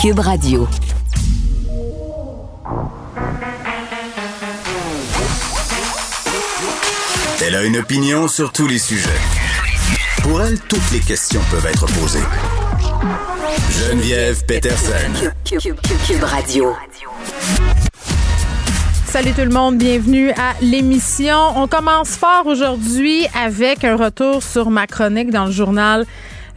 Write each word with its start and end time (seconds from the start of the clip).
Cube 0.00 0.20
Radio. 0.20 0.66
Elle 7.44 7.54
a 7.54 7.64
une 7.64 7.76
opinion 7.76 8.26
sur 8.26 8.50
tous 8.50 8.66
les 8.66 8.78
sujets. 8.78 9.10
Pour 10.22 10.40
elle, 10.40 10.58
toutes 10.58 10.90
les 10.92 11.00
questions 11.00 11.42
peuvent 11.50 11.66
être 11.66 11.84
posées. 12.00 12.18
Geneviève 13.70 14.42
Peterson. 14.46 15.32
Cube, 15.44 16.22
Radio. 16.22 16.74
Salut 19.04 19.32
tout 19.32 19.42
le 19.42 19.50
monde, 19.50 19.76
bienvenue 19.76 20.30
à 20.30 20.54
l'émission. 20.62 21.36
On 21.56 21.66
commence 21.66 22.16
fort 22.16 22.46
aujourd'hui 22.46 23.26
avec 23.34 23.84
un 23.84 23.96
retour 23.96 24.42
sur 24.42 24.70
ma 24.70 24.86
chronique 24.86 25.30
dans 25.30 25.44
le 25.44 25.52
journal 25.52 26.06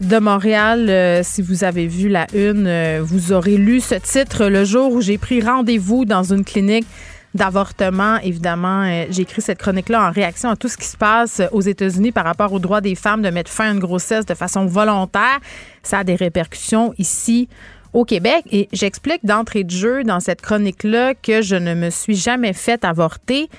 de 0.04 0.20
Montréal. 0.20 0.90
Euh, 0.90 1.22
si 1.24 1.42
vous 1.42 1.64
avez 1.64 1.88
vu 1.88 2.10
la 2.10 2.28
une, 2.34 2.68
euh, 2.68 3.02
vous 3.04 3.32
aurez 3.32 3.58
lu 3.58 3.80
ce 3.80 3.96
titre 3.96 4.46
le 4.46 4.66
jour 4.66 4.92
où 4.92 5.02
j'ai 5.02 5.18
pris 5.18 5.42
rendez-vous 5.42 6.06
dans 6.06 6.24
une 6.34 6.44
clinique 6.44 6.86
d'avortement. 7.34 8.18
Évidemment, 8.18 8.84
euh, 8.84 9.06
j'ai 9.10 9.24
écrit 9.24 9.42
cette 9.42 9.60
chronique-là 9.60 10.08
en 10.08 10.12
réaction 10.12 10.50
à 10.50 10.56
tout 10.56 10.68
ce 10.68 10.78
qui 10.78 10.88
se 10.88 10.98
passe 10.98 11.42
aux 11.52 11.62
États-Unis 11.62 12.12
par 12.12 12.26
rapport 12.26 12.54
au 12.54 12.60
droit 12.60 12.82
des 12.82 12.96
femmes 12.96 13.22
de 13.22 13.30
mettre 13.30 13.52
fin 13.52 13.70
à 13.70 13.74
une 13.74 13.80
grossesse 13.80 14.26
de 14.26 14.34
façon 14.34 14.66
volontaire. 14.66 15.40
Ça 15.84 16.00
a 16.00 16.04
des 16.04 16.16
répercussions 16.16 16.94
ici 16.98 17.48
au 17.94 18.06
Québec. 18.06 18.44
Et 18.52 18.70
j'explique 18.74 19.26
d'entrée 19.26 19.64
de 19.64 19.72
jeu 19.72 20.04
dans 20.04 20.20
cette 20.20 20.42
chronique-là 20.42 21.14
que 21.16 21.42
je 21.42 21.56
ne 21.56 21.74
me 21.74 21.90
suis 21.90 22.16
jamais 22.16 22.54
fait 22.54 22.84
avorter 22.84 23.50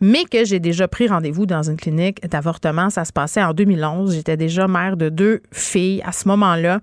mais 0.00 0.24
que 0.24 0.44
j'ai 0.44 0.60
déjà 0.60 0.88
pris 0.88 1.08
rendez-vous 1.08 1.46
dans 1.46 1.62
une 1.62 1.76
clinique 1.76 2.26
d'avortement. 2.28 2.90
Ça 2.90 3.04
se 3.04 3.12
passait 3.12 3.42
en 3.42 3.52
2011. 3.52 4.14
J'étais 4.14 4.36
déjà 4.36 4.68
mère 4.68 4.96
de 4.96 5.08
deux 5.08 5.42
filles 5.52 6.02
à 6.04 6.12
ce 6.12 6.28
moment-là. 6.28 6.80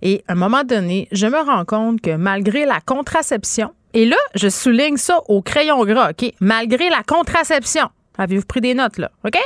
Et 0.00 0.22
à 0.28 0.32
un 0.32 0.36
moment 0.36 0.64
donné, 0.64 1.08
je 1.12 1.26
me 1.26 1.38
rends 1.38 1.64
compte 1.64 2.00
que 2.00 2.16
malgré 2.16 2.66
la 2.66 2.80
contraception, 2.80 3.72
et 3.94 4.06
là, 4.06 4.16
je 4.34 4.48
souligne 4.48 4.96
ça 4.96 5.20
au 5.28 5.42
crayon 5.42 5.84
gras, 5.84 6.10
OK? 6.10 6.32
Malgré 6.40 6.88
la 6.88 7.02
contraception, 7.02 7.88
avez-vous 8.16 8.46
pris 8.46 8.60
des 8.60 8.74
notes, 8.74 8.98
là? 8.98 9.10
OK? 9.24 9.38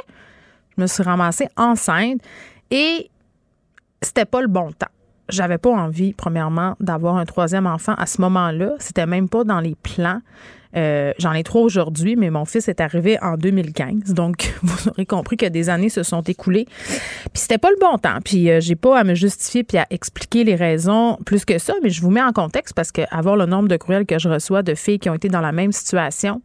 Je 0.77 0.83
me 0.83 0.87
suis 0.87 1.03
ramassée 1.03 1.49
enceinte 1.57 2.21
et 2.71 3.11
c'était 4.03 4.27
pas 4.27 4.43
le 4.43 4.49
bon 4.49 4.71
temps 4.73 4.89
j'avais 5.29 5.59
pas 5.59 5.71
envie, 5.71 6.13
premièrement, 6.13 6.77
d'avoir 6.81 7.17
un 7.17 7.25
troisième 7.25 7.67
enfant 7.67 7.95
à 7.95 8.07
ce 8.07 8.21
moment-là. 8.21 8.73
C'était 8.79 9.07
même 9.07 9.29
pas 9.29 9.45
dans 9.45 9.61
les 9.61 9.75
plans. 9.75 10.21
Euh, 10.77 11.13
j'en 11.19 11.33
ai 11.33 11.43
trois 11.43 11.63
aujourd'hui, 11.63 12.17
mais 12.17 12.31
mon 12.31 12.45
fils 12.45 12.69
est 12.69 12.81
arrivé 12.81 13.19
en 13.23 13.37
2015. 13.37 14.15
Donc, 14.15 14.55
vous 14.63 14.89
aurez 14.89 15.07
compris 15.07 15.37
que 15.37 15.47
des 15.47 15.69
années 15.69 15.89
se 15.89 16.03
sont 16.03 16.23
écoulées. 16.23 16.67
Puis 17.33 17.43
c'était 17.43 17.59
pas 17.59 17.71
le 17.71 17.77
bon 17.81 17.99
temps. 17.99 18.19
Puis 18.25 18.51
euh, 18.51 18.61
j'ai 18.61 18.77
pas 18.77 18.99
à 18.99 19.05
me 19.05 19.15
justifier 19.15 19.65
puis 19.65 19.79
à 19.79 19.87
expliquer 19.91 20.45
les 20.45 20.55
raisons 20.55 21.19
plus 21.25 21.45
que 21.45 21.59
ça, 21.59 21.75
mais 21.83 21.91
je 21.91 22.01
vous 22.03 22.11
mets 22.11 22.23
en 22.23 22.33
contexte 22.33 22.75
parce 22.75 22.93
que 22.93 23.03
avoir 23.11 23.37
le 23.37 23.47
nombre 23.47 23.69
de 23.69 23.77
courriels 23.77 24.07
que 24.07 24.19
je 24.19 24.29
reçois 24.29 24.63
de 24.63 24.75
filles 24.75 24.99
qui 24.99 25.11
ont 25.11 25.15
été 25.15 25.29
dans 25.29 25.41
la 25.41 25.53
même 25.53 25.73
situation, 25.73 26.41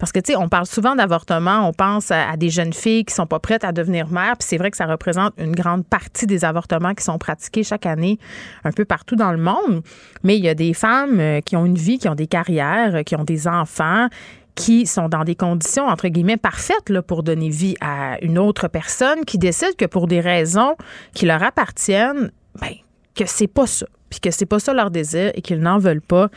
parce 0.00 0.12
que, 0.12 0.18
tu 0.18 0.32
sais, 0.32 0.36
on 0.36 0.48
parle 0.48 0.66
souvent 0.66 0.96
d'avortement, 0.96 1.68
on 1.68 1.74
pense 1.74 2.10
à, 2.10 2.36
des 2.38 2.48
jeunes 2.48 2.72
filles 2.72 3.04
qui 3.04 3.14
sont 3.14 3.26
pas 3.26 3.38
prêtes 3.38 3.64
à 3.64 3.70
devenir 3.70 4.08
mères, 4.08 4.36
puis 4.38 4.48
c'est 4.48 4.56
vrai 4.56 4.70
que 4.70 4.76
ça 4.78 4.86
représente 4.86 5.34
une 5.38 5.54
grande 5.54 5.86
partie 5.86 6.26
des 6.26 6.44
avortements 6.46 6.94
qui 6.94 7.04
sont 7.04 7.18
pratiqués 7.18 7.62
chaque 7.62 7.84
année 7.84 8.18
un 8.64 8.72
peu 8.72 8.86
partout 8.86 9.14
dans 9.14 9.30
le 9.30 9.38
monde. 9.38 9.82
Mais 10.24 10.38
il 10.38 10.44
y 10.44 10.48
a 10.48 10.54
des 10.54 10.72
femmes 10.72 11.20
euh, 11.20 11.40
qui 11.42 11.54
ont 11.54 11.66
une 11.66 11.76
vie, 11.76 11.98
qui 11.98 12.08
ont 12.08 12.14
des 12.14 12.26
carrières, 12.26 12.96
euh, 12.96 13.02
qui 13.02 13.14
ont 13.14 13.24
des 13.24 13.46
enfants, 13.46 14.08
qui 14.54 14.86
sont 14.86 15.10
dans 15.10 15.24
des 15.24 15.34
conditions, 15.34 15.86
entre 15.86 16.08
guillemets, 16.08 16.38
parfaites 16.38 16.88
là, 16.88 17.02
pour 17.02 17.22
donner 17.22 17.50
vie 17.50 17.76
à 17.82 18.16
une 18.22 18.38
autre 18.38 18.68
personne, 18.68 19.26
qui 19.26 19.36
décide 19.36 19.76
que 19.76 19.84
pour 19.84 20.06
des 20.06 20.20
raisons 20.20 20.76
qui 21.14 21.26
leur 21.26 21.42
appartiennent, 21.42 22.32
ben, 22.58 22.72
que 23.14 23.26
c'est 23.26 23.46
pas 23.48 23.66
ça 23.66 23.86
puis 24.10 24.20
que 24.20 24.30
c'est 24.30 24.46
pas 24.46 24.58
ça 24.58 24.74
leur 24.74 24.90
désir 24.90 25.30
et 25.34 25.40
qu'ils 25.40 25.60
n'en 25.60 25.78
veulent 25.78 26.02
pas 26.02 26.28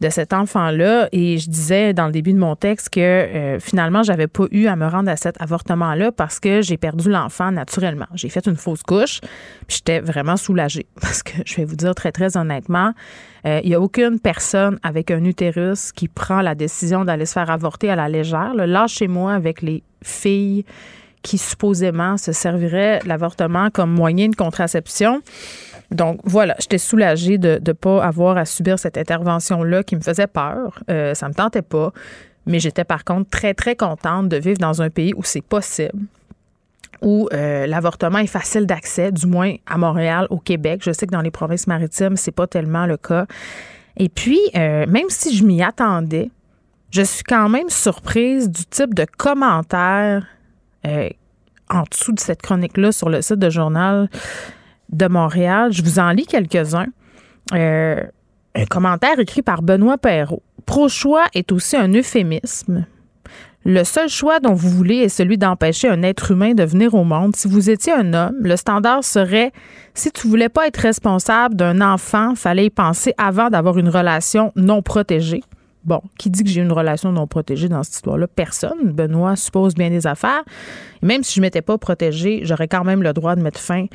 de 0.00 0.08
cet 0.08 0.32
enfant-là. 0.32 1.08
Et 1.12 1.38
je 1.38 1.48
disais 1.48 1.92
dans 1.92 2.06
le 2.06 2.12
début 2.12 2.32
de 2.32 2.38
mon 2.38 2.56
texte 2.56 2.90
que 2.90 3.00
euh, 3.00 3.60
finalement, 3.60 4.02
j'avais 4.02 4.26
pas 4.26 4.44
eu 4.50 4.66
à 4.66 4.76
me 4.76 4.86
rendre 4.86 5.10
à 5.10 5.16
cet 5.16 5.40
avortement-là 5.40 6.10
parce 6.10 6.40
que 6.40 6.62
j'ai 6.62 6.76
perdu 6.76 7.10
l'enfant 7.10 7.52
naturellement. 7.52 8.06
J'ai 8.14 8.28
fait 8.28 8.46
une 8.46 8.56
fausse 8.56 8.82
couche, 8.82 9.20
puis 9.66 9.76
j'étais 9.76 10.00
vraiment 10.00 10.36
soulagée 10.36 10.86
parce 11.00 11.22
que 11.22 11.32
je 11.44 11.56
vais 11.56 11.64
vous 11.64 11.76
dire 11.76 11.94
très 11.94 12.12
très 12.12 12.36
honnêtement, 12.36 12.92
euh, 13.46 13.60
il 13.62 13.68
n'y 13.68 13.74
a 13.74 13.80
aucune 13.80 14.18
personne 14.18 14.78
avec 14.82 15.10
un 15.10 15.24
utérus 15.24 15.92
qui 15.92 16.08
prend 16.08 16.40
la 16.40 16.54
décision 16.54 17.04
d'aller 17.04 17.26
se 17.26 17.34
faire 17.34 17.50
avorter 17.50 17.90
à 17.90 17.96
la 17.96 18.08
légère. 18.08 18.54
Là, 18.54 18.86
chez 18.86 19.08
moi 19.08 19.34
avec 19.34 19.62
les 19.62 19.82
filles 20.02 20.64
qui 21.22 21.38
supposément 21.38 22.16
se 22.16 22.32
serviraient 22.32 23.00
l'avortement 23.04 23.70
comme 23.70 23.90
moyen 23.90 24.28
de 24.28 24.36
contraception. 24.36 25.20
Donc 25.90 26.20
voilà, 26.24 26.54
j'étais 26.58 26.78
soulagée 26.78 27.38
de 27.38 27.60
ne 27.64 27.72
pas 27.72 28.04
avoir 28.04 28.36
à 28.36 28.44
subir 28.44 28.78
cette 28.78 28.98
intervention-là 28.98 29.82
qui 29.82 29.96
me 29.96 30.00
faisait 30.00 30.26
peur. 30.26 30.82
Euh, 30.90 31.14
ça 31.14 31.28
me 31.28 31.34
tentait 31.34 31.62
pas. 31.62 31.92
Mais 32.46 32.60
j'étais 32.60 32.84
par 32.84 33.04
contre 33.04 33.30
très, 33.30 33.54
très 33.54 33.76
contente 33.76 34.28
de 34.28 34.36
vivre 34.36 34.58
dans 34.58 34.82
un 34.82 34.90
pays 34.90 35.12
où 35.16 35.22
c'est 35.22 35.42
possible 35.42 35.98
où 37.00 37.28
euh, 37.32 37.68
l'avortement 37.68 38.18
est 38.18 38.26
facile 38.26 38.66
d'accès, 38.66 39.12
du 39.12 39.26
moins 39.26 39.54
à 39.66 39.78
Montréal, 39.78 40.26
au 40.30 40.38
Québec. 40.38 40.80
Je 40.82 40.90
sais 40.90 41.06
que 41.06 41.12
dans 41.12 41.20
les 41.20 41.30
provinces 41.30 41.68
maritimes, 41.68 42.16
c'est 42.16 42.32
pas 42.32 42.48
tellement 42.48 42.86
le 42.86 42.96
cas. 42.96 43.26
Et 43.96 44.08
puis, 44.08 44.40
euh, 44.56 44.84
même 44.88 45.08
si 45.08 45.36
je 45.36 45.44
m'y 45.44 45.62
attendais, 45.62 46.28
je 46.90 47.02
suis 47.02 47.22
quand 47.22 47.48
même 47.48 47.68
surprise 47.68 48.50
du 48.50 48.64
type 48.64 48.94
de 48.94 49.06
commentaires 49.16 50.26
en 51.70 51.84
dessous 51.88 52.12
de 52.12 52.18
cette 52.18 52.42
chronique-là 52.42 52.90
sur 52.90 53.10
le 53.10 53.22
site 53.22 53.38
de 53.38 53.50
journal 53.50 54.08
de 54.90 55.06
Montréal. 55.06 55.72
Je 55.72 55.82
vous 55.82 55.98
en 55.98 56.10
lis 56.10 56.26
quelques-uns. 56.26 56.86
Euh, 57.54 58.02
un 58.54 58.64
commentaire 58.66 59.18
écrit 59.18 59.42
par 59.42 59.62
Benoît 59.62 59.98
Perrault. 59.98 60.42
Pro-choix 60.66 61.24
est 61.34 61.52
aussi 61.52 61.76
un 61.76 61.92
euphémisme. 61.92 62.86
Le 63.64 63.84
seul 63.84 64.08
choix 64.08 64.40
dont 64.40 64.54
vous 64.54 64.70
voulez 64.70 64.96
est 64.96 65.08
celui 65.08 65.36
d'empêcher 65.36 65.88
un 65.88 66.02
être 66.02 66.30
humain 66.30 66.54
de 66.54 66.62
venir 66.62 66.94
au 66.94 67.04
monde. 67.04 67.36
Si 67.36 67.48
vous 67.48 67.70
étiez 67.70 67.92
un 67.92 68.14
homme, 68.14 68.36
le 68.40 68.56
standard 68.56 69.04
serait 69.04 69.52
si 69.94 70.10
tu 70.10 70.28
voulais 70.28 70.48
pas 70.48 70.66
être 70.66 70.78
responsable 70.78 71.54
d'un 71.54 71.80
enfant, 71.80 72.34
fallait 72.34 72.66
y 72.66 72.70
penser 72.70 73.14
avant 73.18 73.50
d'avoir 73.50 73.76
une 73.78 73.88
relation 73.88 74.52
non 74.56 74.80
protégée. 74.80 75.42
Bon, 75.84 76.00
qui 76.18 76.30
dit 76.30 76.44
que 76.44 76.50
j'ai 76.50 76.60
une 76.60 76.72
relation 76.72 77.12
non 77.12 77.26
protégée 77.26 77.68
dans 77.68 77.82
cette 77.82 77.94
histoire-là? 77.94 78.26
Personne. 78.26 78.92
Benoît 78.92 79.36
suppose 79.36 79.74
bien 79.74 79.90
des 79.90 80.06
affaires. 80.06 80.44
Et 81.02 81.06
même 81.06 81.22
si 81.22 81.34
je 81.34 81.40
ne 81.40 81.46
m'étais 81.46 81.62
pas 81.62 81.78
protégée, 81.78 82.40
j'aurais 82.44 82.68
quand 82.68 82.84
même 82.84 83.02
le 83.02 83.12
droit 83.12 83.36
de 83.36 83.42
mettre 83.42 83.60
fin 83.60 83.86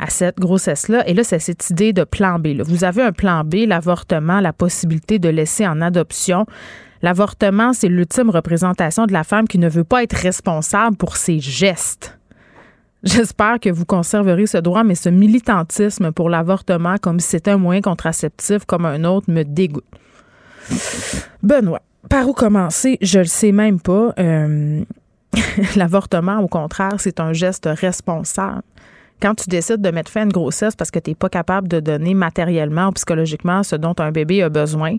à 0.00 0.08
cette 0.08 0.38
grossesse-là. 0.38 1.06
Et 1.06 1.14
là, 1.14 1.22
c'est 1.22 1.38
cette 1.38 1.68
idée 1.70 1.92
de 1.92 2.04
plan 2.04 2.38
B. 2.38 2.60
Vous 2.64 2.84
avez 2.84 3.02
un 3.02 3.12
plan 3.12 3.44
B, 3.44 3.66
l'avortement, 3.66 4.40
la 4.40 4.52
possibilité 4.52 5.18
de 5.18 5.28
laisser 5.28 5.66
en 5.66 5.80
adoption. 5.82 6.46
L'avortement, 7.02 7.72
c'est 7.74 7.88
l'ultime 7.88 8.30
représentation 8.30 9.06
de 9.06 9.12
la 9.12 9.24
femme 9.24 9.46
qui 9.46 9.58
ne 9.58 9.68
veut 9.68 9.84
pas 9.84 10.02
être 10.02 10.14
responsable 10.16 10.96
pour 10.96 11.16
ses 11.16 11.38
gestes. 11.38 12.18
J'espère 13.02 13.60
que 13.60 13.70
vous 13.70 13.84
conserverez 13.84 14.46
ce 14.46 14.58
droit, 14.58 14.84
mais 14.84 14.94
ce 14.94 15.08
militantisme 15.08 16.12
pour 16.12 16.28
l'avortement, 16.28 16.96
comme 16.98 17.20
si 17.20 17.28
c'était 17.28 17.52
un 17.52 17.58
moyen 17.58 17.80
contraceptif 17.80 18.64
comme 18.64 18.84
un 18.84 19.04
autre, 19.04 19.30
me 19.30 19.42
dégoûte. 19.42 19.84
Benoît, 21.42 21.82
par 22.08 22.28
où 22.28 22.32
commencer? 22.32 22.98
Je 23.00 23.18
le 23.18 23.24
sais 23.24 23.52
même 23.52 23.80
pas. 23.80 24.14
Euh, 24.18 24.82
l'avortement, 25.76 26.38
au 26.38 26.48
contraire, 26.48 26.94
c'est 26.98 27.20
un 27.20 27.32
geste 27.32 27.68
responsable 27.70 28.62
quand 29.20 29.34
tu 29.34 29.48
décides 29.48 29.80
de 29.80 29.90
mettre 29.90 30.10
fin 30.10 30.22
à 30.22 30.24
une 30.24 30.32
grossesse 30.32 30.76
parce 30.76 30.90
que 30.90 30.98
tu 30.98 31.10
n'es 31.10 31.14
pas 31.14 31.28
capable 31.28 31.68
de 31.68 31.80
donner 31.80 32.14
matériellement 32.14 32.88
ou 32.88 32.92
psychologiquement 32.92 33.62
ce 33.62 33.76
dont 33.76 33.94
un 33.98 34.10
bébé 34.12 34.42
a 34.42 34.48
besoin, 34.48 34.96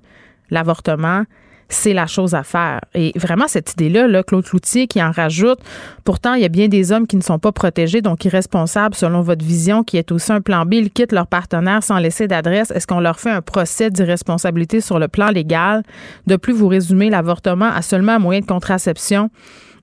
l'avortement, 0.49 1.23
c'est 1.71 1.93
la 1.93 2.05
chose 2.05 2.35
à 2.35 2.43
faire. 2.43 2.81
Et 2.93 3.13
vraiment, 3.15 3.47
cette 3.47 3.73
idée-là, 3.73 4.07
là, 4.07 4.23
Claude 4.23 4.45
Cloutier 4.45 4.87
qui 4.87 5.01
en 5.01 5.11
rajoute, 5.11 5.59
pourtant, 6.03 6.33
il 6.33 6.41
y 6.41 6.45
a 6.45 6.49
bien 6.49 6.67
des 6.67 6.91
hommes 6.91 7.07
qui 7.07 7.15
ne 7.15 7.21
sont 7.21 7.39
pas 7.39 7.51
protégés, 7.51 8.01
donc 8.01 8.25
irresponsables 8.25 8.93
selon 8.93 9.21
votre 9.21 9.43
vision, 9.43 9.83
qui 9.83 9.97
est 9.97 10.11
aussi 10.11 10.31
un 10.31 10.41
plan 10.41 10.65
B. 10.65 10.73
Ils 10.73 10.91
quittent 10.91 11.13
leur 11.13 11.27
partenaire 11.27 11.81
sans 11.81 11.97
laisser 11.97 12.27
d'adresse. 12.27 12.71
Est-ce 12.71 12.87
qu'on 12.87 12.99
leur 12.99 13.19
fait 13.19 13.31
un 13.31 13.41
procès 13.41 13.89
d'irresponsabilité 13.89 14.81
sur 14.81 14.99
le 14.99 15.07
plan 15.07 15.29
légal? 15.29 15.83
De 16.27 16.35
plus, 16.35 16.53
vous 16.53 16.67
résumez 16.67 17.09
l'avortement 17.09 17.71
à 17.73 17.81
seulement 17.81 18.13
un 18.13 18.19
moyen 18.19 18.41
de 18.41 18.45
contraception. 18.45 19.29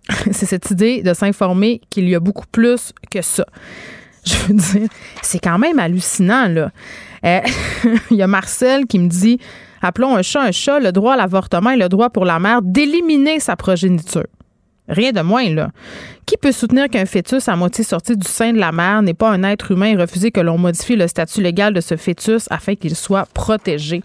c'est 0.30 0.46
cette 0.46 0.70
idée 0.70 1.02
de 1.02 1.12
s'informer 1.14 1.80
qu'il 1.90 2.08
y 2.08 2.14
a 2.14 2.20
beaucoup 2.20 2.46
plus 2.52 2.92
que 3.10 3.22
ça. 3.22 3.46
Je 4.28 4.36
veux 4.48 4.54
dire, 4.54 4.88
c'est 5.22 5.38
quand 5.38 5.58
même 5.58 5.78
hallucinant, 5.78 6.48
là. 6.48 6.70
Euh, 7.24 7.40
il 8.10 8.16
y 8.16 8.22
a 8.22 8.26
Marcel 8.26 8.86
qui 8.86 8.98
me 8.98 9.08
dit 9.08 9.38
appelons 9.82 10.16
un 10.16 10.22
chat 10.22 10.42
un 10.42 10.52
chat, 10.52 10.80
le 10.80 10.92
droit 10.92 11.14
à 11.14 11.16
l'avortement 11.16 11.70
et 11.70 11.76
le 11.76 11.88
droit 11.88 12.10
pour 12.10 12.24
la 12.24 12.38
mère 12.38 12.62
d'éliminer 12.62 13.40
sa 13.40 13.56
progéniture. 13.56 14.26
Rien 14.88 15.12
de 15.12 15.20
moins, 15.20 15.48
là. 15.50 15.70
Qui 16.24 16.36
peut 16.36 16.52
soutenir 16.52 16.88
qu'un 16.88 17.04
fœtus 17.04 17.48
à 17.48 17.56
moitié 17.56 17.84
sorti 17.84 18.16
du 18.16 18.26
sein 18.26 18.52
de 18.52 18.58
la 18.58 18.72
mère 18.72 19.02
n'est 19.02 19.14
pas 19.14 19.30
un 19.30 19.42
être 19.42 19.72
humain 19.72 19.92
et 19.92 19.96
refuser 19.96 20.30
que 20.30 20.40
l'on 20.40 20.56
modifie 20.56 20.96
le 20.96 21.06
statut 21.08 21.42
légal 21.42 21.74
de 21.74 21.80
ce 21.80 21.96
fœtus 21.96 22.46
afin 22.50 22.74
qu'il 22.74 22.96
soit 22.96 23.26
protégé? 23.34 24.02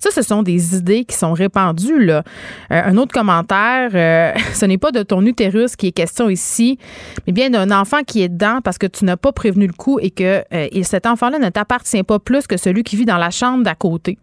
Ça, 0.00 0.10
ce 0.10 0.22
sont 0.22 0.42
des 0.42 0.76
idées 0.76 1.04
qui 1.04 1.14
sont 1.14 1.34
répandues. 1.34 2.02
Là. 2.02 2.24
Euh, 2.72 2.82
un 2.86 2.96
autre 2.96 3.12
commentaire, 3.12 3.90
euh, 3.94 4.32
ce 4.54 4.64
n'est 4.64 4.78
pas 4.78 4.92
de 4.92 5.02
ton 5.02 5.24
utérus 5.26 5.76
qui 5.76 5.88
est 5.88 5.92
question 5.92 6.30
ici, 6.30 6.78
mais 7.26 7.34
bien 7.34 7.50
d'un 7.50 7.70
enfant 7.70 8.02
qui 8.02 8.22
est 8.22 8.30
dedans 8.30 8.60
parce 8.64 8.78
que 8.78 8.86
tu 8.86 9.04
n'as 9.04 9.18
pas 9.18 9.32
prévenu 9.32 9.66
le 9.66 9.74
coup 9.74 9.98
et 10.00 10.10
que 10.10 10.42
euh, 10.54 10.68
et 10.72 10.82
cet 10.84 11.04
enfant-là 11.06 11.38
ne 11.38 11.50
t'appartient 11.50 12.02
pas 12.02 12.18
plus 12.18 12.46
que 12.46 12.56
celui 12.56 12.82
qui 12.82 12.96
vit 12.96 13.04
dans 13.04 13.18
la 13.18 13.30
chambre 13.30 13.62
d'à 13.62 13.74
côté. 13.74 14.18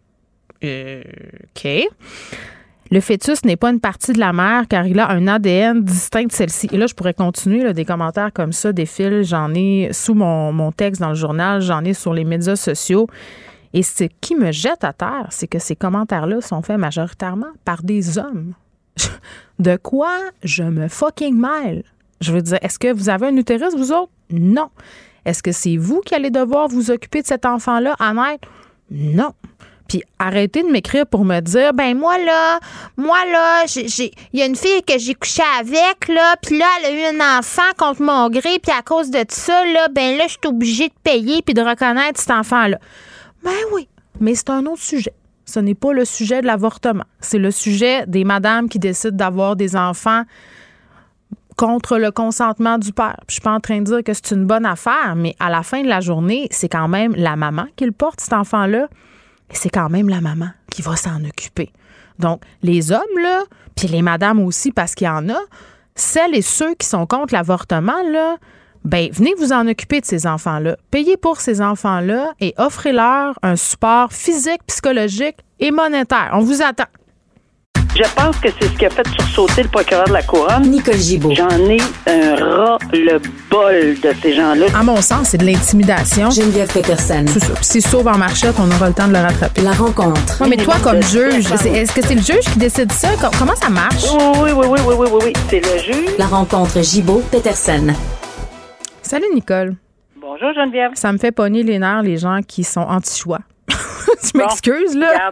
OK. 0.64 1.68
Le 2.90 3.02
fœtus 3.02 3.44
n'est 3.44 3.58
pas 3.58 3.70
une 3.70 3.82
partie 3.82 4.14
de 4.14 4.20
la 4.20 4.34
mère 4.34 4.64
car 4.68 4.88
il 4.88 5.00
a 5.00 5.12
un 5.12 5.28
ADN 5.28 5.84
distinct 5.84 6.26
de 6.26 6.32
celle-ci. 6.32 6.70
Et 6.72 6.78
là, 6.78 6.88
je 6.88 6.96
pourrais 6.96 7.14
continuer 7.14 7.72
des 7.74 7.86
commentaires 7.86 8.32
comme 8.34 8.54
ça, 8.54 8.72
des 8.72 8.88
fils. 8.88 9.28
J'en 9.28 9.54
ai 9.54 9.90
sous 9.92 10.16
mon 10.16 10.72
texte 10.72 11.02
dans 11.02 11.10
le 11.10 11.16
journal, 11.16 11.62
j'en 11.62 11.84
ai 11.84 11.94
sur 11.94 12.14
les 12.14 12.24
médias 12.24 12.56
sociaux. 12.56 13.08
Et 13.78 13.84
ce 13.84 14.06
qui 14.22 14.34
me 14.34 14.52
jette 14.52 14.84
à 14.84 14.92
terre, 14.92 15.28
c'est 15.30 15.46
que 15.46 15.60
ces 15.60 15.76
commentaires-là 15.76 16.42
sont 16.42 16.64
faits 16.64 16.80
majoritairement 16.80 17.52
par 17.64 17.84
des 17.84 18.18
hommes. 18.18 18.56
De 19.60 19.76
quoi 19.76 20.18
je 20.44 20.64
me 20.64 20.88
fucking 20.88 21.40
mêle? 21.40 21.84
Je 22.20 22.32
veux 22.32 22.42
dire, 22.42 22.58
est-ce 22.64 22.80
que 22.80 22.92
vous 22.92 23.08
avez 23.08 23.28
un 23.28 23.38
utérus, 23.38 23.76
vous 23.76 23.92
autres? 23.92 24.12
Non. 24.32 24.72
Est-ce 25.26 25.44
que 25.44 25.52
c'est 25.52 25.78
vous 25.78 26.02
qui 26.02 26.16
allez 26.16 26.32
devoir 26.32 26.68
vous 26.68 26.90
occuper 26.90 27.22
de 27.22 27.28
cet 27.28 27.46
enfant-là 27.46 27.96
à 28.00 28.16
naître? 28.16 28.48
Non. 28.90 29.34
Puis 29.88 30.02
arrêtez 30.18 30.64
de 30.64 30.70
m'écrire 30.70 31.06
pour 31.06 31.24
me 31.24 31.40
dire 31.40 31.72
ben 31.76 31.96
moi 31.96 32.18
là, 32.18 32.60
moi 32.98 33.20
là, 33.32 33.66
il 33.76 34.12
y 34.34 34.42
a 34.42 34.48
une 34.48 34.56
fille 34.56 34.82
que 34.88 34.98
j'ai 34.98 35.14
couché 35.14 35.44
avec 35.60 36.08
là, 36.08 36.36
puis 36.42 36.58
là 36.58 36.66
elle 36.80 36.86
a 36.86 37.14
eu 37.14 37.16
un 37.16 37.38
enfant 37.38 37.62
contre 37.78 38.02
mon 38.02 38.28
gré, 38.30 38.58
puis 38.60 38.72
à 38.78 38.82
cause 38.82 39.12
de 39.12 39.24
ça 39.30 39.64
là, 39.66 39.88
ben 39.90 40.18
là 40.18 40.24
je 40.24 40.32
suis 40.32 40.40
obligée 40.48 40.88
de 40.88 40.94
payer 41.04 41.44
puis 41.44 41.54
de 41.54 41.62
reconnaître 41.62 42.20
cet 42.20 42.32
enfant 42.32 42.66
là. 42.68 42.80
Ben 43.48 43.54
oui, 43.72 43.88
mais 44.20 44.36
c'est 44.36 44.50
un 44.50 44.66
autre 44.66 44.82
sujet. 44.82 45.14
Ce 45.46 45.62
n'est 45.62 45.74
pas 45.74 45.94
le 45.94 46.04
sujet 46.04 46.42
de 46.42 46.48
l'avortement. 46.48 47.06
C'est 47.22 47.38
le 47.38 47.50
sujet 47.50 48.06
des 48.06 48.26
madames 48.26 48.68
qui 48.68 48.78
décident 48.78 49.16
d'avoir 49.16 49.56
des 49.56 49.78
enfants 49.78 50.24
contre 51.56 51.98
le 51.98 52.12
consentement 52.12 52.78
du 52.78 52.92
père. 52.92 53.16
je 53.30 53.36
suis 53.36 53.42
pas 53.42 53.54
en 53.54 53.62
train 53.62 53.80
de 53.80 53.86
dire 53.86 54.04
que 54.04 54.14
c'est 54.14 54.32
une 54.32 54.46
bonne 54.46 54.66
affaire, 54.66 55.16
mais 55.16 55.34
à 55.40 55.50
la 55.50 55.64
fin 55.64 55.82
de 55.82 55.88
la 55.88 56.02
journée, 56.02 56.50
c'est 56.52 56.68
quand 56.68 56.90
même 56.90 57.16
la 57.16 57.38
maman 57.38 57.68
qui 57.78 57.86
le 57.86 57.94
porte, 57.94 58.20
cet 58.20 58.34
enfant-là. 58.34 58.90
C'est 59.52 59.70
quand 59.70 59.90
même 59.90 60.10
la 60.10 60.20
maman 60.20 60.50
qui 60.70 60.82
va 60.82 60.98
s'en 60.98 61.24
occuper. 61.24 61.72
Donc, 62.20 62.42
les 62.64 62.92
hommes, 62.92 63.00
là, 63.24 63.44
puis 63.78 63.88
les 63.88 64.02
madames 64.02 64.42
aussi, 64.42 64.74
parce 64.74 64.94
qu'il 64.94 65.08
y 65.08 65.10
en 65.10 65.30
a, 65.30 65.40
celles 65.96 66.36
et 66.36 66.42
ceux 66.42 66.76
qui 66.76 66.86
sont 66.86 67.06
contre 67.06 67.34
l'avortement, 67.34 68.04
là, 68.12 68.36
ben 68.88 69.10
venez 69.12 69.34
vous 69.38 69.52
en 69.52 69.68
occuper 69.68 70.00
de 70.00 70.06
ces 70.06 70.26
enfants-là. 70.26 70.78
Payez 70.92 71.18
pour 71.18 71.42
ces 71.42 71.62
enfants-là 71.62 72.32
et 72.40 72.54
offrez-leur 72.58 73.38
un 73.44 73.58
support 73.58 74.14
physique, 74.14 74.62
psychologique 74.66 75.36
et 75.60 75.72
monétaire. 75.72 76.30
On 76.32 76.40
vous 76.40 76.62
attend. 76.62 76.86
Je 77.96 78.04
pense 78.16 78.38
que 78.38 78.50
c'est 78.60 78.68
ce 78.68 78.78
qui 78.78 78.86
a 78.86 78.90
fait 78.90 79.08
sursauter 79.20 79.64
le 79.64 79.70
procureur 79.70 80.06
de 80.06 80.14
la 80.14 80.22
Couronne. 80.22 80.70
Nicole 80.70 80.98
Gibault. 80.98 81.34
J'en 81.34 81.50
ai 81.50 81.82
un 82.06 82.36
ras-le-bol 82.36 83.96
de 84.00 84.14
ces 84.22 84.34
gens-là. 84.36 84.68
À 84.74 84.84
mon 84.84 85.02
sens, 85.02 85.30
c'est 85.30 85.38
de 85.38 85.46
l'intimidation. 85.46 86.30
Geneviève 86.30 86.72
Peterson. 86.72 87.26
C'est 87.28 87.40
ça. 87.40 87.54
Puis 87.56 87.66
c'est 87.66 87.82
sauve 87.82 88.08
en 88.08 88.18
marchette, 88.18 88.56
on 88.60 88.70
aura 88.72 88.90
le 88.90 88.94
temps 88.94 89.08
de 89.08 89.14
le 89.14 89.20
rattraper. 89.20 89.62
La 89.62 89.72
rencontre. 89.72 90.42
Ouais, 90.42 90.48
mais 90.48 90.58
toi, 90.58 90.76
comme 90.82 91.02
juge, 91.02 91.52
est-ce 91.52 91.92
que 91.92 92.06
c'est 92.06 92.16
le 92.16 92.22
juge 92.22 92.46
qui 92.54 92.60
décide 92.60 92.92
ça? 92.92 93.10
Comment 93.38 93.56
ça 93.56 93.70
marche? 93.70 94.06
Oui, 94.42 94.52
oui, 94.56 94.66
oui, 94.68 94.80
oui, 94.86 94.96
oui, 94.96 95.08
oui, 95.12 95.20
oui. 95.26 95.34
C'est 95.50 95.60
le 95.60 95.78
juge. 95.80 96.12
La 96.20 96.28
rencontre 96.28 96.82
Gibault-Peterson. 96.82 97.94
Salut, 99.08 99.34
Nicole. 99.34 99.76
Bonjour, 100.18 100.52
Geneviève. 100.52 100.92
Ça 100.96 101.14
me 101.14 101.18
fait 101.18 101.32
pogner 101.32 101.64
les 101.64 101.80
nerfs, 101.80 102.04
les 102.04 102.18
gens 102.18 102.42
qui 102.46 102.66
sont 102.66 102.82
anti-choix. 102.82 103.40
tu 103.70 104.38
m'excuses, 104.38 104.98
là. 104.98 105.32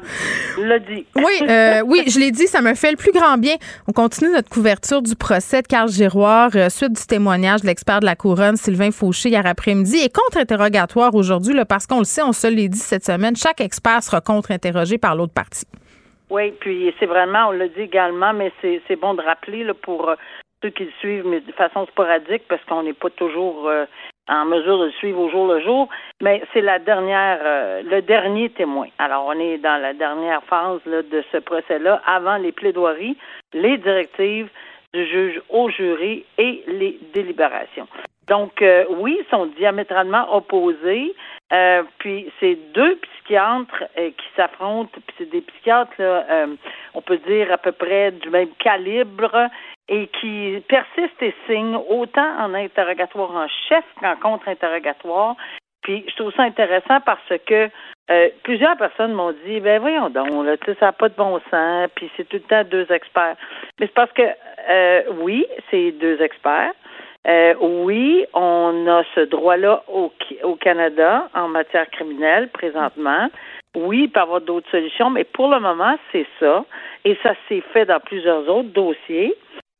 Regarde, 0.55 0.85
dit. 0.87 1.05
oui, 1.17 1.49
euh, 1.49 1.81
oui, 1.85 2.03
je 2.07 2.17
l'ai 2.17 2.31
dit, 2.31 2.47
ça 2.47 2.61
me 2.61 2.73
fait 2.73 2.91
le 2.91 2.95
plus 2.95 3.11
grand 3.11 3.37
bien. 3.37 3.55
On 3.89 3.91
continue 3.91 4.31
notre 4.31 4.47
couverture 4.47 5.01
du 5.01 5.17
procès 5.17 5.61
de 5.61 5.67
Carl 5.67 5.89
Giroir, 5.89 6.51
euh, 6.55 6.69
suite 6.69 6.93
du 6.93 7.05
témoignage 7.05 7.63
de 7.63 7.67
l'expert 7.67 7.99
de 7.99 8.05
la 8.05 8.15
couronne, 8.15 8.55
Sylvain 8.55 8.91
Fauché, 8.91 9.27
hier 9.27 9.45
après-midi, 9.45 9.97
et 9.97 10.09
contre-interrogatoire 10.09 11.13
aujourd'hui, 11.13 11.53
parce 11.67 11.85
qu'on 11.85 11.99
le 11.99 12.05
sait, 12.05 12.23
on 12.23 12.31
se 12.31 12.47
l'est 12.47 12.69
dit 12.69 12.79
cette 12.79 13.03
semaine, 13.03 13.35
chaque 13.35 13.59
expert 13.59 14.01
sera 14.03 14.21
contre-interrogé 14.21 14.97
par 14.97 15.17
l'autre 15.17 15.33
partie. 15.33 15.65
Oui, 16.29 16.53
puis 16.61 16.93
c'est 16.97 17.07
vraiment, 17.07 17.49
on 17.49 17.51
l'a 17.51 17.67
dit 17.67 17.81
également, 17.81 18.31
mais 18.31 18.53
c'est 18.61 18.95
bon 18.95 19.15
de 19.15 19.21
rappeler 19.21 19.65
là, 19.65 19.73
pour 19.73 20.09
euh, 20.09 20.15
ceux 20.61 20.69
qui 20.69 20.85
le 20.85 20.91
suivent, 20.99 21.27
mais 21.27 21.41
de 21.41 21.51
façon 21.51 21.85
sporadique, 21.87 22.43
parce 22.47 22.63
qu'on 22.65 22.83
n'est 22.83 22.93
pas 22.93 23.09
toujours 23.11 23.69
en 24.27 24.45
mesure 24.45 24.79
de 24.79 24.89
suivre 24.91 25.19
au 25.19 25.29
jour 25.29 25.47
le 25.47 25.61
jour, 25.61 25.87
mais 26.21 26.41
c'est 26.53 26.61
la 26.61 26.79
dernière, 26.79 27.39
euh, 27.43 27.81
le 27.83 28.01
dernier 28.01 28.49
témoin. 28.49 28.87
Alors, 28.97 29.25
on 29.27 29.39
est 29.39 29.57
dans 29.57 29.79
la 29.79 29.93
dernière 29.93 30.43
phase 30.45 30.81
de 30.85 31.23
ce 31.31 31.37
procès-là, 31.37 32.01
avant 32.05 32.37
les 32.37 32.51
plaidoiries, 32.51 33.17
les 33.53 33.77
directives 33.77 34.49
du 34.93 35.05
juge 35.05 35.41
au 35.49 35.69
jury 35.69 36.25
et 36.37 36.63
les 36.67 36.97
délibérations. 37.13 37.87
Donc, 38.27 38.61
euh, 38.61 38.85
oui, 38.89 39.19
ils 39.19 39.29
sont 39.29 39.45
diamétralement 39.57 40.35
opposés. 40.35 41.13
Euh, 41.53 41.83
puis 41.99 42.31
c'est 42.39 42.55
deux 42.73 42.95
psychiatres 42.95 43.83
qui 43.95 44.25
s'affrontent, 44.35 44.89
puis 44.93 45.15
c'est 45.19 45.29
des 45.29 45.41
psychiatres, 45.41 45.93
là, 45.99 46.47
on 46.95 47.01
peut 47.01 47.17
dire 47.17 47.51
à 47.51 47.57
peu 47.59 47.71
près 47.71 48.11
du 48.11 48.31
même 48.31 48.49
calibre 48.57 49.49
et 49.87 50.07
qui 50.19 50.63
persiste 50.67 51.21
et 51.21 51.33
signe 51.47 51.77
autant 51.89 52.39
en 52.39 52.53
interrogatoire 52.53 53.31
en 53.35 53.47
chef 53.69 53.83
qu'en 53.99 54.15
contre-interrogatoire. 54.15 55.35
Puis 55.83 56.03
je 56.07 56.15
trouve 56.15 56.33
ça 56.33 56.43
intéressant 56.43 56.99
parce 57.05 57.31
que 57.45 57.69
euh, 58.09 58.29
plusieurs 58.43 58.77
personnes 58.77 59.13
m'ont 59.13 59.33
dit 59.45 59.59
ben 59.59 59.79
voyons 59.79 60.09
donc, 60.09 60.45
là, 60.45 60.55
ça 60.79 60.87
n'a 60.87 60.91
pas 60.91 61.09
de 61.09 61.15
bon 61.15 61.39
sens, 61.51 61.89
puis 61.95 62.09
c'est 62.17 62.27
tout 62.27 62.37
le 62.37 62.43
temps 62.43 62.63
deux 62.63 62.91
experts. 62.91 63.35
Mais 63.79 63.85
c'est 63.85 63.93
parce 63.93 64.11
que 64.13 64.23
euh, 64.69 65.03
oui, 65.19 65.45
c'est 65.69 65.91
deux 65.91 66.21
experts. 66.21 66.73
Euh, 67.27 67.55
oui, 67.59 68.25
on 68.33 68.87
a 68.87 69.03
ce 69.15 69.21
droit-là 69.21 69.83
au, 69.87 70.11
au 70.43 70.55
Canada 70.55 71.27
en 71.33 71.47
matière 71.47 71.89
criminelle 71.89 72.49
présentement. 72.49 73.29
Oui, 73.75 74.03
il 74.03 74.11
peut 74.11 74.19
y 74.19 74.23
avoir 74.23 74.41
d'autres 74.41 74.69
solutions, 74.69 75.09
mais 75.09 75.23
pour 75.23 75.49
le 75.49 75.59
moment, 75.59 75.97
c'est 76.11 76.27
ça. 76.39 76.63
Et 77.03 77.17
ça 77.23 77.33
s'est 77.47 77.63
fait 77.73 77.85
dans 77.85 77.99
plusieurs 77.99 78.47
autres 78.47 78.69
dossiers. 78.69 79.35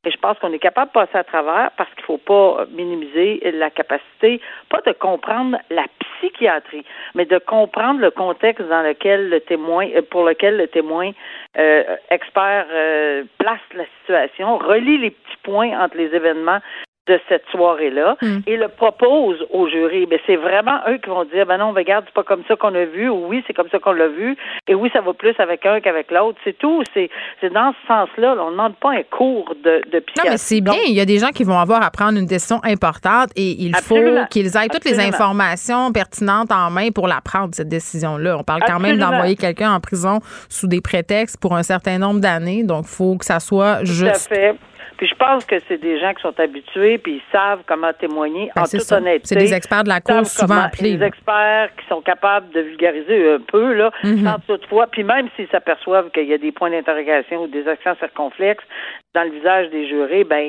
Et 0.05 0.11
je 0.11 0.17
pense 0.17 0.37
qu'on 0.39 0.53
est 0.53 0.59
capable 0.59 0.89
de 0.89 0.93
passer 0.93 1.17
à 1.17 1.23
travers 1.23 1.71
parce 1.77 1.89
qu'il 1.95 2.01
ne 2.01 2.05
faut 2.05 2.17
pas 2.17 2.65
minimiser 2.71 3.41
la 3.53 3.71
capacité, 3.71 4.39
pas 4.69 4.81
de 4.85 4.91
comprendre 4.91 5.57
la 5.71 5.85
psychiatrie, 5.99 6.85
mais 7.15 7.25
de 7.25 7.39
comprendre 7.39 7.99
le 7.99 8.11
contexte 8.11 8.67
dans 8.67 8.83
lequel 8.83 9.29
le 9.29 9.41
témoin, 9.41 9.87
euh, 9.95 10.01
pour 10.03 10.23
lequel 10.23 10.57
le 10.57 10.67
témoin 10.67 11.11
euh, 11.57 11.83
expert 12.11 12.67
euh, 12.71 13.23
place 13.39 13.59
la 13.73 13.85
situation, 14.01 14.57
relie 14.59 14.99
les 14.99 15.11
petits 15.11 15.37
points 15.43 15.71
entre 15.79 15.97
les 15.97 16.13
événements 16.13 16.59
de 17.07 17.19
cette 17.29 17.43
soirée-là 17.51 18.17
hmm. 18.21 18.39
et 18.47 18.57
le 18.57 18.67
propose 18.67 19.45
au 19.51 19.67
jury. 19.67 20.07
Mais 20.09 20.19
c'est 20.25 20.35
vraiment 20.35 20.79
eux 20.89 20.97
qui 20.97 21.09
vont 21.09 21.25
dire, 21.25 21.45
ben 21.45 21.57
non, 21.57 21.71
regarde, 21.71 22.05
c'est 22.07 22.13
pas 22.13 22.23
comme 22.23 22.43
ça 22.47 22.55
qu'on 22.55 22.73
a 22.73 22.85
vu, 22.85 23.09
ou 23.09 23.27
oui, 23.27 23.43
c'est 23.45 23.53
comme 23.53 23.69
ça 23.69 23.79
qu'on 23.79 23.91
l'a 23.91 24.07
vu, 24.07 24.35
et 24.67 24.75
oui, 24.75 24.89
ça 24.93 25.01
va 25.01 25.13
plus 25.13 25.35
avec 25.39 25.65
un 25.65 25.79
qu'avec 25.81 26.11
l'autre. 26.11 26.39
C'est 26.43 26.57
tout. 26.57 26.83
C'est, 26.93 27.09
c'est 27.41 27.53
dans 27.53 27.73
ce 27.73 27.87
sens-là. 27.87 28.35
On 28.39 28.47
ne 28.47 28.51
demande 28.51 28.75
pas 28.77 28.91
un 28.91 29.03
cours 29.03 29.53
de, 29.63 29.81
de 29.91 29.99
psychiatrie. 29.99 30.25
Non, 30.25 30.31
mais 30.31 30.37
c'est 30.37 30.61
bien. 30.61 30.73
Il 30.87 30.93
y 30.93 31.01
a 31.01 31.05
des 31.05 31.19
gens 31.19 31.29
qui 31.29 31.43
vont 31.43 31.59
avoir 31.59 31.83
à 31.83 31.91
prendre 31.91 32.17
une 32.17 32.25
décision 32.25 32.59
importante 32.63 33.29
et 33.35 33.51
il 33.63 33.75
faut 33.75 33.95
qu'ils 34.29 34.57
aient 34.57 34.67
toutes 34.67 34.85
les 34.85 34.99
informations 34.99 35.91
pertinentes 35.91 36.51
en 36.51 36.69
main 36.71 36.89
pour 36.91 37.07
la 37.07 37.21
prendre, 37.21 37.53
cette 37.53 37.69
décision-là. 37.69 38.37
On 38.39 38.43
parle 38.43 38.61
quand 38.65 38.79
même 38.79 38.97
d'envoyer 38.97 39.35
quelqu'un 39.35 39.73
en 39.73 39.79
prison 39.79 40.19
sous 40.49 40.67
des 40.67 40.81
prétextes 40.81 41.39
pour 41.39 41.55
un 41.55 41.63
certain 41.63 41.97
nombre 41.97 42.19
d'années. 42.19 42.63
Donc, 42.63 42.85
il 42.87 42.95
faut 42.95 43.17
que 43.17 43.25
ça 43.25 43.39
soit 43.39 43.83
juste. 43.83 44.27
Tout 44.27 44.33
à 44.33 44.35
fait. 44.35 44.55
Puis 44.97 45.07
je 45.07 45.15
pense 45.15 45.45
que 45.45 45.55
c'est 45.67 45.77
des 45.77 45.99
gens 45.99 46.13
qui 46.13 46.21
sont 46.21 46.39
habitués, 46.39 46.97
puis 46.97 47.15
ils 47.15 47.31
savent 47.31 47.61
comment 47.67 47.91
témoigner 47.93 48.51
ben, 48.55 48.63
en 48.63 48.65
toute 48.65 48.91
honnêteté. 48.91 49.27
C'est 49.27 49.35
des 49.35 49.53
experts 49.53 49.83
de 49.83 49.89
la 49.89 50.01
cour 50.01 50.25
souvent 50.25 50.61
appelés. 50.61 50.97
Des 50.97 51.05
experts 51.05 51.69
qui 51.77 51.87
sont 51.87 52.01
capables 52.01 52.49
de 52.51 52.61
vulgariser 52.61 53.33
un 53.33 53.39
peu, 53.39 53.73
là, 53.73 53.91
mm-hmm. 54.03 54.23
sans 54.23 54.39
toutefois, 54.47 54.87
puis 54.87 55.03
même 55.03 55.27
s'ils 55.35 55.49
s'aperçoivent 55.49 56.09
qu'il 56.11 56.27
y 56.27 56.33
a 56.33 56.37
des 56.37 56.51
points 56.51 56.69
d'interrogation 56.69 57.43
ou 57.43 57.47
des 57.47 57.67
accents 57.67 57.95
circonflexes 57.99 58.65
dans 59.15 59.23
le 59.23 59.31
visage 59.31 59.69
des 59.71 59.87
jurés, 59.87 60.23
ben 60.23 60.45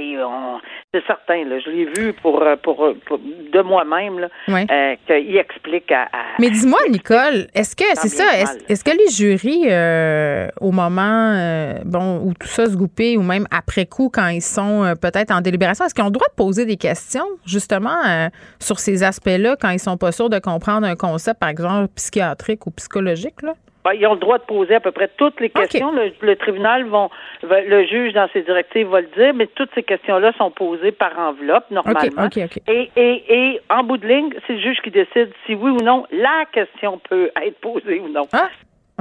c'est 0.93 1.05
certain. 1.07 1.45
Là, 1.45 1.59
je 1.65 1.71
l'ai 1.71 1.85
vu 1.85 2.13
pour, 2.15 2.45
pour, 2.63 2.95
de 3.19 3.63
moi-même 3.63 4.19
là, 4.19 4.29
euh, 4.49 4.95
qu'il 5.07 5.37
explique 5.37 5.91
à, 5.93 6.09
Mais 6.39 6.51
dis-moi, 6.51 6.79
Nicole, 6.91 7.47
est-ce 7.55 7.77
que 7.77 7.85
c'est 7.95 8.09
ça 8.09 8.25
Est-ce 8.69 8.85
que 8.85 8.91
les 8.91 9.11
jurys, 9.11 9.67
euh, 9.71 10.49
au 10.61 10.73
moment 10.73 11.33
euh, 11.35 11.75
bon 11.85 12.21
où 12.25 12.35
tout 12.35 12.49
ça 12.49 12.67
se 12.67 12.77
goupait, 12.77 13.17
ou 13.17 13.23
même 13.23 13.47
après 13.51 13.87
coup, 13.87 14.11
quand 14.13 14.29
ils 14.29 14.43
sont 14.43 14.85
euh, 14.85 14.95
peut-être 14.95 15.31
en 15.31 15.41
délibération, 15.41 15.85
est-ce 15.85 15.95
qu'ils 15.95 16.05
ont 16.05 16.09
le 16.09 16.13
droit 16.13 16.29
de 16.29 16.35
poser 16.35 16.65
des 16.65 16.77
questions, 16.77 17.27
justement, 17.47 17.97
euh, 18.07 18.29
sur 18.59 18.79
ces 18.79 19.03
aspects-là, 19.03 19.57
quand 19.61 19.71
ils 19.71 19.79
sont 19.79 19.97
pas 19.97 20.13
sûrs 20.13 20.31
de 20.31 20.39
comprendre 20.39 20.87
un 20.87 20.97
concept, 20.97 21.41
par 21.41 21.49
exemple, 21.49 21.89
psychiatrique 21.95 22.67
ou 22.67 22.71
psychologique, 22.73 23.43
là? 23.43 23.55
Ben, 23.87 23.93
ils 23.93 24.05
ont 24.09 24.15
le 24.15 24.19
droit 24.19 24.39
de 24.39 24.43
poser 24.43 24.75
à 24.75 24.81
peu 24.81 24.91
près 24.91 25.09
toutes 25.17 25.39
les 25.39 25.49
questions. 25.49 25.93
Le, 25.93 26.35
tribunal 26.35 26.87
vont, 26.87 27.09
le 27.45 27.87
juge 27.87 28.15
dans 28.15 28.29
ses 28.33 28.43
directives 28.43 28.89
va 28.89 29.01
le 29.01 29.07
dire, 29.17 29.33
mais 29.33 29.47
toutes 29.47 29.71
ces 29.77 29.85
questions-là 29.85 30.33
sont 30.37 30.51
posées 30.51 30.91
par 30.91 31.17
enveloppe 31.17 31.71
normalement. 31.71 32.29
et, 32.67 32.91
et, 32.97 33.23
et 33.29 33.61
en 33.71 33.85
bout 33.85 33.99
de 33.99 34.09
ligne, 34.09 34.31
c'est 34.45 34.55
le 34.55 34.59
juge 34.59 34.79
qui 34.83 34.91
décide 34.91 35.31
si 35.47 35.55
oui 35.55 35.71
ou 35.71 35.77
non 35.85 36.05
la 36.11 36.47
question 36.53 37.01
peut 37.09 37.31
être 37.41 37.61
posée 37.61 38.01
ou 38.01 38.09
non. 38.09 38.27
Ah, 38.33 38.49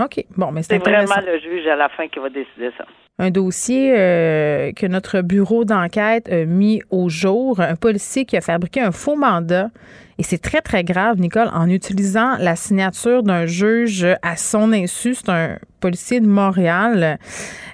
OK. 0.03 0.23
Bon, 0.37 0.51
mais 0.51 0.61
c'est 0.61 0.77
vraiment 0.77 1.15
le 1.25 1.39
juge 1.39 1.65
à 1.65 1.75
la 1.75 1.89
fin 1.89 2.07
qui 2.07 2.19
va 2.19 2.29
décider 2.29 2.69
ça. 2.77 2.85
Un 3.17 3.31
dossier 3.31 3.91
euh, 3.97 4.71
que 4.73 4.85
notre 4.85 5.21
bureau 5.21 5.65
d'enquête 5.65 6.29
a 6.29 6.45
mis 6.45 6.83
au 6.91 7.09
jour. 7.09 7.59
Un 7.59 7.75
policier 7.75 8.25
qui 8.25 8.37
a 8.37 8.41
fabriqué 8.41 8.81
un 8.81 8.91
faux 8.91 9.15
mandat. 9.15 9.69
Et 10.17 10.23
c'est 10.23 10.37
très, 10.37 10.61
très 10.61 10.83
grave, 10.83 11.19
Nicole, 11.19 11.49
en 11.53 11.69
utilisant 11.69 12.37
la 12.37 12.55
signature 12.55 13.21
d'un 13.21 13.45
juge 13.45 14.07
à 14.21 14.37
son 14.37 14.71
insu. 14.71 15.13
C'est 15.13 15.29
un 15.29 15.57
policier 15.81 16.21
de 16.21 16.27
Montréal. 16.27 17.19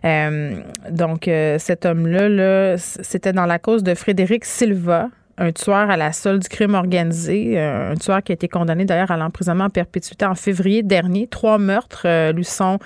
Euh, 0.06 0.60
donc, 0.90 1.28
euh, 1.28 1.60
cet 1.60 1.86
homme-là, 1.86 2.30
-là, 2.30 2.78
c'était 2.78 3.34
dans 3.34 3.46
la 3.46 3.60
cause 3.60 3.84
de 3.84 3.94
Frédéric 3.94 4.46
Silva 4.46 5.10
un 5.38 5.52
tueur 5.52 5.90
à 5.90 5.98
la 5.98 6.12
solde 6.12 6.42
du 6.42 6.50
crime 6.50 6.76
organisé, 6.76 7.58
euh, 7.58 7.94
un 7.94 7.96
tueur 7.96 8.22
qui 8.22 8.32
a 8.32 8.36
été 8.36 8.48
condamné 8.48 8.86
d'ailleurs 8.86 9.10
à 9.10 9.18
l'emprisonnement 9.18 9.66
en 9.66 9.70
perpétuité 9.70 10.26
en 10.26 10.36
février 10.36 10.84
dernier. 10.84 11.26
Trois 11.26 11.58
meurtres 11.58 12.32
lui 12.32 12.44
sont 12.44 12.78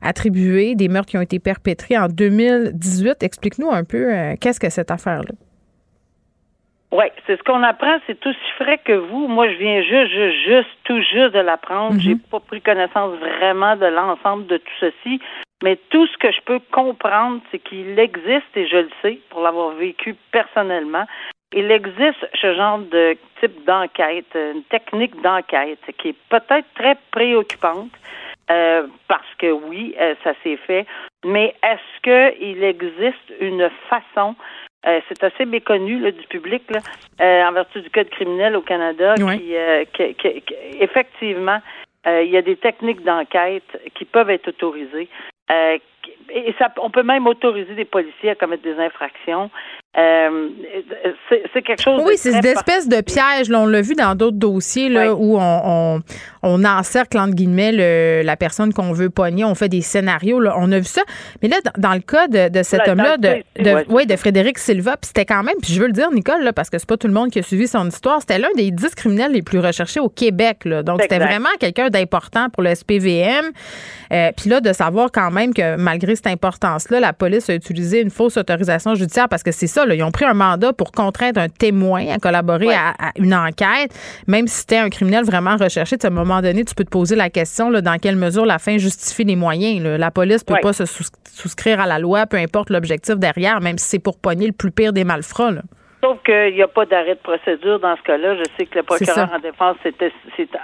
attribués, 0.00 0.74
des 0.74 0.88
meurtres 0.88 1.10
qui 1.10 1.18
ont 1.18 1.22
été 1.22 1.38
perpétrés 1.38 1.98
en 1.98 2.08
2018. 2.08 3.22
Explique-nous 3.22 3.70
un 3.70 3.84
peu 3.84 4.10
qu'est-ce 4.40 4.60
que 4.60 4.70
cette 4.70 4.90
affaire-là? 4.90 5.32
Oui, 6.90 7.04
c'est 7.26 7.36
ce 7.36 7.42
qu'on 7.42 7.62
apprend, 7.62 7.98
c'est 8.06 8.26
aussi 8.26 8.50
frais 8.56 8.78
que 8.78 8.92
vous. 8.92 9.28
Moi, 9.28 9.50
je 9.50 9.56
viens 9.58 9.82
juste, 9.82 10.10
juste, 10.10 10.46
juste 10.46 10.68
tout 10.84 11.00
juste 11.02 11.34
de 11.34 11.40
l'apprendre. 11.40 11.96
Mm-hmm. 11.96 12.00
J'ai 12.00 12.16
pas 12.30 12.40
pris 12.40 12.62
connaissance 12.62 13.14
vraiment 13.18 13.76
de 13.76 13.86
l'ensemble 13.86 14.46
de 14.46 14.56
tout 14.56 14.72
ceci. 14.80 15.20
Mais 15.62 15.76
tout 15.90 16.06
ce 16.06 16.16
que 16.16 16.30
je 16.30 16.40
peux 16.42 16.60
comprendre, 16.72 17.40
c'est 17.50 17.58
qu'il 17.58 17.98
existe, 17.98 18.56
et 18.56 18.66
je 18.66 18.76
le 18.76 18.90
sais, 19.02 19.18
pour 19.28 19.42
l'avoir 19.42 19.70
vécu 19.74 20.14
personnellement, 20.30 21.04
il 21.52 21.70
existe 21.70 22.26
ce 22.40 22.54
genre 22.54 22.78
de 22.78 23.16
type 23.40 23.64
d'enquête, 23.66 24.26
une 24.34 24.62
technique 24.64 25.20
d'enquête 25.20 25.80
qui 25.98 26.08
est 26.08 26.16
peut-être 26.30 26.66
très 26.74 26.96
préoccupante. 27.10 27.90
Euh, 28.50 28.86
parce 29.08 29.34
que 29.38 29.52
oui, 29.52 29.94
euh, 30.00 30.14
ça 30.24 30.32
s'est 30.42 30.56
fait, 30.56 30.86
mais 31.22 31.54
est-ce 31.62 32.00
qu'il 32.40 32.64
existe 32.64 33.34
une 33.40 33.68
façon 33.90 34.34
euh, 34.86 35.00
c'est 35.08 35.24
assez 35.24 35.44
méconnu 35.44 35.98
là, 35.98 36.10
du 36.12 36.26
public 36.28 36.62
là, 36.70 37.48
en 37.48 37.52
vertu 37.52 37.80
du 37.80 37.90
code 37.90 38.08
criminel 38.10 38.56
au 38.56 38.62
Canada 38.62 39.14
qui, 39.14 39.54
qui, 39.94 40.44
effectivement 40.80 41.60
il 42.06 42.30
y 42.30 42.36
a 42.36 42.42
des 42.42 42.56
techniques 42.56 43.02
d'enquête 43.04 43.64
qui 43.94 44.04
peuvent 44.04 44.30
être 44.30 44.48
autorisées 44.48 45.08
et 46.30 46.54
ça, 46.58 46.68
on 46.82 46.90
peut 46.90 47.02
même 47.02 47.26
autoriser 47.26 47.74
des 47.74 47.84
policiers 47.84 48.30
à 48.30 48.34
commettre 48.34 48.62
des 48.62 48.78
infractions. 48.78 49.50
Euh, 49.96 50.50
c'est 51.52 51.62
quelque 51.62 51.82
chose. 51.82 52.02
Oui, 52.06 52.14
c'est 52.16 52.40
des 52.40 52.50
espèces 52.50 52.88
de 52.88 53.00
pièges. 53.00 53.50
on 53.50 53.66
l'a 53.66 53.80
vu 53.80 53.94
dans 53.94 54.14
d'autres 54.14 54.36
dossiers 54.36 54.88
là, 54.88 55.14
où 55.14 55.38
on, 55.38 55.60
on, 55.64 56.00
on, 56.42 56.64
encercle 56.64 57.18
entre 57.18 57.34
guillemets 57.34 58.22
la 58.22 58.36
personne 58.36 58.72
qu'on 58.72 58.92
veut 58.92 59.10
pogner. 59.10 59.44
On 59.44 59.54
fait 59.54 59.68
des 59.68 59.80
scénarios. 59.80 60.38
Là, 60.40 60.54
on 60.58 60.70
a 60.70 60.78
vu 60.78 60.84
ça. 60.84 61.02
Mais 61.42 61.48
là, 61.48 61.56
dans, 61.78 61.94
le 61.94 62.00
cas 62.00 62.28
de, 62.28 62.62
cet 62.62 62.86
homme-là, 62.86 63.16
de, 63.16 63.42
de, 63.58 63.90
ouais, 63.90 64.06
de 64.06 64.14
Frédéric 64.14 64.58
Silva, 64.58 64.96
puis 64.98 65.08
c'était 65.08 65.24
quand 65.24 65.42
même. 65.42 65.56
Puis 65.62 65.72
je 65.72 65.80
veux 65.80 65.86
le 65.86 65.92
dire, 65.92 66.12
Nicole, 66.12 66.44
là, 66.44 66.52
parce 66.52 66.70
que 66.70 66.78
c'est 66.78 66.88
pas 66.88 66.98
tout 66.98 67.08
le 67.08 67.14
monde 67.14 67.30
qui 67.30 67.40
a 67.40 67.42
suivi 67.42 67.66
son 67.66 67.88
histoire. 67.88 68.20
C'était 68.20 68.38
l'un 68.38 68.52
des 68.54 68.70
dix 68.70 68.94
criminels 68.94 69.32
les 69.32 69.42
plus 69.42 69.58
recherchés 69.58 70.00
au 70.00 70.10
Québec. 70.10 70.64
Là. 70.64 70.82
Donc 70.82 71.00
c'était 71.00 71.18
vraiment 71.18 71.48
quelqu'un 71.58 71.88
d'important 71.88 72.50
pour 72.50 72.62
le 72.62 72.74
SPVM. 72.74 73.46
Euh, 74.12 74.30
puis 74.36 74.48
là, 74.48 74.60
de 74.60 74.72
savoir 74.72 75.10
quand 75.10 75.30
même 75.30 75.52
que 75.52 75.76
malgré 75.76 75.97
cette 76.06 76.26
importance-là, 76.26 77.00
la 77.00 77.12
police 77.12 77.50
a 77.50 77.54
utilisé 77.54 78.00
une 78.00 78.10
fausse 78.10 78.36
autorisation 78.36 78.94
judiciaire 78.94 79.28
parce 79.28 79.42
que 79.42 79.52
c'est 79.52 79.66
ça 79.66 79.84
ils 79.98 80.02
ont 80.02 80.10
pris 80.10 80.24
un 80.24 80.34
mandat 80.34 80.72
pour 80.72 80.92
contraindre 80.92 81.40
un 81.40 81.48
témoin 81.48 82.06
à 82.08 82.18
collaborer 82.18 82.72
à, 82.74 82.94
une 83.16 83.34
enquête, 83.34 83.92
même 84.26 84.46
si 84.46 84.60
c'était 84.60 84.78
un 84.78 84.90
criminel 84.90 85.24
vraiment 85.24 85.56
recherché. 85.56 85.96
À 86.02 86.06
un 86.06 86.10
moment 86.10 86.40
donné, 86.40 86.64
tu 86.64 86.74
peux 86.74 86.84
te 86.84 86.90
poser 86.90 87.16
la 87.16 87.30
question 87.30 87.70
là, 87.70 87.80
dans 87.80 87.98
quelle 87.98 88.16
mesure 88.16 88.46
la 88.46 88.58
fin 88.58 88.78
justifie 88.78 89.24
les 89.24 89.36
moyens. 89.36 89.82
La 89.82 90.10
police 90.10 90.44
peut 90.44 90.56
pas 90.62 90.72
se 90.72 90.84
souscrire 90.86 91.80
à 91.80 91.86
la 91.86 91.98
loi, 91.98 92.26
peu 92.26 92.36
importe 92.36 92.70
l'objectif 92.70 93.16
derrière, 93.16 93.60
même 93.60 93.78
si 93.78 93.88
c'est 93.88 93.98
pour 93.98 94.18
pogner 94.18 94.46
le 94.46 94.52
plus 94.52 94.70
pire 94.70 94.92
des 94.92 95.04
malfrats. 95.04 95.50
Sauf 96.02 96.18
qu'il 96.22 96.54
n'y 96.54 96.62
a 96.62 96.68
pas 96.68 96.86
d'arrêt 96.86 97.16
de 97.16 97.20
procédure 97.20 97.80
dans 97.80 97.96
ce 97.96 98.02
cas-là. 98.02 98.36
Je 98.36 98.44
sais 98.56 98.66
que 98.66 98.78
le 98.78 98.84
procureur 98.84 99.30
en 99.34 99.38
défense 99.40 99.76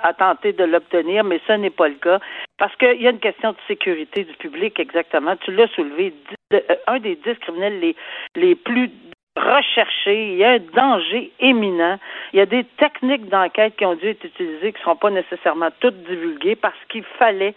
a 0.03 0.15
tenté 0.15 0.53
de 0.53 0.65
l'obtenir, 0.65 1.25
mais 1.25 1.41
ce 1.47 1.55
n'est 1.55 1.71
pas 1.71 1.89
le 1.89 1.97
cas. 1.97 2.21
Parce 2.59 2.75
qu'il 2.77 3.03
y 3.03 3.07
a 3.07 3.11
une 3.11 3.19
question 3.19 3.53
de 3.53 3.57
sécurité 3.67 4.25
du 4.25 4.35
public, 4.35 4.79
exactement. 4.79 5.37
Tu 5.37 5.53
l'as 5.53 5.69
soulevé. 5.69 6.15
Euh, 6.53 6.61
un 6.87 7.01
des 7.01 7.17
dix 7.17 7.35
criminels 7.41 7.81
les, 7.81 7.97
les 8.37 8.55
plus 8.55 8.91
recherché, 9.37 10.29
il 10.29 10.37
y 10.37 10.45
a 10.45 10.53
un 10.53 10.59
danger 10.59 11.33
éminent, 11.41 11.99
il 12.33 12.39
y 12.39 12.41
a 12.41 12.47
des 12.47 12.65
techniques 12.79 13.29
d'enquête 13.29 13.75
qui 13.77 13.85
ont 13.85 13.97
dû 13.97 14.09
être 14.09 14.25
utilisées 14.25 14.73
qui 14.73 14.79
ne 14.79 14.83
seront 14.85 14.97
pas 14.97 15.11
nécessairement 15.11 15.71
toutes 15.81 16.05
divulguées 16.05 16.55
parce 16.55 16.79
qu'il 16.89 17.03
fallait 17.19 17.55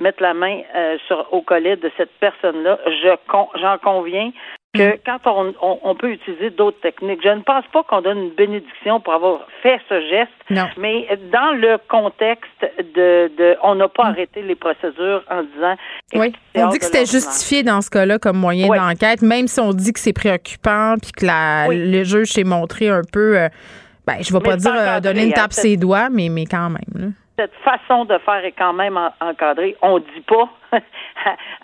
mettre 0.00 0.22
la 0.22 0.34
main 0.34 0.62
euh, 0.74 0.98
sur, 1.06 1.32
au 1.32 1.42
collet 1.42 1.76
de 1.76 1.90
cette 1.96 2.10
personne-là. 2.18 2.78
Je 2.86 3.14
j'en 3.60 3.78
conviens 3.78 4.32
que 4.72 4.94
mm. 4.94 4.98
quand 5.04 5.52
on, 5.82 5.94
peut 5.96 6.12
utiliser 6.12 6.50
d'autres 6.50 6.80
techniques, 6.80 7.20
je 7.22 7.28
ne 7.28 7.40
pense 7.40 7.64
pas 7.72 7.82
qu'on 7.82 8.02
donne 8.02 8.18
une 8.18 8.30
bénédiction 8.30 9.00
pour 9.00 9.14
avoir 9.14 9.40
fait 9.62 9.80
ce 9.88 10.00
geste, 10.08 10.30
non. 10.48 10.68
mais 10.78 11.08
dans 11.32 11.56
le 11.56 11.78
contexte 11.88 12.48
de, 12.78 13.30
de 13.36 13.56
on 13.62 13.74
n'a 13.74 13.88
pas 13.88 14.04
mm. 14.04 14.12
arrêté 14.12 14.42
les 14.42 14.54
procédures 14.54 15.24
en 15.28 15.42
disant. 15.42 15.74
Oui, 16.14 16.32
on 16.54 16.68
dit 16.68 16.78
que 16.78 16.84
c'était 16.84 17.06
justifié 17.06 17.62
dans 17.62 17.80
ce 17.80 17.90
cas-là 17.90 18.18
comme 18.18 18.36
moyen 18.36 18.68
d'enquête, 18.68 19.22
même 19.22 19.48
si 19.48 19.58
on 19.60 19.72
dit 19.72 19.92
que 19.92 20.00
c'est 20.00 20.12
préoccupant 20.12 20.94
puis 21.02 21.12
que 21.12 21.26
la, 21.26 21.68
le 21.68 22.04
juge 22.04 22.28
s'est 22.28 22.44
montré 22.44 22.88
un 22.88 23.02
peu, 23.12 23.38
euh, 23.38 23.48
ben, 24.06 24.16
je 24.20 24.32
ne 24.32 24.38
vais 24.38 24.44
pas 24.44 24.56
dire 24.56 24.74
euh, 24.74 25.00
donner 25.00 25.24
une 25.24 25.32
tape 25.32 25.52
ses 25.52 25.76
doigts, 25.76 26.10
mais, 26.10 26.28
mais 26.28 26.46
quand 26.46 26.70
même. 26.70 27.14
cette 27.36 27.54
façon 27.64 28.04
de 28.04 28.16
faire 28.18 28.44
est 28.44 28.54
quand 28.56 28.72
même 28.72 28.98
encadrée. 29.20 29.76
On 29.82 29.96
ne 29.96 30.00
dit 30.00 30.24
pas 30.28 30.48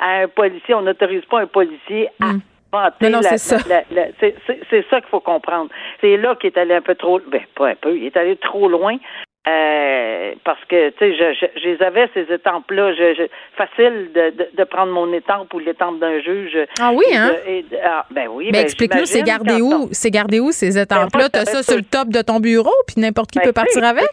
à, 0.00 0.22
un 0.22 0.28
policier, 0.28 0.75
on 0.75 0.82
n'autorise 0.82 1.25
pas 1.30 1.42
un 1.42 1.46
policier 1.46 2.08
à 2.20 2.32
mm 2.32 2.40
non, 3.02 3.21
c'est 3.23 3.38
ça. 3.38 3.59
c'est 4.21 4.85
ça 4.90 5.00
qu'il 5.00 5.11
faut 5.11 5.21
comprendre. 5.21 5.71
C'est 6.00 6.16
là 6.16 6.35
qu'il 6.37 6.50
est 6.50 6.59
allé 6.59 6.75
un 6.75 6.83
peu 6.83 6.95
trop, 6.95 7.21
ben 7.21 7.42
pas 7.54 7.68
un 7.68 7.75
peu, 7.75 7.97
il 7.97 8.06
est 8.06 8.16
allé 8.16 8.37
trop 8.37 8.68
loin. 8.68 8.97
Euh, 9.49 10.33
parce 10.42 10.59
que 10.68 10.90
tu 10.90 10.99
sais, 10.99 11.14
je, 11.14 11.47
je, 11.61 11.68
les 11.68 11.80
avais 11.80 12.11
ces 12.14 12.33
étampes-là. 12.35 12.92
Je, 12.95 13.28
facile 13.56 14.11
de, 14.12 14.35
de, 14.56 14.64
prendre 14.64 14.92
mon 14.92 15.12
étampe 15.12 15.54
ou 15.54 15.61
l'étampe 15.61 16.00
d'un 16.00 16.18
juge. 16.21 16.59
Ah 16.80 16.90
oui, 16.92 17.04
hein? 17.14 17.33
ah, 17.85 18.04
ben 18.11 18.26
oui. 18.28 18.47
Mais 18.47 18.59
ben, 18.59 18.64
explique-nous, 18.64 19.06
c'est 19.06 19.23
gardé 19.23 19.61
où? 19.61 19.88
C'est 19.92 20.11
gardé 20.11 20.40
où 20.40 20.50
ces 20.50 20.76
étampes-là? 20.76 21.28
Tu 21.28 21.38
as 21.38 21.45
ça 21.45 21.62
sur 21.62 21.76
le 21.76 21.85
top 21.85 22.09
de 22.09 22.23
ton 22.23 22.40
bureau, 22.40 22.75
puis 22.88 23.00
n'importe 23.00 23.30
qui 23.30 23.38
ben, 23.38 23.45
peut 23.45 23.52
partir 23.52 23.85
avec? 23.85 24.09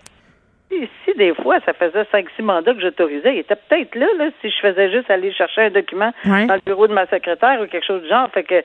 Si 0.70 1.13
des 1.15 1.34
fois, 1.36 1.60
ça 1.65 1.74
faisait 1.74 2.03
5-6 2.03 2.41
mandats 2.41 2.74
que 2.74 2.82
j'autorisais, 2.82 3.36
il 3.36 3.39
était 3.39 3.55
peut-être 3.55 3.96
là, 3.96 4.08
là, 4.17 4.29
si 4.41 4.50
je 4.50 4.60
faisais 4.60 4.91
juste 4.91 5.10
aller 5.10 5.32
chercher 5.32 5.62
un 5.63 5.70
document 5.70 6.12
dans 6.25 6.55
le 6.55 6.65
bureau 6.65 6.88
de 6.88 6.93
ma 6.93 7.05
secrétaire 7.08 7.60
ou 7.62 7.67
quelque 7.67 7.86
chose 7.86 8.01
du 8.01 8.10
genre. 8.10 8.29
Fait 8.32 8.43
que 8.43 8.63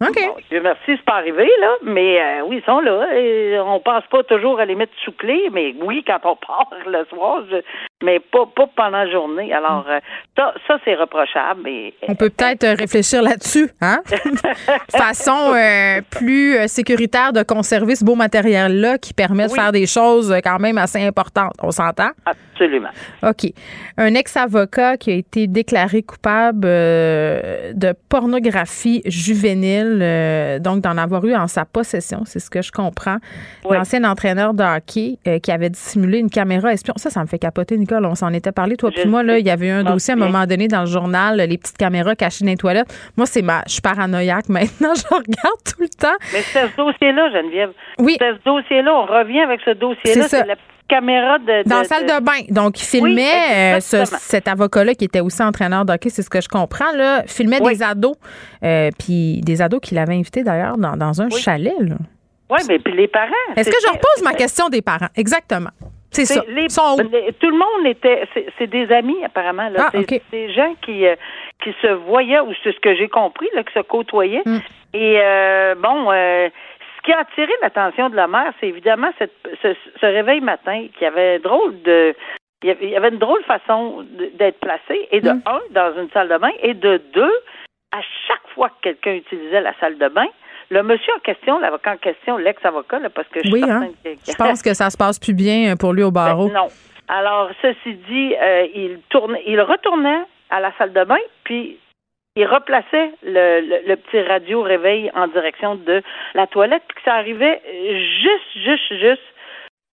OK. 0.00 0.16
Dieu 0.48 0.60
merci, 0.62 0.80
c'est 0.86 1.04
pas 1.04 1.16
arrivé, 1.16 1.50
là, 1.60 1.74
mais 1.82 2.20
euh, 2.20 2.42
oui, 2.46 2.58
ils 2.58 2.64
sont 2.64 2.78
là. 2.78 3.18
Et 3.18 3.58
on 3.58 3.80
pense 3.80 4.04
pas 4.10 4.22
toujours 4.22 4.60
à 4.60 4.64
les 4.64 4.76
mettre 4.76 4.92
sous 5.04 5.10
clé, 5.10 5.48
mais 5.52 5.74
oui, 5.80 6.04
quand 6.06 6.20
on 6.22 6.36
part 6.46 6.70
le 6.86 7.04
soir, 7.06 7.42
mais 8.02 8.20
pas, 8.20 8.46
pas 8.54 8.68
pendant 8.74 8.98
la 8.98 9.10
journée. 9.10 9.52
Alors, 9.52 9.84
euh, 9.88 9.98
ça, 10.36 10.54
ça 10.66 10.78
c'est 10.84 10.94
reprochable. 10.94 11.62
Mais, 11.64 11.94
on 12.08 12.14
peut 12.14 12.30
peut-être 12.30 12.64
euh, 12.64 12.74
réfléchir 12.74 13.22
là-dessus, 13.22 13.70
hein? 13.80 14.00
Façon 14.90 15.54
plus 16.10 16.56
sécuritaire 16.68 17.32
de 17.32 17.42
conserver 17.42 17.94
ce 17.94 18.04
beau 18.04 18.14
matériel-là 18.14 18.98
qui 18.98 19.14
permet 19.14 19.46
de 19.46 19.52
faire 19.52 19.72
des 19.72 19.86
choses 19.86 20.34
quand 20.42 20.58
même 20.58 20.78
assez 20.78 21.04
importantes. 21.04 21.54
On 21.62 21.70
s'entend? 21.70 22.10
Absolument. 22.24 22.90
OK. 23.22 23.52
Un 23.96 24.14
ex-avocat 24.14 24.96
qui 24.96 25.10
a 25.10 25.14
été 25.14 25.46
déclaré 25.46 26.02
coupable 26.02 26.62
de 26.62 27.94
pornographie 28.08 29.02
juvénile 29.06 29.98
euh, 30.28 30.58
donc 30.58 30.80
d'en 30.80 30.96
avoir 30.96 31.24
eu 31.24 31.34
en 31.34 31.46
sa 31.46 31.64
possession, 31.64 32.22
c'est 32.24 32.40
ce 32.40 32.50
que 32.50 32.62
je 32.62 32.72
comprends. 32.72 33.18
L'ancien 33.68 34.04
entraîneur 34.04 34.54
de 34.54 34.62
hockey 34.62 35.18
euh, 35.26 35.38
qui 35.38 35.52
avait 35.52 35.70
dissimulé 35.70 36.18
une 36.18 36.30
caméra 36.30 36.72
espion. 36.72 36.94
Ça, 36.96 37.10
ça 37.10 37.20
me 37.20 37.26
fait 37.26 37.38
capoter, 37.38 37.76
Nicole. 37.88 38.06
On 38.06 38.14
s'en 38.14 38.32
était 38.32 38.52
parlé, 38.52 38.76
toi 38.76 38.90
puis 38.90 39.06
moi. 39.06 39.22
Là, 39.22 39.38
il 39.38 39.46
y 39.46 39.50
avait 39.50 39.68
eu 39.68 39.70
un 39.70 39.84
dossier 39.84 40.14
à 40.14 40.16
un 40.16 40.20
moment 40.20 40.46
donné 40.46 40.68
dans 40.68 40.80
le 40.80 40.86
journal, 40.86 41.36
les 41.36 41.58
petites 41.58 41.76
caméras 41.76 42.14
cachées 42.14 42.44
dans 42.44 42.50
les 42.50 42.56
toilettes. 42.56 42.88
Moi, 43.16 43.26
c'est 43.26 43.42
ma, 43.42 43.62
je 43.66 43.72
suis 43.72 43.80
paranoïaque 43.80 44.48
maintenant. 44.48 44.94
Je 44.94 45.06
regarde 45.14 45.60
tout 45.64 45.80
le 45.80 45.88
temps. 45.88 46.16
Mais 46.32 46.42
c'est 46.42 46.68
ce 46.68 46.76
dossier-là, 46.76 47.30
Geneviève. 47.32 47.70
Oui. 47.98 48.16
C'est 48.18 48.32
ce 48.32 48.44
dossier-là. 48.44 48.92
On 48.94 49.06
revient 49.06 49.40
avec 49.40 49.60
ce 49.64 49.70
dossier-là. 49.70 50.28
C'est 50.28 50.46
la 50.46 50.56
caméra 50.88 51.38
de, 51.38 51.68
dans 51.68 51.78
la 51.78 51.84
salle 51.84 52.06
de 52.06 52.24
bain. 52.24 52.40
Donc, 52.48 52.80
il 52.80 52.84
filmait 52.84 53.76
euh, 53.76 53.80
cet 53.80 54.48
avocat-là 54.48 54.94
qui 54.94 55.04
était 55.04 55.20
aussi 55.20 55.42
entraîneur 55.42 55.84
de 55.84 55.92
hockey, 55.92 56.08
c'est 56.08 56.22
ce 56.22 56.30
que 56.30 56.40
je 56.40 56.48
comprends 56.48 56.92
là, 56.94 57.24
filmait 57.26 57.60
des 57.60 57.82
ados, 57.82 58.16
euh, 58.64 58.88
puis 58.98 59.40
des 59.42 59.60
ados 59.60 59.80
qu'il 59.80 59.98
avait 59.98 60.14
invités 60.14 60.42
d'ailleurs 60.42 60.78
dans, 60.78 60.96
dans, 60.96 61.20
un 61.20 61.28
chalet. 61.28 61.74
Oui, 62.50 62.58
mais 62.68 62.78
puis 62.78 62.96
les 62.96 63.08
parents. 63.08 63.28
Est-ce 63.54 63.68
que 63.68 63.76
je 63.82 63.92
repose 63.92 64.24
ma 64.24 64.32
question 64.32 64.70
des 64.70 64.80
parents? 64.80 65.08
Exactement. 65.14 65.70
C'est 66.10 66.24
ça. 66.24 66.40
tout 66.40 66.50
le 66.50 67.58
monde 67.58 67.86
était, 67.86 68.26
c'est 68.58 68.66
des 68.66 68.90
amis 68.92 69.22
apparemment. 69.24 69.68
Là. 69.68 69.88
Ah, 69.88 69.90
c'est 69.92 70.22
des 70.30 70.52
gens 70.52 70.74
qui 70.82 71.06
euh, 71.06 71.16
qui 71.62 71.74
se 71.82 71.88
voyaient 71.88 72.40
ou 72.40 72.52
c'est 72.62 72.72
ce 72.72 72.80
que 72.80 72.94
j'ai 72.94 73.08
compris 73.08 73.48
là, 73.54 73.62
qui 73.62 73.72
se 73.72 73.80
côtoyaient. 73.80 74.42
Hmm. 74.44 74.58
Et 74.94 75.20
bon, 75.76 76.10
qui 77.04 77.12
a 77.12 77.20
attiré 77.20 77.52
l'attention 77.62 78.10
de 78.10 78.16
la 78.16 78.26
mère, 78.26 78.52
c'est 78.60 78.68
évidemment 78.68 79.10
ce, 79.18 80.06
réveil 80.06 80.40
matin 80.40 80.86
qui 80.98 81.04
avait 81.04 81.38
drôle 81.38 81.80
de 81.82 82.14
il 82.62 82.90
y 82.90 82.96
avait 82.96 83.10
une 83.10 83.18
drôle 83.18 83.42
façon 83.44 84.04
d'être 84.34 84.58
placé, 84.58 85.08
et 85.12 85.20
de 85.20 85.30
mm. 85.30 85.42
un, 85.46 85.60
dans 85.70 85.96
une 85.96 86.10
salle 86.10 86.28
de 86.28 86.36
bain, 86.38 86.50
et 86.60 86.74
de 86.74 87.00
deux, 87.14 87.32
à 87.92 88.00
chaque 88.26 88.46
fois 88.54 88.68
que 88.68 88.74
quelqu'un 88.82 89.14
utilisait 89.14 89.60
la 89.60 89.74
salle 89.78 89.96
de 89.96 90.08
bain, 90.08 90.26
le 90.70 90.82
monsieur 90.82 91.12
en 91.16 91.20
question, 91.20 91.58
l'avocat 91.58 91.92
en 91.92 91.96
question, 91.96 92.36
l'ex-avocat, 92.36 93.00
parce 93.14 93.28
que 93.28 93.40
je 93.42 93.50
oui, 93.50 93.62
hein? 93.68 93.88
Je 94.04 94.34
pense 94.36 94.62
que 94.62 94.74
ça 94.74 94.90
se 94.90 94.96
passe 94.96 95.18
plus 95.18 95.34
bien 95.34 95.76
pour 95.76 95.92
lui 95.92 96.02
au 96.02 96.10
barreau. 96.10 96.48
Ben, 96.48 96.54
non. 96.54 96.68
Alors, 97.08 97.50
ceci 97.62 97.94
dit, 97.94 98.34
euh, 98.36 98.66
il 98.74 99.00
tournait, 99.08 99.42
il 99.46 99.60
retournait 99.60 100.22
à 100.50 100.60
la 100.60 100.72
salle 100.76 100.92
de 100.92 101.04
bain, 101.04 101.18
puis 101.44 101.78
il 102.36 102.44
replaçait 102.44 103.12
le, 103.22 103.94
petit 103.94 104.20
radio 104.20 104.62
réveil 104.62 105.10
en 105.14 105.26
direction 105.28 105.74
de 105.74 106.02
la 106.34 106.46
toilette, 106.46 106.82
puis 106.86 106.96
que 106.96 107.02
ça 107.10 107.14
arrivait 107.14 107.62
juste, 108.22 108.64
juste, 108.64 109.00
juste, 109.00 109.22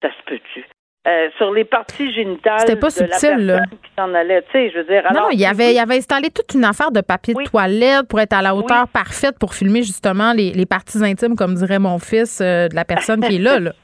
ça 0.02 0.10
se 0.10 0.22
peut-tu, 0.26 0.66
euh, 1.06 1.28
sur 1.36 1.52
les 1.52 1.64
parties 1.64 2.10
génitales 2.14 2.60
C'était 2.60 2.76
pas 2.76 2.88
subtil, 2.88 3.44
là. 3.44 3.60
qui 3.70 3.90
s'en 3.94 4.14
allait, 4.14 4.40
tu 4.40 4.52
sais, 4.52 4.70
je 4.70 4.78
veux 4.78 4.84
dire. 4.84 5.02
non, 5.12 5.28
il 5.30 5.44
avait, 5.44 5.74
il 5.74 5.78
avait 5.78 5.98
installé 5.98 6.30
toute 6.30 6.54
une 6.54 6.64
affaire 6.64 6.90
de 6.92 7.02
papier 7.02 7.34
de 7.34 7.42
toilette 7.42 8.08
pour 8.08 8.20
être 8.20 8.32
à 8.32 8.40
la 8.40 8.54
hauteur 8.54 8.88
parfaite 8.88 9.38
pour 9.38 9.52
filmer 9.52 9.82
justement 9.82 10.32
les, 10.32 10.52
les, 10.52 10.64
parties 10.64 11.04
intimes, 11.04 11.36
comme 11.36 11.56
dirait 11.56 11.78
mon 11.78 11.98
fils, 11.98 12.40
euh, 12.40 12.68
de 12.68 12.74
la 12.74 12.86
personne 12.86 13.20
qui 13.20 13.36
est 13.36 13.38
là, 13.38 13.60
là. 13.60 13.72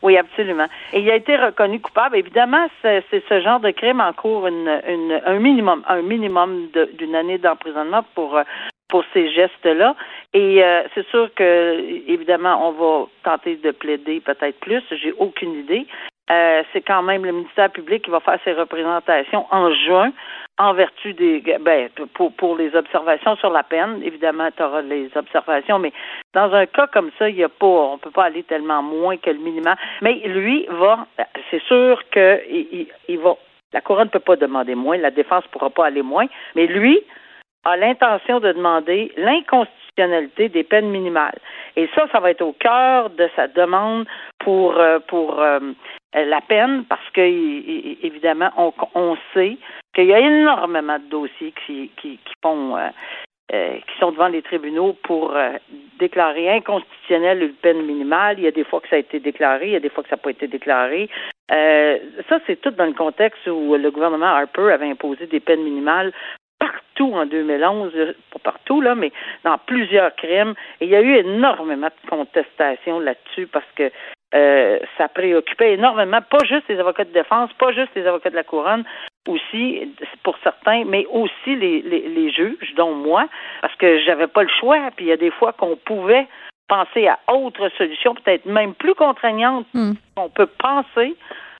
Oui, 0.00 0.16
absolument. 0.16 0.66
Et 0.92 1.00
il 1.00 1.10
a 1.10 1.16
été 1.16 1.36
reconnu 1.36 1.80
coupable. 1.80 2.16
Évidemment, 2.16 2.68
c'est 2.82 3.02
ce 3.10 3.40
genre 3.40 3.58
de 3.58 3.72
crime 3.72 4.00
en 4.00 4.12
cours 4.12 4.46
une, 4.46 4.80
une, 4.88 5.20
un 5.26 5.40
minimum, 5.40 5.82
un 5.88 6.02
minimum 6.02 6.68
d'une 6.96 7.16
année 7.16 7.38
d'emprisonnement 7.38 8.04
pour 8.14 8.36
euh, 8.36 8.44
pour 8.88 9.02
ces 9.12 9.28
gestes-là. 9.32 9.96
Et 10.34 10.62
c'est 10.94 11.06
sûr 11.08 11.28
que, 11.34 12.10
évidemment, 12.10 12.68
on 12.68 12.72
va 12.72 13.06
tenter 13.22 13.56
de 13.56 13.70
plaider 13.70 14.20
peut-être 14.20 14.58
plus. 14.60 14.82
J'ai 15.02 15.12
aucune 15.18 15.54
idée. 15.54 15.86
Euh, 16.30 16.62
c'est 16.72 16.82
quand 16.82 17.02
même 17.02 17.24
le 17.24 17.32
ministère 17.32 17.70
public 17.70 18.04
qui 18.04 18.10
va 18.10 18.20
faire 18.20 18.38
ses 18.44 18.52
représentations 18.52 19.46
en 19.50 19.72
juin 19.72 20.12
en 20.58 20.74
vertu 20.74 21.14
des 21.14 21.40
ben 21.60 21.88
pour, 22.14 22.32
pour 22.32 22.56
les 22.56 22.74
observations 22.74 23.36
sur 23.36 23.50
la 23.50 23.62
peine. 23.62 24.02
Évidemment, 24.02 24.48
tu 24.56 24.62
auras 24.62 24.82
les 24.82 25.08
observations, 25.14 25.78
mais 25.78 25.92
dans 26.34 26.52
un 26.52 26.66
cas 26.66 26.88
comme 26.88 27.10
ça, 27.18 27.28
il 27.28 27.36
y 27.36 27.44
a 27.44 27.48
pas 27.48 27.66
on 27.66 27.98
peut 27.98 28.10
pas 28.10 28.24
aller 28.24 28.42
tellement 28.42 28.82
moins 28.82 29.16
que 29.16 29.30
le 29.30 29.38
minimum. 29.38 29.74
Mais 30.02 30.14
lui 30.14 30.66
va 30.68 31.06
c'est 31.50 31.62
sûr 31.62 32.02
que 32.10 32.42
il, 32.50 32.88
il 33.08 33.18
va 33.18 33.36
la 33.72 33.80
couronne 33.80 34.06
ne 34.06 34.10
peut 34.10 34.18
pas 34.18 34.36
demander 34.36 34.74
moins, 34.74 34.96
la 34.96 35.10
défense 35.10 35.44
pourra 35.48 35.70
pas 35.70 35.86
aller 35.86 36.02
moins, 36.02 36.26
mais 36.54 36.66
lui 36.66 37.00
a 37.64 37.76
l'intention 37.76 38.40
de 38.40 38.52
demander 38.52 39.12
l'inconstitutionnalité 39.16 39.87
des 40.06 40.64
peines 40.64 40.90
minimales. 40.90 41.38
Et 41.76 41.88
ça, 41.94 42.06
ça 42.12 42.20
va 42.20 42.30
être 42.30 42.42
au 42.42 42.52
cœur 42.52 43.10
de 43.10 43.28
sa 43.36 43.48
demande 43.48 44.06
pour 44.40 44.78
euh, 44.78 44.98
pour 45.06 45.40
euh, 45.40 45.60
la 46.14 46.40
peine 46.40 46.84
parce 46.88 47.08
que 47.12 47.20
évidemment 47.20 48.50
on, 48.56 48.72
on 48.94 49.16
sait 49.34 49.56
qu'il 49.94 50.06
y 50.06 50.14
a 50.14 50.20
énormément 50.20 50.98
de 50.98 51.08
dossiers 51.10 51.52
qui 51.66 51.90
qui, 52.00 52.18
qui 52.18 52.34
font 52.42 52.76
euh, 52.76 53.78
qui 53.78 53.98
sont 53.98 54.12
devant 54.12 54.28
les 54.28 54.42
tribunaux 54.42 54.94
pour 55.04 55.34
déclarer 55.98 56.50
inconstitutionnelle 56.50 57.42
une 57.42 57.54
peine 57.54 57.82
minimale. 57.82 58.38
Il 58.38 58.44
y 58.44 58.48
a 58.48 58.50
des 58.50 58.64
fois 58.64 58.80
que 58.80 58.88
ça 58.88 58.96
a 58.96 58.98
été 58.98 59.20
déclaré, 59.20 59.68
il 59.68 59.72
y 59.72 59.76
a 59.76 59.80
des 59.80 59.88
fois 59.88 60.02
que 60.02 60.10
ça 60.10 60.16
n'a 60.16 60.22
pas 60.22 60.30
été 60.30 60.48
déclaré. 60.48 61.08
ça, 61.48 62.38
c'est 62.46 62.60
tout 62.60 62.70
dans 62.72 62.84
le 62.84 62.92
contexte 62.92 63.46
où 63.46 63.74
le 63.74 63.90
gouvernement 63.90 64.26
Harper 64.26 64.70
avait 64.70 64.90
imposé 64.90 65.26
des 65.26 65.40
peines 65.40 65.62
minimales 65.62 66.12
partout 66.58 67.14
en 67.14 67.26
2011, 67.26 67.92
pas 68.32 68.38
partout, 68.42 68.80
là, 68.80 68.94
mais 68.94 69.12
dans 69.44 69.58
plusieurs 69.58 70.14
crimes. 70.16 70.54
Et 70.80 70.86
il 70.86 70.90
y 70.90 70.96
a 70.96 71.00
eu 71.00 71.16
énormément 71.16 71.88
de 71.88 72.10
contestations 72.10 73.00
là-dessus 73.00 73.46
parce 73.46 73.70
que 73.76 73.90
euh, 74.34 74.78
ça 74.98 75.08
préoccupait 75.08 75.74
énormément, 75.74 76.20
pas 76.20 76.44
juste 76.44 76.68
les 76.68 76.78
avocats 76.78 77.04
de 77.04 77.12
défense, 77.12 77.50
pas 77.54 77.72
juste 77.72 77.92
les 77.94 78.06
avocats 78.06 78.28
de 78.28 78.34
la 78.34 78.44
couronne, 78.44 78.84
aussi 79.26 79.94
pour 80.22 80.36
certains, 80.42 80.84
mais 80.84 81.06
aussi 81.06 81.56
les, 81.56 81.80
les, 81.80 82.30
juges, 82.30 82.74
dont 82.76 82.92
moi, 82.92 83.26
parce 83.62 83.74
que 83.76 84.00
j'avais 84.00 84.26
pas 84.26 84.42
le 84.42 84.50
choix. 84.60 84.90
Puis 84.96 85.06
il 85.06 85.08
y 85.08 85.12
a 85.12 85.16
des 85.16 85.30
fois 85.30 85.54
qu'on 85.54 85.76
pouvait 85.76 86.26
penser 86.68 87.08
à 87.08 87.18
autre 87.32 87.70
solutions, 87.78 88.14
peut-être 88.14 88.44
même 88.44 88.74
plus 88.74 88.94
contraignantes 88.94 89.66
hmm. 89.72 89.92
qu'on 90.14 90.28
peut 90.28 90.48
penser 90.58 91.16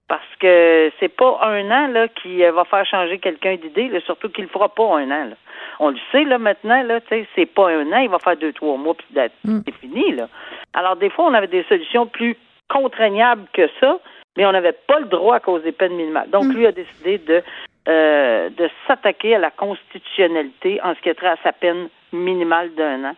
parce 0.09 0.37
que 0.41 0.91
c'est 0.99 1.15
pas 1.15 1.39
un 1.43 1.71
an 1.71 1.87
là 1.89 2.09
qui 2.09 2.43
euh, 2.43 2.51
va 2.53 2.65
faire 2.65 2.87
changer 2.87 3.19
quelqu'un 3.19 3.57
d'idée, 3.57 3.91
surtout 4.07 4.31
qu'il 4.31 4.45
le 4.45 4.51
fera 4.51 4.69
pas 4.69 4.85
un 4.85 5.11
an. 5.11 5.25
Là. 5.27 5.37
On 5.79 5.91
le 5.91 5.99
sait 6.11 6.25
là 6.25 6.39
maintenant 6.39 6.83
là, 6.83 7.01
tu 7.03 7.09
sais, 7.09 7.27
c'est 7.37 7.47
pas 7.47 7.71
un 7.71 7.93
an, 7.93 7.99
il 7.99 8.09
va 8.09 8.19
faire 8.19 8.37
deux 8.37 8.53
trois 8.53 8.77
mois 8.77 8.95
puis 8.95 9.07
mm. 9.45 9.61
c'est 9.67 9.75
fini 9.77 10.13
là. 10.13 10.29
Alors 10.73 10.97
des 10.97 11.11
fois 11.11 11.27
on 11.27 11.35
avait 11.35 11.47
des 11.47 11.65
solutions 11.65 12.07
plus 12.07 12.37
contraignables 12.69 13.45
que 13.53 13.69
ça, 13.81 13.99
mais 14.37 14.47
on 14.47 14.53
n'avait 14.53 14.73
pas 14.73 14.99
le 14.99 15.07
droit 15.07 15.37
à 15.37 15.41
cause 15.41 15.63
des 15.63 15.73
peines 15.73 15.95
minimales. 15.95 16.31
Donc 16.31 16.45
mm. 16.45 16.53
lui 16.53 16.67
a 16.67 16.73
décidé 16.73 17.19
de 17.19 17.43
euh, 17.89 18.51
de 18.51 18.69
s'attaquer 18.87 19.35
à 19.35 19.39
la 19.39 19.51
constitutionnalité 19.51 20.81
en 20.83 20.95
ce 20.95 21.01
qui 21.01 21.11
a 21.11 21.15
trait 21.15 21.29
à 21.29 21.37
sa 21.43 21.53
peine 21.53 21.89
minimale 22.13 22.75
d'un 22.75 23.05
an. 23.05 23.15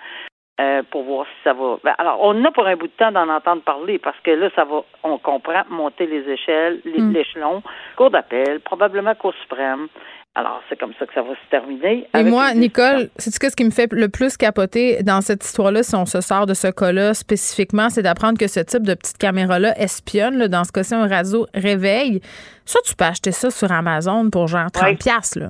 Euh, 0.61 0.83
pour 0.91 1.05
voir 1.05 1.25
si 1.27 1.43
ça 1.43 1.55
va. 1.55 1.79
Ben, 1.83 1.95
alors, 1.97 2.19
on 2.21 2.45
a 2.45 2.51
pour 2.51 2.67
un 2.67 2.77
bout 2.77 2.89
de 2.89 2.93
temps 2.93 3.13
d'en 3.13 3.31
entendre 3.31 3.63
parler 3.63 3.99
parce 3.99 4.19
que 4.23 4.31
là, 4.33 4.51
ça 4.55 4.65
va, 4.65 4.83
on 5.05 5.17
comprend, 5.17 5.63
monter 5.71 6.07
les 6.07 6.29
échelles, 6.31 6.83
mm. 6.85 7.13
l'échelon, 7.13 7.63
cour 7.97 8.11
d'appel, 8.11 8.61
probablement 8.61 9.15
cour 9.15 9.33
suprême. 9.41 9.89
Alors, 10.35 10.61
c'est 10.69 10.79
comme 10.79 10.93
ça 10.99 11.07
que 11.07 11.15
ça 11.15 11.23
va 11.23 11.31
se 11.31 11.51
terminer. 11.51 12.07
Et 12.15 12.25
moi, 12.25 12.53
Nicole, 12.53 13.09
c'est 13.17 13.33
ce 13.33 13.57
qui 13.57 13.65
me 13.65 13.71
fait 13.71 13.91
le 13.91 14.09
plus 14.11 14.37
capoter 14.37 15.03
dans 15.03 15.23
cette 15.23 15.45
histoire-là, 15.45 15.83
si 15.83 15.95
on 15.95 16.05
se 16.05 16.21
sort 16.21 16.45
de 16.45 16.55
ce 16.55 16.69
cas-là 16.69 17.15
spécifiquement, 17.15 17.89
c'est 17.89 18.03
d'apprendre 18.03 18.39
que 18.39 18.47
ce 18.47 18.61
type 18.61 18.83
de 18.83 18.95
petite 18.95 19.19
caméra-là 19.19 19.79
espionne. 19.81 20.47
dans 20.47 20.65
ce 20.65 20.73
cas-ci, 20.73 20.95
un 20.95 21.07
réseau 21.07 21.47
réveille. 21.55 22.21
Ça, 22.67 22.81
tu 22.85 22.95
peux 22.95 23.07
acheter 23.07 23.33
ça 23.33 23.51
sur 23.51 23.73
Amazon 23.73 24.29
pour 24.31 24.47
genre 24.47 24.71
30 24.71 24.99
pièces 24.99 25.37
là. 25.37 25.49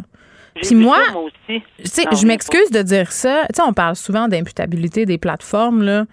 Puis 0.54 0.74
moi, 0.74 0.98
sais, 1.84 2.04
je 2.12 2.26
m'excuse 2.26 2.70
de 2.70 2.82
dire 2.82 3.12
ça. 3.12 3.46
Tu 3.48 3.56
sais, 3.56 3.62
on 3.66 3.72
parle 3.72 3.96
souvent 3.96 4.28
d'imputabilité 4.28 5.06
des 5.06 5.18
plateformes, 5.18 5.82
là. 5.82 6.04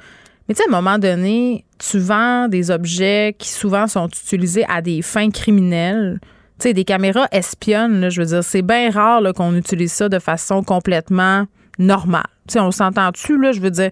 Mais 0.48 0.56
tu 0.56 0.64
sais, 0.64 0.70
à 0.70 0.74
un 0.74 0.82
moment 0.82 0.98
donné, 0.98 1.66
tu 1.78 2.00
vends 2.00 2.48
des 2.48 2.72
objets 2.72 3.36
qui 3.38 3.50
souvent 3.50 3.88
sont 3.88 4.08
utilisés 4.08 4.66
à 4.70 4.82
des 4.82 5.02
fins 5.02 5.30
criminelles. 5.30 6.20
Tu 6.60 6.70
sais, 6.70 6.74
des 6.74 6.86
caméras 6.86 7.28
espionnes, 7.32 8.00
là, 8.00 8.10
je 8.10 8.22
veux 8.22 8.28
dire, 8.28 8.44
c'est 8.44 8.62
bien 8.62 8.90
rare 8.90 9.22
qu'on 9.36 9.56
utilise 9.56 9.92
ça 9.92 10.10
de 10.10 10.20
façon 10.20 10.64
complètement 10.64 11.46
normale. 11.78 12.24
Tu 12.48 12.54
sais, 12.54 12.60
on 12.60 12.72
s'entend-tu, 12.72 13.38
là, 13.38 13.52
je 13.52 13.60
veux 13.60 13.72
dire, 13.72 13.92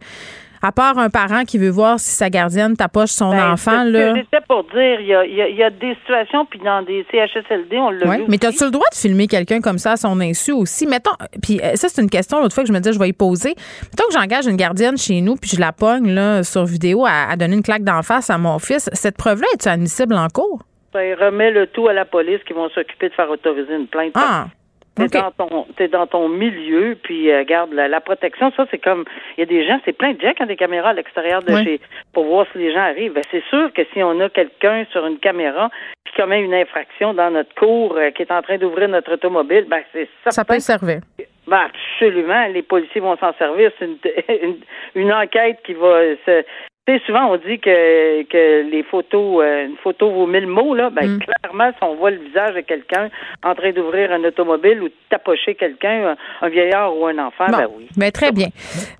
à 0.66 0.72
part 0.72 0.98
un 0.98 1.12
parent 1.12 1.44
qui 1.44 1.60
veut 1.60 1.70
voir 1.70 2.00
si 2.00 2.10
sa 2.10 2.32
gardienne 2.32 2.76
tapoche 2.76 3.12
son 3.12 3.30
ben, 3.30 3.52
enfant, 3.52 3.84
là. 3.84 4.16
C'était 4.16 4.44
pour 4.48 4.64
dire, 4.64 5.00
il 5.00 5.08
y 5.08 5.14
a, 5.14 5.26
y 5.26 5.64
a, 5.64 5.70
des 5.70 5.94
situations, 6.02 6.46
puis 6.46 6.60
dans 6.60 6.82
des 6.82 7.06
CHSLD, 7.12 7.78
on 7.78 7.92
l'a 7.92 8.18
vu. 8.18 8.24
Mais 8.28 8.44
as-tu 8.44 8.66
le 8.66 8.72
droit 8.72 8.88
de 8.92 8.98
filmer 8.98 9.28
quelqu'un 9.28 9.62
comme 9.62 9.78
ça 9.78 9.92
à 9.92 9.98
son 9.98 10.20
insu 10.20 10.54
aussi? 10.54 10.88
Mettons, 10.88 11.12
puis 11.44 11.60
euh, 11.64 11.76
ça, 11.76 11.88
c'est 11.88 12.02
une 12.02 12.10
question, 12.10 12.42
l'autre 12.42 12.56
fois 12.56 12.64
que 12.64 12.70
je 12.70 12.74
me 12.74 12.80
disais, 12.80 12.94
je 12.94 13.00
vais 13.00 13.10
y 13.10 13.14
poser. 13.14 13.54
Mettons 13.84 14.08
que 14.08 14.14
j'engage 14.14 14.48
une 14.48 14.56
gardienne 14.56 14.98
chez 14.98 15.22
nous, 15.22 15.36
puis 15.36 15.52
je 15.54 15.60
la 15.60 15.72
pogne, 15.72 16.10
là, 16.10 16.44
sur 16.44 16.66
vidéo, 16.66 17.06
à, 17.06 17.36
donner 17.36 17.56
une 17.56 17.64
claque 17.64 17.84
d'en 17.84 18.02
face 18.02 18.32
à 18.32 18.40
mon 18.40 18.58
fils. 18.58 18.90
Cette 18.94 19.18
preuve-là, 19.18 19.48
est-tu 19.54 19.70
admissible 19.70 20.16
en 20.16 20.30
cours? 20.30 20.64
Ça 20.94 21.00
remet 21.00 21.52
le 21.52 21.68
tout 21.68 21.88
à 21.90 21.94
la 21.94 22.06
police 22.06 22.40
qui 22.48 22.54
vont 22.54 22.70
s'occuper 22.70 23.10
de 23.10 23.14
faire 23.14 23.30
autoriser 23.30 23.76
une 23.76 23.88
plainte. 23.88 24.14
Ah. 24.16 24.48
T'es 24.96 25.08
dans 25.08 25.32
ton 25.32 25.66
t'es 25.76 25.88
dans 25.90 26.08
ton 26.08 26.30
milieu, 26.30 26.98
puis 27.02 27.30
euh, 27.30 27.44
garde 27.44 27.74
la, 27.74 28.00
protection, 28.00 28.52
ça 28.56 28.66
c'est 28.72 28.78
comme 28.78 29.04
il 29.38 29.42
y 29.42 29.44
a 29.44 29.46
des 29.46 29.66
gens, 29.68 29.80
c'est 29.84 29.94
plein 29.94 30.14
de 30.14 30.22
gens 30.22 30.32
qui 30.32 30.44
ont 30.44 30.48
des 30.48 30.56
caméras 30.56 30.90
à 30.90 30.94
l'extérieur 30.94 31.44
de 31.44 31.56
chez 31.64 31.82
pour 32.14 32.26
voir 32.26 32.46
si 32.52 32.60
les 32.60 32.74
gens 32.74 32.82
arrivent. 32.82 33.14
Ben, 33.14 33.24
c'est 33.30 33.44
sûr 33.50 33.74
que 33.74 33.82
si 33.94 34.02
on 34.02 34.20
a 34.22 34.30
quelqu'un 34.30 34.86
sur 34.92 35.06
une 35.06 35.18
caméra 35.18 35.70
qui 36.06 36.16
commet 36.16 36.42
une 36.42 36.54
infraction 36.54 37.14
dans 37.14 37.30
notre 37.30 37.54
cour, 37.56 37.98
euh, 37.98 38.12
qui 38.12 38.22
est 38.22 38.32
en 38.32 38.42
train 38.42 38.58
d'ouvrir 38.58 38.88
notre 38.88 39.14
automobile, 39.14 39.66
ben 39.68 39.82
c'est 39.92 40.08
ça. 40.24 40.32
Ça 40.32 40.46
peut 40.46 40.60
servir. 40.60 41.02
Ben, 41.48 41.68
absolument, 41.68 42.48
les 42.48 42.64
policiers 42.64 43.02
vont 43.02 43.18
s'en 43.18 43.34
servir. 43.34 43.72
C'est 43.78 43.86
une, 43.86 43.98
une, 44.44 44.58
une, 44.96 45.14
enquête 45.14 45.60
qui 45.66 45.74
va 45.74 46.16
se, 46.26 46.44
sais, 46.88 47.02
souvent 47.06 47.32
on 47.32 47.38
dit 47.38 47.60
que, 47.60 48.24
que 48.24 48.70
les 48.70 48.84
photos, 48.84 49.44
euh, 49.44 49.68
une 49.68 49.78
photo 49.78 50.12
vaut 50.12 50.28
mille 50.28 50.48
mots, 50.48 50.76
là. 50.76 50.90
Ben, 50.90 51.16
mm. 51.16 51.20
clairement, 51.20 51.72
si 51.72 51.84
on 51.84 51.96
voit 51.96 52.12
le 52.12 52.18
visage 52.18 52.56
de 52.56 52.62
quelqu'un 52.62 53.10
en 53.44 53.56
train 53.56 53.72
d'ouvrir 53.72 54.12
un 54.12 54.24
automobile 54.24 54.82
ou 54.82 54.88
de 54.90 54.94
tapocher 55.10 55.56
quelqu'un, 55.56 56.16
un, 56.42 56.50
vieillard 56.50 56.96
ou 56.96 57.06
un 57.08 57.18
enfant, 57.18 57.48
ben 57.50 57.68
oui. 57.76 57.88
Ben, 57.98 58.12
très 58.12 58.32
bien. 58.32 58.48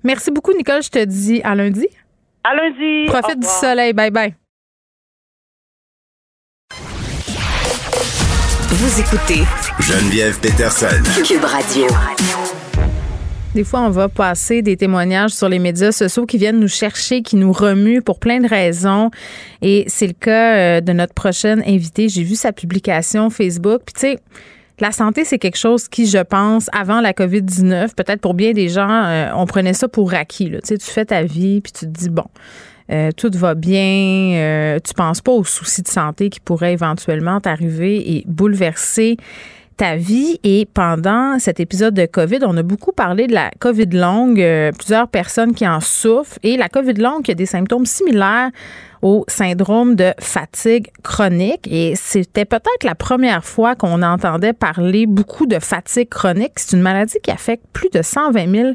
Merci 0.02 0.30
beaucoup, 0.30 0.52
Nicole. 0.52 0.82
Je 0.82 0.90
te 0.90 1.04
dis 1.04 1.40
à 1.44 1.54
lundi. 1.54 1.86
À 2.44 2.54
lundi. 2.54 3.06
Profite 3.06 3.40
du 3.40 3.46
soleil. 3.46 3.92
Bye 3.92 4.10
bye. 4.10 4.34
Vous 8.68 9.00
écoutez 9.00 9.42
Geneviève 9.80 10.38
Peterson. 10.40 11.02
Cube 11.24 11.44
Radio. 11.44 11.86
Des 13.56 13.64
fois, 13.64 13.80
on 13.80 13.88
va 13.88 14.10
passer 14.10 14.60
des 14.60 14.76
témoignages 14.76 15.30
sur 15.30 15.48
les 15.48 15.58
médias 15.58 15.90
sociaux 15.90 16.26
qui 16.26 16.36
viennent 16.36 16.60
nous 16.60 16.68
chercher, 16.68 17.22
qui 17.22 17.36
nous 17.36 17.52
remuent 17.52 18.02
pour 18.02 18.18
plein 18.18 18.38
de 18.38 18.46
raisons. 18.46 19.10
Et 19.62 19.84
c'est 19.86 20.06
le 20.06 20.12
cas 20.12 20.56
euh, 20.56 20.80
de 20.82 20.92
notre 20.92 21.14
prochaine 21.14 21.62
invitée. 21.66 22.10
J'ai 22.10 22.22
vu 22.22 22.34
sa 22.34 22.52
publication 22.52 23.30
Facebook. 23.30 23.80
Puis 23.86 23.94
tu 23.94 24.00
sais, 24.00 24.18
la 24.78 24.92
santé, 24.92 25.24
c'est 25.24 25.38
quelque 25.38 25.56
chose 25.56 25.88
qui, 25.88 26.04
je 26.04 26.18
pense, 26.18 26.68
avant 26.74 27.00
la 27.00 27.14
COVID-19, 27.14 27.94
peut-être 27.94 28.20
pour 28.20 28.34
bien 28.34 28.52
des 28.52 28.68
gens, 28.68 28.90
euh, 28.90 29.30
on 29.34 29.46
prenait 29.46 29.72
ça 29.72 29.88
pour 29.88 30.12
acquis. 30.12 30.52
Tu 30.62 30.76
fais 30.78 31.06
ta 31.06 31.22
vie, 31.22 31.62
puis 31.62 31.72
tu 31.72 31.86
te 31.86 31.98
dis, 31.98 32.10
bon, 32.10 32.26
euh, 32.92 33.10
tout 33.16 33.30
va 33.32 33.54
bien, 33.54 34.76
tu 34.84 34.92
penses 34.92 35.22
pas 35.22 35.32
aux 35.32 35.44
soucis 35.44 35.80
de 35.80 35.88
santé 35.88 36.28
qui 36.28 36.40
pourraient 36.40 36.74
éventuellement 36.74 37.40
t'arriver 37.40 38.18
et 38.18 38.24
bouleverser 38.26 39.16
ta 39.76 39.96
vie. 39.96 40.38
Et 40.44 40.66
pendant 40.72 41.38
cet 41.38 41.60
épisode 41.60 41.94
de 41.94 42.06
COVID, 42.06 42.38
on 42.42 42.56
a 42.56 42.62
beaucoup 42.62 42.92
parlé 42.92 43.26
de 43.26 43.34
la 43.34 43.50
COVID 43.58 43.86
longue, 43.86 44.40
euh, 44.40 44.72
plusieurs 44.72 45.08
personnes 45.08 45.54
qui 45.54 45.66
en 45.66 45.80
souffrent. 45.80 46.38
Et 46.42 46.56
la 46.56 46.68
COVID 46.68 46.94
longue 46.94 47.22
qui 47.22 47.30
a 47.32 47.34
des 47.34 47.46
symptômes 47.46 47.86
similaires 47.86 48.50
au 49.02 49.24
syndrome 49.28 49.94
de 49.94 50.12
fatigue 50.18 50.88
chronique. 51.02 51.68
Et 51.70 51.94
c'était 51.96 52.44
peut-être 52.44 52.84
la 52.84 52.94
première 52.94 53.44
fois 53.44 53.74
qu'on 53.74 54.02
entendait 54.02 54.52
parler 54.52 55.06
beaucoup 55.06 55.46
de 55.46 55.58
fatigue 55.58 56.08
chronique. 56.08 56.52
C'est 56.56 56.76
une 56.76 56.82
maladie 56.82 57.18
qui 57.22 57.30
affecte 57.30 57.64
plus 57.72 57.90
de 57.90 58.02
120 58.02 58.50
000 58.50 58.68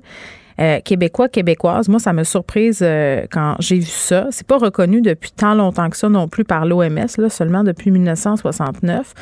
euh, 0.60 0.80
Québécois, 0.82 1.28
Québécoises. 1.28 1.90
Moi, 1.90 2.00
ça 2.00 2.14
m'a 2.14 2.24
surprise 2.24 2.80
euh, 2.84 3.26
quand 3.32 3.56
j'ai 3.60 3.80
vu 3.80 3.86
ça. 3.86 4.28
C'est 4.30 4.46
pas 4.46 4.58
reconnu 4.58 5.02
depuis 5.02 5.32
tant 5.32 5.56
longtemps 5.56 5.90
que 5.90 5.98
ça 5.98 6.08
non 6.10 6.28
plus 6.28 6.44
par 6.44 6.66
l'OMS, 6.66 7.08
là, 7.18 7.30
seulement 7.30 7.64
depuis 7.64 7.90
1969. 7.90 9.14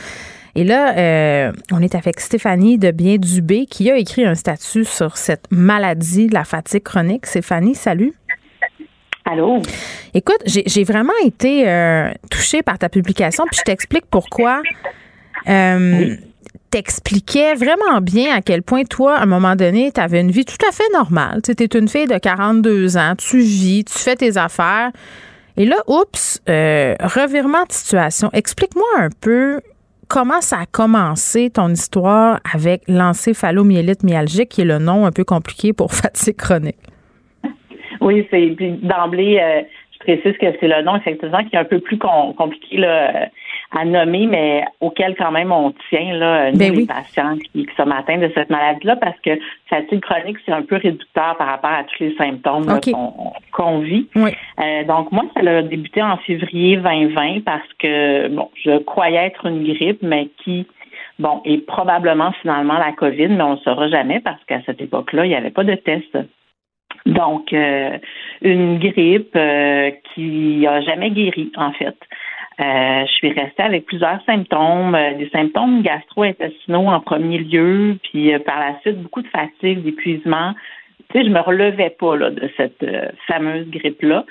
Et 0.55 0.63
là, 0.63 0.97
euh, 0.97 1.51
on 1.71 1.81
est 1.81 1.95
avec 1.95 2.19
Stéphanie 2.19 2.77
de 2.77 2.91
Bien 2.91 3.17
Dubé 3.17 3.65
qui 3.65 3.89
a 3.91 3.97
écrit 3.97 4.25
un 4.25 4.35
statut 4.35 4.85
sur 4.85 5.17
cette 5.17 5.45
maladie 5.51 6.27
de 6.27 6.33
la 6.33 6.43
fatigue 6.43 6.83
chronique. 6.83 7.25
Stéphanie, 7.25 7.75
salut. 7.75 8.13
Allô? 9.25 9.61
Écoute, 10.13 10.41
j'ai 10.45 10.83
vraiment 10.83 11.13
été 11.23 11.69
euh, 11.69 12.11
touchée 12.31 12.63
par 12.63 12.79
ta 12.79 12.89
publication, 12.89 13.45
puis 13.45 13.59
je 13.59 13.63
t'explique 13.63 14.05
pourquoi. 14.09 14.61
Euh, 15.47 16.15
T'expliquais 16.71 17.55
vraiment 17.55 17.99
bien 17.99 18.35
à 18.35 18.41
quel 18.43 18.61
point 18.61 18.83
toi, 18.83 19.15
à 19.15 19.23
un 19.23 19.25
moment 19.25 19.55
donné, 19.55 19.91
tu 19.91 19.99
avais 19.99 20.21
une 20.21 20.29
vie 20.29 20.45
tout 20.45 20.63
à 20.67 20.71
fait 20.71 20.87
normale. 20.93 21.41
Tu 21.43 21.49
étais 21.49 21.65
une 21.79 21.87
fille 21.87 22.05
de 22.05 22.17
42 22.17 22.95
ans, 22.95 23.15
tu 23.17 23.39
vis, 23.39 23.85
tu 23.85 23.97
fais 23.97 24.15
tes 24.15 24.37
affaires. 24.37 24.91
Et 25.57 25.65
là, 25.65 25.77
oups, 25.87 26.39
euh, 26.47 26.93
revirement 27.01 27.65
de 27.65 27.71
situation. 27.71 28.29
Explique-moi 28.33 28.85
un 28.99 29.09
peu 29.19 29.61
comment 30.09 30.41
ça 30.41 30.57
a 30.61 30.65
commencé 30.65 31.51
ton 31.51 31.69
histoire 31.69 32.39
avec 32.53 32.81
l'encéphalomyélite 32.87 34.03
myalgique, 34.03 34.49
qui 34.49 34.61
est 34.61 34.65
le 34.65 34.79
nom 34.79 35.05
un 35.05 35.11
peu 35.11 35.23
compliqué 35.23 35.71
pour 35.71 35.93
fatigue 35.93 36.35
chronique? 36.35 36.75
Oui, 38.01 38.27
c'est 38.31 38.55
d'emblée, 38.81 39.39
euh, 39.39 39.61
je 39.93 39.99
précise 39.99 40.37
que 40.37 40.47
c'est 40.59 40.67
le 40.67 40.81
nom 40.83 40.95
effectivement 40.95 41.43
qui 41.43 41.55
est 41.55 41.59
un 41.59 41.65
peu 41.65 41.79
plus 41.79 41.97
compliqué 41.97 42.77
là, 42.77 43.29
à 43.71 43.85
nommer, 43.85 44.25
mais 44.25 44.65
auquel 44.79 45.15
quand 45.15 45.31
même 45.31 45.51
on 45.51 45.73
tient 45.89 46.13
là, 46.13 46.51
nous 46.51 46.57
ben 46.57 46.73
les 46.73 46.85
patients 46.87 47.37
qui, 47.53 47.67
sont 47.77 47.91
atteints 47.91 48.17
de 48.17 48.31
cette 48.33 48.49
maladie-là, 48.49 48.95
parce 48.95 49.19
que 49.19 49.31
fatigue 49.69 50.01
chronique, 50.01 50.37
c'est 50.45 50.51
un 50.51 50.63
peu 50.63 50.77
réducteur 50.77 51.37
par 51.37 51.47
rapport 51.47 51.71
à 51.71 51.83
tous 51.83 52.03
les 52.03 52.15
symptômes 52.15 52.65
qu'on 53.51 53.79
vit. 53.79 54.07
Euh, 54.17 54.83
donc 54.85 55.11
moi, 55.11 55.25
ça 55.35 55.41
a 55.47 55.61
débuté 55.61 56.01
en 56.01 56.17
février 56.17 56.77
2020 56.77 57.43
parce 57.45 57.67
que 57.77 58.27
bon, 58.29 58.49
je 58.55 58.79
croyais 58.79 59.27
être 59.27 59.45
une 59.45 59.63
grippe, 59.63 60.01
mais 60.01 60.29
qui 60.43 60.65
bon, 61.19 61.41
est 61.45 61.65
probablement 61.65 62.31
finalement 62.41 62.79
la 62.79 62.93
COVID, 62.93 63.27
mais 63.27 63.43
on 63.43 63.53
ne 63.53 63.57
saura 63.57 63.87
jamais 63.89 64.19
parce 64.19 64.43
qu'à 64.45 64.61
cette 64.65 64.81
époque-là, 64.81 65.25
il 65.25 65.29
n'y 65.29 65.35
avait 65.35 65.51
pas 65.51 65.63
de 65.63 65.75
test. 65.75 66.17
Donc, 67.05 67.53
euh, 67.53 67.97
une 68.41 68.79
grippe 68.79 69.35
euh, 69.35 69.91
qui 70.13 70.65
a 70.67 70.81
jamais 70.81 71.11
guéri, 71.11 71.51
en 71.55 71.71
fait. 71.71 71.95
Euh, 72.59 73.05
je 73.05 73.11
suis 73.13 73.31
restée 73.31 73.63
avec 73.63 73.85
plusieurs 73.85 74.21
symptômes, 74.25 74.93
euh, 74.93 75.13
des 75.13 75.29
symptômes 75.29 75.81
gastro-intestinaux 75.81 76.87
en 76.87 76.99
premier 76.99 77.37
lieu, 77.37 77.97
puis 78.03 78.33
euh, 78.33 78.39
par 78.39 78.59
la 78.59 78.77
suite 78.81 79.01
beaucoup 79.01 79.21
de 79.21 79.29
fatigue, 79.29 79.81
d'épuisement. 79.83 80.53
Tu 81.09 81.19
sais, 81.19 81.25
je 81.25 81.31
me 81.31 81.39
relevais 81.39 81.89
pas 81.89 82.17
là, 82.17 82.29
de 82.29 82.49
cette 82.57 82.85
fameuse 83.27 83.67
grippe-là. 83.69 84.25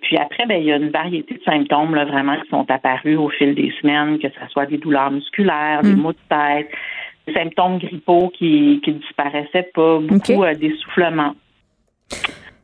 puis 0.00 0.16
après, 0.16 0.46
ben, 0.46 0.60
il 0.60 0.64
y 0.64 0.72
a 0.72 0.76
une 0.76 0.88
variété 0.88 1.34
de 1.34 1.42
symptômes 1.42 1.94
là, 1.94 2.06
vraiment 2.06 2.36
qui 2.40 2.48
sont 2.48 2.68
apparus 2.70 3.18
au 3.18 3.28
fil 3.28 3.54
des 3.54 3.72
semaines, 3.80 4.18
que 4.18 4.28
ce 4.28 4.50
soit 4.50 4.66
des 4.66 4.78
douleurs 4.78 5.12
musculaires, 5.12 5.82
des 5.82 5.92
mm. 5.92 6.00
maux 6.00 6.12
de 6.12 6.18
tête, 6.28 6.70
des 7.28 7.34
symptômes 7.34 7.78
grippaux 7.78 8.30
qui 8.30 8.80
qui 8.82 8.92
disparaissaient 8.94 9.70
pas, 9.74 9.98
beaucoup 10.00 10.44
d'essoufflement. 10.58 11.34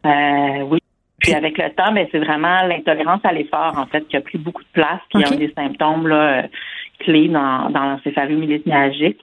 oui, 0.05 0.79
puis 1.19 1.33
avec 1.33 1.57
le 1.57 1.71
temps, 1.71 1.93
ben, 1.93 2.07
c'est 2.13 2.19
vraiment 2.19 2.63
l'intolérance 2.63 3.21
à 3.25 3.33
l'effort, 3.33 3.75
en 3.79 3.87
fait, 3.87 4.07
qui 4.09 4.17
a 4.17 4.21
pris 4.21 4.39
beaucoup 4.39 4.63
de 4.63 4.69
place, 4.73 5.01
qui 5.11 5.23
est 5.23 5.33
un 5.33 5.37
des 5.37 5.53
symptômes 5.57 6.07
là, 6.07 6.17
euh, 6.17 6.43
clés 7.01 7.29
dans, 7.29 7.71
dans 7.71 7.85
l'encéphalomyélite 7.85 8.67
myalgique. 8.67 9.21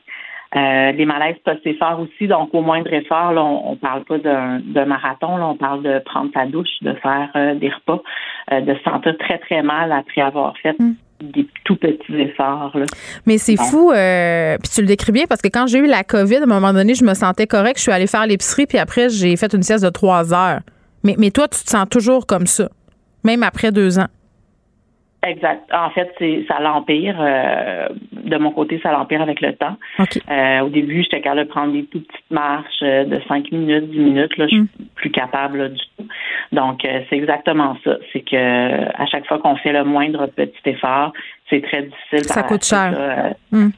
Euh, 0.55 0.93
des 0.93 1.05
malaises 1.05 1.37
post-effort 1.43 1.99
aussi, 1.99 2.27
donc 2.27 2.53
au 2.53 2.61
moindre 2.61 2.93
effort, 2.93 3.33
là, 3.33 3.43
on, 3.43 3.71
ne 3.71 3.75
parle 3.75 4.03
pas 4.03 4.19
d'un 4.19 4.85
marathon, 4.85 5.37
là, 5.37 5.47
on 5.47 5.55
parle 5.55 5.81
de 5.81 5.97
prendre 6.05 6.29
sa 6.31 6.45
douche, 6.45 6.69
de 6.83 6.93
faire 6.93 7.31
euh, 7.35 7.55
des 7.55 7.69
repas, 7.69 8.03
euh, 8.51 8.61
de 8.61 8.75
se 8.75 8.83
sentir 8.83 9.17
très, 9.17 9.39
très 9.39 9.63
mal 9.63 9.91
après 9.91 10.21
avoir 10.21 10.55
fait 10.59 10.79
mm. 10.79 10.93
des 11.21 11.47
tout 11.63 11.75
petits 11.75 12.19
efforts. 12.19 12.71
Là. 12.75 12.85
Mais 13.25 13.39
c'est 13.39 13.57
fou, 13.57 13.89
puis 13.89 14.69
tu 14.71 14.81
le 14.81 14.87
décris 14.87 15.11
bien, 15.11 15.23
parce 15.27 15.41
que 15.41 15.47
quand 15.47 15.65
j'ai 15.65 15.79
eu 15.79 15.87
la 15.87 16.03
COVID, 16.03 16.35
à 16.35 16.43
un 16.43 16.45
moment 16.45 16.71
donné, 16.71 16.93
je 16.93 17.03
me 17.03 17.15
sentais 17.15 17.47
correct, 17.47 17.77
je 17.77 17.83
suis 17.83 17.91
allée 17.91 18.05
faire 18.05 18.27
l'épicerie, 18.27 18.67
puis 18.67 18.77
après, 18.77 19.09
j'ai 19.09 19.35
fait 19.37 19.51
une 19.55 19.63
sieste 19.63 19.83
de 19.83 19.89
trois 19.89 20.35
heures. 20.35 20.59
Mais, 21.03 21.15
mais 21.17 21.31
toi, 21.31 21.47
tu 21.47 21.63
te 21.63 21.69
sens 21.69 21.87
toujours 21.89 22.25
comme 22.25 22.47
ça, 22.47 22.69
même 23.23 23.43
après 23.43 23.71
deux 23.71 23.99
ans. 23.99 24.07
Exact. 25.25 25.69
En 25.73 25.89
fait, 25.91 26.13
c'est 26.19 26.45
ça 26.49 26.59
l'empire. 26.59 27.15
Euh, 27.17 27.87
de 28.11 28.37
mon 28.37 28.51
côté, 28.51 28.79
ça 28.83 28.91
l'empire 28.91 29.21
avec 29.21 29.39
le 29.39 29.53
temps. 29.55 29.77
Euh, 29.99 30.59
au 30.61 30.69
début, 30.69 31.01
j'étais 31.03 31.21
capable 31.21 31.45
de 31.45 31.49
prendre 31.49 31.73
des 31.73 31.85
toutes 31.85 32.07
petites 32.07 32.31
marches 32.31 32.81
euh, 32.81 33.05
de 33.05 33.21
cinq 33.27 33.49
minutes, 33.51 33.89
dix 33.89 33.99
minutes. 33.99 34.35
Là, 34.37 34.47
je 34.47 34.55
suis 34.55 34.61
mm. 34.63 34.67
plus 34.95 35.11
capable 35.11 35.73
du 35.73 35.81
tout. 35.97 36.07
Donc, 36.51 36.81
c'est 36.83 37.15
exactement 37.15 37.77
ça. 37.85 37.97
C'est 38.11 38.19
que 38.19 39.01
à 39.01 39.05
chaque 39.05 39.25
fois 39.25 39.39
qu'on 39.39 39.55
fait 39.55 39.71
le 39.71 39.85
moindre 39.85 40.27
petit 40.27 40.53
effort, 40.65 41.13
c'est 41.49 41.61
très 41.61 41.83
difficile. 41.83 42.25
Ça 42.25 42.43
coûte 42.43 42.65
cher. 42.65 43.33
Mm. 43.51 43.69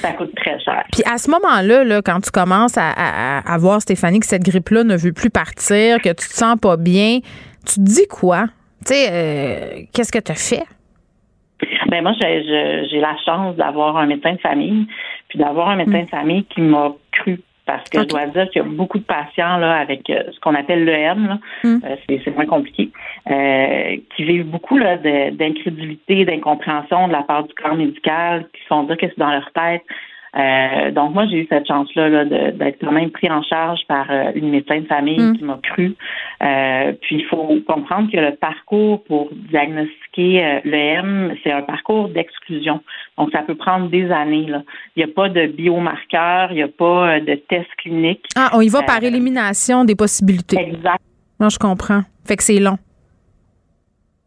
Ça 0.00 0.12
coûte 0.12 0.34
très 0.36 0.58
cher. 0.60 0.84
Puis 0.92 1.02
à 1.10 1.18
ce 1.18 1.30
moment-là, 1.30 1.84
là, 1.84 2.02
quand 2.02 2.20
tu 2.20 2.30
commences 2.30 2.78
à, 2.78 2.90
à, 3.38 3.58
voir, 3.58 3.80
Stéphanie, 3.80 4.20
que 4.20 4.26
cette 4.26 4.44
grippe-là 4.44 4.84
ne 4.84 4.96
veut 4.96 5.12
plus 5.12 5.30
partir, 5.30 6.00
que 6.00 6.10
tu 6.10 6.28
te 6.28 6.34
sens 6.34 6.56
pas 6.60 6.76
bien, 6.76 7.18
tu 7.66 7.74
te 7.74 7.80
dis 7.80 8.06
quoi? 8.08 8.44
Tu 8.86 8.94
sais, 8.94 9.08
euh, 9.10 9.82
qu'est-ce 9.92 10.12
que 10.12 10.18
tu 10.18 10.32
as 10.32 10.34
fait? 10.34 10.64
Ben 11.88 12.02
moi, 12.02 12.12
j'ai 12.20 13.00
la 13.00 13.16
chance 13.24 13.56
d'avoir 13.56 13.96
un 13.96 14.06
médecin 14.06 14.34
de 14.34 14.40
famille, 14.40 14.86
puis 15.28 15.38
d'avoir 15.38 15.70
un 15.70 15.76
médecin 15.76 16.02
de 16.02 16.08
famille 16.08 16.44
qui 16.44 16.60
m'a 16.60 16.92
cru 17.12 17.40
parce 17.66 17.88
que 17.88 18.00
je 18.00 18.04
dois 18.04 18.26
dire 18.26 18.48
qu'il 18.50 18.62
y 18.62 18.64
a 18.64 18.68
beaucoup 18.68 18.98
de 18.98 19.04
patients 19.04 19.56
là 19.56 19.76
avec 19.76 20.08
euh, 20.10 20.24
ce 20.32 20.40
qu'on 20.40 20.54
appelle 20.54 20.84
l'EM, 20.84 21.38
mm. 21.62 21.78
euh, 21.84 21.96
c'est 22.06 22.34
moins 22.34 22.46
compliqué, 22.46 22.90
euh, 23.30 23.96
qui 24.14 24.24
vivent 24.24 24.46
beaucoup 24.46 24.76
là 24.76 24.96
d'incrédulité, 24.96 26.24
d'incompréhension 26.24 27.08
de 27.08 27.12
la 27.12 27.22
part 27.22 27.44
du 27.44 27.54
corps 27.54 27.74
médical, 27.74 28.46
qui 28.52 28.62
font 28.68 28.82
dire 28.84 28.96
que 28.96 29.06
c'est 29.06 29.18
dans 29.18 29.30
leur 29.30 29.50
tête. 29.52 29.82
Euh, 30.36 30.90
donc 30.90 31.14
moi 31.14 31.26
j'ai 31.26 31.42
eu 31.42 31.46
cette 31.48 31.66
chance 31.66 31.88
là, 31.94 32.24
d'être 32.24 32.80
quand 32.80 32.90
même 32.90 33.10
pris 33.10 33.30
en 33.30 33.42
charge 33.42 33.80
par 33.86 34.10
euh, 34.10 34.32
une 34.34 34.50
médecin 34.50 34.80
de 34.80 34.86
famille 34.86 35.20
mm. 35.20 35.36
qui 35.36 35.44
m'a 35.44 35.60
cru. 35.62 35.94
Euh, 36.42 36.92
puis 37.02 37.16
il 37.16 37.24
faut 37.26 37.46
comprendre 37.66 38.10
que 38.10 38.16
le 38.16 38.34
parcours 38.34 39.04
pour 39.04 39.30
diagnostiquer 39.50 40.60
le 40.64 40.74
M, 40.74 41.34
c'est 41.42 41.52
un 41.52 41.62
parcours 41.62 42.08
d'exclusion. 42.08 42.80
Donc 43.16 43.30
ça 43.32 43.42
peut 43.42 43.54
prendre 43.54 43.88
des 43.88 44.10
années. 44.10 44.46
Là. 44.46 44.62
Il 44.96 45.04
n'y 45.04 45.10
a 45.10 45.14
pas 45.14 45.28
de 45.28 45.46
biomarqueur, 45.46 46.50
il 46.50 46.56
n'y 46.56 46.62
a 46.62 46.68
pas 46.68 47.20
de 47.20 47.34
test 47.48 47.68
clinique. 47.78 48.26
Ah, 48.36 48.50
on 48.54 48.60
y 48.60 48.68
va 48.68 48.82
par 48.82 49.02
élimination 49.02 49.84
des 49.84 49.94
possibilités. 49.94 50.58
Exact. 50.58 51.00
Non, 51.38 51.48
je 51.48 51.58
comprends. 51.58 52.02
Fait 52.24 52.36
que 52.36 52.42
c'est 52.42 52.58
long. 52.58 52.78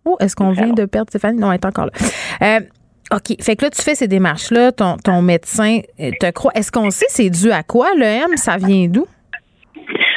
Oh, 0.05 0.15
est-ce 0.21 0.35
qu'on 0.37 0.51
vient 0.51 0.71
de 0.71 0.85
perdre 0.85 1.09
Stéphanie? 1.09 1.39
Non, 1.39 1.51
elle 1.51 1.55
est 1.55 1.65
encore 1.65 1.87
là. 1.87 2.59
OK. 3.11 3.41
Fait 3.41 3.55
que 3.55 3.65
là, 3.65 3.71
tu 3.71 3.81
fais 3.81 3.95
ces 3.95 4.07
démarches-là, 4.07 4.71
ton, 4.71 4.97
ton 4.97 5.21
médecin 5.21 5.79
euh, 5.99 6.11
te 6.19 6.29
croit. 6.31 6.51
Est-ce 6.55 6.71
qu'on 6.71 6.89
sait 6.89 7.05
c'est 7.09 7.29
dû 7.29 7.51
à 7.51 7.63
quoi, 7.63 7.87
le 7.95 8.03
M? 8.03 8.35
Ça 8.35 8.57
vient 8.57 8.87
d'où? 8.87 9.05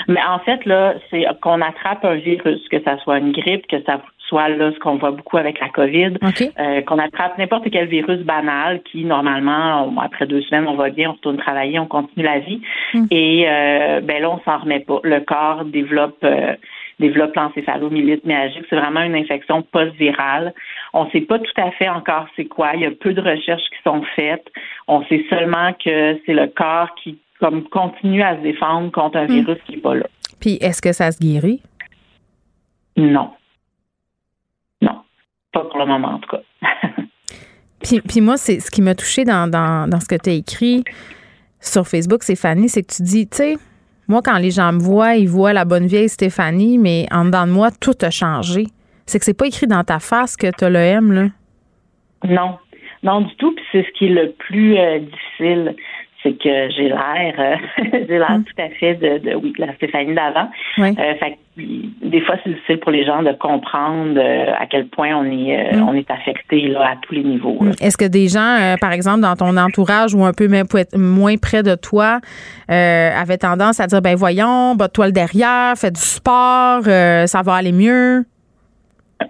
Mais 0.08 0.20
en 0.28 0.40
fait, 0.40 0.64
là, 0.64 0.94
c'est 1.10 1.24
qu'on 1.40 1.60
attrape 1.60 2.04
un 2.04 2.16
virus, 2.16 2.68
que 2.68 2.82
ça 2.82 2.98
soit 2.98 3.18
une 3.18 3.30
grippe, 3.30 3.66
que 3.68 3.80
ça 3.84 4.00
soit 4.28 4.48
là 4.48 4.72
ce 4.72 4.78
qu'on 4.80 4.96
voit 4.96 5.12
beaucoup 5.12 5.36
avec 5.36 5.60
la 5.60 5.68
COVID, 5.68 6.14
euh, 6.58 6.82
qu'on 6.82 6.98
attrape 6.98 7.38
n'importe 7.38 7.70
quel 7.70 7.86
virus 7.86 8.20
banal 8.20 8.80
qui, 8.90 9.04
normalement, 9.04 9.92
après 10.00 10.26
deux 10.26 10.42
semaines, 10.42 10.66
on 10.66 10.74
va 10.74 10.90
bien, 10.90 11.10
on 11.10 11.12
retourne 11.12 11.36
travailler, 11.36 11.78
on 11.78 11.86
continue 11.86 12.24
la 12.24 12.40
vie. 12.40 12.60
Hmm. 12.92 13.06
Et 13.10 13.44
euh, 13.48 14.00
ben 14.00 14.20
là, 14.22 14.30
on 14.30 14.40
s'en 14.44 14.58
remet 14.58 14.80
pas. 14.80 15.00
Le 15.04 15.20
corps 15.20 15.64
développe 15.64 16.24
développe 17.00 17.34
l'encéphalomyélite 17.34 18.24
myalgique. 18.24 18.64
C'est 18.70 18.76
vraiment 18.76 19.02
une 19.02 19.16
infection 19.16 19.62
post-virale. 19.62 20.54
On 20.92 21.04
ne 21.04 21.10
sait 21.10 21.20
pas 21.20 21.38
tout 21.38 21.60
à 21.60 21.70
fait 21.72 21.88
encore 21.88 22.26
c'est 22.36 22.46
quoi. 22.46 22.72
Il 22.74 22.80
y 22.80 22.86
a 22.86 22.90
peu 22.90 23.12
de 23.12 23.20
recherches 23.20 23.62
qui 23.70 23.82
sont 23.84 24.02
faites. 24.16 24.46
On 24.88 25.04
sait 25.06 25.24
seulement 25.30 25.72
que 25.72 26.20
c'est 26.26 26.34
le 26.34 26.48
corps 26.48 26.94
qui 27.02 27.18
comme 27.38 27.64
continue 27.68 28.22
à 28.22 28.36
se 28.36 28.42
défendre 28.42 28.92
contre 28.92 29.16
un 29.16 29.24
hmm. 29.24 29.32
virus 29.32 29.58
qui 29.64 29.72
n'est 29.72 29.78
pas 29.78 29.94
là. 29.94 30.06
Puis 30.40 30.58
est-ce 30.60 30.82
que 30.82 30.92
ça 30.92 31.10
se 31.10 31.18
guérit? 31.18 31.62
Non. 32.96 33.30
Non. 34.82 35.00
Pas 35.52 35.64
pour 35.64 35.78
le 35.78 35.86
moment, 35.86 36.14
en 36.14 36.18
tout 36.18 36.36
cas. 36.36 36.42
puis, 37.82 38.00
puis 38.00 38.20
moi, 38.20 38.36
c'est 38.36 38.60
ce 38.60 38.70
qui 38.70 38.82
m'a 38.82 38.94
touché 38.94 39.24
dans, 39.24 39.48
dans, 39.48 39.88
dans 39.88 40.00
ce 40.00 40.06
que 40.06 40.16
tu 40.16 40.30
as 40.30 40.34
écrit 40.34 40.84
sur 41.60 41.86
Facebook, 41.86 42.22
c'est 42.22 42.36
Fanny, 42.36 42.68
c'est 42.68 42.82
que 42.82 42.94
tu 42.94 43.02
dis, 43.02 43.28
tu 43.28 43.36
sais, 43.36 43.56
moi, 44.08 44.22
quand 44.24 44.38
les 44.38 44.50
gens 44.50 44.72
me 44.72 44.80
voient, 44.80 45.16
ils 45.16 45.28
voient 45.28 45.52
la 45.52 45.64
bonne 45.64 45.86
vieille 45.86 46.08
Stéphanie, 46.08 46.78
mais 46.78 47.06
en 47.12 47.26
dedans 47.26 47.46
de 47.46 47.52
moi, 47.52 47.70
tout 47.70 47.96
a 48.00 48.10
changé. 48.10 48.66
C'est 49.10 49.18
que 49.18 49.24
c'est 49.24 49.36
pas 49.36 49.46
écrit 49.46 49.66
dans 49.66 49.84
ta 49.84 49.98
face 49.98 50.36
que 50.36 50.46
tu 50.56 50.64
as 50.64 50.70
le 50.70 50.78
M, 50.78 51.12
là. 51.12 51.26
Non. 52.24 52.58
Non, 53.02 53.22
du 53.22 53.34
tout. 53.36 53.54
Puis 53.54 53.64
c'est 53.72 53.82
ce 53.82 53.90
qui 53.98 54.06
est 54.06 54.14
le 54.14 54.32
plus 54.32 54.76
euh, 54.78 54.98
difficile 54.98 55.74
c'est 56.22 56.32
que 56.32 56.68
j'ai 56.76 56.90
l'air 56.90 57.34
euh, 57.38 57.56
j'ai 58.06 58.18
l'air 58.18 58.32
mm. 58.32 58.44
tout 58.44 58.62
à 58.62 58.68
fait 58.78 58.94
de, 58.96 59.26
de 59.26 59.34
oui 59.36 59.54
la 59.56 59.74
Stéphanie 59.76 60.14
d'avant. 60.14 60.50
Euh, 60.78 60.92
fait 60.94 61.38
des 61.56 62.20
fois 62.20 62.36
c'est 62.44 62.50
difficile 62.50 62.78
pour 62.78 62.90
les 62.90 63.06
gens 63.06 63.22
de 63.22 63.32
comprendre 63.32 64.20
à 64.20 64.66
quel 64.66 64.88
point 64.88 65.16
on 65.16 65.24
est 65.24 65.74
mm. 65.74 65.88
on 65.88 65.94
est 65.94 66.10
affecté 66.10 66.68
là 66.68 66.90
à 66.90 66.96
tous 67.00 67.14
les 67.14 67.24
niveaux. 67.24 67.56
Mm. 67.58 67.72
Est-ce 67.80 67.96
que 67.96 68.04
des 68.04 68.28
gens 68.28 68.74
par 68.82 68.92
exemple 68.92 69.20
dans 69.20 69.34
ton 69.34 69.56
entourage 69.56 70.14
ou 70.14 70.22
un 70.22 70.34
peu 70.34 70.46
même 70.46 70.66
moins 70.94 71.38
près 71.38 71.62
de 71.62 71.74
toi 71.74 72.20
avaient 72.68 73.38
tendance 73.38 73.80
à 73.80 73.86
dire 73.86 74.02
ben 74.02 74.14
voyons, 74.14 74.74
bat-toi 74.74 75.06
le 75.06 75.12
derrière, 75.12 75.72
fais 75.78 75.90
du 75.90 76.02
sport, 76.02 76.82
ça 76.82 77.40
va 77.42 77.54
aller 77.54 77.72
mieux? 77.72 78.26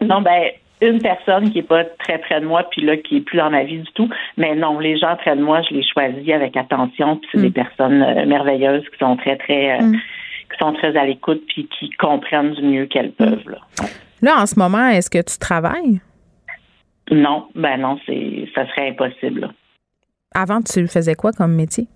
Non 0.01 0.21
ben 0.23 0.51
une 0.81 1.01
personne 1.01 1.51
qui 1.51 1.59
est 1.59 1.63
pas 1.63 1.85
très 1.85 2.19
près 2.19 2.41
de 2.41 2.47
moi, 2.47 2.65
puis 2.71 2.83
là, 2.83 2.97
qui 2.97 3.19
est 3.19 3.21
plus 3.21 3.39
dans 3.39 3.51
ma 3.51 3.65
vie 3.65 3.81
du 3.81 3.93
tout. 3.93 4.09
Mais 4.37 4.55
non, 4.55 4.79
les 4.79 4.99
gens 4.99 5.17
près 5.17 5.37
de 5.37 5.43
moi, 5.43 5.61
je 5.69 5.75
les 5.75 5.83
choisis 5.83 6.29
avec 6.31 6.57
attention, 6.57 7.17
puis 7.17 7.29
c'est 7.33 7.41
des 7.41 7.49
mm. 7.49 7.53
personnes 7.53 8.03
euh, 8.03 8.27
merveilleuses 8.27 8.85
qui 8.91 8.99
sont 8.99 9.17
très, 9.17 9.37
très, 9.37 9.79
euh, 9.79 9.83
mm. 9.83 9.93
qui 9.93 10.59
sont 10.59 10.73
très 10.73 10.97
à 10.97 11.05
l'écoute, 11.05 11.43
puis 11.49 11.69
qui 11.79 11.91
comprennent 11.91 12.53
du 12.53 12.63
mieux 12.63 12.87
qu'elles 12.87 13.13
peuvent. 13.13 13.49
Là. 13.49 13.59
là, 14.23 14.43
en 14.43 14.47
ce 14.47 14.59
moment, 14.59 14.89
est-ce 14.89 15.11
que 15.11 15.23
tu 15.23 15.39
travailles? 15.39 16.01
Non, 17.11 17.49
ben 17.55 17.77
non, 17.79 17.99
c'est, 18.07 18.49
ça 18.55 18.67
serait 18.69 18.91
impossible. 18.91 19.51
Avant, 20.35 20.63
tu 20.63 20.87
faisais 20.87 21.15
quoi 21.15 21.33
comme 21.33 21.55
métier? 21.55 21.89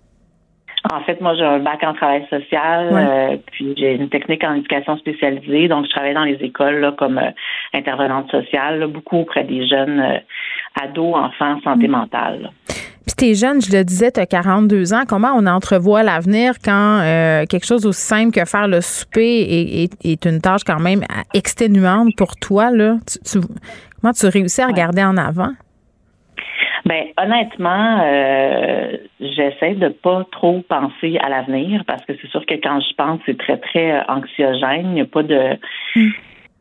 En 0.91 1.01
fait, 1.01 1.19
moi, 1.19 1.33
j'ai 1.35 1.43
un 1.43 1.59
bac 1.59 1.83
en 1.83 1.93
travail 1.93 2.25
social, 2.29 2.89
euh, 2.93 3.37
puis 3.51 3.73
j'ai 3.77 3.95
une 3.95 4.09
technique 4.09 4.43
en 4.43 4.53
éducation 4.53 4.97
spécialisée. 4.97 5.67
Donc, 5.67 5.85
je 5.85 5.89
travaille 5.89 6.13
dans 6.13 6.23
les 6.23 6.37
écoles 6.41 6.79
là, 6.79 6.93
comme 6.95 7.17
euh, 7.17 7.31
intervenante 7.73 8.29
sociale, 8.29 8.85
beaucoup 8.87 9.17
auprès 9.17 9.43
des 9.43 9.67
jeunes 9.67 9.99
euh, 9.99 10.83
ados, 10.83 11.15
enfants, 11.15 11.59
santé 11.63 11.87
mm. 11.87 11.91
mentale. 11.91 12.51
Puis 12.67 13.15
t'es 13.15 13.33
jeune, 13.33 13.61
je 13.61 13.75
le 13.75 13.83
disais, 13.83 14.11
tu 14.11 14.19
as 14.19 14.25
42 14.25 14.93
ans. 14.93 15.03
Comment 15.07 15.31
on 15.35 15.45
entrevoit 15.47 16.03
l'avenir 16.03 16.53
quand 16.63 17.01
quelque 17.47 17.65
chose 17.65 17.85
aussi 17.85 18.01
simple 18.01 18.31
que 18.31 18.45
faire 18.45 18.67
le 18.67 18.81
souper 18.81 19.87
est, 20.03 20.25
une 20.25 20.41
tâche 20.41 20.63
quand 20.65 20.79
même 20.79 21.01
exténuante 21.35 22.15
pour 22.17 22.35
toi? 22.35 22.71
Là? 22.71 22.97
comment 24.01 24.13
tu 24.13 24.25
réussis 24.25 24.61
à 24.61 24.67
regarder 24.67 25.03
en 25.03 25.17
avant? 25.17 25.51
Ben 26.85 27.05
honnêtement, 27.17 28.03
euh, 28.03 28.97
j'essaie 29.19 29.73
de 29.73 29.89
pas 29.89 30.23
trop 30.31 30.61
penser 30.69 31.17
à 31.19 31.29
l'avenir 31.29 31.83
parce 31.87 32.05
que 32.05 32.13
c'est 32.21 32.29
sûr 32.29 32.45
que 32.45 32.53
quand 32.55 32.79
je 32.79 32.93
pense, 32.95 33.19
c'est 33.25 33.37
très 33.39 33.57
très 33.57 33.93
euh, 33.93 34.01
anxiogène. 34.07 34.89
Il 34.89 34.93
n'y 34.93 35.01
a 35.01 35.05
pas 35.05 35.23
de 35.23 35.57
hmm. 35.95 36.11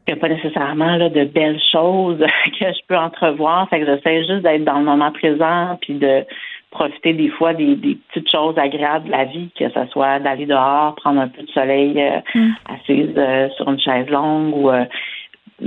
il 0.06 0.08
n'y 0.08 0.12
a 0.14 0.16
pas 0.16 0.30
nécessairement 0.30 0.96
là, 0.96 1.10
de 1.10 1.24
belles 1.24 1.60
choses 1.70 2.18
que 2.58 2.64
je 2.64 2.86
peux 2.88 2.96
entrevoir. 2.96 3.68
Fait 3.68 3.80
que 3.80 3.86
j'essaie 3.86 4.24
juste 4.24 4.42
d'être 4.42 4.64
dans 4.64 4.78
le 4.78 4.86
moment 4.86 5.12
présent 5.12 5.76
puis 5.82 5.94
de 5.94 6.24
profiter 6.70 7.12
des 7.12 7.28
fois 7.28 7.52
des, 7.52 7.76
des, 7.76 7.98
petites 8.08 8.30
choses 8.30 8.56
agréables 8.56 9.06
de 9.06 9.10
la 9.10 9.26
vie, 9.26 9.50
que 9.56 9.68
ce 9.68 9.86
soit 9.92 10.20
d'aller 10.20 10.46
dehors, 10.46 10.94
prendre 10.96 11.20
un 11.20 11.28
peu 11.28 11.42
de 11.42 11.50
soleil 11.50 12.00
euh, 12.00 12.20
hmm. 12.34 12.52
assise 12.74 13.54
sur 13.56 13.68
une 13.68 13.78
chaise 13.78 14.08
longue 14.08 14.56
ou 14.56 14.70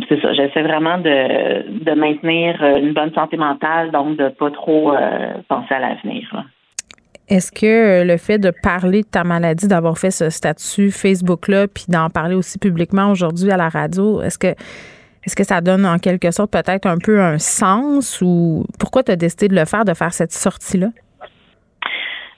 c'est 0.10 0.21
ça, 0.21 0.34
j'essaie 0.34 0.63
vraiment 0.63 0.97
de, 0.97 1.84
de 1.84 1.91
maintenir 1.93 2.62
euh, 2.62 2.78
une 2.78 2.93
bonne 2.93 3.13
santé 3.13 3.38
mentale, 3.38 3.91
donc 3.91 4.17
de 4.17 4.30
pas 4.30 4.52
trop 4.52 4.93
euh, 4.93 5.34
penser 5.47 5.73
à 5.73 5.80
l'avenir. 5.80 6.45
Est-ce 7.30 7.52
que 7.52 8.06
le 8.06 8.17
fait 8.17 8.38
de 8.38 8.52
parler 8.63 9.02
de 9.02 9.08
ta 9.08 9.23
maladie, 9.23 9.67
d'avoir 9.67 9.97
fait 9.97 10.12
ce 10.12 10.30
statut 10.30 10.91
Facebook-là, 10.91 11.67
puis 11.67 11.86
d'en 11.89 12.10
parler 12.10 12.36
aussi 12.36 12.58
publiquement 12.58 13.12
aujourd'hui 13.12 13.52
à 13.52 13.58
la 13.58 13.67
radio, 13.69 14.21
est-ce 14.21 14.38
que 14.38 14.56
est-ce 15.28 15.36
que 15.36 15.43
ça 15.43 15.60
donne 15.60 15.86
en 15.86 15.97
quelque 15.97 16.32
sorte 16.32 16.54
peut-être 16.54 16.86
un 16.86 16.97
peu 16.97 17.19
un 17.19 17.38
sens 17.38 18.21
ou 18.21 18.63
pourquoi 18.80 19.04
tu 19.04 19.12
as 19.12 19.17
décidé 19.17 19.50
de 19.50 19.56
le 19.56 19.65
faire, 19.65 19.84
de 19.84 19.93
faire 19.93 20.13
cette 20.13 20.32
sortie-là? 20.32 20.88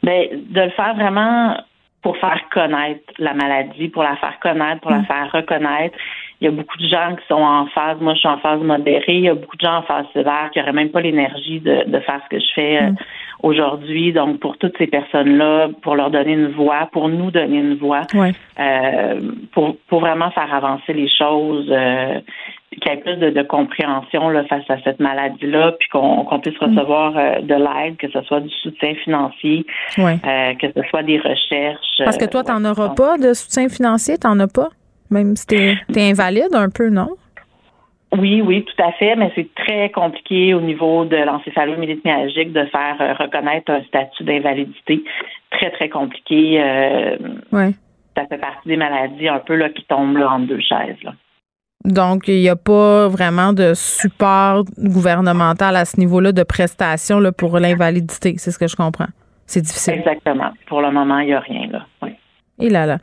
Bien, 0.02 0.24
de 0.32 0.62
le 0.62 0.72
faire 0.72 0.96
vraiment 0.96 1.56
pour 2.02 2.18
faire 2.18 2.42
connaître 2.52 3.04
la 3.20 3.36
maladie, 3.36 3.90
pour 3.90 4.02
la 4.02 4.16
faire 4.16 4.40
connaître, 4.42 4.82
pour 4.82 4.90
la 4.90 5.02
mm. 5.02 5.06
faire 5.06 5.32
reconnaître. 5.32 5.98
Il 6.42 6.46
y 6.46 6.48
a 6.48 6.52
beaucoup 6.52 6.78
de 6.78 6.88
gens 6.88 7.16
qui 7.18 7.28
sont 7.28 7.42
en 7.42 7.66
phase, 7.68 7.98
moi 8.00 8.14
je 8.14 8.20
suis 8.20 8.28
en 8.30 8.38
phase 8.38 8.62
modérée, 8.62 9.04
il 9.08 9.24
y 9.24 9.30
a 9.30 9.34
beaucoup 9.36 9.58
de 9.58 9.62
gens 9.62 9.80
en 9.80 9.82
phase 9.82 10.06
sévère 10.14 10.50
qui 10.54 10.60
n'auraient 10.60 10.72
même 10.72 10.90
pas 10.90 11.02
l'énergie 11.02 11.60
de, 11.60 11.84
de 11.86 12.00
faire 12.00 12.22
ce 12.24 12.36
que 12.36 12.42
je 12.42 12.54
fais 12.56 12.82
euh, 12.82 12.92
mm. 12.92 12.96
aujourd'hui. 13.44 14.14
Donc 14.14 14.40
pour 14.40 14.58
toutes 14.58 14.78
ces 14.78 14.88
personnes-là, 14.88 15.68
pour 15.82 15.96
leur 15.96 16.12
donner 16.12 16.34
une 16.34 16.52
voix, 16.52 16.88
pour 16.94 17.10
nous 17.10 17.30
donner 17.30 17.58
une 17.58 17.76
voix, 17.76 18.04
euh, 18.16 19.20
pour, 19.52 19.76
pour 19.90 20.00
vraiment 20.00 20.32
faire 20.32 20.54
avancer 20.54 20.94
les 20.94 21.10
choses, 21.10 21.68
euh, 21.70 22.22
qu'il 22.80 22.90
y 22.90 22.96
ait 22.96 23.02
plus 23.02 23.18
de, 23.18 23.42
compréhension 23.42 24.30
là, 24.30 24.46
face 24.46 24.64
à 24.70 24.78
cette 24.84 25.02
maladie-là, 25.02 25.74
puis 25.78 25.90
qu'on 25.90 26.40
puisse 26.42 26.56
mm. 26.62 26.66
recevoir 26.66 27.18
euh, 27.18 27.42
de 27.42 27.56
l'aide, 27.56 27.98
que 27.98 28.10
ce 28.10 28.22
soit 28.22 28.40
du 28.40 28.50
soutien 28.62 28.96
financier, 29.04 29.66
que 29.98 30.68
ce 30.74 30.84
soit 30.90 31.04
des 31.04 31.18
recherches. 31.18 32.02
Parce 32.06 32.18
que 32.18 32.30
toi, 32.30 32.46
tu 32.46 32.52
n'en 32.54 32.64
auras 32.64 32.96
pas 32.96 33.18
de 33.18 33.34
soutien 33.34 33.68
financier, 33.68 34.18
tu 34.18 34.26
n'en 34.26 34.40
as 34.40 34.48
pas? 34.48 34.70
Même 35.10 35.36
si 35.36 35.48
t'es 35.48 35.76
es 35.96 36.12
invalide 36.12 36.54
un 36.54 36.70
peu, 36.70 36.90
non? 36.90 37.10
Oui, 38.18 38.42
oui, 38.42 38.66
tout 38.66 38.84
à 38.84 38.92
fait, 38.94 39.16
mais 39.16 39.32
c'est 39.36 39.48
très 39.54 39.92
compliqué 39.92 40.54
au 40.56 40.62
niveau 40.62 41.06
de 41.06 41.16
l'encéphalomyélite 41.16 42.04
myalgique 42.04 42.54
de 42.54 42.66
faire 42.66 42.96
euh, 43.00 43.14
reconnaître 43.14 43.72
un 43.72 43.84
statut 43.84 44.24
d'invalidité. 44.24 45.04
Très, 45.52 45.70
très 45.72 45.90
compliqué. 45.90 46.60
Euh, 46.60 47.18
Ça 48.16 48.26
fait 48.28 48.40
partie 48.40 48.68
des 48.68 48.78
maladies 48.78 49.28
un 49.28 49.40
peu 49.40 49.56
là, 49.56 49.70
qui 49.70 49.84
tombent 49.84 50.18
là, 50.18 50.32
entre 50.32 50.48
deux 50.48 50.60
chaises. 50.60 50.98
Donc, 51.86 52.28
il 52.28 52.40
n'y 52.42 52.50
a 52.50 52.56
pas 52.56 53.08
vraiment 53.08 53.54
de 53.54 53.74
support 53.74 54.64
gouvernemental 54.78 55.76
à 55.76 55.86
ce 55.86 56.00
niveau-là 56.00 56.32
de 56.32 56.44
prestations 56.44 57.20
là, 57.20 57.32
pour 57.32 57.60
l'invalidité, 57.60 58.34
c'est 58.38 58.52
ce 58.52 58.60
que 58.60 58.68
je 58.68 58.76
comprends. 58.76 59.08
C'est 59.46 59.62
difficile. 59.62 59.94
Exactement. 59.94 60.52
Pour 60.68 60.82
le 60.82 60.92
moment, 60.92 61.20
il 61.20 61.28
n'y 61.28 61.34
a 61.34 61.40
rien. 61.40 61.68
Là. 61.72 61.86
Oui. 62.02 62.10
Et 62.60 62.70
là, 62.70 62.86
là. 62.86 62.98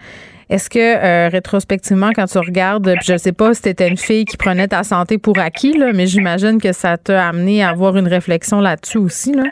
Est-ce 0.49 0.71
que 0.71 0.79
euh, 0.79 1.29
rétrospectivement, 1.29 2.11
quand 2.15 2.27
tu 2.27 2.39
regardes, 2.39 2.95
je 3.05 3.15
ne 3.15 3.19
sais 3.19 3.33
pas 3.33 3.53
si 3.55 3.63
c'était 3.63 3.89
une 3.89 3.97
fille 3.97 4.25
qui 4.25 4.37
prenait 4.37 4.69
ta 4.69 4.85
santé 4.85 5.19
pour 5.19 5.39
acquis, 5.39 5.77
là, 5.77 5.93
mais 5.93 6.07
j'imagine 6.07 6.61
que 6.61 6.73
ça 6.73 6.97
t'a 6.97 7.29
amené 7.29 7.65
à 7.65 7.71
avoir 7.71 7.97
une 7.97 8.07
réflexion 8.07 8.61
là-dessus 8.61 8.99
aussi, 8.99 9.33
là? 9.33 9.45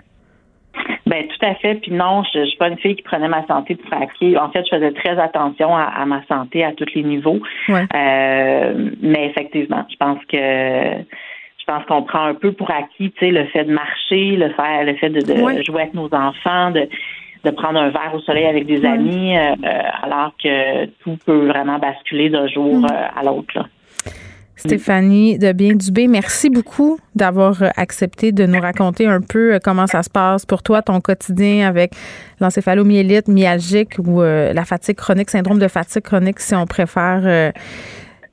Ben 1.06 1.26
tout 1.26 1.46
à 1.46 1.54
fait. 1.56 1.74
Puis 1.76 1.92
non, 1.92 2.22
je, 2.32 2.38
ne 2.38 2.46
suis 2.46 2.56
pas 2.56 2.68
une 2.68 2.78
fille 2.78 2.96
qui 2.96 3.02
prenait 3.02 3.28
ma 3.28 3.46
santé 3.46 3.76
pour 3.76 3.92
acquis. 3.92 4.36
En 4.38 4.50
fait, 4.50 4.64
je 4.64 4.76
faisais 4.76 4.92
très 4.92 5.18
attention 5.20 5.76
à, 5.76 6.04
ma 6.06 6.24
santé 6.26 6.64
à 6.64 6.72
tous 6.72 6.86
les 6.94 7.02
niveaux. 7.02 7.40
Euh, 7.68 8.90
mais 9.02 9.26
effectivement, 9.26 9.84
je 9.90 9.96
pense 9.96 10.18
que 10.32 10.36
je 10.38 11.72
pense 11.72 11.84
qu'on 11.86 12.02
prend 12.02 12.24
un 12.24 12.34
peu 12.34 12.52
pour 12.52 12.70
acquis, 12.70 13.10
tu 13.12 13.20
sais, 13.20 13.30
le 13.30 13.46
fait 13.46 13.64
de 13.64 13.72
marcher, 13.72 14.36
le 14.36 14.50
fait, 14.50 14.84
le 14.84 14.94
fait 14.96 15.08
de, 15.10 15.20
jouer 15.62 15.82
avec 15.82 15.94
nos 15.94 16.12
enfants, 16.12 16.70
de 16.70 16.88
de 17.44 17.50
prendre 17.50 17.78
un 17.78 17.90
verre 17.90 18.12
au 18.14 18.20
soleil 18.20 18.46
avec 18.46 18.66
des 18.66 18.84
amis, 18.84 19.36
euh, 19.36 19.54
euh, 19.64 19.80
alors 20.02 20.32
que 20.42 20.86
tout 21.02 21.18
peut 21.26 21.46
vraiment 21.46 21.78
basculer 21.78 22.30
d'un 22.30 22.48
jour 22.48 22.80
mm. 22.80 22.84
euh, 22.84 23.20
à 23.20 23.22
l'autre. 23.22 23.68
Stéphanie 24.56 25.38
de 25.38 25.52
Bien 25.52 25.74
Dubé, 25.74 26.06
merci 26.06 26.48
beaucoup 26.48 26.98
d'avoir 27.14 27.62
accepté 27.76 28.32
de 28.32 28.46
nous 28.46 28.60
raconter 28.60 29.06
un 29.06 29.20
peu 29.20 29.58
comment 29.62 29.86
ça 29.86 30.02
se 30.02 30.08
passe 30.08 30.46
pour 30.46 30.62
toi, 30.62 30.80
ton 30.80 31.00
quotidien 31.00 31.68
avec 31.68 31.92
l'encéphalomyélite 32.40 33.28
myalgique 33.28 33.98
ou 33.98 34.22
la 34.22 34.64
fatigue 34.64 34.96
chronique, 34.96 35.28
syndrome 35.28 35.58
de 35.58 35.68
fatigue 35.68 36.04
chronique 36.04 36.40
si 36.40 36.54
on 36.54 36.64
préfère. 36.64 37.52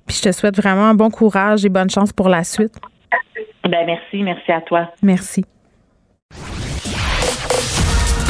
Puis 0.08 0.18
je 0.24 0.30
te 0.30 0.32
souhaite 0.32 0.56
vraiment 0.56 0.94
bon 0.94 1.10
courage 1.10 1.66
et 1.66 1.70
bonne 1.70 1.90
chance 1.90 2.14
pour 2.14 2.30
la 2.30 2.46
suite. 2.46 2.80
Ben 3.64 3.86
merci, 3.86 4.24
merci 4.24 4.52
à 4.54 4.62
toi. 4.62 4.90
Merci. 5.04 5.44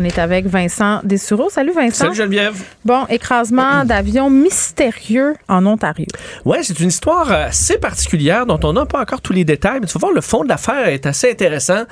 On 0.00 0.04
est 0.04 0.18
avec 0.18 0.46
Vincent 0.46 1.00
Dessureau. 1.04 1.50
Salut 1.50 1.72
Vincent. 1.72 2.04
Salut 2.04 2.14
Geneviève. 2.14 2.62
Bon, 2.86 3.04
écrasement 3.10 3.84
d'avion 3.84 4.30
mystérieux 4.30 5.34
en 5.46 5.66
Ontario. 5.66 6.06
Oui, 6.46 6.56
c'est 6.62 6.80
une 6.80 6.88
histoire 6.88 7.30
assez 7.30 7.76
particulière 7.76 8.46
dont 8.46 8.58
on 8.62 8.72
n'a 8.72 8.86
pas 8.86 9.02
encore 9.02 9.20
tous 9.20 9.34
les 9.34 9.44
détails, 9.44 9.78
mais 9.78 9.86
tu 9.86 9.92
vas 9.92 9.98
voir, 9.98 10.12
le 10.12 10.22
fond 10.22 10.42
de 10.42 10.48
l'affaire 10.48 10.88
est 10.88 11.04
assez 11.04 11.30
intéressant, 11.30 11.82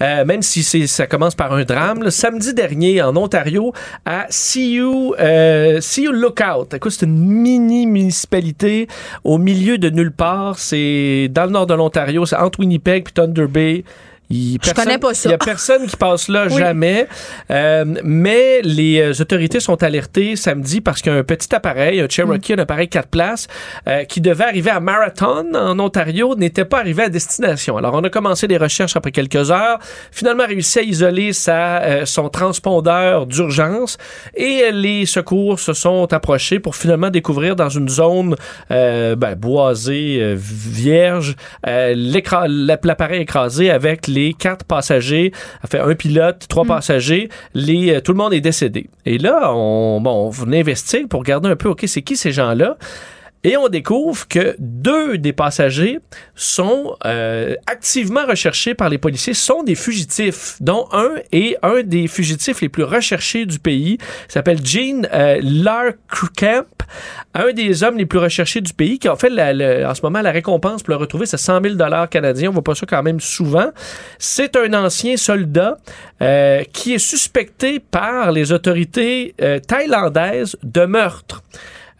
euh, 0.00 0.24
même 0.24 0.40
si 0.40 0.62
ça 0.88 1.06
commence 1.06 1.34
par 1.34 1.52
un 1.52 1.64
drame. 1.64 2.02
Le 2.02 2.08
samedi 2.08 2.54
dernier, 2.54 3.02
en 3.02 3.14
Ontario, 3.18 3.74
à 4.06 4.24
See 4.30 4.80
euh, 4.80 5.78
You, 5.98 6.12
Lookout. 6.12 6.72
Écoute, 6.72 6.92
c'est 6.92 7.04
une 7.04 7.18
mini-municipalité 7.18 8.88
au 9.24 9.36
milieu 9.36 9.76
de 9.76 9.90
nulle 9.90 10.12
part. 10.12 10.58
C'est 10.58 11.28
dans 11.30 11.44
le 11.44 11.50
nord 11.50 11.66
de 11.66 11.74
l'Ontario, 11.74 12.24
c'est 12.24 12.36
entre 12.36 12.60
Winnipeg 12.60 13.08
et 13.08 13.12
Thunder 13.12 13.46
Bay 13.46 13.84
Il, 14.30 14.58
Je 14.62 14.72
connais 14.72 14.98
pas 14.98 15.14
ça. 15.14 15.28
Il 15.28 15.32
y 15.32 15.34
a 15.34 15.38
personne 15.38 15.86
qui 15.86 15.96
passe 15.96 16.28
là 16.28 16.46
Oui. 16.50 16.58
jamais. 16.58 17.06
Euh, 17.50 17.84
mais 18.04 18.60
les 18.62 19.00
euh, 19.00 19.22
autorités 19.22 19.60
sont 19.60 19.82
alertées 19.82 20.36
samedi 20.36 20.80
parce 20.80 21.00
qu'un 21.00 21.22
petit 21.24 21.54
appareil, 21.54 22.00
un 22.00 22.08
Cherokee, 22.08 22.52
un 22.52 22.58
appareil 22.58 22.88
4 22.88 23.08
places, 23.08 23.48
euh, 23.86 24.04
qui 24.04 24.20
devait 24.20 24.44
arriver 24.44 24.70
à 24.70 24.80
Marathon 24.80 25.46
en 25.54 25.78
Ontario, 25.78 26.34
n'était 26.36 26.64
pas 26.64 26.78
arrivé 26.80 27.04
à 27.04 27.08
destination. 27.08 27.76
Alors 27.76 27.94
on 27.94 28.04
a 28.04 28.10
commencé 28.10 28.46
des 28.46 28.58
recherches 28.58 28.96
après 28.96 29.12
quelques 29.12 29.50
heures. 29.50 29.78
Finalement 30.12 30.46
réussi 30.46 30.80
à 30.80 30.82
isoler 30.82 31.32
sa, 31.32 31.82
euh, 31.82 32.06
son 32.06 32.28
transpondeur 32.28 33.26
d'urgence 33.26 33.98
et 34.34 34.70
les 34.72 35.06
secours 35.06 35.58
se 35.58 35.72
sont 35.72 36.12
approchés 36.12 36.60
pour 36.60 36.76
finalement 36.76 37.10
découvrir 37.10 37.56
dans 37.56 37.68
une 37.68 37.88
zone 37.88 38.34
euh, 38.70 39.16
ben, 39.16 39.34
boisée, 39.34 40.18
euh, 40.20 40.34
vierge, 40.36 41.34
euh, 41.66 41.94
l'appareil 41.96 43.22
écrasé 43.22 43.70
avec 43.70 44.06
les 44.06 44.17
quatre 44.38 44.64
passagers, 44.64 45.32
fait 45.68 45.80
un 45.80 45.94
pilote, 45.94 46.46
trois 46.48 46.64
passagers, 46.64 47.28
les, 47.54 47.94
euh, 47.94 48.00
tout 48.00 48.12
le 48.12 48.18
monde 48.18 48.32
est 48.32 48.40
décédé. 48.40 48.88
Et 49.06 49.18
là, 49.18 49.52
on, 49.54 50.00
bon, 50.00 50.30
on 50.38 50.52
investigue 50.52 51.08
pour 51.08 51.20
regarder 51.20 51.48
un 51.48 51.56
peu, 51.56 51.68
OK, 51.68 51.84
c'est 51.86 52.02
qui 52.02 52.16
ces 52.16 52.32
gens-là? 52.32 52.76
Et 53.44 53.56
on 53.56 53.68
découvre 53.68 54.26
que 54.26 54.56
deux 54.58 55.16
des 55.16 55.32
passagers 55.32 56.00
sont 56.34 56.96
euh, 57.06 57.54
activement 57.66 58.26
recherchés 58.26 58.74
par 58.74 58.88
les 58.88 58.98
policiers, 58.98 59.32
sont 59.34 59.62
des 59.62 59.76
fugitifs, 59.76 60.56
dont 60.60 60.88
un 60.92 61.10
est 61.30 61.56
un 61.62 61.82
des 61.82 62.08
fugitifs 62.08 62.60
les 62.60 62.68
plus 62.68 62.82
recherchés 62.82 63.46
du 63.46 63.58
pays. 63.60 63.98
S'appelle 64.26 64.58
Gene 64.64 65.08
euh, 65.14 65.38
Larkamp, 65.42 66.66
un 67.34 67.52
des 67.52 67.84
hommes 67.84 67.96
les 67.96 68.06
plus 68.06 68.18
recherchés 68.18 68.60
du 68.60 68.72
pays, 68.72 68.98
qui 68.98 69.06
a 69.08 69.14
fait 69.16 69.30
la- 69.30 69.52
le- 69.52 69.86
en 69.86 69.94
ce 69.94 70.02
moment 70.02 70.20
la 70.20 70.32
récompense 70.32 70.82
pour 70.82 70.90
le 70.94 70.96
retrouver, 70.96 71.26
c'est 71.26 71.36
100 71.36 71.60
000 71.62 71.76
canadiens. 72.10 72.50
On 72.50 72.52
voit 72.52 72.64
pas 72.64 72.74
ça 72.74 72.86
quand 72.86 73.02
même 73.02 73.20
souvent. 73.20 73.70
C'est 74.18 74.56
un 74.56 74.74
ancien 74.74 75.16
soldat 75.16 75.78
euh, 76.22 76.62
qui 76.72 76.94
est 76.94 76.98
suspecté 76.98 77.78
par 77.78 78.32
les 78.32 78.50
autorités 78.52 79.34
euh, 79.40 79.60
thaïlandaises 79.60 80.56
de 80.64 80.84
meurtre. 80.86 81.42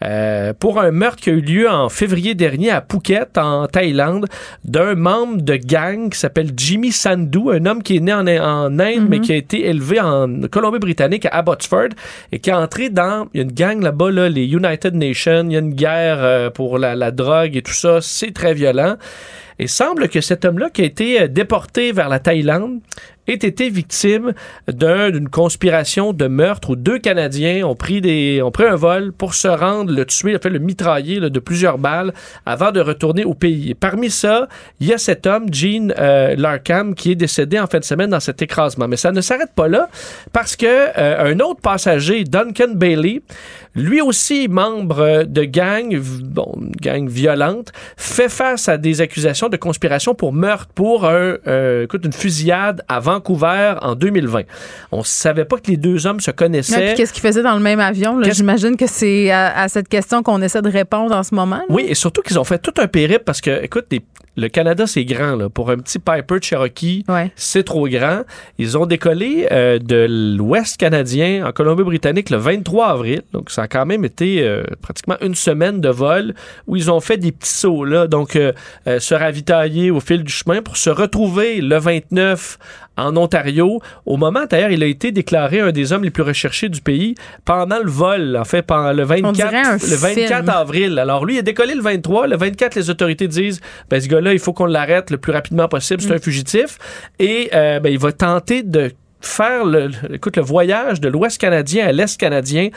Euh, 0.03 0.53
pour 0.57 0.79
un 0.79 0.91
meurtre 0.91 1.21
qui 1.21 1.29
a 1.29 1.33
eu 1.33 1.41
lieu 1.41 1.69
en 1.69 1.89
février 1.89 2.33
dernier 2.33 2.71
à 2.71 2.85
Phuket, 2.87 3.37
en 3.37 3.67
Thaïlande, 3.67 4.27
d'un 4.63 4.95
membre 4.95 5.41
de 5.41 5.55
gang 5.55 6.09
qui 6.09 6.17
s'appelle 6.17 6.51
Jimmy 6.55 6.91
Sandhu, 6.91 7.51
un 7.51 7.65
homme 7.65 7.83
qui 7.83 7.97
est 7.97 7.99
né 7.99 8.13
en, 8.13 8.25
en 8.27 8.79
Inde, 8.79 9.07
mais 9.09 9.19
qui 9.19 9.33
a 9.33 9.35
été 9.35 9.67
élevé 9.67 9.99
en 9.99 10.41
Colombie-Britannique, 10.49 11.25
à 11.25 11.39
Abbotsford, 11.39 11.89
et 12.31 12.39
qui 12.39 12.49
est 12.49 12.53
entré 12.53 12.89
dans... 12.89 13.27
Il 13.33 13.37
y 13.37 13.41
a 13.41 13.43
une 13.43 13.51
gang 13.51 13.81
là-bas, 13.81 14.11
là, 14.11 14.29
les 14.29 14.45
United 14.45 14.95
Nations, 14.95 15.43
il 15.45 15.53
y 15.53 15.55
a 15.57 15.59
une 15.59 15.73
guerre 15.73 16.19
euh, 16.21 16.49
pour 16.49 16.77
la, 16.77 16.95
la 16.95 17.11
drogue 17.11 17.55
et 17.55 17.61
tout 17.61 17.73
ça, 17.73 17.99
c'est 18.01 18.33
très 18.33 18.53
violent. 18.53 18.95
Et 19.61 19.67
semble 19.67 20.07
que 20.07 20.21
cet 20.21 20.45
homme-là 20.45 20.69
qui 20.69 20.81
a 20.81 20.85
été 20.85 21.21
euh, 21.21 21.27
déporté 21.27 21.91
vers 21.91 22.07
la 22.07 22.19
Thaïlande 22.19 22.79
ait 23.31 23.35
été 23.35 23.69
victime 23.69 24.33
d'un- 24.67 25.11
d'une 25.11 25.29
conspiration 25.29 26.13
de 26.13 26.27
meurtre 26.27 26.71
où 26.71 26.75
deux 26.75 26.99
Canadiens 26.99 27.65
ont 27.65 27.75
pris, 27.75 28.01
des, 28.01 28.41
ont 28.41 28.51
pris 28.51 28.65
un 28.65 28.75
vol 28.75 29.11
pour 29.11 29.33
se 29.33 29.47
rendre, 29.47 29.91
le 29.91 30.05
tuer, 30.05 30.37
fait, 30.41 30.49
le 30.49 30.59
mitrailler 30.59 31.19
de 31.19 31.39
plusieurs 31.39 31.77
balles 31.77 32.13
avant 32.45 32.71
de 32.71 32.79
retourner 32.79 33.23
au 33.25 33.33
pays. 33.33 33.73
Parmi 33.73 34.09
ça, 34.09 34.47
il 34.79 34.87
y 34.87 34.93
a 34.93 34.97
cet 34.97 35.25
homme, 35.27 35.53
Gene 35.53 35.93
euh, 35.99 36.35
Larkham, 36.37 36.95
qui 36.95 37.11
est 37.11 37.15
décédé 37.15 37.59
en 37.59 37.67
fin 37.67 37.79
de 37.79 37.83
semaine 37.83 38.09
dans 38.09 38.19
cet 38.19 38.41
écrasement. 38.41 38.87
Mais 38.87 38.97
ça 38.97 39.11
ne 39.11 39.21
s'arrête 39.21 39.53
pas 39.55 39.67
là 39.67 39.89
parce 40.33 40.55
que 40.55 40.65
euh, 40.65 41.31
un 41.33 41.39
autre 41.39 41.61
passager, 41.61 42.23
Duncan 42.23 42.73
Bailey, 42.75 43.21
lui 43.75 44.01
aussi 44.01 44.47
membre 44.47 44.99
euh, 44.99 45.23
de 45.23 45.43
gang, 45.43 45.95
bon, 46.23 46.53
gang 46.81 47.07
violente, 47.07 47.71
fait 47.97 48.29
face 48.29 48.67
à 48.69 48.77
des 48.77 49.01
accusations 49.01 49.49
de 49.49 49.57
conspiration 49.57 50.15
pour 50.15 50.33
meurtre 50.33 50.67
pour 50.73 51.05
une 51.05 52.13
fusillade 52.13 52.81
à 52.87 52.99
Vancouver 53.19 53.75
en 53.81 53.95
2020. 53.95 54.41
On 54.91 55.03
savait 55.03 55.45
pas 55.45 55.57
que 55.57 55.69
les 55.69 55.77
deux 55.77 56.07
hommes 56.07 56.19
se 56.19 56.31
connaissaient. 56.31 56.93
qu'est-ce 56.95 57.13
qu'ils 57.13 57.21
faisaient 57.21 57.43
dans 57.43 57.53
le 57.55 57.59
même 57.61 57.79
avion? 57.79 58.19
J'imagine 58.23 58.75
que 58.77 58.87
c'est 58.87 59.29
à, 59.31 59.57
à 59.61 59.67
cette 59.67 59.87
question 59.89 60.23
qu'on 60.23 60.41
essaie 60.41 60.61
de 60.61 60.69
répondre 60.69 61.15
en 61.15 61.23
ce 61.23 61.35
moment. 61.35 61.57
là. 61.57 61.63
Oui, 61.69 61.85
et 61.87 61.95
surtout 61.95 62.21
qu'ils 62.21 62.39
ont 62.39 62.43
fait 62.43 62.59
tout 62.59 62.73
un 62.77 62.87
périple 62.87 63.23
parce 63.25 63.41
que, 63.41 63.63
écoute, 63.63 63.85
les- 63.91 64.01
le 64.39 64.49
Canada, 64.49 64.87
c'est 64.87 65.05
grand. 65.05 65.35
Là. 65.35 65.49
Pour 65.49 65.69
un 65.69 65.77
petit 65.77 65.99
Piper 65.99 66.37
Cherokee, 66.41 67.03
Ouais. 67.07 67.31
c'est 67.35 67.63
trop 67.63 67.87
grand. 67.87 68.21
Ils 68.57 68.77
ont 68.77 68.85
décollé 68.85 69.47
euh, 69.51 69.77
de 69.79 70.07
l'Ouest 70.37 70.77
canadien 70.77 71.45
en 71.45 71.51
Colombie-Britannique 71.51 72.29
le 72.29 72.37
23 72.37 72.87
avril. 72.87 73.21
Donc, 73.33 73.49
ça 73.51 73.63
a 73.63 73.67
quand 73.67 73.85
même 73.85 74.05
été 74.05 74.41
euh, 74.43 74.63
pratiquement 74.81 75.17
une 75.21 75.35
semaine 75.35 75.81
de 75.81 75.89
vol 75.89 76.33
où 76.67 76.75
ils 76.75 76.89
ont 76.89 76.99
fait 77.01 77.17
des 77.17 77.31
petits 77.31 77.53
sauts, 77.53 77.83
là. 77.85 78.07
Donc, 78.07 78.35
euh, 78.35 78.53
se 78.99 79.13
ravitailler 79.13 79.91
au 79.91 79.99
fil 79.99 80.23
du 80.23 80.31
chemin 80.31 80.61
pour 80.61 80.77
se 80.77 80.89
retrouver 80.89 81.61
le 81.61 81.77
29 81.77 82.57
en 82.97 83.15
Ontario. 83.15 83.79
Au 84.05 84.17
moment, 84.17 84.41
d'ailleurs, 84.49 84.71
il 84.71 84.83
a 84.83 84.85
été 84.85 85.11
déclaré 85.13 85.61
un 85.61 85.71
des 85.71 85.93
hommes 85.93 86.03
les 86.03 86.09
plus 86.09 86.23
recherchés 86.23 86.67
du 86.67 86.81
pays 86.81 87.15
pendant 87.45 87.79
le 87.81 87.89
vol, 87.89 88.35
en 88.37 88.43
fait, 88.43 88.61
pendant 88.61 88.91
le 88.91 89.03
24, 89.03 89.31
dirait 89.33 89.57
un 89.57 89.73
le 89.77 89.95
24 89.95 90.27
film. 90.27 90.49
avril. 90.49 90.99
Alors, 90.99 91.25
lui, 91.25 91.35
il 91.35 91.39
a 91.39 91.41
décollé 91.43 91.75
le 91.75 91.81
23. 91.81 92.27
Le 92.27 92.35
24, 92.35 92.75
les 92.75 92.89
autorités 92.89 93.27
disent, 93.29 93.61
ben, 93.89 94.01
ce 94.01 94.07
gars-là, 94.09 94.28
il 94.31 94.39
faut 94.39 94.53
qu'on 94.53 94.65
l'arrête 94.65 95.11
le 95.11 95.17
plus 95.17 95.31
rapidement 95.31 95.67
possible. 95.67 96.01
Mm. 96.03 96.07
C'est 96.07 96.13
un 96.13 96.19
fugitif. 96.19 96.77
Et, 97.19 97.49
euh, 97.53 97.79
ben, 97.79 97.91
il 97.91 97.99
va 97.99 98.11
tenter 98.11 98.63
de 98.63 98.91
faire 99.21 99.65
le, 99.65 99.89
écoute, 100.13 100.37
le 100.37 100.43
voyage 100.43 101.01
de 101.01 101.09
l'Ouest 101.09 101.39
canadien 101.39 101.87
à 101.87 101.91
l'Est 101.91 102.17
canadien 102.19 102.69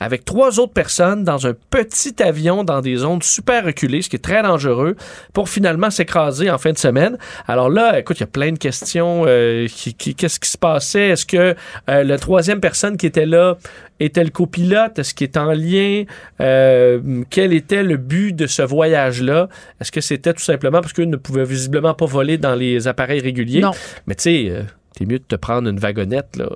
avec 0.00 0.24
trois 0.24 0.60
autres 0.60 0.72
personnes 0.72 1.24
dans 1.24 1.46
un 1.48 1.54
petit 1.70 2.22
avion 2.22 2.62
dans 2.62 2.80
des 2.80 2.96
zones 2.96 3.20
super 3.20 3.64
reculées, 3.64 4.00
ce 4.02 4.08
qui 4.08 4.14
est 4.16 4.20
très 4.20 4.42
dangereux, 4.42 4.94
pour 5.32 5.48
finalement 5.48 5.90
s'écraser 5.90 6.50
en 6.50 6.58
fin 6.58 6.70
de 6.72 6.78
semaine. 6.78 7.18
Alors 7.48 7.68
là, 7.68 7.98
écoute, 7.98 8.18
il 8.18 8.20
y 8.20 8.24
a 8.24 8.28
plein 8.28 8.52
de 8.52 8.58
questions. 8.58 9.24
euh, 9.26 9.66
qui- 9.68 9.94
qui- 9.94 10.14
Qu'est-ce 10.14 10.38
qui 10.38 10.48
se 10.48 10.58
passait? 10.58 11.08
Est-ce 11.08 11.26
que 11.26 11.54
euh, 11.90 12.04
la 12.04 12.18
troisième 12.18 12.60
personne 12.60 12.96
qui 12.96 13.06
était 13.06 13.26
là 13.26 13.56
était 13.98 14.22
le 14.22 14.30
copilote? 14.30 14.98
Est-ce 15.00 15.14
qu'il 15.14 15.24
est 15.26 15.36
en 15.36 15.52
lien? 15.52 16.04
Euh, 16.40 17.00
quel 17.30 17.52
était 17.52 17.82
le 17.82 17.96
but 17.96 18.32
de 18.34 18.46
ce 18.46 18.62
voyage-là? 18.62 19.48
Est-ce 19.80 19.90
que 19.92 20.00
c'était 20.00 20.32
tout 20.32 20.42
simplement 20.44 20.80
parce 20.80 20.92
qu'eux 20.92 21.04
ne 21.04 21.16
pouvaient 21.16 21.44
visiblement 21.44 21.94
pas 21.94 22.06
voler 22.06 22.38
dans 22.38 22.54
les 22.54 22.86
appareils 22.86 23.20
réguliers? 23.20 23.60
Non. 23.60 23.72
Mais 24.06 24.14
tu 24.14 24.22
sais, 24.22 24.46
euh, 24.50 24.62
t'es 24.98 25.06
mieux 25.06 25.18
de 25.18 25.24
te 25.24 25.36
prendre 25.36 25.68
une 25.68 25.78
wagonnette, 25.78 26.36
là, 26.36 26.48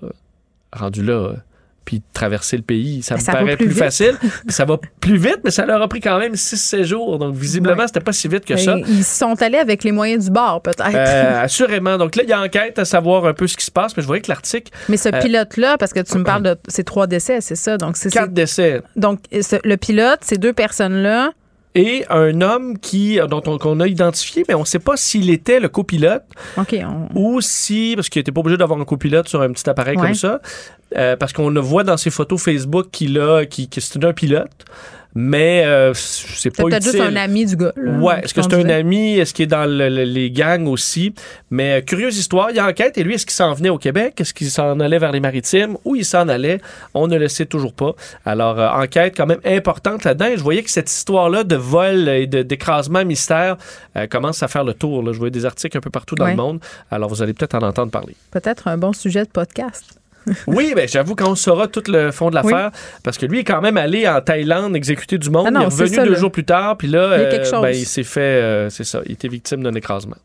rendu 0.72 1.02
là, 1.02 1.12
euh, 1.12 1.33
puis 1.85 1.98
de 1.98 2.05
traverser 2.12 2.57
le 2.57 2.62
pays. 2.62 3.02
Ça 3.02 3.16
Ben, 3.16 3.20
me 3.20 3.26
paraît 3.33 3.57
plus 3.57 3.70
facile. 3.72 4.14
ça 4.48 4.64
va 4.64 4.78
plus 5.00 5.16
vite, 5.16 5.40
mais 5.44 5.50
ça 5.50 5.66
leur 5.66 5.83
a 5.83 5.88
pris 5.88 6.00
quand 6.00 6.16
même 6.18 6.35
6-7 6.35 6.85
jours. 6.85 7.18
Donc, 7.18 7.35
visiblement, 7.35 7.76
Ouais. 7.81 7.87
c'était 7.88 8.00
pas 8.00 8.12
si 8.12 8.28
vite 8.28 8.44
que 8.44 8.55
Ben, 8.55 8.64
ça. 8.64 8.76
Ils 8.87 9.02
sont 9.05 9.40
allés 9.42 9.59
avec 9.59 9.83
les 9.83 9.90
moyens 9.90 10.26
du 10.26 10.31
bord, 10.31 10.62
peut-être. 10.62 10.94
Euh, 10.94 11.42
assurément. 11.42 11.98
Donc 11.98 12.14
là, 12.16 12.22
il 12.22 12.28
y 12.28 12.33
a 12.33 12.40
enquête 12.40 12.78
à 12.78 12.85
savoir 12.85 13.26
un 13.26 13.35
peu 13.35 13.48
ce 13.48 13.57
qui 13.57 13.64
se 13.64 13.70
passe, 13.72 13.96
mais 13.96 14.02
je 14.02 14.07
voyais 14.07 14.22
que 14.22 14.28
l'article, 14.31 14.72
Mais 14.88 14.96
ce 14.96 15.09
euh, 15.09 15.20
pilote-là, 15.20 15.76
parce 15.76 15.92
que 15.92 16.00
tu 16.00 16.16
me 16.18 16.24
parles 16.24 16.44
de 16.44 16.57
ces 16.68 16.85
trois 16.85 17.09
décès, 17.09 17.40
c'est 17.40 17.57
ça? 17.57 17.76
Donc, 17.78 17.96
c'est 17.96 18.11
quatre 18.11 18.33
décès. 18.33 18.81
donc 18.94 19.18
ce- 19.40 19.57
le 19.66 19.76
pilote, 19.76 20.20
ces 20.22 20.38
deux 20.38 20.52
personnes-là, 20.52 21.33
Et 21.74 22.04
un 22.11 22.42
homme 22.42 22.78
qui, 22.78 23.18
dont 23.30 23.42
on, 23.46 23.56
qu'on 23.56 23.80
a 23.80 23.87
identifié, 23.87 24.44
mais 24.46 24.54
on 24.54 24.61
ne 24.61 24.64
sait 24.66 24.78
pas 24.78 24.96
s'il 24.98 25.30
était 25.30 25.58
le 25.58 25.68
copilote 25.70 26.22
OK, 26.58 26.76
on- 26.85 27.08
ou 27.18 27.40
si, 27.40 27.94
parce 27.96 28.11
qu'il 28.11 28.20
n'était 28.20 28.30
pas 28.32 28.40
obligé 28.40 28.58
d'avoir 28.58 28.78
un 28.78 28.85
copilote 28.85 29.26
sur 29.28 29.40
un 29.40 29.50
petit 29.52 29.68
appareil 29.70 29.96
Ouais. 29.96 30.08
comme 30.08 30.14
ça, 30.14 30.40
euh, 30.96 31.16
parce 31.16 31.32
qu'on 31.32 31.48
le 31.48 31.61
voit 31.61 31.82
dans 31.85 31.96
ses 31.96 32.11
photos 32.11 32.42
Facebook 32.42 32.88
qu'il 32.92 33.18
a, 33.18 33.46
qui, 33.46 33.68
que 33.70 33.80
c'est 33.80 34.04
un 34.04 34.12
pilote, 34.12 34.50
mais 35.14 35.62
euh, 35.64 35.92
c'est 35.94 36.51
pas 36.57 36.64
peut-être 36.64 36.87
utile. 36.87 36.92
juste 37.01 37.03
un 37.05 37.16
ami 37.16 37.46
du 37.46 37.57
gars. 37.57 37.72
là, 37.77 37.92
Ouais, 37.98 38.20
est-ce 38.22 38.33
que 38.35 38.42
c'est 38.42 38.55
un 38.55 38.68
ami? 38.68 39.18
Est-ce 39.18 39.35
qu'il 39.35 39.44
est 39.44 39.46
dans 39.46 39.64
le- 39.66 39.88
le- 39.88 40.05
les 40.05 40.31
gangs 40.31 40.66
aussi? 40.66 41.14
Mais 41.51 41.79
euh, 41.79 41.81
curieuse 41.83 42.16
histoire, 42.18 42.51
il 42.51 42.57
y 42.57 42.59
a 42.59 42.66
enquête. 42.66 42.96
Et 42.98 43.05
lui, 43.05 43.14
est-ce 43.14 43.27
qu'il 43.27 43.35
s'en 43.35 43.53
venait 43.53 43.68
au 43.68 43.79
Québec? 43.79 44.20
Est-ce 44.20 44.33
qu'il 44.35 44.51
s'en 44.51 44.81
allait 44.81 44.98
vers 44.98 45.12
les 45.12 45.20
maritimes? 45.20 45.77
Où 45.85 45.96
il 45.96 46.05
s'en 46.05 46.29
allait? 46.29 46.61
On 46.94 47.09
ne 47.09 47.16
le 47.18 47.29
sait 47.29 47.46
toujours 47.46 47.75
pas. 47.75 47.92
Alors, 48.25 48.59
euh, 48.59 48.68
enquête 48.68 49.14
quand 49.16 49.27
même 49.27 49.40
importante 49.44 50.05
là-dedans. 50.05 50.29
Je 50.37 50.42
voyais 50.42 50.62
que 50.62 50.70
cette 50.70 50.90
histoire-là 50.90 51.44
de 51.44 51.57
vol 51.57 52.09
et 52.09 52.27
d'écrasement 52.27 53.05
mystère 53.05 53.57
euh, 53.96 54.07
commence 54.07 54.42
à 54.42 54.48
faire 54.48 54.64
le 54.64 54.75
tour. 54.75 55.03
Là. 55.03 55.12
Je 55.12 55.18
voyais 55.18 55.31
des 55.31 55.44
articles 55.44 55.77
un 55.77 55.81
peu 55.81 55.90
partout 55.90 56.14
dans 56.14 56.25
Ouais. 56.25 56.31
le 56.31 56.37
monde. 56.37 56.61
Alors, 56.90 57.09
vous 57.11 57.22
allez 57.22 57.35
peut-être 57.35 57.55
en 57.55 57.62
entendre 57.62 57.90
parler. 57.90 58.14
Peut-être 58.31 58.68
un 58.68 58.79
bon 58.79 58.92
sujet 58.92 59.25
de 59.25 59.31
podcast. 59.31 59.98
Oui, 60.46 60.72
ben, 60.76 60.88
j'avoue 60.88 61.14
qu'on 61.16 61.35
saura 61.35 61.66
tout 61.68 61.82
le 61.88 62.11
fond 62.11 62.30
de 62.30 62.35
l'affaire. 62.35 62.70
Parce 63.02 63.18
que 63.18 63.26
lui 63.26 63.40
est 63.40 63.44
quand 63.44 63.61
même 63.61 63.76
allé 63.76 64.08
en 64.08 64.20
Thaïlande 64.20 64.76
exécuter 64.76 65.18
du 65.18 65.30
monde. 65.30 65.46
Ah 65.48 65.50
non, 65.50 65.61
il 65.61 65.62
est 65.64 65.66
revenu 65.66 65.94
ça, 65.96 66.04
deux 66.04 66.14
jours 66.16 66.32
plus 66.32 66.44
tard. 66.44 66.76
Puis 66.76 66.88
là, 66.88 67.16
Il 67.18 67.40
euh, 67.40 67.61
ben, 67.61 67.68
il 67.74 67.87
s'est 67.87 68.04
fait... 68.04 68.20
euh, 68.20 68.70
c'est 68.70 68.85
ça. 68.85 69.00
Il 69.06 69.12
était 69.12 69.28
victime 69.28 69.62
d'un 69.62 69.74
écrasement. 69.74 70.16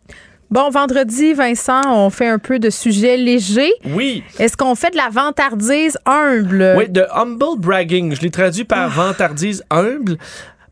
Bon, 0.49 0.69
vendredi, 0.69 1.33
Vincent, 1.33 1.81
on 1.87 2.09
fait 2.09 2.27
un 2.27 2.39
peu 2.39 2.57
de 2.57 2.69
sujets 2.69 3.17
légers. 3.17 3.73
Oui, 3.85 4.23
Est-ce 4.39 4.55
qu'on 4.55 4.75
fait 4.75 4.91
de 4.91 4.95
la 4.97 5.09
vantardise 5.11 5.97
humble? 6.05 6.75
oui, 6.77 6.87
de 6.87 7.05
humble 7.13 7.59
bragging. 7.59 8.15
Je 8.15 8.21
l'ai 8.21 8.31
traduit 8.31 8.63
par 8.63 8.89
vantardise 8.89 9.63
humble. 9.69 10.17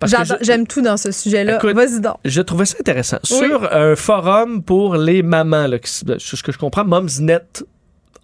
Ah. 0.02 0.08
J'adore- 0.08 0.38
je- 0.40 0.46
J'aime 0.46 0.68
tout 0.68 0.82
dans 0.82 0.98
ce 0.98 1.12
sujet-là. 1.12 1.58
Vas-y 1.62 2.00
donc. 2.00 2.16
Je 2.24 2.42
trouvais 2.42 2.66
ça 2.66 2.78
intéressant. 2.80 3.18
Oui. 3.32 3.38
Sur 3.38 3.74
un 3.74 3.96
forum 3.96 4.62
pour 4.64 4.96
les 4.98 5.24
mamans, 5.24 5.68
là, 5.68 5.80
qui 5.80 5.90
s- 5.90 6.04
ce 6.20 6.44
que 6.44 6.52
je 6.52 6.58
comprends, 6.58 6.86
Momsnet 6.86 7.40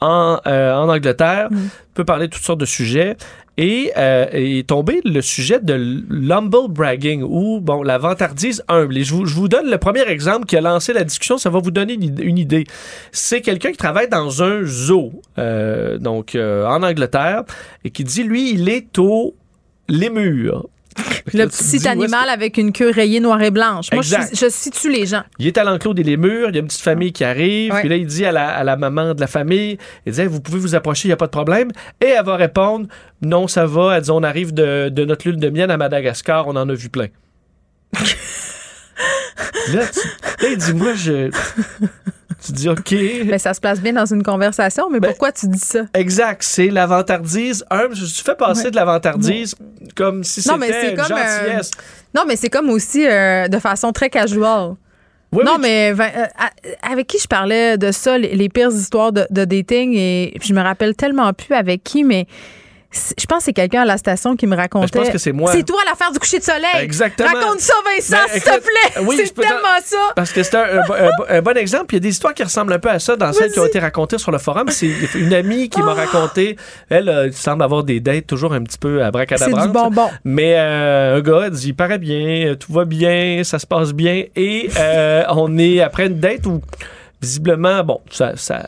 en, 0.02 0.40
euh, 0.48 0.74
en 0.76 0.90
Angleterre, 0.90 1.48
Mm. 1.52 1.58
peut 1.94 2.04
parler 2.06 2.28
de 2.28 2.34
toutes 2.34 2.44
sortes 2.44 2.60
de 2.60 2.66
sujets. 2.66 3.16
Et 3.58 3.92
euh, 3.98 4.26
est 4.32 4.68
tombé 4.68 5.02
le 5.04 5.22
sujet 5.22 5.60
de 5.60 5.74
l'humble 6.10 6.70
bragging 6.70 7.22
ou 7.22 7.60
bon 7.60 7.84
la 7.84 7.98
vantardise 7.98 8.64
humble. 8.70 8.98
Et 8.98 9.04
je 9.04 9.14
vous, 9.14 9.26
je 9.26 9.36
vous 9.36 9.50
donne 9.50 9.70
le 9.70 9.78
premier 9.78 10.08
exemple 10.08 10.46
qui 10.46 10.56
a 10.56 10.62
lancé 10.62 10.94
la 10.94 11.04
discussion. 11.04 11.38
Ça 11.38 11.50
va 11.50 11.60
vous 11.60 11.70
donner 11.70 11.94
une 11.94 12.38
idée. 12.38 12.64
C'est 13.12 13.42
quelqu'un 13.42 13.72
qui 13.72 13.78
travaille 13.78 14.08
dans 14.08 14.42
un 14.42 14.64
zoo, 14.64 15.12
euh, 15.38 15.98
donc 15.98 16.34
euh, 16.34 16.66
en 16.66 16.82
Angleterre, 16.82 17.44
et 17.84 17.90
qui 17.92 18.04
dit 18.06 18.24
lui 18.24 18.52
il 18.54 18.70
est 18.70 18.98
au 18.98 19.36
lémur. 19.90 20.66
Le 21.34 21.46
petit 21.46 21.88
animal 21.88 22.30
avec 22.30 22.58
une 22.58 22.72
queue 22.72 22.92
rayée 22.92 23.20
noire 23.20 23.42
et 23.42 23.52
blanche. 23.52 23.88
Moi, 23.92 24.02
je, 24.02 24.50
situe 24.50 24.92
les 24.92 25.06
gens. 25.06 25.24
Il 25.40 25.48
est 25.48 25.58
à 25.58 25.64
l'enclos 25.64 25.94
des 25.94 26.04
lémurs, 26.04 26.50
il 26.50 26.56
y 26.56 26.58
a 26.58 26.62
une 26.62 26.68
petite 26.68 26.82
famille 26.82 27.14
qui 27.14 27.24
arrive, 27.24 27.74
puis 27.80 27.90
là, 27.90 27.96
il 27.96 28.06
dit 28.06 28.26
à 28.26 28.32
la, 28.32 28.50
à 28.50 28.64
la 28.64 28.76
maman 28.76 29.14
de 29.14 29.22
la 29.22 29.28
famille, 29.28 29.78
il 30.06 30.14
dit, 30.14 30.22
Hey, 30.22 30.28
vous 30.28 30.42
pouvez 30.42 30.60
vous 30.60 30.76
approcher, 30.76 31.08
il 31.08 31.10
n'y 31.10 31.14
a 31.14 31.18
pas 31.18 31.28
de 31.28 31.32
problème. 31.32 31.70
Et 32.02 32.08
elle 32.08 32.26
va 32.26 32.36
répondre, 32.36 32.88
non, 33.22 33.48
ça 33.48 33.66
va. 33.66 33.98
Elle 33.98 34.04
dit, 34.04 34.12
on 34.12 34.24
arrive 34.24 34.54
de, 34.54 34.90
de 34.90 35.06
notre 35.06 35.28
lune 35.28 35.40
de 35.40 35.50
miel 35.50 35.72
à 35.72 35.78
Madagascar, 35.78 36.48
on 36.48 36.56
en 36.56 36.68
a 36.68 36.74
vu 36.74 36.90
plein. 36.90 37.08
là, 37.94 38.00
tu, 39.88 40.44
là, 40.44 40.50
il 40.50 40.58
dit, 40.58 40.74
moi, 40.74 40.94
je... 40.96 41.30
Tu 42.44 42.52
dis, 42.54 42.70
OK. 42.70 42.92
Mais 43.26 43.38
ça 43.38 43.54
se 43.54 43.62
place 43.62 43.80
bien 43.80 43.94
dans 43.94 44.06
une 44.12 44.24
conversation, 44.24 44.90
mais 44.90 45.00
Ben, 45.00 45.10
pourquoi 45.10 45.32
tu 45.32 45.48
dis 45.48 45.60
ça? 45.60 45.82
Exact, 45.94 46.42
c'est 46.44 46.70
la 46.70 46.88
vantardise. 46.88 47.64
Un, 47.70 47.88
je 47.94 48.06
fais 48.24 48.36
passer 48.36 48.66
Ouais. 48.66 48.72
de 48.72 48.76
la 48.76 48.86
vantardise 48.86 49.56
comme 49.96 50.24
si 50.24 50.42
c'était 50.42 50.92
une 50.92 50.98
comme, 50.98 51.12
euh, 51.12 51.40
gentillesse. 51.46 51.72
Non, 52.16 52.24
mais 52.28 52.36
c'est 52.36 52.50
comme 52.50 52.70
aussi 52.72 53.06
euh, 53.08 53.48
de 53.48 53.60
façon 53.60 53.92
très 53.92 54.10
casual. 54.10 54.74
Oui, 55.34 55.44
non, 55.46 55.54
oui, 55.56 55.60
mais 55.62 55.94
euh, 55.98 56.06
avec 56.82 57.08
qui 57.08 57.18
je 57.20 57.28
parlais 57.28 57.78
de 57.78 57.92
ça, 57.92 58.18
les, 58.18 58.36
les 58.36 58.50
pires 58.50 58.72
histoires 58.72 59.14
de, 59.14 59.26
de 59.30 59.46
dating, 59.46 59.94
et 59.96 60.34
puis 60.40 60.50
je 60.50 60.54
me 60.54 60.62
rappelle 60.62 60.94
tellement 60.96 61.32
plus 61.32 61.54
avec 61.56 61.84
qui, 61.84 62.04
mais 62.04 62.26
je 62.92 63.26
pense 63.26 63.40
que 63.40 63.44
c'est 63.46 63.54
quelqu'un 63.54 63.84
à 63.84 63.86
la 63.86 63.98
station 63.98 64.36
qui 64.36 64.48
me 64.48 64.56
racontait. 64.56 64.88
Ben, 64.88 65.00
je 65.00 65.04
pense 65.06 65.10
que 65.14 65.18
c'est 65.18 65.32
moi. 65.32 65.52
C'est 65.54 65.64
toi 65.64 65.80
l'affaire 65.90 66.12
du 66.12 66.20
coucher 66.20 66.40
de 66.40 66.44
soleil. 66.44 66.82
Exactement. 66.82 67.30
Raconte 67.30 67.60
ça, 67.62 67.74
Vincent, 67.86 68.18
Ben, 68.28 68.34
s'il 68.34 68.42
te 68.44 68.50
plaît. 68.60 69.02
oui, 69.06 69.16
c'est 69.24 69.34
tellement 69.34 69.80
ça. 69.84 69.98
Parce 70.16 70.32
que 70.34 70.44
c'est 70.44 70.56
un, 70.56 70.80
un 70.82 70.88
bo- 70.88 70.94
un 70.94 71.10
bo- 71.18 71.26
un 71.30 71.42
bon 71.42 71.58
exemple. 71.58 71.86
Puis 71.86 71.98
Il 71.98 72.04
y 72.04 72.04
a 72.04 72.08
des 72.08 72.10
histoires 72.10 72.34
qui 72.34 72.44
ressemblent 72.44 72.74
un 72.74 72.80
peu 72.80 72.90
à 72.90 73.00
ça 73.00 73.16
dans 73.16 73.32
celles 73.32 73.52
qui 73.52 73.60
ont 73.60 73.66
été 73.66 73.80
racontées 73.80 74.18
sur 74.18 74.32
le 74.32 74.38
forum. 74.40 74.68
C'est 74.70 74.92
une 75.16 75.34
amie 75.34 75.70
qui 75.70 75.82
m'a 75.82 75.94
raconté. 75.94 76.58
Elle 76.90 77.08
euh, 77.10 77.32
semble 77.32 77.64
avoir 77.64 77.84
des 77.84 78.00
dates 78.02 78.28
toujours 78.28 78.54
un 78.54 78.62
petit 78.64 78.78
peu 78.78 79.02
à 79.02 79.06
C'est 79.06 79.12
bracadabra. 79.12 79.68
du 79.68 79.72
bonbon. 79.74 80.10
Mais 80.26 80.56
euh, 80.58 81.18
un 81.18 81.22
gars 81.22 81.50
dit 81.50 81.68
il 81.70 81.76
paraît 81.76 81.98
bien, 82.00 82.48
euh, 82.50 82.56
tout 82.56 82.74
va 82.74 82.86
bien, 82.86 83.42
ça 83.44 83.58
se 83.60 83.66
passe 83.68 83.94
bien. 83.94 84.24
Et 84.36 84.70
euh, 84.78 85.24
on 85.30 85.58
est 85.58 85.80
après 85.82 86.08
une 86.08 86.20
date 86.20 86.46
où 86.46 86.62
visiblement, 87.22 87.84
bon, 87.84 88.02
ça. 88.10 88.34
ça 88.36 88.68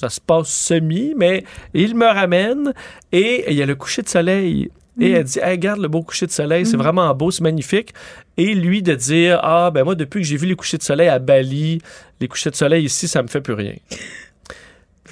ça 0.00 0.08
se 0.08 0.20
passe 0.20 0.48
semi, 0.48 1.14
mais 1.16 1.44
il 1.74 1.94
me 1.94 2.06
ramène 2.06 2.72
et 3.12 3.44
il 3.48 3.56
y 3.56 3.62
a 3.62 3.66
le 3.66 3.74
coucher 3.74 4.02
de 4.02 4.08
soleil. 4.08 4.70
Et 4.98 5.10
elle 5.10 5.24
dit, 5.24 5.38
hey, 5.40 5.50
regarde 5.50 5.80
le 5.80 5.88
beau 5.88 6.02
coucher 6.02 6.26
de 6.26 6.30
soleil, 6.30 6.64
c'est 6.64 6.78
vraiment 6.78 7.14
beau, 7.14 7.30
c'est 7.30 7.42
magnifique. 7.42 7.92
Et 8.38 8.54
lui 8.54 8.82
de 8.82 8.94
dire, 8.94 9.40
ah, 9.42 9.70
ben 9.70 9.84
moi, 9.84 9.94
depuis 9.94 10.22
que 10.22 10.26
j'ai 10.26 10.38
vu 10.38 10.46
les 10.46 10.56
couchers 10.56 10.78
de 10.78 10.82
soleil 10.82 11.08
à 11.08 11.18
Bali, 11.18 11.82
les 12.20 12.28
couchers 12.28 12.50
de 12.50 12.56
soleil 12.56 12.84
ici, 12.84 13.06
ça 13.06 13.22
me 13.22 13.28
fait 13.28 13.42
plus 13.42 13.52
rien. 13.52 13.74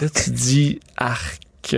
Là, 0.00 0.08
tu 0.08 0.30
dis, 0.30 0.80
arc. 0.96 1.76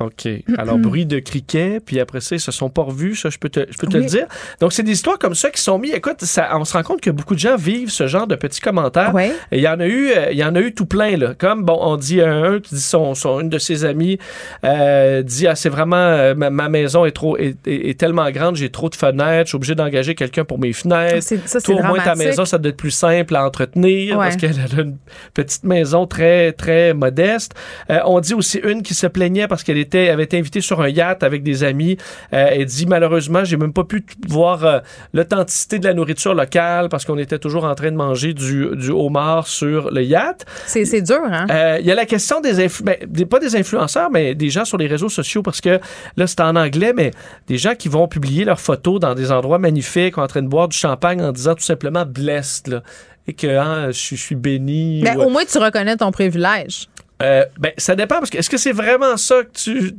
OK. 0.00 0.28
Alors, 0.58 0.78
bruit 0.78 1.06
de 1.06 1.18
criquet, 1.18 1.78
puis 1.84 2.00
après 2.00 2.20
ça, 2.20 2.34
ils 2.36 2.40
se 2.40 2.50
sont 2.52 2.70
pas 2.70 2.82
revus, 2.82 3.16
ça, 3.16 3.28
je 3.30 3.38
peux 3.38 3.48
te, 3.50 3.60
je 3.70 3.76
peux 3.78 3.86
te 3.86 3.96
Oui. 3.96 4.02
le 4.04 4.08
dire. 4.08 4.26
Donc, 4.60 4.72
c'est 4.72 4.82
des 4.82 4.92
histoires 4.92 5.18
comme 5.18 5.34
ça 5.34 5.50
qui 5.50 5.60
sont 5.60 5.78
mis. 5.78 5.90
Écoute, 5.90 6.22
ça, 6.22 6.48
on 6.54 6.64
se 6.64 6.72
rend 6.72 6.82
compte 6.82 7.00
que 7.00 7.10
beaucoup 7.10 7.34
de 7.34 7.40
gens 7.40 7.56
vivent 7.56 7.90
ce 7.90 8.06
genre 8.06 8.26
de 8.26 8.34
petits 8.34 8.60
commentaires. 8.60 9.14
Ouais. 9.14 9.32
Et 9.52 9.58
Il 9.58 9.62
y 9.62 9.68
en 9.68 9.78
a 9.78 9.86
eu, 9.86 10.10
euh, 10.10 10.30
il 10.32 10.38
y 10.38 10.44
en 10.44 10.54
a 10.54 10.60
eu 10.60 10.72
tout 10.74 10.86
plein 10.86 11.16
là. 11.16 11.34
Comme 11.38 11.64
bon, 11.64 11.78
on 11.80 11.96
dit 11.96 12.20
un, 12.20 12.54
un 12.54 12.60
qui 12.60 12.74
dit 12.74 12.80
son, 12.80 13.14
son 13.14 13.40
une 13.40 13.48
de 13.50 13.58
ses 13.58 13.84
amies 13.84 14.18
euh, 14.64 15.22
dit 15.22 15.46
ah 15.46 15.54
c'est 15.54 15.68
vraiment 15.68 15.96
euh, 15.96 16.34
ma, 16.34 16.50
ma 16.50 16.68
maison 16.68 17.04
est 17.04 17.10
trop 17.12 17.36
est, 17.36 17.56
est- 17.66 17.90
est 17.90 17.98
tellement 17.98 18.30
grande, 18.30 18.56
j'ai 18.56 18.70
trop 18.70 18.88
de 18.88 18.94
fenêtres, 18.94 19.46
je 19.46 19.48
suis 19.50 19.56
obligé 19.56 19.74
d'engager 19.74 20.14
quelqu'un 20.14 20.44
pour 20.44 20.58
mes 20.58 20.72
fenêtres. 20.72 21.22
C'est- 21.22 21.46
Ça, 21.46 21.60
c'est 21.60 21.72
Toi, 21.72 21.80
au 21.80 21.84
moins, 21.84 21.98
ta 21.98 22.14
maison, 22.14 22.44
ça 22.44 22.58
doit 22.58 22.70
être 22.70 22.76
plus 22.76 22.90
simple 22.90 23.34
à 23.36 23.44
entretenir 23.44 24.16
Ouais. 24.18 24.24
parce 24.26 24.36
qu'elle 24.36 24.56
a 24.58 24.80
une 24.82 24.96
petite 25.34 25.64
maison 25.64 26.06
très, 26.06 26.52
très 26.52 26.94
modeste. 26.94 27.54
Euh, 27.90 27.98
on 28.04 28.20
dit 28.20 28.34
aussi 28.34 28.58
une 28.62 28.82
qui 28.82 28.94
se 28.94 29.06
plaignait 29.06 29.48
parce 29.48 29.62
qu'elle 29.64 29.78
était, 29.90 30.08
avait 30.08 30.24
été 30.24 30.38
invitée 30.38 30.60
sur 30.60 30.80
un 30.80 30.88
yacht 30.88 31.22
avec 31.24 31.42
des 31.42 31.64
amis. 31.64 31.96
Euh, 32.32 32.46
elle 32.52 32.64
dit, 32.64 32.86
malheureusement, 32.86 33.44
j'ai 33.44 33.56
même 33.56 33.72
pas 33.72 33.84
pu 33.84 34.04
voir 34.28 34.64
euh, 34.64 34.78
l'authenticité 35.12 35.78
de 35.78 35.84
la 35.86 35.94
nourriture 35.94 36.34
locale 36.34 36.88
parce 36.88 37.04
qu'on 37.04 37.18
était 37.18 37.38
toujours 37.38 37.64
en 37.64 37.74
train 37.74 37.90
de 37.90 37.96
manger 37.96 38.32
du, 38.32 38.68
du 38.76 38.90
homard 38.90 39.46
sur 39.48 39.90
le 39.90 40.02
yacht. 40.02 40.46
C'est 40.66 41.02
dur, 41.02 41.20
hein? 41.30 41.46
Euh, 41.50 41.78
Il 41.80 41.86
y 41.86 41.90
a 41.90 41.94
la 41.94 42.06
question 42.06 42.40
des, 42.40 42.68
ben, 42.84 42.96
des- 43.06 43.26
pas 43.26 43.38
des 43.40 43.56
influenceurs, 43.56 44.10
mais 44.10 44.34
des 44.34 44.48
gens 44.50 44.64
sur 44.64 44.78
les 44.78 44.86
réseaux 44.86 45.08
sociaux, 45.08 45.42
parce 45.42 45.60
que 45.60 45.80
là, 46.16 46.26
c'est 46.26 46.40
en 46.40 46.54
anglais, 46.56 46.92
mais 46.94 47.10
des 47.48 47.58
gens 47.58 47.74
qui 47.74 47.88
vont 47.88 48.06
publier 48.06 48.44
leurs 48.44 48.60
photos 48.60 49.00
dans 49.00 49.14
des 49.14 49.32
endroits 49.32 49.58
magnifiques, 49.58 50.18
en 50.18 50.26
train 50.26 50.42
de 50.42 50.48
boire 50.48 50.68
du 50.68 50.76
champagne 50.76 51.20
en 51.22 51.32
disant 51.32 51.54
tout 51.54 51.64
simplement 51.64 52.04
blessed, 52.06 52.68
là, 52.68 52.82
et 53.26 53.32
que 53.34 53.46
hein, 53.46 53.86
je, 53.88 53.98
suis- 53.98 54.16
je 54.16 54.22
suis 54.22 54.34
béni. 54.36 55.00
Mais 55.02 55.16
ou- 55.16 55.22
au 55.24 55.28
moins, 55.30 55.44
tu 55.44 55.58
reconnais 55.58 55.96
ton 55.96 56.10
privilège. 56.10 56.88
Euh, 57.22 57.44
ben, 57.58 57.72
ça 57.76 57.94
dépend, 57.94 58.16
parce 58.16 58.30
que 58.30 58.38
est-ce 58.38 58.50
que 58.50 58.56
c'est 58.58 58.72
vraiment 58.72 59.16
ça 59.16 59.42
que 59.44 59.50
tu. 59.52 59.94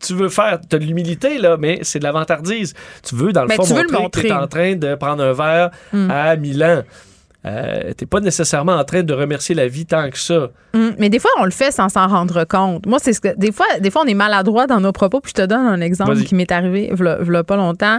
Tu 0.00 0.14
veux 0.14 0.28
faire, 0.28 0.60
tu 0.68 0.76
as 0.76 0.78
de 0.78 0.84
l'humilité, 0.84 1.38
là, 1.38 1.56
mais 1.58 1.80
c'est 1.82 1.98
de 1.98 2.04
la 2.04 2.12
vantardise. 2.12 2.72
Tu 3.02 3.16
veux, 3.16 3.32
dans 3.32 3.42
le 3.42 3.48
Mais 3.48 3.56
fond, 3.56 3.64
tu 3.64 3.72
veux 3.74 3.82
le 3.82 3.90
montrer 3.90 4.22
que 4.22 4.26
tu 4.28 4.32
es 4.32 4.36
montrer. 4.36 4.44
en 4.44 4.46
train 4.46 4.76
de 4.76 4.94
prendre 4.94 5.24
un 5.24 5.32
verre 5.32 5.70
Mm. 5.92 6.10
à 6.10 6.36
Milan. 6.36 6.82
Euh, 7.46 7.92
t'es 7.96 8.06
pas 8.06 8.20
nécessairement 8.20 8.74
en 8.76 8.84
train 8.84 9.02
de 9.02 9.12
remercier 9.12 9.54
la 9.56 9.66
vie 9.68 9.86
tant 9.86 10.08
que 10.10 10.18
ça. 10.18 10.50
Hum, 10.74 10.94
Mais 10.98 11.08
des 11.08 11.18
fois, 11.18 11.30
on 11.40 11.44
le 11.44 11.50
fait 11.50 11.72
sans 11.72 11.88
s'en 11.88 12.06
rendre 12.06 12.44
compte. 12.44 12.86
Moi, 12.86 12.98
c'est 13.00 13.12
ce 13.12 13.20
que 13.20 13.34
des 13.36 13.50
fois, 13.50 13.66
des 13.80 13.90
fois, 13.90 14.02
on 14.04 14.08
est 14.08 14.14
maladroit 14.14 14.66
dans 14.68 14.80
nos 14.80 14.92
propos. 14.92 15.20
Puis 15.20 15.32
je 15.36 15.42
te 15.42 15.46
donne 15.46 15.66
un 15.66 15.80
exemple 15.80 16.16
qui 16.22 16.34
m'est 16.36 16.50
arrivé, 16.52 16.90
v'là, 16.92 17.16
v'là 17.16 17.42
pas 17.42 17.56
longtemps. 17.56 17.98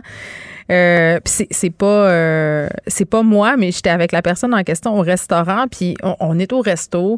Euh, 0.71 1.19
puis 1.23 1.33
c'est, 1.33 1.47
c'est 1.51 1.69
pas, 1.69 1.85
euh, 2.11 2.69
c'est 2.87 3.05
pas 3.05 3.23
moi, 3.23 3.57
mais 3.57 3.71
j'étais 3.71 3.89
avec 3.89 4.11
la 4.11 4.21
personne 4.21 4.53
en 4.53 4.63
question 4.63 4.97
au 4.97 5.01
restaurant. 5.01 5.65
Puis 5.69 5.95
on, 6.03 6.15
on 6.19 6.37
est 6.39 6.53
au 6.53 6.61
resto 6.61 7.17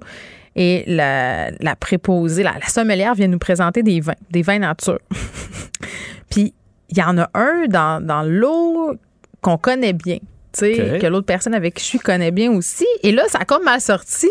et 0.56 0.84
la, 0.88 1.52
la 1.52 1.76
préposée, 1.76 2.44
la, 2.44 2.54
la 2.60 2.68
sommelière 2.68 3.16
vient 3.16 3.28
nous 3.28 3.40
présenter 3.40 3.84
des 3.84 4.00
vins, 4.02 4.16
des 4.30 4.42
vins 4.42 4.60
nature. 4.60 5.00
puis 6.30 6.54
il 6.90 6.98
y 6.98 7.04
en 7.04 7.18
a 7.18 7.30
un 7.34 7.68
dans, 7.68 8.06
dans 8.06 8.24
l'eau 8.24 8.96
qu'on 9.42 9.58
connaît 9.58 9.94
bien. 9.94 10.18
Tu 10.54 10.60
sais, 10.60 10.96
OK. 10.96 11.02
que 11.02 11.08
l'autre 11.08 11.26
personne 11.26 11.54
avec 11.54 11.76
qui 11.76 11.84
je 11.84 11.90
suis 11.90 12.00
connaît 12.00 12.32
bien 12.32 12.52
aussi. 12.52 12.86
Et 13.04 13.14
là, 13.14 13.24
ça 13.30 13.40
a 13.40 13.46
comme 13.46 13.64
mal 13.64 13.80
sorti. 13.80 14.30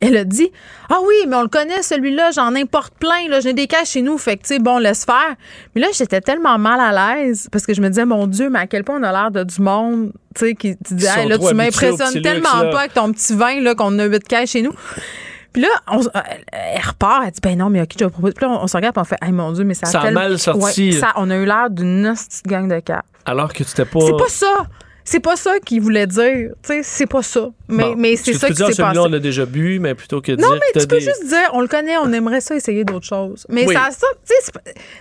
Elle 0.00 0.16
a 0.16 0.24
dit 0.24 0.50
Ah 0.88 1.00
oui, 1.06 1.14
mais 1.26 1.36
on 1.36 1.42
le 1.42 1.48
connaît, 1.48 1.82
celui-là, 1.82 2.30
j'en 2.30 2.54
importe 2.54 2.94
plein, 2.94 3.28
là, 3.28 3.40
j'ai 3.40 3.52
des 3.52 3.66
cas 3.66 3.84
chez 3.84 4.00
nous, 4.00 4.16
fait 4.16 4.36
que, 4.36 4.42
tu 4.42 4.54
sais, 4.54 4.58
bon, 4.60 4.78
laisse 4.78 5.04
faire. 5.04 5.34
Mais 5.74 5.82
là, 5.82 5.88
j'étais 5.92 6.20
tellement 6.20 6.56
mal 6.56 6.80
à 6.80 7.16
l'aise 7.16 7.48
parce 7.50 7.66
que 7.66 7.74
je 7.74 7.82
me 7.82 7.88
disais, 7.88 8.06
mon 8.06 8.26
Dieu, 8.26 8.48
mais 8.48 8.60
à 8.60 8.66
quel 8.66 8.84
point 8.84 8.98
on 8.98 9.02
a 9.02 9.12
l'air 9.12 9.30
de 9.30 9.42
du 9.42 9.60
monde, 9.60 10.12
tu 10.34 10.46
sais, 10.46 10.54
qui 10.54 10.76
tu 10.76 10.94
dis, 10.94 11.04
Ils 11.04 11.08
sont 11.08 11.20
Hey, 11.20 11.28
là, 11.28 11.38
tu 11.38 11.54
m'impressionnes 11.54 12.22
tellement 12.22 12.60
luxe, 12.60 12.62
là. 12.62 12.70
pas 12.70 12.78
avec 12.78 12.94
ton 12.94 13.12
petit 13.12 13.34
vin, 13.34 13.60
là, 13.60 13.74
qu'on 13.74 13.98
a 13.98 14.04
huit 14.04 14.26
caisses 14.26 14.52
chez 14.52 14.62
nous. 14.62 14.72
Puis 15.52 15.62
là, 15.62 15.68
on, 15.90 16.00
s- 16.00 16.08
elle, 16.52 16.80
repart, 16.86 17.22
elle 17.24 17.30
dit, 17.32 17.40
ben 17.42 17.56
non, 17.58 17.70
mais 17.70 17.80
OK, 17.82 17.92
je 17.98 18.04
vais 18.04 18.10
proposer. 18.10 18.34
Puis 18.34 18.44
là, 18.46 18.52
on, 18.52 18.62
on 18.64 18.66
se 18.66 18.76
regarde, 18.76 18.96
on 18.98 19.04
fait, 19.04 19.16
hey, 19.22 19.32
mon 19.32 19.52
Dieu, 19.52 19.64
mais 19.64 19.74
ça 19.74 19.86
a 19.88 19.90
Ça 19.90 20.00
a 20.02 20.10
mal 20.10 20.38
sorti. 20.38 20.90
Ouais, 20.90 20.92
ça, 20.92 21.12
on 21.16 21.30
a 21.30 21.36
eu 21.36 21.44
l'air 21.46 21.70
d'une 21.70 22.12
petite 22.14 22.46
gang 22.46 22.68
de 22.68 22.80
cas. 22.80 23.02
Alors 23.24 23.52
que 23.52 23.62
tu 23.64 23.72
t'es 23.72 23.84
pas. 23.84 24.00
C'est 24.00 24.16
pas 24.16 24.28
ça. 24.28 24.66
C'est 25.04 25.20
pas 25.20 25.36
ça 25.36 25.58
qu'il 25.64 25.80
voulait 25.80 26.06
dire. 26.06 26.50
Tu 26.62 26.68
sais, 26.68 26.80
c'est 26.82 27.06
pas 27.06 27.22
ça. 27.22 27.48
Mais, 27.66 27.82
Bon. 27.84 27.94
mais 27.96 28.16
c'est 28.16 28.34
ça 28.34 28.48
tu 28.48 28.52
qui 28.52 28.58
s'est 28.58 28.64
passé. 28.64 28.74
celui-là, 28.74 29.02
on 29.04 29.08
l'a 29.08 29.18
déjà 29.20 29.46
bu, 29.46 29.78
mais 29.80 29.94
plutôt 29.94 30.20
que 30.20 30.32
de 30.32 30.40
Non, 30.42 30.48
dire 30.50 30.58
mais 30.60 30.72
que 30.74 30.80
tu 30.80 30.86
peux 30.86 30.96
des- 30.98 31.00
juste 31.04 31.26
dire, 31.26 31.48
on 31.54 31.62
le 31.62 31.66
connaît, 31.66 31.96
on 31.96 32.12
aimerait 32.12 32.42
ça 32.42 32.54
essayer 32.54 32.84
d'autres 32.84 33.06
choses. 33.06 33.46
Mais 33.48 33.66
Oui. 33.66 33.74
ça, 33.74 33.88
ça, 33.90 34.06
tu 34.26 34.34
sais, 34.38 34.52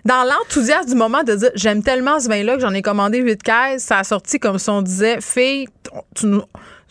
dans 0.05 0.23
l'enthousiasme 0.23 0.87
du 0.91 0.95
moment 0.95 1.23
de 1.23 1.35
dire, 1.35 1.49
j'aime 1.55 1.83
tellement 1.83 2.21
ce 2.21 2.29
vin-là 2.29 2.55
que 2.55 2.61
j'en 2.61 2.73
ai 2.73 2.81
commandé 2.81 3.17
huit 3.17 3.43
caisses, 3.43 3.83
ça 3.83 3.99
a 3.99 4.03
sorti 4.05 4.39
comme 4.39 4.59
si 4.59 4.69
on 4.69 4.81
disait, 4.81 5.17
fille, 5.19 5.67
tu 6.15 6.27
nous 6.27 6.41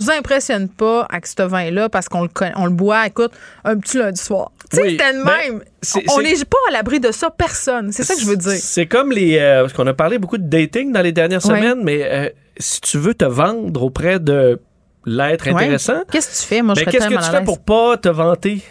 nous 0.00 0.10
impressionnes 0.10 0.68
pas 0.68 1.06
avec 1.10 1.26
ce 1.26 1.42
vin-là 1.42 1.88
parce 1.88 2.08
qu'on 2.08 2.22
le 2.22 2.28
on 2.56 2.64
le 2.66 2.70
boit, 2.72 3.06
écoute, 3.06 3.32
un 3.64 3.78
petit 3.78 3.98
lundi 3.98 4.20
soir. 4.20 4.52
Tu 4.70 4.76
sais, 4.76 4.82
Oui, 4.82 4.90
c'était 4.92 5.12
le 5.12 5.24
ben, 5.24 5.32
même. 5.50 5.62
on 6.08 6.20
n'est 6.22 6.34
pas 6.44 6.56
à 6.68 6.72
l'abri 6.72 7.00
de 7.00 7.12
ça, 7.12 7.30
personne. 7.30 7.92
C'est 7.92 8.02
ça 8.04 8.14
que 8.14 8.20
je 8.20 8.26
veux 8.26 8.36
dire. 8.36 8.58
C'est 8.60 8.86
comme 8.86 9.12
les. 9.12 9.38
euh, 9.38 9.62
parce 9.62 9.72
qu'on 9.72 9.86
a 9.86 9.94
parlé 9.94 10.18
beaucoup 10.18 10.38
de 10.38 10.48
dating 10.48 10.92
dans 10.92 11.02
les 11.02 11.12
dernières 11.12 11.42
semaines, 11.42 11.82
mais 11.82 12.00
euh, 12.04 12.28
si 12.58 12.80
tu 12.80 12.98
veux 12.98 13.14
te 13.14 13.24
vendre 13.24 13.82
auprès 13.82 14.18
de 14.18 14.60
l'être 15.04 15.46
Ouais. 15.46 15.52
intéressant, 15.54 16.02
Qu'est-ce 16.10 16.30
que 16.30 16.42
tu 16.42 16.48
fais? 16.48 16.62
Moi, 16.62 16.74
je 16.76 16.84
ben, 16.84 16.90
qu'est-ce 16.90 17.08
que 17.08 17.14
tu 17.14 17.30
fais 17.30 17.44
pour 17.44 17.60
pas 17.60 17.96
te 17.96 18.08
vanter? 18.08 18.62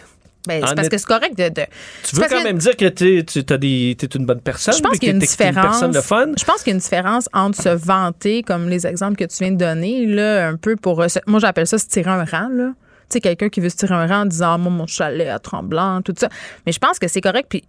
Ben, 0.46 0.62
en 0.62 0.66
c'est 0.68 0.74
parce 0.74 0.88
que 0.88 0.98
c'est 0.98 1.06
correct 1.06 1.36
de. 1.36 1.48
de- 1.48 1.66
Tu 2.04 2.16
veux 2.16 2.22
quand 2.28 2.38
que- 2.38 2.44
même 2.44 2.58
dire 2.58 2.76
que 2.76 2.88
tu 2.88 3.24
as 3.52 3.58
des, 3.58 3.96
t'es 3.98 4.06
une 4.06 4.26
bonne 4.26 4.40
personne, 4.40 4.74
Je 4.74 4.80
pense 4.80 4.90
puis 4.92 4.98
qu'il 5.00 5.08
y 5.08 5.10
a 5.10 5.14
une 5.14 5.20
que 5.20 5.24
que 5.26 5.30
différence. 5.30 5.64
personne 5.66 5.90
de 5.92 6.00
fun. 6.00 6.26
Je 6.38 6.44
pense 6.44 6.62
qu'il 6.62 6.68
y 6.68 6.72
a 6.72 6.74
une 6.74 6.80
différence 6.80 7.28
entre 7.32 7.60
se 7.62 7.68
vanter, 7.68 8.42
comme 8.42 8.68
les 8.68 8.86
exemples 8.86 9.16
que 9.16 9.24
tu 9.24 9.36
viens 9.42 9.52
de 9.52 9.56
donner, 9.58 10.06
là, 10.06 10.48
un 10.48 10.56
peu 10.56 10.76
pour. 10.76 11.00
euh, 11.02 11.06
Moi, 11.26 11.40
j'appelle 11.40 11.66
ça 11.66 11.78
se 11.78 11.86
tirer 11.86 12.10
un 12.10 12.24
rang, 12.24 12.48
là. 12.50 12.72
Tu 13.08 13.14
sais, 13.14 13.20
quelqu'un 13.20 13.48
qui 13.48 13.60
veut 13.60 13.68
se 13.68 13.76
tirer 13.76 13.94
un 13.94 14.06
rang 14.06 14.22
en 14.22 14.26
disant, 14.26 14.54
Ah, 14.54 14.58
moi, 14.58 14.70
mon 14.72 14.86
chalet 14.86 15.28
à 15.28 15.38
Tremblant, 15.38 16.02
tout 16.02 16.14
ça. 16.18 16.28
Mais 16.66 16.72
je 16.72 16.78
pense 16.78 16.98
que 16.98 17.06
c'est 17.08 17.20
correct, 17.20 17.46
puis 17.48 17.62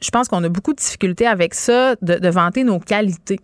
je 0.00 0.10
pense 0.10 0.28
qu'on 0.28 0.42
a 0.44 0.48
beaucoup 0.48 0.72
de 0.72 0.78
difficultés 0.78 1.26
avec 1.26 1.54
ça, 1.54 1.94
de, 2.02 2.14
de 2.16 2.28
vanter 2.28 2.62
nos 2.64 2.78
qualités. 2.78 3.38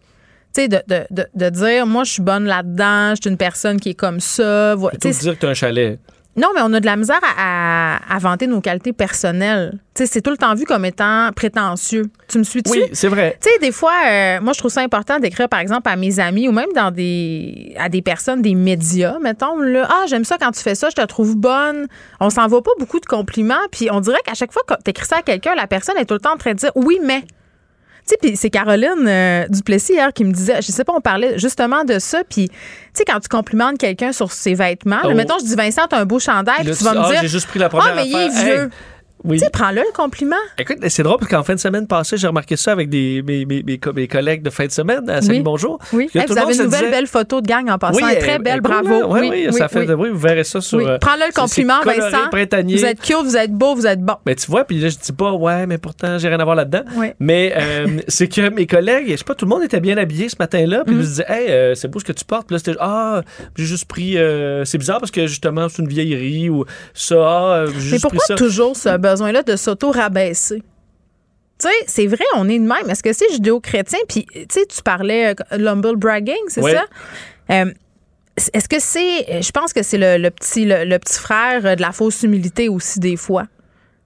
Tu 0.52 0.62
sais, 0.62 0.68
de, 0.68 0.80
de, 0.88 1.04
de, 1.10 1.26
de 1.34 1.48
dire, 1.50 1.86
moi, 1.86 2.02
je 2.04 2.12
suis 2.12 2.22
bonne 2.22 2.44
là-dedans, 2.44 3.14
je 3.14 3.20
suis 3.22 3.30
une 3.30 3.36
personne 3.36 3.78
qui 3.80 3.90
est 3.90 3.94
comme 3.94 4.18
ça. 4.20 4.74
Tu 4.92 4.98
que 4.98 5.12
sais, 5.12 5.20
dire 5.22 5.34
que 5.34 5.40
tu 5.40 5.46
as 5.46 5.50
un 5.50 5.54
chalet. 5.54 5.98
Non, 6.36 6.48
mais 6.54 6.60
on 6.62 6.72
a 6.72 6.80
de 6.80 6.86
la 6.86 6.96
misère 6.96 7.20
à, 7.36 7.96
à, 7.96 8.14
à 8.14 8.18
vanter 8.18 8.46
nos 8.46 8.60
qualités 8.60 8.92
personnelles. 8.92 9.78
C'est 9.94 10.22
tout 10.22 10.30
le 10.30 10.36
temps 10.36 10.54
vu 10.54 10.64
comme 10.64 10.84
étant 10.84 11.30
prétentieux. 11.34 12.04
Tu 12.28 12.38
me 12.38 12.44
suis-tu? 12.44 12.70
Oui, 12.70 12.84
c'est 12.92 13.08
vrai. 13.08 13.36
Tu 13.42 13.50
sais, 13.50 13.58
des 13.58 13.72
fois, 13.72 13.92
euh, 14.08 14.40
moi, 14.40 14.52
je 14.52 14.58
trouve 14.60 14.70
ça 14.70 14.80
important 14.80 15.18
d'écrire, 15.18 15.48
par 15.48 15.60
exemple, 15.60 15.88
à 15.90 15.96
mes 15.96 16.20
amis 16.20 16.48
ou 16.48 16.52
même 16.52 16.72
dans 16.74 16.90
des, 16.90 17.74
à 17.78 17.88
des 17.88 18.00
personnes 18.00 18.40
des 18.40 18.54
médias, 18.54 19.18
mettons, 19.20 19.58
là, 19.58 19.88
ah, 19.90 20.04
j'aime 20.08 20.24
ça 20.24 20.38
quand 20.38 20.52
tu 20.52 20.60
fais 20.62 20.74
ça, 20.76 20.88
je 20.88 20.94
te 20.94 21.04
trouve 21.04 21.36
bonne. 21.36 21.88
On 22.20 22.30
s'en 22.30 22.46
va 22.46 22.62
pas 22.62 22.70
beaucoup 22.78 23.00
de 23.00 23.06
compliments, 23.06 23.66
puis 23.72 23.88
on 23.90 24.00
dirait 24.00 24.20
qu'à 24.24 24.34
chaque 24.34 24.52
fois 24.52 24.62
que 24.66 24.74
tu 24.84 24.90
écris 24.90 25.06
ça 25.06 25.18
à 25.18 25.22
quelqu'un, 25.22 25.54
la 25.54 25.66
personne 25.66 25.96
est 25.98 26.06
tout 26.06 26.14
le 26.14 26.20
temps 26.20 26.34
en 26.34 26.38
train 26.38 26.52
de 26.52 26.58
dire 26.58 26.70
oui, 26.76 26.98
mais. 27.04 27.24
Sais, 28.10 28.16
puis 28.20 28.36
c'est 28.36 28.50
Caroline 28.50 29.06
euh, 29.06 29.46
Duplessis 29.48 29.92
hier 29.92 30.12
qui 30.12 30.24
me 30.24 30.32
disait, 30.32 30.56
je 30.62 30.72
sais 30.72 30.82
pas, 30.82 30.92
on 30.96 31.00
parlait 31.00 31.38
justement 31.38 31.84
de 31.84 32.00
ça, 32.00 32.24
puis 32.28 32.48
tu 32.48 32.54
sais, 32.92 33.04
quand 33.04 33.20
tu 33.20 33.28
complimentes 33.28 33.78
quelqu'un 33.78 34.10
sur 34.10 34.32
ses 34.32 34.54
vêtements, 34.54 34.96
là, 34.96 35.10
Oh. 35.10 35.14
mettons, 35.14 35.38
je 35.38 35.44
dis 35.44 35.54
Vincent, 35.54 35.82
t'as 35.88 36.00
un 36.00 36.06
beau 36.06 36.18
chandail, 36.18 36.64
puis 36.64 36.76
tu 36.76 36.82
vas 36.82 36.94
me 36.94 36.98
ah, 37.04 37.10
dire, 37.12 37.20
j'ai 37.22 37.28
juste 37.28 37.46
pris 37.46 37.60
la 37.60 37.68
première 37.68 37.92
ah, 37.92 37.94
mais 37.94 38.08
il 38.08 38.16
est 38.16 38.24
affaire. 38.26 38.44
vieux. 38.44 38.62
Hey, 38.64 38.70
oui. 39.24 39.38
Tu 39.38 39.44
sais, 39.44 39.50
prends-le 39.50 39.80
le 39.82 39.92
compliment. 39.94 40.36
Écoute, 40.58 40.78
c'est 40.88 41.02
drôle 41.02 41.18
parce 41.18 41.30
qu'en 41.30 41.42
fin 41.42 41.54
de 41.54 41.60
semaine 41.60 41.86
passée, 41.86 42.16
j'ai 42.16 42.26
remarqué 42.26 42.56
ça 42.56 42.72
avec 42.72 42.88
des, 42.88 43.22
mes, 43.26 43.44
mes, 43.44 43.62
mes, 43.62 43.78
co- 43.78 43.92
mes 43.92 44.08
collègues 44.08 44.42
de 44.42 44.50
fin 44.50 44.66
de 44.66 44.70
semaine 44.72 45.08
à 45.10 45.20
Salut 45.22 45.38
Oui. 45.38 45.42
Bonjour. 45.42 45.78
Oui, 45.92 46.08
Hey, 46.14 46.24
vous 46.26 46.38
avez 46.38 46.54
une 46.56 46.64
nouvelle 46.64 46.80
disait- 46.80 46.90
belle 46.90 47.06
photo 47.06 47.40
de 47.40 47.46
gang 47.46 47.68
en 47.70 47.78
passant. 47.78 47.96
Oui, 48.04 48.18
très 48.18 48.32
elle- 48.32 48.42
belle, 48.42 48.60
cool, 48.62 48.70
bravo. 48.82 49.14
Oui, 49.14 49.28
oui, 49.30 49.52
ça 49.52 49.68
fait. 49.68 49.86
oui. 49.88 49.94
Oui, 49.94 50.08
vous 50.10 50.18
verrez 50.18 50.44
ça 50.44 50.60
sur. 50.60 50.78
Euh, 50.78 50.98
Prends-le 50.98 51.26
le 51.28 51.32
compliment, 51.32 51.80
coloré, 51.82 52.00
Vincent. 52.00 52.28
printanier. 52.30 52.76
Vous 52.76 52.84
êtes 52.84 53.00
cute, 53.00 53.16
vous 53.24 53.36
êtes 53.36 53.52
beau, 53.52 53.74
vous 53.74 53.86
êtes 53.86 54.00
bon. 54.00 54.14
Mais 54.26 54.34
tu 54.34 54.46
vois, 54.50 54.64
puis 54.64 54.78
là, 54.78 54.88
je 54.88 54.96
dis 54.98 55.12
pas, 55.12 55.32
ouais, 55.32 55.66
mais 55.66 55.78
pourtant, 55.78 56.18
j'ai 56.18 56.28
rien 56.28 56.40
à 56.40 56.44
voir 56.44 56.56
là-dedans. 56.56 56.82
Mais 57.18 57.52
euh, 57.56 57.86
c'est 58.08 58.28
que 58.28 58.48
mes 58.50 58.66
collègues, 58.66 59.06
je 59.10 59.16
sais 59.16 59.24
pas, 59.24 59.34
tout 59.34 59.44
le 59.44 59.50
monde 59.50 59.62
était 59.62 59.80
bien 59.80 59.96
habillé 59.98 60.28
ce 60.28 60.36
matin-là, 60.38 60.84
puis 60.84 60.94
Mm. 60.94 60.98
ils 60.98 61.00
me 61.00 61.06
disaient, 61.06 61.26
hey, 61.28 61.48
euh, 61.50 61.74
c'est 61.74 61.88
beau 61.88 61.98
ce 62.00 62.04
que 62.04 62.12
tu 62.12 62.24
portes. 62.24 62.46
Puis 62.46 62.54
là, 62.54 62.58
c'était, 62.64 62.78
ah, 62.80 63.22
j'ai 63.56 63.64
juste 63.64 63.84
pris. 63.86 64.16
euh, 64.18 64.64
c'est 64.64 64.78
bizarre 64.78 64.98
parce 64.98 65.10
que 65.10 65.26
justement, 65.26 65.68
c'est 65.68 65.82
une 65.82 65.88
vieillerie 65.88 66.48
ou 66.50 66.64
ça, 66.94 67.16
ah, 67.18 67.64
Mais 67.90 67.98
pourquoi 67.98 68.36
toujours 68.36 68.76
ce 68.76 68.88
besoin-là 69.10 69.42
de 69.42 69.56
s'auto-rabaisser? 69.56 70.62
Tu 71.58 71.68
sais, 71.68 71.74
c'est 71.86 72.06
vrai, 72.06 72.24
on 72.36 72.48
est 72.48 72.58
de 72.58 72.64
même. 72.64 72.88
Est-ce 72.88 73.02
que 73.02 73.12
c'est 73.12 73.30
judéo-chrétien? 73.32 73.98
Puis, 74.08 74.24
tu 74.32 74.46
sais, 74.50 74.66
tu 74.66 74.82
parlais 74.82 75.34
euh, 75.52 75.58
l'humble 75.58 75.96
bragging, 75.96 76.34
c'est 76.48 76.62
Oui. 76.62 76.72
ça? 76.72 76.84
Euh, 77.50 77.72
est-ce 78.54 78.68
que 78.68 78.78
c'est. 78.80 79.42
Je 79.42 79.50
pense 79.50 79.72
que 79.74 79.82
c'est 79.82 79.98
le, 79.98 80.16
le 80.16 80.30
petit, 80.30 80.64
le, 80.64 80.84
le 80.84 80.98
petit 80.98 81.18
frère 81.18 81.76
de 81.76 81.82
la 81.82 81.92
fausse 81.92 82.22
humilité 82.22 82.68
aussi, 82.70 82.98
des 82.98 83.16
fois. 83.16 83.44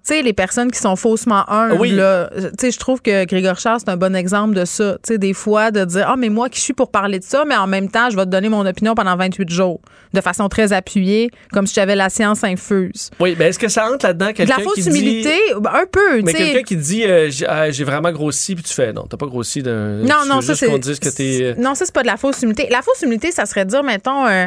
Tu 0.07 0.13
sais, 0.13 0.21
les 0.23 0.35
personnes 0.35 0.71
qui 0.71 0.79
sont 0.79 0.97
faussement 0.97 1.49
humbles, 1.51 1.81
Oui. 1.81 1.91
là, 1.93 2.29
tu 2.37 2.43
sais, 2.61 2.71
je 2.71 2.79
trouve 2.79 3.01
que 3.01 3.25
Grégor 3.25 3.59
Charles, 3.59 3.81
c'est 3.81 3.89
un 3.91 3.97
bon 3.97 4.15
exemple 4.15 4.53
de 4.55 4.67
ça. 4.67 4.99
Tu 5.03 5.15
sais, 5.15 5.19
des 5.19 5.33
fois, 5.33 5.71
de 5.71 5.83
dire, 5.87 6.07
ah, 6.11 6.17
mais 6.19 6.29
moi 6.29 6.51
qui 6.51 6.61
suis 6.61 6.75
pour 6.75 6.91
parler 6.91 7.19
de 7.19 7.25
ça, 7.25 7.45
mais 7.47 7.57
en 7.57 7.67
même 7.67 7.89
temps, 7.91 8.11
je 8.11 8.17
vais 8.17 8.27
te 8.27 8.31
donner 8.31 8.51
mon 8.51 8.67
opinion 8.67 8.95
pendant 8.95 9.17
28 9.17 9.49
jours, 9.49 9.81
de 10.13 10.21
façon 10.21 10.51
très 10.51 10.75
appuyée, 10.75 11.31
comme 11.53 11.67
si 11.67 11.73
j'avais 11.75 11.97
la 11.97 12.11
science 12.11 12.45
infuse. 12.45 13.11
Oui, 13.19 13.35
mais 13.39 13.47
est-ce 13.49 13.59
que 13.59 13.69
ça 13.69 13.91
entre 13.91 14.05
là-dedans 14.07 14.27
De 14.27 14.33
quelqu'un 14.33 14.59
la 14.59 14.63
fausse 14.63 14.75
qui 14.75 14.83
dit- 14.83 14.89
humilité, 14.91 15.39
ben, 15.59 15.71
un 15.73 15.87
peu, 15.91 16.21
Mais 16.21 16.33
tu 16.33 16.39
sais. 16.39 16.45
quelqu'un 16.51 16.63
qui 16.65 16.77
dit 16.77 17.05
euh, 17.05 17.31
j'ai 17.31 17.47
ah, 17.47 17.71
j'ai 17.71 17.85
vraiment 17.85 18.13
grossi, 18.13 18.55
puis 18.55 18.63
tu 18.65 18.75
fais 18.75 18.93
non, 18.93 19.07
t'as 19.09 19.17
pas 19.17 19.25
grossi. 19.27 19.63
De, 19.63 20.03
Non, 20.03 20.17
tu 20.25 20.29
non, 20.29 20.37
veux 20.37 20.41
ça 20.43 20.53
juste 20.53 20.61
c'est. 20.61 20.67
qu'on 20.67 20.77
dise 20.77 20.99
que 21.01 21.09
t'es. 21.09 21.55
Non, 21.59 21.75
ça 21.75 21.87
c'est 21.87 21.95
pas 21.95 22.03
de 22.03 22.09
la 22.09 22.19
fausse 22.19 22.43
humilité. 22.43 22.69
La 22.71 22.83
fausse 22.83 23.01
humilité, 23.01 23.31
ça 23.33 23.47
serait 23.47 23.65
de 23.65 23.71
dire, 23.71 23.83
mettons, 23.83 24.27
euh, 24.27 24.47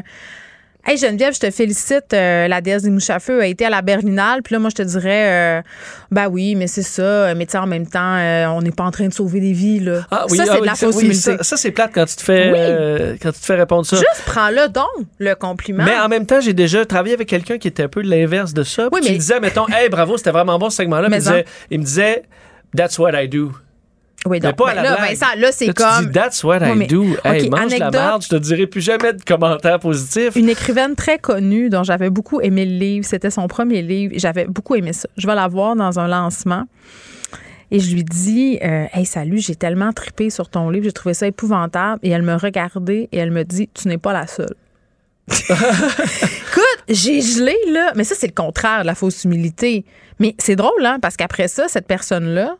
Hey 0.89 0.95
Geneviève, 0.95 1.33
je 1.33 1.39
te 1.41 1.51
félicite, 1.51 2.13
euh, 2.13 2.47
la 2.47 2.61
déesse 2.61 2.83
des 2.83 2.89
mouches 2.89 3.09
à 3.09 3.19
feu 3.19 3.41
a 3.41 3.45
été 3.45 3.65
à 3.65 3.69
la 3.69 3.81
Berlinale. 3.81 4.41
Puis 4.41 4.53
là, 4.53 4.59
moi, 4.59 4.69
je 4.69 4.75
te 4.75 4.81
dirais, 4.83 5.59
euh, 5.59 5.61
ben 6.11 6.29
oui, 6.29 6.55
mais 6.55 6.67
c'est 6.67 6.81
ça. 6.81 7.35
Mais 7.35 7.45
tu 7.45 7.51
sais, 7.51 7.57
en 7.57 7.67
même 7.67 7.85
temps, 7.85 8.15
euh, 8.15 8.45
on 8.47 8.61
n'est 8.61 8.71
pas 8.71 8.85
en 8.85 8.91
train 8.91 9.05
de 9.09 9.13
sauver 9.13 9.41
des 9.41 9.51
vies, 9.51 9.81
là. 9.81 10.05
Ah 10.09 10.25
oui, 10.29 10.37
ça, 10.37 10.43
ah 10.43 10.51
c'est 10.51 10.55
de 10.55 10.61
oui, 10.61 10.65
la 10.67 10.75
fausse 10.75 10.95
oui. 10.95 11.13
Ça, 11.13 11.43
ça, 11.43 11.57
c'est 11.57 11.71
plate 11.71 11.91
quand 11.93 12.05
tu 12.05 12.15
te 12.15 12.21
fais 12.21 12.51
Oui. 12.51 12.57
euh, 12.57 13.15
quand 13.21 13.33
tu 13.33 13.39
te 13.41 13.45
fais 13.45 13.55
répondre 13.55 13.85
ça. 13.85 13.97
Juste 13.97 14.23
prends-le 14.27 14.69
donc, 14.69 14.85
le 15.19 15.33
compliment. 15.35 15.83
Mais 15.83 15.99
en 15.99 16.07
même 16.07 16.25
temps, 16.25 16.39
j'ai 16.39 16.53
déjà 16.53 16.85
travaillé 16.85 17.15
avec 17.15 17.27
quelqu'un 17.27 17.57
qui 17.57 17.67
était 17.67 17.83
un 17.83 17.89
peu 17.89 18.01
l'inverse 18.01 18.53
de 18.53 18.63
ça. 18.63 18.83
Oui, 18.93 19.01
puis 19.01 19.07
qui 19.07 19.11
mais- 19.11 19.17
disait, 19.17 19.39
mettons, 19.41 19.67
hey, 19.67 19.89
bravo, 19.89 20.15
c'était 20.15 20.31
vraiment 20.31 20.57
bon 20.57 20.69
ce 20.69 20.77
segment-là. 20.77 21.09
Mais 21.09 21.19
il 21.69 21.79
me 21.79 21.83
disait, 21.83 22.23
that's 22.73 22.97
what 22.97 23.11
I 23.13 23.27
do. 23.27 23.51
Oui, 24.25 24.39
Mais 24.41 24.49
donc, 24.49 24.57
pas 24.57 24.71
à 24.71 24.75
ben 24.75 24.81
la 24.81 24.89
là, 24.89 24.95
blague. 24.97 25.09
Vincent, 25.09 25.25
là, 25.37 25.51
c'est 25.51 25.67
Là, 25.67 25.73
tu 25.73 25.83
comme 25.83 26.05
dis, 26.07 26.11
that's 26.11 26.43
what 26.43 26.59
I 26.59 26.87
do. 26.87 27.05
Hey, 27.23 27.49
mange 27.49 27.73
anecdote. 27.73 27.93
la 27.93 28.19
je 28.21 28.27
te 28.29 28.35
dirai 28.35 28.67
plus 28.67 28.81
jamais 28.81 29.13
de 29.13 29.23
commentaires 29.23 29.79
positifs. 29.79 30.35
une 30.35 30.49
écrivaine 30.49 30.95
très 30.95 31.19
connue 31.19 31.69
dont 31.69 31.83
j'avais 31.83 32.09
beaucoup 32.09 32.41
aimé 32.41 32.65
le 32.65 32.77
livre. 32.77 33.05
C'était 33.05 33.29
son 33.29 33.47
premier 33.47 33.81
livre. 33.81 34.13
J'avais 34.17 34.45
beaucoup 34.45 34.75
aimé 34.75 34.93
ça. 34.93 35.07
Je 35.17 35.27
vais 35.27 35.35
la 35.35 35.47
voir 35.47 35.75
dans 35.75 35.99
un 35.99 36.07
lancement. 36.07 36.63
Et 37.69 37.79
je 37.79 37.93
lui 37.93 38.03
dis 38.03 38.59
euh, 38.63 38.85
Hey, 38.93 39.05
salut, 39.05 39.39
j'ai 39.39 39.55
tellement 39.55 39.91
tripé 39.93 40.29
sur 40.29 40.49
ton 40.49 40.69
livre, 40.69 40.85
j'ai 40.85 40.93
trouvé 40.93 41.13
ça 41.13 41.27
épouvantable. 41.27 41.99
Et 42.01 42.09
elle 42.09 42.23
me 42.23 42.35
regardait 42.35 43.09
et 43.11 43.17
elle 43.17 43.31
me 43.31 43.43
dit 43.43 43.69
Tu 43.73 43.87
n'es 43.87 43.97
pas 43.97 44.13
la 44.13 44.25
seule. 44.25 44.55
Écoute, 45.49 46.83
j'ai 46.87 47.21
gelé, 47.21 47.55
là. 47.67 47.91
Mais 47.95 48.05
ça, 48.05 48.15
c'est 48.17 48.27
le 48.27 48.33
contraire 48.33 48.81
de 48.81 48.87
la 48.87 48.95
fausse 48.95 49.25
humilité. 49.25 49.83
Mais 50.19 50.35
c'est 50.39 50.55
drôle, 50.55 50.85
hein, 50.85 50.99
parce 51.01 51.17
qu'après 51.17 51.49
ça, 51.49 51.67
cette 51.67 51.85
personne-là, 51.85 52.55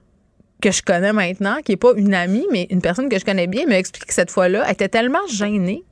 que 0.62 0.72
je 0.72 0.82
connais 0.82 1.14
maintenant, 1.14 1.58
qui 1.64 1.72
n'est 1.72 1.78
pas 1.78 1.94
une 1.96 2.14
amie, 2.14 2.46
mais 2.52 2.68
une 2.70 2.82
personne 2.82 3.10
que 3.10 3.20
je 3.20 3.26
connais 3.26 3.48
bien, 3.48 3.66
m'a 3.68 3.78
expliqué 3.78 4.08
que 4.08 4.14
cette 4.14 4.32
fois-là, 4.32 4.64
elle 4.66 4.74
était 4.74 4.90
tellement 4.90 5.26
gênée, 5.28 5.84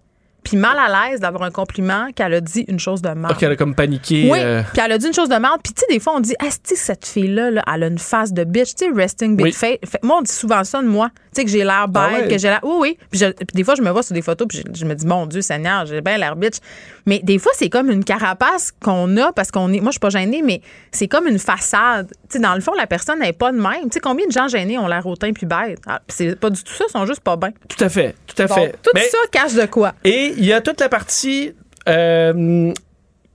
puis 0.46 0.56
mal 0.56 0.78
à 0.78 1.10
l'aise 1.10 1.20
d'avoir 1.20 1.44
un 1.44 1.52
compliment 1.52 2.08
qu'elle 2.16 2.34
a 2.36 2.40
dit 2.40 2.64
une 2.70 2.80
chose 2.80 3.02
de 3.02 3.10
mal. 3.10 3.32
Ok, 3.32 3.44
elle 3.44 3.52
a 3.52 3.56
comme 3.58 3.76
paniqué. 3.76 4.30
Oui, 4.32 4.40
euh, 4.42 4.62
puis 4.72 4.82
elle 4.86 4.92
a 4.94 4.98
dit 4.98 5.08
une 5.08 5.14
chose 5.14 5.28
de 5.28 5.36
merde. 5.36 5.60
Puis 5.64 5.74
tu 5.74 5.82
sais, 5.82 5.88
des 5.94 6.00
fois, 6.00 6.14
on 6.16 6.20
dit, 6.22 6.34
ah, 6.40 6.46
cette 6.64 7.06
fille-là, 7.06 7.52
là, 7.52 7.64
elle 7.74 7.84
a 7.84 7.88
une 7.88 7.98
face 7.98 8.32
de 8.32 8.44
bitch. 8.46 8.76
Tu 8.76 8.86
sais, 8.86 8.92
resting 8.96 9.36
bitch 9.36 9.46
Oui. 9.48 9.52
face. 9.82 10.00
Moi, 10.04 10.18
on 10.20 10.22
dit 10.22 10.32
souvent 10.32 10.64
ça 10.64 10.82
de 10.82 10.88
moi. 10.88 11.10
Tu 11.34 11.42
sais, 11.42 11.46
que 11.46 11.52
j'ai 11.52 11.64
l'air 11.66 11.88
bête, 11.90 12.04
Ah 12.06 12.20
ouais? 12.22 12.28
que 12.30 12.38
j'ai 12.38 12.48
l'air. 12.48 12.60
Oui, 12.64 12.76
oui. 12.80 12.98
Puis, 13.12 13.20
je- 13.20 13.32
puis 13.32 13.46
des 13.56 13.64
fois, 13.66 13.76
je 13.76 13.82
me 13.82 13.90
vois 13.90 14.04
sur 14.04 14.14
des 14.14 14.22
photos, 14.22 14.48
puis 14.48 14.60
je, 14.66 14.80
je 14.80 14.86
me 14.86 14.94
dis, 14.94 15.06
mon 15.06 15.26
Dieu, 15.26 15.42
Seigneur, 15.42 15.86
j'ai 15.86 16.00
bien 16.00 16.18
l'air 16.18 16.36
bitch. 16.38 16.56
Mais 17.06 17.20
des 17.24 17.40
fois, 17.40 17.52
c'est 17.56 17.70
comme 17.70 17.90
une 17.92 18.04
carapace 18.06 18.72
qu'on 18.84 19.18
a 19.18 19.34
parce 19.34 19.52
qu'on 19.52 19.74
est. 19.74 19.80
Moi, 19.82 19.88
je 19.90 19.94
suis 19.94 20.00
pas 20.00 20.10
gênée, 20.10 20.42
mais 20.44 20.62
c'est 20.92 21.08
comme 21.08 21.28
une 21.28 21.40
façade. 21.40 22.08
Tu 22.30 22.38
sais, 22.38 22.40
dans 22.40 22.54
le 22.56 22.62
fond, 22.62 22.74
la 22.78 22.88
personne 22.88 23.20
n'est 23.20 23.34
pas 23.34 23.52
de 23.52 23.58
même. 23.58 23.84
Tu 23.86 23.94
sais, 23.94 24.00
combien 24.00 24.26
de 24.28 24.32
gens 24.32 24.48
gênés 24.48 24.78
ont 24.78 24.88
l'air 24.88 25.06
hautain 25.08 25.32
puis 25.34 25.46
bête? 25.46 25.80
Ah, 25.88 26.02
c'est 26.08 26.40
pas 26.40 26.50
du 26.50 26.64
tout 26.64 26.74
ça, 26.74 26.86
ils 26.88 26.92
sont 26.92 27.06
juste 27.06 27.22
pas 27.22 27.36
bien. 27.36 27.50
tout 27.68 27.84
à 27.84 27.90
fait, 27.90 28.16
tout 28.28 28.42
à 28.42 28.48
fait. 28.48 28.72
tout 28.82 28.92
Mais- 28.94 29.08
ça 29.10 29.18
cache 29.32 29.54
de 29.54 29.66
quoi? 29.66 29.94
Et 30.04 30.34
il 30.38 30.46
y 30.46 30.54
a 30.54 30.62
toute 30.62 30.80
la 30.80 30.90
partie 30.90 31.54
euh, 31.88 32.74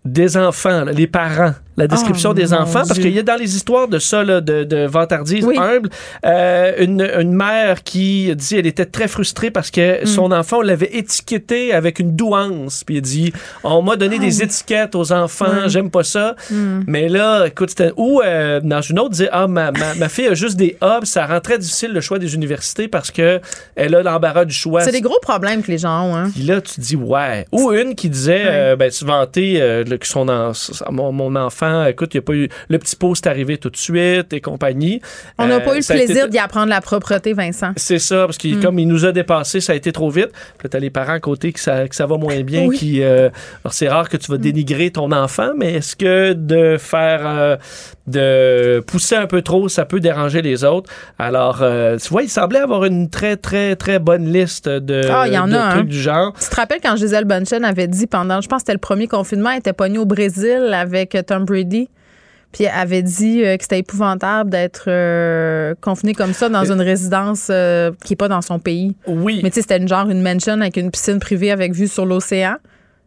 des 0.05 0.37
enfants, 0.37 0.85
les 0.85 1.07
parents, 1.07 1.55
la 1.81 1.87
description 1.89 2.31
Oh, 2.31 2.35
des 2.35 2.53
enfants, 2.55 2.83
parce 2.87 2.99
qu'il 3.01 3.11
y 3.13 3.19
a 3.19 3.23
dans 3.23 3.37
les 3.37 3.57
histoires 3.57 3.89
de 3.89 3.99
ça, 3.99 4.23
là, 4.23 4.41
de, 4.41 4.65
de 4.65 4.87
vantardise 4.87 5.45
Oui. 5.45 5.57
humble, 5.59 5.89
euh, 6.25 6.73
une, 6.79 7.01
une 7.19 7.33
mère 7.33 7.83
qui 7.83 8.35
dit 8.37 8.57
elle 8.57 8.67
était 8.67 8.85
très 8.87 9.09
frustrée 9.09 9.51
parce 9.51 9.69
Mm. 9.71 9.73
que 9.73 10.07
son 10.07 10.33
enfant, 10.33 10.59
on 10.59 10.63
l'avait 10.63 10.91
étiqueté 10.93 11.73
avec 11.73 11.99
une 11.99 12.15
douance. 12.17 12.85
Puis 12.85 12.97
elle 12.97 13.03
dit 13.03 13.33
on 13.65 13.83
m'a 13.83 13.97
donné 13.97 14.19
des 14.19 14.43
étiquettes 14.43 14.95
aux 14.95 15.13
enfants, 15.13 15.47
Ah. 15.49 15.61
Oui. 15.65 15.71
j'aime 15.71 15.91
pas 15.91 16.03
ça. 16.05 16.35
Mm. 16.51 16.81
Mais 16.87 17.09
là, 17.09 17.47
écoute, 17.47 17.71
c'était. 17.71 17.93
Ou 17.97 18.21
euh, 18.25 18.61
dans 18.63 18.81
une 18.81 18.99
autre, 18.99 19.11
disait 19.11 19.29
ah, 19.33 19.47
ma, 19.47 19.71
ma, 19.73 19.95
ma 19.95 20.09
fille 20.09 20.27
a 20.29 20.35
juste 20.35 20.57
des 20.57 20.77
A, 20.81 21.01
ça 21.05 21.27
rend 21.27 21.41
très 21.41 21.59
difficile 21.59 21.93
le 21.93 22.01
choix 22.01 22.19
des 22.19 22.35
universités 22.35 22.89
parce 22.89 23.11
que 23.11 23.41
elle 23.77 23.95
a 23.95 24.03
l'embarras 24.03 24.45
du 24.45 24.55
choix. 24.55 24.83
C'est 24.83 24.93
des 24.93 25.01
gros 25.01 25.19
problèmes 25.23 25.63
que 25.63 25.71
les 25.71 25.79
gens 25.79 26.05
ont, 26.11 26.17
hein. 26.17 26.31
Puis 26.35 26.43
là, 26.43 26.61
tu 26.61 26.81
dis, 26.81 26.97
ouais. 26.97 27.47
Ou 27.53 27.73
une 27.73 27.95
qui 27.95 28.09
disait, 28.11 28.43
euh, 28.47 28.77
ben, 28.77 28.91
se 28.91 29.05
vanter 29.05 29.61
euh, 29.61 29.85
que 29.85 30.07
son 30.07 30.29
en- 30.29 30.53
mon, 30.91 31.13
mon 31.13 31.37
enfant, 31.37 31.70
écoute, 31.89 32.15
il 32.15 32.19
a 32.19 32.23
pas 32.23 32.35
eu. 32.35 32.49
Le 32.69 32.79
petit 32.79 32.97
pot, 32.97 33.15
c'est 33.15 33.27
arrivé 33.27 33.59
tout 33.59 33.71
de 33.71 33.77
suite 33.77 34.33
et 34.33 34.41
compagnie. 34.41 35.01
On 35.39 35.47
n'a 35.47 35.57
Euh, 35.57 35.61
pas 35.61 35.73
eu 35.73 35.79
le 35.81 35.85
été- 35.85 35.95
plaisir 35.95 36.29
d'y 36.29 36.39
apprendre 36.39 36.69
la 36.69 36.81
propreté, 36.81 37.33
Vincent. 37.33 37.73
C'est 37.77 37.99
ça, 37.99 38.27
parce 38.27 38.39
qu'il 38.39 38.61
comme 38.61 38.79
il 38.79 38.87
nous 38.89 39.05
a 39.07 39.13
dépassé, 39.13 39.61
ça 39.61 39.73
a 39.73 39.77
été 39.77 39.93
trop 39.93 40.11
vite. 40.11 40.31
Puis 40.59 40.69
t'as 40.69 40.79
les 40.79 40.91
parents 40.91 41.15
à 41.15 41.21
côté 41.21 41.53
que 41.53 41.61
ça, 41.61 41.89
que 41.89 41.95
ça 41.95 42.07
va 42.07 42.17
moins 42.17 42.41
bien. 42.43 42.67
Oui. 42.67 42.77
Qui, 42.79 43.03
euh, 43.03 43.29
alors, 43.65 43.73
c'est 43.73 43.89
rare 43.89 44.09
que 44.09 44.17
tu 44.17 44.31
vas 44.31 44.39
dénigrer 44.39 44.91
ton 44.91 45.11
enfant, 45.13 45.51
mais 45.57 45.75
est-ce 45.75 45.97
que 45.97 46.33
de 46.33 46.77
faire. 46.79 47.21
euh, 47.25 47.57
de 48.07 48.81
pousser 48.89 49.15
un 49.15 49.27
peu 49.27 49.41
trop, 49.43 49.69
ça 49.69 49.85
peut 49.85 50.01
déranger 50.01 50.43
les 50.43 50.65
autres? 50.65 50.91
Alors, 51.19 51.61
euh, 51.63 51.97
tu 51.99 52.09
vois, 52.09 52.23
il 52.23 52.29
semblait 52.29 52.59
avoir 52.59 52.85
une 52.85 53.09
très, 53.09 53.37
très, 53.37 53.77
très 53.77 53.99
bonne 53.99 54.33
liste 54.33 54.69
de, 54.69 55.03
Ah, 55.09 55.29
y 55.29 55.39
en 55.39 55.47
de 55.47 55.55
a, 55.55 55.67
hein. 55.69 55.71
trucs 55.77 55.89
du 55.89 56.01
genre. 56.01 56.33
Tu 56.41 56.49
te 56.49 56.57
rappelles 56.57 56.81
quand 56.83 56.97
Gisèle 56.97 57.25
Bunchen 57.25 57.65
avait 57.65 57.87
dit 57.87 58.07
pendant, 58.09 58.41
je 58.41 58.49
pense 58.49 58.59
que 58.59 58.61
c'était 58.63 58.73
le 58.73 58.79
premier 58.79 59.07
confinement, 59.07 59.51
elle 59.51 59.59
était 59.59 59.73
pognée 59.73 59.99
au 59.99 60.07
Brésil 60.07 60.71
avec 60.75 61.17
Tom 61.27 61.45
Brady. 61.45 61.60
Puis 62.53 62.65
elle 62.65 62.73
avait 62.75 63.03
dit 63.03 63.45
euh, 63.45 63.57
que 63.57 63.63
c'était 63.63 63.79
épouvantable 63.79 64.51
d'être 64.51 64.85
euh, 64.89 65.75
confinée 65.81 66.15
comme 66.15 66.33
ça 66.33 66.49
dans 66.49 66.71
une 66.71 66.81
résidence 66.81 67.49
euh, 67.51 67.93
qui 68.05 68.13
n'est 68.13 68.17
pas 68.17 68.29
dans 68.29 68.43
son 68.43 68.59
pays. 68.59 68.97
Oui. 69.07 69.41
Mais 69.43 69.51
tu 69.51 69.57
sais, 69.57 69.63
c'était 69.63 69.77
une 69.77 69.89
genre 69.89 70.09
une 70.11 70.23
mansion 70.23 70.61
avec 70.61 70.77
une 70.77 70.91
piscine 70.91 71.21
privée 71.21 71.53
avec 71.53 71.73
vue 71.73 71.89
sur 71.89 72.07
l'océan. 72.07 72.57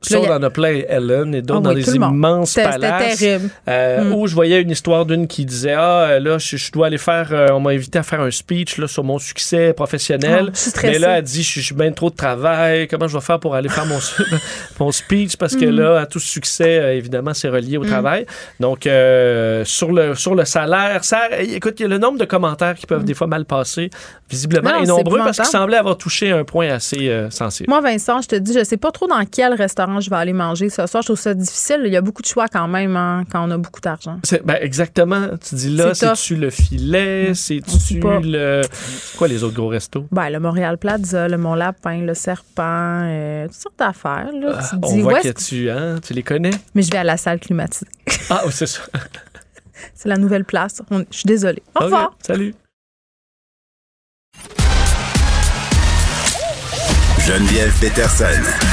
Là, 0.10 0.18
Ça, 0.18 0.20
on 0.22 0.34
en 0.36 0.44
a 0.44 0.50
plein, 0.50 0.82
Ellen, 0.88 1.34
et 1.36 1.42
d'autres 1.42 1.62
Ah 1.66 1.70
dans 1.70 1.76
oui, 1.76 1.84
des 1.84 1.96
immenses 1.96 2.54
palaces. 2.56 3.20
terrible. 3.20 3.50
Euh, 3.68 4.04
Mm. 4.04 4.14
Où 4.14 4.28
je 4.28 4.34
voyais 4.36 4.62
une 4.62 4.72
histoire 4.72 5.06
d'une 5.06 5.28
qui 5.28 5.46
disait 5.46 5.74
Ah, 5.78 6.02
euh, 6.04 6.20
là, 6.20 6.38
je, 6.38 6.58
je 6.58 6.72
dois 6.72 6.88
aller 6.88 6.98
faire. 6.98 7.30
euh, 7.32 7.48
on 7.52 7.60
m'a 7.60 7.72
invité 7.72 8.00
à 8.00 8.04
faire 8.04 8.22
un 8.22 8.32
speech 8.32 8.78
là, 8.78 8.88
sur 8.88 9.04
mon 9.04 9.20
succès 9.20 9.74
professionnel. 9.74 10.52
Oh. 10.54 10.80
Mais 10.84 11.00
là, 11.00 11.18
elle 11.18 11.24
dit 11.24 11.44
Je 11.44 11.60
suis 11.62 11.76
bien 11.76 11.92
trop 11.92 12.10
de 12.10 12.16
travail. 12.16 12.88
Comment 12.88 13.08
je 13.08 13.18
vais 13.18 13.24
faire 13.24 13.40
pour 13.40 13.56
aller 13.56 13.70
faire 13.70 13.86
mon, 13.86 14.00
mon 14.80 14.92
speech? 14.92 15.38
Parce 15.38 15.54
Mm. 15.56 15.60
que 15.60 15.66
là, 15.66 16.00
à 16.02 16.06
tout 16.06 16.20
succès, 16.20 16.80
euh, 16.80 16.96
évidemment, 16.96 17.34
c'est 17.34 17.50
relié 17.50 17.78
au 17.78 17.86
travail. 17.86 18.26
Donc, 18.60 18.84
sur, 19.66 19.92
le, 19.92 20.16
sur 20.16 20.36
le 20.36 20.46
salaire, 20.46 21.04
ça, 21.04 21.22
écoute, 21.40 21.76
il 21.80 21.84
y 21.84 21.86
a 21.86 21.90
le 21.90 21.98
nombre 21.98 22.18
de 22.18 22.26
commentaires 22.26 22.76
qui 22.76 22.86
peuvent 22.86 23.04
des 23.06 23.14
fois 23.14 23.28
mal 23.28 23.46
passer, 23.46 23.90
visiblement, 24.30 24.70
Mm. 24.70 24.74
Non, 24.74 24.82
et 24.82 24.86
c'est 24.86 24.92
nombreux 24.92 25.18
parce 25.20 25.38
qu'il 25.38 25.44
épouvantable. 25.44 25.48
semblait 25.64 25.78
avoir 25.78 25.98
touché 25.98 26.32
un 26.32 26.44
point 26.44 26.70
assez 26.70 27.12
sensible. 27.30 27.70
Moi, 27.70 27.82
Vincent, 27.82 28.22
je 28.22 28.28
te 28.30 28.36
dis, 28.36 28.54
je 28.54 28.64
sais 28.64 28.78
pas 28.78 28.92
trop 28.92 29.08
dans 29.08 29.24
quel 29.30 29.54
restaurant 29.54 29.93
restaurant 29.94 30.02
je 30.02 30.10
vais 30.10 30.16
aller 30.16 30.34
manger 30.34 30.70
ce 30.70 30.86
soir. 30.88 31.02
Je 31.02 31.08
trouve 31.08 31.20
ça 31.20 31.34
difficile. 31.34 31.82
Il 31.86 31.94
y 31.94 31.98
a 31.98 32.02
beaucoup 32.02 32.22
de 32.22 32.28
choix 32.28 32.48
quand 32.48 32.68
même 32.68 32.96
hein, 32.96 33.24
quand 33.32 33.48
on 33.48 33.52
a 33.52 33.58
beaucoup 33.58 33.82
d'argent. 33.82 34.20
Ben, 34.44 34.58
exactement. 34.62 35.30
Tu 35.38 35.56
dis 35.56 35.70
là, 35.76 35.94
c'est-tu 35.94 36.36
le 36.36 36.50
filet? 36.50 37.34
C'est-tu 37.34 38.00
le. 38.02 38.62
Quoi 39.18 39.28
les 39.28 39.44
autres 39.44 39.56
gros 39.56 39.68
restos? 39.68 40.06
Ben, 40.12 40.30
le 40.30 40.40
Montréal 40.40 40.78
Plaza, 40.78 41.28
le 41.28 41.38
Mont 41.38 41.56
Lapin, 41.56 42.02
le 42.02 42.14
Serpent, 42.14 42.64
euh, 43.06 43.48
toutes 43.48 43.56
sortes 43.56 43.80
d'affaires. 43.80 44.30
Là. 44.34 44.60
Ah, 44.60 44.76
on 44.82 44.98
voit 45.00 45.22
que 45.22 45.30
tu, 45.30 45.70
hein, 45.70 45.96
tu 46.06 46.14
les 46.14 46.24
connais? 46.24 46.52
Mais 46.76 46.82
je 46.82 46.92
vais 46.92 46.98
à 46.98 47.04
la 47.04 47.18
salle 47.18 47.40
climatisée. 47.40 47.88
Ah, 48.30 48.42
c'est 48.50 48.68
ça. 48.68 48.82
c'est 49.94 50.08
la 50.08 50.18
nouvelle 50.18 50.46
place. 50.46 50.82
je 50.90 51.18
suis 51.18 51.28
désolée. 51.28 51.62
Au 51.76 51.84
revoir. 51.84 52.16
Salut. 52.26 52.56
Geneviève 57.20 57.74
Peterson. 57.80 58.73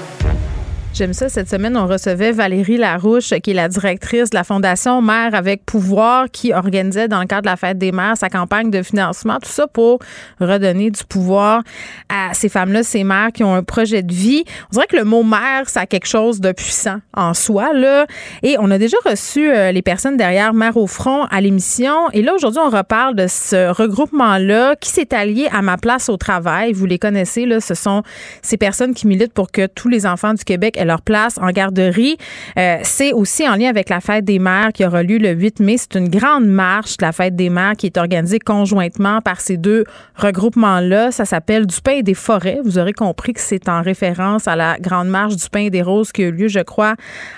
J'aime 1.01 1.13
ça. 1.13 1.29
Cette 1.29 1.49
semaine, 1.49 1.75
on 1.77 1.87
recevait 1.87 2.31
Valérie 2.31 2.77
Larouche, 2.77 3.33
qui 3.41 3.49
est 3.49 3.53
la 3.55 3.67
directrice 3.69 4.29
de 4.29 4.35
la 4.35 4.43
Fondation 4.43 5.01
Mère 5.01 5.33
avec 5.33 5.65
pouvoir, 5.65 6.29
qui 6.29 6.53
organisait 6.53 7.07
dans 7.07 7.21
le 7.21 7.25
cadre 7.25 7.41
de 7.41 7.47
la 7.47 7.55
fête 7.55 7.79
des 7.79 7.91
mères 7.91 8.15
sa 8.15 8.29
campagne 8.29 8.69
de 8.69 8.83
financement. 8.83 9.39
Tout 9.41 9.49
ça 9.49 9.65
pour 9.65 9.97
redonner 10.39 10.91
du 10.91 11.03
pouvoir 11.03 11.63
à 12.07 12.35
ces 12.35 12.49
femmes-là, 12.49 12.83
ces 12.83 13.03
mères 13.03 13.31
qui 13.33 13.43
ont 13.43 13.55
un 13.55 13.63
projet 13.63 14.03
de 14.03 14.13
vie. 14.13 14.43
On 14.67 14.73
dirait 14.73 14.85
que 14.85 14.95
le 14.95 15.03
mot 15.03 15.23
mère, 15.23 15.67
ça 15.69 15.79
a 15.79 15.85
quelque 15.87 16.05
chose 16.05 16.39
de 16.39 16.51
puissant 16.51 16.97
en 17.17 17.33
soi, 17.33 17.73
là. 17.73 18.05
Et 18.43 18.57
on 18.59 18.69
a 18.69 18.77
déjà 18.77 18.97
reçu 19.03 19.49
euh, 19.49 19.71
les 19.71 19.81
personnes 19.81 20.17
derrière 20.17 20.53
Mère 20.53 20.77
au 20.77 20.85
front 20.85 21.23
à 21.31 21.41
l'émission. 21.41 22.11
Et 22.13 22.21
là, 22.21 22.35
aujourd'hui, 22.35 22.61
on 22.63 22.69
reparle 22.69 23.15
de 23.15 23.25
ce 23.25 23.71
regroupement-là 23.71 24.75
qui 24.75 24.91
s'est 24.91 25.15
allié 25.15 25.49
à 25.51 25.63
ma 25.63 25.77
place 25.77 26.09
au 26.09 26.17
travail. 26.17 26.73
Vous 26.73 26.85
les 26.85 26.99
connaissez, 26.99 27.47
là. 27.47 27.59
Ce 27.59 27.73
sont 27.73 28.03
ces 28.43 28.57
personnes 28.57 28.93
qui 28.93 29.07
militent 29.07 29.33
pour 29.33 29.51
que 29.51 29.65
tous 29.65 29.87
les 29.87 30.05
enfants 30.05 30.35
du 30.35 30.43
Québec 30.43 30.77
aient 30.77 30.90
leur 30.91 31.01
place 31.01 31.37
en 31.41 31.51
garderie. 31.51 32.17
Euh, 32.57 32.77
c'est 32.83 33.13
aussi 33.13 33.47
en 33.47 33.55
lien 33.55 33.69
avec 33.69 33.89
la 33.89 34.01
fête 34.01 34.25
des 34.25 34.39
mères 34.39 34.71
qui 34.73 34.85
aura 34.85 35.03
lieu 35.03 35.17
le 35.17 35.31
8 35.31 35.59
mai. 35.61 35.77
C'est 35.77 35.95
une 35.97 36.09
grande 36.09 36.45
marche 36.45 36.97
de 36.97 37.05
la 37.05 37.11
fête 37.13 37.35
des 37.35 37.49
mères 37.49 37.75
qui 37.77 37.85
est 37.85 37.97
organisée 37.97 38.39
conjointement 38.39 39.21
par 39.21 39.39
ces 39.39 39.57
deux 39.57 39.85
regroupements-là. 40.17 41.11
Ça 41.11 41.25
s'appelle 41.25 41.65
du 41.65 41.79
pain 41.81 41.93
et 41.93 42.03
des 42.03 42.13
forêts. 42.13 42.59
Vous 42.63 42.77
aurez 42.77 42.93
compris 42.93 43.33
que 43.33 43.39
c'est 43.39 43.69
en 43.69 43.81
référence 43.81 44.47
à 44.47 44.55
la 44.55 44.77
grande 44.79 45.07
marche 45.07 45.35
du 45.35 45.49
pain 45.49 45.61
et 45.61 45.69
des 45.69 45.81
roses 45.81 46.11
qui 46.11 46.23
a 46.23 46.27
eu 46.27 46.31
lieu, 46.31 46.47
je 46.49 46.59
crois, 46.59 46.95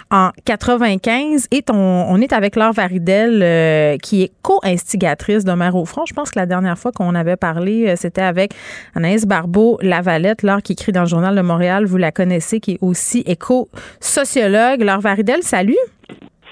en 0.10 0.32
95. 0.46 1.48
Et 1.52 1.64
on, 1.72 2.20
est 2.22 2.34
avec 2.34 2.56
Laure 2.56 2.74
Varidel, 2.74 3.42
euh, 3.44 3.98
qui 3.98 4.24
est 4.24 4.32
co-instigatrice 4.42 5.44
de 5.44 5.54
Mère 5.54 5.76
au 5.76 5.86
front. 5.86 6.06
Je 6.06 6.14
pense 6.14 6.32
que 6.32 6.40
la 6.40 6.46
dernière 6.46 6.78
fois 6.78 6.92
qu'on 6.92 7.14
avait 7.14 7.36
parlé, 7.36 7.90
euh, 7.90 7.96
c'était 7.96 8.22
avec 8.22 8.54
Anaïs 8.96 9.26
Barbeau-Lavalette, 9.26 10.42
Laure 10.42 10.62
qui 10.62 10.74
écrit 10.74 10.92
dans 10.92 11.02
le 11.02 11.08
Journal 11.08 11.36
de 11.36 11.42
Montréal. 11.42 11.86
Vous 11.86 11.98
la 11.98 12.12
connaissez, 12.12 12.60
qui 12.60 12.74
est 12.74 12.80
aussi 12.82 13.24
éco-sociologue. 13.34 14.82
Laure 14.82 15.02
Varidel, 15.02 15.44
salut. 15.44 15.78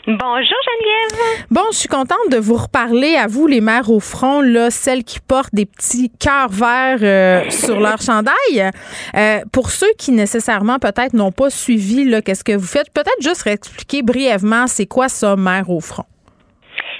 Bonjour 0.07 0.57
Geneviève. 0.65 1.45
Bon, 1.51 1.61
je 1.71 1.77
suis 1.77 1.87
contente 1.87 2.31
de 2.31 2.37
vous 2.37 2.55
reparler 2.55 3.15
à 3.15 3.27
vous, 3.27 3.45
les 3.45 3.61
mères 3.61 3.91
au 3.91 3.99
front, 3.99 4.41
là, 4.41 4.71
celles 4.71 5.03
qui 5.03 5.19
portent 5.19 5.53
des 5.53 5.67
petits 5.67 6.11
cœurs 6.19 6.49
verts 6.49 6.99
euh, 7.03 7.49
sur 7.51 7.79
leur 7.79 8.01
chandail. 8.01 8.71
Euh, 9.15 9.41
pour 9.51 9.69
ceux 9.69 9.91
qui 9.99 10.11
nécessairement 10.11 10.79
peut-être 10.79 11.13
n'ont 11.13 11.31
pas 11.31 11.51
suivi, 11.51 12.03
là, 12.03 12.23
qu'est-ce 12.23 12.43
que 12.43 12.53
vous 12.53 12.65
faites, 12.65 12.91
peut-être 12.91 13.21
juste 13.21 13.45
expliquer 13.45 14.01
brièvement, 14.01 14.65
c'est 14.65 14.87
quoi 14.87 15.07
ça, 15.07 15.35
mère 15.35 15.69
au 15.69 15.79
front? 15.79 16.05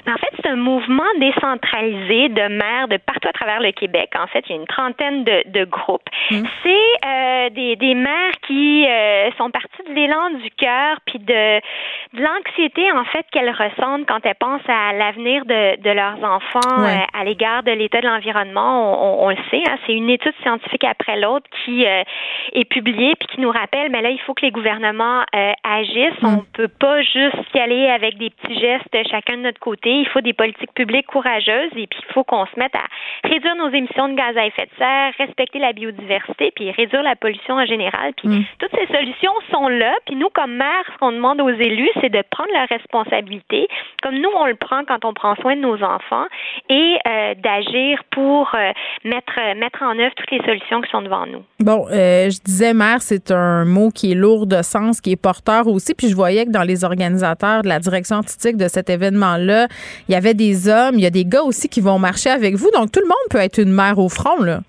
En 0.08 0.16
fait, 0.16 0.30
c'est 0.42 0.48
un 0.48 0.56
mouvement 0.56 1.06
décentralisé 1.18 2.28
de 2.28 2.48
maires 2.48 2.88
de 2.88 2.96
partout 2.96 3.28
à 3.28 3.32
travers 3.32 3.60
le 3.60 3.70
Québec. 3.70 4.10
En 4.18 4.26
fait, 4.26 4.44
il 4.48 4.56
y 4.56 4.58
a 4.58 4.60
une 4.60 4.66
trentaine 4.66 5.22
de, 5.22 5.42
de 5.46 5.64
groupes. 5.64 6.08
Mmh. 6.30 6.42
C'est 6.62 7.06
euh, 7.06 7.50
des, 7.50 7.76
des 7.76 7.94
maires 7.94 8.32
qui 8.46 8.84
euh, 8.88 9.30
sont 9.38 9.50
partis 9.50 9.82
de 9.88 9.94
l'élan 9.94 10.30
du 10.30 10.50
cœur 10.50 10.98
puis 11.06 11.20
de, 11.20 11.60
de 12.16 12.20
l'anxiété, 12.20 12.90
en 12.90 13.04
fait, 13.04 13.24
qu'elles 13.30 13.50
ressentent 13.50 14.06
quand 14.08 14.18
elles 14.24 14.34
pensent 14.34 14.68
à 14.68 14.92
l'avenir 14.92 15.44
de, 15.44 15.80
de 15.80 15.90
leurs 15.90 16.18
enfants 16.24 16.80
euh, 16.82 16.96
à 17.14 17.24
l'égard 17.24 17.62
de 17.62 17.70
l'état 17.70 18.00
de 18.00 18.08
l'environnement. 18.08 19.22
On, 19.22 19.26
on, 19.26 19.30
le 19.30 19.36
sait, 19.50 19.62
hein, 19.68 19.76
c'est 19.86 19.94
une 19.94 20.10
étude 20.10 20.34
scientifique 20.42 20.84
après 20.84 21.20
l'autre 21.20 21.48
qui 21.64 21.84
est 21.84 22.64
publiée 22.68 23.14
puis 23.18 23.28
qui 23.28 23.40
nous 23.40 23.50
rappelle, 23.50 23.90
mais 23.90 24.02
là, 24.02 24.10
il 24.10 24.20
faut 24.20 24.34
que 24.34 24.44
les 24.44 24.50
gouvernements 24.50 25.22
agissent. 25.62 26.22
Mmh. 26.22 26.38
On 26.38 26.44
peut 26.52 26.68
pas 26.68 27.02
juste 27.02 27.54
y 27.54 27.58
aller 27.58 27.88
avec 27.88 28.18
des 28.18 28.30
petits 28.30 28.58
gestes 28.58 28.88
chacun 29.10 29.36
de 29.36 29.42
notre 29.42 29.60
côté 29.60 29.91
il 30.00 30.08
faut 30.08 30.20
des 30.20 30.32
politiques 30.32 30.72
publiques 30.74 31.06
courageuses 31.06 31.70
et 31.76 31.86
puis 31.86 32.00
il 32.08 32.12
faut 32.12 32.24
qu'on 32.24 32.46
se 32.46 32.58
mette 32.58 32.74
à 32.74 32.84
réduire 33.28 33.56
nos 33.56 33.68
émissions 33.68 34.08
de 34.08 34.14
gaz 34.14 34.36
à 34.36 34.46
effet 34.46 34.66
de 34.66 34.78
serre, 34.78 35.12
respecter 35.18 35.58
la 35.58 35.72
biodiversité, 35.72 36.52
puis 36.54 36.70
réduire 36.70 37.02
la 37.02 37.16
pollution 37.16 37.54
en 37.54 37.66
général. 37.66 38.12
Puis 38.16 38.28
mm. 38.28 38.44
toutes 38.58 38.72
ces 38.74 38.86
solutions 38.92 39.32
sont 39.50 39.68
là. 39.68 39.92
Puis 40.06 40.16
nous, 40.16 40.28
comme 40.32 40.54
maire, 40.54 40.84
ce 40.92 40.98
qu'on 40.98 41.12
demande 41.12 41.40
aux 41.40 41.50
élus, 41.50 41.90
c'est 42.00 42.10
de 42.10 42.22
prendre 42.30 42.50
leur 42.52 42.68
responsabilité, 42.68 43.68
comme 44.02 44.16
nous, 44.16 44.30
on 44.36 44.46
le 44.46 44.54
prend 44.54 44.84
quand 44.84 45.04
on 45.04 45.14
prend 45.14 45.34
soin 45.36 45.56
de 45.56 45.60
nos 45.60 45.82
enfants, 45.82 46.26
et 46.68 46.96
euh, 47.06 47.34
d'agir 47.42 48.02
pour 48.10 48.50
euh, 48.54 48.72
mettre, 49.04 49.38
mettre 49.56 49.82
en 49.82 49.98
œuvre 49.98 50.14
toutes 50.16 50.30
les 50.30 50.42
solutions 50.44 50.80
qui 50.80 50.90
sont 50.90 51.02
devant 51.02 51.26
nous. 51.26 51.42
Bon, 51.60 51.86
euh, 51.90 52.30
je 52.30 52.40
disais, 52.42 52.74
maire, 52.74 53.00
c'est 53.00 53.30
un 53.30 53.64
mot 53.64 53.90
qui 53.90 54.12
est 54.12 54.14
lourd 54.14 54.46
de 54.46 54.62
sens, 54.62 55.00
qui 55.00 55.12
est 55.12 55.20
porteur 55.20 55.66
aussi. 55.66 55.94
Puis 55.94 56.08
je 56.08 56.16
voyais 56.16 56.46
que 56.46 56.50
dans 56.50 56.62
les 56.62 56.84
organisateurs 56.84 57.62
de 57.62 57.68
la 57.68 57.78
direction 57.78 58.16
artistique 58.16 58.56
de 58.56 58.68
cet 58.68 58.90
événement-là, 58.90 59.68
il 60.08 60.12
y 60.12 60.14
avait 60.14 60.34
des 60.34 60.68
hommes, 60.68 60.94
il 60.94 61.00
y 61.02 61.06
a 61.06 61.10
des 61.10 61.24
gars 61.24 61.42
aussi 61.42 61.68
qui 61.68 61.80
vont 61.80 61.98
marcher 61.98 62.30
avec 62.30 62.54
vous. 62.54 62.70
Donc, 62.70 62.92
tout 62.92 63.00
le 63.00 63.08
monde 63.08 63.26
peut 63.30 63.38
être 63.38 63.58
une 63.58 63.72
mère 63.72 63.98
au 63.98 64.08
front, 64.08 64.42
là. 64.42 64.60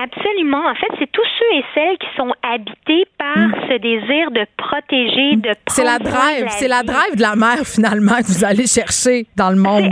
Absolument. 0.00 0.64
En 0.64 0.74
fait, 0.76 0.86
c'est 1.00 1.10
tous 1.10 1.26
ceux 1.38 1.58
et 1.58 1.64
celles 1.74 1.98
qui 1.98 2.06
sont 2.16 2.32
habités 2.42 3.04
par 3.18 3.36
hmm. 3.36 3.52
ce 3.68 3.78
désir 3.78 4.30
de 4.30 4.46
protéger, 4.56 5.36
de 5.36 5.50
C'est 5.66 5.82
la 5.82 5.98
drive, 5.98 6.46
c'est 6.50 6.68
la 6.68 6.84
drive 6.84 7.16
de 7.16 7.22
la 7.22 7.34
mère 7.34 7.58
finalement 7.64 8.18
que 8.18 8.26
vous 8.26 8.44
allez 8.44 8.68
chercher 8.68 9.26
dans 9.36 9.50
le 9.50 9.56
monde. 9.56 9.90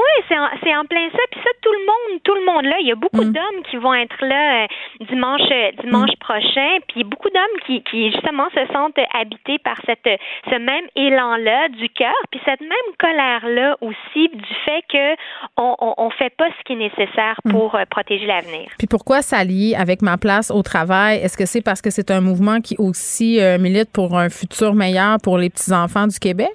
Oui, 0.00 0.24
c'est 0.28 0.38
en, 0.38 0.48
c'est 0.62 0.74
en 0.74 0.84
plein 0.84 1.08
ça. 1.10 1.18
Puis 1.30 1.40
ça, 1.44 1.50
tout 1.60 1.72
le 1.72 1.84
monde, 1.84 2.22
tout 2.24 2.34
le 2.34 2.44
monde 2.46 2.64
là. 2.64 2.76
Il 2.80 2.88
y 2.88 2.92
a 2.92 2.94
beaucoup 2.94 3.24
mm. 3.24 3.32
d'hommes 3.32 3.62
qui 3.70 3.76
vont 3.76 3.92
être 3.92 4.16
là 4.24 4.64
euh, 4.64 4.66
dimanche, 5.10 5.50
euh, 5.50 5.70
dimanche 5.82 6.10
mm. 6.10 6.20
prochain. 6.20 6.70
Puis 6.88 7.04
beaucoup 7.04 7.28
d'hommes 7.28 7.60
qui, 7.66 7.82
qui 7.82 8.10
justement 8.10 8.48
se 8.54 8.64
sentent 8.72 8.98
habités 9.12 9.58
par 9.58 9.76
cette, 9.84 10.08
ce 10.48 10.56
même 10.56 10.86
élan-là 10.96 11.68
du 11.68 11.88
cœur. 11.90 12.16
Puis 12.30 12.40
cette 12.46 12.62
même 12.62 12.90
colère-là 12.98 13.76
aussi 13.82 14.28
du 14.28 14.54
fait 14.64 14.82
que 14.88 15.14
on, 15.58 15.76
on, 15.78 16.10
fait 16.10 16.34
pas 16.36 16.48
ce 16.58 16.64
qui 16.64 16.72
est 16.72 16.76
nécessaire 16.76 17.36
mm. 17.44 17.50
pour 17.50 17.74
euh, 17.74 17.84
protéger 17.90 18.26
l'avenir. 18.26 18.70
Puis 18.78 18.86
pourquoi 18.86 19.20
s'allier 19.20 19.74
avec 19.76 20.00
ma 20.00 20.16
place 20.16 20.50
au 20.50 20.62
travail? 20.62 21.18
Est-ce 21.18 21.36
que 21.36 21.44
c'est 21.44 21.62
parce 21.62 21.82
que 21.82 21.90
c'est 21.90 22.10
un 22.10 22.22
mouvement 22.22 22.60
qui 22.60 22.76
aussi 22.78 23.38
milite 23.58 23.90
pour 23.92 24.16
un 24.16 24.28
futur 24.30 24.74
meilleur 24.74 25.18
pour 25.22 25.36
les 25.36 25.50
petits 25.50 25.72
enfants 25.72 26.06
du 26.06 26.18
Québec? 26.18 26.50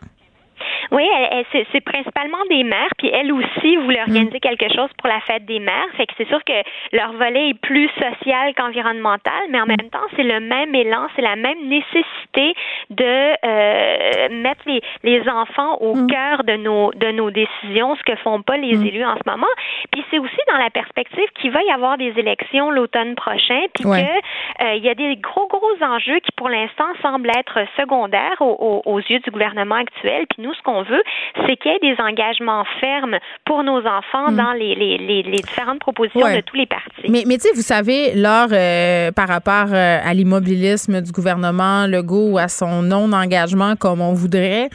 Oui, 0.92 1.08
c'est 1.52 1.82
principalement 1.82 2.44
des 2.50 2.64
mères, 2.64 2.94
puis 2.98 3.10
elles 3.10 3.32
aussi 3.32 3.76
voulaient 3.78 4.00
mm. 4.06 4.10
organiser 4.10 4.40
quelque 4.40 4.68
chose 4.74 4.90
pour 4.98 5.08
la 5.08 5.20
fête 5.22 5.46
des 5.46 5.60
mères. 5.60 5.88
Fait 5.98 6.06
que 6.06 6.14
c'est 6.18 6.28
sûr 6.28 6.44
que 6.44 6.54
leur 6.92 7.14
volet 7.14 7.50
est 7.50 7.60
plus 7.60 7.90
social 8.00 8.54
qu'environnemental, 8.56 9.44
mais 9.50 9.60
en 9.60 9.66
mm. 9.66 9.70
même 9.70 9.90
temps, 9.90 10.08
c'est 10.16 10.24
le 10.24 10.40
même 10.40 10.74
élan, 10.74 11.08
c'est 11.16 11.22
la 11.22 11.36
même 11.36 11.68
nécessité 11.68 12.56
de 12.90 13.46
euh, 13.46 14.30
mettre 14.42 14.62
les, 14.66 14.82
les 15.04 15.28
enfants 15.30 15.78
au 15.82 15.96
mm. 15.96 16.08
cœur 16.08 16.44
de 16.44 16.58
nos 16.58 16.92
de 16.94 17.12
nos 17.12 17.32
décisions, 17.32 17.96
ce 17.96 18.04
que 18.04 18.16
font 18.18 18.42
pas 18.42 18.58
les 18.58 18.76
élus 18.88 19.06
en 19.06 19.16
ce 19.16 19.30
moment. 19.30 19.48
Puis 19.92 20.04
c'est 20.12 20.20
aussi 20.20 20.38
dans 20.52 20.58
la 20.58 20.70
perspective 20.70 21.28
qu'il 21.36 21.52
va 21.52 21.62
y 21.64 21.72
avoir 21.72 21.98
des 21.98 22.14
élections 22.18 22.72
l'automne 22.72 23.16
prochain, 23.16 23.62
puis 23.74 23.84
que 23.84 24.64
euh, 24.64 24.76
y 24.76 24.90
a 24.90 24.96
des 24.96 25.16
gros 25.18 25.48
gros 25.48 25.84
enjeux 25.84 26.20
qui 26.20 26.32
pour 26.36 26.50
l'instant 26.50 26.86
semblent 27.02 27.30
être 27.30 27.60
secondaires 27.78 28.42
aux, 28.42 28.82
aux, 28.86 29.00
yeux 29.00 29.20
du 29.20 29.32
gouvernement 29.32 29.76
actuel. 29.76 30.26
Puis 30.30 30.44
nous, 30.44 30.54
ce 30.54 30.62
qu'on 30.62 30.75
veut, 30.84 31.04
c'est 31.46 31.58
qu'il 31.58 31.72
y 31.72 31.76
ait 31.76 31.96
des 31.96 32.02
engagements 32.02 32.64
fermes 32.80 33.18
pour 33.46 33.64
nos 33.64 33.80
enfants 33.80 34.32
mm. 34.32 34.36
dans 34.36 34.54
les, 34.54 34.76
les, 34.76 34.98
les, 34.98 35.42
différentes 35.42 35.80
propositions 35.80 36.28
de 36.28 36.42
tous 36.42 36.56
les 36.56 36.66
partis. 36.66 37.10
Mais, 37.10 37.24
mais 37.28 37.36
tu 37.38 37.48
sais, 37.48 37.56
vous 37.56 37.62
savez, 37.62 38.14
lors 38.16 38.48
euh, 38.52 39.12
par 39.12 39.28
rapport 39.28 39.74
euh, 39.74 40.00
à 40.04 40.14
l'immobilisme 40.14 41.02
du 41.02 41.12
gouvernement 41.12 41.88
Legault 41.88 42.32
ou 42.32 42.38
à 42.38 42.48
son 42.48 42.82
non-engagement 42.82 43.76
comme 43.76 44.02
on 44.02 44.14
voudrait, 44.14 44.70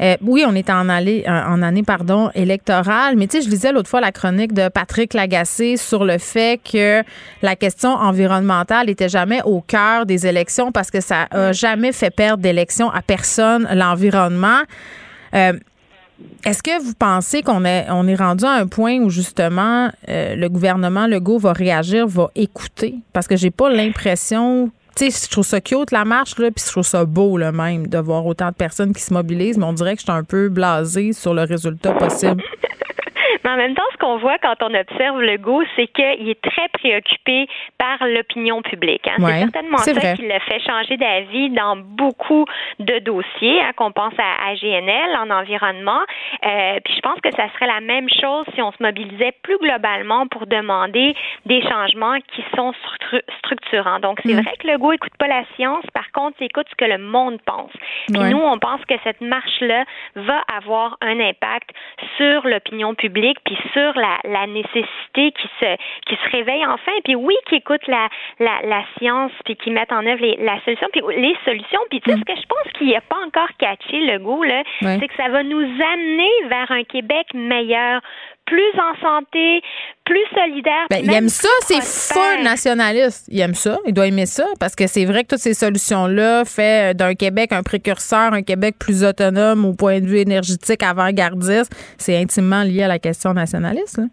euh, 0.00 0.16
oui, 0.22 0.44
on 0.46 0.54
est 0.54 0.70
en, 0.70 0.88
allée, 0.88 1.24
en 1.26 1.60
année 1.62 1.82
pardon, 1.82 2.30
électorale, 2.34 3.16
mais 3.16 3.26
tu 3.26 3.38
sais, 3.38 3.44
je 3.44 3.50
lisais 3.50 3.72
l'autre 3.72 3.88
fois 3.88 4.00
la 4.00 4.12
chronique 4.12 4.52
de 4.52 4.68
Patrick 4.68 5.12
Lagacé 5.12 5.76
sur 5.76 6.04
le 6.04 6.18
fait 6.18 6.60
que 6.62 7.02
la 7.42 7.56
question 7.56 7.90
environnementale 7.90 8.86
n'était 8.86 9.08
jamais 9.08 9.40
au 9.44 9.60
cœur 9.60 10.06
des 10.06 10.26
élections 10.26 10.70
parce 10.70 10.90
que 10.90 11.00
ça 11.00 11.26
n'a 11.32 11.52
jamais 11.52 11.92
fait 11.92 12.14
perdre 12.14 12.42
d'élection 12.42 12.90
à 12.90 13.02
personne 13.02 13.68
l'environnement. 13.74 14.62
Euh, 15.34 15.52
est-ce 16.44 16.62
que 16.62 16.82
vous 16.82 16.94
pensez 16.94 17.42
qu'on 17.42 17.64
est, 17.64 17.86
on 17.90 18.06
est 18.08 18.14
rendu 18.14 18.44
à 18.44 18.52
un 18.52 18.66
point 18.66 18.98
où 18.98 19.10
justement 19.10 19.90
euh, 20.08 20.34
le 20.34 20.48
gouvernement 20.48 21.06
Legault 21.06 21.38
va 21.38 21.52
réagir, 21.52 22.06
va 22.06 22.30
écouter? 22.34 22.96
Parce 23.12 23.28
que 23.28 23.36
j'ai 23.36 23.50
pas 23.50 23.70
l'impression 23.70 24.70
tu 24.96 25.12
sais, 25.12 25.26
je 25.26 25.30
trouve 25.30 25.46
ça 25.46 25.60
cute, 25.60 25.92
la 25.92 26.04
marche, 26.04 26.36
là, 26.40 26.50
puis 26.50 26.64
je 26.66 26.72
trouve 26.72 26.84
ça 26.84 27.04
beau, 27.04 27.36
là, 27.38 27.52
même, 27.52 27.86
de 27.86 27.98
voir 27.98 28.26
autant 28.26 28.48
de 28.48 28.54
personnes 28.54 28.92
qui 28.92 29.00
se 29.00 29.14
mobilisent, 29.14 29.56
mais 29.56 29.64
on 29.64 29.72
dirait 29.72 29.94
que 29.94 30.00
je 30.00 30.06
suis 30.06 30.12
un 30.12 30.24
peu 30.24 30.48
blasée 30.48 31.12
sur 31.12 31.34
le 31.34 31.42
résultat 31.42 31.92
possible. 31.92 32.42
Mais 33.48 33.54
en 33.54 33.56
même 33.56 33.74
temps, 33.74 33.82
ce 33.92 33.96
qu'on 33.96 34.18
voit 34.18 34.36
quand 34.38 34.56
on 34.62 34.74
observe 34.74 35.22
le 35.22 35.38
go, 35.38 35.62
c'est 35.74 35.86
qu'il 35.86 36.28
est 36.28 36.40
très 36.42 36.68
préoccupé 36.68 37.48
par 37.78 38.06
l'opinion 38.06 38.60
publique. 38.60 39.08
Hein. 39.08 39.14
c'est 39.18 39.40
certainement 39.40 39.78
ça 39.78 40.14
qui 40.14 40.22
le 40.22 40.38
fait 40.40 40.60
changer 40.60 40.96
d'avis 40.98 41.50
dans 41.50 41.76
beaucoup 41.76 42.44
de 42.78 42.98
dossiers, 42.98 43.60
hein, 43.62 43.72
qu'on 43.76 43.92
pense 43.92 44.12
à, 44.18 44.54
GNL 44.54 45.16
en 45.18 45.30
environnement. 45.30 46.00
Euh, 46.44 46.78
puis 46.84 46.94
je 46.94 47.00
pense 47.00 47.18
que 47.22 47.30
ça 47.34 47.48
serait 47.54 47.66
la 47.66 47.80
même 47.80 48.08
chose 48.10 48.44
si 48.54 48.60
on 48.60 48.72
se 48.72 48.82
mobilisait 48.82 49.32
plus 49.42 49.58
globalement 49.58 50.26
pour 50.26 50.46
demander 50.46 51.14
des 51.46 51.62
changements 51.62 52.18
qui 52.34 52.44
sont 52.54 52.72
structurants. 53.38 54.00
Donc 54.00 54.20
c'est 54.24 54.34
mm. 54.34 54.42
vrai 54.42 54.56
que 54.58 54.66
le 54.66 54.78
go 54.78 54.92
écoute 54.92 55.16
pas 55.18 55.28
la 55.28 55.44
science, 55.56 55.84
par 55.94 56.10
contre, 56.12 56.36
il 56.40 56.46
écoute 56.46 56.66
ce 56.70 56.76
que 56.76 56.84
le 56.84 56.98
monde 56.98 57.38
pense. 57.46 57.72
Puis 58.12 58.20
nous, 58.30 58.38
on 58.38 58.58
pense 58.58 58.84
que 58.84 58.94
cette 59.04 59.20
marche-là 59.20 59.84
va 60.16 60.42
avoir 60.54 60.98
un 61.00 61.18
impact 61.18 61.70
sur 62.16 62.46
l'opinion 62.46 62.94
publique 62.94 63.37
puis 63.44 63.56
sur 63.72 63.92
la, 63.96 64.18
la, 64.24 64.46
nécessité 64.46 65.32
qui 65.32 65.48
se 65.60 65.76
qui 66.06 66.16
se 66.16 66.36
réveille 66.36 66.64
enfin, 66.66 66.92
puis 67.04 67.14
oui, 67.14 67.34
qui 67.48 67.56
écoute 67.56 67.86
la, 67.86 68.08
la, 68.38 68.60
la 68.64 68.84
science, 68.98 69.32
puis 69.44 69.56
qui 69.56 69.70
mettent 69.70 69.92
en 69.92 70.06
œuvre 70.06 70.22
les, 70.22 70.36
la 70.36 70.60
solution, 70.64 70.88
puis 70.92 71.02
les 71.16 71.36
solutions. 71.44 71.80
Puis 71.90 72.00
tu 72.00 72.10
sais, 72.10 72.16
ce 72.18 72.24
que 72.24 72.40
je 72.40 72.46
pense 72.46 72.72
qu'il 72.74 72.86
n'y 72.88 72.96
a 72.96 73.00
pas 73.00 73.18
encore 73.26 73.50
catché 73.58 74.00
le 74.00 74.18
goût, 74.18 74.42
là, 74.42 74.62
c'est 74.80 75.08
que 75.08 75.16
ça 75.16 75.28
va 75.28 75.42
nous 75.42 75.62
amener 75.62 76.30
vers 76.48 76.70
un 76.70 76.84
Québec 76.84 77.26
meilleur, 77.34 78.00
plus 78.48 78.80
en 78.80 78.94
santé, 79.00 79.60
plus 80.04 80.24
solidaire. 80.34 80.86
Ben, 80.90 81.00
il 81.04 81.12
aime 81.12 81.28
ça, 81.28 81.48
c'est 81.66 81.82
fort 81.82 82.42
nationaliste. 82.42 83.26
Il 83.30 83.40
aime 83.40 83.54
ça, 83.54 83.78
il 83.86 83.92
doit 83.92 84.06
aimer 84.06 84.26
ça, 84.26 84.46
parce 84.58 84.74
que 84.74 84.86
c'est 84.86 85.04
vrai 85.04 85.24
que 85.24 85.28
toutes 85.28 85.40
ces 85.40 85.54
solutions-là 85.54 86.44
fait 86.44 86.96
d'un 86.96 87.14
Québec 87.14 87.52
un 87.52 87.62
précurseur, 87.62 88.32
un 88.32 88.42
Québec 88.42 88.76
plus 88.78 89.04
autonome 89.04 89.64
au 89.64 89.74
point 89.74 90.00
de 90.00 90.06
vue 90.06 90.18
énergétique 90.18 90.82
avant-gardiste, 90.82 91.72
c'est 91.98 92.16
intimement 92.16 92.62
lié 92.62 92.84
à 92.84 92.88
la 92.88 92.98
question 92.98 93.34
nationaliste. 93.34 93.98
Là. 93.98 94.04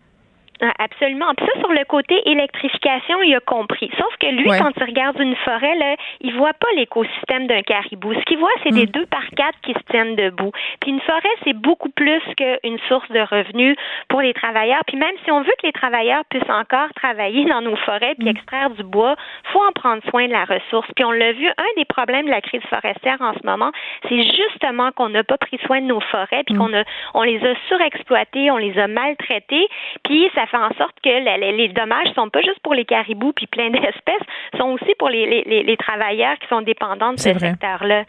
Ah, 0.61 0.71
absolument. 0.79 1.33
Puis 1.35 1.45
ça, 1.45 1.59
sur 1.59 1.71
le 1.71 1.83
côté 1.83 2.21
électrification, 2.25 3.21
il 3.23 3.35
a 3.35 3.41
compris. 3.41 3.91
Sauf 3.97 4.15
que 4.19 4.27
lui, 4.27 4.47
quand 4.47 4.71
il 4.77 4.83
regarde 4.83 5.19
une 5.19 5.35
forêt, 5.37 5.75
là, 5.75 5.95
il 6.21 6.33
voit 6.35 6.53
pas 6.53 6.67
l'écosystème 6.77 7.47
d'un 7.47 7.61
caribou. 7.61 8.13
Ce 8.13 8.23
qu'il 8.23 8.37
voit, 8.37 8.53
c'est 8.63 8.71
des 8.71 8.85
mm. 8.85 8.91
deux 8.91 9.05
par 9.07 9.27
quatre 9.35 9.59
qui 9.63 9.73
se 9.73 9.83
tiennent 9.89 10.15
debout. 10.15 10.51
Puis 10.79 10.91
une 10.91 11.01
forêt, 11.01 11.35
c'est 11.43 11.53
beaucoup 11.53 11.89
plus 11.89 12.21
qu'une 12.37 12.79
source 12.87 13.09
de 13.11 13.19
revenus 13.19 13.75
pour 14.07 14.21
les 14.21 14.33
travailleurs. 14.33 14.81
Puis 14.87 14.95
même 14.95 15.15
si 15.25 15.31
on 15.31 15.41
veut 15.41 15.53
que 15.61 15.67
les 15.67 15.73
travailleurs 15.73 16.23
puissent 16.29 16.49
encore 16.49 16.87
travailler 16.95 17.43
dans 17.49 17.61
nos 17.61 17.75
forêts 17.75 18.15
puis 18.15 18.27
mm. 18.27 18.37
extraire 18.37 18.69
du 18.69 18.83
bois, 18.83 19.15
faut 19.51 19.61
en 19.61 19.73
prendre 19.73 20.01
soin 20.09 20.27
de 20.27 20.31
la 20.31 20.45
ressource. 20.45 20.87
Puis 20.95 21.03
on 21.03 21.11
l'a 21.11 21.33
vu, 21.33 21.47
un 21.47 21.71
des 21.75 21.85
problèmes 21.85 22.27
de 22.27 22.31
la 22.31 22.41
crise 22.41 22.63
forestière 22.69 23.17
en 23.19 23.33
ce 23.33 23.45
moment, 23.45 23.71
c'est 24.07 24.23
justement 24.23 24.91
qu'on 24.93 25.09
n'a 25.09 25.25
pas 25.25 25.37
pris 25.37 25.57
soin 25.65 25.81
de 25.81 25.87
nos 25.87 25.99
forêts 25.99 26.43
puis 26.45 26.55
mm. 26.55 26.57
qu'on 26.57 26.73
a, 26.73 26.83
on 27.13 27.23
les 27.23 27.43
a 27.45 27.55
surexploitées, 27.67 28.51
on 28.51 28.57
les 28.57 28.77
a 28.79 28.87
maltraitées. 28.87 29.67
Puis 30.03 30.29
ça 30.33 30.44
fait 30.45 30.57
en 30.57 30.73
sorte 30.77 30.95
que 31.03 31.09
les, 31.09 31.51
les 31.51 31.67
dommages 31.69 32.11
sont 32.15 32.29
pas 32.29 32.41
juste 32.41 32.59
pour 32.63 32.73
les 32.73 32.85
caribous 32.85 33.33
puis 33.33 33.47
plein 33.47 33.69
d'espèces, 33.69 34.21
sont 34.57 34.69
aussi 34.71 34.93
pour 34.97 35.09
les, 35.09 35.43
les, 35.45 35.77
travailleurs 35.77 36.37
qui 36.39 36.47
sont 36.47 36.61
dépendants 36.61 37.13
de 37.13 37.19
ce 37.19 37.37
secteur-là. 37.37 38.03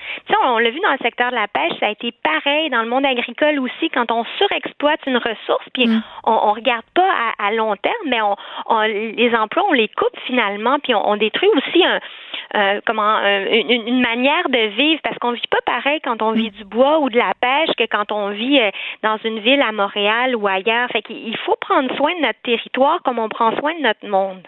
on 0.44 0.58
l'a 0.58 0.70
vu 0.70 0.80
dans 0.80 0.92
le 0.92 0.98
secteur 1.02 1.30
de 1.30 1.34
la 1.34 1.48
pêche, 1.48 1.72
ça 1.80 1.86
a 1.86 1.90
été 1.90 2.12
pareil 2.22 2.70
dans 2.70 2.82
le 2.82 2.88
monde 2.88 3.04
agricole 3.04 3.58
aussi 3.58 3.90
quand 3.90 4.10
on 4.10 4.24
surexploite 4.38 5.00
une 5.06 5.16
ressource 5.16 5.66
puis 5.74 5.86
mm. 5.86 6.02
on, 6.24 6.32
on 6.32 6.52
regarde 6.52 6.84
pas 6.94 7.10
à, 7.38 7.52
long 7.52 7.74
terme, 7.76 7.94
mais 8.06 8.20
on, 8.22 8.80
les 8.82 9.34
emplois 9.34 9.64
on 9.68 9.72
les 9.72 9.88
coupe 9.88 10.18
finalement 10.26 10.78
puis 10.78 10.94
on, 10.94 11.16
détruit 11.16 11.48
aussi 11.56 11.84
un 11.84 12.00
euh, 12.54 12.80
comment 12.86 13.18
une, 13.20 14.00
manière 14.00 14.48
de 14.48 14.68
vivre 14.76 15.00
parce 15.02 15.18
qu'on 15.18 15.32
vit 15.32 15.40
pas 15.50 15.60
pareil 15.66 16.00
quand 16.04 16.22
on 16.22 16.32
vit 16.32 16.50
du 16.50 16.64
bois 16.64 17.00
ou 17.00 17.10
de 17.10 17.16
la 17.16 17.32
pêche 17.40 17.74
que 17.76 17.84
quand 17.90 18.12
on 18.12 18.30
vit 18.30 18.60
euh, 18.60 18.70
dans 19.02 19.18
une 19.24 19.40
ville 19.40 19.60
à 19.60 19.72
Montréal 19.72 20.36
ou 20.36 20.46
ailleurs. 20.46 20.88
Fait 20.90 21.02
qu'il 21.02 21.36
faut 21.44 21.56
prendre 21.60 21.94
soin 21.96 22.14
de 22.16 22.22
notre 22.22 22.40
territoire 22.42 23.02
comme 23.04 23.18
on 23.18 23.28
prend 23.28 23.56
soin 23.58 23.74
de 23.74 23.82
notre 23.82 24.08
monde. 24.08 24.42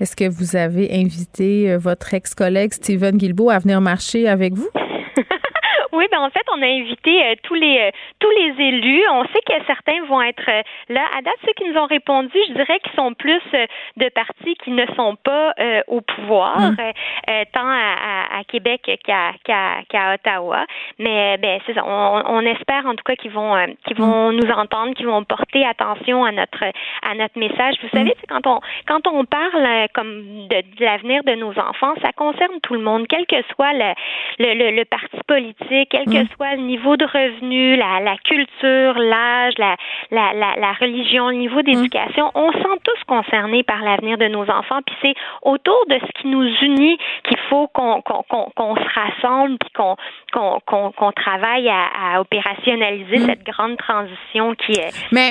Est-ce 0.00 0.16
que 0.16 0.28
vous 0.28 0.56
avez 0.56 0.88
invité 0.94 1.70
euh, 1.70 1.78
votre 1.78 2.14
ex-collègue 2.14 2.72
Steven 2.72 3.18
Guilbeault 3.18 3.50
à 3.50 3.58
venir 3.58 3.80
marcher 3.80 4.26
avec 4.28 4.54
vous? 4.54 4.70
Oui, 5.92 6.06
ben 6.10 6.20
en 6.20 6.30
fait, 6.30 6.44
on 6.52 6.62
a 6.62 6.66
invité 6.66 7.24
euh, 7.24 7.34
tous 7.42 7.54
les 7.54 7.78
euh, 7.78 7.90
tous 8.18 8.30
les 8.30 8.64
élus. 8.64 9.02
On 9.10 9.24
sait 9.24 9.40
que 9.46 9.54
certains 9.66 10.04
vont 10.06 10.22
être 10.22 10.48
euh, 10.48 10.62
là. 10.88 11.02
À 11.16 11.22
date, 11.22 11.34
ceux 11.44 11.52
qui 11.54 11.68
nous 11.68 11.78
ont 11.78 11.86
répondu, 11.86 12.36
je 12.48 12.54
dirais 12.54 12.78
qu'ils 12.80 12.94
sont 12.94 13.14
plus 13.14 13.42
de 13.96 14.08
partis 14.10 14.54
qui 14.62 14.70
ne 14.70 14.86
sont 14.96 15.16
pas 15.16 15.54
au 15.88 16.00
pouvoir, 16.00 16.56
hum. 16.58 16.76
tant 17.52 17.66
à, 17.66 18.38
à, 18.38 18.44
Québec 18.44 18.90
qu'à 19.04 19.32
qu'à 19.44 20.14
Ottawa. 20.14 20.64
Mais 20.98 21.36
ben 21.38 21.60
c'est 21.66 21.74
ça. 21.74 21.82
On, 21.84 22.22
on, 22.26 22.40
espère 22.40 22.86
en 22.86 22.94
tout 22.94 23.04
cas 23.04 23.16
qu'ils 23.16 23.30
vont 23.30 23.54
qu'ils 23.86 23.96
vont 23.96 24.28
hum. 24.28 24.36
nous 24.36 24.50
entendre, 24.50 24.94
qu'ils 24.94 25.06
vont 25.06 25.24
porter 25.24 25.66
attention 25.66 26.24
à 26.24 26.32
notre 26.32 26.64
à 27.02 27.14
notre 27.14 27.38
message. 27.38 27.74
Vous 27.82 27.88
savez, 27.90 28.14
hum. 28.28 28.40
quand 28.42 28.46
on 28.46 28.60
quand 28.86 29.06
on 29.06 29.24
parle 29.24 29.88
comme 29.94 30.48
de, 30.48 30.60
de 30.78 30.84
l'avenir 30.84 31.24
de 31.24 31.34
nos 31.34 31.58
enfants, 31.58 31.94
ça 32.02 32.12
concerne 32.12 32.60
tout 32.62 32.74
le 32.74 32.80
monde, 32.80 33.06
quel 33.08 33.26
que 33.26 33.42
soit 33.54 33.72
le, 33.72 33.94
le, 34.38 34.76
le 34.76 34.84
parti 34.84 35.18
politique 35.26 35.79
quel 35.86 36.04
que 36.06 36.22
mm. 36.22 36.28
soit 36.36 36.56
le 36.56 36.62
niveau 36.62 36.96
de 36.96 37.04
revenu, 37.04 37.76
la, 37.76 38.00
la 38.00 38.16
culture, 38.24 38.94
l'âge, 38.98 39.54
la, 39.58 39.76
la, 40.10 40.32
la, 40.34 40.56
la, 40.56 40.72
religion, 40.72 41.28
le 41.28 41.36
niveau 41.36 41.62
d'éducation, 41.62 42.26
mm. 42.26 42.38
on 42.38 42.52
sent 42.52 42.80
tous 42.84 43.04
concernés 43.06 43.62
par 43.62 43.82
l'avenir 43.82 44.18
de 44.18 44.28
nos 44.28 44.42
enfants. 44.42 44.80
Puis 44.86 44.96
c'est 45.02 45.14
autour 45.42 45.84
de 45.88 45.94
ce 45.94 46.20
qui 46.20 46.28
nous 46.28 46.44
unit 46.62 46.98
qu'il 47.28 47.38
faut 47.48 47.68
qu'on 47.68 48.02
se 48.02 48.94
rassemble 48.94 49.58
puis 49.58 49.70
qu'on 49.72 51.12
travaille 51.12 51.68
à, 51.68 52.14
à 52.14 52.20
opérationnaliser 52.20 53.18
mm. 53.18 53.26
cette 53.26 53.44
grande 53.44 53.76
transition 53.76 54.54
qui, 54.54 54.74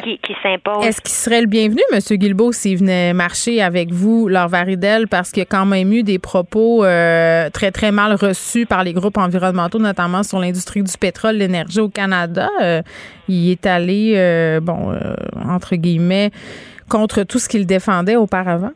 qui, 0.03 0.17
qui 0.19 0.35
s'impose. 0.41 0.85
Est-ce 0.85 1.01
qu'il 1.01 1.11
serait 1.11 1.41
le 1.41 1.47
bienvenu, 1.47 1.81
M. 1.91 1.99
Guilbeault, 2.17 2.51
s'il 2.51 2.77
venait 2.77 3.13
marcher 3.13 3.61
avec 3.61 3.91
vous, 3.91 4.27
leur 4.27 4.47
Varidel, 4.47 5.07
parce 5.07 5.31
qu'il 5.31 5.41
y 5.41 5.45
a 5.45 5.49
quand 5.49 5.65
même 5.65 5.91
eu 5.91 6.03
des 6.03 6.19
propos 6.19 6.83
euh, 6.83 7.49
très, 7.49 7.71
très 7.71 7.91
mal 7.91 8.13
reçus 8.13 8.65
par 8.65 8.83
les 8.83 8.93
groupes 8.93 9.17
environnementaux, 9.17 9.79
notamment 9.79 10.23
sur 10.23 10.38
l'industrie 10.39 10.83
du 10.83 10.97
pétrole, 10.97 11.35
l'énergie 11.35 11.79
au 11.79 11.89
Canada. 11.89 12.49
Euh, 12.61 12.81
il 13.27 13.51
est 13.51 13.65
allé, 13.65 14.13
euh, 14.15 14.59
bon, 14.59 14.91
euh, 14.91 15.13
entre 15.47 15.75
guillemets, 15.75 16.31
contre 16.87 17.23
tout 17.23 17.39
ce 17.39 17.47
qu'il 17.47 17.65
défendait 17.65 18.15
auparavant. 18.15 18.71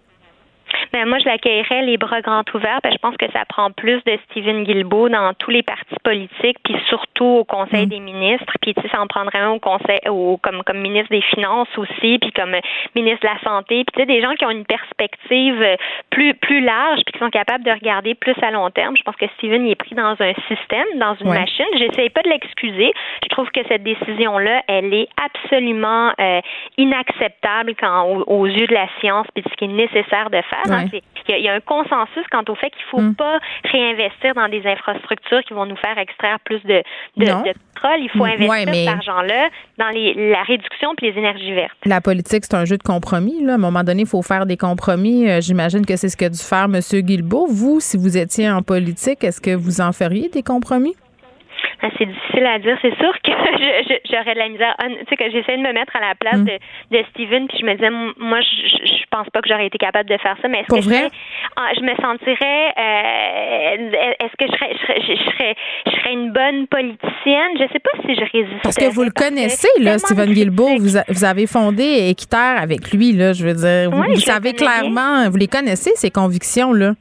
Ben, 0.94 1.08
moi, 1.08 1.18
je 1.18 1.26
l'accueillerais 1.26 1.82
les 1.82 1.98
bras 1.98 2.22
grands 2.22 2.44
ouverts. 2.54 2.80
Ben, 2.84 2.92
je 2.92 3.00
pense 3.00 3.18
que 3.18 3.26
ça 3.34 3.46
prend 3.46 3.72
plus 3.72 4.00
de 4.06 4.20
Stephen 4.30 4.64
Guilbeault 4.64 5.10
dans 5.10 5.34
tous 5.34 5.50
les 5.50 5.64
partis 5.64 5.96
politiques, 6.04 6.58
puis 6.64 6.76
surtout 6.88 7.26
au 7.26 7.44
Conseil 7.44 7.88
mm. 7.88 7.90
des 7.90 8.00
ministres. 8.00 8.54
Puis, 8.62 8.76
tu 8.76 8.82
sais, 8.84 8.90
ça 8.90 9.02
en 9.02 9.08
prendrait 9.08 9.40
un 9.40 9.50
au 9.50 9.60
Conseil, 9.60 10.00
au, 10.08 10.38
comme, 10.38 10.62
comme 10.64 10.78
ministre 10.78 11.10
des 11.10 11.22
Finances 11.22 11.76
aussi, 11.78 12.20
puis 12.20 12.32
comme 12.32 12.56
ministre 12.96 13.22
de 13.22 13.34
la 13.34 13.40
Santé. 13.40 13.84
Puis, 13.86 13.94
tu 13.94 14.00
sais, 14.02 14.06
des 14.06 14.22
gens 14.22 14.36
qui 14.36 14.46
ont 14.46 14.52
une 14.52 14.66
perspective 14.66 15.66
plus, 16.12 16.36
plus 16.36 16.62
large, 16.62 17.00
puis 17.06 17.14
qui 17.14 17.20
sont 17.20 17.32
capables 17.32 17.64
de 17.64 17.72
regarder 17.72 18.14
plus 18.14 18.36
à 18.44 18.52
long 18.52 18.70
terme. 18.70 18.96
Je 18.96 19.02
pense 19.02 19.16
que 19.16 19.26
Stephen 19.38 19.66
est 19.66 19.76
pris 19.76 19.96
dans 19.96 20.16
un 20.20 20.34
système, 20.48 20.86
dans 20.98 21.16
une 21.16 21.30
machine. 21.30 21.66
J'essaie 21.76 22.10
pas 22.10 22.22
de 22.22 22.30
l'excuser. 22.30 22.94
Je 23.24 23.30
trouve 23.30 23.50
que 23.50 23.62
cette 23.68 23.82
décision-là, 23.82 24.62
elle 24.68 24.94
est 24.94 25.08
absolument 25.18 26.12
euh, 26.20 26.40
inacceptable 26.78 27.74
quand, 27.80 28.24
aux, 28.28 28.46
yeux 28.46 28.68
de 28.68 28.74
la 28.76 28.88
science, 29.00 29.26
puis 29.34 29.44
ce 29.50 29.56
qui 29.56 29.66
est 29.66 29.68
nécessaire 29.68 30.30
de 30.30 30.42
faire. 30.42 30.72
Hein. 30.72 30.83
Il 30.92 31.40
y, 31.40 31.48
a 31.48 31.54
un 31.54 31.60
consensus 31.62 32.26
quant 32.32 32.44
au 32.50 32.56
fait 32.56 32.70
qu'il 32.70 32.86
ne 32.86 32.90
faut 32.92 33.10
mm. 33.12 33.16
pas 33.16 33.40
réinvestir 33.72 34.34
dans 34.36 34.50
des 34.50 34.66
infrastructures 34.66 35.42
qui 35.48 35.54
vont 35.54 35.66
nous 35.66 35.78
faire 35.78 35.98
extraire 35.98 36.38
plus 36.44 36.62
de, 36.64 36.84
de, 37.18 37.26
pétrole. 37.26 38.00
Il 38.00 38.10
faut 38.10 38.26
mm. 38.26 38.42
investir 38.42 38.74
cet 38.74 38.88
argent-là 38.88 39.50
dans 39.78 39.90
les, 39.90 40.32
la 40.32 40.44
réduction 40.44 40.94
et 41.02 41.12
les 41.12 41.18
énergies 41.18 41.54
vertes. 41.54 41.78
La 41.86 42.02
politique, 42.02 42.44
c'est 42.44 42.56
un 42.56 42.66
jeu 42.66 42.78
de 42.78 42.84
compromis. 42.84 43.44
Là. 43.44 43.54
À 43.54 43.56
un 43.56 43.60
moment 43.60 43.84
donné, 43.84 44.02
il 44.02 44.08
faut 44.08 44.22
faire 44.22 44.46
des 44.46 44.58
compromis. 44.58 45.30
Euh, 45.30 45.40
j'imagine 45.42 45.86
que 45.86 45.96
c'est 45.96 46.10
ce 46.10 46.18
qu'a 46.18 46.30
dû 46.30 46.40
faire 46.40 46.66
M. 46.66 46.80
Guilbeault. 46.80 47.48
Vous, 47.48 47.80
si 47.80 47.98
vous 47.98 48.18
étiez 48.18 48.50
en 48.50 48.62
politique, 48.62 49.24
est-ce 49.24 49.40
que 49.40 49.56
vous 49.56 49.82
en 49.82 49.92
feriez 49.92 50.30
des 50.30 50.44
compromis? 50.44 50.96
Ah, 51.82 51.90
c'est 51.98 52.06
difficile 52.06 52.46
à 52.46 52.60
dire. 52.60 52.78
C'est 52.82 52.96
sûr 52.98 53.14
que 53.24 53.32
j'aurais 54.12 54.34
de 54.34 54.40
la 54.40 54.50
misère. 54.50 54.76
Tu 54.80 55.06
sais, 55.10 55.18
que 55.18 55.32
j'essaie 55.32 55.58
de 55.58 55.62
me 55.62 55.74
mettre 55.74 55.96
à 55.96 56.00
la 56.00 56.16
place 56.16 56.40
mm. 56.40 56.46
de, 56.46 56.98
de 56.98 57.04
Steven, 57.12 57.48
puis 57.48 57.58
je 57.60 57.66
me 57.66 57.74
disais, 57.74 57.90
moi, 57.90 58.40
je, 58.42 58.86
je 58.86 59.04
pense 59.12 59.30
pas 59.30 59.42
que 59.42 59.50
j'aurais 59.50 59.68
été 59.68 59.78
capable 59.78 60.10
de 60.10 60.18
faire 60.18 60.36
ça, 60.42 60.48
mais 60.48 60.62
est-ce 60.62 60.74
que 60.74 60.84
vrai? 60.84 61.10
Ah, 61.56 61.70
je, 61.76 61.82
me 61.82 61.96
sentirais, 61.96 62.74
euh, 62.78 64.16
est-ce 64.20 64.36
que 64.38 64.48
je 64.48 64.58
serais, 64.58 64.74
je 64.74 65.32
serais, 65.32 65.56
je 65.86 65.92
serais, 65.92 66.14
une 66.14 66.32
bonne 66.32 66.68
politicienne? 66.68 67.52
Je 67.60 67.66
sais 67.72 67.80
pas 67.80 67.92
si 68.06 68.16
je 68.16 68.22
résiste. 68.32 68.64
Parce 68.64 68.76
que 68.76 68.92
vous 68.92 69.04
le 69.04 69.12
connaissez, 69.12 69.68
là, 69.80 69.98
Steven 69.98 70.34
Guilbeault. 70.34 70.78
Vous, 70.78 71.00
vous, 71.08 71.24
avez 71.24 71.48
fondé 71.48 72.10
Équiterre 72.10 72.62
avec 72.62 72.92
lui, 72.92 73.12
là, 73.12 73.34
je 73.34 73.46
veux 73.46 73.54
dire. 73.54 73.92
vous, 73.92 74.20
savez 74.20 74.54
clairement, 74.54 75.30
vous 75.30 75.38
les 75.38 75.48
connaissez, 75.48 75.92
ces 75.96 76.10
convictions, 76.10 76.74
là. 76.74 76.94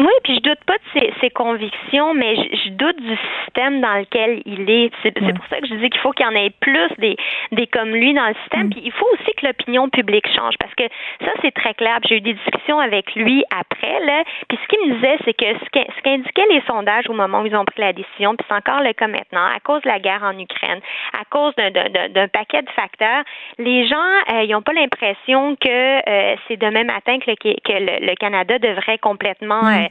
Oui, 0.00 0.12
puis 0.24 0.36
je 0.36 0.40
doute 0.40 0.64
pas 0.64 0.78
de 0.78 1.12
ses, 1.20 1.28
convictions, 1.28 2.14
mais 2.14 2.34
je, 2.34 2.70
doute 2.70 2.96
du 3.02 3.18
système 3.44 3.82
dans 3.82 3.98
lequel 3.98 4.40
il 4.46 4.70
est. 4.70 4.90
C'est 5.02 5.12
pour 5.12 5.46
ça 5.50 5.60
que 5.60 5.66
je 5.66 5.74
dis 5.74 5.90
qu'il 5.90 6.00
faut 6.00 6.12
qu'il 6.12 6.24
y 6.24 6.28
en 6.28 6.34
ait 6.34 6.48
plus 6.58 6.88
des, 6.96 7.16
des 7.52 7.66
comme 7.66 7.90
lui 7.90 8.14
dans 8.14 8.26
le 8.26 8.34
système. 8.42 8.68
Mm. 8.68 8.70
Puis 8.70 8.82
il 8.86 8.92
faut 8.92 9.06
aussi 9.12 9.34
que 9.36 9.46
l'opinion 9.46 9.90
publique 9.90 10.26
change 10.34 10.54
parce 10.58 10.74
que 10.74 10.84
ça, 11.20 11.32
c'est 11.42 11.52
très 11.52 11.74
clair. 11.74 11.98
J'ai 12.08 12.16
eu 12.16 12.20
des 12.22 12.32
discussions 12.32 12.80
avec 12.80 13.14
lui 13.14 13.44
après, 13.50 14.00
là. 14.06 14.24
Puis 14.48 14.58
ce 14.62 14.68
qu'il 14.68 14.88
me 14.88 14.94
disait, 14.94 15.18
c'est 15.26 15.34
que 15.34 15.44
ce 15.44 16.00
qu'indiquaient 16.02 16.48
les 16.48 16.62
sondages 16.66 17.10
au 17.10 17.12
moment 17.12 17.42
où 17.42 17.46
ils 17.46 17.56
ont 17.56 17.66
pris 17.66 17.82
la 17.82 17.92
décision, 17.92 18.36
puis 18.36 18.46
c'est 18.48 18.56
encore 18.56 18.80
le 18.82 18.94
cas 18.94 19.06
maintenant, 19.06 19.44
à 19.54 19.60
cause 19.60 19.82
de 19.82 19.88
la 19.88 19.98
guerre 19.98 20.22
en 20.22 20.38
Ukraine, 20.38 20.80
à 21.12 21.26
cause 21.28 21.54
d'un 21.56 22.28
paquet 22.28 22.62
de 22.62 22.70
facteurs, 22.70 23.22
les 23.58 23.86
gens, 23.86 23.96
euh, 24.32 24.44
ils 24.44 24.52
n'ont 24.52 24.62
pas 24.62 24.72
l'impression 24.72 25.56
que 25.56 25.68
euh, 26.08 26.36
c'est 26.48 26.56
demain 26.56 26.84
matin 26.84 27.18
que 27.18 27.30
le, 27.30 27.36
que 27.36 28.06
le, 28.06 28.14
Canada 28.14 28.58
devrait 28.58 28.98
complètement 28.98 29.62
mm. 29.62 29.84
euh, 29.84 29.89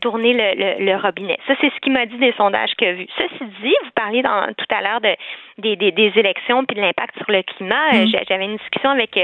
tourner 0.00 0.32
le, 0.32 0.84
le, 0.84 0.96
robinet. 0.96 1.38
Ça, 1.46 1.54
c'est 1.60 1.70
ce 1.72 1.80
qu'il 1.80 1.92
m'a 1.92 2.06
dit 2.06 2.18
des 2.18 2.32
sondages 2.32 2.72
qu'il 2.76 2.88
a 2.88 2.92
vus. 2.94 3.06
Ceci 3.16 3.44
dit, 3.62 3.74
vous 3.84 3.90
parliez 3.94 4.22
dans, 4.22 4.52
tout 4.56 4.66
à 4.74 4.82
l'heure 4.82 5.00
de, 5.00 5.14
des, 5.58 5.76
des, 5.76 5.92
des, 5.92 6.12
élections 6.16 6.64
puis 6.64 6.76
de 6.76 6.80
l'impact 6.80 7.16
sur 7.16 7.30
le 7.30 7.42
climat. 7.42 7.92
Mm. 7.92 8.06
J'avais 8.28 8.44
une 8.44 8.56
discussion 8.56 8.90
avec 8.90 9.16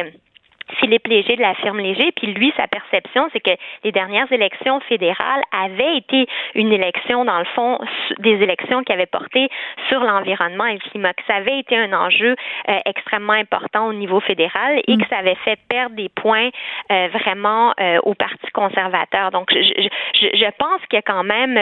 Philippe 0.81 1.07
Léger 1.07 1.37
de 1.37 1.43
la 1.43 1.55
firme 1.55 1.79
Léger, 1.79 2.13
puis 2.13 2.29
lui, 2.29 2.53
sa 2.57 2.67
perception, 2.67 3.29
c'est 3.33 3.41
que 3.41 3.51
les 3.85 3.93
dernières 3.93 4.31
élections 4.33 4.81
fédérales 4.81 5.43
avaient 5.53 5.97
été 5.97 6.27
une 6.55 6.73
élection, 6.73 7.25
dans 7.25 7.39
le 7.39 7.45
fond, 7.55 7.79
des 8.19 8.43
élections 8.43 8.83
qui 8.83 8.93
avaient 8.93 9.07
porté 9.07 9.49
sur 9.89 10.01
l'environnement 10.01 10.67
et 10.67 10.75
le 10.75 10.91
climat, 10.91 11.13
que 11.13 11.23
ça 11.27 11.37
avait 11.37 11.59
été 11.59 11.77
un 11.77 11.93
enjeu 11.93 12.35
euh, 12.69 12.79
extrêmement 12.87 13.35
important 13.35 13.87
au 13.87 13.93
niveau 13.93 14.21
fédéral 14.21 14.81
et 14.87 14.97
que 14.97 15.03
mm. 15.03 15.09
ça 15.11 15.19
avait 15.19 15.37
fait 15.45 15.59
perdre 15.69 15.97
des 15.97 16.09
points 16.09 16.49
euh, 16.91 17.09
vraiment 17.13 17.73
euh, 17.81 17.99
au 18.05 18.15
Parti 18.15 18.51
conservateur. 18.53 19.31
Donc, 19.31 19.49
je, 19.53 19.61
je, 19.61 20.29
je 20.37 20.51
pense 20.59 20.81
qu'il 20.89 20.97
y 20.97 20.97
a 20.97 21.03
quand 21.03 21.25
même 21.25 21.59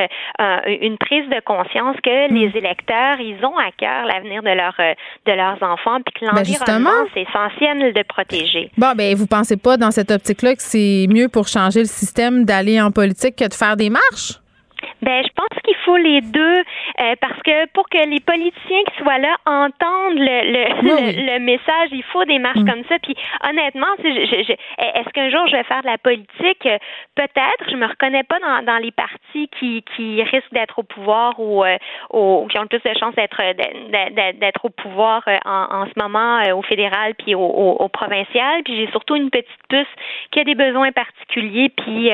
une 0.81 0.99
prise 0.99 1.29
de 1.29 1.41
conscience 1.41 1.97
que 2.03 2.31
mm. 2.31 2.35
les 2.35 2.57
électeurs, 2.57 3.21
ils 3.21 3.45
ont 3.45 3.59
à 3.59 3.71
cœur 3.73 4.07
l'avenir 4.07 4.43
de, 4.43 4.51
leur, 4.51 4.75
de 4.79 5.33
leurs 5.33 5.63
enfants, 5.63 5.99
puis 6.05 6.15
que 6.15 6.27
ben, 6.27 6.37
l'environnement, 6.37 7.07
c'est 7.15 7.23
essentiel 7.23 7.93
de 7.93 8.03
protéger. 8.03 8.71
Bon, 8.77 8.92
ben, 8.95 9.15
vous 9.15 9.27
pensez 9.27 9.57
pas 9.57 9.77
dans 9.77 9.91
cette 9.91 10.11
optique-là 10.11 10.57
que 10.57 10.63
c'est 10.63 11.07
mieux 11.09 11.29
pour 11.29 11.49
changer 11.49 11.81
le 11.81 11.87
système 11.87 12.45
d'aller 12.45 12.81
en 12.81 12.91
politique 12.91 13.37
que 13.37 13.49
de 13.49 13.55
faire 13.55 13.77
des 13.77 13.91
marches? 13.91 14.42
Ben, 15.03 15.25
je 15.25 15.33
pense 15.35 15.61
qu'il 15.65 15.75
faut 15.85 15.97
les 15.97 16.21
deux 16.21 16.59
euh, 17.01 17.15
parce 17.21 17.41
que 17.43 17.67
pour 17.73 17.89
que 17.89 17.99
les 18.09 18.21
politiciens 18.21 18.85
qui 18.87 19.03
soient 19.03 19.19
là 19.19 19.35
entendent 19.47 20.19
le, 20.19 21.35
le, 21.35 21.39
message, 21.41 21.89
il 21.91 22.05
faut 22.05 22.25
des 22.25 22.39
marches 22.39 22.61
mm. 22.61 22.71
comme 22.71 22.85
ça. 22.89 22.99
Puis 23.03 23.17
honnêtement, 23.43 23.93
est-ce 23.99 25.09
qu'un 25.11 25.29
jour 25.29 25.47
je 25.49 25.57
vais 25.57 25.65
faire 25.65 25.83
de 25.83 25.89
la 25.89 25.99
politique? 25.99 26.69
Peut-être. 27.17 27.69
Je 27.69 27.77
me 27.77 27.87
reconnais 27.87 28.23
pas 28.23 28.39
dans, 28.39 28.65
dans 28.65 28.79
les 28.79 28.93
partis 28.93 29.49
qui, 29.59 29.85
qui 29.97 30.23
risquent 30.23 30.53
d'être 30.53 30.79
au 30.79 30.85
pouvoir 30.85 31.35
ou, 31.41 31.65
euh, 31.65 31.77
qui 32.49 32.59
ont 32.59 32.63
le 32.63 32.69
plus 32.69 32.83
de 32.83 32.99
chances 32.99 33.15
d'être 33.17 33.43
d'être 34.39 34.65
au 34.65 34.71
pouvoir 34.71 35.23
euh, 35.27 35.37
en, 35.45 35.83
en, 35.83 35.87
ce 35.87 36.01
moment 36.01 36.43
au 36.57 36.63
fédéral 36.63 37.15
puis 37.17 37.35
au, 37.35 37.41
au, 37.43 37.89
provincial. 37.89 38.63
Puis 38.65 38.77
j'ai 38.77 38.91
surtout 38.93 39.17
une 39.17 39.31
petite 39.31 39.49
puce 39.69 39.87
qui 40.31 40.39
a 40.39 40.45
des 40.45 40.55
besoins 40.55 40.93
particuliers 40.93 41.71
puis 41.71 42.11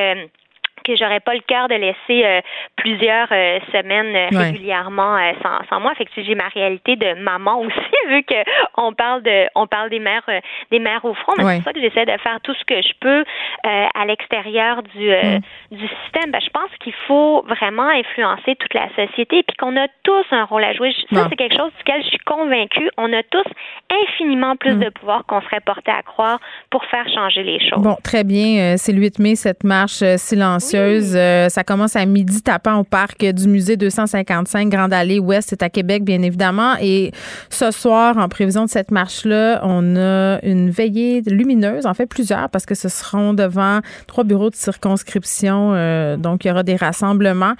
que 0.88 0.96
j'aurais 0.96 1.20
pas 1.20 1.34
le 1.34 1.40
cœur 1.40 1.68
de 1.68 1.74
laisser 1.74 2.24
euh, 2.24 2.40
plusieurs 2.76 3.28
euh, 3.30 3.58
semaines 3.72 4.14
euh, 4.16 4.38
régulièrement 4.38 5.18
sans, 5.42 5.58
sans, 5.68 5.80
moi. 5.80 5.94
Fait 5.94 6.04
que 6.04 6.10
j'ai 6.16 6.34
ma 6.34 6.48
réalité 6.48 6.96
de 6.96 7.14
maman 7.22 7.60
aussi, 7.64 7.96
vu 8.08 8.22
que 8.22 8.36
on 8.76 8.92
parle 8.92 9.22
de 9.22 9.46
on 9.54 9.66
parle 9.66 9.90
des 9.90 9.98
mères 9.98 10.28
des 10.70 10.78
mères 10.78 11.04
au 11.04 11.14
front. 11.14 11.34
Mais 11.36 11.44
c'est 11.44 11.54
pour 11.56 11.64
ça 11.64 11.72
que 11.72 11.80
j'essaie 11.80 12.06
de 12.06 12.18
faire 12.22 12.38
tout 12.42 12.54
ce 12.54 12.64
que 12.64 12.80
je 12.80 12.92
peux 13.00 13.24
à 13.64 14.04
l'extérieur 14.06 14.82
du 14.82 15.10
mm. 15.10 15.40
du 15.72 15.88
système. 16.02 16.30
Ben, 16.30 16.40
je 16.40 16.50
pense 16.50 16.70
qu'il 16.80 16.94
faut 17.06 17.42
vraiment 17.42 17.88
influencer 17.88 18.56
toute 18.56 18.74
la 18.74 18.88
société, 18.96 19.42
puis 19.42 19.56
qu'on 19.58 19.76
a 19.76 19.88
tous 20.02 20.24
un 20.30 20.44
rôle 20.44 20.64
à 20.64 20.72
jouer. 20.72 20.94
Ça, 21.12 21.26
c'est 21.28 21.36
quelque 21.36 21.56
chose 21.56 21.72
duquel 21.78 22.02
je 22.02 22.08
suis 22.08 22.18
convaincue. 22.18 22.90
On 22.96 23.12
a 23.12 23.22
tous 23.24 23.44
infiniment 23.90 24.56
plus 24.56 24.74
mm. 24.74 24.80
de 24.84 24.90
pouvoir 24.90 25.24
qu'on 25.26 25.40
serait 25.42 25.60
porté 25.60 25.90
à 25.90 26.02
croire 26.02 26.40
pour 26.70 26.84
faire 26.86 27.06
changer 27.12 27.42
les 27.42 27.60
choses. 27.60 27.82
Bon, 27.82 27.96
très 28.02 28.24
bien. 28.24 28.76
C'est 28.76 28.92
le 28.92 29.00
8 29.00 29.18
mai, 29.18 29.34
cette 29.36 29.64
marche 29.64 30.02
silencieuse 30.16 30.77
euh, 30.78 31.48
ça 31.48 31.64
commence 31.64 31.96
à 31.96 32.04
midi 32.06 32.42
tapant 32.42 32.78
au 32.78 32.84
parc 32.84 33.24
du 33.24 33.48
musée 33.48 33.76
255 33.76 34.68
Grande 34.68 34.92
Allée 34.92 35.18
Ouest. 35.18 35.48
C'est 35.50 35.62
à 35.62 35.70
Québec, 35.70 36.04
bien 36.04 36.22
évidemment. 36.22 36.74
Et 36.80 37.12
ce 37.50 37.70
soir, 37.70 38.18
en 38.18 38.28
prévision 38.28 38.64
de 38.64 38.70
cette 38.70 38.90
marche-là, 38.90 39.60
on 39.62 39.96
a 39.96 40.38
une 40.42 40.70
veillée 40.70 41.22
lumineuse, 41.26 41.86
en 41.86 41.94
fait 41.94 42.06
plusieurs, 42.06 42.48
parce 42.50 42.66
que 42.66 42.74
ce 42.74 42.88
seront 42.88 43.34
devant 43.34 43.80
trois 44.06 44.24
bureaux 44.24 44.50
de 44.50 44.56
circonscription. 44.56 45.72
Euh, 45.74 46.16
donc, 46.16 46.44
il 46.44 46.48
y 46.48 46.50
aura 46.50 46.62
des 46.62 46.76
rassemblements. 46.76 47.54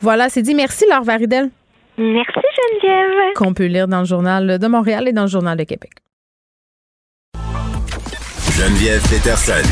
Voilà, 0.00 0.28
c'est 0.28 0.42
dit. 0.42 0.54
Merci, 0.54 0.84
Laure 0.90 1.04
Varidel. 1.04 1.50
Merci, 1.96 2.40
Geneviève. 2.82 3.34
Qu'on 3.36 3.54
peut 3.54 3.66
lire 3.66 3.88
dans 3.88 4.00
le 4.00 4.06
Journal 4.06 4.58
de 4.58 4.66
Montréal 4.66 5.08
et 5.08 5.12
dans 5.12 5.22
le 5.22 5.28
Journal 5.28 5.56
de 5.56 5.64
Québec. 5.64 5.92
Geneviève 8.56 9.02
Peterson. 9.10 9.68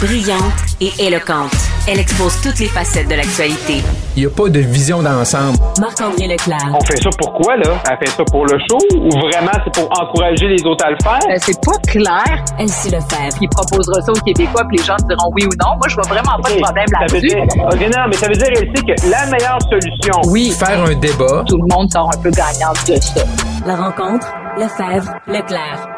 Brillante 0.00 0.40
et 0.80 0.90
éloquente, 0.98 1.52
elle 1.88 2.00
expose 2.00 2.40
toutes 2.42 2.58
les 2.58 2.66
facettes 2.66 3.08
de 3.08 3.14
l'actualité. 3.14 3.82
Il 4.16 4.20
n'y 4.20 4.26
a 4.26 4.30
pas 4.30 4.48
de 4.48 4.60
vision 4.60 5.02
d'ensemble. 5.02 5.58
Marc-André 5.80 6.26
Leclerc. 6.26 6.72
On 6.74 6.84
fait 6.84 6.96
ça 6.96 7.10
pourquoi, 7.18 7.56
là? 7.56 7.80
Elle 7.90 7.98
fait 8.06 8.12
ça 8.16 8.24
pour 8.24 8.46
le 8.46 8.58
show 8.68 8.78
ou 8.96 9.10
vraiment 9.10 9.52
c'est 9.62 9.74
pour 9.74 9.88
encourager 10.00 10.48
les 10.48 10.64
autres 10.64 10.84
à 10.84 10.90
le 10.90 10.96
faire? 11.02 11.20
Euh, 11.30 11.36
c'est 11.38 11.60
pas 11.60 11.78
clair. 11.86 12.44
Elle 12.58 12.68
sait 12.68 12.90
le 12.90 13.00
faire. 13.00 13.28
Il 13.40 13.48
proposera 13.48 14.00
ça 14.02 14.12
aux 14.12 14.24
Québécois 14.24 14.62
puis 14.68 14.78
les 14.78 14.84
gens 14.84 14.96
diront 15.08 15.30
oui 15.34 15.44
ou 15.44 15.54
non. 15.62 15.76
Moi, 15.76 15.88
je 15.88 15.94
vois 15.94 16.08
vraiment 16.08 16.40
pas 16.42 16.50
de 16.50 16.60
problème 16.60 16.86
là-dessus. 17.00 17.36
OK, 17.36 17.80
non, 17.94 18.04
mais 18.08 18.16
ça 18.16 18.28
veut 18.28 18.34
dire, 18.34 18.48
elle 18.50 18.70
sait 18.74 18.82
que 18.82 19.10
la 19.10 19.26
meilleure 19.26 19.62
solution... 19.70 20.14
Oui, 20.30 20.50
faire 20.50 20.82
un 20.82 20.94
débat. 20.94 21.44
Tout 21.46 21.58
le 21.58 21.74
monde 21.74 21.90
sort 21.92 22.10
un 22.12 22.22
peu 22.22 22.30
gagnant 22.30 22.72
de 22.88 22.96
ça. 23.00 23.24
La 23.66 23.76
rencontre, 23.76 24.26
Lefebvre, 24.56 25.12
Leclerc. 25.26 25.88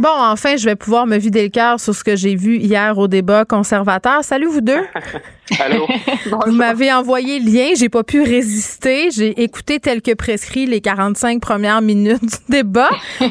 Bon, 0.00 0.08
enfin, 0.08 0.56
je 0.56 0.64
vais 0.64 0.76
pouvoir 0.76 1.06
me 1.06 1.18
vider 1.18 1.42
le 1.42 1.50
cœur 1.50 1.78
sur 1.78 1.94
ce 1.94 2.02
que 2.02 2.16
j'ai 2.16 2.34
vu 2.34 2.56
hier 2.56 2.96
au 2.96 3.06
débat 3.06 3.44
conservateur. 3.44 4.24
Salut 4.24 4.46
vous 4.46 4.62
deux. 4.62 4.80
Allô. 5.60 5.86
vous 6.46 6.52
m'avez 6.52 6.90
envoyé 6.90 7.38
le 7.38 7.50
lien, 7.50 7.74
j'ai 7.76 7.90
pas 7.90 8.02
pu 8.02 8.22
résister. 8.22 9.10
J'ai 9.10 9.42
écouté 9.42 9.78
tel 9.78 10.00
que 10.00 10.14
prescrit 10.14 10.64
les 10.64 10.80
45 10.80 11.42
premières 11.42 11.82
minutes 11.82 12.22
du 12.22 12.38
débat. 12.48 12.88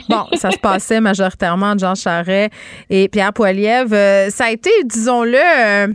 Bon, 0.09 0.27
ça 0.33 0.51
se 0.51 0.59
passait 0.59 1.01
majoritairement 1.01 1.75
Jean 1.75 1.95
Charret 1.95 2.51
et 2.91 3.07
Pierre 3.07 3.33
Poilievre. 3.33 3.95
Euh, 3.95 4.29
ça 4.29 4.45
a 4.45 4.51
été, 4.51 4.69
disons-le, 4.85 5.39
euh, 5.39 5.87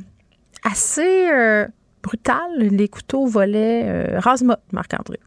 assez 0.64 1.30
euh, 1.30 1.68
brutal. 2.02 2.50
Les 2.58 2.88
couteaux 2.88 3.26
volaient. 3.26 3.82
Euh, 3.84 4.20
Marc-André. 4.72 5.20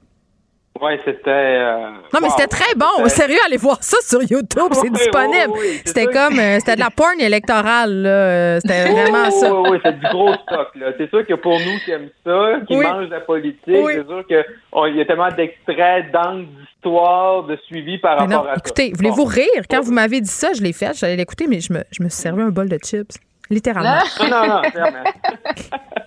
Oui, 0.82 0.92
c'était. 1.06 1.30
Euh, 1.30 1.90
non, 2.14 2.20
mais 2.22 2.30
c'était 2.30 2.48
très 2.48 2.76
bon. 2.76 3.08
Sérieux, 3.08 3.40
allez 3.46 3.58
voir 3.58 3.78
ça 3.82 3.98
sur 4.02 4.22
YouTube, 4.22 4.72
c'est 4.74 4.90
disponible. 4.92 5.54
c'était 5.86 6.06
comme. 6.06 6.40
Euh, 6.40 6.60
c'était 6.60 6.76
de 6.76 6.80
la 6.80 6.90
porn 6.90 7.20
électorale, 7.20 8.02
là. 8.02 8.60
C'était 8.60 8.92
vraiment 8.92 9.32
ça. 9.32 9.54
Oui, 9.54 9.70
oui, 9.72 9.78
c'est 9.84 10.00
du 10.00 10.06
gros 10.12 10.34
stock, 10.34 10.70
là. 10.76 10.92
C'est 10.98 11.10
sûr 11.10 11.26
que 11.26 11.34
pour 11.34 11.54
nous 11.60 11.80
qui 11.86 11.92
aiment 11.92 12.10
ça, 12.26 12.60
qui 12.68 12.76
mangent 12.76 13.10
la 13.10 13.22
politique, 13.22 13.62
c'est 13.66 14.08
sûr 14.08 14.26
qu'il 14.28 14.96
y 14.96 15.02
a 15.02 15.06
tellement 15.06 15.30
d'extraits, 15.30 16.12
d'angles 16.12 16.48
d'histoire, 16.48 17.44
de 17.44 17.58
suivi 17.68 17.98
par 17.98 18.20
rapport 18.20 18.48
à 18.48 18.56
ça. 18.56 18.60
Écoutez, 18.60 18.92
voulez-vous 18.96 19.26
rire? 19.26 19.64
Quand 19.70 19.82
vous 19.82 19.94
m'avez 19.94 20.22
dit 20.22 20.30
ça, 20.30 20.54
je 20.54 20.62
l'ai 20.62 20.74
fait, 20.74 20.98
j'allais 20.98 21.16
l'écouter, 21.16 21.48
mais 21.48 21.60
je 21.60 21.74
me, 21.74 21.84
je 21.92 22.04
me 22.04 22.10
suis 22.10 22.22
servi 22.22 22.42
un 22.42 22.50
bol 22.50 22.70
de 22.70 22.78
chips. 22.78 23.18
Littéralement. 23.50 24.00
non, 24.30 24.48
non, 24.48 24.62
non, 24.62 25.04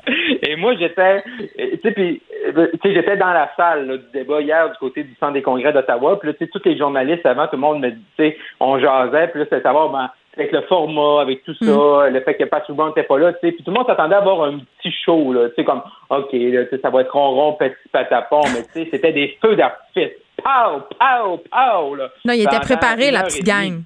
Et 0.43 0.57
moi, 0.57 0.75
j'étais, 0.77 1.23
tu 1.57 1.81
sais, 1.83 1.93
puis 1.93 2.21
euh, 2.57 2.69
tu 2.73 2.79
sais, 2.83 2.95
j'étais 2.95 3.17
dans 3.17 3.33
la 3.33 3.51
salle 3.57 3.99
du 3.99 4.19
débat 4.19 4.41
hier 4.41 4.71
du 4.71 4.77
côté 4.79 5.05
du 5.05 5.15
centre 5.21 5.35
des 5.35 5.43
congrès 5.43 5.73
d'Ottawa. 5.73 6.19
Puis 6.19 6.29
là, 6.29 6.35
tu 6.35 6.45
sais, 6.45 6.51
tous 6.51 6.63
les 6.65 6.77
journalistes 6.77 7.25
avant, 7.27 7.47
tout 7.47 7.57
le 7.57 7.61
monde 7.61 7.81
me 7.81 7.91
dit, 7.91 8.05
tu 8.17 8.25
sais, 8.25 8.37
on 8.59 8.79
jasait. 8.79 9.29
Puis 9.29 9.41
là, 9.41 9.47
c'était 9.49 9.63
savoir, 9.63 9.91
ben, 9.91 10.11
avec 10.37 10.53
le 10.53 10.63
format, 10.63 11.23
avec 11.23 11.45
tout 11.45 11.55
ça, 11.55 11.65
mm. 11.65 12.13
le 12.13 12.21
fait 12.21 12.35
que 12.35 12.45
Pat 12.45 12.65
Souban 12.67 12.89
n'était 12.89 13.03
pas 13.03 13.19
là, 13.19 13.33
tu 13.33 13.41
sais. 13.41 13.53
Puis 13.53 13.65
tout 13.65 13.71
le 13.71 13.77
monde 13.77 13.87
s'attendait 13.87 14.15
à 14.15 14.19
avoir 14.19 14.43
un 14.45 14.59
petit 14.59 14.93
show, 15.05 15.33
là, 15.33 15.49
tu 15.51 15.57
sais, 15.57 15.65
comme, 15.65 15.83
OK, 16.09 16.33
là, 16.33 16.63
ça 16.83 16.91
va 16.91 17.01
être 17.03 17.13
ronron, 17.13 17.55
petit 17.55 17.75
patapon, 17.93 18.43
mais 18.55 18.63
tu 18.65 18.85
sais, 18.85 18.89
c'était 18.91 19.13
des 19.13 19.39
feux 19.41 19.57
d'artifice. 19.57 20.13
Pow, 20.43 20.81
pow, 20.99 21.43
pow, 21.51 21.95
là. 21.95 22.09
Non, 22.25 22.33
il 22.33 22.43
était 22.43 22.61
préparé, 22.61 23.11
la 23.11 23.25
petite 23.25 23.47
gang. 23.47 23.83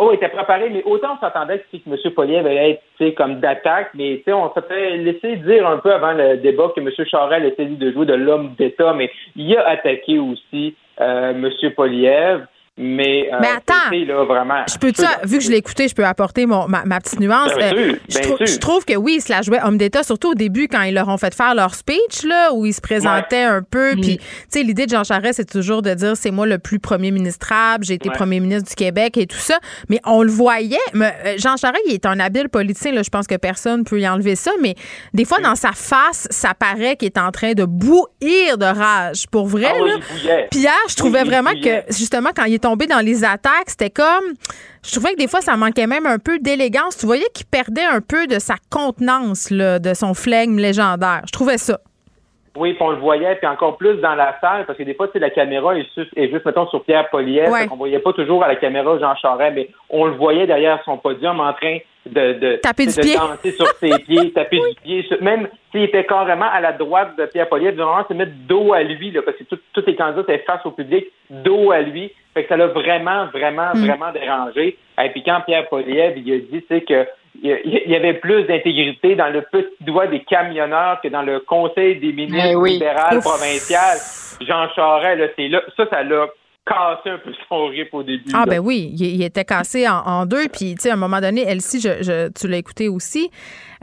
Oh, 0.00 0.10
il 0.12 0.14
était 0.14 0.28
préparé, 0.28 0.70
mais 0.70 0.84
autant 0.84 1.16
on 1.16 1.18
s'attendait 1.18 1.58
que, 1.58 1.76
M. 1.90 2.14
Poliev 2.14 2.46
allait 2.46 2.80
être 3.00 3.14
comme 3.16 3.40
d'attaque, 3.40 3.90
mais 3.94 4.22
on 4.28 4.52
s'était 4.54 4.96
laissé 4.96 5.36
dire 5.36 5.66
un 5.66 5.78
peu 5.78 5.92
avant 5.92 6.12
le 6.12 6.36
débat 6.36 6.70
que 6.74 6.80
M. 6.80 6.88
Charel 7.04 7.44
essayé 7.44 7.70
de 7.70 7.90
jouer 7.90 8.06
de 8.06 8.14
l'homme 8.14 8.54
d'État, 8.56 8.92
mais 8.92 9.10
il 9.34 9.56
a 9.56 9.68
attaqué 9.68 10.20
aussi 10.20 10.76
euh, 11.00 11.32
M. 11.32 11.50
Poliev. 11.74 12.46
Mais, 12.78 13.28
euh, 13.32 13.38
Mais 13.40 13.48
attends, 13.48 13.74
c'était, 13.90 14.04
là, 14.04 14.24
vraiment. 14.24 14.62
Je 14.72 14.78
peux 14.78 14.92
ça, 14.94 15.18
vu 15.24 15.38
que 15.38 15.44
je 15.44 15.50
l'ai 15.50 15.56
écouté, 15.56 15.88
je 15.88 15.94
peux 15.94 16.04
apporter 16.04 16.46
mon, 16.46 16.68
ma, 16.68 16.84
ma 16.84 17.00
petite 17.00 17.18
nuance. 17.20 17.52
Bien 17.56 17.72
Euh, 17.74 17.88
sûr, 17.90 17.96
je, 18.08 18.18
trou- 18.20 18.36
sûr. 18.36 18.46
je 18.46 18.58
trouve 18.58 18.84
que 18.84 18.94
oui, 18.94 19.14
ils 19.16 19.20
se 19.20 19.32
la 19.32 19.42
jouaient 19.42 19.60
homme 19.62 19.78
d'État, 19.78 20.02
surtout 20.04 20.30
au 20.30 20.34
début 20.34 20.68
quand 20.68 20.82
ils 20.82 20.94
leur 20.94 21.08
ont 21.08 21.16
fait 21.18 21.34
faire 21.34 21.54
leur 21.54 21.74
speech, 21.74 22.22
là, 22.24 22.52
où 22.52 22.66
ils 22.66 22.72
se 22.74 22.80
présentaient 22.80 23.42
un 23.42 23.62
peu. 23.62 23.94
Mm. 23.94 24.00
Puis, 24.00 24.18
tu 24.18 24.24
sais, 24.48 24.62
l'idée 24.62 24.86
de 24.86 24.90
Jean 24.90 25.02
Charest, 25.04 25.34
c'est 25.38 25.50
toujours 25.50 25.82
de 25.82 25.92
dire 25.94 26.16
c'est 26.16 26.30
moi 26.30 26.46
le 26.46 26.58
plus 26.58 26.78
premier 26.78 27.10
ministrable, 27.10 27.84
j'ai 27.84 27.94
été 27.94 28.08
Ouais. 28.10 28.14
premier 28.14 28.38
ministre 28.40 28.68
du 28.68 28.74
Québec 28.74 29.16
et 29.16 29.26
tout 29.26 29.36
ça. 29.38 29.58
Mais 29.88 29.98
on 30.06 30.22
le 30.22 30.30
voyait. 30.30 30.76
Mais, 30.94 31.12
euh, 31.26 31.34
Jean 31.38 31.56
Charest, 31.56 31.82
il 31.88 31.94
est 31.94 32.06
un 32.06 32.20
habile 32.20 32.48
politicien, 32.48 32.92
là, 32.92 33.02
je 33.02 33.10
pense 33.10 33.26
que 33.26 33.34
personne 33.36 33.84
peut 33.84 34.00
y 34.00 34.08
enlever 34.08 34.36
ça. 34.36 34.52
Mais 34.62 34.74
des 35.14 35.24
fois, 35.24 35.38
dans 35.42 35.54
sa 35.56 35.72
face, 35.72 36.28
ça 36.30 36.54
paraît 36.54 36.96
qu'il 36.96 37.06
est 37.06 37.18
en 37.18 37.30
train 37.32 37.52
de 37.54 37.64
bouillir 37.64 38.56
de 38.58 38.64
rage. 38.66 39.26
Pour 39.30 39.46
vrai, 39.48 39.66
Ah 39.70 39.82
oui, 39.82 39.90
là. 40.26 40.36
Puis 40.50 40.60
hier, 40.60 40.72
je 40.88 40.94
trouvais 40.94 41.22
Oui, 41.22 41.28
vraiment 41.28 41.50
que, 41.52 41.82
justement, 41.92 42.30
quand 42.34 42.44
il 42.44 42.54
est 42.54 42.64
dans 42.76 43.04
les 43.04 43.24
attaques, 43.24 43.68
c'était 43.68 43.90
comme. 43.90 44.24
Je 44.84 44.92
trouvais 44.92 45.12
que 45.12 45.18
des 45.18 45.28
fois, 45.28 45.40
ça 45.40 45.56
manquait 45.56 45.86
même 45.86 46.06
un 46.06 46.18
peu 46.18 46.38
d'élégance. 46.38 46.96
Tu 46.96 47.06
voyais 47.06 47.26
qu'il 47.34 47.46
perdait 47.46 47.84
un 47.84 48.00
peu 48.00 48.26
de 48.26 48.38
sa 48.38 48.54
contenance, 48.70 49.50
de 49.50 49.94
son 49.94 50.14
flegme 50.14 50.58
légendaire. 50.58 51.22
Je 51.26 51.32
trouvais 51.32 51.58
ça. 51.58 51.80
Oui, 52.58 52.72
puis 52.74 52.82
on 52.82 52.90
le 52.90 52.96
voyait, 52.96 53.36
puis 53.36 53.46
encore 53.46 53.76
plus 53.76 53.94
dans 54.00 54.14
la 54.14 54.36
salle, 54.40 54.66
parce 54.66 54.76
que 54.78 54.82
des 54.82 54.94
fois, 54.94 55.06
tu 55.06 55.14
sais, 55.14 55.18
la 55.20 55.30
caméra 55.30 55.76
est, 55.78 55.86
su- 55.94 56.08
est 56.16 56.28
juste, 56.28 56.44
mettons, 56.44 56.66
sur 56.68 56.82
Pierre 56.84 57.08
Poliev, 57.10 57.50
Ouais. 57.50 57.66
on 57.70 57.76
voyait 57.76 58.00
pas 58.00 58.12
toujours 58.12 58.42
à 58.44 58.48
la 58.48 58.56
caméra 58.56 58.98
Jean 58.98 59.14
Charest, 59.16 59.54
mais 59.54 59.68
on 59.90 60.04
le 60.06 60.12
voyait 60.12 60.46
derrière 60.46 60.82
son 60.84 60.96
podium 60.98 61.38
en 61.40 61.52
train 61.52 61.78
de, 62.06 62.32
de, 62.32 62.56
Taper 62.56 62.86
tu 62.86 62.90
sais, 62.90 63.00
du 63.02 63.08
de 63.08 63.12
pied. 63.12 63.18
danser 63.20 63.50
sur 63.52 63.66
ses 63.78 63.98
pieds, 64.06 64.32
taper 64.32 64.58
du 64.58 64.74
pied. 64.82 65.02
sur- 65.04 65.22
Même 65.22 65.48
s'il 65.70 65.82
était 65.82 66.04
carrément 66.04 66.46
à 66.50 66.60
la 66.60 66.72
droite 66.72 67.10
de 67.18 67.26
Pierre 67.26 67.48
Poliev, 67.48 67.74
vraiment 67.76 68.04
se 68.08 68.14
mettre 68.14 68.32
dos 68.48 68.72
à 68.72 68.82
lui, 68.82 69.10
là, 69.10 69.20
parce 69.22 69.36
que 69.36 69.44
tout- 69.44 69.58
tous 69.72 69.84
les 69.86 69.94
candidats 69.94 70.22
étaient 70.22 70.44
face 70.44 70.64
au 70.64 70.70
public, 70.70 71.06
dos 71.30 71.70
à 71.70 71.80
lui. 71.80 72.10
Fait 72.34 72.42
que 72.44 72.48
ça 72.48 72.56
l'a 72.56 72.68
vraiment, 72.68 73.26
vraiment, 73.26 73.70
Mm. 73.74 73.84
vraiment 73.86 74.12
dérangé. 74.12 74.76
Et 75.04 75.08
puis 75.10 75.22
quand 75.22 75.40
Pierre 75.46 75.68
Poliev, 75.68 76.14
il 76.16 76.32
a 76.32 76.38
dit, 76.38 76.64
c'est 76.68 76.80
que 76.82 77.06
il 77.42 77.82
y- 77.86 77.96
avait 77.96 78.14
plus 78.14 78.44
d'intégrité 78.44 79.14
dans 79.14 79.28
le 79.28 79.42
petit 79.42 79.68
doigt 79.82 80.06
des 80.06 80.20
camionneurs 80.24 81.00
que 81.00 81.08
dans 81.08 81.22
le 81.22 81.40
Conseil 81.40 81.96
des 82.00 82.12
ministres 82.12 82.48
Eh 82.52 82.56
oui. 82.56 82.72
libéral 82.74 83.20
provincial. 83.20 83.96
Jean 84.40 84.68
Charest, 84.74 85.18
là, 85.20 85.26
c'est 85.36 85.48
là, 85.48 85.62
ça, 85.76 85.84
ça 85.90 86.02
l'a 86.02 86.26
cassé 86.66 87.10
un 87.10 87.18
peu 87.18 87.32
son 87.48 87.66
rip 87.66 87.88
au 87.94 88.02
début. 88.02 88.30
Ah, 88.34 88.40
là. 88.40 88.46
ben 88.46 88.58
oui, 88.58 88.90
il, 88.98 89.16
il 89.16 89.22
était 89.22 89.44
cassé 89.44 89.88
en, 89.88 89.96
en 90.04 90.26
deux. 90.26 90.48
Puis, 90.48 90.74
tu 90.74 90.82
sais, 90.82 90.90
à 90.90 90.94
un 90.94 90.96
moment 90.96 91.20
donné, 91.20 91.42
Elsie, 91.42 91.80
je, 91.80 92.02
je- 92.02 92.28
tu 92.30 92.46
l'as 92.48 92.58
écouté 92.58 92.88
aussi. 92.88 93.30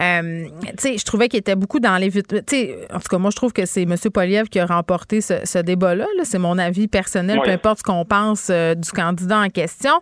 Euh, 0.01 0.45
tu 0.61 0.73
sais, 0.77 0.97
je 0.97 1.05
trouvais 1.05 1.29
qu'il 1.29 1.39
était 1.39 1.55
beaucoup 1.55 1.79
dans 1.79 1.97
les. 1.97 2.11
Tu 2.11 2.21
sais, 2.47 2.75
en 2.93 2.99
tout 2.99 3.07
cas, 3.09 3.17
moi, 3.17 3.29
je 3.31 3.35
trouve 3.35 3.53
que 3.53 3.65
c'est 3.65 3.83
M. 3.83 3.95
Poliev 4.13 4.47
qui 4.49 4.59
a 4.59 4.65
remporté 4.65 5.21
ce, 5.21 5.35
ce 5.45 5.59
débat-là. 5.59 6.05
là. 6.17 6.23
C'est 6.25 6.37
mon 6.39 6.57
avis 6.57 6.87
personnel, 6.87 7.39
peu 7.43 7.49
importe 7.51 7.79
ce 7.79 7.83
qu'on 7.83 8.05
pense 8.05 8.47
euh, 8.49 8.75
du 8.75 8.91
candidat 8.91 9.39
en 9.39 9.49
question. 9.49 9.93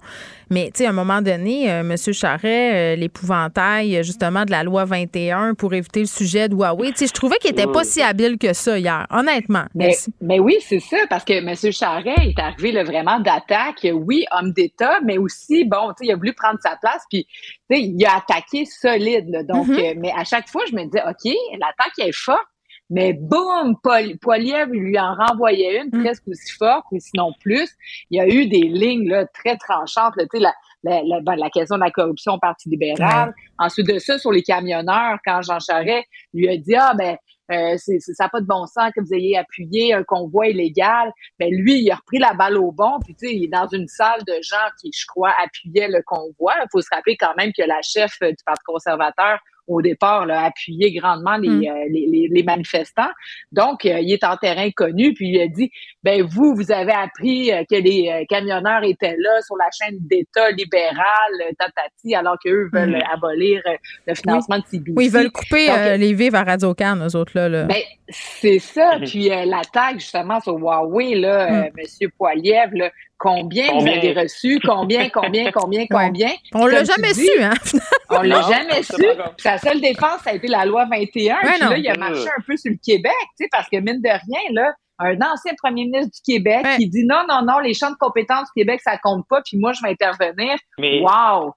Mais, 0.49 0.65
tu 0.73 0.79
sais, 0.79 0.85
à 0.85 0.89
un 0.89 0.93
moment 0.93 1.21
donné, 1.21 1.71
euh, 1.71 1.81
M. 1.81 1.95
Charret, 2.13 2.95
l'épouvantail, 2.95 4.03
justement, 4.03 4.45
de 4.45 4.51
la 4.51 4.63
loi 4.63 4.85
21 4.85 5.53
pour 5.55 5.73
éviter 5.73 6.01
le 6.01 6.05
sujet 6.05 6.47
de 6.49 6.55
Huawei, 6.55 6.91
tu 6.91 6.97
sais, 6.99 7.07
je 7.07 7.13
trouvais 7.13 7.37
qu'il 7.37 7.51
était 7.51 7.65
pas 7.67 7.83
si 7.83 8.01
habile 8.01 8.37
que 8.37 8.53
ça 8.53 8.77
hier, 8.77 9.07
honnêtement. 9.09 9.63
Mais, 9.73 9.87
Merci. 9.87 10.13
mais 10.21 10.39
oui, 10.39 10.57
c'est 10.61 10.79
ça, 10.79 10.97
parce 11.09 11.23
que 11.23 11.33
M. 11.33 11.71
Charret 11.71 12.15
est 12.27 12.39
arrivé 12.39 12.71
là, 12.71 12.83
vraiment 12.83 13.19
d'attaque, 13.19 13.87
oui, 13.93 14.25
homme 14.31 14.51
d'État, 14.51 14.99
mais 15.03 15.17
aussi, 15.17 15.65
bon, 15.65 15.87
tu 15.89 15.93
sais, 15.99 16.05
il 16.05 16.11
a 16.11 16.15
voulu 16.15 16.33
prendre 16.33 16.59
sa 16.61 16.75
place, 16.81 17.01
puis, 17.09 17.25
tu 17.69 17.75
sais, 17.77 17.81
il 17.81 18.05
a 18.05 18.17
attaqué 18.17 18.65
solide, 18.65 19.29
là. 19.29 19.43
donc, 19.43 19.67
Mhm. 19.67 19.75
Mais 19.97 20.11
à 20.15 20.23
chaque 20.23 20.47
fois, 20.49 20.63
je 20.69 20.75
me 20.75 20.83
disais, 20.85 21.03
OK, 21.07 21.33
l'attaque 21.59 21.99
est 21.99 22.15
forte, 22.15 22.45
mais 22.89 23.13
boum, 23.13 23.75
Paul, 23.81 24.17
Poiliev 24.21 24.69
lui 24.71 24.99
en 24.99 25.15
renvoyait 25.15 25.81
une 25.81 25.89
Mm. 25.91 26.03
presque 26.03 26.27
aussi 26.27 26.51
forte, 26.57 26.85
ou 26.91 26.99
sinon 26.99 27.31
plus. 27.41 27.69
Il 28.11 28.17
y 28.17 28.21
a 28.21 28.27
eu 28.27 28.45
des 28.47 28.61
lignes 28.67 29.09
là, 29.09 29.25
très 29.27 29.57
tranchantes, 29.57 30.13
là, 30.17 30.25
la, 30.33 30.53
la, 30.83 31.01
la, 31.03 31.19
ben, 31.21 31.35
la 31.35 31.49
question 31.49 31.75
de 31.77 31.81
la 31.81 31.91
corruption 31.91 32.33
au 32.33 32.39
Parti 32.39 32.69
libéral. 32.69 33.33
Ensuite 33.57 33.87
de 33.87 33.97
ça, 33.99 34.19
sur 34.19 34.31
les 34.31 34.43
camionneurs, 34.43 35.17
quand 35.25 35.41
Jean 35.41 35.59
Charest 35.59 36.05
lui 36.33 36.49
a 36.49 36.57
dit, 36.57 36.75
ah, 36.75 36.93
ben, 36.95 37.15
euh, 37.51 37.75
c'est, 37.77 37.99
c'est- 37.99 38.13
ça 38.13 38.25
n'a 38.25 38.29
pas 38.29 38.41
de 38.41 38.45
bon 38.47 38.65
sens 38.67 38.91
que 38.95 39.01
vous 39.01 39.13
ayez 39.13 39.37
appuyé 39.37 39.93
un 39.93 40.03
convoi 40.03 40.47
illégal. 40.49 41.11
Ben 41.39 41.49
lui, 41.51 41.81
il 41.81 41.91
a 41.91 41.95
repris 41.95 42.19
la 42.19 42.33
balle 42.33 42.57
au 42.57 42.71
bon, 42.71 42.99
puis 43.03 43.15
tu 43.15 43.27
sais, 43.27 43.33
il 43.35 43.45
est 43.45 43.47
dans 43.47 43.67
une 43.67 43.87
salle 43.87 44.21
de 44.27 44.33
gens 44.41 44.67
qui, 44.81 44.91
je 44.93 45.05
crois, 45.07 45.33
appuyaient 45.43 45.87
le 45.89 46.01
convoi. 46.05 46.53
Il 46.61 46.67
faut 46.71 46.81
se 46.81 46.87
rappeler 46.93 47.17
quand 47.17 47.35
même 47.37 47.51
que 47.57 47.63
la 47.63 47.81
chef 47.81 48.13
euh, 48.23 48.29
du 48.29 48.43
Parti 48.45 48.63
conservateur, 48.65 49.39
au 49.67 49.81
départ, 49.81 50.25
là, 50.25 50.41
a 50.41 50.45
appuyé 50.47 50.91
grandement 50.93 51.37
les, 51.37 51.49
Mm. 51.49 51.63
euh, 51.67 51.85
les, 51.89 52.07
les, 52.11 52.27
les 52.29 52.43
manifestants. 52.43 53.09
Donc, 53.51 53.85
euh, 53.85 53.99
il 54.01 54.11
est 54.11 54.23
en 54.23 54.35
terrain 54.37 54.69
connu, 54.75 55.13
puis 55.13 55.29
il 55.29 55.41
a 55.41 55.47
dit, 55.47 55.71
ben 56.03 56.21
vous, 56.23 56.53
vous 56.55 56.71
avez 56.71 56.91
appris 56.91 57.51
euh, 57.51 57.63
que 57.69 57.75
les 57.75 58.09
euh, 58.09 58.25
camionneurs 58.27 58.83
étaient 58.83 59.15
là 59.17 59.41
sur 59.41 59.55
la 59.55 59.69
chaîne 59.71 59.97
d'État 60.01 60.51
libéral, 60.51 60.97
euh, 61.41 61.51
tatati, 61.57 62.13
alors 62.15 62.35
qu'eux 62.43 62.69
veulent 62.73 62.91
Mm. 62.91 62.95
euh, 62.95 63.13
abolir 63.13 63.61
euh, 63.67 63.75
le 64.07 64.15
financement 64.15 64.57
de 64.57 64.63
CBC. 64.65 64.93
Oui, 64.97 65.05
ils 65.05 65.11
veulent 65.11 65.31
couper 65.31 65.67
Donc, 65.67 65.77
euh, 65.77 65.97
les 65.97 66.13
vives 66.13 66.35
à 66.35 66.43
Radio 66.43 66.73
Can, 66.73 66.97
eux 66.97 67.15
autres, 67.15 67.31
là. 67.35 67.47
là. 67.49 67.63
ben, 67.63 67.81
c'est 68.09 68.59
ça. 68.59 68.97
Puis 69.05 69.31
euh, 69.31 69.45
l'attaque, 69.45 69.99
justement, 69.99 70.39
sur 70.41 70.53
Huawei, 70.57 71.15
là, 71.15 71.65
euh, 71.65 71.69
Monsieur 71.77 72.09
Poiliev, 72.17 72.71
là, 72.73 72.91
combien, 73.17 73.71
vous 73.79 73.87
avez 73.87 74.13
reçu? 74.13 74.59
Combien, 74.65 75.09
combien, 75.09 75.51
combien, 75.51 75.85
combien? 75.89 76.31
On 76.53 76.65
l'a 76.65 76.83
jamais 76.83 77.13
dis, 77.13 77.25
su, 77.25 77.41
hein? 77.43 77.53
On 78.09 78.21
l'a 78.21 78.41
jamais 78.41 78.83
su. 78.83 79.03
Sa 79.37 79.57
seule 79.57 79.81
défense, 79.81 80.21
ça 80.23 80.31
a 80.31 80.33
été 80.33 80.47
la 80.47 80.65
loi 80.65 80.85
21. 80.91 81.35
puis 81.41 81.61
non. 81.61 81.69
là, 81.69 81.77
il 81.77 81.87
a 81.89 81.95
marché 81.95 82.27
un 82.27 82.41
peu 82.45 82.55
sur 82.57 82.71
le 82.71 82.77
Québec, 82.83 83.11
tu 83.37 83.43
sais, 83.45 83.49
parce 83.51 83.67
que 83.69 83.77
mine 83.77 84.01
de 84.01 84.09
rien, 84.09 84.41
là, 84.51 84.71
un 84.99 85.15
ancien 85.21 85.53
premier 85.61 85.85
ministre 85.85 86.11
du 86.13 86.33
Québec 86.33 86.61
Ouais. 86.63 86.77
qui 86.77 86.87
dit 86.89 87.03
non, 87.05 87.23
non, 87.27 87.41
non, 87.43 87.59
les 87.59 87.73
champs 87.73 87.89
de 87.89 87.95
compétences 87.99 88.47
du 88.55 88.61
Québec, 88.61 88.79
ça 88.83 88.97
compte 89.01 89.25
pas, 89.27 89.41
puis 89.43 89.57
moi, 89.57 89.73
je 89.73 89.81
vais 89.81 89.89
intervenir. 89.91 90.55
Mais- 90.77 91.01
Wow! 91.01 91.53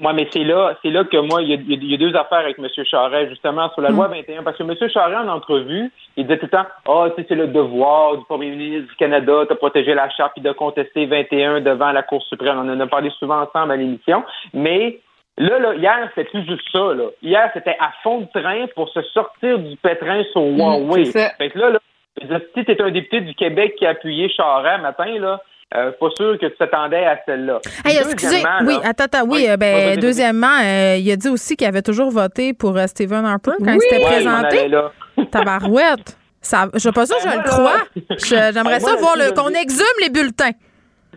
Moi, 0.00 0.12
mais 0.14 0.26
c'est 0.32 0.44
là, 0.44 0.74
c'est 0.82 0.90
là 0.90 1.04
que 1.04 1.18
moi, 1.18 1.42
il 1.42 1.50
y, 1.50 1.52
a, 1.52 1.56
il 1.56 1.84
y 1.90 1.94
a 1.94 1.96
deux 1.98 2.16
affaires 2.16 2.38
avec 2.38 2.58
M. 2.58 2.66
Charret, 2.84 3.28
justement, 3.28 3.70
sur 3.70 3.82
la 3.82 3.90
loi 3.90 4.08
Mm. 4.08 4.12
21. 4.12 4.42
Parce 4.42 4.56
que 4.56 4.62
M. 4.62 4.74
Charret, 4.90 5.16
en 5.16 5.28
entrevue, 5.28 5.90
il 6.16 6.24
disait 6.26 6.38
tout 6.38 6.46
le 6.46 6.50
temps, 6.50 6.66
ah, 6.88 7.06
sais, 7.16 7.26
c'est 7.28 7.34
le 7.34 7.48
devoir 7.48 8.16
du 8.16 8.24
premier 8.24 8.50
ministre 8.50 8.88
du 8.88 8.96
Canada 8.96 9.44
de 9.48 9.54
protéger 9.54 9.94
la 9.94 10.08
charte 10.10 10.32
et 10.38 10.40
de 10.40 10.52
contester 10.52 11.06
21 11.06 11.60
devant 11.60 11.92
la 11.92 12.02
Cour 12.02 12.22
suprême. 12.24 12.58
On 12.58 12.68
en 12.72 12.80
a 12.80 12.86
parlé 12.86 13.10
souvent 13.18 13.42
ensemble 13.42 13.72
à 13.72 13.76
l'émission. 13.76 14.24
Mais 14.54 14.98
là, 15.36 15.58
là, 15.58 15.74
hier, 15.74 16.08
c'était 16.14 16.30
plus 16.30 16.46
juste 16.46 16.64
ça, 16.72 16.94
là. 16.94 17.04
Hier, 17.22 17.50
c'était 17.52 17.76
à 17.78 17.92
fond 18.02 18.20
de 18.22 18.40
train 18.40 18.66
pour 18.74 18.88
se 18.88 19.02
sortir 19.02 19.58
du 19.58 19.76
pétrin 19.76 20.22
sur 20.32 20.40
Huawei. 20.42 21.04
c'est 21.04 21.18
ça. 21.18 21.30
Fait 21.36 21.50
que 21.50 21.58
là, 21.58 21.70
là, 21.70 21.78
si 22.54 22.64
tu 22.64 22.72
es 22.72 22.82
un 22.82 22.90
député 22.90 23.20
du 23.20 23.34
Québec 23.34 23.74
qui 23.76 23.86
a 23.86 23.90
appuyé 23.90 24.28
Charret 24.30 24.78
matin, 24.78 25.18
là, 25.18 25.40
euh, 25.76 25.92
pas 25.92 26.08
sûr 26.16 26.36
que 26.40 26.46
tu 26.46 26.56
t'attendais 26.56 27.04
à 27.04 27.18
celle-là. 27.26 27.60
Hey, 27.84 27.96
excusez, 27.98 28.42
oui, 28.66 28.74
attends, 28.82 29.04
attends, 29.04 29.22
oui, 29.22 29.42
Oui, 29.42 29.48
euh, 29.48 29.56
ben, 29.56 29.86
vas-y. 29.90 29.98
deuxièmement, 29.98 30.58
euh, 30.62 30.96
il 30.98 31.10
a 31.12 31.16
dit 31.16 31.28
aussi 31.28 31.56
qu'il 31.56 31.66
avait 31.66 31.82
toujours 31.82 32.10
voté 32.10 32.52
pour 32.54 32.76
euh, 32.76 32.86
Stephen 32.86 33.24
Harper 33.24 33.52
quand 33.64 33.72
il 33.72 33.80
s'était 33.80 34.02
présenté. 34.04 34.68
là. 34.68 34.90
Tabarouette. 35.30 36.16
Ça, 36.42 36.68
je 36.72 36.78
sais 36.78 36.92
pas 36.92 37.04
ça, 37.06 37.16
je 37.22 37.28
le 37.28 37.42
crois. 37.44 37.84
J'aimerais 38.52 38.80
ça 38.80 38.96
voir 38.96 39.14
qu'on 39.34 39.50
exhume 39.50 39.84
les 40.02 40.08
bulletins. 40.08 40.52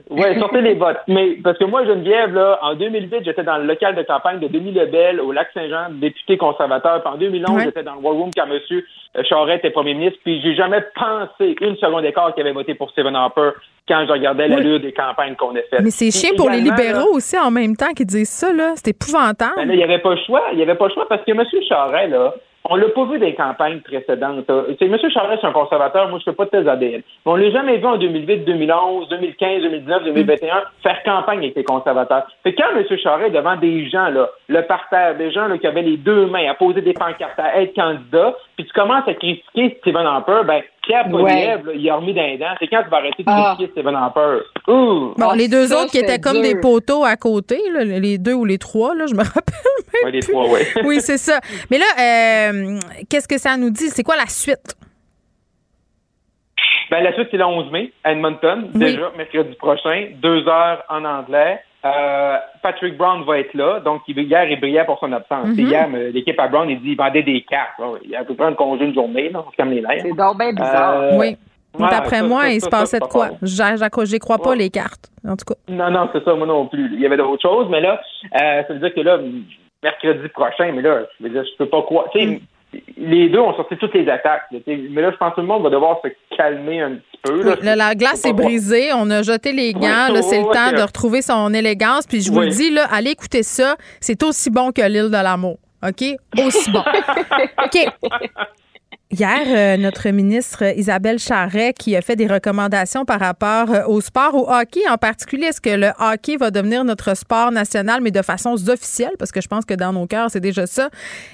Oui, 0.10 0.38
sortez 0.40 0.62
les 0.62 0.74
votes. 0.74 1.00
Mais 1.08 1.38
parce 1.44 1.58
que 1.58 1.64
moi, 1.66 1.86
Geneviève, 1.86 2.34
là, 2.34 2.60
en 2.62 2.76
2008, 2.76 3.24
j'étais 3.26 3.44
dans 3.44 3.58
le 3.58 3.66
local 3.66 3.96
de 3.96 4.04
campagne 4.04 4.40
de 4.40 4.48
Denis 4.48 4.72
Lebel 4.72 5.20
au 5.22 5.32
Lac-Saint-Jean, 5.32 5.88
député 5.92 6.38
conservateur. 6.38 7.02
Puis 7.02 7.14
en 7.14 7.18
2011, 7.18 7.56
Ouais. 7.56 7.64
j'étais 7.66 7.84
dans 7.84 7.96
le 7.96 8.00
War 8.02 8.14
Room 8.14 8.30
quand 8.36 8.46
M. 8.46 8.82
Charest 9.24 9.60
était 9.60 9.70
premier 9.72 9.94
ministre. 9.94 10.20
Puis 10.24 10.42
j'ai 10.42 10.56
jamais 10.56 10.84
pensé 10.96 11.56
une 11.62 11.76
seconde 11.78 12.02
d'écart 12.04 12.34
qu'il 12.34 12.42
avait 12.42 12.54
voté 12.54 12.74
pour 12.76 12.90
Stephen 12.92 13.16
Harper 13.16 13.52
quand 13.88 14.06
je 14.08 14.12
regardais 14.12 14.44
Oui. 14.46 14.50
l'allure 14.50 14.80
des 14.80 14.92
campagnes 14.92 15.36
qu'on 15.36 15.52
a 15.56 15.62
faites. 15.70 15.82
Mais 15.82 15.90
c'est 15.92 16.12
chiant 16.12 16.36
pour 16.36 16.50
les 16.50 16.62
là, 16.62 16.76
libéraux 16.76 17.14
aussi 17.16 17.38
en 17.40 17.52
même 17.52 17.76
temps 17.76 17.94
qui 17.96 18.06
disent 18.06 18.30
ça, 18.30 18.52
là. 18.54 18.74
C'est 18.76 18.90
épouvantable. 18.90 19.54
ben 19.58 19.68
là, 19.68 19.74
il 19.74 19.78
n'y 19.78 19.84
avait 19.84 20.00
pas 20.00 20.12
le 20.12 20.20
choix. 20.26 20.44
Il 20.52 20.58
n'y 20.58 20.64
avait 20.64 20.76
pas 20.76 20.88
le 20.88 20.94
choix 20.94 21.08
parce 21.08 21.24
que 21.24 21.32
M. 21.32 21.44
Charest, 21.68 22.10
là, 22.12 22.34
on 22.70 22.76
l'a 22.76 22.88
pas 22.90 23.06
vu 23.06 23.20
des 23.20 23.36
campagnes 23.36 23.80
précédentes. 23.82 24.46
C'est 24.80 24.86
M. 24.86 24.98
Charest, 25.10 25.42
c'est 25.42 25.48
un 25.48 25.52
conservateur. 25.52 26.08
Moi, 26.10 26.20
je 26.20 26.24
fais 26.24 26.36
pas 26.36 26.46
de 26.46 26.50
thèse 26.50 26.68
ADN. 26.68 27.02
Mais 27.26 27.32
on 27.32 27.36
l'a 27.36 27.52
jamais 27.52 27.78
vu 27.78 27.86
en 27.86 27.98
2008, 27.98 28.46
2011, 28.46 29.10
2015, 29.10 29.62
2019, 29.64 30.04
2021 30.06 30.64
faire 30.82 31.04
campagne 31.04 31.40
avec 31.40 31.56
les 31.56 31.64
conservateurs. 31.64 32.26
Que 32.44 32.50
quand 32.52 32.76
M. 32.76 32.98
Charest, 32.98 33.34
devant 33.34 33.58
des 33.58 33.90
gens, 33.90 34.10
là, 34.10 34.30
le 34.48 34.62
parterre, 34.62 35.16
des 35.18 35.32
gens 35.32 35.48
là, 35.48 35.58
qui 35.58 35.68
avaient 35.68 35.82
les 35.82 35.98
deux 35.98 36.28
mains 36.28 36.50
à 36.50 36.54
poser 36.54 36.82
des 36.82 36.94
pancartes, 36.94 37.38
à 37.38 37.62
être 37.62 37.76
candidat, 37.76 38.36
puis 38.56 38.66
tu 38.66 38.74
commences 38.74 39.08
à 39.08 39.14
critiquer 39.14 39.78
Stephen 39.82 40.06
Harper, 40.06 40.42
ben, 40.46 40.62
Pierre 40.86 41.08
Poliev, 41.10 41.66
là, 41.66 41.72
il 41.74 41.90
a 41.90 41.96
remis 41.96 42.14
d'un 42.14 42.36
dent. 42.38 42.54
C'est 42.60 42.68
quand 42.68 42.84
tu 42.84 42.90
vas 42.90 42.98
arrêter 42.98 43.24
de 43.24 43.30
Ah. 43.30 43.54
critiquer 43.58 43.72
Stephen 43.72 43.96
Harper? 43.96 44.40
Ouh! 44.68 45.14
Bon, 45.18 45.30
Ah, 45.32 45.36
les 45.36 45.48
deux 45.48 45.68
ça, 45.68 45.82
autres 45.82 45.92
qui 45.92 45.98
étaient 46.00 46.20
comme 46.20 46.34
dur. 46.42 46.44
des 46.44 46.56
poteaux 46.60 47.06
à 47.06 47.16
côté, 47.16 47.60
là, 47.74 47.84
les 47.86 48.18
deux 48.18 48.34
ou 48.34 48.44
les 48.46 48.58
trois, 48.58 48.94
là, 48.94 49.06
je 49.08 49.14
me 49.14 49.20
rappelle 49.24 49.54
même 49.94 50.04
Ouais, 50.06 50.12
les 50.12 50.20
plus. 50.20 50.32
trois, 50.34 50.50
ouais. 50.50 50.66
Oui, 50.84 51.00
c'est 51.00 51.18
ça. 51.18 51.40
Mais 51.72 51.78
là, 51.78 51.86
euh, 52.00 52.80
qu'est-ce 53.10 53.28
que 53.28 53.38
ça 53.40 53.56
nous 53.58 53.70
dit? 53.70 53.90
C'est 53.90 54.04
quoi 54.04 54.16
la 54.18 54.28
suite? 54.28 54.76
Ben, 56.92 57.02
la 57.04 57.14
suite, 57.14 57.30
c'est 57.32 57.38
le 57.38 57.46
11 57.46 57.72
mai, 57.72 57.92
à 58.04 58.12
Edmonton, 58.12 58.70
Oui. 58.74 58.80
déjà, 58.80 59.12
mercredi 59.18 59.56
prochain, 59.56 60.10
deux 60.22 60.48
heures 60.48 60.84
en 60.90 61.04
anglais. 61.06 61.60
Euh, 61.86 62.38
Patrick 62.62 62.98
Brown 62.98 63.24
va 63.26 63.40
être 63.40 63.54
là, 63.54 63.82
donc 63.82 64.04
hier, 64.08 64.50
il 64.50 64.60
brillait 64.60 64.86
pour 64.86 65.00
son 65.00 65.12
absence. 65.12 65.48
Mhm. 65.48 65.60
Hier, 65.60 65.90
euh, 65.94 66.12
l'équipe 66.12 66.40
à 66.40 66.48
Brown, 66.48 66.70
il 66.70 66.82
dit 66.82 66.92
il 66.92 66.98
vendait 66.98 67.24
des 67.24 67.42
cartes. 67.42 67.80
Il 68.06 68.16
a 68.16 68.24
près 68.24 68.46
un 68.46 68.54
congé 68.54 68.86
une 68.86 68.94
journée, 68.94 69.30
là, 69.30 69.44
calme 69.58 69.72
les 69.72 69.82
nerfs. 69.82 70.02
C'est 70.02 70.14
donc 70.14 70.38
bien 70.38 70.54
bizarre. 70.54 70.94
Euh, 71.02 71.18
Oui. 71.18 71.38
D'après 71.78 72.22
moi, 72.22 72.50
il 72.50 72.62
se 72.62 72.70
passait 72.70 73.00
de 73.00 73.06
quoi? 73.06 73.30
J'y 73.42 74.20
crois 74.20 74.38
pas 74.38 74.56
les 74.56 74.70
cartes, 74.70 75.10
en 75.28 75.36
tout 75.36 75.46
cas. 75.46 75.56
Non, 75.68 75.90
non, 75.90 76.10
c'est 76.14 76.24
ça, 76.24 76.36
moi 76.36 76.46
non 76.46 76.68
plus. 76.68 76.90
Il 76.94 77.02
y 77.02 77.06
avait 77.06 77.18
d'autres 77.18 77.42
choses, 77.42 77.68
mais 77.70 77.82
là, 77.82 78.00
euh, 78.42 78.64
ça 78.68 78.74
veut 78.74 78.80
dire 78.80 78.94
que 78.94 79.02
là, 79.02 79.18
mercredi 79.82 80.28
prochain, 80.30 80.72
mais 80.74 80.82
là, 80.82 81.02
je 81.20 81.24
veux 81.24 81.30
dire, 81.32 81.44
je 81.44 81.58
peux 81.58 81.70
pas 81.70 81.82
croire. 81.82 82.06
Tu 82.12 82.20
sais. 82.20 82.42
Les 82.98 83.30
deux 83.30 83.40
ont 83.40 83.56
sorti 83.56 83.78
toutes 83.78 83.94
les 83.94 84.10
attaques. 84.10 84.44
mais 84.52 85.02
là, 85.02 85.12
je 85.12 85.18
pense 85.18 85.32
que 85.32 85.36
tout 85.36 85.42
le 85.42 85.48
monde 85.48 85.64
va 85.64 85.70
devoir 85.70 86.00
se 86.04 86.10
calmer 86.36 86.82
un 86.82 86.96
petit 86.96 87.20
peu. 87.24 87.56
la 87.62 87.96
glace 87.96 88.26
est 88.26 88.34
brisée. 88.34 88.92
On 88.94 89.10
a 89.10 89.22
jeté 89.22 89.52
les 89.52 89.74
gants. 89.74 90.08
c'est 90.22 90.40
le 90.40 90.54
temps 90.54 90.76
de 90.76 90.82
retrouver 90.82 91.22
son 91.22 91.54
élégance. 91.54 92.08
Puis 92.08 92.22
je 92.22 92.32
vous 92.32 92.42
le 92.42 92.50
dis, 92.50 92.72
là, 92.72 92.86
allez 92.92 93.12
écouter 93.12 93.44
ça. 93.44 93.76
C'est 94.00 94.22
aussi 94.24 94.50
bon 94.50 94.72
que 94.72 94.82
l'île 94.82 95.10
de 95.10 95.24
l'amour. 95.24 95.58
OK? 95.86 96.04
Aussi 96.46 96.72
bon. 96.72 96.84
OK. 97.66 97.88
Hier, 99.14 99.44
euh, 99.46 99.78
notre 99.78 100.10
ministre 100.10 100.64
Isabelle 100.76 101.20
Charret 101.20 101.74
qui 101.74 101.96
a 101.96 102.02
fait 102.02 102.16
des 102.16 102.26
recommandations 102.26 103.06
par 103.06 103.20
rapport 103.20 103.72
euh, 103.72 103.86
au 103.86 104.02
sport, 104.02 104.34
au 104.34 104.52
hockey 104.52 104.80
en 104.90 104.98
particulier. 104.98 105.46
Est-ce 105.46 105.62
que 105.62 105.70
le 105.70 105.92
hockey 106.00 106.36
va 106.36 106.50
devenir 106.50 106.84
notre 106.84 107.16
sport 107.16 107.52
national, 107.52 108.02
mais 108.02 108.10
de 108.10 108.24
façon 108.24 108.56
officielle? 108.68 109.12
Parce 109.20 109.32
que 109.32 109.40
je 109.40 109.48
pense 109.48 109.66
que 109.66 109.76
dans 109.76 109.94
nos 109.94 110.08
cœurs, 110.08 110.32
c'est 110.32 110.40
déjà 110.40 110.66
ça. 110.66 110.90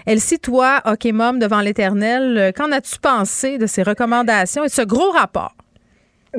Elle 0.06 0.20
cite 0.20 0.42
toi, 0.42 0.82
Hockey 0.84 1.14
Mom 1.14 1.40
devant 1.40 1.62
l'éternel. 1.62 2.38
Euh, 2.38 2.52
qu'en 2.52 2.70
as-tu 2.74 3.00
pensé 3.00 3.58
de 3.58 3.66
ces 3.66 3.84
recommandations 3.84 4.66
et 4.66 4.70
ce 4.70 4.82
gros 4.82 5.12
rapport? 5.12 5.56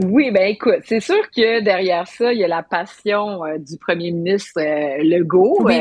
Oui, 0.04 0.30
ben 0.30 0.42
écoute, 0.42 0.82
c'est 0.84 1.00
sûr 1.00 1.22
que 1.34 1.64
derrière 1.64 2.06
ça, 2.06 2.34
il 2.34 2.38
y 2.38 2.44
a 2.44 2.48
la 2.48 2.62
passion 2.62 3.40
du 3.58 3.78
premier 3.78 4.12
ministre 4.12 4.60
Legault. 5.02 5.56
Oui. 5.60 5.80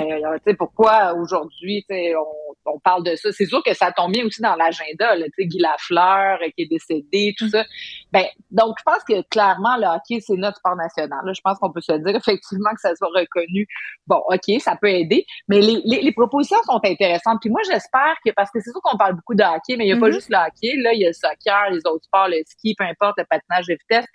pourquoi 0.58 1.16
aujourd'hui, 1.16 1.86
on 1.92 2.49
on 2.66 2.80
parle 2.80 3.04
de 3.04 3.16
ça. 3.16 3.32
C'est 3.32 3.46
sûr 3.46 3.64
que 3.64 3.74
ça 3.74 3.92
tombe 3.92 4.12
bien 4.12 4.26
aussi 4.26 4.42
dans 4.42 4.56
l'agenda, 4.56 5.16
tu 5.16 5.24
sais, 5.38 5.46
Guy 5.46 5.60
Lafleur 5.60 6.40
euh, 6.42 6.50
qui 6.56 6.64
est 6.64 6.68
décédé, 6.68 7.34
tout 7.38 7.46
mm. 7.46 7.50
ça. 7.50 7.66
Ben, 8.12 8.26
donc, 8.52 8.76
je 8.80 8.84
pense 8.84 9.04
que 9.04 9.22
clairement, 9.30 9.78
le 9.78 9.86
hockey, 9.86 10.20
c'est 10.20 10.36
notre 10.36 10.58
sport 10.58 10.76
national. 10.76 11.20
Je 11.34 11.42
pense 11.42 11.60
qu'on 11.60 11.72
peut 11.72 11.82
se 11.82 11.94
dire 11.94 12.16
effectivement 12.16 12.72
que 12.72 12.82
ça 12.82 12.96
soit 12.96 13.10
reconnu. 13.16 13.68
Bon, 14.08 14.22
OK, 14.28 14.60
ça 14.60 14.76
peut 14.76 14.90
aider, 14.90 15.26
mais 15.48 15.62
les, 15.62 15.82
les, 15.86 16.12
propositions 16.12 16.62
sont 16.64 16.80
intéressantes. 16.84 17.38
Puis 17.42 17.50
moi, 17.50 17.62
j'espère 17.70 18.16
que, 18.26 18.32
parce 18.32 18.50
que 18.52 18.60
c'est 18.62 18.72
sûr 18.72 18.82
qu'on 18.82 18.98
parle 18.98 19.16
beaucoup 19.16 19.36
de 19.36 19.44
hockey, 19.44 19.78
mais 19.78 19.86
il 19.86 19.94
n'y 19.94 19.94
a 19.94 19.98
pas 19.98 20.10
mm-hmm. 20.10 20.14
juste 20.14 20.30
le 20.30 20.38
hockey. 20.38 20.76
Là, 20.78 20.94
il 20.94 21.02
y 21.02 21.06
a 21.06 21.10
le 21.10 21.14
soccer, 21.14 21.70
les 21.72 21.86
autres 21.86 22.06
sports, 22.06 22.28
le 22.28 22.42
ski, 22.46 22.74
peu 22.78 22.86
importe, 22.86 23.20
le 23.20 23.26
patinage 23.30 23.68
de 23.68 23.74
vitesse, 23.74 24.06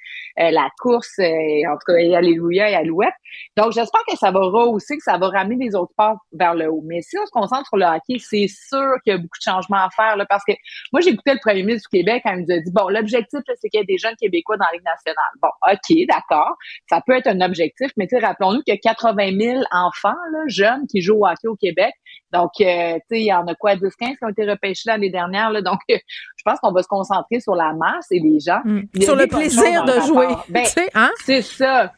euh, 0.40 0.50
la 0.50 0.68
course, 0.80 1.18
euh, 1.20 1.24
en 1.24 1.74
tout 1.74 1.92
cas, 1.92 1.94
et 1.98 2.16
Alléluia 2.16 2.70
et 2.70 2.74
Alouette. 2.74 3.14
Donc, 3.56 3.72
j'espère 3.72 4.02
que 4.08 4.16
ça 4.16 4.32
va 4.32 4.40
rehausser, 4.40 4.96
que 4.96 5.04
ça 5.04 5.18
va 5.18 5.28
ramener 5.28 5.64
les 5.64 5.74
autres 5.76 5.92
sports 5.92 6.18
vers 6.32 6.54
le 6.54 6.68
haut. 6.68 6.82
Mais 6.84 7.00
si 7.02 7.16
on 7.18 7.26
se 7.26 7.30
concentre 7.30 7.68
sur 7.68 7.76
le 7.76 7.86
hockey, 7.86 8.18
c'est 8.18 8.48
sûr 8.48 8.94
qu'il 9.04 9.12
y 9.12 9.14
a 9.14 9.18
beaucoup 9.18 9.38
de 9.38 9.44
changements 9.44 9.84
à 9.84 9.90
faire, 9.90 10.16
là, 10.16 10.26
parce 10.26 10.44
que 10.44 10.52
moi, 10.92 11.00
j'ai 11.00 11.10
écouté 11.10 11.32
le 11.32 11.40
premier 11.40 11.62
ministre 11.62 11.88
du 11.90 11.98
Québec 11.98 12.22
quand 12.24 12.34
il 12.34 12.44
nous 12.44 12.52
a 12.52 12.58
dit, 12.58 12.72
bon, 12.72 12.88
l'objectif, 12.88 13.40
c'est 13.60 13.68
qu'il 13.68 13.83
ait 13.84 13.94
des 13.94 13.98
jeunes 13.98 14.16
Québécois 14.16 14.56
dans 14.56 14.66
la 14.66 14.72
Ligue 14.72 14.84
nationale. 14.84 15.32
Bon, 15.40 15.48
OK, 15.70 16.06
d'accord. 16.08 16.56
Ça 16.88 17.00
peut 17.06 17.14
être 17.16 17.26
un 17.26 17.40
objectif, 17.40 17.90
mais 17.96 18.06
rappelons-nous 18.20 18.62
qu'il 18.62 18.74
y 18.74 18.76
a 18.76 18.80
80 18.80 19.38
000 19.38 19.62
enfants, 19.70 20.16
là, 20.32 20.40
jeunes, 20.48 20.86
qui 20.90 21.00
jouent 21.00 21.20
au 21.20 21.26
hockey 21.26 21.48
au 21.48 21.56
Québec. 21.56 21.92
Donc, 22.32 22.50
euh, 22.60 22.94
tu 22.94 23.00
sais, 23.10 23.20
il 23.20 23.26
y 23.26 23.32
en 23.32 23.46
a 23.46 23.54
quoi, 23.54 23.76
10-15 23.76 23.90
qui 23.98 24.24
ont 24.24 24.28
été 24.28 24.44
repêchés 24.44 24.82
l'année 24.86 25.10
dernière, 25.10 25.50
là. 25.50 25.62
Donc, 25.62 25.78
je 25.88 26.42
pense 26.44 26.58
qu'on 26.60 26.72
va 26.72 26.82
se 26.82 26.88
concentrer 26.88 27.40
sur 27.40 27.54
la 27.54 27.72
masse 27.72 28.06
et 28.10 28.18
les 28.18 28.40
gens. 28.40 28.60
Mm. 28.64 29.02
Sur 29.02 29.16
le 29.16 29.26
plaisir 29.26 29.84
de 29.84 30.00
jouer. 30.00 30.28
Ben, 30.48 30.64
hein? 30.94 31.10
C'est 31.24 31.42
ça. 31.42 31.92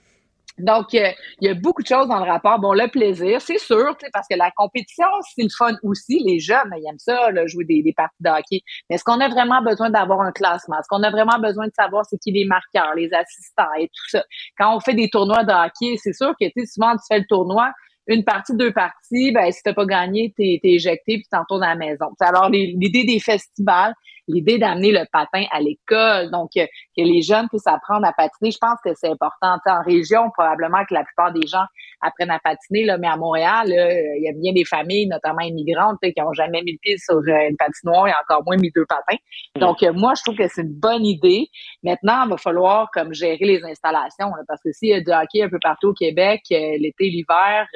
Donc, 0.58 0.94
euh, 0.94 1.10
il 1.40 1.48
y 1.48 1.50
a 1.50 1.54
beaucoup 1.54 1.82
de 1.82 1.86
choses 1.86 2.08
dans 2.08 2.18
le 2.24 2.30
rapport. 2.30 2.58
Bon, 2.58 2.72
le 2.72 2.88
plaisir, 2.88 3.40
c'est 3.40 3.58
sûr, 3.58 3.96
parce 4.12 4.26
que 4.28 4.36
la 4.36 4.50
compétition, 4.56 5.06
c'est 5.34 5.42
le 5.42 5.48
fun 5.50 5.76
aussi. 5.82 6.22
Les 6.24 6.38
jeunes, 6.38 6.70
ils 6.76 6.88
aiment 6.88 6.98
ça, 6.98 7.30
là, 7.30 7.46
jouer 7.46 7.64
des, 7.64 7.82
des 7.82 7.92
parties 7.92 8.16
de 8.20 8.30
hockey. 8.30 8.60
Mais 8.88 8.96
est-ce 8.96 9.04
qu'on 9.04 9.20
a 9.20 9.28
vraiment 9.28 9.62
besoin 9.62 9.90
d'avoir 9.90 10.20
un 10.22 10.32
classement? 10.32 10.78
Est-ce 10.78 10.88
qu'on 10.88 11.02
a 11.02 11.10
vraiment 11.10 11.38
besoin 11.38 11.66
de 11.66 11.72
savoir 11.78 12.04
c'est 12.06 12.18
qui 12.18 12.32
les 12.32 12.46
marqueurs, 12.46 12.94
les 12.94 13.12
assistants 13.12 13.72
et 13.78 13.88
tout 13.88 14.08
ça? 14.08 14.24
Quand 14.58 14.74
on 14.74 14.80
fait 14.80 14.94
des 14.94 15.10
tournois 15.10 15.44
de 15.44 15.52
hockey, 15.52 15.96
c'est 16.02 16.14
sûr 16.14 16.32
que, 16.40 16.46
souvent, 16.66 16.92
tu 16.92 17.02
fais 17.08 17.18
le 17.18 17.26
tournoi, 17.26 17.70
une 18.06 18.24
partie, 18.24 18.56
deux 18.56 18.72
parties, 18.72 19.32
ben, 19.32 19.50
si 19.50 19.62
t'as 19.62 19.74
pas 19.74 19.84
gagné, 19.84 20.32
t'es 20.36 20.60
es 20.62 20.68
éjecté 20.74 21.16
puis 21.16 21.26
t'en 21.30 21.44
tournes 21.48 21.64
à 21.64 21.70
la 21.70 21.76
maison. 21.76 22.06
alors, 22.20 22.48
l'idée 22.50 23.04
des 23.04 23.18
festivals, 23.18 23.94
l'idée 24.28 24.58
d'amener 24.58 24.92
le 24.92 25.04
patin 25.12 25.44
à 25.50 25.60
l'école, 25.60 26.30
donc 26.30 26.50
euh, 26.56 26.66
que 26.96 27.02
les 27.02 27.22
jeunes 27.22 27.48
puissent 27.48 27.66
apprendre 27.66 28.06
à 28.06 28.12
patiner, 28.12 28.50
je 28.50 28.58
pense 28.58 28.78
que 28.84 28.90
c'est 28.94 29.10
important. 29.10 29.56
en 29.66 29.82
région, 29.82 30.30
probablement 30.30 30.84
que 30.88 30.94
la 30.94 31.04
plupart 31.04 31.32
des 31.32 31.46
gens 31.46 31.64
apprennent 32.00 32.30
à 32.30 32.38
patiner, 32.38 32.84
là, 32.84 32.98
mais 32.98 33.08
à 33.08 33.16
Montréal, 33.16 33.68
il 33.68 34.22
y 34.22 34.28
a 34.28 34.32
bien 34.32 34.52
des 34.52 34.64
familles, 34.64 35.06
notamment 35.06 35.40
immigrantes, 35.40 35.98
qui 36.02 36.20
ont 36.20 36.32
jamais 36.32 36.62
mis 36.62 36.72
le 36.72 36.78
pied 36.80 36.96
sur 36.98 37.16
euh, 37.16 37.48
une 37.48 37.56
patinoire 37.56 38.08
et 38.08 38.12
encore 38.22 38.44
moins 38.44 38.56
mis 38.56 38.70
deux 38.74 38.86
patins. 38.86 39.18
Mm. 39.56 39.60
Donc, 39.60 39.82
euh, 39.82 39.92
moi, 39.92 40.14
je 40.16 40.22
trouve 40.22 40.36
que 40.36 40.48
c'est 40.48 40.62
une 40.62 40.74
bonne 40.74 41.04
idée. 41.04 41.48
Maintenant, 41.82 42.24
il 42.24 42.30
va 42.30 42.36
falloir 42.36 42.90
comme 42.92 43.14
gérer 43.14 43.38
les 43.40 43.62
installations, 43.64 44.30
parce 44.46 44.60
que 44.62 44.72
s'il 44.72 44.88
y 44.88 44.94
a 44.94 45.00
du 45.00 45.10
hockey 45.10 45.42
un 45.42 45.48
peu 45.48 45.58
partout 45.60 45.88
au 45.88 45.94
Québec, 45.94 46.42
l'été, 46.50 47.10
l'hiver, 47.10 47.66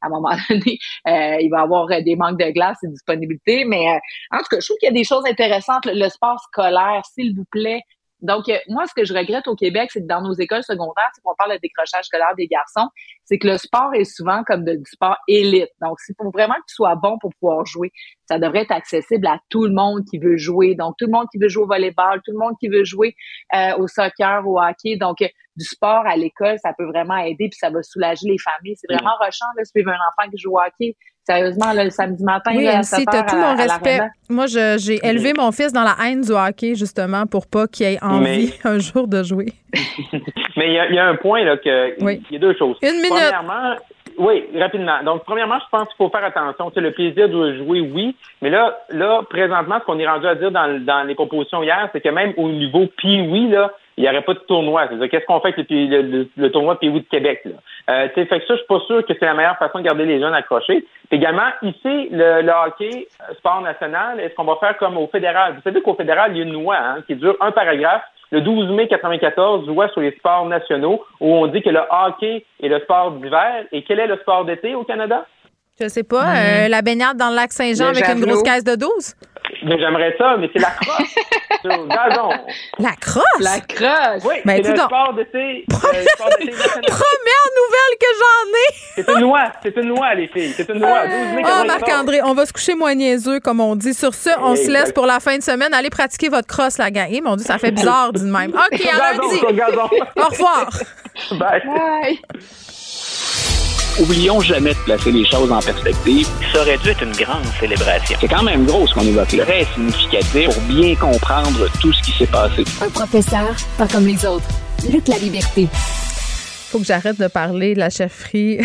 à 0.00 0.06
un 0.06 0.08
moment 0.08 0.30
donné, 0.50 0.78
il 1.06 1.48
va 1.50 1.60
y 1.60 1.62
avoir 1.62 1.86
des 1.88 2.16
manques 2.16 2.38
de 2.38 2.50
glace 2.50 2.78
et 2.82 2.86
de 2.88 2.92
disponibilité. 2.92 3.64
Mais 3.64 3.86
en 4.30 4.38
tout 4.38 4.48
cas, 4.50 4.60
je 4.60 4.66
trouve 4.66 4.78
qu'il 4.78 4.88
y 4.88 4.92
a 4.92 4.94
des 4.94 5.04
choses 5.04 5.24
intéressantes 5.26 5.86
le 5.92 6.08
sport 6.08 6.40
scolaire, 6.40 7.02
s'il 7.14 7.34
vous 7.34 7.44
plaît. 7.50 7.82
Donc, 8.22 8.48
euh, 8.48 8.56
moi, 8.68 8.86
ce 8.86 8.94
que 8.94 9.04
je 9.04 9.12
regrette 9.12 9.48
au 9.48 9.56
Québec, 9.56 9.90
c'est 9.92 10.00
que 10.00 10.06
dans 10.06 10.22
nos 10.22 10.32
écoles 10.34 10.62
secondaires, 10.62 11.10
c'est 11.12 11.20
qu'on 11.22 11.34
parle 11.34 11.54
de 11.54 11.58
décrochage 11.60 12.04
scolaire 12.04 12.34
des 12.36 12.46
garçons, 12.46 12.88
c'est 13.24 13.38
que 13.38 13.48
le 13.48 13.58
sport 13.58 13.92
est 13.94 14.04
souvent 14.04 14.44
comme 14.44 14.64
de, 14.64 14.74
du 14.74 14.88
sport 14.88 15.16
élite. 15.26 15.70
Donc, 15.80 15.98
c'est 15.98 16.16
pour 16.16 16.30
vraiment 16.30 16.54
que 16.54 16.66
tu 16.68 16.74
sois 16.76 16.94
bon 16.94 17.18
pour 17.18 17.32
pouvoir 17.40 17.66
jouer. 17.66 17.90
Ça 18.28 18.38
devrait 18.38 18.62
être 18.62 18.70
accessible 18.70 19.26
à 19.26 19.40
tout 19.48 19.64
le 19.64 19.72
monde 19.72 20.04
qui 20.08 20.18
veut 20.18 20.36
jouer. 20.36 20.76
Donc, 20.76 20.94
tout 20.98 21.06
le 21.06 21.12
monde 21.12 21.26
qui 21.32 21.38
veut 21.38 21.48
jouer 21.48 21.64
au 21.64 21.66
volleyball, 21.66 22.22
tout 22.24 22.32
le 22.32 22.38
monde 22.38 22.54
qui 22.60 22.68
veut 22.68 22.84
jouer 22.84 23.16
euh, 23.54 23.76
au 23.78 23.88
soccer, 23.88 24.46
au 24.46 24.60
hockey. 24.60 24.96
Donc, 24.96 25.20
euh, 25.20 25.28
du 25.56 25.64
sport 25.64 26.06
à 26.06 26.16
l'école, 26.16 26.58
ça 26.60 26.72
peut 26.72 26.86
vraiment 26.86 27.16
aider, 27.16 27.48
puis 27.48 27.58
ça 27.58 27.70
va 27.70 27.82
soulager 27.82 28.28
les 28.28 28.38
familles. 28.38 28.76
C'est 28.76 28.90
vraiment 28.90 29.16
rushant 29.20 29.46
de 29.58 29.64
suivre 29.64 29.90
un 29.90 29.94
enfant 29.94 30.30
qui 30.30 30.38
joue 30.38 30.52
au 30.52 30.60
hockey 30.60 30.96
Sérieusement, 31.24 31.72
le 31.72 31.88
samedi 31.90 32.24
matin, 32.24 32.50
oui, 32.52 32.64
là, 32.64 32.80
à 32.80 33.22
tout 33.22 33.36
mon 33.36 33.56
respect. 33.56 34.00
Moi, 34.28 34.46
j'ai 34.46 34.98
élevé 35.06 35.32
mon 35.36 35.52
fils 35.52 35.72
dans 35.72 35.84
la 35.84 35.94
haine 36.04 36.22
du 36.22 36.32
hockey, 36.32 36.74
justement, 36.74 37.26
pour 37.26 37.46
pas 37.46 37.68
qu'il 37.68 37.86
ait 37.86 38.02
envie 38.02 38.52
un 38.64 38.80
jour 38.80 39.06
de 39.06 39.22
jouer. 39.22 39.52
Mais 40.56 40.66
il 40.66 40.94
y, 40.94 40.98
a 40.98 41.06
un 41.06 41.14
point, 41.16 41.44
là, 41.44 41.56
que. 41.56 41.94
Il 42.00 42.22
y 42.30 42.36
a 42.36 42.38
deux 42.38 42.56
choses. 42.56 42.76
Une 42.82 42.96
minute. 42.96 43.10
Premièrement, 43.10 43.76
oui, 44.18 44.44
rapidement. 44.58 45.02
Donc, 45.04 45.24
premièrement, 45.24 45.58
je 45.58 45.64
pense 45.70 45.88
qu'il 45.88 45.96
faut 45.96 46.10
faire 46.10 46.24
attention. 46.24 46.70
Tu 46.70 46.74
sais, 46.74 46.80
le 46.80 46.92
plaisir 46.92 47.28
de 47.28 47.56
jouer, 47.58 47.80
oui. 47.80 48.16
Mais 48.42 48.50
là, 48.50 48.76
là, 48.90 49.22
présentement, 49.28 49.78
ce 49.80 49.84
qu'on 49.84 49.98
est 49.98 50.06
rendu 50.06 50.26
à 50.26 50.34
dire 50.34 50.50
dans, 50.50 50.84
dans 50.84 51.04
les 51.04 51.14
propositions 51.14 51.62
hier, 51.62 51.88
c'est 51.92 52.00
que 52.00 52.08
même 52.08 52.32
au 52.36 52.48
niveau 52.48 52.86
pee 52.96 53.48
là, 53.48 53.70
il 53.96 54.04
n'y 54.04 54.08
aurait 54.08 54.22
pas 54.22 54.34
de 54.34 54.40
tournoi. 54.40 54.86
C'est-à-dire, 54.88 55.10
qu'est-ce 55.10 55.26
qu'on 55.26 55.40
fait 55.40 55.54
avec 55.54 55.68
le, 55.68 56.26
le, 56.36 56.50
tournoi 56.50 56.78
Pee-Wee 56.78 57.00
de 57.00 57.08
Québec? 57.08 57.42
Là? 57.44 57.52
Euh, 57.90 58.08
fait 58.14 58.26
que 58.26 58.30
ça, 58.30 58.38
je 58.48 58.54
suis 58.54 58.66
pas 58.66 58.80
sûr 58.86 59.04
que 59.04 59.12
c'est 59.18 59.24
la 59.24 59.34
meilleure 59.34 59.58
façon 59.58 59.78
de 59.78 59.84
garder 59.84 60.06
les 60.06 60.20
jeunes 60.20 60.34
accrochés. 60.34 60.84
Puis 61.08 61.18
également, 61.18 61.48
ici, 61.62 62.08
le, 62.10 62.42
le 62.42 62.52
hockey, 62.52 63.08
sport 63.38 63.60
national, 63.60 64.20
est-ce 64.20 64.34
qu'on 64.34 64.44
va 64.44 64.56
faire 64.56 64.76
comme 64.78 64.96
au 64.96 65.08
fédéral? 65.08 65.54
Vous 65.54 65.62
savez 65.62 65.82
qu'au 65.82 65.94
fédéral, 65.94 66.32
il 66.32 66.38
y 66.38 66.40
a 66.40 66.44
une 66.44 66.52
loi 66.52 66.76
hein, 66.76 67.02
qui 67.06 67.16
dure 67.16 67.36
un 67.40 67.52
paragraphe. 67.52 68.02
Le 68.30 68.40
12 68.40 68.70
mai 68.70 68.88
94, 68.88 69.66
loi 69.66 69.88
sur 69.90 70.00
les 70.00 70.12
sports 70.12 70.46
nationaux, 70.46 71.04
où 71.20 71.34
on 71.34 71.46
dit 71.48 71.60
que 71.60 71.68
le 71.68 71.80
hockey 71.90 72.46
est 72.62 72.68
le 72.68 72.80
sport 72.80 73.12
d'hiver. 73.12 73.64
Et 73.72 73.82
quel 73.82 74.00
est 74.00 74.06
le 74.06 74.16
sport 74.16 74.46
d'été 74.46 74.74
au 74.74 74.84
Canada? 74.84 75.26
Je 75.80 75.88
sais 75.88 76.02
pas. 76.02 76.24
Euh, 76.36 76.68
la 76.68 76.80
baignade 76.80 77.16
dans 77.16 77.30
le 77.30 77.36
lac 77.36 77.52
Saint-Jean 77.52 77.88
avec 77.88 78.08
une 78.08 78.24
grosse 78.24 78.42
caisse 78.42 78.64
de 78.64 78.74
12? 78.74 79.14
Mais 79.64 79.78
j'aimerais 79.78 80.14
ça, 80.18 80.36
mais 80.38 80.48
c'est 80.52 80.60
la 80.60 80.70
crosse 80.70 81.14
sur 81.62 81.86
gazon. 81.86 82.30
La 82.78 82.92
crosse? 83.00 83.24
La 83.40 83.60
crosse? 83.60 84.24
Oui, 84.24 84.36
ben, 84.44 84.60
c'est 84.62 84.72
le 84.72 84.76
sport 84.78 85.14
d'été. 85.14 85.64
Première 85.68 87.48
nouvelle 87.56 87.94
que 88.00 88.06
j'en 88.18 88.48
ai! 88.58 88.74
c'est 88.96 89.08
une 89.08 89.20
loi, 89.20 89.52
c'est 89.62 89.76
une 89.76 89.88
loi, 89.88 90.14
les 90.14 90.28
filles. 90.28 90.52
C'est 90.56 90.68
une 90.68 90.80
loi. 90.80 91.06
12 91.06 91.12
mai, 91.34 91.42
oh, 91.44 91.64
Marc-André, 91.66 92.22
on 92.22 92.34
va 92.34 92.46
se 92.46 92.52
coucher 92.52 92.74
moins 92.74 92.94
niaiseux, 92.94 93.40
comme 93.40 93.60
on 93.60 93.76
dit. 93.76 93.94
Sur 93.94 94.14
ce, 94.14 94.30
on 94.40 94.56
se 94.56 94.70
laisse 94.70 94.92
pour 94.92 95.06
la 95.06 95.20
fin 95.20 95.36
de 95.36 95.42
semaine. 95.42 95.72
Allez 95.74 95.90
pratiquer 95.90 96.28
votre 96.28 96.48
crosse, 96.48 96.78
la 96.78 96.90
gang. 96.90 97.08
Eh, 97.10 97.20
mon 97.20 97.36
Dieu, 97.36 97.46
ça 97.46 97.58
fait 97.58 97.70
bizarre, 97.70 98.12
d'une 98.12 98.30
même. 98.30 98.50
OK, 98.72 98.86
à 98.86 99.12
lundi. 99.12 99.40
Au 100.16 100.24
revoir. 100.24 100.70
Bye. 101.32 101.62
Bye. 101.66 102.18
Oublions 104.00 104.40
jamais 104.40 104.70
de 104.70 104.78
placer 104.84 105.12
les 105.12 105.24
choses 105.26 105.52
en 105.52 105.60
perspective. 105.60 106.26
Ça 106.52 106.62
aurait 106.62 106.78
dû 106.78 106.88
être 106.88 107.02
une 107.02 107.12
grande 107.12 107.44
célébration. 107.60 108.16
C'est 108.20 108.28
quand 108.28 108.42
même 108.42 108.64
gros 108.64 108.86
ce 108.86 108.94
qu'on 108.94 109.02
évoque 109.02 109.32
là. 109.32 109.44
Très 109.44 109.66
significatif 109.74 110.46
pour 110.46 110.62
bien 110.62 110.94
comprendre 110.96 111.68
tout 111.80 111.92
ce 111.92 112.02
qui 112.02 112.12
s'est 112.12 112.26
passé. 112.26 112.64
Un 112.80 112.88
professeur, 112.88 113.54
pas 113.76 113.86
comme 113.86 114.06
les 114.06 114.24
autres. 114.24 114.48
Lutte 114.90 115.08
la 115.08 115.18
liberté 115.18 115.68
faut 116.72 116.78
que 116.78 116.86
j'arrête 116.86 117.20
de 117.20 117.26
parler 117.26 117.74
de 117.74 117.80
la 117.80 117.90
chefferie, 117.90 118.60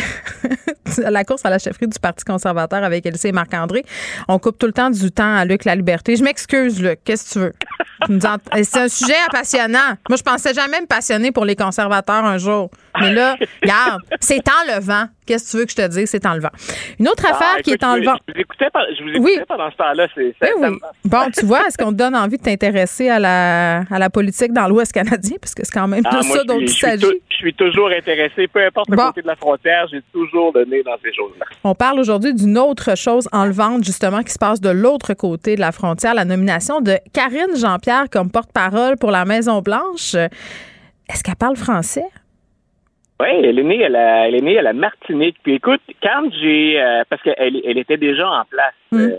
la 0.97 1.25
course 1.25 1.43
à 1.43 1.49
la 1.49 1.59
chefferie 1.59 1.89
du 1.89 1.99
Parti 1.99 2.23
conservateur 2.23 2.81
avec 2.85 3.05
Elsie 3.05 3.27
et 3.27 3.31
Marc-André. 3.33 3.83
On 4.29 4.39
coupe 4.39 4.57
tout 4.57 4.65
le 4.65 4.71
temps 4.71 4.89
du 4.89 5.11
temps 5.11 5.35
à 5.35 5.43
Luc 5.43 5.65
La 5.65 5.75
Liberté. 5.75 6.15
Je 6.15 6.23
m'excuse, 6.23 6.81
Luc. 6.81 6.99
Qu'est-ce 7.03 7.25
que 7.25 7.33
tu 7.33 7.39
veux? 7.39 7.53
C'est 8.63 8.77
un 8.77 8.87
sujet 8.87 9.13
passionnant. 9.31 9.95
Moi, 10.09 10.17
je 10.17 10.23
pensais 10.23 10.53
jamais 10.53 10.81
me 10.81 10.87
passionner 10.87 11.31
pour 11.31 11.45
les 11.45 11.55
conservateurs 11.55 12.25
un 12.25 12.37
jour. 12.37 12.69
Mais 12.99 13.13
là, 13.13 13.35
regarde, 13.61 14.01
c'est 14.19 14.41
enlevant. 14.49 15.05
Qu'est-ce 15.27 15.45
que 15.45 15.51
tu 15.51 15.57
veux 15.57 15.65
que 15.65 15.71
je 15.71 15.75
te 15.75 15.87
dise? 15.87 16.09
C'est 16.09 16.25
enlevant. 16.25 16.49
Une 16.99 17.09
autre 17.09 17.23
Ah, 17.27 17.33
affaire 17.35 17.57
qui 17.61 17.71
est 17.71 17.83
enlevant. 17.83 18.15
Je 18.29 18.33
vous 18.33 18.39
écoutais, 18.39 18.69
par- 18.71 18.85
je 18.97 19.03
vous 19.03 19.09
écoutais 19.09 19.23
Oui. 19.39 19.39
pendant 19.47 19.69
ce 19.69 19.75
temps-là. 19.75 20.07
Oui, 20.15 20.33
oui. 20.41 20.79
Bon, 21.03 21.19
tu 21.37 21.45
vois, 21.45 21.67
est-ce 21.67 21.77
qu'on 21.77 21.91
te 21.91 21.97
donne 21.97 22.15
envie 22.15 22.37
de 22.37 22.43
t'intéresser 22.43 23.09
à 23.09 23.19
la, 23.19 23.79
à 23.91 23.99
la 23.99 24.09
politique 24.09 24.53
dans 24.53 24.67
l'Ouest 24.69 24.93
canadien? 24.93 25.35
Parce 25.41 25.53
que 25.53 25.63
c'est 25.65 25.73
quand 25.73 25.87
même 25.87 26.01
Ah, 26.05 26.21
de 26.21 26.25
moi, 26.27 26.37
ça 26.37 26.43
dont 26.45 26.57
il 26.59 26.69
s'agit. 26.69 27.05
Je 27.29 27.35
suis 27.35 27.53
toujours 27.53 27.89
intéressé, 27.89 28.47
peu 28.47 28.65
importe 28.65 28.89
le 28.89 28.95
côté 28.97 29.21
de 29.21 29.27
la 29.27 29.35
frontière, 29.35 29.85
j'ai 29.91 30.01
toujours 30.13 30.53
donné 30.53 30.81
dans 30.81 30.95
ces 31.03 31.13
choses-là. 31.13 31.45
On 31.65 31.75
parle 31.75 31.99
aujourd'hui 31.99 32.33
d'une 32.33 32.57
autre 32.57 32.97
chose 32.97 33.27
enlevante, 33.33 33.83
justement, 33.83 34.23
qui 34.23 34.31
se 34.31 34.39
passe 34.39 34.61
de 34.61 34.69
l'autre 34.69 35.13
côté 35.13 35.55
de 35.55 35.61
la 35.61 35.71
frontière, 35.73 36.13
la 36.15 36.25
nomination 36.25 36.79
de 36.81 36.97
Karine 37.13 37.55
Jean-Pierre 37.57 37.96
comme 38.11 38.31
porte-parole 38.31 38.97
pour 38.97 39.11
la 39.11 39.25
Maison-Blanche. 39.25 40.15
Est-ce 40.15 41.23
qu'elle 41.23 41.35
parle 41.35 41.55
français? 41.55 42.05
Oui, 43.19 43.29
elle 43.43 43.57
est 43.57 43.63
née 43.63 43.83
à 43.85 43.89
la, 43.89 44.27
elle 44.27 44.35
est 44.35 44.41
née 44.41 44.59
à 44.59 44.61
la 44.61 44.73
Martinique. 44.73 45.37
Puis 45.41 45.55
écoute, 45.55 45.81
quand 46.03 46.29
j'ai, 46.39 46.79
euh, 46.79 47.03
parce 47.09 47.21
qu'elle 47.23 47.61
elle 47.65 47.77
était 47.77 47.97
déjà 47.97 48.29
en 48.29 48.45
place, 48.45 48.75
euh, 48.93 49.09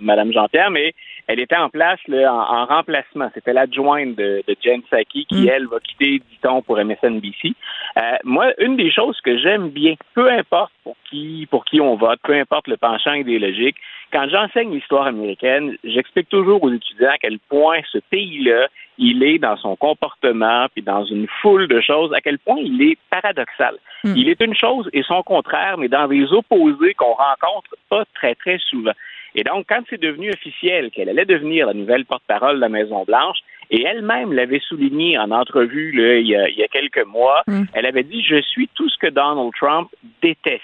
Madame 0.00 0.32
Jean-Pierre, 0.32 0.70
mais 0.70 0.94
elle 1.28 1.40
était 1.40 1.56
en 1.56 1.68
place 1.68 2.00
là, 2.08 2.32
en, 2.32 2.62
en 2.62 2.64
remplacement. 2.64 3.30
C'était 3.34 3.52
l'adjointe 3.52 4.16
de, 4.16 4.42
de 4.48 4.56
Jen 4.60 4.82
Psaki 4.82 5.26
qui, 5.26 5.46
elle, 5.46 5.66
va 5.66 5.78
quitter, 5.78 6.22
dit-on, 6.30 6.62
pour 6.62 6.78
MSNBC. 6.78 7.52
Euh, 7.98 8.00
moi, 8.24 8.52
une 8.58 8.76
des 8.76 8.90
choses 8.90 9.20
que 9.20 9.38
j'aime 9.38 9.68
bien, 9.68 9.94
peu 10.14 10.30
importe 10.30 10.72
pour 10.82 10.96
qui, 11.08 11.46
pour 11.50 11.66
qui 11.66 11.80
on 11.82 11.96
vote, 11.96 12.18
peu 12.24 12.32
importe 12.32 12.66
le 12.66 12.78
penchant 12.78 13.12
idéologique, 13.12 13.76
quand 14.10 14.26
j'enseigne 14.30 14.72
l'histoire 14.72 15.06
américaine, 15.06 15.76
j'explique 15.84 16.30
toujours 16.30 16.62
aux 16.62 16.72
étudiants 16.72 17.10
à 17.10 17.18
quel 17.18 17.38
point 17.50 17.80
ce 17.92 17.98
pays-là, 18.10 18.68
il 18.96 19.22
est 19.22 19.38
dans 19.38 19.56
son 19.58 19.76
comportement, 19.76 20.66
puis 20.74 20.82
dans 20.82 21.04
une 21.04 21.28
foule 21.40 21.68
de 21.68 21.80
choses, 21.80 22.12
à 22.14 22.20
quel 22.20 22.38
point 22.38 22.58
il 22.58 22.80
est 22.82 22.98
paradoxal. 23.10 23.76
Il 24.04 24.28
est 24.28 24.40
une 24.40 24.54
chose 24.54 24.88
et 24.92 25.02
son 25.02 25.22
contraire, 25.22 25.76
mais 25.76 25.88
dans 25.88 26.08
des 26.08 26.32
opposés 26.32 26.94
qu'on 26.94 27.14
rencontre 27.14 27.76
pas 27.90 28.04
très, 28.14 28.34
très 28.34 28.58
souvent. 28.58 28.92
Et 29.34 29.44
donc, 29.44 29.66
quand 29.68 29.82
c'est 29.90 30.00
devenu 30.00 30.30
officiel 30.30 30.90
qu'elle 30.90 31.08
allait 31.08 31.24
devenir 31.24 31.66
la 31.66 31.74
nouvelle 31.74 32.04
porte-parole 32.04 32.56
de 32.56 32.60
la 32.60 32.68
Maison-Blanche, 32.68 33.38
et 33.70 33.82
elle-même 33.82 34.32
l'avait 34.32 34.60
souligné 34.60 35.18
en 35.18 35.30
entrevue 35.30 35.92
là, 35.92 36.16
il, 36.16 36.26
y 36.26 36.34
a, 36.36 36.48
il 36.48 36.56
y 36.56 36.62
a 36.62 36.68
quelques 36.68 37.04
mois, 37.06 37.42
elle 37.74 37.86
avait 37.86 38.02
dit 38.02 38.22
Je 38.22 38.40
suis 38.40 38.68
tout 38.74 38.88
ce 38.88 38.96
que 38.98 39.08
Donald 39.08 39.50
Trump 39.58 39.90
déteste. 40.22 40.62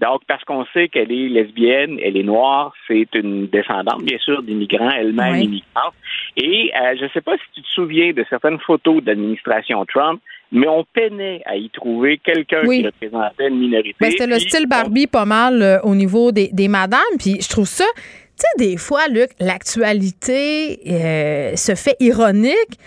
Donc, 0.00 0.22
parce 0.26 0.42
qu'on 0.44 0.64
sait 0.72 0.88
qu'elle 0.88 1.12
est 1.12 1.28
lesbienne, 1.28 1.98
elle 2.02 2.16
est 2.16 2.22
noire, 2.22 2.72
c'est 2.88 3.06
une 3.14 3.46
descendante, 3.48 4.02
bien 4.02 4.16
sûr, 4.18 4.42
d'immigrants, 4.42 4.90
elle-même 4.90 5.32
Oui. 5.34 5.44
immigrante. 5.44 5.94
Et 6.38 6.72
euh, 6.74 6.94
je 6.98 7.04
ne 7.04 7.08
sais 7.10 7.20
pas 7.20 7.36
si 7.36 7.44
tu 7.54 7.62
te 7.62 7.68
souviens 7.68 8.12
de 8.12 8.24
certaines 8.30 8.58
photos 8.60 9.02
d'administration 9.02 9.84
Trump, 9.84 10.20
mais 10.52 10.66
on 10.68 10.84
peinait 10.92 11.42
à 11.46 11.56
y 11.56 11.70
trouver 11.70 12.18
quelqu'un 12.18 12.62
Oui. 12.66 12.80
qui 12.80 12.86
représentait 12.86 13.48
une 13.48 13.58
minorité. 13.60 13.96
Ben, 14.00 14.10
c'était 14.10 14.26
le 14.26 14.38
style 14.38 14.66
Barbie 14.66 15.06
pas 15.06 15.24
mal 15.24 15.62
euh, 15.62 15.80
au 15.82 15.94
niveau 15.94 16.32
des, 16.32 16.48
des 16.52 16.68
madames. 16.68 17.00
Puis 17.18 17.40
je 17.40 17.48
trouve 17.48 17.66
ça, 17.68 17.84
tu 17.94 18.00
sais, 18.36 18.46
des 18.70 18.76
fois, 18.76 19.06
Luc, 19.08 19.30
l'actualité 19.38 20.80
euh, 20.88 21.56
se 21.56 21.74
fait 21.74 21.96
ironique. 22.00 22.78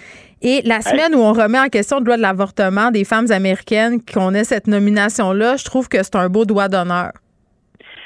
Et 0.41 0.61
la 0.65 0.81
semaine 0.81 1.15
où 1.15 1.19
on 1.19 1.31
remet 1.31 1.59
en 1.59 1.69
question 1.69 1.99
le 1.99 2.03
droit 2.03 2.17
de 2.17 2.21
l'avortement 2.21 2.91
des 2.91 3.05
femmes 3.05 3.31
américaines, 3.31 4.01
qu'on 4.03 4.33
ait 4.33 4.43
cette 4.43 4.67
nomination-là, 4.67 5.55
je 5.55 5.63
trouve 5.63 5.87
que 5.87 6.03
c'est 6.03 6.15
un 6.17 6.27
beau 6.27 6.43
doigt 6.43 6.67
d'honneur. 6.67 7.11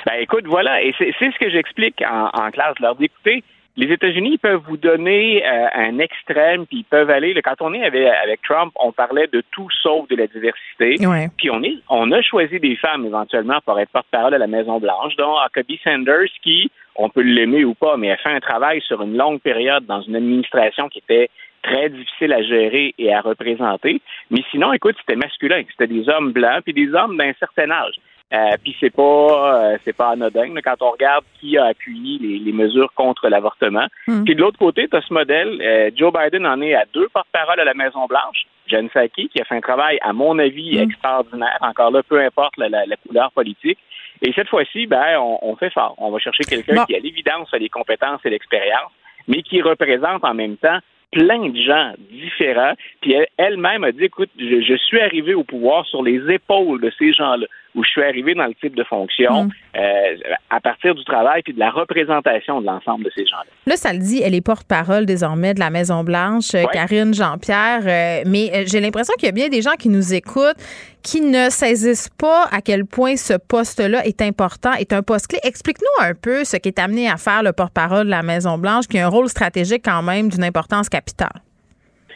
Ben 0.06 0.14
écoute, 0.22 0.46
voilà, 0.46 0.84
et 0.84 0.94
c'est 1.00 1.12
ce 1.20 1.40
que 1.40 1.50
j'explique 1.50 2.02
en, 2.08 2.30
en 2.34 2.52
classe. 2.52 2.76
Je 2.78 2.84
leur 2.84 2.96
dis, 2.96 3.06
écoutez, 3.06 3.44
les 3.78 3.94
États-Unis 3.94 4.40
peuvent 4.40 4.64
vous 4.68 4.76
donner 4.76 5.46
euh, 5.46 5.68
un 5.74 6.00
extrême, 6.00 6.66
puis 6.66 6.80
ils 6.80 6.84
peuvent 6.84 7.12
aller. 7.12 7.34
là, 7.34 7.42
quand 7.44 7.62
on 7.62 7.74
est 7.76 7.86
avec, 7.86 8.08
avec 8.08 8.42
Trump, 8.42 8.74
on 8.76 8.92
parlait 8.92 9.28
de 9.28 9.44
tout 9.52 9.68
sauf 9.84 10.08
de 10.10 10.16
la 10.16 10.26
diversité. 10.26 11.06
Ouais. 11.06 11.30
Puis 11.38 11.52
on 11.52 11.62
est, 11.62 11.76
on 11.88 12.12
a 12.12 12.22
choisi 12.24 12.60
des 12.60 12.76
femmes 12.76 13.06
éventuellement 13.06 13.60
pour 13.64 13.80
être 13.80 13.92
porte-parole 13.92 14.34
à 14.34 14.40
la 14.40 14.48
Maison 14.48 14.80
Blanche, 14.80 15.16
dont 15.18 15.36
Huckabee 15.46 15.80
Sanders, 15.84 16.32
qui, 16.42 16.72
on 16.96 17.10
peut 17.10 17.22
l'aimer 17.22 17.66
ou 17.66 17.76
pas, 17.76 17.98
mais 17.98 18.12
a 18.12 18.18
fait 18.18 18.32
un 18.32 18.40
travail 18.40 18.82
sur 18.82 19.04
une 19.04 19.16
longue 19.16 19.42
période 19.42 19.86
dans 19.86 20.02
une 20.02 20.16
administration 20.16 20.90
qui 20.90 20.98
était 20.98 21.30
très 21.62 21.90
difficile 21.90 22.34
à 22.34 22.42
gérer 22.42 22.96
et 22.98 23.14
à 23.14 23.22
représenter. 23.22 24.02
Mais 24.32 24.42
sinon, 24.50 24.74
écoute, 24.74 24.96
c'était 25.00 25.16
masculin. 25.16 25.62
C'était 25.70 25.94
des 25.94 26.10
hommes 26.10 26.32
blancs 26.32 26.64
puis 26.64 26.74
des 26.74 26.94
hommes 26.94 27.18
d'un 27.18 27.34
certain 27.40 27.70
âge. 27.70 27.96
Euh, 28.34 28.58
puis 28.62 28.76
c'est 28.82 28.94
pas 28.94 29.72
euh, 29.72 29.78
c'est 29.86 29.96
pas 29.96 30.10
anodin 30.10 30.54
là, 30.54 30.62
quand 30.62 30.82
on 30.82 30.92
regarde 30.92 31.24
qui 31.40 31.58
a 31.58 31.66
appuyé 31.68 32.20
les, 32.20 32.40
les 32.40 32.52
mesures 32.52 32.92
contre 32.94 33.30
l'avortement. 33.30 33.88
Mm. 34.08 34.26
Puis 34.26 34.36
de 34.36 34.42
l'autre 34.42 34.60
côté, 34.60 34.88
tu 34.90 34.98
as 34.98 35.02
ce 35.02 35.14
modèle. 35.14 35.62
euh, 35.62 35.92
Joe 35.96 36.12
Biden 36.12 36.46
en 36.46 36.60
est 36.62 36.76
à 36.76 36.84
deux 36.94 37.08
porte-paroles 37.14 37.60
à 37.62 37.64
la 37.64 37.74
Maison 37.74 38.06
Blanche. 38.06 38.44
Jen 38.68 38.90
Psaki, 38.90 39.30
qui 39.30 39.40
a 39.42 39.46
fait 39.46 39.56
un 39.56 39.62
travail, 39.62 39.98
à 40.02 40.12
mon 40.12 40.38
avis, 40.40 40.78
extraordinaire. 40.78 41.58
Encore 41.62 41.90
là, 41.92 42.04
peu 42.04 42.20
importe 42.20 42.58
la, 42.58 42.68
la- 42.68 42.86
la 42.86 42.98
couleur 42.98 43.32
politique. 43.32 43.80
Et 44.22 44.34
cette 44.34 44.50
fois-ci, 44.50 44.88
ben, 44.88 45.18
on, 45.20 45.40
on 45.42 45.56
fait 45.56 45.70
fort. 45.72 45.96
On 45.98 46.12
va 46.12 46.20
chercher 46.20 46.44
quelqu'un 46.44 46.76
Bon. 46.76 46.86
qui, 46.86 46.96
à 46.96 47.00
l'évidence, 47.00 47.48
a 47.54 47.58
les 47.58 47.70
compétences 47.70 48.20
et 48.26 48.30
l'expérience, 48.30 48.92
mais 49.30 49.42
qui 49.42 49.62
représente 49.62 50.26
en 50.26 50.34
même 50.34 50.58
temps 50.58 50.80
plein 51.14 51.48
de 51.48 51.58
gens 51.62 51.94
différents. 52.12 52.74
Puis 53.00 53.14
elle- 53.14 53.28
elle-même 53.38 53.86
a 53.86 53.94
dit, 53.94 54.04
écoute, 54.04 54.30
je, 54.38 54.60
je 54.62 54.76
suis 54.76 55.00
arrivé 55.00 55.34
au 55.34 55.46
pouvoir 55.46 55.86
sur 55.86 56.04
les 56.04 56.20
épaules 56.30 56.82
de 56.82 56.92
ces 57.00 57.14
gens-là, 57.14 57.46
où 57.78 57.84
je 57.84 57.90
suis 57.90 58.04
arrivé 58.04 58.34
dans 58.34 58.48
le 58.48 58.56
type 58.56 58.76
de 58.76 58.84
fonction 58.84 59.46
Mm. 59.46 59.50
euh, 59.78 60.16
à 60.50 60.60
partir 60.60 60.96
du 60.96 61.04
travail 61.06 61.44
puis 61.44 61.54
de 61.54 61.60
la 61.60 61.70
représentation 61.70 62.60
de 62.60 62.66
l'ensemble 62.66 63.04
de 63.06 63.12
ces 63.16 63.26
gens-là. 63.26 63.46
Là, 63.68 63.76
ça 63.78 63.94
le 63.94 64.00
dit, 64.00 64.22
elle 64.22 64.36
est 64.36 64.42
porte-parole 64.42 65.06
désormais 65.06 65.54
de 65.54 65.60
la 65.60 65.70
Maison-Blanche, 65.70 66.56
euh, 66.56 66.64
Ouais. 66.64 66.70
Karine 66.74 67.14
Jean-Pierre. 67.14 67.82
euh, 67.86 68.24
mais 68.26 68.50
euh, 68.54 68.64
j'ai 68.66 68.82
l'impression 68.82 69.14
qu'il 69.18 69.28
y 69.28 69.30
a 69.30 69.32
bien 69.32 69.48
des 69.50 69.62
gens 69.62 69.76
qui 69.80 69.88
nous 69.90 70.14
écoutent 70.14 70.58
qui 71.04 71.22
ne 71.22 71.50
saisissent 71.50 72.10
pas 72.20 72.46
à 72.52 72.60
quel 72.62 72.86
point 72.86 73.16
ce 73.16 73.34
poste-là 73.38 74.06
est 74.06 74.22
important, 74.22 74.74
est 74.74 74.92
un 74.92 75.04
poste 75.04 75.28
clé. 75.28 75.40
Explique-nous 75.44 76.04
un 76.06 76.14
peu 76.16 76.44
ce 76.44 76.58
qui 76.58 76.68
est 76.70 76.80
amené 76.80 77.08
à 77.10 77.16
faire 77.18 77.44
le 77.44 77.54
porte-parole 77.54 78.06
de 78.08 78.12
la 78.12 78.24
Maison-Blanche, 78.24 78.88
qui 78.88 79.00
a 79.00 79.06
un 79.06 79.10
rôle 79.10 79.30
stratégique 79.30 79.84
quand 79.86 80.02
même 80.02 80.28
d'une 80.30 80.44
importance 80.44 80.90
capitale. 80.90 81.30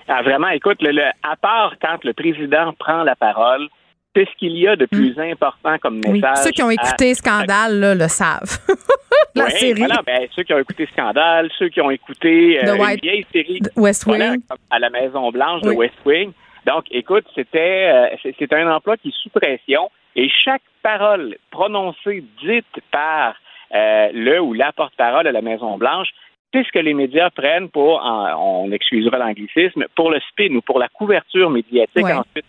Ah, 0.10 0.24
vraiment, 0.24 0.50
écoute, 0.50 0.82
le, 0.82 0.92
le- 0.92 1.04
à 1.24 1.36
part 1.38 1.76
quand 1.82 2.04
le 2.04 2.12
président 2.14 2.74
prend 2.80 3.04
la 3.04 3.16
parole, 3.16 3.70
c'est 4.16 4.26
ce 4.28 4.36
qu'il 4.38 4.58
y 4.58 4.68
a 4.68 4.76
de 4.76 4.86
plus 4.86 5.18
important 5.20 5.78
comme 5.80 5.98
Mm. 5.98 6.02
Oui. 6.08 6.22
message. 6.22 6.38
Ceux 6.44 6.52
qui 6.52 6.64
ont 6.64 6.68
à- 6.70 6.74
écouté 6.74 7.14
Scandale 7.14 7.80
là, 7.80 7.96
le 7.96 8.08
savent. 8.08 8.58
la 9.36 9.50
série. 9.50 9.80
Voilà, 9.80 10.02
ben, 10.06 10.28
ceux 10.36 10.44
qui 10.44 10.54
ont 10.54 10.60
écouté 10.60 10.88
Scandale, 10.92 11.50
ceux 11.58 11.70
qui 11.70 11.80
ont 11.82 11.92
écouté 11.92 12.60
euh, 12.64 12.76
une 12.76 13.00
vieille 13.02 13.26
série 13.32 13.60
West 13.76 14.06
Wing. 14.06 14.18
voilà, 14.18 14.36
à 14.70 14.80
la 14.80 14.90
Maison 14.90 15.32
Blanche 15.32 15.62
de. 15.62 15.72
West 15.72 15.96
Wing. 16.06 16.32
Donc, 16.66 16.86
écoute, 16.92 17.26
c'était 17.34 17.92
euh, 17.94 18.16
c'est 18.22 18.36
c'est 18.38 18.54
un 18.54 18.70
emploi 18.72 18.98
qui 18.98 19.10
est 19.10 19.16
sous 19.24 19.30
pression 19.30 19.90
et 20.16 20.30
chaque 20.30 20.62
parole 20.84 21.36
prononcée, 21.50 22.24
dite 22.44 22.66
par 22.92 23.36
euh, 23.74 24.10
le 24.14 24.42
ou 24.42 24.54
la 24.54 24.72
porte-parole 24.74 25.26
à 25.28 25.32
la 25.32 25.42
Maison 25.42 25.78
Blanche, 25.78 26.10
c'est 26.54 26.66
ce 26.66 26.72
que 26.74 26.80
les 26.80 26.94
médias 26.94 27.30
prennent 27.30 27.70
pour, 27.70 28.06
en- 28.06 28.66
on 28.66 28.72
excusera 28.74 29.18
l'anglicisme, 29.18 29.86
pour 29.96 30.12
le 30.12 30.20
spin 30.30 30.54
ou 30.54 30.62
pour 30.62 30.78
la 30.80 30.90
couverture 30.90 31.50
médiatique 31.50 32.04
Ouais. 32.04 32.12
ensuite. 32.14 32.46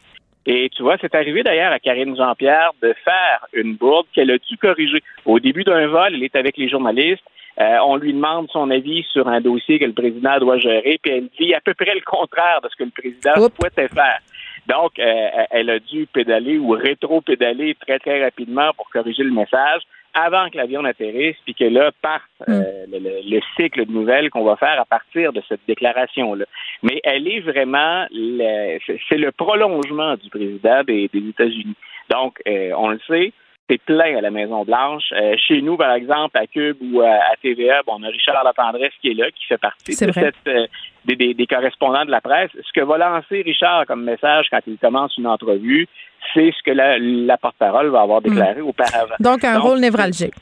Et 0.47 0.71
tu 0.75 0.83
vois, 0.83 0.97
c'est 1.01 1.15
arrivé 1.15 1.43
d'ailleurs 1.43 1.73
à 1.73 1.79
Karine 1.79 2.17
Jean-Pierre 2.17 2.73
de 2.83 2.95
faire 3.05 3.47
une 3.53 3.77
bourde 3.77 4.07
qu'elle 4.13 4.31
a 4.31 4.39
dû 4.39 4.57
corriger. 4.57 5.03
Au 5.25 5.39
début 5.39 5.63
d'un 5.63 5.87
vol, 5.87 6.15
elle 6.15 6.23
est 6.23 6.35
avec 6.35 6.57
les 6.57 6.69
journalistes. 6.69 7.23
Euh, 7.61 7.77
on 7.85 7.97
lui 7.97 8.13
demande 8.13 8.49
son 8.51 8.71
avis 8.71 9.05
sur 9.13 9.29
un 9.29 9.41
dossier 9.41 9.79
que 9.79 9.85
le 9.85 9.93
président 9.93 10.39
doit 10.39 10.59
gérer, 10.59 10.99
puis 11.03 11.13
elle 11.13 11.29
dit 11.39 11.55
à 11.55 11.61
peu 11.61 11.75
près 11.75 11.95
le 11.95 12.01
contraire 12.01 12.61
de 12.63 12.69
ce 12.71 12.77
que 12.77 12.85
le 12.85 12.91
président 12.91 13.45
Oups. 13.45 13.55
souhaitait 13.61 13.89
faire. 13.89 14.19
Donc, 14.67 14.99
euh, 14.99 15.29
elle 15.51 15.69
a 15.71 15.79
dû 15.79 16.07
pédaler 16.07 16.57
ou 16.57 16.71
rétro-pédaler 16.71 17.77
très, 17.87 17.99
très 17.99 18.25
rapidement 18.25 18.71
pour 18.77 18.89
corriger 18.91 19.23
le 19.23 19.33
message 19.33 19.83
avant 20.15 20.51
que 20.51 20.57
l'avion 20.57 20.83
n'atterrisse, 20.83 21.37
puis 21.45 21.55
que 21.55 21.65
là 21.65 21.91
parte 22.03 22.23
euh, 22.49 22.85
le, 22.91 22.99
le- 22.99 23.21
le 23.37 23.41
cycle 23.57 23.87
de 23.87 23.93
nouvelles 23.93 24.31
qu'on 24.31 24.45
va 24.45 24.57
faire 24.57 24.79
à 24.81 24.85
partir 24.85 25.33
de 25.33 25.43
cette 25.49 25.61
déclaration-là. 25.67 26.45
Mais 26.83 27.01
elle 27.05 27.27
est 27.29 27.41
vraiment, 27.41 28.07
le- 28.11 28.79
c'est 29.09 29.17
le 29.19 29.33
prolongement 29.33 30.15
du 30.17 30.29
président 30.31 30.83
des, 30.85 31.09
des 31.13 31.29
États-Unis. 31.31 31.77
Donc, 32.11 32.41
euh, 32.47 32.73
on 32.77 32.89
le 32.89 33.01
sait, 33.07 33.33
c'est 33.71 33.81
plein 33.81 34.19
à 34.19 34.21
la 34.21 34.31
Maison-Blanche. 34.31 35.05
Euh, 35.13 35.35
chez 35.39 35.63
nous, 35.63 35.77
par 35.79 35.95
exemple, 35.95 36.37
à 36.37 36.47
Cube 36.47 36.77
ou 36.83 37.01
à, 37.01 37.13
à 37.15 37.37
TVA, 37.41 37.83
bon, 37.87 37.95
on 37.99 38.03
a 38.03 38.09
Richard 38.09 38.43
Latendresse 38.45 38.93
qui 39.01 39.13
est 39.13 39.15
là, 39.15 39.31
qui 39.31 39.47
fait 39.47 39.57
partie 39.57 39.93
de 39.93 40.13
cette, 40.13 40.35
euh, 40.49 40.67
des, 41.07 41.17
des- 41.17 41.33
des 41.35 41.47
correspondants 41.47 42.05
de 42.05 42.11
la 42.11 42.21
presse. 42.21 42.51
Ce 42.55 42.73
que 42.75 42.85
va 42.85 42.99
lancer 42.99 43.41
Richard 43.43 43.87
comme 43.87 44.05
message 44.05 44.47
quand 44.51 44.61
il 44.67 44.77
commence 44.79 45.17
une 45.17 45.27
entrevue, 45.29 45.87
c'est 46.35 46.53
ce 46.57 46.63
que 46.65 46.71
la, 46.71 46.99
la 46.99 47.37
porte-parole 47.37 47.89
va 47.89 48.03
avoir 48.03 48.21
déclaré 48.21 48.61
auparavant. 48.61 49.15
Donc, 49.21 49.45
un 49.45 49.59
rôle 49.59 49.81
névralgique. 49.81 50.35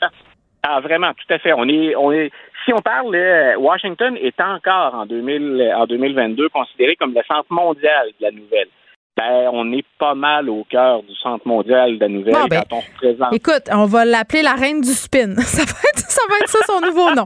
Ah, 0.63 0.79
vraiment, 0.79 1.11
tout 1.13 1.33
à 1.33 1.39
fait. 1.39 1.53
On 1.53 1.67
est, 1.67 1.95
on 1.95 2.11
est, 2.11 2.31
si 2.65 2.73
on 2.73 2.81
parle, 2.81 3.15
euh, 3.15 3.55
Washington 3.57 4.15
est 4.17 4.39
encore 4.39 4.93
en, 4.93 5.05
2000, 5.07 5.73
en 5.75 5.85
2022 5.87 6.49
considéré 6.49 6.95
comme 6.95 7.13
le 7.13 7.21
centre 7.27 7.47
mondial 7.49 8.07
de 8.19 8.25
la 8.25 8.31
nouvelle. 8.31 8.67
Ben, 9.21 9.49
on 9.53 9.71
est 9.71 9.85
pas 9.99 10.15
mal 10.15 10.49
au 10.49 10.63
cœur 10.69 11.03
du 11.03 11.15
centre 11.15 11.47
mondial 11.47 11.95
de 11.95 11.99
la 11.99 12.07
nouvelle 12.07 12.33
Bon, 12.33 12.47
ben, 12.49 12.63
quand 12.69 12.77
on 12.77 12.81
se 12.81 12.91
présente. 12.97 13.33
Écoute, 13.33 13.69
on 13.71 13.85
va 13.85 14.05
l'appeler 14.05 14.41
la 14.41 14.53
reine 14.53 14.81
du 14.81 14.93
spin. 14.93 15.35
Ça 15.41 15.63
va 15.63 15.71
être 15.93 16.09
ça, 16.09 16.21
va 16.29 16.35
être 16.41 16.49
ça 16.49 16.59
son 16.67 16.81
nouveau 16.81 17.13
nom. 17.13 17.25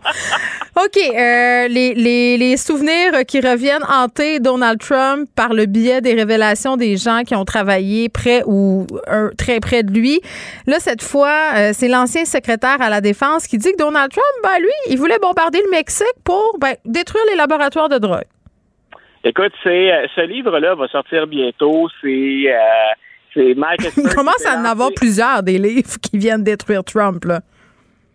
OK. 0.77 0.97
euh, 0.97 1.67
les, 1.67 1.93
les, 1.93 2.37
les 2.37 2.57
souvenirs 2.57 3.25
qui 3.27 3.39
reviennent 3.39 3.83
hanter 3.89 4.39
Donald 4.39 4.79
Trump 4.79 5.29
par 5.35 5.53
le 5.53 5.65
biais 5.65 6.01
des 6.01 6.13
révélations 6.13 6.77
des 6.77 6.97
gens 6.97 7.23
qui 7.25 7.35
ont 7.35 7.45
travaillé 7.45 8.09
près 8.09 8.43
ou 8.45 8.85
euh, 9.09 9.31
très 9.37 9.59
près 9.59 9.83
de 9.83 9.91
lui. 9.91 10.21
Là, 10.67 10.79
cette 10.79 11.01
fois, 11.01 11.35
euh, 11.55 11.71
c'est 11.73 11.87
l'ancien 11.87 12.25
secrétaire 12.25 12.81
à 12.81 12.89
la 12.89 13.01
Défense 13.01 13.47
qui 13.47 13.57
dit 13.57 13.71
que 13.71 13.77
Donald 13.77 14.11
Trump, 14.11 14.25
ben, 14.43 14.59
lui, 14.59 14.69
il 14.89 14.97
voulait 14.97 15.19
bombarder 15.19 15.61
le 15.63 15.71
Mexique 15.71 16.05
pour 16.23 16.57
ben, 16.59 16.75
détruire 16.85 17.23
les 17.31 17.35
laboratoires 17.35 17.89
de 17.89 17.97
drogue. 17.97 18.25
Écoute, 19.25 19.53
c'est 19.63 19.91
euh, 19.91 20.05
ce 20.15 20.21
livre-là 20.21 20.75
va 20.75 20.87
sortir 20.87 21.25
bientôt. 21.25 21.89
C'est 21.99 22.43
euh, 22.47 22.93
c'est 23.33 23.55
Mike. 23.55 23.81
Il 23.97 24.15
commence 24.15 24.45
à 24.45 24.55
en 24.57 24.65
avoir 24.65 24.91
plusieurs 24.95 25.41
des 25.41 25.57
livres 25.57 25.97
qui 25.99 26.19
viennent 26.19 26.43
détruire 26.43 26.83
Trump. 26.83 27.25
Là. 27.25 27.41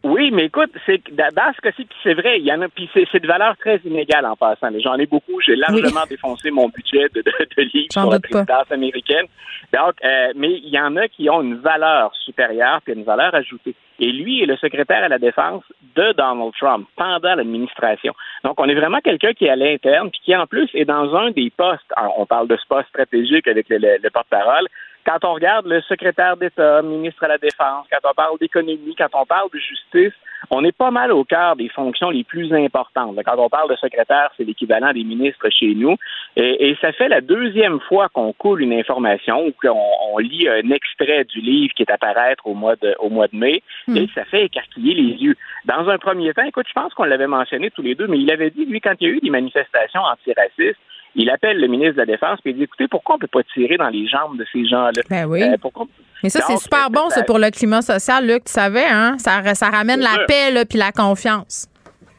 Oui, 0.03 0.31
mais 0.31 0.47
écoute, 0.47 0.70
c'est 0.87 1.03
dans 1.15 1.53
ce 1.55 1.61
cas-ci, 1.61 1.85
puis 1.85 1.99
c'est 2.03 2.15
vrai, 2.15 2.39
il 2.39 2.47
y 2.47 2.53
en 2.53 2.62
a, 2.62 2.69
puis 2.69 2.89
c'est 2.95 3.20
de 3.20 3.27
valeur 3.27 3.55
très 3.59 3.78
inégale 3.85 4.24
en 4.24 4.35
passant. 4.35 4.69
J'en 4.82 4.95
ai 4.95 5.05
beaucoup. 5.05 5.41
J'ai 5.45 5.57
largement 5.57 6.07
défoncé 6.09 6.51
mon 6.51 6.69
budget 6.69 7.09
de, 7.15 7.20
de, 7.20 7.32
de 7.57 7.62
livres 7.74 7.93
sur 7.93 8.09
la 8.09 8.19
pas. 8.19 8.28
présidence 8.28 8.70
américaine. 8.73 9.27
Donc, 9.74 9.95
euh, 10.03 10.32
mais 10.37 10.53
il 10.53 10.70
y 10.70 10.81
en 10.81 10.97
a 10.97 11.07
qui 11.09 11.28
ont 11.28 11.43
une 11.43 11.57
valeur 11.57 12.12
supérieure 12.24 12.81
puis 12.82 12.95
une 12.95 13.05
valeur 13.05 13.35
ajoutée. 13.35 13.74
Et 14.01 14.12
lui 14.12 14.43
est 14.43 14.47
le 14.47 14.56
secrétaire 14.56 15.05
à 15.05 15.09
la 15.09 15.18
défense 15.18 15.62
de 15.94 16.12
Donald 16.12 16.52
Trump 16.59 16.89
pendant 16.97 17.35
l'administration. 17.35 18.14
Donc, 18.44 18.59
on 18.59 18.68
est 18.68 18.74
vraiment 18.74 19.01
quelqu'un 19.01 19.35
qui 19.35 19.44
est 19.44 19.51
à 19.51 19.56
l'interne 19.56 20.10
puis 20.10 20.20
qui 20.24 20.35
en 20.35 20.47
plus 20.47 20.68
est 20.74 20.86
dans 20.86 21.14
un 21.14 21.31
des 21.31 21.51
postes. 21.51 21.93
On 22.16 22.24
parle 22.24 22.48
de 22.48 22.56
ce 22.56 22.66
poste 22.66 22.89
stratégique 22.89 23.47
avec 23.47 23.66
le 23.68 24.09
porte-parole. 24.09 24.66
Quand 25.06 25.24
on 25.24 25.35
regarde 25.35 25.66
le 25.66 25.81
secrétaire 25.82 26.36
d'État, 26.36 26.82
ministre 26.82 27.24
à 27.24 27.28
la 27.28 27.39
Défense, 27.39 27.86
quand 27.90 28.10
on 28.10 28.14
parle 28.14 28.39
d'économie, 28.39 28.94
quand 28.97 29.09
on 29.14 29.27
parle 29.27 29.48
de 29.52 29.59
justice, 29.59 30.12
on 30.51 30.64
est 30.64 30.77
pas 30.77 30.90
mal 30.90 31.12
au 31.12 31.24
cœur 31.24 31.56
des 31.56 31.68
fonctions 31.68 32.10
les 32.10 32.24
plus 32.24 32.52
importantes. 32.52 33.16
Quand 33.24 33.39
on 33.39 33.48
parle 33.48 33.70
de 33.70 33.77
secrétaire, 33.77 34.31
c'est 34.36 34.44
l'équivalent 34.44 34.93
des 34.93 35.05
ministres 35.05 35.48
chez 35.51 35.74
nous. 35.74 35.97
Et, 36.36 36.70
et 36.70 36.78
ça 36.81 36.93
fait 36.93 37.09
la 37.09 37.20
deuxième 37.20 37.81
fois 37.81 38.09
qu'on 38.09 38.32
coule 38.32 38.62
une 38.62 38.72
information 38.72 39.47
ou 39.47 39.52
qu'on 39.52 39.78
on 40.12 40.18
lit 40.18 40.48
un 40.48 40.70
extrait 40.70 41.24
du 41.24 41.40
livre 41.40 41.74
qui 41.74 41.82
est 41.82 41.90
à 41.90 41.98
paraître 41.98 42.47
au 42.47 42.55
mois 42.55 42.77
de, 42.77 42.94
au 42.98 43.10
mois 43.10 43.28
de 43.28 43.36
mai. 43.36 43.62
Et 43.94 44.09
ça 44.14 44.24
fait 44.24 44.44
écarquiller 44.44 44.94
les 44.94 45.12
yeux. 45.22 45.36
Dans 45.66 45.89
un 45.89 45.98
premier 45.98 46.32
temps, 46.32 46.44
écoute, 46.44 46.66
je 46.68 46.74
pense 46.74 46.94
qu'on 46.94 47.05
l'avait 47.05 47.27
mentionné 47.27 47.70
tous 47.70 47.82
les 47.82 47.94
deux, 47.94 48.06
mais 48.06 48.18
il 48.18 48.31
avait 48.31 48.51
dit, 48.51 48.64
lui, 48.64 48.81
quand 48.81 48.94
il 49.01 49.09
y 49.09 49.10
a 49.10 49.14
eu 49.14 49.20
des 49.20 49.31
manifestations 49.31 50.02
antiracistes, 50.02 50.78
il 51.15 51.28
appelle 51.31 51.59
le 51.61 51.66
ministre 51.66 51.95
de 51.95 51.99
la 51.99 52.07
Défense 52.07 52.39
et 52.45 52.51
il 52.51 52.57
dit 52.57 52.62
écoutez, 52.65 52.89
pourquoi 52.89 53.16
on 53.16 53.19
ne 53.19 53.20
peut 53.23 53.27
pas 53.43 53.43
tirer 53.55 53.77
dans 53.77 53.89
les 53.89 54.07
jambes 54.07 54.39
de 54.39 54.47
ces 54.53 54.65
gens-là? 54.66 55.03
Ben 55.09 55.27
oui. 55.27 55.43
Euh, 55.43 55.57
pourquoi- 55.61 55.87
Mais 56.23 56.28
ça, 56.28 56.41
c'est 56.47 56.57
super 56.59 56.91
bon, 56.91 57.09
ça, 57.11 57.23
pour 57.24 57.39
le 57.39 57.51
climat 57.51 57.82
social, 57.82 58.27
Luc. 58.27 58.45
Tu 58.45 58.53
savais, 58.53 58.87
hein? 58.87 59.16
Ça, 59.19 59.43
ça 59.55 59.70
ramène 59.70 60.01
la 60.01 60.11
sûr. 60.15 60.27
paix 60.27 60.51
là, 60.53 60.65
puis 60.65 60.78
la 60.78 60.93
confiance. 60.93 61.66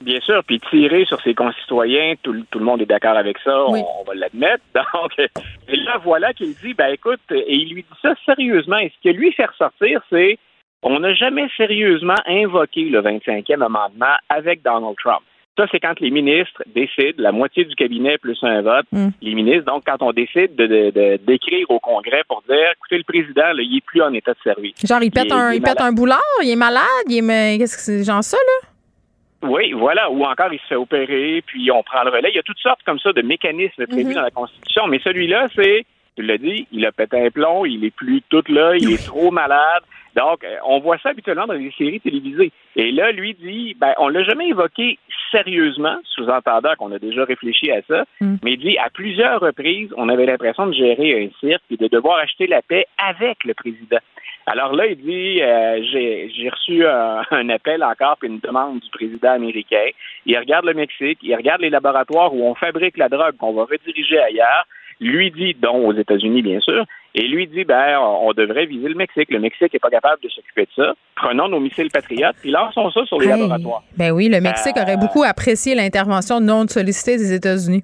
Bien 0.02 0.20
sûr, 0.22 0.44
puis 0.44 0.60
tirer 0.60 1.06
sur 1.06 1.22
ses 1.22 1.36
concitoyens, 1.36 2.16
tout, 2.24 2.34
le- 2.34 2.44
tout 2.50 2.58
le 2.58 2.66
monde 2.66 2.82
est 2.82 2.88
d'accord 2.88 3.16
avec 3.16 3.38
ça, 3.44 3.56
on, 3.68 3.74
va 3.74 4.16
l'admettre. 4.16 4.64
Donc, 4.74 5.12
et 5.20 5.76
là, 5.78 6.00
voilà 6.04 6.34
qu'il 6.34 6.56
dit, 6.56 6.74
ben 6.74 6.92
écoute, 6.92 7.20
et 7.30 7.54
il 7.54 7.72
lui 7.76 7.84
dit 7.84 7.98
ça 8.02 8.14
sérieusement. 8.26 8.78
Et 8.78 8.92
ce 8.98 9.10
que 9.10 9.16
lui 9.16 9.32
fait 9.32 9.46
ressortir, 9.46 10.02
c'est 10.10 10.40
on 10.82 11.00
n'a 11.00 11.14
jamais 11.14 11.48
sérieusement 11.56 12.16
invoqué 12.26 12.86
le 12.86 13.02
25e 13.04 13.62
amendement 13.64 14.16
avec 14.30 14.64
Donald 14.64 14.96
Trump. 14.98 15.22
Ça, 15.58 15.66
c'est 15.70 15.80
quand 15.82 16.00
les 16.00 16.12
ministres 16.12 16.64
décident, 16.74 17.16
la 17.18 17.32
moitié 17.34 17.66
du 17.66 17.76
cabinet 17.76 18.18
plus 18.18 18.38
un 18.42 18.62
vote, 18.62 18.86
Mm. 18.92 19.10
les 19.22 19.36
ministres, 19.36 19.66
donc 19.66 19.84
quand 19.86 20.02
on 20.02 20.14
décide 20.14 20.56
de, 20.56 20.66
de- 20.66 21.18
d'écrire 21.28 21.70
au 21.70 21.80
Congrès 21.80 22.22
pour 22.28 22.42
dire, 22.50 22.72
écoutez, 22.78 22.98
le 22.98 23.04
président, 23.04 23.54
là, 23.54 23.62
il 23.62 23.78
est 23.78 23.86
plus 23.86 24.02
en 24.02 24.14
état 24.14 24.32
de 24.34 24.40
service. 24.44 24.76
Genre, 24.86 25.04
il 25.04 25.12
pète, 25.12 25.32
un, 25.32 25.52
il 25.52 25.58
il 25.58 25.62
pète 25.62 25.82
un 25.82 25.92
boulard, 25.92 26.20
il 26.42 26.50
est 26.50 26.56
malade, 26.56 26.86
il 27.10 27.18
est. 27.30 27.58
Qu'est-ce 27.58 27.76
que 27.76 27.82
c'est? 27.84 28.04
Genre 28.04 28.24
ça, 28.24 28.38
là? 28.38 28.68
Oui, 29.50 29.72
voilà. 29.74 30.10
Ou 30.10 30.24
encore, 30.24 30.54
il 30.54 30.60
se 30.60 30.66
fait 30.68 30.76
opérer, 30.76 31.44
puis 31.46 31.70
on 31.72 31.84
prend 31.84 32.04
le 32.04 32.12
relais. 32.12 32.30
Il 32.32 32.36
y 32.36 32.40
a 32.40 32.44
toutes 32.44 32.60
sortes 32.60 32.82
comme 32.86 33.00
ça 33.00 33.12
de 33.12 33.22
mécanismes 33.22 33.88
prévus 33.88 34.06
Mhm. 34.10 34.14
dans 34.14 34.22
la 34.22 34.32
Constitution, 34.32 34.88
mais 34.88 35.00
celui-là, 35.04 35.48
c'est, 35.56 35.86
tu 36.16 36.24
l'as 36.24 36.38
dit, 36.38 36.68
il 36.72 36.86
a 36.86 36.92
pété 36.92 37.26
un 37.26 37.30
plomb, 37.30 37.66
il 37.66 37.86
est 37.86 37.96
plus 37.96 38.22
tout 38.30 38.44
là, 38.50 38.76
il 38.78 38.92
est 38.94 39.06
trop 39.06 39.32
malade. 39.32 39.84
Donc, 40.16 40.44
euh, 40.44 40.58
on 40.66 40.80
voit 40.80 40.98
ça 40.98 41.10
habituellement 41.10 41.48
dans 41.48 41.54
les 41.54 41.72
séries 41.78 42.02
télévisées. 42.02 42.52
Et 42.76 42.92
là, 42.92 43.12
lui 43.12 43.34
dit, 43.34 43.76
ben, 43.80 43.94
on 43.98 44.10
l'a 44.10 44.24
jamais 44.24 44.50
évoqué 44.50 45.00
sérieusement, 45.32 45.98
sous-entendant 46.04 46.74
qu'on 46.78 46.92
a 46.92 47.00
déjà 47.00 47.24
réfléchi 47.24 47.72
à 47.72 47.82
ça, 47.88 48.04
Mm. 48.20 48.36
mais 48.44 48.54
il 48.54 48.60
dit, 48.60 48.78
à 48.78 48.90
plusieurs 48.90 49.40
reprises, 49.40 49.90
on 49.96 50.10
avait 50.10 50.26
l'impression 50.26 50.68
de 50.68 50.74
gérer 50.74 51.24
un 51.24 51.30
cirque 51.40 51.64
et 51.72 51.78
de 51.78 51.88
devoir 51.88 52.18
acheter 52.20 52.48
la 52.48 52.62
paix 52.62 52.86
avec 52.98 53.44
le 53.46 53.54
président. 53.54 54.00
Alors 54.48 54.74
là, 54.74 54.88
il 54.88 54.98
dit, 54.98 55.42
euh, 55.42 55.82
j'ai 55.92 56.30
j'ai 56.36 56.50
reçu 56.50 56.86
un, 56.86 57.22
un 57.32 57.50
appel 57.50 57.84
encore 57.84 58.18
puis 58.18 58.28
une 58.28 58.40
demande 58.40 58.80
du 58.80 58.90
président 58.90 59.32
américain. 59.32 59.88
Il 60.26 60.38
regarde 60.38 60.66
le 60.66 60.74
Mexique, 60.74 61.20
il 61.22 61.36
regarde 61.36 61.62
les 61.62 61.70
laboratoires 61.70 62.34
où 62.34 62.44
on 62.44 62.56
fabrique 62.56 62.98
la 62.98 63.08
drogue 63.08 63.38
qu'on 63.38 63.54
va 63.54 63.64
rediriger 63.66 64.20
ailleurs. 64.20 64.66
Lui 65.02 65.32
dit, 65.32 65.56
dont 65.60 65.86
aux 65.88 65.94
États-Unis 65.94 66.42
bien 66.44 66.60
sûr, 66.62 66.86
et 67.16 67.28
lui 67.28 67.48
dit, 67.48 67.64
ben, 67.66 67.98
on 68.00 68.32
devrait 68.34 68.68
viser 68.68 68.88
le 68.88 68.96
Mexique. 68.96 69.30
Le 69.32 69.40
Mexique 69.40 69.74
n'est 69.74 69.80
pas 69.80 69.90
capable 69.90 70.22
de 70.22 70.30
s'occuper 70.30 70.62
de 70.64 70.70
ça. 70.76 70.94
Prenons 71.16 71.50
nos 71.50 71.60
missiles 71.60 71.90
patriotes 71.92 72.36
puis 72.40 72.52
lançons 72.52 72.90
ça 72.92 73.04
sur 73.06 73.20
les 73.20 73.26
Hey. 73.28 73.32
laboratoires. 73.40 73.82
Ben 73.98 74.12
oui, 74.12 74.30
le 74.30 74.40
Mexique 74.40 74.78
Euh, 74.78 74.84
aurait 74.84 74.98
beaucoup 74.98 75.24
apprécié 75.24 75.74
l'intervention 75.76 76.40
non 76.40 76.68
sollicitée 76.68 77.18
des 77.18 77.34
États-Unis. 77.34 77.82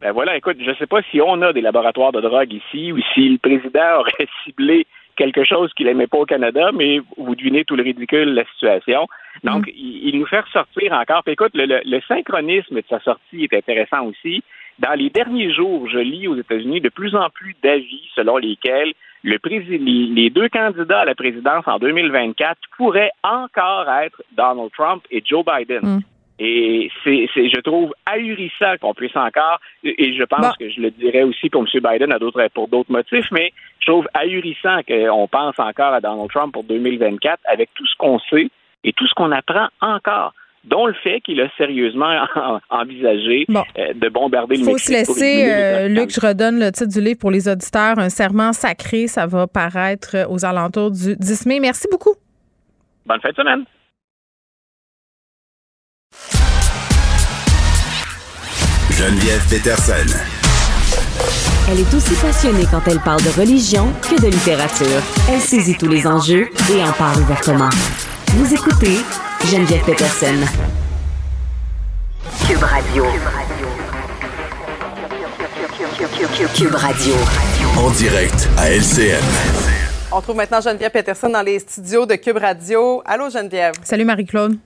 Ben 0.00 0.12
voilà, 0.12 0.36
écoute, 0.36 0.56
je 0.60 0.70
ne 0.70 0.74
sais 0.76 0.86
pas 0.86 1.00
si 1.10 1.20
on 1.20 1.42
a 1.42 1.52
des 1.52 1.60
laboratoires 1.62 2.12
de 2.12 2.20
drogue 2.20 2.52
ici 2.52 2.92
ou 2.92 2.98
si 3.12 3.28
le 3.28 3.38
président 3.38 3.96
aurait 3.98 4.28
ciblé 4.44 4.86
quelque 5.16 5.44
chose 5.44 5.72
qu'il 5.74 5.86
n'aimait 5.86 6.06
pas 6.06 6.18
au 6.18 6.26
Canada, 6.26 6.70
mais 6.74 7.00
vous 7.16 7.34
devinez 7.34 7.64
tout 7.64 7.74
le 7.74 7.82
ridicule 7.82 8.26
de 8.26 8.34
la 8.34 8.44
situation. 8.54 9.06
Donc, 9.44 9.64
il, 9.74 10.10
il 10.10 10.18
nous 10.20 10.26
fait 10.26 10.40
ressortir 10.40 10.92
encore. 10.92 11.22
Puis 11.24 11.32
écoute, 11.32 11.52
le, 11.54 11.64
le- 11.64 11.80
le 11.84 12.00
synchronisme 12.06 12.74
de 12.76 12.84
sa 12.88 13.00
sortie 13.00 13.44
est 13.44 13.54
intéressant 13.54 14.04
aussi. 14.06 14.42
Dans 14.78 14.92
les 14.92 15.10
derniers 15.10 15.52
jours, 15.52 15.88
je 15.88 15.98
lis 15.98 16.28
aux 16.28 16.36
États-Unis 16.36 16.80
de 16.80 16.88
plus 16.88 17.14
en 17.14 17.30
plus 17.30 17.56
d'avis 17.62 18.08
selon 18.14 18.36
lesquels 18.36 18.92
le 19.22 19.38
les, 19.42 20.30
deux 20.30 20.48
candidats 20.48 21.00
à 21.00 21.04
la 21.04 21.14
présidence 21.14 21.64
en 21.66 21.78
2024 21.78 22.58
pourraient 22.76 23.10
encore 23.24 23.90
être 23.90 24.22
Donald 24.36 24.70
Trump 24.72 25.02
et 25.10 25.22
Joe 25.24 25.44
Biden. 25.44 25.80
Mm. 25.82 26.00
Et 26.38 26.90
c'est, 27.02 27.26
je 27.34 27.60
trouve 27.60 27.94
ahurissant 28.04 28.76
qu'on 28.80 28.92
puisse 28.92 29.16
encore, 29.16 29.58
et 29.82 29.94
et 30.04 30.14
je 30.14 30.22
pense 30.24 30.42
Bon. 30.42 30.52
que 30.60 30.68
je 30.68 30.80
le 30.80 30.90
dirais 30.90 31.22
aussi 31.22 31.48
pour 31.48 31.62
M. 31.62 31.68
Biden 31.82 32.12
à 32.12 32.18
d'autres, 32.18 32.46
pour 32.52 32.68
d'autres 32.68 32.92
motifs, 32.92 33.30
mais 33.32 33.52
je 33.80 33.90
trouve 33.90 34.06
ahurissant 34.12 34.80
qu'on 34.86 35.28
pense 35.28 35.58
encore 35.58 35.94
à 35.94 36.00
Donald 36.00 36.30
Trump 36.30 36.52
pour 36.52 36.64
2024 36.64 37.40
avec 37.46 37.70
tout 37.74 37.86
ce 37.86 37.96
qu'on 37.96 38.18
sait 38.18 38.50
et 38.84 38.92
tout 38.92 39.06
ce 39.06 39.14
qu'on 39.14 39.32
apprend 39.32 39.68
encore, 39.80 40.34
dont 40.66 40.86
le 40.86 40.94
fait 40.94 41.20
qu'il 41.20 41.40
a 41.40 41.48
sérieusement 41.56 42.26
envisagé 42.70 43.44
Bon. 43.48 43.62
euh, 43.78 43.92
de 43.94 44.08
bombarder 44.08 44.56
le 44.56 44.64
faut 44.64 44.78
se 44.78 44.90
Mexique. 44.90 45.06
pour 45.06 45.14
laisser, 45.14 45.26
éliminer 45.26 45.46
les 45.46 45.84
euh. 45.84 45.88
Luc, 45.88 46.10
je 46.10 46.20
redonne 46.20 46.58
le 46.58 46.72
titre 46.72 46.92
du 46.92 47.00
livre 47.00 47.18
pour 47.18 47.30
les 47.30 47.48
auditeurs, 47.48 47.98
Un 47.98 48.08
serment 48.10 48.52
sacré. 48.52 49.06
Ça 49.06 49.26
va 49.26 49.46
paraître 49.46 50.26
aux 50.28 50.44
alentours 50.44 50.90
du 50.90 51.16
10 51.16 51.46
mai. 51.46 51.60
Merci 51.60 51.86
beaucoup. 51.90 52.14
Bonne 53.06 53.20
fin 53.20 53.30
de 53.30 53.34
semaine. 53.36 53.64
Geneviève 58.90 59.42
Peterson. 59.50 60.18
Elle 61.68 61.80
est 61.80 61.94
aussi 61.94 62.14
passionnée 62.20 62.64
quand 62.70 62.80
elle 62.88 63.00
parle 63.00 63.20
de 63.22 63.40
religion 63.40 63.86
que 64.02 64.20
de 64.20 64.28
littérature. 64.28 65.02
Elle 65.30 65.40
saisit 65.40 65.76
tous 65.76 65.88
les 65.88 66.06
enjeux 66.06 66.48
et 66.72 66.82
en 66.82 66.92
parle 66.92 67.20
ouvertement. 67.20 67.68
Vous 68.28 68.54
écoutez 68.54 68.96
Geneviève 69.50 69.84
Peterson. 69.84 70.44
Cube 72.48 72.62
Radio. 72.62 73.04
Cube 76.52 76.74
Radio. 76.74 77.14
En 77.78 77.90
direct 77.90 78.48
à 78.58 78.70
LCN. 78.72 79.22
On 80.10 80.20
trouve 80.20 80.34
maintenant 80.34 80.60
Geneviève 80.60 80.90
Peterson 80.90 81.28
dans 81.28 81.42
les 81.42 81.60
studios 81.60 82.06
de 82.06 82.16
Cube 82.16 82.38
Radio. 82.38 83.02
Allô, 83.04 83.30
Geneviève. 83.30 83.74
Salut 83.84 84.04
Marie-Claude. 84.04 84.58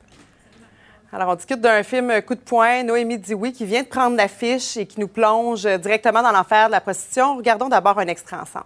Alors, 1.12 1.28
on 1.28 1.34
discute 1.34 1.60
d'un 1.60 1.82
film 1.82 2.22
Coup 2.22 2.34
de 2.34 2.40
poing, 2.40 2.82
Noémie 2.82 3.18
Dioui, 3.18 3.52
qui 3.52 3.66
vient 3.66 3.82
de 3.82 3.88
prendre 3.88 4.16
l'affiche 4.16 4.78
et 4.78 4.86
qui 4.86 4.98
nous 4.98 5.08
plonge 5.08 5.64
directement 5.78 6.22
dans 6.22 6.32
l'enfer 6.32 6.68
de 6.68 6.72
la 6.72 6.80
prostitution. 6.80 7.36
Regardons 7.36 7.68
d'abord 7.68 7.98
un 7.98 8.06
extrait 8.06 8.36
ensemble. 8.36 8.64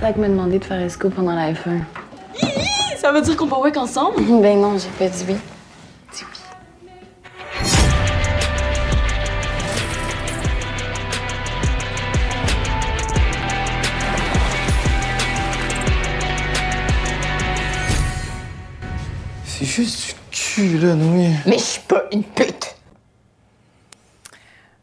C'est 0.00 0.14
qui 0.14 0.20
m'a 0.20 0.28
demandé 0.28 0.58
de 0.58 0.64
faire 0.64 0.80
esco 0.80 1.10
pendant 1.10 1.34
la 1.34 1.52
F1. 1.52 1.82
Ça 2.96 3.12
veut 3.12 3.20
dire 3.20 3.36
qu'on 3.36 3.46
peut 3.46 3.54
work 3.56 3.76
ensemble? 3.76 4.16
Ben 4.42 4.60
non, 4.60 4.78
j'ai 4.78 4.88
pas 4.98 5.08
dit 5.08 5.24
oui. 5.28 5.36
C'est 19.44 19.64
juste 19.66 20.08
du 20.08 20.14
cul, 20.30 20.78
là, 20.78 20.94
Noé. 20.94 21.30
Mais 21.46 21.58
je 21.58 21.62
suis 21.62 21.80
pas 21.82 22.04
une 22.12 22.24
pute. 22.24 22.74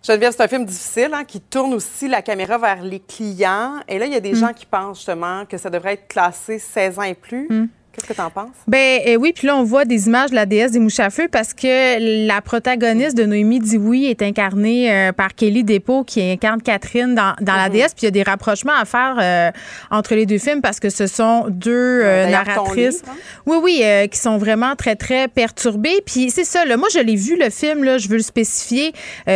Geneviève, 0.03 0.33
c'est 0.35 0.43
un 0.43 0.47
film 0.47 0.65
difficile 0.65 1.11
hein, 1.13 1.23
qui 1.23 1.39
tourne 1.39 1.73
aussi 1.75 2.07
la 2.07 2.21
caméra 2.23 2.57
vers 2.57 2.81
les 2.81 2.99
clients. 2.99 3.75
Et 3.87 3.99
là, 3.99 4.07
il 4.07 4.11
y 4.11 4.15
a 4.15 4.19
des 4.19 4.31
Mm. 4.33 4.35
gens 4.35 4.53
qui 4.53 4.65
pensent 4.65 4.97
justement 4.97 5.45
que 5.45 5.57
ça 5.57 5.69
devrait 5.69 5.93
être 5.93 6.07
classé 6.07 6.57
16 6.57 6.97
ans 6.97 7.03
et 7.03 7.13
plus. 7.13 7.47
Mm. 7.49 7.67
Qu'est-ce 7.93 8.07
que 8.07 8.13
tu 8.13 8.21
en 8.21 8.29
penses? 8.29 8.47
Ben 8.67 9.01
euh, 9.05 9.15
oui, 9.15 9.33
puis 9.35 9.47
là 9.47 9.55
on 9.57 9.63
voit 9.63 9.83
des 9.83 10.07
images 10.07 10.29
de 10.29 10.35
la 10.35 10.45
déesse 10.45 10.71
des 10.71 10.79
mouches 10.79 10.99
à 11.01 11.09
feu 11.09 11.27
parce 11.29 11.53
que 11.53 12.25
la 12.25 12.41
protagoniste 12.41 13.17
de 13.17 13.25
Noémie 13.25 13.59
Dioui 13.59 14.05
est 14.05 14.21
incarnée 14.21 14.89
euh, 14.91 15.11
par 15.11 15.35
Kelly 15.35 15.63
Depot 15.65 16.03
qui 16.05 16.21
incarne 16.21 16.61
Catherine 16.61 17.15
dans, 17.15 17.33
dans 17.41 17.55
la 17.55 17.67
Mhm. 17.67 17.73
déesse. 17.73 17.93
Puis 17.93 18.03
il 18.03 18.05
y 18.05 18.07
a 18.07 18.11
des 18.11 18.23
rapprochements 18.23 18.75
à 18.79 18.85
faire 18.85 19.17
euh, 19.21 19.51
entre 19.89 20.15
les 20.15 20.25
deux 20.25 20.37
films 20.37 20.61
parce 20.61 20.79
que 20.79 20.89
ce 20.89 21.05
sont 21.07 21.45
deux 21.49 22.01
euh, 22.03 22.27
narratrices. 22.29 23.01
livre, 23.01 23.05
hein? 23.09 23.15
Oui, 23.45 23.57
oui, 23.61 23.83
qui 24.09 24.17
sont 24.19 24.37
vraiment 24.37 24.75
très, 24.75 24.95
très 24.95 25.27
perturbées. 25.27 26.01
Puis 26.05 26.29
c'est 26.31 26.45
ça, 26.45 26.63
là, 26.65 26.77
moi, 26.77 26.87
je 26.93 26.99
l'ai 26.99 27.15
vu, 27.15 27.37
le 27.37 27.49
film, 27.49 27.83
là, 27.83 27.97
je 27.97 28.07
veux 28.07 28.17
le 28.17 28.23
spécifier, 28.23 28.93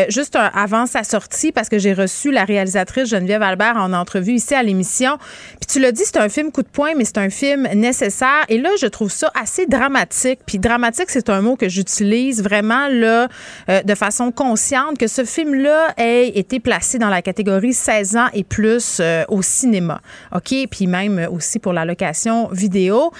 juste 0.10 0.36
un- 0.38 0.52
avant 0.54 0.86
sa 0.86 1.04
sortie, 1.04 1.52
parce 1.52 1.68
que 1.70 1.78
j'ai 1.80 1.94
reçu 1.94 2.32
la 2.32 2.46
réalisatrice 2.46 3.10
Geneviève 3.10 3.42
Albert 3.42 3.76
en 3.78 3.92
entrevue 3.94 4.34
ici 4.34 4.54
à 4.56 4.64
l'émission. 4.64 5.18
Puis 5.60 5.68
tu 5.68 5.80
l'as 5.80 5.92
dit, 5.92 6.04
c'est 6.06 6.18
un 6.18 6.30
film 6.30 6.52
coup 6.52 6.62
de 6.64 6.68
poing, 6.70 6.94
mais 6.96 7.04
c'est 7.06 7.18
un 7.18 7.30
film 7.30 7.68
nécessaire. 7.74 8.45
Et 8.50 8.58
là, 8.58 8.70
je 8.80 8.88
trouve 8.88 9.12
ça 9.12 9.32
assez 9.40 9.66
dramatique. 9.66 10.40
Puis 10.46 10.60
dramatique, 10.60 11.10
c'est 11.10 11.30
un 11.30 11.42
mot 11.42 11.56
que 11.56 11.70
j'utilise 11.70 12.44
vraiment, 12.44 12.88
là, 12.88 13.28
euh, 13.70 13.82
de 13.84 13.96
façon 13.96 14.32
consciente, 14.32 14.98
que 14.98 15.08
ce 15.08 15.26
film-là 15.26 15.94
ait 15.98 16.30
été 16.30 16.60
placé 16.60 16.98
dans 16.98 17.10
la 17.10 17.22
catégorie 17.22 17.74
16 17.74 18.18
ans 18.18 18.28
et 18.34 18.44
plus 18.44 18.98
euh, 19.00 19.24
au 19.30 19.42
cinéma. 19.42 20.02
OK? 20.34 20.54
Puis 20.70 20.88
même 20.88 21.28
aussi 21.32 21.60
pour 21.60 21.74
la 21.74 21.86
location 21.86 22.48
vidéo. 22.50 23.12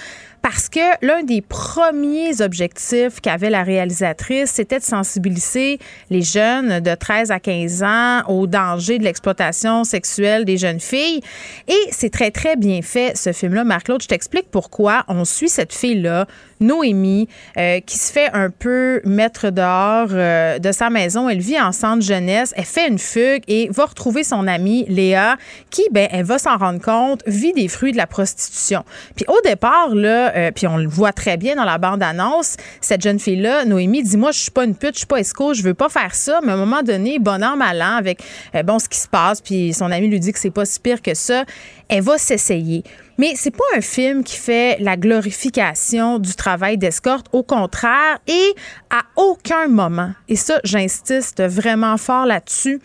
Parce 0.48 0.68
que 0.68 1.04
l'un 1.04 1.24
des 1.24 1.40
premiers 1.40 2.40
objectifs 2.40 3.20
qu'avait 3.20 3.50
la 3.50 3.64
réalisatrice, 3.64 4.52
c'était 4.52 4.78
de 4.78 4.84
sensibiliser 4.84 5.80
les 6.08 6.22
jeunes 6.22 6.78
de 6.78 6.94
13 6.94 7.32
à 7.32 7.40
15 7.40 7.82
ans 7.82 8.22
au 8.28 8.46
danger 8.46 9.00
de 9.00 9.02
l'exploitation 9.02 9.82
sexuelle 9.82 10.44
des 10.44 10.56
jeunes 10.56 10.78
filles. 10.78 11.20
Et 11.66 11.90
c'est 11.90 12.10
très, 12.10 12.30
très 12.30 12.54
bien 12.54 12.80
fait, 12.80 13.16
ce 13.16 13.32
film-là. 13.32 13.64
Marc-Claude, 13.64 14.00
je 14.00 14.06
t'explique 14.06 14.48
pourquoi 14.52 15.04
on 15.08 15.24
suit 15.24 15.48
cette 15.48 15.74
fille-là, 15.74 16.28
Noémie, 16.60 17.28
euh, 17.56 17.80
qui 17.80 17.98
se 17.98 18.12
fait 18.12 18.30
un 18.32 18.50
peu 18.50 19.00
mettre 19.04 19.50
dehors 19.50 20.08
euh, 20.12 20.58
de 20.58 20.72
sa 20.72 20.90
maison. 20.90 21.28
Elle 21.28 21.40
vit 21.40 21.60
en 21.60 21.72
centre 21.72 22.02
jeunesse. 22.02 22.52
Elle 22.56 22.64
fait 22.64 22.88
une 22.88 22.98
fugue 22.98 23.42
et 23.48 23.68
va 23.70 23.86
retrouver 23.86 24.24
son 24.24 24.46
amie 24.46 24.84
Léa, 24.88 25.36
qui, 25.70 25.82
ben, 25.90 26.08
elle 26.10 26.24
va 26.24 26.38
s'en 26.38 26.56
rendre 26.56 26.80
compte, 26.80 27.22
vit 27.26 27.52
des 27.52 27.68
fruits 27.68 27.92
de 27.92 27.96
la 27.96 28.06
prostitution. 28.06 28.84
Puis 29.14 29.24
au 29.28 29.40
départ, 29.42 29.94
là, 29.94 30.34
euh, 30.34 30.50
puis 30.50 30.66
on 30.66 30.76
le 30.76 30.88
voit 30.88 31.12
très 31.12 31.36
bien 31.36 31.56
dans 31.56 31.64
la 31.64 31.78
bande-annonce, 31.78 32.56
cette 32.80 33.02
jeune 33.02 33.18
fille-là, 33.18 33.64
Noémie, 33.64 34.02
dit 34.02 34.16
Moi, 34.16 34.32
je 34.32 34.38
suis 34.38 34.50
pas 34.50 34.64
une 34.64 34.74
pute, 34.74 34.94
je 34.94 34.98
suis 34.98 35.06
pas 35.06 35.18
esco, 35.18 35.54
je 35.54 35.62
veux 35.62 35.74
pas 35.74 35.88
faire 35.88 36.14
ça. 36.14 36.40
Mais 36.42 36.52
à 36.52 36.54
un 36.54 36.58
moment 36.58 36.82
donné, 36.82 37.18
bon 37.18 37.42
an, 37.42 37.56
mal 37.56 37.82
an, 37.82 37.96
avec 37.96 38.22
bon, 38.64 38.78
ce 38.78 38.88
qui 38.88 38.98
se 38.98 39.08
passe, 39.08 39.40
puis 39.40 39.72
son 39.72 39.90
ami 39.90 40.08
lui 40.08 40.20
dit 40.20 40.32
que 40.32 40.38
c'est 40.38 40.50
pas 40.50 40.64
si 40.64 40.80
pire 40.80 41.02
que 41.02 41.14
ça, 41.14 41.44
elle 41.88 42.02
va 42.02 42.18
s'essayer. 42.18 42.84
Mais 43.18 43.32
c'est 43.36 43.50
pas 43.50 43.64
un 43.76 43.80
film 43.80 44.24
qui 44.24 44.36
fait 44.36 44.76
la 44.80 44.96
glorification 44.96 46.18
du 46.18 46.34
travail 46.34 46.76
d'escorte. 46.78 47.26
Au 47.32 47.42
contraire, 47.42 48.18
et 48.26 48.54
à 48.90 49.02
aucun 49.16 49.68
moment, 49.68 50.10
et 50.28 50.36
ça, 50.36 50.60
j'insiste 50.64 51.42
vraiment 51.42 51.96
fort 51.96 52.26
là-dessus, 52.26 52.80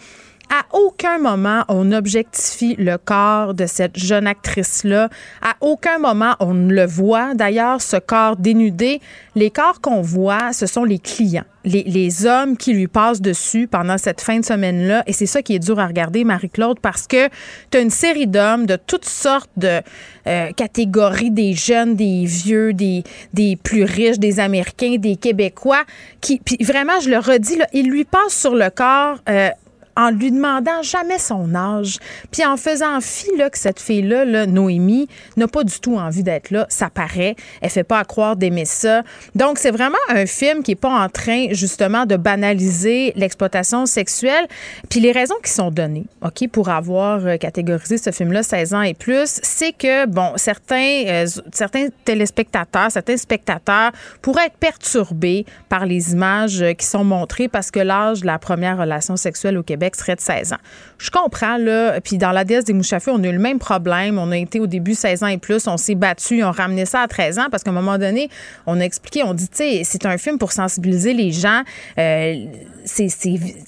à 0.51 0.65
aucun 0.75 1.17
moment 1.17 1.63
on 1.69 1.93
objectifie 1.93 2.75
le 2.77 2.97
corps 2.97 3.53
de 3.53 3.65
cette 3.65 3.97
jeune 3.97 4.27
actrice-là. 4.27 5.07
À 5.41 5.55
aucun 5.61 5.97
moment 5.97 6.35
on 6.41 6.53
ne 6.53 6.73
le 6.73 6.85
voit. 6.85 7.33
D'ailleurs, 7.35 7.81
ce 7.81 7.95
corps 7.95 8.35
dénudé, 8.35 8.99
les 9.35 9.49
corps 9.49 9.79
qu'on 9.79 10.01
voit, 10.01 10.51
ce 10.51 10.65
sont 10.65 10.83
les 10.83 10.99
clients, 10.99 11.45
les, 11.63 11.83
les 11.83 12.25
hommes 12.25 12.57
qui 12.57 12.73
lui 12.73 12.87
passent 12.87 13.21
dessus 13.21 13.67
pendant 13.67 13.97
cette 13.97 14.21
fin 14.21 14.39
de 14.39 14.45
semaine-là. 14.45 15.03
Et 15.07 15.13
c'est 15.13 15.25
ça 15.25 15.41
qui 15.41 15.55
est 15.55 15.59
dur 15.59 15.79
à 15.79 15.87
regarder, 15.87 16.23
Marie-Claude, 16.23 16.79
parce 16.79 17.07
que 17.07 17.27
tu 17.69 17.77
as 17.77 17.81
une 17.81 17.89
série 17.89 18.27
d'hommes 18.27 18.65
de 18.65 18.75
toutes 18.75 19.05
sortes 19.05 19.51
de 19.57 19.81
euh, 20.27 20.51
catégories, 20.51 21.31
des 21.31 21.53
jeunes, 21.53 21.95
des 21.95 22.25
vieux, 22.25 22.73
des, 22.73 23.03
des 23.33 23.55
plus 23.55 23.83
riches, 23.83 24.19
des 24.19 24.39
Américains, 24.39 24.95
des 24.97 25.15
Québécois, 25.15 25.83
qui, 26.19 26.39
puis 26.43 26.57
vraiment, 26.61 26.99
je 26.99 27.09
le 27.09 27.17
redis, 27.17 27.57
là, 27.57 27.67
ils 27.73 27.89
lui 27.89 28.05
passent 28.05 28.39
sur 28.39 28.55
le 28.55 28.69
corps. 28.69 29.19
euh, 29.29 29.49
en 29.95 30.09
lui 30.09 30.31
demandant 30.31 30.81
jamais 30.81 31.19
son 31.19 31.53
âge, 31.55 31.97
puis 32.31 32.45
en 32.45 32.57
faisant 32.57 32.99
fi 33.01 33.27
là, 33.37 33.49
que 33.49 33.57
cette 33.57 33.79
fille-là, 33.79 34.25
là, 34.25 34.45
Noémie, 34.45 35.07
n'a 35.37 35.47
pas 35.47 35.63
du 35.63 35.79
tout 35.79 35.97
envie 35.97 36.23
d'être 36.23 36.51
là. 36.51 36.65
Ça 36.69 36.89
paraît. 36.89 37.35
Elle 37.61 37.69
fait 37.69 37.83
pas 37.83 37.99
à 37.99 38.03
croire 38.03 38.35
d'aimer 38.35 38.65
ça. 38.65 39.03
Donc, 39.35 39.57
c'est 39.57 39.71
vraiment 39.71 39.97
un 40.09 40.25
film 40.25 40.63
qui 40.63 40.71
est 40.71 40.75
pas 40.75 41.03
en 41.03 41.09
train, 41.09 41.47
justement, 41.51 42.05
de 42.05 42.15
banaliser 42.15 43.13
l'exploitation 43.15 43.85
sexuelle. 43.85 44.47
Puis 44.89 44.99
les 44.99 45.11
raisons 45.11 45.35
qui 45.43 45.51
sont 45.51 45.71
données, 45.71 46.05
OK, 46.21 46.47
pour 46.49 46.69
avoir 46.69 47.25
euh, 47.25 47.37
catégorisé 47.37 47.97
ce 47.97 48.11
film-là 48.11 48.43
16 48.43 48.73
ans 48.73 48.81
et 48.81 48.93
plus, 48.93 49.39
c'est 49.41 49.71
que, 49.71 50.05
bon, 50.05 50.33
certains, 50.35 51.03
euh, 51.07 51.25
certains 51.51 51.87
téléspectateurs, 52.05 52.91
certains 52.91 53.17
spectateurs 53.17 53.91
pourraient 54.21 54.47
être 54.47 54.57
perturbés 54.57 55.45
par 55.69 55.85
les 55.85 56.11
images 56.13 56.61
euh, 56.61 56.73
qui 56.73 56.85
sont 56.85 57.03
montrées 57.03 57.47
parce 57.47 57.71
que 57.71 57.79
l'âge 57.79 58.21
de 58.21 58.25
la 58.25 58.39
première 58.39 58.77
relation 58.77 59.15
sexuelle 59.15 59.57
au 59.57 59.63
Québec 59.63 59.80
serait 59.95 60.15
de 60.15 60.21
16 60.21 60.53
ans. 60.53 60.59
Je 61.01 61.09
comprends, 61.09 61.57
là. 61.57 61.99
Puis 61.99 62.19
dans 62.19 62.31
la 62.31 62.43
déesse 62.43 62.65
des 62.65 62.73
mouches 62.73 62.93
on 63.07 63.23
a 63.23 63.27
eu 63.27 63.31
le 63.31 63.39
même 63.39 63.57
problème. 63.57 64.19
On 64.19 64.31
a 64.31 64.37
été 64.37 64.59
au 64.59 64.67
début 64.67 64.93
16 64.93 65.23
ans 65.23 65.27
et 65.27 65.39
plus. 65.39 65.65
On 65.67 65.77
s'est 65.77 65.95
battu. 65.95 66.43
On 66.43 66.51
ramené 66.51 66.85
ça 66.85 67.01
à 67.01 67.07
13 67.07 67.39
ans 67.39 67.47
parce 67.49 67.63
qu'à 67.63 67.71
un 67.71 67.73
moment 67.73 67.97
donné, 67.97 68.29
on 68.67 68.79
a 68.79 68.83
expliqué, 68.83 69.23
on 69.23 69.33
dit, 69.33 69.47
tu 69.47 69.57
sais, 69.57 69.81
c'est 69.83 70.05
un 70.05 70.19
film 70.19 70.37
pour 70.37 70.51
sensibiliser 70.51 71.15
les 71.15 71.31
gens. 71.31 71.63
Euh, 71.97 72.35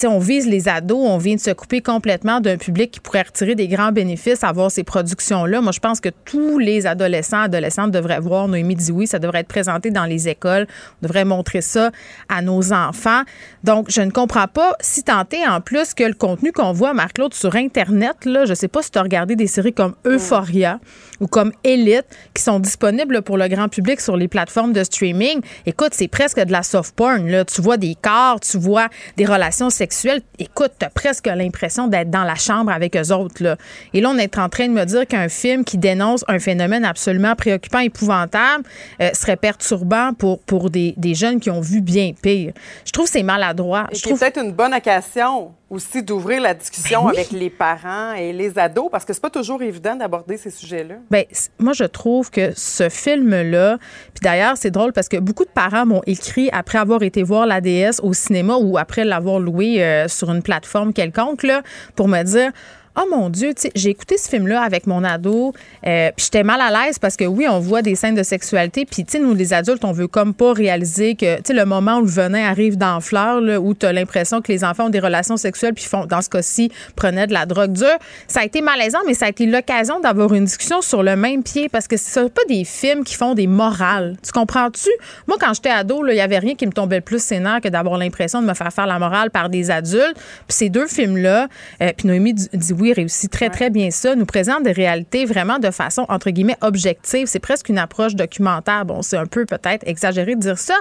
on 0.06 0.20
vise 0.20 0.48
les 0.48 0.70
ados. 0.70 1.00
On 1.00 1.18
vient 1.18 1.34
de 1.34 1.40
se 1.40 1.50
couper 1.50 1.82
complètement 1.82 2.40
d'un 2.40 2.58
public 2.58 2.92
qui 2.92 3.00
pourrait 3.00 3.24
retirer 3.24 3.56
des 3.56 3.68
grands 3.68 3.92
bénéfices 3.92 4.44
à 4.44 4.52
voir 4.52 4.70
ces 4.70 4.84
productions-là. 4.84 5.60
Moi, 5.62 5.72
je 5.72 5.80
pense 5.80 6.00
que 6.00 6.10
tous 6.26 6.60
les 6.60 6.86
adolescents, 6.86 7.42
adolescentes 7.42 7.90
devraient 7.90 8.20
voir 8.20 8.48
Noémie 8.48 8.76
dit 8.76 8.92
oui. 8.92 9.08
Ça 9.08 9.18
devrait 9.18 9.40
être 9.40 9.48
présenté 9.48 9.90
dans 9.90 10.06
les 10.06 10.30
écoles. 10.30 10.68
On 11.02 11.08
devrait 11.08 11.26
montrer 11.26 11.62
ça 11.62 11.90
à 12.30 12.44
nos 12.44 12.74
enfants. 12.74 13.24
Donc, 13.64 13.88
je 13.90 14.02
ne 14.02 14.12
comprends 14.12 14.48
pas 14.48 14.76
si 14.82 15.02
tenté 15.02 15.48
en 15.48 15.62
plus 15.62 15.96
que 15.96 16.04
le 16.04 16.14
contenu 16.14 16.52
qu'on 16.52 16.74
voit, 16.74 16.94
Sur 17.32 17.56
Internet, 17.56 18.26
là, 18.26 18.46
je 18.46 18.54
sais 18.54 18.68
pas 18.68 18.82
si 18.82 18.92
tu 18.92 19.00
as 19.00 19.04
regardé 19.04 19.36
des 19.36 19.48
séries 19.48 19.72
comme 19.72 19.96
Euphoria 20.06 20.80
ou 21.22 21.28
comme 21.28 21.54
Elite 21.64 22.06
qui 22.34 22.44
sont 22.44 22.60
disponibles 22.60 23.22
pour 23.22 23.38
le 23.38 23.48
grand 23.48 23.70
public 23.70 24.02
sur 24.02 24.18
les 24.18 24.28
plateformes 24.28 24.74
de 24.74 24.84
streaming. 24.84 25.40
Écoute, 25.66 25.92
c'est 25.94 26.08
presque 26.08 26.40
de 26.40 26.52
la 26.52 26.64
soft 26.64 26.96
porn. 26.96 27.28
Là. 27.28 27.46
Tu 27.46 27.62
vois 27.62 27.78
des 27.78 27.96
corps, 27.96 28.40
tu 28.40 28.58
vois 28.58 28.90
des 29.16 29.26
relations 29.26 29.70
sexuelles. 29.70 30.22
Écoute, 30.40 30.72
tu 30.80 30.86
as 30.86 30.90
presque 30.90 31.28
l'impression 31.28 31.88
d'être 31.88 32.10
dans 32.10 32.24
la 32.24 32.36
chambre 32.36 32.72
avec 32.72 32.98
eux 32.98 33.14
autres. 33.14 33.42
Là. 33.42 33.56
Et 33.94 34.02
là, 34.02 34.10
on 34.10 34.18
est 34.18 34.38
en 34.38 34.50
train 34.50 34.68
de 34.68 34.74
me 34.74 34.84
dire 34.86 35.08
qu'un 35.08 35.30
film 35.30 35.64
qui 35.64 35.78
dénonce 35.78 36.26
un 36.28 36.40
phénomène 36.40 36.84
absolument 36.84 37.36
préoccupant, 37.36 37.80
épouvantable, 37.80 38.64
euh, 39.02 39.12
serait 39.14 39.38
perturbant 39.38 40.14
pour, 40.14 40.40
pour 40.40 40.70
des, 40.70 40.94
des 40.98 41.14
jeunes 41.14 41.40
qui 41.40 41.50
ont 41.50 41.62
vu 41.62 41.82
bien 41.82 42.12
pire. 42.20 42.54
Je 42.86 42.92
trouve 42.92 43.06
que 43.06 43.12
c'est 43.12 43.24
maladroit. 43.24 43.88
Et 43.92 43.96
Je 43.96 44.02
trouve 44.02 44.20
peut-être 44.20 44.42
une 44.44 44.52
bonne 44.52 44.74
occasion 44.74 45.54
aussi 45.70 46.04
d'ouvrir 46.04 46.42
la 46.42 46.54
discussion 46.54 47.04
Ben 47.04 47.10
oui. 47.10 47.18
avec 47.18 47.32
les 47.32 47.50
parents 47.50 48.14
et 48.14 48.32
les 48.34 48.58
ados, 48.60 48.90
parce 48.92 49.06
que 49.06 49.14
c'est 49.14 49.22
pas 49.22 49.30
toujours 49.30 49.62
évident 49.62 49.96
d'aborder 49.96 50.38
ces 50.38 50.52
sujets-là. 50.52 50.96
Ben, 51.10 51.26
moi, 51.60 51.74
je 51.74 51.86
trouve 51.86 52.30
que 52.30 52.52
ce 52.56 52.90
film-là, 52.90 53.78
puis 54.14 54.22
d'ailleurs, 54.22 54.58
c'est 54.58 54.72
drôle 54.72 54.94
parce 54.94 55.10
que 55.10 55.18
beaucoup 55.18 55.46
de 55.46 55.50
parents 55.50 55.86
m'ont 55.86 56.04
écrit 56.06 56.50
après 56.52 56.78
avoir 56.78 57.02
été 57.04 57.24
voir 57.24 57.46
la 57.46 57.62
DS 57.62 58.00
au 58.04 58.14
cinéma 58.14 58.58
ou 58.58 58.78
après 58.78 59.04
l'avoir 59.04 59.40
loué 59.40 59.84
euh, 59.84 60.08
sur 60.08 60.30
une 60.32 60.44
plateforme 60.44 60.94
quelconque, 60.94 61.44
là, 61.44 61.64
pour 61.96 62.08
me 62.08 62.22
dire. 62.24 62.52
Oh 62.96 63.08
mon 63.10 63.30
Dieu, 63.30 63.54
j'ai 63.74 63.90
écouté 63.90 64.18
ce 64.18 64.30
film-là 64.30 64.62
avec 64.62 64.86
mon 64.86 65.04
ado, 65.04 65.52
euh, 65.88 66.12
puis 66.16 66.26
j'étais 66.26 66.44
mal 66.44 66.62
à 66.62 66.70
l'aise 66.70 67.00
parce 67.00 67.18
que 67.18 67.26
oui, 67.26 67.48
on 67.50 67.60
voit 67.60 67.82
des 67.82 67.96
scènes 67.96 68.14
de 68.14 68.22
sexualité, 68.22 68.86
puis 68.86 69.04
nous 69.20 69.34
les 69.34 69.52
adultes, 69.52 69.84
on 69.84 69.92
veut 69.92 70.08
comme 70.08 70.36
pas 70.36 70.54
réaliser 70.54 71.16
que, 71.16 71.38
le 71.52 71.66
moment 71.66 71.98
où 71.98 72.02
le 72.02 72.08
venin 72.08 72.48
arrive 72.48 72.78
dans 72.78 73.02
fleur, 73.02 73.42
là, 73.42 73.60
où 73.60 73.74
tu 73.74 73.92
l'impression 73.92 74.42
que 74.42 74.52
les 74.52 74.64
enfants 74.64 74.86
ont 74.86 74.90
des 74.90 75.00
relations 75.00 75.38
sexuelles, 75.38 75.74
puis 75.74 75.86
font, 75.86 76.06
dans 76.06 76.22
ce 76.22 76.30
cas-ci, 76.30 76.72
prenaient 76.96 77.26
de 77.26 77.34
la 77.34 77.48
drogue 77.48 77.72
dure, 77.72 77.98
ça 78.28 78.42
a 78.42 78.46
été 78.46 78.62
malaisant, 78.62 79.00
mais 79.08 79.16
ça 79.16 79.26
a 79.26 79.30
été 79.30 79.48
l'occasion 79.48 80.00
d'avoir 80.00 80.32
une 80.34 80.46
discussion 80.46 80.82
sur 80.82 81.02
le 81.02 81.16
même 81.16 81.42
pied 81.42 81.70
parce 81.70 81.88
que 81.88 81.98
ce 81.98 82.28
pas 82.28 82.42
des 82.48 82.64
films 82.64 83.04
qui 83.04 83.16
font 83.16 83.34
des 83.34 83.48
morales. 83.48 84.18
Tu 84.24 84.32
comprends-tu? 84.32 84.90
Moi, 85.28 85.38
quand 85.40 85.54
j'étais 85.54 85.70
ado, 85.70 86.08
il 86.08 86.16
y 86.16 86.22
avait 86.22 86.40
rien 86.40 86.56
qui 86.56 86.68
me 86.68 86.72
tombait 86.72 87.02
plus 87.02 87.22
sénère 87.22 87.60
que 87.60 87.70
d'avoir 87.70 87.98
l'impression 87.98 88.42
de 88.42 88.48
me 88.48 88.54
faire 88.54 88.72
faire 88.72 88.88
la 88.88 89.00
morale 89.00 89.32
par 89.32 89.50
des 89.50 89.72
adultes. 89.72 90.16
Puis 90.48 90.58
ces 90.58 90.70
deux 90.70 90.88
films-là, 90.88 91.48
euh, 91.82 91.92
puis 91.98 92.08
Noémie 92.08 92.34
dit 92.34 92.50
dit 92.54 92.74
oui 92.84 92.94
réussit 92.94 93.32
très, 93.32 93.50
très 93.50 93.70
bien 93.70 93.92
ça, 93.92 94.16
nous 94.16 94.26
présentent 94.26 94.64
des 94.64 94.74
réalités 94.74 95.26
vraiment 95.26 95.58
de 95.58 95.72
façon, 95.72 96.06
entre 96.10 96.30
guillemets, 96.32 96.58
objective. 96.62 97.28
C'est 97.28 97.40
presque 97.40 97.70
une 97.70 97.78
approche 97.78 98.16
documentaire. 98.16 98.86
Bon, 98.86 99.02
c'est 99.02 99.18
un 99.18 99.26
peu 99.26 99.46
peut-être 99.46 99.88
exagéré 99.88 100.36
de 100.36 100.42
dire 100.42 100.58
ça, 100.58 100.76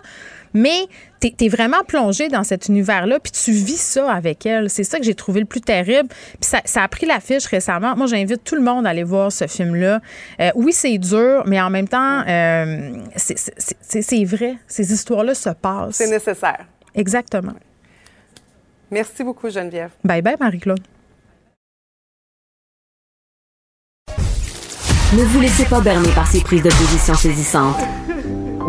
mais 0.53 0.87
t'es 1.21 1.33
es 1.41 1.49
vraiment 1.49 1.85
plongé 1.87 2.29
dans 2.29 2.43
cet 2.43 2.67
univers-là, 2.67 3.21
puis 3.21 3.31
tu 3.31 3.53
vis 3.53 3.81
ça 3.81 4.13
avec 4.13 4.45
elle. 4.45 4.69
C'est 4.69 4.85
ça 4.85 4.99
que 4.99 5.05
j'ai 5.05 5.15
trouvé 5.15 5.41
le 5.41 5.47
plus 5.47 5.61
terrible. 5.61 6.09
Puis 6.09 6.51
ça, 6.51 6.61
ça 6.65 6.83
a 6.83 6.89
pris 6.89 7.07
l'affiche 7.07 7.47
récemment. 7.47 7.95
Moi, 7.97 8.07
j'invite 8.07 8.43
tout 8.43 8.57
le 8.57 8.63
monde 8.63 8.85
à 8.87 8.91
aller 8.91 9.05
voir 9.05 9.31
ce 9.31 9.47
film-là. 9.47 10.01
Euh, 10.41 10.51
oui, 10.57 10.73
c'est 10.73 10.99
dur, 10.99 11.45
mais 11.47 11.61
en 11.61 11.71
même 11.71 11.87
temps, 11.89 12.23
euh, 12.27 12.91
c'est 13.17 14.25
vrai. 14.25 14.57
Ces 14.67 14.93
histoires-là 14.93 15.35
se 15.35 15.51
passent. 15.51 15.97
C'est 15.97 16.11
nécessaire. 16.11 16.67
Exactement. 16.95 17.55
Merci 18.91 19.23
beaucoup, 19.25 19.49
Geneviève. 19.49 19.91
Bye 20.05 20.21
bye, 20.21 20.37
Marie-Claude. 20.39 20.83
Ne 25.13 25.25
vous 25.25 25.41
laissez 25.41 25.69
pas 25.69 25.81
berner 25.81 26.09
par 26.15 26.27
ces 26.27 26.43
prises 26.43 26.63
de 26.63 26.69
position 26.71 27.15
saisissantes. 27.15 27.77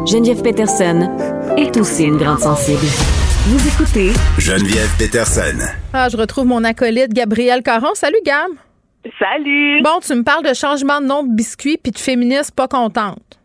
Geneviève 0.06 0.42
Peterson 0.42 1.10
est 1.58 1.76
aussi 1.78 2.04
une 2.06 2.18
grande 2.18 2.40
sensible. 2.40 2.86
Vous 3.48 3.68
écoutez 3.68 4.12
Geneviève 4.38 4.92
Peterson. 4.98 5.58
Ah, 5.94 6.10
je 6.10 6.18
retrouve 6.18 6.46
mon 6.46 6.64
acolyte 6.64 7.14
Gabriel 7.14 7.62
Caron. 7.64 7.94
Salut, 7.94 8.20
Gab. 8.26 8.52
Salut. 9.20 9.82
Bon, 9.84 10.00
tu 10.06 10.14
me 10.16 10.24
parles 10.24 10.44
de 10.44 10.54
changement 10.54 11.00
de 11.02 11.06
nom 11.06 11.24
de 11.24 11.34
biscuit 11.34 11.78
puis 11.82 11.92
de 11.92 12.00
féministe 12.00 12.54
pas 12.56 12.68
contente. 12.68 13.40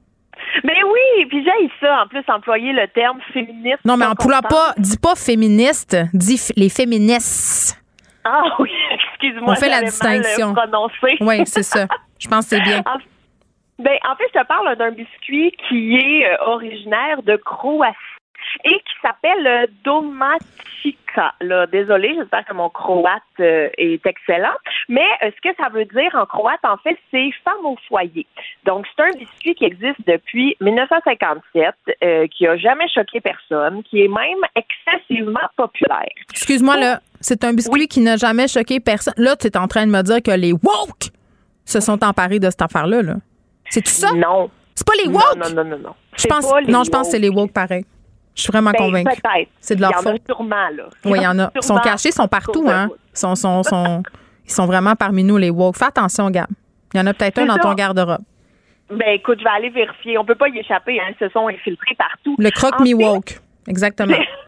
Mais 0.65 0.83
oui, 0.85 1.27
puis 1.29 1.45
j'ai 1.45 1.71
ça, 1.81 2.03
en 2.03 2.09
plus, 2.09 2.23
employer 2.29 2.73
le 2.73 2.87
terme 2.95 3.19
féministe. 3.33 3.79
Non, 3.85 3.97
mais 3.97 4.07
en 4.07 4.15
poulant 4.15 4.41
pas, 4.41 4.75
dis 4.77 4.97
pas 4.99 5.15
féministe, 5.15 5.97
dis 6.15 6.41
les 6.57 6.69
féministes. 6.69 7.81
Ah 8.25 8.43
oui, 8.59 8.71
excuse-moi. 9.13 9.53
On 9.53 9.57
fait 9.57 9.69
la 9.69 9.83
distinction. 9.83 10.51
euh, 10.51 10.55
prononcé. 10.55 11.17
Oui, 11.21 11.43
c'est 11.47 11.63
ça. 11.63 11.87
Je 12.19 12.29
pense 12.29 12.45
que 12.49 12.57
c'est 12.57 12.63
bien. 12.63 12.81
En- 12.87 12.99
Ben, 13.79 13.97
en 14.11 14.17
fait, 14.17 14.25
je 14.35 14.41
te 14.41 14.47
parle 14.47 14.75
d'un 14.77 14.91
biscuit 14.91 15.53
qui 15.69 15.95
est 15.97 16.27
euh, 16.27 16.37
originaire 16.47 17.23
de 17.23 17.37
Croatie 17.37 17.95
et 18.65 18.75
qui 18.75 18.95
s'appelle 19.03 19.47
euh, 19.47 19.67
Domatica. 19.85 21.35
Là, 21.41 21.67
désolée, 21.67 22.15
j'espère 22.17 22.45
que 22.45 22.55
mon 22.55 22.71
croate 22.71 23.23
euh, 23.41 23.69
est 23.79 24.05
excellent. 24.07 24.55
Mais 24.89 25.07
euh, 25.23 25.31
ce 25.37 25.49
que 25.49 25.55
ça 25.61 25.69
veut 25.71 25.85
dire 25.85 26.11
en 26.15 26.27
croate, 26.27 26.61
en 26.65 26.77
fait, 26.79 26.97
c'est 27.11 27.31
femme 27.45 27.65
au 27.65 27.77
foyer. 27.89 28.27
Donc, 28.65 28.87
c'est 28.97 29.03
un 29.05 29.11
biscuit 29.19 29.55
qui 29.55 29.65
existe 29.65 30.01
depuis 30.07 30.57
1957, 30.61 31.75
euh, 32.03 32.27
qui 32.29 32.47
a 32.47 32.57
jamais 32.57 32.89
choqué 32.89 33.21
personne, 33.21 33.83
qui 33.85 34.03
est 34.03 34.09
même 34.09 34.43
excessivement 34.55 35.49
populaire. 35.57 36.09
Excuse-moi, 36.31 36.77
là, 36.79 37.01
c'est 37.21 37.45
un 37.45 37.53
biscuit 37.53 37.89
qui 37.89 38.01
n'a 38.01 38.17
jamais 38.17 38.49
choqué 38.49 38.81
personne. 38.81 39.15
Là, 39.17 39.37
tu 39.37 39.47
es 39.49 39.57
en 39.57 39.67
train 39.69 39.87
de 39.87 39.91
me 39.93 40.03
dire 40.03 40.23
que 40.23 40.31
les 40.31 40.53
woke 40.53 41.11
se 41.73 41.81
sont 41.81 42.03
emparés 42.05 42.39
de 42.39 42.49
cette 42.51 42.63
affaire-là. 42.63 43.03
Là. 43.03 43.15
C'est 43.71 43.83
tout 43.83 43.91
ça? 43.91 44.13
Non. 44.13 44.51
C'est 44.75 44.87
pas 44.87 44.93
les 45.03 45.09
woke? 45.11 45.37
Non, 45.37 45.49
non, 45.51 45.65
non, 45.65 45.71
non. 45.71 45.79
non. 45.89 45.95
Je 46.17 46.27
pense, 46.27 46.45
non, 46.69 46.85
je 46.85 46.91
pense 46.91 47.07
que 47.09 47.11
c'est 47.13 47.19
les 47.19 47.29
woke 47.29 47.53
pareil. 47.53 47.85
Je 48.35 48.43
suis 48.43 48.53
vraiment 48.53 48.71
Ben, 48.71 48.79
convaincue. 48.79 49.21
Peut-être. 49.21 49.49
C'est 49.61 49.75
de 49.75 49.81
leur 49.81 49.91
Il 49.91 49.95
y 49.95 49.97
en 49.97 50.01
a 50.01 50.13
faute. 50.13 50.23
sûrement, 50.27 50.69
là. 50.77 50.85
Oui, 51.05 51.19
il 51.19 51.23
y 51.23 51.27
en 51.27 51.39
a. 51.41 51.51
Ils 51.55 51.63
sont 51.63 51.77
cachés, 51.79 52.11
ils 52.11 52.15
sont 52.15 52.29
partout, 52.29 52.65
hein. 52.69 52.89
Ils 53.13 53.19
sont, 53.19 53.35
sont, 53.35 53.63
sont- 53.65 54.03
ils 54.45 54.51
sont 54.53 54.67
vraiment 54.67 54.95
parmi 54.95 55.25
nous, 55.25 55.37
les 55.37 55.51
woke. 55.51 55.77
Fais 55.77 55.87
attention, 55.87 56.31
Gab. 56.31 56.47
Il 56.95 56.99
y 56.99 57.01
en 57.01 57.07
a 57.07 57.15
peut-être 57.15 57.39
un 57.39 57.47
dans 57.47 57.55
ça. 57.57 57.61
ton 57.63 57.75
garde-robe. 57.75 58.23
Ben 58.91 59.09
écoute, 59.15 59.39
je 59.41 59.45
vais 59.45 59.51
aller 59.51 59.71
vérifier. 59.71 60.17
On 60.19 60.25
peut 60.25 60.37
pas 60.37 60.49
y 60.49 60.59
échapper, 60.59 60.99
hein. 61.01 61.13
Ils 61.21 61.27
se 61.27 61.31
sont 61.33 61.49
infiltrés 61.49 61.95
partout. 61.99 62.37
Le 62.39 62.51
croque 62.51 62.81
En 62.81 62.85
me 62.85 62.87
fait- 62.87 62.95
woke. 62.95 63.41
Exactement. 63.67 64.17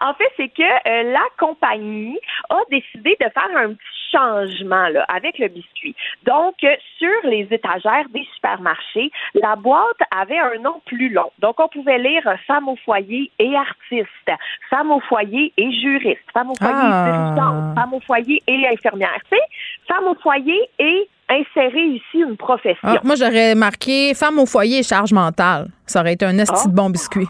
En 0.00 0.14
fait, 0.14 0.30
c'est 0.36 0.48
que 0.48 0.62
euh, 0.62 1.12
la 1.12 1.24
compagnie 1.38 2.18
a 2.50 2.56
décidé 2.70 3.16
de 3.20 3.26
faire 3.30 3.56
un 3.56 3.68
petit 3.70 4.10
changement 4.12 4.88
là, 4.88 5.04
avec 5.08 5.38
le 5.38 5.48
biscuit. 5.48 5.94
Donc, 6.24 6.54
euh, 6.64 6.74
sur 6.98 7.30
les 7.30 7.46
étagères 7.50 8.08
des 8.14 8.26
supermarchés, 8.34 9.10
la 9.34 9.56
boîte 9.56 10.00
avait 10.16 10.38
un 10.38 10.58
nom 10.60 10.80
plus 10.86 11.08
long. 11.10 11.30
Donc, 11.40 11.58
on 11.60 11.68
pouvait 11.68 11.98
lire 11.98 12.22
femme 12.46 12.68
au 12.68 12.76
foyer 12.84 13.30
et 13.38 13.54
artiste, 13.56 14.30
femme 14.70 14.90
au 14.92 15.00
foyer 15.00 15.52
et 15.56 15.72
juriste, 15.80 16.20
femme 16.32 16.50
au 16.50 16.54
foyer 16.54 16.72
Ah. 16.74 17.06
et 17.08 17.12
dirigeante, 17.12 17.74
femme 17.74 17.94
au 17.94 18.00
foyer 18.00 18.42
et 18.46 18.68
infirmière. 18.68 19.18
Tu 19.30 19.36
sais, 19.36 19.42
femme 19.88 20.04
au 20.04 20.14
foyer 20.14 20.60
et 20.78 21.08
insérer 21.28 21.82
ici 21.86 22.18
une 22.20 22.36
profession. 22.36 22.78
Ah, 22.84 23.00
moi, 23.02 23.16
j'aurais 23.16 23.54
marqué 23.56 24.14
femme 24.14 24.38
au 24.38 24.46
foyer 24.46 24.78
et 24.78 24.82
charge 24.84 25.12
mentale. 25.12 25.66
Ça 25.84 26.00
aurait 26.00 26.12
été 26.12 26.24
un 26.24 26.38
esti 26.38 26.62
Ah. 26.64 26.68
de 26.68 26.74
bon 26.74 26.90
biscuit. 26.90 27.26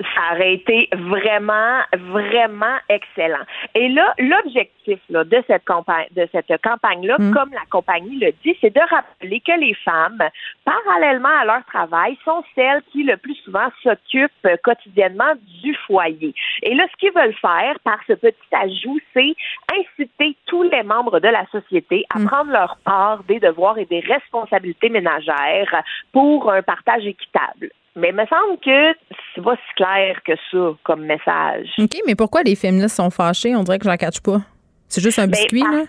Ça 0.00 0.34
aurait 0.34 0.54
été 0.54 0.88
vraiment, 0.92 1.80
vraiment 1.92 2.76
excellent. 2.88 3.44
Et 3.74 3.88
là, 3.88 4.14
l'objectif 4.18 4.98
là, 5.08 5.24
de 5.24 5.42
cette 5.46 5.64
campagne, 5.64 6.06
de 6.16 6.26
cette 6.32 6.52
campagne-là, 6.62 7.16
Mm. 7.18 7.34
comme 7.34 7.50
la 7.52 7.64
compagnie 7.70 8.18
le 8.18 8.32
dit, 8.42 8.56
c'est 8.60 8.74
de 8.74 8.80
rappeler 8.80 9.40
que 9.40 9.58
les 9.60 9.74
femmes, 9.74 10.22
parallèlement 10.64 11.40
à 11.40 11.44
leur 11.44 11.64
travail, 11.66 12.16
sont 12.24 12.42
celles 12.54 12.82
qui 12.92 13.02
le 13.02 13.16
plus 13.16 13.34
souvent 13.44 13.68
s'occupent 13.82 14.30
euh, 14.46 14.56
quotidiennement 14.62 15.34
du 15.62 15.74
foyer. 15.86 16.34
Et 16.62 16.74
là, 16.74 16.86
ce 16.90 16.96
qu'ils 16.96 17.12
veulent 17.12 17.34
faire 17.34 17.78
par 17.84 17.98
ce 18.06 18.14
petit 18.14 18.36
ajout, 18.52 19.00
c'est 19.14 19.34
inciter 19.78 20.36
tous 20.46 20.62
les 20.62 20.82
membres 20.82 21.20
de 21.20 21.28
la 21.28 21.46
société 21.46 22.04
à 22.14 22.24
prendre 22.26 22.50
leur 22.50 22.78
part 22.84 23.22
des 23.24 23.40
devoirs 23.40 23.78
et 23.78 23.86
des 23.86 24.00
responsabilités 24.00 24.88
ménagères 24.88 25.82
pour 26.12 26.50
un 26.50 26.62
partage 26.62 27.06
équitable. 27.06 27.70
Mais 28.00 28.08
il 28.10 28.14
me 28.16 28.24
semble 28.26 28.58
que 28.64 28.98
c'est 29.34 29.42
pas 29.42 29.54
si 29.56 29.74
clair 29.76 30.18
que 30.24 30.32
ça 30.50 30.76
comme 30.84 31.04
message. 31.04 31.68
OK, 31.78 31.92
mais 32.06 32.14
pourquoi 32.14 32.42
les 32.42 32.56
féministes 32.56 32.96
sont 32.96 33.10
fâchées? 33.10 33.54
On 33.54 33.62
dirait 33.62 33.78
que 33.78 33.84
je 33.84 33.90
la 33.90 33.98
catch 33.98 34.20
pas. 34.20 34.40
C'est 34.88 35.02
juste 35.02 35.18
un 35.18 35.26
Ben, 35.26 35.32
biscuit, 35.32 35.60
par- 35.62 35.72
là? 35.72 35.82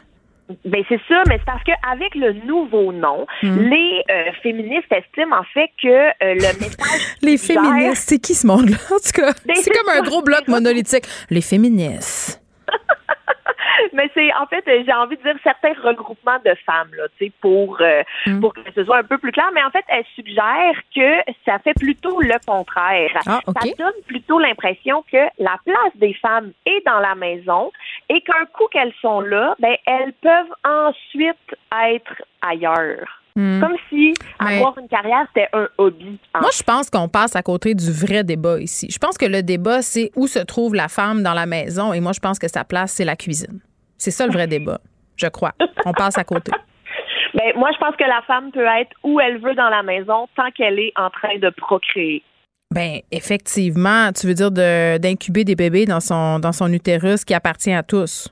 Ben 0.65 0.83
c'est 0.89 0.99
ça, 1.07 1.23
mais 1.29 1.38
c'est 1.38 1.45
parce 1.45 1.63
qu'avec 1.63 2.13
le 2.13 2.33
nouveau 2.45 2.91
nom, 2.91 3.25
Hmm. 3.41 3.57
les 3.69 4.03
euh, 4.11 4.31
féministes 4.43 4.91
estiment 4.91 5.38
en 5.38 5.43
fait 5.53 5.69
que 5.81 5.88
euh, 5.88 6.11
le 6.21 6.59
message 6.59 7.15
Les 7.21 7.38
féministes, 7.38 8.09
c'est 8.09 8.19
qui 8.19 8.33
ce 8.35 8.45
monde-là? 8.45 8.75
En 8.91 8.97
tout 8.97 9.21
cas, 9.21 9.31
Ben, 9.45 9.55
c'est 9.55 9.71
comme 9.71 9.88
un 9.95 10.01
gros 10.01 10.21
bloc 10.21 10.45
monolithique. 10.49 11.05
Les 11.29 11.39
féministes. 11.41 12.41
Mais 13.93 14.09
c'est 14.13 14.33
en 14.35 14.45
fait, 14.47 14.63
j'ai 14.65 14.93
envie 14.93 15.17
de 15.17 15.21
dire 15.23 15.35
certains 15.43 15.73
regroupements 15.83 16.39
de 16.45 16.53
femmes 16.65 16.89
là, 16.97 17.03
tu 17.17 17.25
sais, 17.25 17.31
pour 17.41 17.77
euh, 17.81 18.03
Hmm. 18.25 18.39
pour 18.39 18.53
que 18.53 18.59
ce 18.75 18.83
soit 18.83 18.97
un 18.97 19.03
peu 19.03 19.17
plus 19.17 19.31
clair. 19.31 19.49
Mais 19.53 19.63
en 19.63 19.71
fait, 19.71 19.83
elles 19.87 20.05
suggèrent 20.15 20.79
que 20.95 21.31
ça 21.45 21.57
fait 21.59 21.73
plutôt 21.73 22.19
le 22.21 22.35
contraire. 22.45 23.09
Ah. 23.27 23.39
Ça 23.47 23.67
donne 23.77 23.93
plutôt 24.05 24.37
l'impression 24.39 25.03
que 25.11 25.17
la 25.39 25.57
place 25.65 25.95
des 25.95 26.13
femmes 26.15 26.51
est 26.65 26.85
dans 26.85 26.99
la 26.99 27.15
maison 27.15 27.71
et 28.09 28.21
qu'un 28.21 28.45
coup 28.53 28.67
qu'elles 28.71 28.93
sont 29.01 29.21
là, 29.21 29.55
ben 29.59 29.75
elles 29.85 30.13
peuvent 30.21 30.53
ensuite 30.63 31.35
être 31.89 32.21
ailleurs. 32.41 33.07
Hmm. 33.35 33.61
Comme 33.61 33.77
si 33.89 34.13
Mais- 34.41 34.57
avoir 34.57 34.77
une 34.77 34.89
carrière 34.89 35.25
c'était 35.33 35.47
un 35.53 35.67
hobby. 35.77 36.19
Moi, 36.39 36.49
je 36.53 36.63
pense 36.63 36.89
qu'on 36.89 37.07
passe 37.07 37.35
à 37.35 37.41
côté 37.41 37.73
du 37.73 37.89
vrai 37.91 38.23
débat 38.25 38.59
ici. 38.59 38.89
Je 38.91 38.99
pense 38.99 39.17
que 39.17 39.25
le 39.25 39.41
débat, 39.41 39.81
c'est 39.81 40.11
où 40.17 40.27
se 40.27 40.39
trouve 40.39 40.75
la 40.75 40.89
femme 40.89 41.23
dans 41.23 41.33
la 41.33 41.45
maison. 41.45 41.93
Et 41.93 42.01
moi, 42.01 42.11
je 42.11 42.19
pense 42.19 42.39
que 42.39 42.49
sa 42.49 42.65
place, 42.65 42.91
c'est 42.91 43.05
la 43.05 43.15
cuisine. 43.15 43.61
C'est 44.01 44.09
ça 44.11 44.25
le 44.25 44.33
vrai 44.33 44.47
débat, 44.47 44.79
je 45.15 45.27
crois. 45.27 45.51
On 45.85 45.93
passe 45.93 46.17
à 46.17 46.23
côté. 46.23 46.51
Ben, 47.33 47.53
moi, 47.55 47.69
je 47.73 47.77
pense 47.77 47.95
que 47.95 48.03
la 48.03 48.21
femme 48.27 48.51
peut 48.51 48.65
être 48.81 48.91
où 49.05 49.21
elle 49.21 49.37
veut 49.39 49.55
dans 49.55 49.69
la 49.69 49.83
maison 49.83 50.27
tant 50.35 50.51
qu'elle 50.51 50.77
est 50.79 50.91
en 50.97 51.09
train 51.09 51.37
de 51.39 51.49
procréer. 51.49 52.21
Ben, 52.71 52.99
effectivement, 53.09 54.11
tu 54.11 54.27
veux 54.27 54.33
dire 54.33 54.51
de- 54.51 54.97
d'incuber 54.97 55.45
des 55.45 55.55
bébés 55.55 55.85
dans 55.85 56.01
son, 56.01 56.39
dans 56.39 56.51
son 56.51 56.73
utérus 56.73 57.23
qui 57.23 57.33
appartient 57.33 57.71
à 57.71 57.83
tous. 57.83 58.27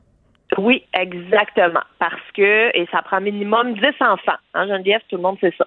Oui, 0.58 0.84
exactement. 0.94 1.80
Parce 1.98 2.20
que, 2.36 2.76
et 2.78 2.86
ça 2.92 3.02
prend 3.04 3.22
minimum 3.22 3.74
10 3.76 3.82
enfants. 4.02 4.38
Hein, 4.54 4.68
Geneviève, 4.68 5.00
tout 5.08 5.16
le 5.16 5.22
monde 5.22 5.38
sait 5.40 5.54
ça. 5.58 5.66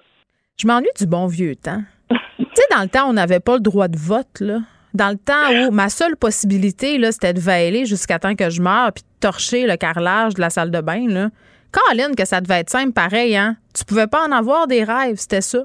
Je 0.61 0.67
m'ennuie 0.67 0.91
du 0.99 1.07
bon 1.07 1.25
vieux 1.25 1.55
temps. 1.55 1.81
tu 2.37 2.45
sais, 2.53 2.63
dans 2.75 2.83
le 2.83 2.89
temps, 2.89 3.09
on 3.09 3.13
n'avait 3.13 3.39
pas 3.39 3.55
le 3.55 3.61
droit 3.61 3.87
de 3.87 3.97
vote, 3.97 4.41
là. 4.41 4.59
Dans 4.93 5.09
le 5.09 5.17
temps 5.17 5.67
où 5.67 5.71
ma 5.71 5.89
seule 5.89 6.15
possibilité, 6.15 6.97
là, 6.97 7.11
c'était 7.11 7.33
de 7.33 7.39
veiller 7.39 7.85
jusqu'à 7.85 8.19
temps 8.19 8.35
que 8.35 8.49
je 8.49 8.61
meure 8.61 8.91
puis 8.93 9.03
de 9.03 9.19
torcher 9.19 9.65
le 9.65 9.75
carrelage 9.75 10.35
de 10.35 10.41
la 10.41 10.49
salle 10.49 10.69
de 10.69 10.81
bain, 10.81 11.07
là. 11.07 11.29
Caroline, 11.71 12.15
que 12.15 12.25
ça 12.25 12.39
devait 12.41 12.59
être 12.59 12.69
simple, 12.69 12.91
pareil, 12.91 13.35
hein? 13.35 13.57
Tu 13.73 13.83
pouvais 13.83 14.05
pas 14.05 14.27
en 14.27 14.31
avoir 14.31 14.67
des 14.67 14.83
rêves, 14.83 15.15
c'était 15.17 15.41
ça. 15.41 15.63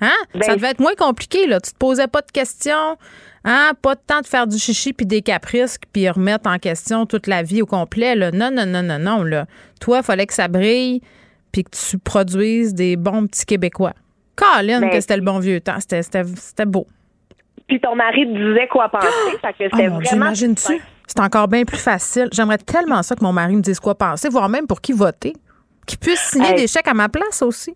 Hein? 0.00 0.16
Ben, 0.32 0.42
ça 0.42 0.56
devait 0.56 0.70
être 0.70 0.80
moins 0.80 0.94
compliqué, 0.94 1.46
là. 1.46 1.60
Tu 1.60 1.72
te 1.72 1.76
posais 1.76 2.06
pas 2.06 2.22
de 2.22 2.30
questions, 2.32 2.96
hein? 3.44 3.72
Pas 3.82 3.94
de 3.96 4.00
temps 4.06 4.22
de 4.22 4.26
faire 4.26 4.46
du 4.46 4.58
chichi 4.58 4.94
puis 4.94 5.04
des 5.04 5.20
caprices 5.20 5.76
puis 5.92 6.08
remettre 6.08 6.48
en 6.48 6.58
question 6.58 7.04
toute 7.04 7.26
la 7.26 7.42
vie 7.42 7.60
au 7.60 7.66
complet, 7.66 8.16
là. 8.16 8.30
Non, 8.30 8.50
non, 8.50 8.64
non, 8.64 8.82
non, 8.82 8.98
non, 8.98 9.22
là. 9.22 9.44
Toi, 9.78 9.98
il 9.98 10.04
fallait 10.04 10.26
que 10.26 10.32
ça 10.32 10.48
brille 10.48 11.02
puis 11.52 11.64
que 11.64 11.70
tu 11.70 11.98
produises 11.98 12.72
des 12.72 12.96
bons 12.96 13.26
petits 13.26 13.44
Québécois. 13.44 13.92
Caroline, 14.36 14.80
Ben, 14.80 14.90
que 14.90 15.00
c'était 15.02 15.18
le 15.18 15.22
bon 15.22 15.38
vieux 15.38 15.60
temps. 15.60 15.76
C'était 15.80 16.64
beau. 16.64 16.86
Puis 17.70 17.80
ton 17.80 17.94
mari 17.94 18.26
te 18.26 18.36
disait 18.36 18.66
quoi 18.66 18.88
penser. 18.88 19.06
fait 19.40 19.52
que 19.52 19.64
Oh 19.72 19.76
c'était 19.76 19.76
Dieu, 19.76 19.90
vraiment. 19.90 20.16
imagines-tu? 20.26 20.80
C'est 21.06 21.20
encore 21.20 21.46
bien 21.46 21.62
plus 21.64 21.78
facile. 21.78 22.28
J'aimerais 22.32 22.58
tellement 22.58 23.02
ça 23.04 23.14
que 23.14 23.22
mon 23.22 23.32
mari 23.32 23.54
me 23.56 23.62
dise 23.62 23.78
quoi 23.78 23.94
penser, 23.94 24.28
voire 24.28 24.48
même 24.48 24.66
pour 24.66 24.80
qui 24.80 24.92
voter. 24.92 25.34
Qu'il 25.86 25.98
puisse 25.98 26.18
signer 26.20 26.48
Hey. 26.50 26.56
des 26.56 26.66
chèques 26.66 26.88
à 26.88 26.94
ma 26.94 27.08
place 27.08 27.42
aussi. 27.42 27.74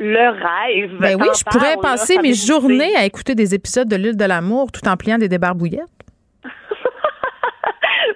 Le 0.00 0.30
rêve. 0.30 0.98
Ben 1.00 1.16
oui, 1.20 1.28
je 1.38 1.44
pourrais 1.44 1.76
passer 1.80 2.18
mes 2.18 2.34
journées 2.34 2.94
à 2.96 3.04
écouter 3.04 3.36
des 3.36 3.54
épisodes 3.54 3.86
de 3.88 3.94
l'île 3.94 4.16
de 4.16 4.24
l'amour 4.24 4.72
tout 4.72 4.86
en 4.88 4.96
pliant 4.96 5.16
des 5.18 5.28
débarbouillettes. 5.28 5.84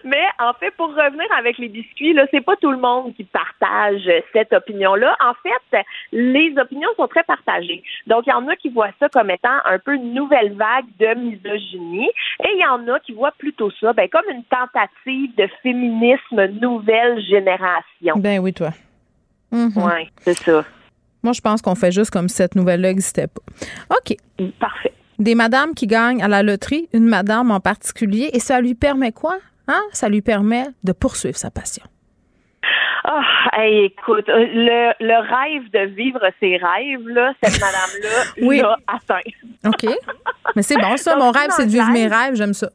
Mais 0.08 0.24
en 0.38 0.54
fait, 0.54 0.70
pour 0.76 0.88
revenir 0.88 1.26
avec 1.38 1.58
les 1.58 1.68
biscuits, 1.68 2.14
là, 2.14 2.26
c'est 2.30 2.40
pas 2.40 2.56
tout 2.56 2.70
le 2.70 2.78
monde 2.78 3.14
qui 3.14 3.24
partage 3.24 4.08
cette 4.32 4.52
opinion-là. 4.52 5.14
En 5.20 5.34
fait, 5.42 5.84
les 6.12 6.54
opinions 6.56 6.88
sont 6.96 7.08
très 7.08 7.24
partagées. 7.24 7.82
Donc, 8.06 8.24
il 8.26 8.30
y 8.30 8.32
en 8.32 8.48
a 8.48 8.56
qui 8.56 8.70
voient 8.70 8.92
ça 8.98 9.08
comme 9.10 9.30
étant 9.30 9.58
un 9.66 9.78
peu 9.78 9.94
une 9.94 10.14
nouvelle 10.14 10.54
vague 10.54 10.86
de 10.98 11.14
misogynie, 11.14 12.10
et 12.42 12.48
il 12.54 12.60
y 12.60 12.66
en 12.66 12.88
a 12.92 12.98
qui 13.00 13.12
voient 13.12 13.34
plutôt 13.38 13.70
ça, 13.80 13.92
ben, 13.92 14.08
comme 14.08 14.24
une 14.30 14.44
tentative 14.44 15.34
de 15.36 15.48
féminisme 15.62 16.46
nouvelle 16.60 17.20
génération. 17.22 18.14
Ben 18.16 18.38
oui, 18.38 18.54
toi. 18.54 18.70
Mhm. 19.52 19.76
Ouais, 19.76 20.08
c'est 20.20 20.38
ça. 20.38 20.64
Moi, 21.22 21.32
je 21.32 21.40
pense 21.40 21.60
qu'on 21.60 21.74
fait 21.74 21.92
juste 21.92 22.10
comme 22.10 22.28
si 22.28 22.36
cette 22.36 22.54
nouvelle-là 22.54 22.88
n'existait 22.88 23.26
pas. 23.26 23.42
OK. 23.90 24.16
Parfait. 24.58 24.92
Des 25.18 25.34
madames 25.34 25.74
qui 25.74 25.86
gagnent 25.86 26.22
à 26.22 26.28
la 26.28 26.42
loterie, 26.42 26.88
une 26.92 27.08
madame 27.08 27.50
en 27.50 27.60
particulier, 27.60 28.30
et 28.32 28.38
ça 28.38 28.60
lui 28.60 28.74
permet 28.74 29.12
quoi? 29.12 29.36
Hein, 29.68 29.82
ça 29.92 30.08
lui 30.08 30.22
permet 30.22 30.64
de 30.84 30.92
poursuivre 30.92 31.36
sa 31.36 31.50
passion. 31.50 31.84
Ah, 33.04 33.22
hey, 33.54 33.84
écoute, 33.86 34.28
euh, 34.28 34.44
le, 34.52 34.92
le 35.00 35.18
rêve 35.20 35.70
de 35.70 35.94
vivre 35.94 36.20
ses 36.40 36.56
rêves, 36.56 37.06
là, 37.08 37.32
cette 37.42 37.60
madame-là 37.60 38.32
Oui. 38.42 38.58
l'a 38.60 38.76
atteint. 38.86 39.20
OK. 39.66 39.86
Mais 40.56 40.62
c'est 40.62 40.76
bon, 40.76 40.96
ça. 40.96 41.12
Donc, 41.14 41.22
Mon 41.22 41.30
rêve, 41.30 41.50
c'est 41.50 41.66
de 41.66 41.70
vivre 41.70 41.90
mes 41.90 42.06
rêves. 42.08 42.34
J'aime 42.34 42.52
ça. 42.54 42.68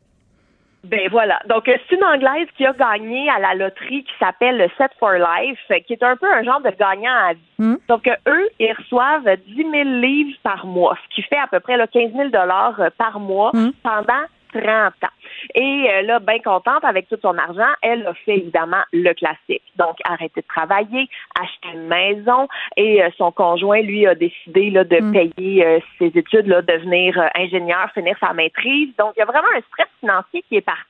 Ben 0.85 1.07
voilà. 1.11 1.39
Donc, 1.47 1.67
euh, 1.69 1.77
c'est 1.87 1.95
une 1.95 2.03
Anglaise 2.03 2.47
qui 2.57 2.65
a 2.65 2.73
gagné 2.73 3.29
à 3.29 3.39
la 3.39 3.53
loterie 3.55 4.03
qui 4.03 4.11
s'appelle 4.19 4.57
le 4.57 4.67
Set 4.77 4.91
for 4.99 5.11
Life, 5.13 5.59
euh, 5.71 5.79
qui 5.87 5.93
est 5.93 6.03
un 6.03 6.17
peu 6.17 6.25
un 6.29 6.43
genre 6.43 6.59
de 6.61 6.71
gagnant 6.71 7.13
à 7.29 7.33
vie. 7.33 7.39
Hmm. 7.59 7.75
Donc, 7.87 8.05
eux, 8.27 8.49
ils 8.59 8.73
reçoivent 8.73 9.29
10 9.47 9.55
000 9.55 9.71
livres 10.01 10.37
par 10.43 10.65
mois, 10.65 10.97
ce 11.09 11.15
qui 11.15 11.21
fait 11.21 11.37
à 11.37 11.47
peu 11.47 11.61
près 11.61 11.77
là, 11.77 11.87
15 11.87 12.11
000 12.13 12.29
dollars 12.29 12.75
euh, 12.81 12.89
par 12.97 13.19
mois 13.19 13.51
Hmm. 13.53 13.69
pendant 13.81 14.23
30 14.53 14.93
ans. 15.03 15.07
Et 15.55 15.87
euh, 15.89 16.01
là, 16.03 16.19
bien 16.19 16.39
contente 16.39 16.83
avec 16.83 17.09
tout 17.09 17.17
son 17.21 17.37
argent, 17.37 17.71
elle 17.81 18.05
a 18.07 18.13
fait 18.13 18.37
évidemment 18.37 18.83
le 18.91 19.13
classique. 19.13 19.63
Donc, 19.77 19.97
arrêter 20.05 20.41
de 20.41 20.47
travailler, 20.47 21.09
acheter 21.39 21.69
une 21.73 21.87
maison 21.87 22.47
et 22.77 23.03
euh, 23.03 23.09
son 23.17 23.31
conjoint, 23.31 23.81
lui, 23.81 24.05
a 24.07 24.15
décidé 24.15 24.69
là, 24.69 24.83
de 24.83 25.11
payer 25.11 25.65
euh, 25.65 25.79
ses 25.99 26.11
études, 26.15 26.47
là, 26.47 26.61
devenir 26.61 27.19
euh, 27.19 27.27
ingénieur, 27.35 27.89
finir 27.93 28.15
sa 28.19 28.33
maîtrise. 28.33 28.89
Donc, 28.97 29.13
il 29.15 29.19
y 29.19 29.23
a 29.23 29.25
vraiment 29.25 29.49
un 29.55 29.61
stress 29.61 29.87
financier 29.99 30.43
qui 30.47 30.57
est 30.57 30.61
parti. 30.61 30.83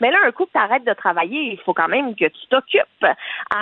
Mais 0.00 0.10
là, 0.10 0.18
un 0.26 0.32
coup 0.32 0.44
que 0.46 0.52
tu 0.52 0.58
arrêtes 0.58 0.84
de 0.84 0.94
travailler, 0.94 1.52
il 1.52 1.58
faut 1.64 1.74
quand 1.74 1.88
même 1.88 2.14
que 2.14 2.26
tu 2.26 2.46
t'occupes. 2.48 3.06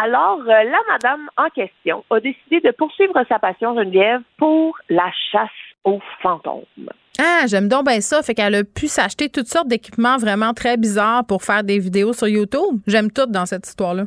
Alors, 0.03 0.41
euh, 0.41 0.65
la 0.65 0.79
madame 0.89 1.29
en 1.37 1.49
question 1.51 2.05
a 2.11 2.21
décidé 2.21 2.61
de 2.61 2.71
poursuivre 2.71 3.15
sa 3.29 3.39
passion, 3.39 3.75
Geneviève, 3.77 4.21
pour 4.37 4.77
la 4.89 5.11
chasse 5.33 5.49
aux 5.85 6.01
fantômes. 6.23 6.91
Ah, 7.21 7.47
j'aime 7.49 7.69
donc 7.69 7.87
bien 7.87 8.01
ça. 8.01 8.23
Fait 8.23 8.35
qu'elle 8.35 8.55
a 8.55 8.65
pu 8.65 8.87
s'acheter 8.87 9.29
toutes 9.29 9.49
sortes 9.49 9.67
d'équipements 9.67 10.19
vraiment 10.19 10.55
très 10.55 10.77
bizarres 10.77 11.25
pour 11.27 11.43
faire 11.43 11.65
des 11.65 11.79
vidéos 11.79 12.13
sur 12.13 12.29
YouTube. 12.29 12.81
J'aime 12.87 13.11
tout 13.11 13.27
dans 13.27 13.45
cette 13.45 13.67
histoire-là. 13.67 14.05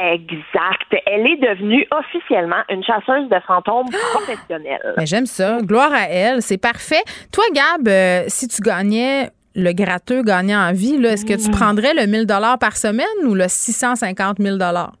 Exact. 0.00 0.94
Elle 1.06 1.26
est 1.26 1.36
devenue 1.36 1.86
officiellement 1.90 2.62
une 2.68 2.84
chasseuse 2.84 3.28
de 3.28 3.40
fantômes 3.46 3.88
professionnelle. 4.12 4.94
Mais 4.96 5.06
j'aime 5.06 5.26
ça. 5.26 5.58
Gloire 5.60 5.92
à 5.92 6.08
elle. 6.08 6.40
C'est 6.40 6.58
parfait. 6.58 7.02
Toi, 7.32 7.44
Gab, 7.52 7.88
euh, 7.88 8.22
si 8.28 8.46
tu 8.46 8.62
gagnais 8.62 9.30
le 9.58 9.72
gratteux 9.72 10.22
gagnant 10.22 10.60
en 10.60 10.72
vie, 10.72 10.96
là, 10.98 11.12
est-ce 11.12 11.26
que 11.26 11.34
tu 11.34 11.50
prendrais 11.50 11.92
le 11.92 12.06
1000 12.06 12.26
dollars 12.26 12.58
par 12.58 12.76
semaine 12.76 13.06
ou 13.24 13.34
le 13.34 13.44
650 13.48 14.38
000 14.38 14.56
dollars? 14.56 14.92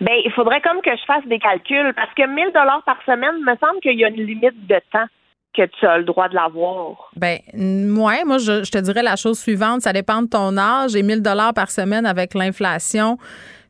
Ben, 0.00 0.14
il 0.24 0.32
faudrait 0.32 0.62
comme 0.62 0.80
que 0.80 0.90
je 0.90 1.04
fasse 1.06 1.24
des 1.26 1.38
calculs 1.38 1.92
parce 1.94 2.12
que 2.14 2.26
1000 2.26 2.52
dollars 2.54 2.82
par 2.86 2.96
semaine, 3.04 3.36
me 3.44 3.54
semble 3.56 3.80
qu'il 3.82 3.98
y 3.98 4.04
a 4.04 4.08
une 4.08 4.26
limite 4.26 4.66
de 4.66 4.80
temps 4.90 5.06
que 5.54 5.62
tu 5.78 5.86
as 5.86 5.98
le 5.98 6.04
droit 6.04 6.28
de 6.28 6.34
l'avoir. 6.34 7.10
Ben, 7.16 7.38
ouais, 7.54 8.24
moi, 8.24 8.38
je, 8.38 8.64
je 8.64 8.70
te 8.70 8.78
dirais 8.78 9.02
la 9.02 9.16
chose 9.16 9.38
suivante. 9.38 9.82
Ça 9.82 9.92
dépend 9.92 10.22
de 10.22 10.28
ton 10.28 10.56
âge. 10.56 10.96
Et 10.96 11.02
1000 11.02 11.22
dollars 11.22 11.52
par 11.52 11.70
semaine 11.70 12.06
avec 12.06 12.34
l'inflation, 12.34 13.18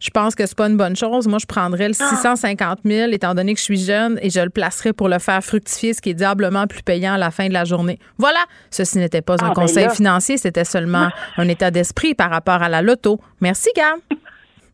je 0.01 0.11
pense 0.11 0.35
que 0.35 0.47
c'est 0.47 0.57
pas 0.57 0.67
une 0.69 0.77
bonne 0.77 0.97
chose. 0.97 1.29
Moi, 1.29 1.39
je 1.41 1.47
prendrais 1.47 1.89
le 1.89 1.95
650 1.95 2.81
000 2.85 3.13
étant 3.13 3.35
donné 3.35 3.53
que 3.55 3.59
je 3.61 3.65
suis 3.65 3.79
jeune 3.85 4.19
et 4.23 4.31
je 4.31 4.41
le 4.41 4.49
placerais 4.51 4.93
pour 4.93 5.09
le 5.09 5.19
faire 5.19 5.45
fructifier, 5.45 5.93
ce 5.95 6.01
qui 6.01 6.11
est 6.11 6.15
diablement 6.15 6.67
plus 6.67 6.83
payant 6.83 7.13
à 7.15 7.19
la 7.19 7.31
fin 7.31 7.49
de 7.49 7.53
la 7.53 7.65
journée. 7.65 7.99
Voilà. 8.19 8.41
Ceci 8.71 8.99
n'était 8.99 9.21
pas 9.23 9.35
un 9.35 9.37
Ah, 9.43 9.49
ben 9.49 9.55
conseil 9.55 9.85
là. 9.85 9.91
financier, 9.91 10.39
c'était 10.39 10.65
seulement 10.65 11.11
un 11.37 11.49
état 11.49 11.71
d'esprit 11.71 12.15
par 12.15 12.31
rapport 12.31 12.63
à 12.63 12.69
la 12.69 12.83
loto. 12.83 13.21
Merci, 13.41 13.69
Gab. 13.77 13.99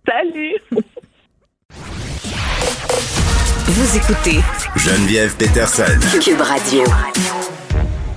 Salut! 0.08 0.54
Vous 3.68 3.96
écoutez 3.96 4.38
Geneviève 4.76 5.36
Peterson. 5.36 5.98
Cube 6.22 6.40
Radio. 6.40 6.84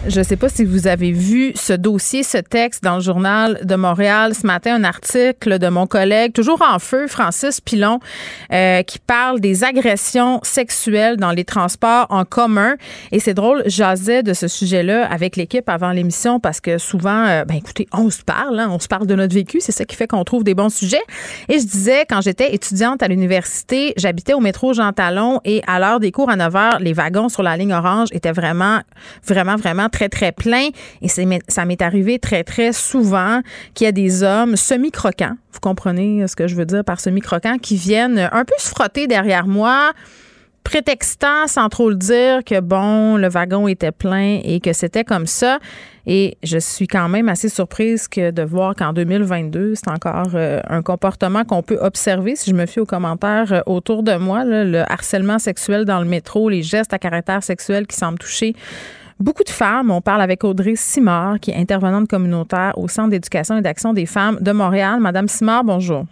Je 0.08 0.20
ne 0.20 0.24
sais 0.24 0.38
pas 0.38 0.48
si 0.48 0.64
vous 0.64 0.88
avez 0.88 1.12
vu 1.12 1.52
ce 1.56 1.74
dossier, 1.74 2.24
ce 2.24 2.38
texte 2.38 2.84
dans 2.84 2.96
le 2.96 3.02
journal 3.02 3.60
de 3.66 3.76
Montréal 3.76 4.34
ce 4.34 4.48
matin, 4.48 4.76
un 4.76 4.86
article 4.86 5.60
de 5.60 5.68
mon 5.68 5.88
collègue, 5.88 6.32
toujours 6.32 6.62
en 6.62 6.80
feu, 6.80 7.08
Francis 7.08 7.60
Pilon, 7.60 8.00
euh, 8.54 8.82
qui 8.84 8.98
parle 9.00 9.42
des 9.42 9.66
agressions 9.66 10.40
sexuelles 10.42 11.18
dans 11.18 11.32
les 11.32 11.44
transports 11.44 12.08
en 12.12 12.24
commun. 12.24 12.76
Et 13.12 13.20
c'est 13.20 13.34
drôle, 13.34 13.62
j'asais 13.66 14.24
de 14.24 14.34
ce 14.34 14.48
sujet-là 14.48 15.06
avec 15.12 15.36
l'équipe 15.36 15.68
avant 15.68 15.92
l'émission 15.92 16.40
parce 16.40 16.62
que 16.62 16.78
souvent, 16.78 17.26
euh, 17.28 17.44
ben 17.44 17.56
écoutez, 17.58 17.86
on 17.92 18.10
se 18.10 18.24
parle, 18.24 18.58
hein, 18.58 18.70
on 18.72 18.80
se 18.80 18.88
parle 18.88 19.06
de 19.06 19.16
notre 19.16 19.36
vécu, 19.36 19.60
c'est 19.60 19.74
ça 19.74 19.84
qui 19.84 19.98
fait 19.98 20.08
qu'on 20.08 20.24
trouve 20.24 20.46
des 20.46 20.56
bons 20.56 20.74
sujets. 20.74 21.04
Et 21.50 21.60
je 21.60 21.66
disais, 21.66 22.06
quand 22.10 22.22
j'étais 22.22 22.56
étudiante 22.56 23.04
à 23.04 23.10
l'université, 23.10 23.94
j'habitais 23.98 24.34
au 24.34 24.40
métro 24.40 24.74
Jean 24.74 24.94
Talon 24.94 25.42
et 25.44 25.62
à 25.68 25.78
l'heure 25.78 26.00
des 26.00 26.14
cours 26.14 26.30
à 26.30 26.38
9 26.38 26.54
h, 26.54 26.80
les 26.80 26.94
wagons 26.94 27.28
sur 27.28 27.44
la 27.44 27.58
ligne 27.58 27.74
orange 27.74 28.08
étaient 28.14 28.32
vraiment, 28.32 28.80
vraiment, 29.28 29.58
vraiment 29.58 29.89
très, 29.90 30.10
très 30.10 30.32
pleins. 30.32 30.70
Et 31.02 31.08
ça 31.08 31.66
m'est 31.66 31.82
arrivé 31.82 32.20
très, 32.20 32.44
très 32.44 32.74
souvent 32.74 33.42
qu'il 33.74 33.86
y 33.86 33.88
a 33.88 33.92
des 33.92 34.24
hommes 34.24 34.56
semi-croquants, 34.56 35.36
vous 35.54 35.60
comprenez 35.60 36.28
ce 36.28 36.36
que 36.36 36.48
je 36.48 36.56
veux 36.56 36.66
dire 36.66 36.84
par 36.84 37.00
semi-croquants, 37.00 37.58
qui 37.58 37.76
viennent 37.76 38.30
un 38.32 38.46
peu 38.46 38.54
se 38.58 38.70
frotter 38.70 39.08
derrière 39.08 39.48
moi, 39.48 39.92
prétextant 40.64 41.48
sans 41.48 41.70
trop 41.70 41.90
le 41.90 41.96
dire 41.96 42.44
que 42.44 42.60
bon, 42.60 43.18
le 43.18 43.28
wagon 43.28 43.68
était 43.68 43.92
plein 43.92 44.40
et 44.44 44.60
que 44.60 44.74
c'était 44.74 45.04
comme 45.04 45.26
ça. 45.26 45.60
Et 46.06 46.38
je 46.44 46.58
suis 46.58 46.88
quand 46.88 47.10
même 47.10 47.30
assez 47.30 47.50
surprise 47.50 48.08
que 48.08 48.32
de 48.32 48.42
voir 48.42 48.76
qu'en 48.76 48.94
2022, 48.94 49.76
c'est 49.76 49.90
encore 49.90 50.32
euh, 50.34 50.60
un 50.68 50.82
comportement 50.82 51.44
qu'on 51.44 51.62
peut 51.62 51.78
observer 51.80 52.36
si 52.36 52.50
je 52.50 52.56
me 52.56 52.66
fie 52.66 52.80
aux 52.80 52.86
commentaires 52.86 53.52
euh, 53.52 53.62
autour 53.66 54.02
de 54.02 54.16
moi, 54.16 54.44
le 54.44 54.80
harcèlement 54.92 55.40
sexuel 55.40 55.86
dans 55.86 56.00
le 56.00 56.06
métro, 56.06 56.50
les 56.50 56.64
gestes 56.64 56.94
à 56.94 57.00
caractère 57.00 57.44
sexuel 57.44 57.86
qui 57.86 57.96
semblent 57.96 58.18
toucher 58.18 58.56
Beaucoup 59.20 59.44
de 59.44 59.50
femmes. 59.50 59.92
On 59.92 60.00
parle 60.00 60.22
avec 60.22 60.46
Audrey 60.46 60.76
Simard, 60.78 61.42
qui 61.42 61.52
est 61.52 61.58
intervenante 61.58 62.08
communautaire 62.08 62.78
au 62.78 62.88
Centre 62.88 63.10
d'éducation 63.10 63.58
et 63.58 63.62
d'action 63.62 63.92
des 63.92 64.06
femmes 64.06 64.38
de 64.40 64.54
Montréal. 64.54 65.02
Madame 65.02 65.28
Simard, 65.28 65.66
bonjour. 65.66 66.06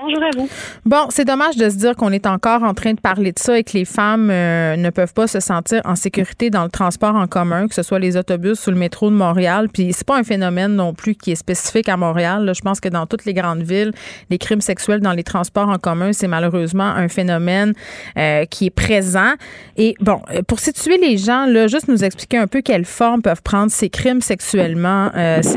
Bonjour 0.00 0.22
à 0.22 0.30
vous. 0.36 0.48
Bon, 0.86 1.06
c'est 1.10 1.24
dommage 1.24 1.56
de 1.56 1.68
se 1.68 1.74
dire 1.74 1.96
qu'on 1.96 2.12
est 2.12 2.26
encore 2.26 2.62
en 2.62 2.72
train 2.72 2.92
de 2.92 3.00
parler 3.00 3.32
de 3.32 3.38
ça 3.38 3.58
et 3.58 3.64
que 3.64 3.72
les 3.72 3.84
femmes 3.84 4.30
euh, 4.30 4.76
ne 4.76 4.90
peuvent 4.90 5.12
pas 5.12 5.26
se 5.26 5.40
sentir 5.40 5.80
en 5.84 5.96
sécurité 5.96 6.50
dans 6.50 6.62
le 6.62 6.70
transport 6.70 7.16
en 7.16 7.26
commun, 7.26 7.66
que 7.66 7.74
ce 7.74 7.82
soit 7.82 7.98
les 7.98 8.16
autobus 8.16 8.64
ou 8.68 8.70
le 8.70 8.76
métro 8.76 9.10
de 9.10 9.16
Montréal. 9.16 9.68
Puis 9.72 9.92
c'est 9.92 10.06
pas 10.06 10.16
un 10.16 10.22
phénomène 10.22 10.76
non 10.76 10.94
plus 10.94 11.16
qui 11.16 11.32
est 11.32 11.36
spécifique 11.36 11.88
à 11.88 11.96
Montréal. 11.96 12.52
Je 12.54 12.60
pense 12.60 12.78
que 12.78 12.88
dans 12.88 13.06
toutes 13.06 13.24
les 13.24 13.34
grandes 13.34 13.62
villes, 13.62 13.90
les 14.30 14.38
crimes 14.38 14.60
sexuels 14.60 15.00
dans 15.00 15.14
les 15.14 15.24
transports 15.24 15.68
en 15.68 15.78
commun, 15.78 16.12
c'est 16.12 16.28
malheureusement 16.28 16.84
un 16.84 17.08
phénomène 17.08 17.72
euh, 18.16 18.44
qui 18.44 18.66
est 18.66 18.70
présent. 18.70 19.32
Et 19.76 19.96
bon, 20.00 20.20
euh, 20.32 20.42
pour 20.42 20.60
situer 20.60 20.98
les 20.98 21.16
gens, 21.16 21.44
là, 21.46 21.66
juste 21.66 21.88
nous 21.88 22.04
expliquer 22.04 22.38
un 22.38 22.46
peu 22.46 22.60
quelles 22.60 22.84
formes 22.84 23.20
peuvent 23.20 23.42
prendre 23.42 23.72
ces 23.72 23.90
crimes 23.90 24.20
sexuellement, 24.20 25.10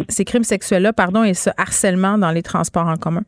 ces 0.09 0.25
crimes 0.25 0.43
sexuels-là, 0.43 0.93
pardon, 0.93 1.23
et 1.23 1.35
ce 1.35 1.51
harcèlement 1.57 2.17
dans 2.17 2.31
les 2.31 2.41
transports 2.41 2.87
en 2.87 2.97
commun. 2.97 3.21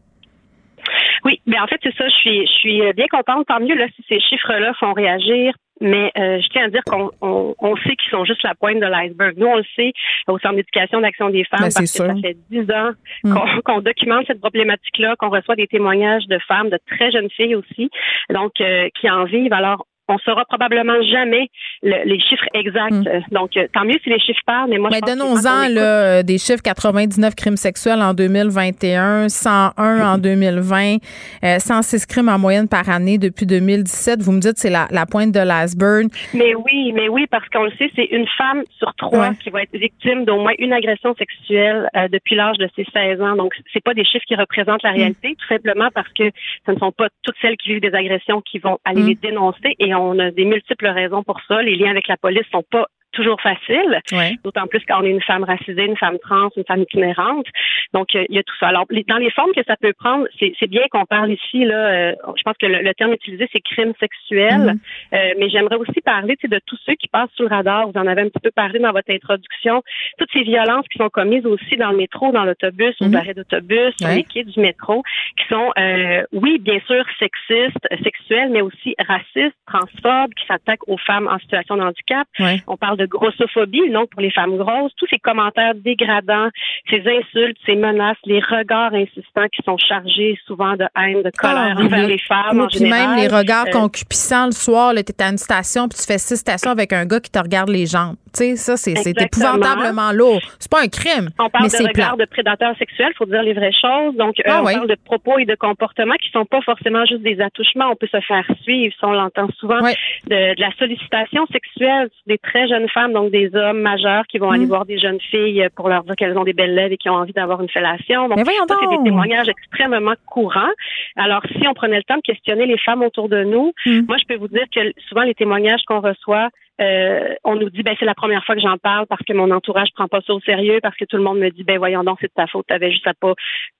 Oui, 1.25 1.41
mais 1.45 1.59
en 1.59 1.67
fait, 1.67 1.79
c'est 1.83 1.95
ça. 1.95 2.07
Je 2.07 2.15
suis, 2.15 2.47
je 2.47 2.51
suis 2.51 2.81
euh, 2.81 2.93
bien 2.93 3.07
contente. 3.07 3.45
Tant 3.47 3.59
mieux 3.59 3.75
là, 3.75 3.87
si 3.95 4.03
ces 4.07 4.19
chiffres-là 4.19 4.73
font 4.79 4.93
réagir. 4.93 5.53
Mais 5.81 6.11
euh, 6.17 6.39
je 6.39 6.47
tiens 6.49 6.65
à 6.65 6.69
dire 6.69 6.83
qu'on 6.85 7.09
on, 7.21 7.55
on 7.59 7.75
sait 7.77 7.95
qu'ils 7.95 8.11
sont 8.11 8.23
juste 8.23 8.43
la 8.43 8.53
pointe 8.55 8.79
de 8.79 8.85
l'iceberg. 8.85 9.33
Nous, 9.37 9.47
on 9.47 9.57
le 9.57 9.65
sait 9.75 9.91
au 10.27 10.37
Centre 10.39 10.55
d'éducation 10.55 11.01
d'action 11.01 11.29
des 11.29 11.43
femmes 11.45 11.61
Ben, 11.61 11.69
parce 11.73 11.79
que 11.79 11.85
ça 11.87 12.15
fait 12.15 12.37
dix 12.49 12.71
ans 12.71 12.91
Mm. 13.23 13.33
qu'on 13.33 13.61
qu'on 13.61 13.81
documente 13.81 14.25
cette 14.27 14.39
problématique-là, 14.41 15.15
qu'on 15.17 15.29
reçoit 15.29 15.55
des 15.55 15.67
témoignages 15.67 16.25
de 16.27 16.37
femmes, 16.39 16.69
de 16.69 16.79
très 16.87 17.11
jeunes 17.11 17.29
filles 17.29 17.55
aussi, 17.55 17.89
donc 18.29 18.59
euh, 18.61 18.89
qui 18.99 19.09
en 19.09 19.23
vivent. 19.25 19.53
Alors, 19.53 19.85
on 20.07 20.17
saura 20.19 20.43
probablement 20.45 21.01
jamais 21.11 21.47
le- 21.81 22.03
les 22.05 22.19
chiffres 22.19 22.45
exacts. 22.53 23.07
Euh, 23.07 23.19
Donc, 23.31 23.55
euh, 23.57 23.67
tant 23.73 23.85
mieux 23.85 23.97
si 24.03 24.09
les 24.09 24.19
chiffres 24.19 24.41
parlent, 24.45 24.69
mais 24.69 24.77
moi, 24.77 24.89
je 24.91 24.95
Mais 24.95 25.01
donnons-en 25.01 25.63
écoute- 25.63 25.77
euh, 25.77 26.23
des 26.23 26.37
chiffres 26.37 26.61
99 26.61 27.35
crimes 27.35 27.55
sexuels 27.57 28.01
en 28.01 28.13
2021, 28.13 29.29
101 29.29 30.13
en 30.13 30.17
2020, 30.17 30.97
euh, 31.43 31.59
106 31.59 32.05
crimes 32.05 32.29
en 32.29 32.37
moyenne 32.39 32.67
par 32.67 32.89
année 32.89 33.17
depuis 33.17 33.45
2017. 33.45 34.21
Vous 34.21 34.31
me 34.31 34.39
dites 34.39 34.57
c'est 34.57 34.69
la, 34.69 34.87
la 34.91 35.05
pointe 35.05 35.31
de 35.31 35.39
l'iceberg. 35.39 36.07
Mais 36.33 36.53
oui, 36.55 36.91
mais 36.93 37.07
oui, 37.09 37.25
parce 37.29 37.47
qu'on 37.49 37.63
le 37.63 37.71
sait, 37.77 37.89
c'est 37.95 38.05
une 38.05 38.27
femme 38.37 38.63
sur 38.77 38.93
trois 38.95 39.13
Ouais. 39.29 39.35
qui 39.43 39.49
va 39.49 39.61
être 39.63 39.75
victime 39.77 40.25
d'au 40.25 40.37
moins 40.39 40.53
une 40.59 40.73
agression 40.73 41.13
sexuelle 41.15 41.89
euh, 41.95 42.07
depuis 42.11 42.35
l'âge 42.35 42.57
de 42.57 42.67
ses 42.75 42.85
16 42.93 43.21
ans. 43.21 43.35
Donc, 43.35 43.53
c'est 43.71 43.83
pas 43.83 43.93
des 43.93 44.03
chiffres 44.05 44.25
qui 44.27 44.35
représentent 44.35 44.83
la 44.83 44.91
Mm. 44.91 44.95
réalité, 44.95 45.35
tout 45.39 45.47
simplement 45.47 45.89
parce 45.93 46.09
que 46.09 46.23
ce 46.65 46.71
ne 46.71 46.77
sont 46.77 46.91
pas 46.91 47.07
toutes 47.23 47.35
celles 47.41 47.57
qui 47.57 47.69
vivent 47.73 47.81
des 47.81 47.93
agressions 47.95 48.41
qui 48.41 48.59
vont 48.59 48.77
aller 48.85 49.01
Mm. 49.03 49.07
les 49.07 49.15
dénoncer 49.15 49.75
et 49.79 49.92
on 49.93 50.19
a 50.19 50.31
des 50.31 50.45
multiples 50.45 50.87
raisons 50.87 51.23
pour 51.23 51.39
ça. 51.47 51.61
Les 51.61 51.75
liens 51.75 51.91
avec 51.91 52.07
la 52.07 52.17
police 52.17 52.47
sont 52.51 52.63
pas 52.69 52.87
toujours 53.13 53.39
faciles, 53.41 54.01
Ouais. 54.11 54.33
d'autant 54.43 54.67
plus 54.67 54.81
quand 54.87 55.01
on 55.01 55.05
est 55.05 55.09
une 55.11 55.21
femme 55.21 55.43
racisée, 55.43 55.85
une 55.85 55.97
femme 55.97 56.17
trans, 56.19 56.49
une 56.57 56.65
femme 56.65 56.81
itinérante. 56.81 57.47
Donc, 57.93 58.13
il 58.13 58.25
y 58.29 58.37
a 58.39 58.43
tout 58.43 58.55
ça. 58.59 58.67
Alors, 58.67 58.85
dans 59.07 59.17
les 59.17 59.31
formes 59.31 59.51
que 59.53 59.63
ça 59.67 59.75
peut 59.77 59.93
prendre, 59.93 60.27
c'est 60.39 60.67
bien 60.67 60.81
qu'on 60.91 61.05
parle 61.05 61.31
ici, 61.31 61.63
là, 61.65 61.75
euh, 61.75 62.15
je 62.35 62.43
pense 62.43 62.57
que 62.59 62.65
le, 62.65 62.81
le 62.81 62.93
terme 62.93 63.13
utilisé, 63.13 63.47
c'est 63.53 63.61
crime 63.61 63.93
sexuel, 63.99 64.59
Mhm. 64.73 64.79
Euh, 65.13 65.33
mais 65.39 65.49
j'aimerais 65.49 65.75
aussi 65.75 66.01
parler 66.01 66.35
de 66.43 66.59
tous 66.65 66.77
ceux 66.85 66.95
qui 66.95 67.07
passent 67.07 67.29
sous 67.35 67.43
le 67.43 67.49
radar. 67.49 67.87
Vous 67.87 67.99
en 67.99 68.07
avez 68.07 68.21
un 68.23 68.29
petit 68.29 68.39
peu 68.41 68.51
parlé 68.51 68.79
dans 68.79 68.91
votre 68.91 69.11
introduction. 69.11 69.83
Toutes 70.17 70.31
ces 70.33 70.43
violences 70.43 70.87
qui 70.89 70.97
sont 70.97 71.09
commises 71.09 71.45
aussi 71.45 71.77
dans 71.77 71.91
le 71.91 71.97
métro, 71.97 72.31
dans 72.31 72.43
l'autobus, 72.43 72.95
aux 73.01 73.05
Mhm. 73.05 73.15
arrêts 73.15 73.33
d'autobus, 73.33 73.93
sur 73.99 74.09
les 74.09 74.23
quais 74.23 74.43
du 74.43 74.59
métro, 74.59 75.03
qui 75.37 75.45
sont, 75.47 75.71
euh, 75.77 76.23
oui, 76.33 76.57
bien 76.59 76.79
sûr, 76.87 77.05
sexistes, 77.19 77.87
sexuelles, 78.03 78.49
mais 78.51 78.61
aussi 78.61 78.95
racistes, 78.99 79.55
transphobes, 79.67 80.33
qui 80.33 80.45
s'attaquent 80.47 80.87
aux 80.87 80.97
femmes 80.97 81.27
en 81.27 81.37
situation 81.39 81.77
de 81.77 81.81
handicap. 81.83 82.27
Ouais. 82.39 82.57
On 82.67 82.77
parle 82.77 82.97
de 82.97 83.02
de 83.03 83.09
grossophobie, 83.09 83.89
donc 83.91 84.09
pour 84.11 84.21
les 84.21 84.31
femmes 84.31 84.57
grosses, 84.57 84.91
tous 84.97 85.07
ces 85.09 85.19
commentaires 85.19 85.73
dégradants, 85.75 86.49
ces 86.89 87.01
insultes, 87.07 87.57
ces 87.65 87.75
menaces, 87.75 88.17
les 88.25 88.39
regards 88.39 88.93
insistants 88.93 89.47
qui 89.53 89.61
sont 89.65 89.77
chargés 89.77 90.37
souvent 90.45 90.73
de 90.73 90.85
haine, 90.97 91.21
de 91.23 91.31
colère 91.37 91.75
Ah, 91.77 91.79
oui, 91.79 91.85
envers 91.85 92.05
oui. 92.05 92.11
les 92.13 92.19
femmes 92.19 92.61
en 92.61 92.67
Puis 92.67 92.79
général. 92.79 93.09
même 93.09 93.17
les 93.19 93.27
regards 93.27 93.65
Euh, 93.67 93.71
concupiscents 93.71 94.45
le 94.47 94.51
soir, 94.51 94.93
là, 94.93 95.03
t'es 95.03 95.21
à 95.23 95.29
une 95.29 95.37
station, 95.37 95.87
puis 95.87 95.97
tu 95.99 96.05
fais 96.05 96.17
six 96.17 96.37
stations 96.37 96.71
avec 96.71 96.91
un 96.93 97.05
gars 97.05 97.19
qui 97.19 97.31
te 97.31 97.39
regarde 97.39 97.69
les 97.69 97.85
jambes. 97.85 98.15
Tu 98.35 98.39
sais, 98.43 98.55
ça, 98.55 98.77
c'est 98.77 98.93
épouvantablement 99.21 100.11
lourd. 100.11 100.41
C'est 100.59 100.71
pas 100.71 100.81
un 100.81 100.87
crime, 100.87 101.29
On 101.39 101.49
parle 101.49 101.65
mais 101.65 101.69
de 101.69 101.73
c'est 101.75 101.83
regard 101.87 102.15
plat. 102.15 102.25
de 102.25 102.29
prédateurs 102.29 102.75
sexuels, 102.77 103.13
faut 103.17 103.25
dire 103.25 103.43
les 103.43 103.53
vraies 103.53 103.71
choses. 103.79 104.15
Donc, 104.15 104.35
euh, 104.39 104.43
Ah 104.47 104.61
on 104.61 104.65
oui. 104.65 104.73
parle 104.73 104.87
de 104.89 104.97
propos 105.05 105.37
et 105.37 105.45
de 105.45 105.55
comportements 105.55 106.15
qui 106.21 106.29
sont 106.31 106.45
pas 106.45 106.61
forcément 106.61 107.05
juste 107.05 107.21
des 107.21 107.39
attouchements. 107.41 107.89
On 107.91 107.95
peut 107.95 108.07
se 108.11 108.19
faire 108.21 108.45
suivre. 108.63 108.93
Ça, 108.99 109.07
on 109.07 109.11
l'entend 109.13 109.47
souvent. 109.59 109.79
De, 109.81 110.55
de 110.55 110.61
la 110.61 110.71
sollicitation 110.79 111.45
sexuelle 111.51 112.09
des 112.27 112.37
très 112.37 112.67
jeunes 112.67 112.89
femmes, 112.93 113.13
donc 113.13 113.31
des 113.31 113.49
hommes 113.55 113.81
majeurs 113.81 114.25
qui 114.27 114.37
vont 114.37 114.49
Mm. 114.51 114.53
aller 114.55 114.65
voir 114.65 114.85
des 114.85 114.97
jeunes 114.99 115.19
filles 115.19 115.67
pour 115.75 115.89
leur 115.89 116.03
dire 116.03 116.15
qu'elles 116.15 116.37
ont 116.37 116.43
des 116.43 116.53
belles 116.53 116.75
lèvres 116.75 116.93
et 116.93 116.97
qui 116.97 117.09
ont 117.09 117.15
envie 117.15 117.33
d'avoir 117.33 117.61
une 117.61 117.69
fellation. 117.69 118.27
Donc, 118.29 118.39
ça, 118.39 118.75
c'est 118.81 118.97
des 118.97 119.03
témoignages 119.03 119.49
extrêmement 119.49 120.13
courants. 120.27 120.71
Alors, 121.15 121.41
si 121.59 121.67
on 121.67 121.73
prenait 121.73 121.97
le 121.97 122.03
temps 122.03 122.17
de 122.17 122.21
questionner 122.21 122.65
les 122.65 122.77
femmes 122.77 123.01
autour 123.03 123.29
de 123.29 123.43
nous, 123.43 123.73
Mm. 123.85 124.01
moi, 124.07 124.17
je 124.17 124.25
peux 124.25 124.35
vous 124.35 124.47
dire 124.47 124.65
que 124.73 124.79
souvent, 125.07 125.21
les 125.23 125.33
témoignages 125.35 125.81
qu'on 125.87 125.99
reçoit, 126.01 126.49
euh, 126.81 127.35
on 127.43 127.55
nous 127.55 127.69
dit 127.69 127.83
ben 127.83 127.95
c'est 127.99 128.05
la 128.05 128.15
première 128.15 128.43
fois 128.45 128.55
que 128.55 128.61
j'en 128.61 128.77
parle 128.77 129.05
parce 129.05 129.21
que 129.23 129.33
mon 129.33 129.51
entourage 129.51 129.89
prend 129.93 130.07
pas 130.07 130.21
ça 130.25 130.33
au 130.33 130.39
sérieux 130.41 130.79
parce 130.81 130.95
que 130.95 131.05
tout 131.05 131.17
le 131.17 131.23
monde 131.23 131.37
me 131.37 131.49
dit 131.51 131.63
ben 131.63 131.77
voyons 131.77 132.03
donc 132.03 132.17
c'est 132.19 132.27
de 132.27 132.33
ta 132.35 132.47
faute 132.47 132.65
t'avais 132.67 132.91
juste 132.91 133.05
à 133.05 133.13
pas 133.13 133.33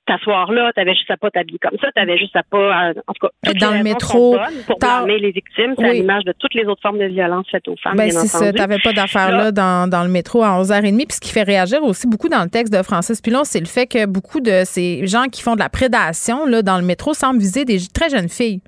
t'asseoir 0.06 0.52
là 0.52 0.72
t'avais 0.76 0.94
juste 0.94 1.10
à 1.10 1.18
pas 1.18 1.32
t'habiller 1.32 1.58
comme 1.60 1.78
ça 1.82 1.92
t'avais 1.96 2.20
juste 2.20 2.36
à 2.36 2.44
pas 2.44 2.90
euh, 2.90 2.94
en 3.08 3.14
tout 3.14 3.28
cas 3.28 3.54
Dans 3.54 3.76
le 3.76 3.84
métro, 3.84 4.38
pour 4.68 4.78
blâmer 4.78 5.18
les 5.18 5.32
victimes 5.32 5.74
c'est 5.78 5.90
à 5.90 5.94
l'image 5.94 6.24
de 6.24 6.34
toutes 6.38 6.54
les 6.54 6.66
autres 6.66 6.82
formes 6.82 7.00
de 7.00 7.06
violence 7.06 7.48
faites 7.50 7.68
aux 7.68 7.76
femmes 7.78 7.98
Ben, 7.98 8.12
c'est 8.12 8.28
ça. 8.28 8.54
T'avais 8.54 8.80
pas 8.80 8.94
d'affaires 8.94 9.32
là 9.32 9.52
dans, 9.52 9.90
dans 9.90 10.04
le 10.04 10.10
métro 10.10 10.44
à 10.44 10.62
11h30. 10.62 11.08
Puis 11.08 11.16
ce 11.16 11.20
qui 11.20 11.32
fait 11.32 11.44
réagir 11.44 11.84
aussi 11.84 12.08
beaucoup 12.08 12.30
dans 12.30 12.44
le 12.44 12.50
texte 12.50 12.74
de 12.74 12.82
Francis 12.84 13.22
Pilon, 13.22 13.44
c'est 13.44 13.60
le 13.60 13.66
fait 13.66 13.88
que 13.88 14.06
beaucoup 14.06 14.40
de 14.40 14.64
ces 14.66 15.06
gens 15.08 15.26
qui 15.32 15.42
font 15.42 15.56
de 15.56 15.60
la 15.60 15.70
prédation 15.70 16.46
là, 16.46 16.62
dans 16.62 16.78
le 16.78 16.84
métro 16.84 17.14
semblent 17.14 17.40
viser 17.40 17.66
des 17.66 17.80
très 17.94 18.10
jeunes 18.10 18.30
filles. 18.30 18.62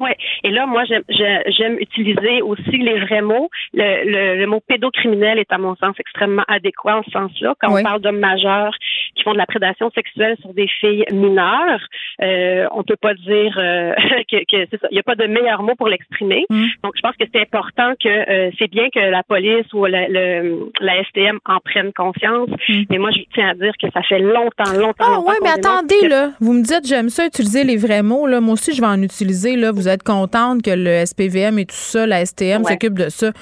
Oui. 0.00 0.10
Et 0.44 0.50
là, 0.50 0.66
moi, 0.66 0.84
j'aime, 0.84 1.02
j'ai- 1.08 1.42
j'aime 1.48 1.76
utiliser 1.78 2.42
aussi 2.42 2.76
les 2.78 3.00
vrais 3.00 3.22
mots. 3.22 3.48
Le, 3.74 4.04
le, 4.04 4.38
le 4.40 4.46
mot 4.46 4.60
pédocriminel 4.66 5.38
est, 5.38 5.52
à 5.52 5.58
mon 5.58 5.74
sens, 5.76 5.94
extrêmement 5.98 6.44
adéquat 6.48 6.98
en 6.98 7.02
ce 7.04 7.10
sens-là. 7.10 7.54
Quand 7.60 7.72
Oui. 7.72 7.80
on 7.80 7.84
parle 7.84 8.00
d'hommes 8.00 8.18
majeurs 8.18 8.74
qui 9.14 9.22
font 9.24 9.32
de 9.32 9.38
la 9.38 9.46
prédation 9.46 9.90
sexuelle 9.94 10.36
sur 10.40 10.54
des 10.54 10.68
filles 10.80 11.04
mineures, 11.12 11.80
euh, 12.22 12.66
on 12.72 12.82
peut 12.84 12.96
pas 13.00 13.14
dire 13.14 13.54
euh, 13.58 13.92
que, 14.30 14.38
que 14.50 14.66
c'est 14.70 14.80
ça. 14.80 14.88
Il 14.90 14.94
n'y 14.94 15.00
a 15.00 15.02
pas 15.02 15.14
de 15.16 15.26
meilleur 15.26 15.62
mot 15.62 15.74
pour 15.76 15.88
l'exprimer. 15.88 16.44
Mm. 16.50 16.66
Donc, 16.84 16.92
je 16.96 17.00
pense 17.02 17.16
que 17.16 17.24
c'est 17.32 17.40
important 17.40 17.92
que 18.02 18.08
euh, 18.08 18.50
c'est 18.58 18.70
bien 18.70 18.88
que 18.94 19.00
la 19.00 19.22
police 19.22 19.66
ou 19.72 19.84
la, 19.86 20.08
le, 20.08 20.70
la 20.80 21.02
STM 21.04 21.38
en 21.46 21.58
prenne 21.64 21.92
conscience. 21.92 22.48
Mais 22.90 22.98
moi, 22.98 23.10
je 23.10 23.20
tiens 23.34 23.48
à 23.50 23.54
dire 23.54 23.72
que 23.82 23.88
ça 23.92 24.02
fait 24.02 24.20
longtemps, 24.20 24.72
longtemps, 24.78 24.94
Mm. 24.98 25.10
Ah 25.10 25.14
longtemps 25.16 25.28
ouais, 25.30 25.36
mais 25.42 25.50
attendez 25.50 25.94
que- 26.02 26.06
là, 26.08 26.30
vous 26.40 26.52
me 26.52 26.62
dites 26.62 26.86
j'aime 26.86 27.08
ça 27.08 27.26
utiliser 27.26 27.64
les 27.64 27.76
vrais 27.76 28.02
mots 28.02 28.26
là, 28.26 28.40
moi 28.40 28.54
aussi 28.54 28.74
je 28.74 28.80
vais 28.80 28.86
en 28.86 29.00
utiliser 29.02 29.56
là, 29.56 29.70
vous 29.72 29.87
êtes 29.88 30.02
contente 30.02 30.62
que 30.62 30.70
le 30.70 31.04
SPVM 31.06 31.58
et 31.58 31.66
tout 31.66 31.74
ça, 31.76 32.06
la 32.06 32.24
STM 32.24 32.62
Ouais. 32.62 32.72
s'occupe 32.72 32.94
de 32.98 33.08
ça? 33.08 33.26
Non, 33.26 33.32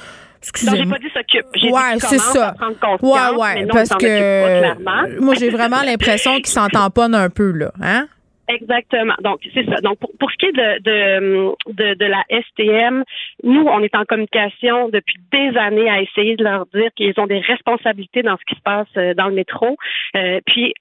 Excusez-moi. 0.42 0.84
j'ai 0.84 0.90
pas 0.90 0.98
dit 0.98 1.12
s'occupe. 1.12 1.46
J'ai 1.56 1.70
Ouais, 1.70 1.94
dit 1.94 2.00
c'est 2.00 2.18
ça. 2.18 2.54
Ouais, 3.02 3.36
ouais, 3.36 3.54
mais 3.54 3.62
non, 3.62 3.74
parce 3.74 3.88
que 3.90 3.96
pas, 3.96 4.74
clairement. 4.76 5.02
moi 5.20 5.34
j'ai 5.34 5.50
vraiment 5.50 5.82
l'impression 5.84 6.36
qu'ils 6.36 6.46
s'en 6.46 6.68
tamponnent 6.68 7.14
un 7.16 7.30
peu 7.30 7.50
là, 7.50 7.72
hein? 7.82 8.06
Exactement. 8.48 9.14
Donc, 9.24 9.40
c'est 9.52 9.64
ça. 9.66 9.80
Donc, 9.82 9.98
pour, 9.98 10.10
pour 10.20 10.30
ce 10.30 10.36
qui 10.36 10.46
est 10.46 10.52
de, 10.52 10.78
de, 10.84 11.72
de, 11.72 11.94
de 11.94 12.04
la 12.04 12.22
STM, 12.30 13.02
nous, 13.42 13.62
on 13.66 13.80
est 13.82 13.92
en 13.96 14.04
communication 14.04 14.88
depuis 14.88 15.16
des 15.32 15.58
années 15.58 15.90
à 15.90 16.00
essayer 16.00 16.36
de 16.36 16.44
leur 16.44 16.64
dire 16.72 16.90
qu'ils 16.94 17.12
ont 17.18 17.26
des 17.26 17.40
responsabilités 17.40 18.22
dans 18.22 18.36
ce 18.36 18.44
qui 18.46 18.54
se 18.54 18.62
passe 18.62 18.86
euh, 18.98 19.14
dans 19.14 19.26
le 19.26 19.34
métro. 19.34 19.76
Euh, 20.16 20.38
puis, 20.46 20.74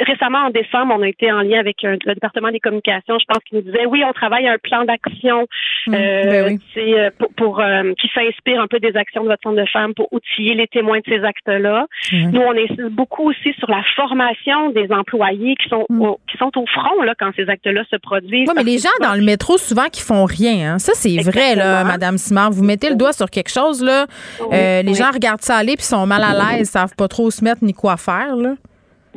récemment, 0.00 0.38
en 0.46 0.50
décembre, 0.50 0.94
on 0.98 1.02
a 1.02 1.08
été 1.08 1.30
en 1.32 1.40
lien 1.42 1.58
avec 1.60 1.84
un- 1.84 1.96
le 2.04 2.14
département 2.14 2.50
des 2.50 2.60
communications. 2.60 3.18
Je 3.18 3.24
pense 3.26 3.42
qu'ils 3.44 3.58
nous 3.58 3.64
disaient, 3.64 3.86
oui, 3.86 4.02
on 4.08 4.12
travaille 4.12 4.46
à 4.46 4.52
un 4.52 4.58
plan 4.58 4.84
d'action 4.84 5.46
Mm, 5.86 5.94
euh, 5.94 6.22
ben 6.24 6.58
oui. 6.76 6.94
euh, 6.94 7.10
pour, 7.18 7.28
pour, 7.34 7.60
euh, 7.60 7.92
qui 8.00 8.08
s'inspire 8.14 8.58
un 8.60 8.66
peu 8.68 8.78
des 8.80 8.96
actions 8.96 9.22
de 9.22 9.28
votre 9.28 9.42
centre 9.42 9.56
de 9.60 9.66
femmes 9.70 9.92
pour 9.94 10.10
outiller 10.12 10.54
les 10.54 10.66
témoins 10.66 10.98
de 10.98 11.04
ces 11.06 11.22
actes-là. 11.22 11.86
Mhm. 12.12 12.30
Nous, 12.30 12.40
on 12.40 12.52
insiste 12.52 12.88
beaucoup 12.90 13.28
aussi 13.28 13.52
sur 13.58 13.68
la 13.70 13.82
formation 13.94 14.70
des 14.70 14.90
employés 14.90 15.54
qui 15.62 15.68
sont 15.68 15.84
au, 15.90 16.18
qui 16.30 16.38
sont 16.38 16.50
au 16.56 16.64
front 16.66 17.02
là 17.02 17.14
quand 17.18 17.30
ces 17.36 17.48
actes-là 17.50 17.82
se 17.90 17.96
produisent. 17.96 18.48
Oui, 18.48 18.54
mais 18.56 18.62
les 18.64 18.78
gens 18.78 18.88
dans 19.02 19.14
le 19.14 19.22
métro, 19.22 19.58
souvent, 19.58 19.88
qui 19.92 20.00
font 20.02 20.24
rien. 20.24 20.74
hein. 20.74 20.78
Ça, 20.78 20.92
c'est 20.94 21.18
vrai, 21.22 21.54
là. 21.54 21.84
Madame 21.84 22.16
Simard. 22.16 22.50
Vous 22.50 22.64
mettez 22.64 22.88
le 22.88 22.96
doigt 22.96 23.12
sur 23.12 23.28
quelque 23.28 23.50
chose, 23.50 23.82
là. 23.84 24.06
euh, 24.52 24.82
les 24.82 24.88
oui. 24.88 24.94
gens 24.94 25.10
regardent 25.12 25.42
ça 25.42 25.56
aller 25.56 25.74
puis 25.76 25.84
sont 25.84 26.06
mal 26.06 26.22
à 26.22 26.56
l'aise, 26.56 26.70
savent 26.70 26.94
pas 26.96 27.08
trop 27.08 27.26
où 27.26 27.30
se 27.30 27.44
mettre 27.44 27.62
ni 27.62 27.72
quoi 27.74 27.96
faire, 27.96 28.36
là. 28.36 28.54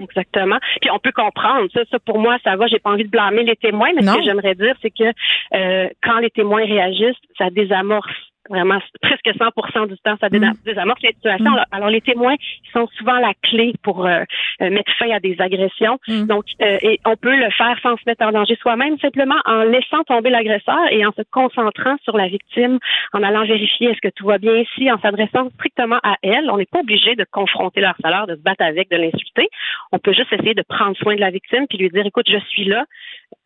Exactement. 0.01 0.57
Puis 0.81 0.89
on 0.91 0.99
peut 0.99 1.11
comprendre. 1.11 1.67
Ça, 1.73 1.81
ça 1.91 1.99
pour 1.99 2.19
moi, 2.19 2.37
ça 2.43 2.55
va. 2.55 2.67
J'ai 2.67 2.79
pas 2.79 2.91
envie 2.91 3.03
de 3.05 3.09
blâmer 3.09 3.43
les 3.43 3.55
témoins, 3.55 3.89
mais 3.95 4.01
Non. 4.01 4.13
ce 4.13 4.17
que 4.19 4.23
j'aimerais 4.23 4.55
dire, 4.55 4.75
c'est 4.81 4.91
que 4.91 5.11
euh, 5.55 5.89
quand 6.03 6.19
les 6.19 6.29
témoins 6.29 6.65
réagissent, 6.65 7.15
ça 7.37 7.49
désamorce 7.49 8.11
vraiment 8.49 8.79
presque 9.01 9.25
100% 9.25 9.87
du 9.87 9.97
temps, 9.97 10.15
ça 10.19 10.29
désamorce 10.29 11.01
les 11.01 11.13
situations. 11.13 11.53
Alors, 11.53 11.65
alors, 11.71 11.89
les 11.89 12.01
témoins 12.01 12.35
ils 12.35 12.71
sont 12.71 12.87
souvent 12.97 13.17
la 13.17 13.33
clé 13.41 13.73
pour 13.83 14.05
euh, 14.05 14.23
euh, 14.61 14.69
mettre 14.69 14.91
fin 14.97 15.09
à 15.11 15.19
des 15.19 15.35
agressions. 15.39 15.99
Donc, 16.07 16.45
euh, 16.61 16.77
et 16.81 16.99
on 17.05 17.15
peut 17.15 17.35
le 17.35 17.49
faire 17.51 17.77
sans 17.81 17.97
se 17.97 18.03
mettre 18.05 18.23
en 18.25 18.31
danger 18.31 18.55
soi-même, 18.61 18.97
simplement 18.99 19.39
en 19.45 19.63
laissant 19.63 20.03
tomber 20.03 20.29
l'agresseur 20.29 20.91
et 20.91 21.05
en 21.05 21.11
se 21.11 21.21
concentrant 21.31 21.95
sur 22.03 22.17
la 22.17 22.27
victime, 22.27 22.79
en 23.13 23.23
allant 23.23 23.45
vérifier 23.45 23.89
est-ce 23.89 24.01
que 24.01 24.13
tout 24.15 24.25
va 24.25 24.37
bien 24.37 24.55
ici, 24.57 24.91
en 24.91 24.99
s'adressant 24.99 25.49
strictement 25.51 25.99
à 26.03 26.15
elle. 26.21 26.49
On 26.49 26.57
n'est 26.57 26.65
pas 26.65 26.79
obligé 26.79 27.15
de 27.15 27.25
confronter 27.29 27.81
leur 27.81 27.95
salaire, 28.01 28.27
de 28.27 28.35
se 28.35 28.41
battre 28.41 28.63
avec, 28.63 28.89
de 28.89 28.97
l'insulter. 28.97 29.47
On 29.91 29.99
peut 29.99 30.13
juste 30.13 30.31
essayer 30.33 30.53
de 30.53 30.63
prendre 30.67 30.95
soin 30.97 31.15
de 31.15 31.21
la 31.21 31.29
victime 31.29 31.65
puis 31.67 31.77
lui 31.77 31.89
dire 31.89 32.05
écoute, 32.05 32.25
je 32.29 32.39
suis 32.49 32.65
là, 32.65 32.85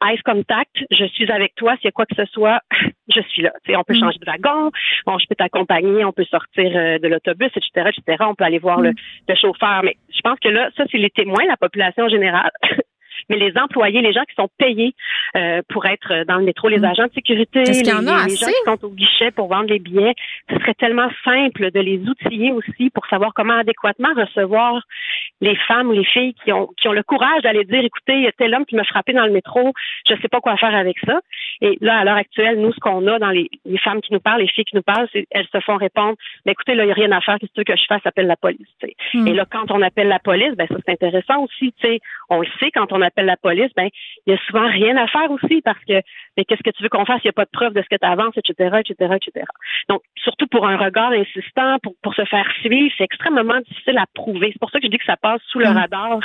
eyes 0.04 0.22
contact, 0.24 0.76
je 0.90 1.06
suis 1.06 1.32
avec 1.32 1.56
toi, 1.56 1.76
s'il 1.76 1.86
y 1.86 1.88
a 1.88 1.92
quoi 1.92 2.06
que 2.06 2.16
ce 2.16 2.26
soit, 2.26 2.60
je 3.16 3.22
suis 3.30 3.42
là. 3.42 3.52
Tu 3.64 3.72
sais, 3.72 3.78
on 3.78 3.84
peut 3.84 3.94
changer 3.94 4.20
de 4.20 4.26
wagon, 4.26 4.72
bon, 5.06 5.18
je 5.20 5.26
peux 5.28 5.36
t'accompagner, 5.36 6.06
on 6.06 6.12
peut 6.12 6.26
sortir 6.26 6.72
euh, 6.76 7.00
de 7.00 7.08
l'autobus, 7.08 7.52
etc., 7.56 7.90
etc. 7.96 8.24
On 8.28 8.36
peut 8.36 8.44
aller 8.44 8.60
voir 8.60 8.82
le, 8.82 8.94
le 9.28 9.36
chauffeur. 9.36 9.82
Mais 9.84 9.96
je 10.14 10.22
pense 10.22 10.40
que 10.40 10.50
là, 10.50 10.70
ça, 10.78 10.84
c'est 10.92 10.98
les 10.98 11.10
témoins, 11.10 11.46
la 11.48 11.58
population 11.58 12.08
générale. 12.10 12.52
Mais 13.32 13.38
les 13.38 13.58
employés, 13.58 14.02
les 14.02 14.14
gens 14.14 14.24
qui 14.30 14.36
sont 14.36 14.50
payés 14.58 14.94
euh, 15.36 15.62
pour 15.70 15.86
être 15.86 16.26
dans 16.28 16.36
le 16.36 16.44
métro, 16.44 16.68
les 16.68 16.84
agents 16.84 17.08
de 17.08 17.14
sécurité, 17.14 17.64
les, 17.64 17.84
gens 17.84 17.98
qui 18.28 18.38
sont 18.38 18.86
au 18.86 18.90
guichet 18.90 19.32
pour 19.32 19.48
vendre 19.48 19.70
les 19.70 19.80
billets, 19.80 20.14
ce 20.50 20.60
serait 20.60 20.76
tellement 20.76 21.10
simple 21.24 21.72
de 21.72 21.80
les 21.80 21.98
outiller 21.98 22.52
aussi 22.52 22.90
pour 22.90 23.08
savoir 23.08 23.34
comment 23.34 23.58
adéquatement 23.58 24.10
recevoir 24.16 24.84
les 25.40 25.56
femmes 25.68 25.88
ou 25.88 25.94
les 25.94 26.06
filles 26.06 26.36
qui 26.44 26.52
ont 26.52 26.70
qui 26.80 26.88
ont 26.88 26.94
le 26.94 27.04
courage 27.04 27.42
d'aller 27.42 27.64
dire 27.64 27.84
écoutez, 27.84 28.14
il 28.14 28.24
y 28.24 28.28
a 28.28 28.32
tel 28.34 28.54
homme 28.54 28.66
qui 28.66 28.76
m'a 28.76 28.84
frappé 28.84 29.14
dans 29.14 29.26
le 29.26 29.32
métro, 29.32 29.74
je 30.08 30.14
sais 30.22 30.28
pas 30.28 30.42
quoi 30.42 30.58
faire 30.58 30.76
avec 30.76 30.98
ça. 31.06 31.20
Et 31.62 31.78
là, 31.82 32.00
à 32.00 32.04
l'heure 32.04 32.16
actuelle, 32.16 32.60
nous, 32.60 32.74
ce 32.74 32.80
qu'on 32.80 33.08
a 33.08 33.18
dans 33.18 33.30
les, 33.30 33.50
les 33.66 33.78
femmes 33.78 34.02
qui 34.02 34.14
nous 34.14 34.20
parlent, 34.20 34.42
les 34.42 34.48
filles 34.48 34.66
qui 34.66 34.76
nous 34.76 34.82
parlent, 34.82 35.08
c'est 35.14 35.26
elles 35.32 35.48
se 35.52 35.60
font 35.62 35.78
répondre 35.78 36.02
mais 36.46 36.54
écoutez, 36.54 36.76
là, 36.76 36.84
il 36.84 36.88
n'y 36.88 36.92
a 36.92 36.96
rien 36.96 37.12
à 37.12 37.22
faire, 37.22 37.38
qu'est-ce 37.40 37.52
que 37.52 37.62
tu 37.62 37.62
veux 37.62 37.76
que 37.76 37.80
je 37.80 37.86
fasse, 37.88 38.02
appelle 38.06 38.28
la 38.28 38.36
police. 38.36 38.68
Hmm. 39.14 39.28
Et 39.28 39.34
là, 39.34 39.46
quand 39.50 39.72
on 39.72 39.82
appelle 39.82 40.08
la 40.08 40.20
police, 40.20 40.56
ben 40.56 40.68
ça 40.68 40.76
c'est 40.86 40.92
intéressant 40.92 41.44
aussi. 41.44 41.74
Tu 41.80 41.88
sais, 41.88 42.00
on 42.30 42.42
le 42.42 42.48
sait, 42.60 42.72
quand 42.72 42.92
on 42.92 43.02
appelle 43.02 43.21
la 43.28 43.38
police, 43.38 43.72
ben 43.76 43.88
il 44.28 44.34
y 44.34 44.36
a 44.36 44.40
souvent 44.48 44.68
rien 44.68 44.96
à 44.98 45.08
faire 45.08 45.30
aussi 45.32 45.62
parce 45.62 45.80
que 45.88 46.02
mais 46.38 46.46
qu'est-ce 46.46 46.64
que 46.64 46.70
tu 46.72 46.84
veux 46.84 46.90
qu'on 46.90 47.06
fasse? 47.06 47.20
Il 47.24 47.28
n'y 47.28 47.32
a 47.32 47.34
pas 47.34 47.46
de 47.46 47.50
preuve 47.52 47.74
de 47.74 47.82
ce 47.82 47.88
que 47.90 48.00
tu 48.00 48.08
avances, 48.08 48.34
etc., 48.38 48.80
etc., 48.80 49.16
etc. 49.16 49.46
Donc, 49.90 50.02
surtout 50.24 50.48
pour 50.48 50.66
un 50.68 50.78
regard 50.78 51.12
insistant, 51.12 51.78
pour, 51.84 51.94
pour 52.02 52.14
se 52.16 52.24
faire 52.26 52.48
suivre, 52.62 52.94
c'est 52.98 53.04
extrêmement 53.04 53.60
difficile 53.68 53.98
à 53.98 54.06
prouver. 54.14 54.50
C'est 54.54 54.60
pour 54.60 54.70
ça 54.72 54.80
que 54.80 54.86
je 54.86 54.92
dis 54.92 54.98
que 54.98 55.06
ça 55.06 55.18
passe 55.18 55.42
sous 55.50 55.60
le 55.60 55.66
Mm. 55.70 55.78
radar 55.78 56.20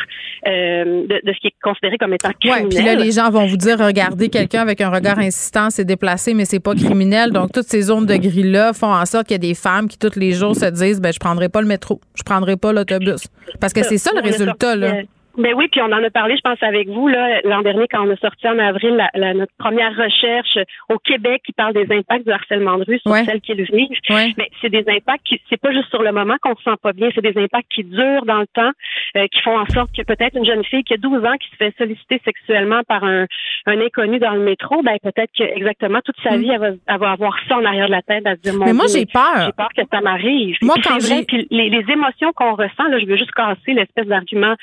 euh, 0.46 0.84
de, 1.06 1.20
de 1.24 1.32
ce 1.32 1.38
qui 1.40 1.48
est 1.48 1.54
considéré 1.62 1.98
comme 1.98 2.14
étant 2.14 2.28
Ouais, 2.28 2.34
criminel. 2.40 2.68
puis 2.68 2.84
là, 2.84 2.94
les 2.94 3.10
gens 3.12 3.30
vont 3.30 3.46
vous 3.46 3.56
dire, 3.56 3.78
regardez, 3.78 4.28
quelqu'un 4.28 4.60
avec 4.62 4.80
un 4.80 4.90
regard 4.90 5.18
insistant 5.18 5.70
s'est 5.70 5.84
déplacé, 5.84 6.34
mais 6.34 6.44
c'est 6.44 6.60
pas 6.62 6.74
criminel. 6.74 7.32
Donc, 7.32 7.52
toutes 7.52 7.66
ces 7.66 7.82
zones 7.82 8.06
de 8.06 8.16
gris-là 8.16 8.72
font 8.72 8.92
en 8.92 9.04
sorte 9.06 9.26
qu'il 9.26 9.34
y 9.34 9.36
a 9.36 9.46
des 9.48 9.54
femmes 9.54 9.88
qui, 9.88 9.98
tous 9.98 10.18
les 10.18 10.32
jours, 10.32 10.54
se 10.54 10.66
disent, 10.70 11.00
ben, 11.00 11.12
je 11.12 11.18
prendrai 11.18 11.48
pas 11.48 11.60
le 11.60 11.66
métro, 11.68 12.00
je 12.16 12.22
prendrai 12.22 12.56
pas 12.56 12.72
l'autobus. 12.72 13.28
Parce 13.60 13.72
que 13.72 13.82
c'est 13.82 13.98
ça 13.98 14.10
le 14.14 14.20
résultat, 14.22 14.76
là. 14.76 14.94
Ben 15.38 15.52
oui, 15.54 15.68
puis 15.70 15.80
on 15.82 15.86
en 15.92 16.02
a 16.02 16.10
parlé, 16.10 16.34
je 16.36 16.40
pense, 16.40 16.62
avec 16.62 16.88
vous 16.88 17.08
là 17.08 17.40
l'an 17.44 17.62
dernier 17.62 17.86
quand 17.90 18.06
on 18.06 18.10
a 18.10 18.16
sorti 18.16 18.48
en 18.48 18.58
avril 18.58 18.96
la, 18.96 19.10
la- 19.14 19.34
notre 19.34 19.52
première 19.58 19.94
recherche 19.96 20.58
au 20.88 20.98
Québec 20.98 21.42
qui 21.44 21.52
parle 21.52 21.74
des 21.74 21.86
impacts 21.94 22.24
du 22.26 22.32
harcèlement 22.32 22.78
de 22.78 22.84
rue 22.84 22.98
sur 23.00 23.12
Ouais. 23.12 23.24
celles 23.24 23.40
qui 23.40 23.54
le 23.54 23.64
vivent. 23.64 23.88
Ouais. 24.10 24.32
Mais 24.38 24.48
c'est 24.60 24.70
des 24.70 24.84
impacts 24.88 25.24
qui 25.26 25.40
c'est 25.50 25.60
pas 25.60 25.72
juste 25.72 25.88
sur 25.90 26.02
le 26.02 26.12
moment 26.12 26.36
qu'on 26.40 26.56
se 26.56 26.62
sent 26.62 26.76
pas 26.82 26.92
bien, 26.92 27.08
c'est 27.14 27.20
des 27.22 27.36
impacts 27.40 27.70
qui 27.70 27.84
durent 27.84 28.24
dans 28.24 28.40
le 28.40 28.46
temps, 28.54 28.70
euh, 29.16 29.26
qui 29.28 29.40
font 29.42 29.58
en 29.58 29.66
sorte 29.66 29.90
que 29.96 30.02
peut-être 30.02 30.36
une 30.36 30.44
jeune 30.46 30.64
fille 30.64 30.84
qui 30.84 30.94
a 30.94 30.96
12 30.96 31.24
ans 31.24 31.36
qui 31.40 31.48
se 31.50 31.56
fait 31.56 31.74
solliciter 31.78 32.20
sexuellement 32.24 32.82
par 32.88 33.04
un, 33.04 33.26
un 33.66 33.80
inconnu 33.80 34.18
dans 34.18 34.32
le 34.32 34.40
métro, 34.40 34.82
ben 34.82 34.96
peut-être 35.02 35.30
que 35.36 35.44
exactement 35.44 36.00
toute 36.04 36.16
sa 36.22 36.36
vie 36.36 36.50
elle 36.50 36.60
va, 36.60 36.68
elle 36.86 36.98
va 36.98 37.10
avoir 37.10 37.36
ça 37.48 37.56
en 37.56 37.64
arrière 37.64 37.86
de 37.86 37.92
la 37.92 38.02
tête 38.02 38.26
à 38.26 38.36
se 38.36 38.40
dire 38.40 38.54
mon 38.54 38.64
Mm. 38.66 38.68
Mais 38.68 38.72
moi, 38.72 38.86
j'ai 38.92 39.06
peur. 39.06 39.46
J'ai 39.46 39.52
peur 39.52 39.68
que 39.76 39.82
ça 39.92 40.00
m'arrive. 40.00 40.56
Moi, 40.62 40.74
Puis 40.74 40.82
quand 40.88 40.98
vrai, 40.98 41.24
puis 41.28 41.46
les, 41.50 41.68
les 41.70 41.84
émotions 41.92 42.32
qu'on 42.32 42.54
ressent, 42.54 42.88
là, 42.88 42.98
je 42.98 43.06
veux 43.06 43.16
juste 43.16 43.30
casser 43.32 43.74
l'espèce 43.74 44.06
d'argument 44.06 44.54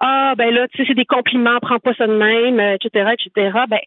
ah 0.00 0.34
ben 0.36 0.52
là, 0.54 0.66
tu 0.68 0.78
sais, 0.78 0.84
c'est 0.88 0.94
des 0.94 1.04
compliments, 1.04 1.58
prends 1.60 1.78
pas 1.78 1.92
ça 1.94 2.06
de 2.06 2.14
même, 2.14 2.58
etc., 2.58 3.12
etc. 3.12 3.50
Ben 3.68 3.78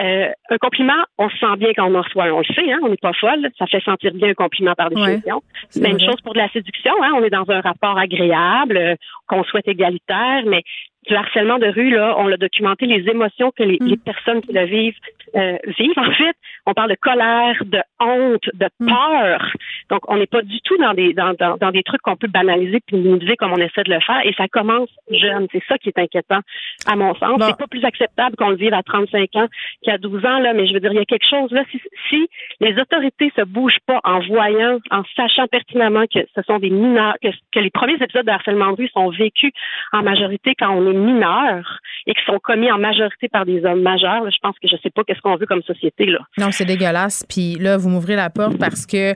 euh, 0.00 0.30
un 0.50 0.58
compliment, 0.58 1.02
on 1.18 1.28
se 1.28 1.36
sent 1.38 1.56
bien 1.58 1.70
quand 1.74 1.90
on 1.90 1.94
en 1.96 2.02
reçoit, 2.02 2.32
on 2.32 2.38
le 2.38 2.54
sait, 2.54 2.70
hein, 2.70 2.78
on 2.82 2.88
n'est 2.88 2.96
pas 2.96 3.12
folle, 3.12 3.48
ça 3.58 3.66
fait 3.66 3.82
sentir 3.82 4.12
bien 4.14 4.28
un 4.28 4.34
compliment 4.34 4.74
par 4.74 4.90
définition. 4.90 5.42
Ouais, 5.74 5.82
Même 5.82 5.98
chose 5.98 6.20
pour 6.22 6.34
de 6.34 6.38
la 6.38 6.48
séduction, 6.50 6.92
hein, 7.02 7.12
on 7.16 7.24
est 7.24 7.30
dans 7.30 7.50
un 7.50 7.60
rapport 7.60 7.98
agréable, 7.98 8.76
euh, 8.76 8.94
qu'on 9.26 9.42
souhaite 9.42 9.66
égalitaire, 9.66 10.42
mais 10.46 10.62
du 11.08 11.14
harcèlement 11.14 11.58
de 11.58 11.66
rue, 11.66 11.90
là, 11.90 12.14
on 12.18 12.26
l'a 12.26 12.36
documenté, 12.36 12.86
les 12.86 13.08
émotions 13.08 13.52
que 13.56 13.62
les, 13.62 13.78
les 13.80 13.96
personnes 13.96 14.42
qui 14.42 14.52
le 14.52 14.64
vivent 14.66 14.98
euh, 15.34 15.56
vivent. 15.78 15.98
En 15.98 16.12
fait, 16.12 16.36
on 16.66 16.74
parle 16.74 16.90
de 16.90 16.96
colère, 17.00 17.56
de 17.64 17.80
honte, 18.00 18.48
de 18.54 18.68
peur. 18.86 19.52
Donc, 19.90 20.00
on 20.08 20.16
n'est 20.16 20.26
pas 20.26 20.42
du 20.42 20.60
tout 20.60 20.76
dans 20.78 20.94
des 20.94 21.12
dans, 21.14 21.34
dans, 21.34 21.56
dans 21.56 21.70
des 21.70 21.82
trucs 21.82 22.02
qu'on 22.02 22.16
peut 22.16 22.28
banaliser 22.28 22.80
puis 22.86 22.96
minimiser 22.96 23.36
comme 23.36 23.52
on 23.52 23.56
essaie 23.56 23.82
de 23.84 23.92
le 23.92 24.00
faire. 24.00 24.20
Et 24.24 24.32
ça 24.34 24.48
commence 24.48 24.90
jeune. 25.10 25.46
C'est 25.52 25.62
ça 25.68 25.78
qui 25.78 25.88
est 25.88 25.98
inquiétant, 25.98 26.40
à 26.86 26.96
mon 26.96 27.14
sens. 27.14 27.40
C'est 27.40 27.56
pas 27.56 27.66
plus 27.66 27.84
acceptable 27.84 28.36
qu'on 28.36 28.50
le 28.50 28.56
vive 28.56 28.74
à 28.74 28.82
35 28.82 29.36
ans 29.36 29.46
qu'à 29.82 29.98
12 29.98 30.24
ans, 30.24 30.38
là, 30.38 30.52
mais 30.52 30.66
je 30.66 30.74
veux 30.74 30.80
dire, 30.80 30.92
il 30.92 30.98
y 30.98 31.02
a 31.02 31.04
quelque 31.04 31.28
chose 31.28 31.50
là. 31.50 31.62
Si, 31.70 31.80
si 32.08 32.28
les 32.60 32.78
autorités 32.78 33.32
se 33.36 33.42
bougent 33.42 33.80
pas 33.86 34.00
en 34.04 34.20
voyant, 34.20 34.78
en 34.90 35.02
sachant 35.16 35.46
pertinemment 35.46 36.04
que 36.12 36.20
ce 36.34 36.42
sont 36.42 36.58
des 36.58 36.70
mineurs, 36.70 37.14
que, 37.22 37.28
que 37.52 37.60
les 37.60 37.70
premiers 37.70 37.94
épisodes 37.94 38.26
de 38.26 38.30
harcèlement 38.30 38.72
de 38.72 38.76
rue 38.76 38.88
sont 38.88 39.10
vécus 39.10 39.52
en 39.92 40.02
majorité 40.02 40.54
quand 40.58 40.70
on 40.70 40.90
est 40.90 40.94
mineur 40.94 41.80
et 42.06 42.14
qui 42.14 42.24
sont 42.24 42.38
commis 42.38 42.70
en 42.70 42.78
majorité 42.78 43.28
par 43.28 43.44
des 43.44 43.64
hommes 43.64 43.82
majeurs, 43.82 44.24
là, 44.24 44.30
je 44.30 44.38
pense 44.38 44.58
que 44.58 44.68
je 44.68 44.76
sais 44.82 44.90
pas 44.90 45.04
qu'est-ce 45.16 45.22
qu'on 45.22 45.36
veut 45.36 45.46
comme 45.46 45.62
société 45.62 46.06
là. 46.06 46.18
Non, 46.38 46.50
c'est 46.52 46.64
dégueulasse. 46.64 47.24
Puis 47.28 47.54
là, 47.56 47.76
vous 47.76 47.88
m'ouvrez 47.88 48.16
la 48.16 48.30
porte 48.30 48.58
parce 48.58 48.86
que 48.86 49.14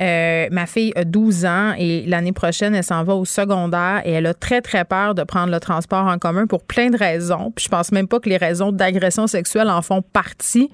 euh, 0.00 0.48
ma 0.50 0.66
fille 0.66 0.92
a 0.96 1.04
12 1.04 1.44
ans 1.44 1.72
et 1.78 2.04
l'année 2.06 2.32
prochaine, 2.32 2.74
elle 2.74 2.82
s'en 2.82 3.04
va 3.04 3.14
au 3.14 3.24
secondaire 3.24 4.02
et 4.04 4.10
elle 4.12 4.26
a 4.26 4.34
très, 4.34 4.60
très 4.60 4.84
peur 4.84 5.14
de 5.14 5.22
prendre 5.22 5.52
le 5.52 5.60
transport 5.60 6.06
en 6.06 6.18
commun 6.18 6.46
pour 6.46 6.64
plein 6.64 6.90
de 6.90 6.96
raisons. 6.96 7.52
Puis 7.54 7.64
je 7.66 7.68
pense 7.68 7.92
même 7.92 8.08
pas 8.08 8.18
que 8.18 8.28
les 8.28 8.36
raisons 8.36 8.72
d'agression 8.72 9.26
sexuelle 9.28 9.68
en 9.70 9.82
font 9.82 10.02
partie. 10.02 10.68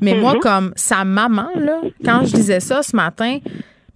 Mais 0.00 0.14
moi, 0.14 0.34
Mhm. 0.34 0.40
comme 0.40 0.72
sa 0.76 1.04
maman, 1.04 1.48
là, 1.56 1.80
quand 2.04 2.24
je 2.26 2.32
disais 2.34 2.60
ça 2.60 2.82
ce 2.82 2.94
matin, 2.94 3.38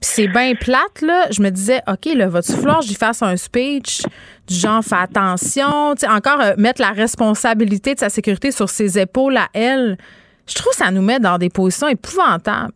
c'est 0.03 0.29
bien 0.29 0.55
plate, 0.55 1.01
là, 1.01 1.27
je 1.31 1.41
me 1.43 1.51
disais, 1.51 1.81
OK, 1.89 2.13
là, 2.15 2.29
va-tu 2.29 2.53
falloir 2.53 2.83
j'y 2.83 2.95
fasse 2.95 3.23
un 3.23 3.37
speech 3.37 4.03
du 4.49 4.55
genre, 4.55 4.83
fais 4.83 4.97
attention, 4.97 5.95
tu 5.95 6.01
sais, 6.01 6.09
encore 6.09 6.41
euh, 6.41 6.53
mettre 6.59 6.81
la 6.83 6.91
responsabilité 6.91 7.95
de 7.95 8.01
sa 8.01 8.09
sécurité 8.09 8.51
sur 8.51 8.69
ses 8.69 8.99
épaules 8.99 9.37
à 9.37 9.47
elle. 9.55 9.97
Je 10.49 10.55
trouve 10.55 10.73
que 10.73 10.77
ça 10.79 10.91
nous 10.91 11.03
met 11.03 11.21
dans 11.21 11.39
des 11.39 11.49
positions 11.51 11.89
épouvantables. 11.89 12.73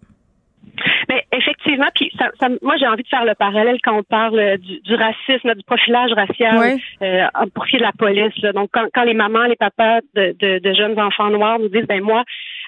Mais 1.09 1.25
effectivement, 1.33 1.87
puis 1.95 2.11
ça, 2.19 2.27
ça- 2.39 2.49
moi 2.63 2.75
j'ai 2.79 2.87
envie 2.87 3.03
de 3.03 3.09
faire 3.09 3.25
le 3.25 3.35
parallèle 3.35 3.79
quand 3.83 3.97
on 3.99 4.03
parle 4.03 4.39
euh, 4.39 4.57
du, 4.59 4.81
du 4.81 4.95
racisme, 4.95 5.55
du 5.55 5.63
profilage 5.65 6.13
racial 6.13 6.59
Ouais. 6.59 6.77
euh, 7.03 7.25
pour 7.55 7.67
qui 7.67 7.77
de 7.79 7.83
la 7.83 7.93
police. 7.93 8.37
là. 8.43 8.53
Donc 8.53 8.69
quand, 8.73 8.85
quand 8.95 9.05
les 9.05 9.15
mamans, 9.15 9.45
les 9.45 9.57
papas 9.57 10.01
de, 10.15 10.35
de, 10.39 10.59
de 10.59 10.75
jeunes 10.75 10.99
enfants 11.01 11.31
noirs 11.31 11.59
nous 11.59 11.69
disent, 11.69 11.87
ben 11.89 12.03
moi, 12.03 12.25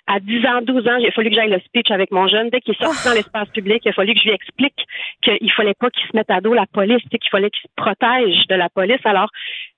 à 0.09 0.21
10 0.21 0.47
ans, 0.47 0.63
12 0.63 0.89
ans, 0.89 0.97
il 0.97 1.07
a 1.07 1.11
fallu 1.11 1.29
que 1.29 1.37
j'aille 1.37 1.51
le 1.51 1.61
speech 1.61 1.91
avec 1.91 2.11
mon 2.11 2.27
jeune. 2.27 2.49
Dès 2.49 2.61
qu'il 2.61 2.75
est 2.75 2.83
sorti 2.83 3.07
dans 3.07 3.15
l'espace 3.15 3.49
public, 3.51 3.83
il 3.85 3.91
a 3.91 3.93
fallu 3.93 4.15
que 4.15 4.21
je 4.21 4.25
lui 4.25 4.35
explique 4.35 4.87
qu'il 5.23 5.53
fallait 5.53 5.75
pas 5.75 5.91
qu'il 5.91 6.07
se 6.07 6.17
mette 6.17 6.31
à 6.31 6.41
dos 6.41 6.55
la 6.55 6.67
police, 6.67 7.03
tu 7.03 7.09
sais, 7.13 7.19
qu'il 7.19 7.31
fallait 7.31 7.51
qu'il 7.51 7.61
se 7.61 7.75
protège 7.77 8.47
de 8.49 8.55
la 8.55 8.71
police. 8.71 9.05
Alors, 9.05 9.31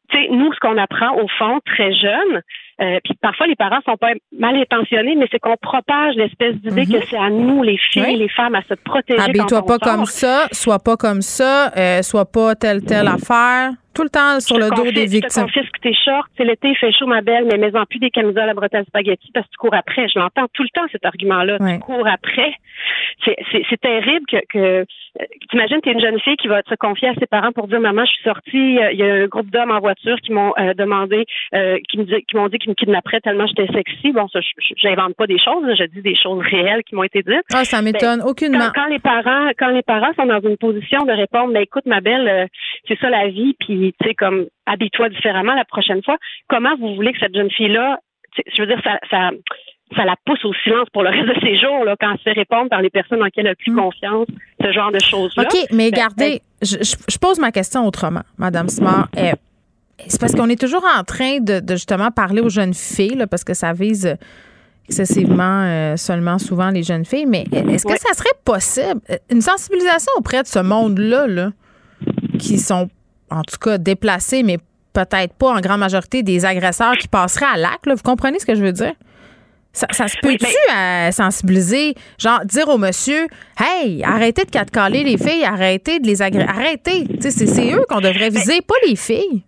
tu 0.08 0.16
sais, 0.16 0.28
nous, 0.30 0.52
ce 0.52 0.60
qu'on 0.60 0.78
apprend 0.78 1.16
au 1.16 1.26
fond, 1.26 1.58
très 1.66 1.92
jeune, 1.92 2.42
euh, 2.80 2.98
puis 3.04 3.14
parfois 3.20 3.46
les 3.46 3.56
parents 3.56 3.80
sont 3.84 3.96
pas 3.96 4.12
mal 4.38 4.56
intentionnés, 4.56 5.14
mais 5.14 5.26
c'est 5.30 5.38
qu'on 5.38 5.56
propage 5.56 6.14
l'espèce 6.16 6.56
d'idée 6.56 6.86
que 6.86 7.04
c'est 7.06 7.18
à 7.18 7.28
nous, 7.30 7.62
les 7.62 7.76
filles, 7.76 8.16
les 8.16 8.28
femmes, 8.28 8.54
à 8.54 8.62
se 8.62 8.74
protéger. 8.74 9.20
Habille-toi 9.20 9.60
on 9.62 9.66
pas 9.66 9.78
sort. 9.82 9.96
comme 9.96 10.04
ça, 10.06 10.46
sois 10.52 10.78
pas 10.78 10.96
comme 10.96 11.20
ça, 11.22 11.72
euh, 11.76 12.02
sois 12.02 12.24
pas 12.24 12.54
telle, 12.54 12.82
telle 12.82 13.08
affaire. 13.08 13.72
Tout 13.92 14.04
le 14.04 14.08
temps 14.08 14.38
sur 14.38 14.56
Je 14.56 14.60
le 14.62 14.70
dos 14.70 14.84
des 14.92 15.06
Je 15.06 15.10
victimes. 15.10 15.46
te 15.46 15.52
confisque 15.52 15.80
tes 15.82 15.92
shorts. 15.92 16.28
C'est 16.36 16.44
l'été, 16.44 16.68
il 16.68 16.76
fait 16.76 16.92
chaud, 16.92 17.06
ma 17.06 17.22
belle, 17.22 17.46
mais 17.50 17.58
mets-en 17.58 17.84
plus 17.86 17.98
des 17.98 18.10
camisoles 18.10 18.48
à 18.48 18.54
bretelles 18.54 18.84
spaghetti 18.86 19.30
parce 19.34 19.46
que 19.46 19.50
tu 19.50 19.58
cours 19.58 19.74
après. 19.74 20.06
Je 20.08 20.18
l'entends 20.18 20.46
tout 20.54 20.62
le 20.62 20.68
temps, 20.68 20.86
cet 20.92 21.04
argument-là. 21.04 21.58
Tu 21.58 21.78
cours 21.80 22.06
après. 22.06 22.54
C'est, 23.24 23.36
c'est, 23.50 23.62
c'est 23.68 23.80
terrible 23.80 24.24
que, 24.30 24.36
que 24.48 24.86
t'imagines, 25.50 25.80
t'es 25.80 25.92
une 25.92 26.00
jeune 26.00 26.20
fille 26.20 26.36
qui 26.36 26.48
va 26.48 26.62
se 26.68 26.74
confier 26.76 27.08
à 27.08 27.14
ses 27.14 27.26
parents 27.26 27.52
pour 27.52 27.66
dire, 27.68 27.80
maman, 27.80 28.04
je 28.04 28.10
suis 28.12 28.22
sortie, 28.22 28.78
euh, 28.78 28.92
il 28.92 28.98
y 28.98 29.02
a 29.02 29.14
un 29.14 29.26
groupe 29.26 29.50
d'hommes 29.50 29.70
en 29.70 29.80
voiture 29.80 30.16
qui 30.20 30.32
m'ont 30.32 30.52
euh, 30.58 30.74
demandé, 30.74 31.26
euh, 31.54 31.78
qui 31.88 31.98
me 31.98 32.04
dit- 32.04 32.24
qui 32.28 32.36
m'ont 32.36 32.48
dit 32.48 32.58
qu'ils 32.58 32.70
me 32.70 32.74
kidnapperaient 32.74 33.20
tellement 33.20 33.46
j'étais 33.46 33.72
sexy. 33.72 34.12
Bon, 34.12 34.28
ça, 34.28 34.40
j'invente 34.76 35.14
pas 35.16 35.26
des 35.26 35.38
choses, 35.38 35.64
je 35.78 35.84
dis 35.84 36.02
des 36.02 36.14
choses 36.16 36.40
réelles 36.44 36.82
qui 36.84 36.94
m'ont 36.94 37.02
été 37.04 37.22
dites. 37.22 37.42
Ah, 37.54 37.64
ça 37.64 37.82
m'étonne 37.82 38.20
Ben, 38.20 38.26
aucunement. 38.26 38.70
Quand, 38.74 38.82
quand 38.82 38.88
les 38.88 38.98
parents, 38.98 39.50
quand 39.58 39.68
les 39.70 39.82
parents 39.82 40.12
sont 40.14 40.26
dans 40.26 40.40
une 40.40 40.56
position 40.56 41.04
de 41.04 41.12
répondre, 41.12 41.52
ben 41.52 41.62
écoute 41.62 41.86
ma 41.86 42.00
belle, 42.00 42.28
euh, 42.28 42.46
c'est 42.88 42.98
ça 42.98 43.10
la 43.10 43.28
vie, 43.28 43.54
puis 43.58 43.94
tu 44.00 44.08
sais 44.08 44.14
comme 44.14 44.46
habille-toi 44.66 45.08
différemment 45.08 45.54
la 45.54 45.64
prochaine 45.64 46.02
fois. 46.02 46.16
Comment 46.48 46.76
vous 46.76 46.94
voulez 46.94 47.12
que 47.12 47.18
cette 47.18 47.34
jeune 47.34 47.50
fille 47.50 47.68
là, 47.68 47.98
je 48.54 48.62
veux 48.62 48.66
dire 48.68 48.80
ça, 48.84 48.98
ça, 49.10 49.30
ça 49.96 50.04
la 50.04 50.14
pousse 50.24 50.44
au 50.44 50.52
silence 50.62 50.86
pour 50.92 51.02
le 51.02 51.10
reste 51.10 51.26
de 51.28 51.40
ses 51.40 51.58
jours 51.58 51.84
là, 51.84 51.96
quand 52.00 52.10
elle 52.12 52.18
se 52.18 52.22
fait 52.22 52.32
répondre 52.32 52.68
par 52.70 52.80
les 52.82 52.90
personnes 52.90 53.22
en 53.22 53.26
qui 53.28 53.40
elle 53.40 53.48
a 53.48 53.54
plus 53.54 53.74
confiance, 53.74 54.26
ce 54.62 54.72
genre 54.72 54.92
de 54.92 55.00
choses 55.00 55.34
là. 55.36 55.44
Mm. 55.44 55.46
OK, 55.46 55.66
mais 55.72 55.90
gardez, 55.90 56.42
je, 56.62 56.76
je- 56.80 57.18
pose 57.18 57.38
ma 57.38 57.50
question 57.52 57.86
autrement, 57.86 58.22
Madame 58.38 58.68
Smart. 58.68 59.08
Euh, 59.16 59.32
c'est 60.06 60.20
parce 60.20 60.34
qu'on 60.34 60.48
est 60.48 60.60
toujours 60.60 60.84
en 60.98 61.04
train 61.04 61.40
de, 61.40 61.60
de 61.60 61.74
justement 61.74 62.10
parler 62.10 62.40
aux 62.40 62.48
jeunes 62.48 62.72
filles, 62.74 63.16
là, 63.16 63.26
parce 63.26 63.44
que 63.44 63.52
ça 63.54 63.72
vise 63.72 64.16
excessivement 64.88 65.62
euh, 65.64 65.96
seulement 65.96 66.38
souvent 66.38 66.70
les 66.70 66.82
jeunes 66.82 67.04
filles, 67.04 67.26
mais 67.26 67.44
est-ce 67.52 67.84
que 67.84 67.98
ça 67.98 68.12
serait 68.14 68.28
possible, 68.44 69.00
euh, 69.10 69.16
une 69.30 69.40
sensibilisation 69.40 70.10
auprès 70.16 70.42
de 70.42 70.48
ce 70.48 70.58
monde-là, 70.58 71.26
là, 71.26 71.50
qui 72.38 72.58
sont 72.58 72.88
en 73.30 73.42
tout 73.42 73.58
cas 73.60 73.78
déplacés, 73.78 74.42
mais 74.42 74.58
peut-être 74.92 75.34
pas 75.34 75.52
en 75.52 75.60
grande 75.60 75.78
majorité 75.80 76.22
des 76.24 76.44
agresseurs 76.44 76.96
qui 76.96 77.06
passeraient 77.06 77.46
à 77.54 77.56
l'acte, 77.56 77.86
vous 77.86 78.02
comprenez 78.02 78.38
ce 78.40 78.46
que 78.46 78.54
je 78.56 78.62
veux 78.62 78.72
dire? 78.72 78.94
Ça, 79.72 79.86
ça 79.90 80.08
se 80.08 80.16
peut-tu 80.18 80.46
à 80.74 81.12
sensibiliser, 81.12 81.94
genre 82.18 82.40
dire 82.44 82.68
au 82.68 82.78
monsieur, 82.78 83.26
hey, 83.58 84.02
arrêtez 84.02 84.44
de 84.44 84.50
catcaler 84.50 85.04
les 85.04 85.16
filles, 85.16 85.44
arrêtez 85.44 86.00
de 86.00 86.06
les 86.06 86.22
agresser, 86.22 86.48
arrêtez. 86.48 87.04
C'est 87.20 87.72
eux 87.72 87.84
qu'on 87.88 88.00
devrait 88.00 88.30
viser, 88.30 88.60
pas 88.62 88.74
les 88.88 88.96
filles. 88.96 89.44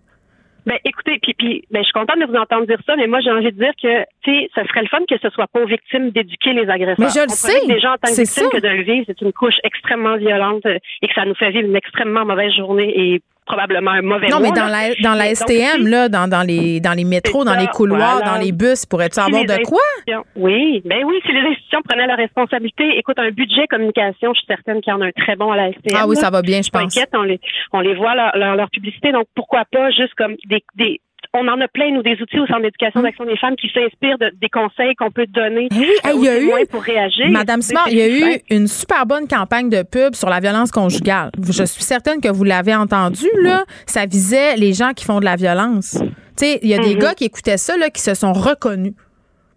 Ben, 0.64 0.78
écoutez, 0.84 1.18
puis, 1.20 1.34
puis 1.34 1.64
ben, 1.70 1.80
je 1.80 1.86
suis 1.86 1.92
contente 1.92 2.20
de 2.20 2.26
vous 2.26 2.36
entendre 2.36 2.66
dire 2.66 2.78
ça, 2.86 2.94
mais 2.94 3.08
moi, 3.08 3.18
j'ai 3.20 3.32
envie 3.32 3.50
de 3.50 3.58
dire 3.58 3.72
que, 3.82 4.02
tu 4.22 4.30
sais, 4.30 4.48
ça 4.54 4.64
serait 4.64 4.82
le 4.82 4.88
fun 4.88 5.00
que 5.08 5.18
ce 5.20 5.28
soit 5.30 5.48
pas 5.48 5.60
aux 5.60 5.66
victimes 5.66 6.10
d'éduquer 6.10 6.52
les 6.52 6.68
agresseurs. 6.68 7.04
Mais 7.04 7.08
je 7.08 7.22
le 7.22 7.28
sais, 7.28 7.60
que 7.60 7.66
Déjà, 7.66 7.92
en 7.92 7.96
tant 7.96 8.08
que 8.08 8.14
c'est 8.14 8.22
victime, 8.22 8.44
ça. 8.44 8.58
que 8.58 8.62
de 8.62 8.68
le 8.68 8.82
vivre, 8.82 9.04
c'est 9.08 9.20
une 9.22 9.32
couche 9.32 9.56
extrêmement 9.64 10.16
violente 10.16 10.64
euh, 10.66 10.78
et 11.02 11.08
que 11.08 11.14
ça 11.14 11.24
nous 11.24 11.34
fait 11.34 11.50
vivre 11.50 11.68
une 11.68 11.74
extrêmement 11.76 12.24
mauvaise 12.24 12.54
journée 12.54 12.92
et 12.94 13.22
probablement 13.47 13.90
un 13.93 14.02
mauvais 14.02 14.28
Non, 14.28 14.40
mais 14.40 14.48
mois, 14.48 14.56
dans 14.56 14.66
là. 14.66 14.89
la, 14.89 14.94
dans 15.02 15.14
la 15.14 15.24
Mais 15.24 15.35
donc, 15.35 15.48
STM, 15.48 15.86
là, 15.86 16.09
dans, 16.09 16.28
dans, 16.28 16.43
les, 16.43 16.81
dans 16.81 16.93
les 16.93 17.05
métros, 17.05 17.44
dans 17.44 17.52
ça, 17.55 17.60
les 17.60 17.66
couloirs, 17.66 18.19
voilà. 18.19 18.32
dans 18.32 18.40
les 18.40 18.52
bus, 18.52 18.86
pourrais-tu 18.86 19.19
avoir 19.20 19.44
de 19.44 19.62
quoi? 19.64 19.81
Oui, 20.36 20.82
ben 20.85 21.05
oui, 21.05 21.16
si 21.27 21.32
les 21.32 21.40
institutions 21.40 21.82
prenaient 21.82 22.06
leur 22.06 22.16
responsabilité, 22.16 22.98
écoute, 22.98 23.19
un 23.19 23.31
budget 23.31 23.66
communication, 23.69 24.32
je 24.35 24.39
suis 24.40 24.47
certaine 24.47 24.81
qu'il 24.81 24.93
y 24.93 24.94
en 24.94 25.01
a 25.01 25.06
un 25.06 25.12
très 25.12 25.36
bon 25.36 25.51
à 25.51 25.56
la 25.56 25.73
STM. 25.73 25.97
Ah 25.97 26.06
oui, 26.06 26.14
là. 26.16 26.20
ça 26.23 26.31
va 26.31 26.43
bien, 26.43 26.62
je 26.62 26.70
pense. 26.70 26.82
inquiète, 26.82 27.10
on 27.14 27.23
les, 27.23 27.40
on 27.73 27.81
les 27.81 27.94
voit 27.94 28.14
leur, 28.14 28.36
leur, 28.36 28.56
leur 28.56 28.70
publicité, 28.70 29.12
donc 29.12 29.27
pourquoi 29.35 29.64
pas 29.70 29.90
juste 29.90 30.14
comme 30.16 30.36
des, 30.48 30.62
des 30.77 31.01
on 31.34 31.48
en 31.48 31.60
a 31.60 31.68
plein, 31.68 31.90
nous, 31.92 32.02
des 32.02 32.20
outils 32.20 32.38
au 32.38 32.46
Centre 32.46 32.60
d'éducation 32.62 33.00
d'action 33.02 33.24
des 33.24 33.36
femmes 33.38 33.56
qui 33.56 33.68
s'inspirent 33.72 34.18
de- 34.18 34.32
des 34.40 34.48
conseils 34.50 34.94
qu'on 34.96 35.10
peut 35.10 35.26
donner 35.26 35.68
Eh 35.70 35.78
oui, 35.78 35.86
euh, 36.04 36.09
hey, 36.10 36.16
il 36.18 36.24
y 36.24 36.28
a 36.28 36.62
eu, 36.62 36.66
pour 36.66 36.82
réagir. 36.82 37.30
Madame 37.30 37.62
Simard, 37.62 37.88
il 37.88 37.96
y 37.98 38.02
a 38.02 38.09
eu 38.09 38.40
une 38.50 38.66
super 38.66 39.06
bonne 39.06 39.26
campagne 39.26 39.70
de 39.70 39.82
pub 39.82 40.14
sur 40.14 40.28
la 40.28 40.40
violence 40.40 40.70
conjugale. 40.70 41.30
Je 41.42 41.64
suis 41.64 41.82
certaine 41.82 42.20
que 42.20 42.28
vous 42.28 42.44
l'avez 42.44 42.74
entendu, 42.74 43.26
là. 43.42 43.64
Ça 43.86 44.04
visait 44.06 44.56
les 44.56 44.72
gens 44.74 44.92
qui 44.92 45.04
font 45.04 45.20
de 45.20 45.24
la 45.24 45.36
violence. 45.36 45.98
Tu 46.02 46.44
sais, 46.46 46.59
il 46.62 46.68
y 46.68 46.74
a 46.74 46.78
des 46.78 46.94
Mhm. 46.94 47.00
gars 47.00 47.14
qui 47.14 47.24
écoutaient 47.24 47.56
ça, 47.59 47.76
là, 47.76 47.88
qui 47.90 48.00
se 48.02 48.14
sont 48.14 48.32
reconnus. 48.32 48.92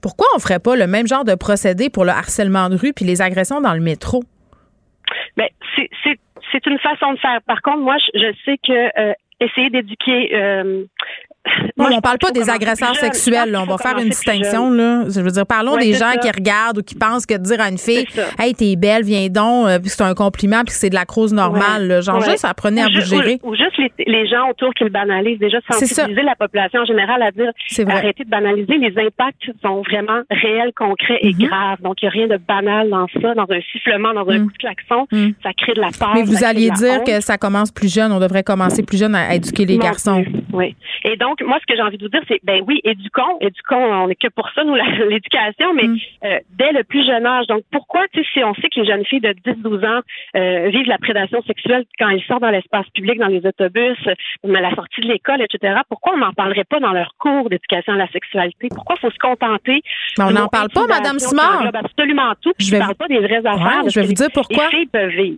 Pourquoi 0.01 0.27
on 0.35 0.39
ferait 0.39 0.59
pas 0.59 0.75
le 0.75 0.87
même 0.87 1.07
genre 1.07 1.23
de 1.25 1.35
procédé 1.35 1.89
pour 1.89 2.05
le 2.05 2.11
harcèlement 2.11 2.69
de 2.69 2.75
rue 2.75 2.93
puis 2.93 3.05
les 3.05 3.21
agressions 3.21 3.59
dans 3.59 3.73
le 3.73 3.79
métro? 3.81 4.23
Ben, 5.35 5.47
c'est- 5.75 5.89
une 6.67 6.79
façon 6.79 7.11
de 7.13 7.19
faire. 7.19 7.41
Par 7.45 7.61
contre, 7.61 7.79
moi, 7.79 7.95
je, 8.13 8.17
je 8.19 8.33
sais 8.45 8.57
que 8.65 8.71
euh, 8.99 9.13
essayer 9.41 9.69
d'éduquer. 9.69 10.33
Euh, 10.33 10.85
moi, 11.77 11.89
on 11.93 12.01
parle 12.01 12.17
pense 12.19 12.31
pas 12.31 12.39
des 12.39 12.49
agresseurs 12.49 12.95
sexuels. 12.95 13.51
là. 13.51 13.61
On 13.61 13.65
va 13.65 13.77
faire 13.77 13.97
une 13.97 14.09
distinction. 14.09 14.71
Là. 14.71 15.03
Je 15.09 15.19
veux 15.21 15.31
dire, 15.31 15.45
parlons 15.45 15.73
Ouais, 15.73 15.83
des 15.85 15.93
gens 15.93 16.11
ça. 16.13 16.17
qui 16.17 16.29
regardent 16.31 16.77
ou 16.79 16.81
qui 16.83 16.95
pensent 16.95 17.25
que 17.25 17.33
de 17.35 17.43
dire 17.43 17.59
à 17.61 17.69
une 17.69 17.77
fille. 17.77 18.05
Hey, 18.39 18.53
t'es 18.53 18.75
belle, 18.75 19.03
viens 19.03 19.27
donc, 19.29 19.67
euh, 19.67 19.79
puis 19.79 19.89
c'est 19.89 20.03
un 20.03 20.13
compliment, 20.13 20.61
puis 20.63 20.73
c'est 20.73 20.89
de 20.89 20.95
la 20.95 21.05
crouse 21.05 21.33
normale. 21.33 21.81
Ouais. 21.83 21.87
là. 21.87 22.01
Genre, 22.01 22.19
Ouais. 22.19 22.31
juste 22.31 22.45
apprenez 22.45 22.81
à 22.81 22.85
Ou 22.87 22.93
vous 22.95 23.01
gérer. 23.01 23.39
Ou, 23.43 23.51
ou 23.51 23.55
juste 23.55 23.77
les, 23.77 23.91
les 24.05 24.27
gens 24.27 24.49
autour 24.49 24.73
qui 24.73 24.83
le 24.83 24.89
banalisent. 24.89 25.39
Déjà, 25.39 25.57
sensibiliser 25.69 26.21
la 26.21 26.35
population 26.35 26.81
en 26.81 26.85
général 26.85 27.21
à 27.21 27.31
dire 27.31 27.51
arrêtez 27.89 28.23
de 28.23 28.29
banaliser. 28.29 28.77
Les 28.77 28.93
impacts 29.05 29.43
sont 29.61 29.81
vraiment 29.81 30.21
réels, 30.29 30.71
concrets 30.75 31.19
et 31.21 31.33
Mhm. 31.33 31.47
graves. 31.47 31.81
Donc, 31.81 32.01
il 32.01 32.05
n'y 32.05 32.09
a 32.09 32.11
rien 32.11 32.27
de 32.27 32.37
banal 32.37 32.89
dans 32.89 33.07
ça, 33.21 33.33
dans 33.33 33.45
un 33.49 33.59
sifflement, 33.71 34.13
dans 34.13 34.27
un 34.29 34.39
coup 34.45 34.51
de 34.51 34.57
klaxon. 34.57 35.07
Ça 35.43 35.49
crée 35.57 35.73
de 35.73 35.81
la 35.81 35.89
peur. 35.97 36.09
Mm. 36.09 36.13
Mais 36.15 36.23
vous 36.23 36.43
alliez 36.43 36.69
dire 36.71 37.03
que 37.03 37.19
ça 37.21 37.37
commence 37.37 37.71
plus 37.71 37.93
jeune. 37.93 38.11
On 38.11 38.19
devrait 38.19 38.43
commencer 38.43 38.83
plus 38.83 38.97
jeune 38.97 39.15
à, 39.15 39.33
éduquer 39.35 39.65
les 39.65 39.77
garçons. 39.77 40.23
Oui. 40.53 40.75
Et 41.03 41.17
donc, 41.17 41.34
moi, 41.43 41.57
ce 41.61 41.65
que 41.65 41.75
j'ai 41.75 41.81
envie 41.81 41.97
de 41.97 42.03
vous 42.03 42.09
dire, 42.09 42.21
c'est, 42.27 42.39
ben 42.43 42.61
oui, 42.67 42.79
éduquons, 42.83 43.37
éduquons, 43.41 43.83
on 44.03 44.07
n'est 44.07 44.15
que 44.15 44.27
pour 44.29 44.49
ça, 44.51 44.63
nous, 44.63 44.75
l'éducation, 45.09 45.73
mais 45.73 45.87
Mm. 45.87 45.97
euh, 46.25 46.39
dès 46.51 46.71
le 46.71 46.83
plus 46.83 47.05
jeune 47.05 47.25
âge. 47.25 47.47
Donc, 47.47 47.63
pourquoi, 47.71 48.05
tu 48.13 48.21
sais, 48.23 48.27
si 48.33 48.43
on 48.43 48.53
sait 48.55 48.69
que 48.69 48.79
les 48.79 48.85
jeunes 48.85 49.05
filles 49.05 49.19
de 49.21 49.33
10-12 49.45 49.85
ans 49.85 50.01
euh, 50.35 50.69
vivent 50.69 50.87
la 50.87 50.97
prédation 50.97 51.41
sexuelle 51.43 51.85
quand 51.99 52.09
elles 52.09 52.23
sortent 52.23 52.41
dans 52.41 52.49
l'espace 52.49 52.87
public, 52.93 53.19
dans 53.19 53.27
les 53.27 53.45
autobus, 53.45 53.97
euh, 54.07 54.55
à 54.55 54.61
la 54.61 54.73
sortie 54.75 55.01
de 55.01 55.07
l'école, 55.07 55.41
etc., 55.41 55.79
pourquoi 55.89 56.13
on 56.13 56.17
n'en 56.17 56.33
parlerait 56.33 56.63
pas 56.63 56.79
dans 56.79 56.91
leur 56.91 57.13
cours 57.17 57.49
d'éducation 57.49 57.93
à 57.93 57.97
la 57.97 58.07
sexualité? 58.09 58.69
Pourquoi 58.73 58.95
faut 58.97 59.11
se 59.11 59.17
contenter? 59.19 59.81
Mais 60.17 60.23
on 60.25 60.31
n'en 60.31 60.47
parle 60.47 60.69
pas, 60.69 60.85
Madame 60.87 61.19
Simard. 61.19 61.69
absolument 61.73 62.33
tout, 62.41 62.53
puis 62.57 62.67
Je 62.67 62.75
ne 62.75 62.79
parle 62.79 62.95
pas 62.95 63.07
des 63.07 63.19
vraies 63.19 63.45
affaires. 63.45 63.83
Ouais, 63.83 63.89
je 63.89 63.99
vais 63.99 64.05
vous 64.07 64.13
dire 64.13 64.29
pourquoi. 64.33 64.65
Les 64.71 64.77
filles 64.77 64.85
peuvent 64.87 65.09
vivre. 65.09 65.37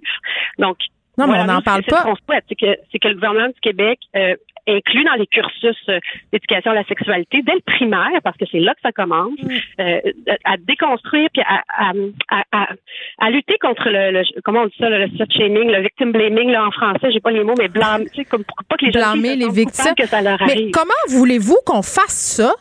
Donc, 0.59 0.77
Non, 1.17 1.25
mais 1.25 1.33
voilà, 1.33 1.43
on 1.43 1.55
n'en 1.55 1.61
parle 1.61 1.81
c'est 1.83 1.91
pas. 1.91 2.01
Ce 2.01 2.03
qu'on 2.05 2.15
souhaite, 2.27 2.43
c'est 2.47 2.55
que, 2.55 2.77
c'est 2.91 2.99
que 2.99 3.07
le 3.07 3.15
gouvernement 3.15 3.47
du 3.47 3.59
Québec 3.61 3.99
euh, 4.15 4.35
inclut 4.67 5.03
dans 5.03 5.13
les 5.15 5.27
cursus 5.27 5.77
euh, 5.89 5.99
d'éducation 6.31 6.71
à 6.71 6.75
la 6.75 6.83
sexualité 6.85 7.41
dès 7.43 7.53
le 7.53 7.61
primaire, 7.65 8.09
parce 8.23 8.37
que 8.37 8.45
c'est 8.51 8.59
là 8.59 8.73
que 8.73 8.81
ça 8.81 8.91
commence, 8.91 9.37
Mm. 9.41 9.49
euh, 9.81 9.99
à 10.43 10.57
déconstruire 10.57 11.29
puis 11.33 11.41
à, 11.47 11.63
à, 11.69 11.91
à, 12.29 12.43
à, 12.51 12.67
à 13.19 13.29
lutter 13.29 13.57
contre 13.59 13.89
le, 13.89 14.11
le- 14.11 14.41
comment 14.43 14.61
on 14.61 14.65
dit 14.67 14.75
ça, 14.79 14.89
le, 14.89 14.99
le 15.05 15.07
slut 15.09 15.25
shaming, 15.31 15.69
le 15.71 15.81
victim 15.81 16.11
blaming 16.11 16.49
là 16.51 16.65
en 16.65 16.71
français, 16.71 17.11
j'ai 17.11 17.19
pas 17.19 17.31
les 17.31 17.43
mots, 17.43 17.55
mais 17.57 17.67
blâme, 17.67 18.03
tu 18.09 18.15
sais, 18.23 18.25
comme 18.25 18.43
pour 18.43 18.57
pas 18.67 18.75
que 18.77 18.85
les 18.85 18.91
jeunes 18.91 19.01
blâmer 19.01 19.35
les 19.35 19.49
victimes. 19.49 19.95
que 19.95 20.05
ça 20.07 20.21
leur 20.21 20.37
Mais 20.45 20.51
arrive. 20.51 20.71
comment 20.71 20.93
voulez-vous 21.09 21.57
qu'on 21.65 21.81
fasse 21.81 22.35
ça? 22.37 22.53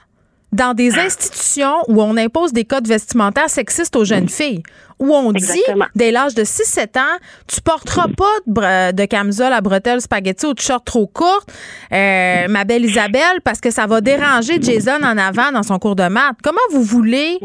Dans 0.52 0.74
des 0.74 0.98
institutions 0.98 1.76
où 1.88 2.02
on 2.02 2.16
impose 2.16 2.52
des 2.52 2.64
codes 2.64 2.86
vestimentaires 2.86 3.50
sexistes 3.50 3.96
aux 3.96 4.04
jeunes 4.04 4.28
filles? 4.28 4.62
Où 4.98 5.14
on 5.14 5.32
dit, 5.32 5.62
dès 5.94 6.10
l'âge 6.10 6.34
de 6.34 6.42
6-7 6.42 6.98
ans, 6.98 7.18
tu 7.46 7.60
porteras 7.60 8.08
pas 8.16 8.92
de 8.92 9.04
camisole 9.04 9.52
à 9.52 9.60
bretelles 9.60 10.00
spaghetti 10.00 10.46
ou 10.46 10.54
de 10.54 10.60
short 10.60 10.86
trop 10.86 11.06
courte, 11.06 11.52
euh, 11.92 12.48
ma 12.48 12.64
belle 12.64 12.84
Isabelle, 12.86 13.40
parce 13.44 13.60
que 13.60 13.70
ça 13.70 13.86
va 13.86 14.00
déranger 14.00 14.58
Jason 14.60 15.02
en 15.02 15.18
avant 15.18 15.52
dans 15.52 15.62
son 15.62 15.78
cours 15.78 15.96
de 15.96 16.08
maths. 16.08 16.36
Comment 16.42 16.58
vous 16.70 16.82
voulez 16.82 17.38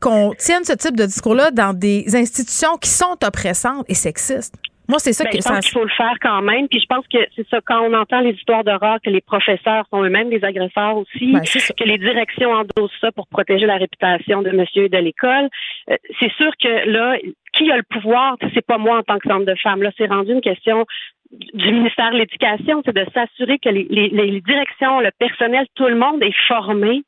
qu'on 0.00 0.32
tienne 0.38 0.64
ce 0.64 0.72
type 0.72 0.96
de 0.96 1.06
discours-là 1.06 1.52
dans 1.52 1.72
des 1.72 2.04
institutions 2.16 2.76
qui 2.78 2.90
sont 2.90 3.16
oppressantes 3.24 3.84
et 3.88 3.94
sexistes? 3.94 4.54
Moi, 4.88 4.98
c'est 4.98 5.12
ça 5.12 5.24
Ben, 5.24 5.30
que 5.30 5.36
je 5.36 5.42
ça. 5.42 5.50
pense 5.54 5.64
qu'il 5.66 5.78
faut 5.78 5.84
le 5.84 5.90
faire 5.90 6.14
quand 6.22 6.40
même. 6.42 6.66
Puis 6.68 6.80
je 6.80 6.86
pense 6.86 7.06
que 7.12 7.18
c'est 7.36 7.46
ça, 7.48 7.60
quand 7.64 7.80
on 7.82 7.92
entend 7.94 8.20
les 8.20 8.30
histoires 8.32 8.64
d'horreur, 8.64 8.98
que 9.04 9.10
les 9.10 9.20
professeurs 9.20 9.84
sont 9.90 10.02
eux-mêmes 10.02 10.30
des 10.30 10.42
agresseurs 10.44 10.96
aussi, 10.96 11.32
Ben, 11.32 11.40
que 11.42 11.84
les 11.84 11.98
directions 11.98 12.50
endossent 12.52 12.98
ça 13.00 13.12
pour 13.12 13.26
protéger 13.28 13.66
la 13.66 13.76
réputation 13.76 14.40
de 14.42 14.50
monsieur 14.50 14.84
et 14.84 14.88
de 14.88 14.98
l'école. 14.98 15.48
euh, 15.90 15.96
c'est 16.18 16.32
sûr 16.32 16.50
que 16.62 16.88
là, 16.90 17.18
qui 17.52 17.70
a 17.70 17.76
le 17.76 17.82
pouvoir? 17.82 18.36
C'est 18.54 18.64
pas 18.64 18.78
moi 18.78 18.98
en 18.98 19.02
tant 19.02 19.18
que 19.18 19.28
centre 19.28 19.44
de 19.46 19.54
femmes. 19.62 19.82
Là, 19.82 19.90
c'est 19.96 20.06
rendu 20.06 20.32
une 20.32 20.40
question 20.40 20.84
du 21.30 21.72
ministère 21.72 22.10
de 22.12 22.16
l'Éducation, 22.18 22.82
c'est 22.86 22.94
de 22.96 23.04
s'assurer 23.12 23.58
que 23.58 23.68
les, 23.68 23.86
les- 23.90 24.08
les 24.08 24.40
directions, 24.40 25.00
le 25.00 25.10
personnel, 25.18 25.66
tout 25.74 25.86
le 25.86 25.94
monde 25.96 26.22
est 26.22 26.34
formé 26.46 27.02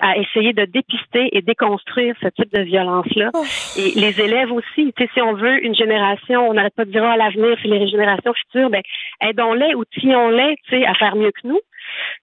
à 0.00 0.16
essayer 0.18 0.52
de 0.52 0.64
dépister 0.66 1.28
et 1.32 1.40
déconstruire 1.42 2.14
ce 2.22 2.28
type 2.28 2.52
de 2.52 2.60
violence-là. 2.62 3.30
Et 3.78 3.98
les 3.98 4.20
élèves 4.20 4.52
aussi. 4.52 4.92
Tu 4.96 5.04
sais, 5.04 5.10
si 5.14 5.20
on 5.22 5.32
veut 5.34 5.64
une 5.64 5.74
génération, 5.74 6.48
on 6.48 6.54
n'arrête 6.54 6.74
pas 6.74 6.84
de 6.84 6.90
dire 6.90 7.02
Ah, 7.04 7.12
à 7.12 7.16
l'avenir, 7.16 7.56
c'est 7.62 7.68
les 7.68 7.88
générations 7.88 8.32
futures, 8.34 8.68
ben 8.70 8.82
aidons-les, 9.22 9.74
outillons-les, 9.74 10.56
tu 10.68 10.76
sais, 10.78 10.84
à 10.86 10.94
faire 10.94 11.16
mieux 11.16 11.30
que 11.32 11.48
nous. 11.48 11.60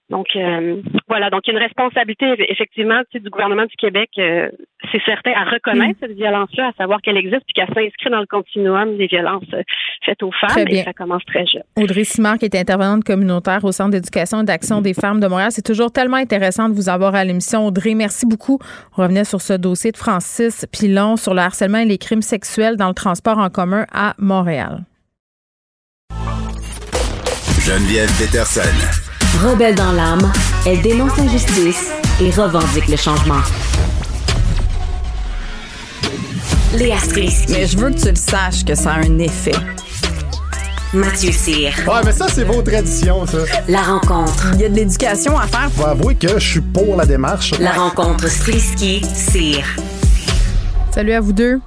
Donc 0.08 0.26
euh, 0.34 0.82
voilà, 1.08 1.30
donc 1.30 1.42
il 1.46 1.52
y 1.52 1.56
a 1.56 1.58
une 1.58 1.64
responsabilité 1.64 2.26
effectivement 2.50 2.98
tu 3.10 3.18
sais, 3.18 3.20
du 3.20 3.30
gouvernement 3.30 3.66
du 3.66 3.76
Québec, 3.76 4.10
euh, 4.18 4.48
c'est 4.90 5.02
certain, 5.04 5.32
à 5.32 5.44
reconnaître 5.44 6.00
cette 6.00 6.16
violence-là, 6.16 6.68
à 6.68 6.72
savoir 6.72 7.00
qu'elle 7.00 7.16
existe, 7.16 7.42
puis 7.46 7.54
qu'elle 7.54 7.68
s'inscrit 7.68 8.10
dans 8.10 8.20
le 8.20 8.26
continuum 8.26 8.96
des 8.96 9.06
violences 9.06 9.44
euh, 9.54 9.62
faites 10.04 10.22
aux 10.22 10.32
femmes, 10.32 10.50
Très 10.50 10.64
bien. 10.64 10.80
et 10.80 10.84
ça 10.84 10.92
commence 10.92 11.24
très 11.26 11.46
jeune. 11.46 11.62
Audrey 11.76 12.04
Simard, 12.04 12.38
qui 12.38 12.46
est 12.46 12.56
intervenante 12.56 13.04
communautaire 13.04 13.64
au 13.64 13.72
Centre 13.72 13.90
d'éducation 13.90 14.42
et 14.42 14.44
d'action 14.44 14.80
des 14.80 14.94
femmes 14.94 15.20
de 15.20 15.28
Montréal. 15.28 15.52
C'est 15.52 15.64
toujours 15.64 15.92
tellement 15.92 16.16
intéressant 16.16 16.68
de 16.68 16.74
vous 16.74 16.88
avoir 16.88 17.14
à 17.14 17.24
l'émission. 17.24 17.66
Audrey, 17.66 17.94
merci 17.94 18.26
beaucoup. 18.26 18.58
On 18.96 19.02
revenait 19.02 19.24
sur 19.24 19.40
ce 19.40 19.52
dossier 19.52 19.92
de 19.92 19.96
Francis 19.96 20.66
Pilon 20.72 21.16
sur 21.16 21.34
le 21.34 21.40
harcèlement 21.40 21.78
et 21.78 21.84
les 21.84 21.98
crimes 21.98 22.22
sexuels 22.22 22.76
dans 22.76 22.88
le 22.88 22.94
transport 22.94 23.38
en 23.38 23.50
commun 23.50 23.86
à 23.92 24.14
Montréal. 24.18 24.80
Geneviève 27.60 28.10
Peterson. 28.18 28.99
Rebelle 29.42 29.74
dans 29.74 29.92
l'âme, 29.92 30.30
elle 30.66 30.82
dénonce 30.82 31.16
l'injustice 31.16 31.90
et 32.20 32.30
revendique 32.30 32.88
le 32.88 32.96
changement. 32.96 33.40
Léa 36.76 36.98
Strisky. 36.98 37.52
Mais 37.52 37.66
je 37.66 37.78
veux 37.78 37.90
que 37.90 37.98
tu 37.98 38.10
le 38.10 38.16
saches 38.16 38.66
que 38.66 38.74
ça 38.74 38.92
a 38.92 38.98
un 38.98 39.18
effet. 39.18 39.54
Mathieu 40.92 41.32
Cyr. 41.32 41.72
Ouais, 41.86 42.00
mais 42.04 42.12
ça, 42.12 42.28
c'est 42.28 42.44
vos 42.44 42.60
traditions, 42.60 43.24
ça. 43.24 43.38
La 43.66 43.80
rencontre. 43.80 44.50
Il 44.54 44.60
y 44.60 44.64
a 44.66 44.68
de 44.68 44.74
l'éducation 44.74 45.38
à 45.38 45.46
faire. 45.46 45.70
Faut 45.70 45.86
avouer 45.86 46.16
que 46.16 46.38
je 46.38 46.46
suis 46.46 46.60
pour 46.60 46.96
la 46.96 47.06
démarche. 47.06 47.58
La 47.58 47.72
rencontre 47.72 48.28
Strisky-Cyr. 48.28 49.64
Salut 50.90 51.12
à 51.12 51.20
vous 51.20 51.32
deux. 51.32 51.60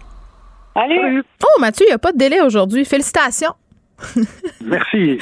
Salut. 0.76 1.24
Oh, 1.44 1.60
Mathieu, 1.60 1.88
il 1.88 1.90
n'y 1.90 1.96
a 1.96 1.98
pas 1.98 2.12
de 2.12 2.18
délai 2.20 2.40
aujourd'hui. 2.42 2.86
Félicitations. 2.86 3.54
Merci. 4.62 5.20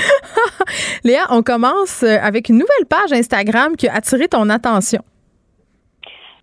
Léa, 1.04 1.26
on 1.30 1.44
commence 1.44 2.04
euh, 2.04 2.18
avec 2.22 2.50
une 2.50 2.56
nouvelle 2.58 2.88
page 2.90 3.12
Instagram 3.12 3.76
qui 3.76 3.88
a 3.88 3.96
attiré 3.96 4.28
ton 4.28 4.50
attention. 4.50 5.02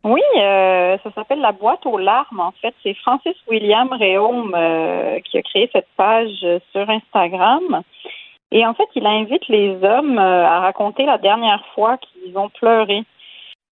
Oui, 0.04 0.22
euh, 0.36 0.96
ça 1.02 1.10
s'appelle 1.14 1.40
la 1.40 1.52
boîte 1.52 1.84
aux 1.84 1.98
larmes. 1.98 2.40
En 2.40 2.52
fait, 2.62 2.74
c'est 2.82 2.94
Francis 2.94 3.34
William 3.48 3.92
Réaume 3.92 4.54
euh, 4.56 5.18
qui 5.20 5.38
a 5.38 5.42
créé 5.42 5.68
cette 5.72 5.88
page 5.96 6.46
sur 6.72 6.88
Instagram. 6.88 7.82
Et 8.50 8.64
en 8.66 8.74
fait, 8.74 8.88
il 8.94 9.06
invite 9.06 9.46
les 9.48 9.76
hommes 9.82 10.18
euh, 10.18 10.46
à 10.46 10.60
raconter 10.60 11.04
la 11.04 11.18
dernière 11.18 11.64
fois 11.74 11.98
qu'ils 11.98 12.36
ont 12.38 12.48
pleuré. 12.48 13.02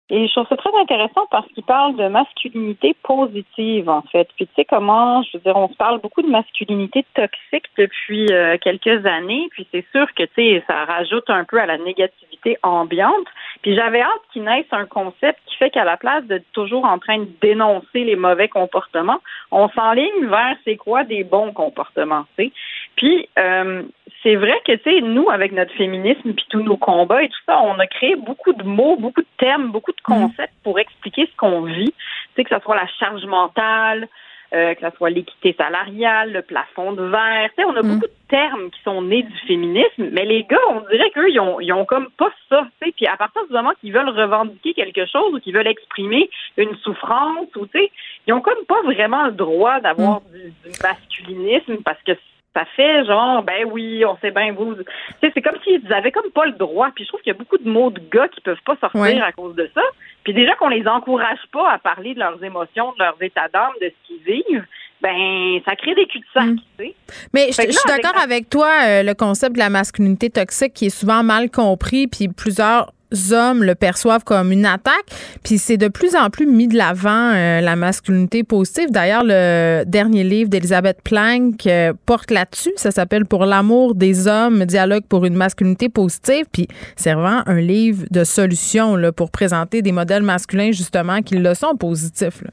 Et 0.08 0.28
je 0.28 0.32
trouve 0.32 0.46
ça 0.48 0.56
très 0.56 0.74
intéressant 0.80 1.26
parce 1.32 1.48
qu'il 1.48 1.64
parle 1.64 1.96
de 1.96 2.06
masculinité 2.06 2.94
positive, 3.02 3.88
en 3.88 4.02
fait. 4.02 4.28
Puis 4.36 4.46
tu 4.46 4.52
sais 4.54 4.64
comment, 4.64 5.22
je 5.24 5.36
veux 5.36 5.42
dire, 5.42 5.56
on 5.56 5.68
se 5.68 5.74
parle 5.74 6.00
beaucoup 6.00 6.22
de 6.22 6.28
masculinité 6.28 7.04
toxique 7.14 7.68
depuis 7.76 8.26
euh, 8.30 8.56
quelques 8.58 9.04
années. 9.04 9.48
Puis 9.50 9.66
c'est 9.72 9.84
sûr 9.90 10.06
que 10.14 10.22
tu 10.22 10.30
sais, 10.36 10.64
ça 10.68 10.84
rajoute 10.84 11.28
un 11.28 11.44
peu 11.44 11.60
à 11.60 11.66
la 11.66 11.78
négativité 11.78 12.56
ambiante. 12.62 13.26
Puis 13.62 13.74
j'avais 13.74 14.00
hâte 14.00 14.22
qu'il 14.32 14.44
naisse 14.44 14.66
un 14.70 14.86
concept 14.86 15.40
qui 15.46 15.56
fait 15.56 15.70
qu'à 15.70 15.84
la 15.84 15.96
place 15.96 16.24
de 16.26 16.40
toujours 16.52 16.84
en 16.84 17.00
train 17.00 17.18
de 17.18 17.28
dénoncer 17.40 18.04
les 18.04 18.16
mauvais 18.16 18.48
comportements, 18.48 19.20
on 19.50 19.68
s'enligne 19.70 20.26
vers 20.26 20.56
c'est 20.64 20.76
quoi 20.76 21.02
des 21.02 21.24
bons 21.24 21.52
comportements, 21.52 22.26
tu 22.38 22.44
sais. 22.44 22.52
Puis 22.94 23.28
euh, 23.40 23.82
c'est 24.22 24.36
vrai 24.36 24.60
que 24.64 24.72
tu 24.72 24.82
sais 24.82 25.00
nous 25.00 25.28
avec 25.30 25.52
notre 25.52 25.72
féminisme 25.74 26.32
puis 26.34 26.46
tous 26.50 26.62
nos 26.62 26.76
combats 26.76 27.22
et 27.22 27.28
tout 27.28 27.42
ça, 27.46 27.60
on 27.62 27.78
a 27.78 27.86
créé 27.86 28.16
beaucoup 28.16 28.52
de 28.52 28.64
mots, 28.64 28.96
beaucoup 28.96 29.22
de 29.22 29.26
termes, 29.38 29.70
beaucoup 29.70 29.92
de 29.92 30.00
concepts 30.02 30.54
pour 30.62 30.78
expliquer 30.78 31.26
ce 31.26 31.36
qu'on 31.36 31.62
vit, 31.62 31.92
tu 31.92 32.32
sais 32.36 32.44
que 32.44 32.50
ça 32.50 32.60
soit 32.60 32.76
la 32.76 32.86
charge 32.98 33.24
mentale, 33.26 34.08
euh, 34.54 34.74
que 34.74 34.80
ça 34.80 34.92
soit 34.96 35.10
l'équité 35.10 35.56
salariale, 35.58 36.32
le 36.32 36.40
plafond 36.40 36.92
de 36.92 37.02
verre. 37.02 37.50
Tu 37.56 37.62
sais, 37.62 37.64
on 37.64 37.74
a 37.74 37.82
beaucoup 37.82 38.06
de 38.06 38.28
termes 38.28 38.70
qui 38.70 38.80
sont 38.84 39.02
nés 39.02 39.24
du 39.24 39.38
féminisme, 39.46 40.08
mais 40.12 40.24
les 40.24 40.44
gars, 40.44 40.60
on 40.70 40.80
dirait 40.88 41.10
qu'eux, 41.10 41.30
ils 41.30 41.40
ont, 41.40 41.58
ils 41.60 41.72
ont 41.72 41.84
comme 41.84 42.08
pas 42.16 42.30
ça. 42.48 42.64
Tu 42.80 42.86
sais, 42.86 42.94
puis 42.96 43.06
à 43.08 43.16
partir 43.16 43.44
du 43.46 43.52
moment 43.52 43.72
qu'ils 43.80 43.92
veulent 43.92 44.08
revendiquer 44.08 44.72
quelque 44.72 45.04
chose 45.06 45.34
ou 45.34 45.40
qu'ils 45.40 45.52
veulent 45.52 45.66
exprimer 45.66 46.30
une 46.56 46.76
souffrance, 46.76 47.48
ou 47.56 47.66
tu 47.66 47.78
sais, 47.78 47.90
ils 48.28 48.32
ont 48.34 48.40
comme 48.40 48.64
pas 48.68 48.80
vraiment 48.82 49.26
le 49.26 49.32
droit 49.32 49.80
d'avoir 49.80 50.20
du, 50.32 50.52
du 50.64 50.78
masculinisme 50.80 51.78
parce 51.84 52.00
que 52.02 52.12
ça 52.56 52.64
fait 52.74 53.04
genre 53.04 53.42
ben 53.42 53.66
oui 53.70 54.02
on 54.06 54.16
sait 54.18 54.30
bien 54.30 54.52
vous 54.52 54.76
c'est 55.20 55.42
comme 55.42 55.58
s'ils 55.62 55.92
avaient 55.92 56.10
comme 56.10 56.30
pas 56.30 56.46
le 56.46 56.52
droit. 56.52 56.88
Puis 56.94 57.04
je 57.04 57.08
trouve 57.08 57.20
qu'il 57.20 57.32
y 57.32 57.36
a 57.36 57.38
beaucoup 57.38 57.58
de 57.58 57.68
mots 57.68 57.90
de 57.90 58.00
gars 58.10 58.28
qui 58.28 58.40
peuvent 58.40 58.62
pas 58.64 58.76
sortir 58.80 59.22
à 59.22 59.32
cause 59.32 59.54
de 59.54 59.70
ça. 59.74 59.82
Puis 60.24 60.32
déjà 60.32 60.54
qu'on 60.54 60.68
les 60.68 60.86
encourage 60.88 61.40
pas 61.52 61.70
à 61.70 61.78
parler 61.78 62.14
de 62.14 62.20
leurs 62.20 62.42
émotions 62.42 62.92
de 62.92 62.98
leurs 63.04 63.20
états 63.20 63.48
d'âme 63.48 63.72
de 63.82 63.88
ce 63.90 64.06
qu'ils 64.06 64.22
vivent 64.22 64.66
ben 65.02 65.60
ça 65.66 65.76
crée 65.76 65.94
des 65.94 66.06
cul-de-sac 66.06 66.56
tu 66.78 66.84
sais. 66.84 66.94
Mais 67.34 67.48
je, 67.48 67.52
suis 67.52 67.88
d'accord 67.88 68.18
avec 68.18 68.48
toi, 68.48 68.70
euh, 68.86 69.02
le 69.02 69.12
concept 69.12 69.54
de 69.54 69.58
la 69.58 69.68
masculinité 69.68 70.30
toxique 70.30 70.72
qui 70.72 70.86
est 70.86 70.90
souvent 70.90 71.22
mal 71.22 71.50
compris, 71.50 72.06
puis 72.06 72.28
plusieurs 72.28 72.92
hommes 73.32 73.62
le 73.62 73.74
perçoivent 73.74 74.24
comme 74.24 74.52
une 74.52 74.66
attaque, 74.66 75.06
puis 75.44 75.58
c'est 75.58 75.76
de 75.76 75.88
plus 75.88 76.16
en 76.16 76.30
plus 76.30 76.46
mis 76.46 76.68
de 76.68 76.76
l'avant 76.76 77.32
euh, 77.34 77.60
la 77.60 77.76
masculinité 77.76 78.44
positive. 78.44 78.90
D'ailleurs, 78.90 79.22
le 79.24 79.84
dernier 79.86 80.24
livre 80.24 80.50
d'Elisabeth 80.50 80.98
Planck 81.02 81.66
euh, 81.66 81.92
porte 82.06 82.30
là-dessus. 82.30 82.72
Ça 82.76 82.90
s'appelle 82.90 83.26
Pour 83.26 83.46
l'amour 83.46 83.94
des 83.94 84.28
hommes, 84.28 84.64
dialogue 84.64 85.04
pour 85.08 85.24
une 85.24 85.34
masculinité 85.34 85.88
positive. 85.88 86.46
Puis 86.52 86.66
c'est 86.96 87.12
vraiment 87.12 87.42
un 87.46 87.60
livre 87.60 88.04
de 88.10 88.24
solutions 88.24 88.96
là, 88.96 89.12
pour 89.12 89.30
présenter 89.30 89.82
des 89.82 89.92
modèles 89.92 90.22
masculins 90.22 90.72
justement 90.72 91.22
qui 91.22 91.36
le 91.36 91.54
sont 91.54 91.76
positifs. 91.76 92.42
là. 92.42 92.50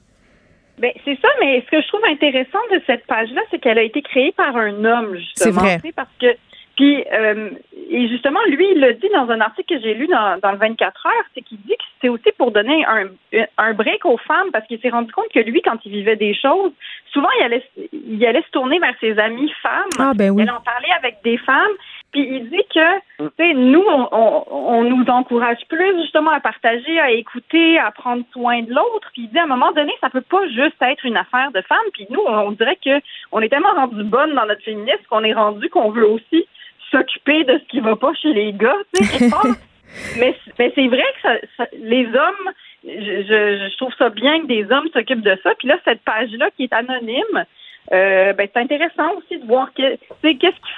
Ben, 0.80 0.92
c'est 1.06 1.18
ça, 1.22 1.28
mais 1.40 1.64
ce 1.66 1.72
que 1.72 1.82
je 1.82 1.88
trouve 1.88 2.04
intéressant 2.06 2.60
de 2.72 2.82
cette 2.88 3.06
page-là, 3.06 3.42
c'est 3.52 3.60
qu'elle 3.60 3.78
a 3.78 3.84
été 3.84 4.02
créée 4.02 4.34
par 4.36 4.58
un 4.58 4.84
homme, 4.84 5.16
justement. 5.16 5.34
C'est 5.36 5.52
vrai. 5.52 5.80
Parce 5.96 6.10
que, 6.20 6.28
puis, 6.76 7.04
euh, 7.12 7.52
et 7.90 8.08
justement, 8.08 8.40
lui, 8.48 8.68
il 8.74 8.82
le 8.82 8.94
dit 8.94 9.10
dans 9.14 9.30
un 9.30 9.41
article 9.41 9.76
que 9.76 9.82
j'ai 9.82 9.94
lu 9.94 10.08
dans, 10.08 10.40
dans 10.41 10.52
le 10.52 10.58
24 10.58 11.06
heures, 11.06 11.26
c'est 11.36 11.41
qu'il 11.41 11.60
dit 11.60 11.76
que 11.78 11.84
c'est 12.02 12.10
aussi 12.10 12.32
pour 12.38 12.52
donner 12.52 12.84
un, 12.86 13.08
un 13.60 13.74
break 13.74 14.06
aux 14.06 14.18
femmes, 14.18 14.50
parce 14.52 14.66
qu'il 14.66 14.80
s'est 14.80 14.90
rendu 14.90 15.12
compte 15.12 15.30
que 15.34 15.40
lui, 15.40 15.62
quand 15.62 15.78
il 15.86 15.91
vivait 15.91 16.16
des 16.16 16.34
choses, 16.34 16.72
souvent, 17.12 17.30
il 17.40 17.44
allait, 17.44 17.64
il 17.91 18.26
allait 18.26 18.41
se 18.41 18.50
tourner 18.52 18.80
vers 18.80 18.95
ses 19.00 19.20
amies 19.20 19.52
femmes. 19.62 19.90
Ah, 20.00 20.14
ben 20.16 20.32
oui. 20.32 20.44
Il 20.44 20.52
en 20.52 20.62
parler 20.62 20.90
avec 20.98 21.18
des 21.24 21.38
femmes. 21.38 21.72
Puis 22.12 22.28
il 22.28 22.50
dit 22.50 22.64
que, 22.74 23.00
tu 23.20 23.30
sais, 23.38 23.54
nous, 23.54 23.84
on, 23.88 24.08
on, 24.12 24.44
on 24.50 24.84
nous 24.84 25.06
encourage 25.08 25.60
plus 25.68 26.02
justement 26.02 26.32
à 26.32 26.40
partager, 26.40 27.00
à 27.00 27.12
écouter, 27.12 27.80
à 27.80 27.91
prendre 27.91 28.24
soin 28.32 28.62
de 28.62 28.70
l'autre. 28.70 29.10
Puis 29.14 29.24
il 29.24 29.30
dit 29.30 29.40
à 29.40 29.44
un 29.44 29.48
moment 29.48 29.72
donné, 29.72 29.91
ça 30.00 30.10
peut 30.10 30.22
pas 30.22 30.48
juste 30.50 30.80
être 30.82 31.06
une 31.06 31.18
affaire 31.18 31.52
de 31.52 31.62
femmes. 31.62 31.78
Puis 31.94 32.06
nous, 32.10 32.22
on, 32.26 32.34
on 32.34 32.52
dirait 32.52 32.78
que 32.84 33.02
on 33.32 33.41
est 33.41 33.50
tellement 33.50 33.74
rendu 33.74 34.04
bonne 34.04 34.34
dans 34.36 34.45
notre 34.45 34.64
féminisme 34.64 35.02
qu'on 35.10 35.24
est 35.24 35.34
rendu 35.34 35.70
qu'on 35.70 35.90
veut 35.90 36.08
aussi 36.08 36.48
s'occuper 36.94 37.44
de 37.44 37.57
ce 37.60 37.64
qui 37.70 37.80
va 37.82 37.95
pas 37.98 38.14
chez 38.14 38.32
les 38.34 38.53
gars, 38.53 38.78
mais, 40.18 40.36
mais 40.60 40.72
c'est 40.76 40.88
vrai 40.88 41.03
que 41.15 41.22
ça, 41.22 41.34
ça- 41.57 41.68
les 41.74 42.06
hommes, 42.07 42.52
je, 42.86 42.90
je, 43.24 43.70
je 43.70 43.78
trouve 43.78 43.94
ça 43.98 44.10
bien 44.10 44.41
que 44.41 44.48
des 44.48 44.64
hommes 44.72 44.88
s'occupent 44.94 45.22
de 45.22 45.38
ça. 45.44 45.53
Puis 45.60 45.68
là, 45.68 45.78
cette 45.86 46.02
page-là 46.03 46.49
qui 46.56 46.64
est 46.64 46.74
anonyme, 46.74 47.45
euh, 47.91 48.34
ben, 48.34 48.48
c'est 48.53 48.60
intéressant 48.61 49.14
aussi 49.18 49.40
de 49.40 49.45
voir 49.45 49.74
que, 49.74 49.95
qu'est-ce 50.22 50.32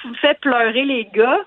qui 0.08 0.16
fait 0.20 0.38
pleurer 0.40 0.84
les 0.84 1.04
gars. 1.14 1.40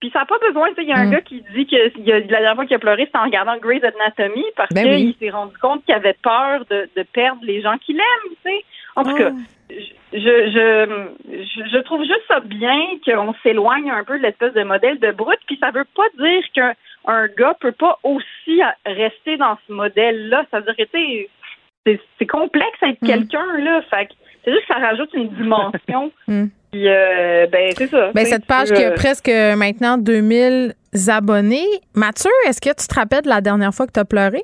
Puis 0.00 0.10
ça 0.12 0.20
n'a 0.20 0.26
pas 0.26 0.38
besoin, 0.46 0.68
il 0.76 0.84
y 0.84 0.92
a 0.92 0.98
un 0.98 1.06
Mm. 1.06 1.10
gars 1.10 1.20
qui 1.22 1.42
dit 1.54 1.66
que 1.66 1.98
y 2.00 2.12
a- 2.12 2.18
la 2.20 2.26
dernière 2.26 2.54
fois 2.54 2.66
qu'il 2.66 2.76
a 2.76 2.78
pleuré, 2.78 3.06
c'était 3.06 3.18
en 3.18 3.24
regardant 3.24 3.56
Grey's 3.56 3.82
Anatomy 3.82 4.44
parce 4.54 4.68
Ben 4.74 4.84
qu'il 4.84 4.92
oui. 5.06 5.16
s'est 5.18 5.30
rendu 5.30 5.56
compte 5.58 5.84
qu'il 5.86 5.94
avait 5.94 6.16
peur 6.22 6.66
de, 6.70 6.88
de 6.94 7.02
perdre 7.02 7.40
les 7.42 7.62
gens 7.62 7.78
qu'il 7.78 7.96
aime, 7.96 8.30
tu 8.44 8.50
sais. 8.50 8.64
En 8.94 9.04
tout 9.04 9.12
Oh. 9.14 9.18
cas, 9.18 9.30
je, 9.70 9.76
je, 10.12 11.06
je, 11.28 11.68
je 11.72 11.78
trouve 11.82 12.02
juste 12.02 12.22
ça 12.28 12.40
bien 12.40 12.78
qu'on 13.04 13.34
s'éloigne 13.42 13.90
un 13.90 14.04
peu 14.04 14.16
de 14.18 14.22
l'espèce 14.22 14.54
de 14.54 14.62
modèle 14.62 14.98
de 15.00 15.10
brut, 15.12 15.38
puis 15.46 15.58
ça 15.60 15.70
veut 15.70 15.86
pas 15.96 16.08
dire 16.18 16.42
qu'un 16.54 16.72
un 17.08 17.26
gars 17.28 17.54
peut 17.60 17.72
pas 17.72 17.98
aussi 18.02 18.60
rester 18.84 19.36
dans 19.36 19.56
ce 19.66 19.72
modèle-là. 19.72 20.44
Ça 20.50 20.58
veut 20.60 20.66
dire 20.72 20.76
que, 20.76 20.82
tu 20.90 20.98
sais, 20.98 21.28
c'est- 21.86 22.00
c'est 22.18 22.26
complexe 22.26 22.78
être 22.82 23.00
Mm. 23.02 23.06
quelqu'un, 23.06 23.58
là. 23.58 23.80
Fait 23.90 24.06
que 24.06 24.12
c'est 24.44 24.52
juste 24.52 24.66
que 24.66 24.74
ça 24.74 24.80
rajoute 24.80 25.12
une 25.14 25.28
dimension. 25.30 26.10
Mm. 26.28 26.46
Puis, 26.72 26.88
euh, 26.88 27.46
ben, 27.46 27.70
c'est 27.76 27.86
ça. 27.86 28.10
Ben, 28.12 28.24
cette 28.26 28.44
page 28.46 28.72
qui 28.72 28.82
a 28.84 28.90
euh, 28.90 28.94
presque 28.94 29.28
maintenant 29.56 29.96
2000 29.98 30.74
abonnés. 31.08 31.64
Mathieu, 31.94 32.30
est-ce 32.48 32.60
que 32.60 32.70
tu 32.70 32.86
te 32.88 32.94
rappelles 32.94 33.22
de 33.22 33.28
la 33.28 33.40
dernière 33.40 33.72
fois 33.72 33.86
que 33.86 33.92
tu 33.92 34.00
as 34.00 34.04
pleuré? 34.04 34.42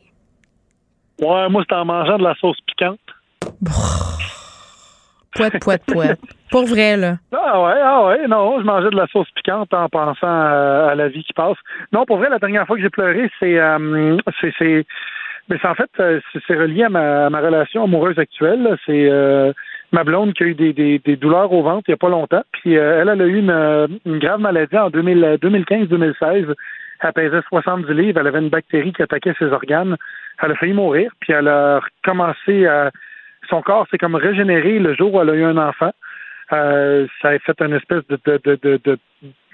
Ouais, 1.20 1.48
moi, 1.50 1.62
c'était 1.62 1.74
en 1.74 1.84
mangeant 1.84 2.18
de 2.18 2.24
la 2.24 2.34
sauce 2.36 2.56
piquante. 2.66 3.00
Pouette, 5.34 5.59
pouette, 5.60 5.82
pouette. 5.86 6.20
Pour 6.50 6.66
vrai, 6.66 6.96
là. 6.96 7.16
Ah 7.32 7.62
ouais, 7.62 7.80
ah 7.82 8.06
ouais, 8.06 8.28
non, 8.28 8.60
je 8.60 8.64
mangeais 8.64 8.90
de 8.90 8.96
la 8.96 9.06
sauce 9.06 9.30
piquante 9.34 9.72
en 9.72 9.88
pensant 9.88 10.26
à, 10.26 10.88
à 10.90 10.94
la 10.94 11.09
vie 11.09 11.24
qui 11.24 11.32
passe. 11.32 11.56
Non, 11.92 12.04
pour 12.04 12.18
vrai, 12.18 12.28
la 12.28 12.38
dernière 12.38 12.66
fois 12.66 12.76
que 12.76 12.82
j'ai 12.82 12.90
pleuré, 12.90 13.30
c'est 13.40 13.59
euh, 13.59 14.18
c'est 14.59 14.84
mais 15.48 15.59
c'est 15.60 15.68
en 15.68 15.74
fait 15.74 15.90
euh, 16.00 16.20
c'est 16.46 16.56
relié 16.56 16.84
à 16.84 16.88
ma, 16.88 17.40
relation 17.40 17.84
amoureuse 17.84 18.18
actuelle. 18.18 18.76
C'est 18.86 19.09
euh, 19.10 19.52
ma 19.92 20.04
blonde 20.04 20.34
qui 20.34 20.44
a 20.44 20.46
eu 20.46 20.54
des, 20.54 20.72
des, 20.72 21.16
douleurs 21.16 21.52
au 21.52 21.62
ventre 21.62 21.84
il 21.88 21.92
y 21.92 21.94
a 21.94 21.98
pas 21.98 22.09
longtemps. 22.09 22.42
Puis 22.52 22.76
euh, 22.76 23.00
elle, 23.00 23.09
elle 23.09 23.22
a 23.22 23.26
eu 23.26 23.38
une, 23.38 23.50
euh, 23.50 23.86
grave 24.06 24.40
maladie 24.40 24.78
en 24.78 24.90
2000 24.90 25.38
2015-2016. 25.42 26.54
Elle 27.04 27.12
pesait 27.12 27.40
70 27.48 27.92
livres, 27.92 28.20
elle 28.20 28.28
avait 28.28 28.38
une 28.38 28.48
bactérie 28.48 28.92
qui 28.92 29.02
attaquait 29.02 29.34
ses 29.38 29.46
organes. 29.46 29.96
Elle 30.40 30.52
a 30.52 30.54
failli 30.54 30.72
mourir, 30.72 31.10
puis 31.20 31.32
elle 31.32 31.48
a 31.48 31.80
recommencé 31.80 32.66
à 32.66 32.90
son 33.52 33.60
corps 33.62 33.86
s'est 33.90 33.98
comme 33.98 34.14
régénéré 34.14 34.78
le 34.78 34.94
jour 34.94 35.12
où 35.14 35.20
elle 35.20 35.30
a 35.30 35.34
eu 35.34 35.44
un 35.44 35.58
enfant. 35.58 35.92
Euh, 36.52 37.06
ça 37.20 37.28
a 37.28 37.38
fait 37.38 37.60
une 37.60 37.74
espèce 37.74 38.02
de, 38.08 38.18
de, 38.26 38.40
de, 38.44 38.58
de, 38.62 38.80
de- 38.84 38.98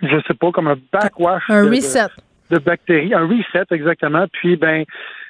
je 0.02 0.16
sais 0.26 0.34
pas, 0.34 0.50
comme 0.52 0.68
un 0.68 0.78
backwash. 0.92 1.42
Un 1.48 1.68
reset. 1.68 2.06
De, 2.50 2.58
bactéries. 2.58 3.12
Un 3.14 3.26
reset, 3.26 3.64
exactement. 3.72 4.26
Puis, 4.32 4.56
ben, 4.56 4.84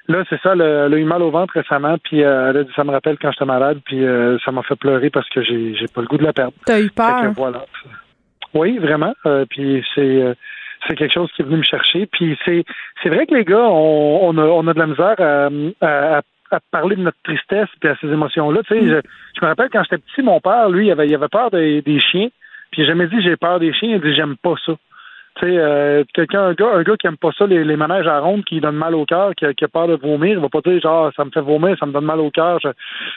là, 0.06 0.22
c'est 0.30 0.40
ça, 0.40 0.52
elle 0.52 0.62
a 0.62 0.86
elle 0.86 0.94
a 0.94 0.96
eu 0.98 1.04
mal 1.04 1.22
au 1.22 1.30
ventre 1.30 1.54
récemment, 1.54 1.96
puis 2.04 2.22
euh, 2.22 2.50
elle 2.50 2.56
a 2.58 2.64
dit, 2.64 2.72
ça 2.76 2.84
me 2.84 2.90
rappelle 2.92 3.18
quand 3.20 3.32
j'étais 3.32 3.44
malade, 3.44 3.80
puis 3.84 4.04
euh, 4.04 4.38
ça 4.44 4.52
m'a 4.52 4.62
fait 4.62 4.76
pleurer 4.76 5.10
parce 5.10 5.28
que 5.30 5.42
j'ai 5.42 5.74
j'ai 5.74 5.88
pas 5.88 6.00
le 6.02 6.06
goût 6.06 6.18
de 6.18 6.24
la 6.24 6.32
perdre. 6.32 6.54
T'as 6.66 6.78
eu 6.78 6.84
Fait 6.84 6.88
que 6.90 6.94
peur? 6.94 7.32
voilà. 7.36 7.64
Oui, 8.54 8.78
vraiment. 8.78 9.14
Puis 9.50 9.84
c'est 9.94 10.34
c'est 10.86 10.94
quelque 10.96 11.12
chose 11.12 11.30
qui 11.34 11.42
est 11.42 11.44
venu 11.44 11.58
me 11.58 11.62
chercher. 11.62 12.06
Puis 12.06 12.38
c'est 12.44 12.64
c'est 13.02 13.08
vrai 13.10 13.26
que 13.26 13.34
les 13.34 13.44
gars, 13.44 13.66
on, 13.68 14.20
on, 14.30 14.38
a, 14.38 14.42
on 14.44 14.66
a 14.68 14.72
de 14.74 14.78
la 14.78 14.86
misère 14.86 15.16
à, 15.18 15.48
à, 15.86 16.18
à 16.18 16.22
parler 16.70 16.96
de 16.96 17.02
notre 17.02 17.18
tristesse 17.22 17.68
et 17.82 17.88
à 17.88 17.96
ces 18.00 18.08
émotions-là. 18.08 18.60
Tu 18.66 18.74
sais, 18.74 18.86
je, 18.86 19.00
je 19.36 19.40
me 19.42 19.46
rappelle 19.46 19.68
quand 19.70 19.82
j'étais 19.84 19.98
petit, 19.98 20.22
mon 20.22 20.40
père, 20.40 20.68
lui, 20.68 20.86
il 20.86 20.90
avait, 20.92 21.06
il 21.06 21.14
avait 21.14 21.28
peur 21.28 21.50
des, 21.50 21.82
des 21.82 22.00
chiens. 22.00 22.28
Puis 22.70 22.82
il 22.82 22.84
a 22.84 22.88
jamais 22.88 23.06
dit 23.06 23.20
j'ai 23.22 23.36
peur 23.36 23.58
des 23.60 23.72
chiens, 23.72 23.90
il 23.90 23.94
a 23.94 23.98
dit 23.98 24.14
j'aime 24.14 24.36
pas 24.36 24.54
ça. 24.66 24.72
Tu 25.36 25.46
sais, 25.46 25.56
euh, 25.56 26.02
quelqu'un, 26.14 26.46
un 26.46 26.52
gars, 26.54 26.70
un 26.74 26.82
gars 26.82 26.96
qui 26.96 27.06
aime 27.06 27.16
pas 27.16 27.30
ça, 27.38 27.46
les, 27.46 27.62
les 27.62 27.76
manèges 27.76 28.08
à 28.08 28.18
ronde, 28.18 28.44
qui 28.44 28.60
donne 28.60 28.74
mal 28.76 28.94
au 28.96 29.04
cœur, 29.04 29.34
qui, 29.36 29.46
a- 29.46 29.54
qui 29.54 29.64
a 29.64 29.68
peur 29.68 29.86
de 29.86 29.94
vomir, 29.94 30.32
il 30.32 30.38
va 30.40 30.48
pas 30.48 30.60
dire 30.62 30.80
genre 30.80 31.12
ça 31.16 31.24
me 31.24 31.30
fait 31.30 31.40
vomir, 31.40 31.76
ça 31.78 31.86
me 31.86 31.92
donne 31.92 32.04
mal 32.04 32.18
au 32.20 32.30
cœur, 32.30 32.58
je, 32.60 32.68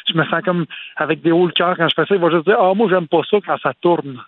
je 0.07 0.15
me 0.17 0.23
sens 0.25 0.41
comme 0.45 0.65
avec 0.97 1.21
des 1.21 1.31
hauts 1.31 1.47
le 1.47 1.51
cœur 1.51 1.75
quand 1.75 1.89
je 1.89 1.95
fais 1.95 2.05
ça, 2.05 2.13
il 2.15 2.21
va 2.21 2.29
juste 2.29 2.45
dire 2.45 2.57
Ah 2.59 2.73
moi 2.75 2.87
j'aime 2.91 3.07
pas 3.07 3.21
ça 3.29 3.37
quand 3.45 3.57
ça 3.63 3.73
tourne. 3.81 4.19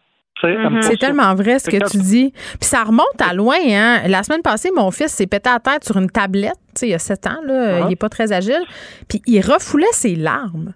Pas 0.43 0.81
C'est 0.81 0.97
tellement 0.97 1.33
vrai 1.35 1.57
ce 1.59 1.69
que 1.69 1.89
tu 1.89 1.97
dis. 1.97 2.31
Puis 2.59 2.67
ça 2.69 2.83
remonte 2.83 3.19
à 3.19 3.33
loin. 3.33 3.55
Hein? 3.69 4.01
La 4.07 4.23
semaine 4.23 4.41
passée, 4.41 4.69
mon 4.75 4.91
fils 4.91 5.11
s'est 5.13 5.25
pété 5.27 5.49
à 5.49 5.59
tête 5.59 5.83
sur 5.85 5.97
une 5.97 6.09
tablette. 6.09 6.53
Tu 6.75 6.79
sais, 6.81 6.87
il 6.87 6.91
y 6.91 6.93
a 6.93 6.99
7 6.99 7.27
ans, 7.27 7.37
là, 7.45 7.79
Uh-huh. 7.79 7.85
il 7.87 7.93
est 7.93 7.95
pas 7.97 8.09
très 8.09 8.31
agile. 8.33 8.61
Puis 9.07 9.21
il 9.25 9.39
refoulait 9.41 9.85
ses 9.93 10.15
larmes. 10.15 10.73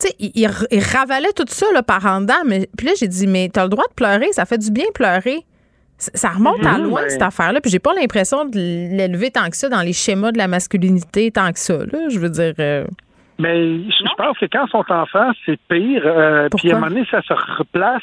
Tu 0.00 0.08
sais, 0.08 0.14
il, 0.18 0.30
il 0.34 0.50
il 0.70 0.80
ravalait 0.82 1.32
tout 1.36 1.44
ça 1.48 1.66
là, 1.74 1.82
par 1.82 2.04
en 2.06 2.22
dedans. 2.22 2.34
Mais, 2.46 2.68
puis 2.76 2.86
là, 2.86 2.92
j'ai 2.98 3.06
dit, 3.08 3.26
mais 3.26 3.48
t'as 3.52 3.64
le 3.64 3.68
droit 3.68 3.84
de 3.88 3.94
pleurer. 3.94 4.32
Ça 4.32 4.44
fait 4.46 4.58
du 4.58 4.70
bien 4.70 4.86
pleurer. 4.94 5.40
Ça 5.98 6.30
remonte 6.30 6.64
à 6.66 6.78
Mhm, 6.78 6.84
loin, 6.84 7.02
ben- 7.02 7.10
cette 7.10 7.22
affaire-là. 7.22 7.60
Puis 7.60 7.70
j'ai 7.70 7.78
pas 7.78 7.92
l'impression 7.94 8.44
de 8.44 8.56
l'élever 8.56 9.30
tant 9.30 9.48
que 9.50 9.56
ça 9.56 9.68
dans 9.68 9.82
les 9.82 9.92
schémas 9.92 10.32
de 10.32 10.38
la 10.38 10.48
masculinité 10.48 11.30
tant 11.30 11.52
que 11.52 11.58
ça. 11.60 11.76
Là. 11.78 12.08
Je 12.08 12.18
veux 12.18 12.30
dire... 12.30 12.54
euh, 12.58 12.84
Mais 13.38 13.78
je, 13.84 13.90
je 13.90 14.14
pense 14.16 14.36
que 14.38 14.46
quand 14.46 14.66
ils 14.66 14.70
sont 14.70 14.84
enfants, 14.92 15.30
c'est 15.46 15.58
pire. 15.68 16.02
Euh, 16.04 16.48
puis 16.56 16.72
à 16.72 16.76
un 16.76 16.80
moment 16.80 16.90
donné, 16.90 17.06
ça 17.10 17.20
se 17.22 17.32
replace. 17.58 18.02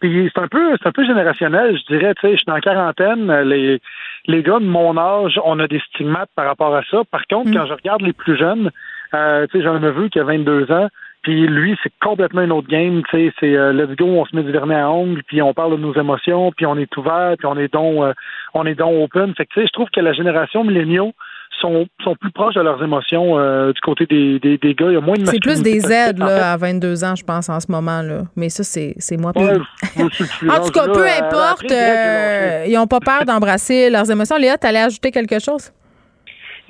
Puis 0.00 0.30
c'est 0.34 0.40
un 0.40 0.48
peu, 0.48 0.76
c'est 0.80 0.88
un 0.88 0.92
peu 0.92 1.04
générationnel, 1.04 1.78
je 1.78 1.94
dirais. 1.94 2.14
Tu 2.14 2.22
sais, 2.22 2.32
je 2.32 2.38
suis 2.38 2.46
la 2.48 2.60
quarantaine. 2.60 3.30
Les, 3.42 3.80
les 4.26 4.42
gars 4.42 4.58
de 4.58 4.64
mon 4.64 4.96
âge, 4.96 5.38
on 5.44 5.58
a 5.58 5.68
des 5.68 5.80
stigmates 5.80 6.30
par 6.34 6.46
rapport 6.46 6.74
à 6.74 6.82
ça. 6.90 7.02
Par 7.10 7.22
contre, 7.28 7.52
quand 7.52 7.66
je 7.66 7.74
regarde 7.74 8.02
les 8.02 8.14
plus 8.14 8.36
jeunes, 8.36 8.70
euh, 9.14 9.46
tu 9.46 9.58
sais, 9.58 9.62
j'ai 9.62 9.68
un 9.68 9.80
neveu 9.80 10.08
qui 10.08 10.18
a 10.18 10.24
22 10.24 10.72
ans. 10.72 10.88
Puis 11.22 11.46
lui, 11.46 11.76
c'est 11.82 11.92
complètement 12.00 12.42
une 12.42 12.52
autre 12.52 12.68
game. 12.68 13.02
Tu 13.10 13.16
sais, 13.16 13.34
c'est 13.40 13.54
euh, 13.54 13.72
let's 13.72 13.94
go, 13.96 14.06
on 14.06 14.24
se 14.24 14.34
met 14.34 14.42
du 14.42 14.52
vernis 14.52 14.74
à 14.74 14.90
ongles, 14.90 15.22
puis 15.24 15.42
on 15.42 15.52
parle 15.52 15.72
de 15.72 15.82
nos 15.82 15.94
émotions, 15.94 16.50
puis 16.56 16.64
on 16.64 16.76
est 16.78 16.96
ouvert, 16.96 17.34
puis 17.38 17.46
on 17.46 17.58
est 17.58 17.72
donc, 17.72 18.02
euh, 18.02 18.14
on 18.54 18.64
est 18.64 18.74
donc 18.74 19.04
open. 19.04 19.34
Fait 19.34 19.44
que 19.44 19.52
tu 19.52 19.60
sais, 19.60 19.66
je 19.66 19.72
trouve 19.72 19.90
que 19.90 20.00
la 20.00 20.14
génération 20.14 20.64
milléniaux 20.64 21.12
sont, 21.60 21.86
sont 22.02 22.14
plus 22.16 22.32
proches 22.32 22.54
de 22.54 22.60
leurs 22.60 22.82
émotions 22.82 23.38
euh, 23.38 23.72
du 23.72 23.80
côté 23.80 24.06
des, 24.06 24.38
des, 24.38 24.58
des 24.58 24.74
gars. 24.74 24.86
Il 24.88 24.94
y 24.94 24.96
a 24.96 25.00
moins 25.00 25.16
de 25.16 25.24
C'est 25.26 25.40
plus 25.40 25.62
des 25.62 25.90
aides 25.92 26.18
là, 26.18 26.52
à 26.52 26.56
22 26.56 27.04
ans, 27.04 27.14
je 27.14 27.24
pense, 27.24 27.48
en 27.48 27.60
ce 27.60 27.70
moment. 27.70 28.02
là. 28.02 28.22
Mais 28.36 28.48
ça, 28.48 28.64
c'est 28.64 28.94
c'est 28.98 29.16
moi. 29.16 29.32
Ouais, 29.36 29.58
en 29.98 30.64
tout 30.64 30.72
cas, 30.72 30.86
peu 30.88 31.06
importe, 31.06 31.70
euh, 31.70 32.64
ils 32.66 32.74
n'ont 32.74 32.86
pas 32.86 33.00
peur 33.00 33.24
d'embrasser 33.24 33.90
leurs 33.90 34.10
émotions. 34.10 34.36
Léa, 34.36 34.56
t'allais 34.56 34.80
ajouter 34.80 35.10
quelque 35.10 35.38
chose? 35.38 35.70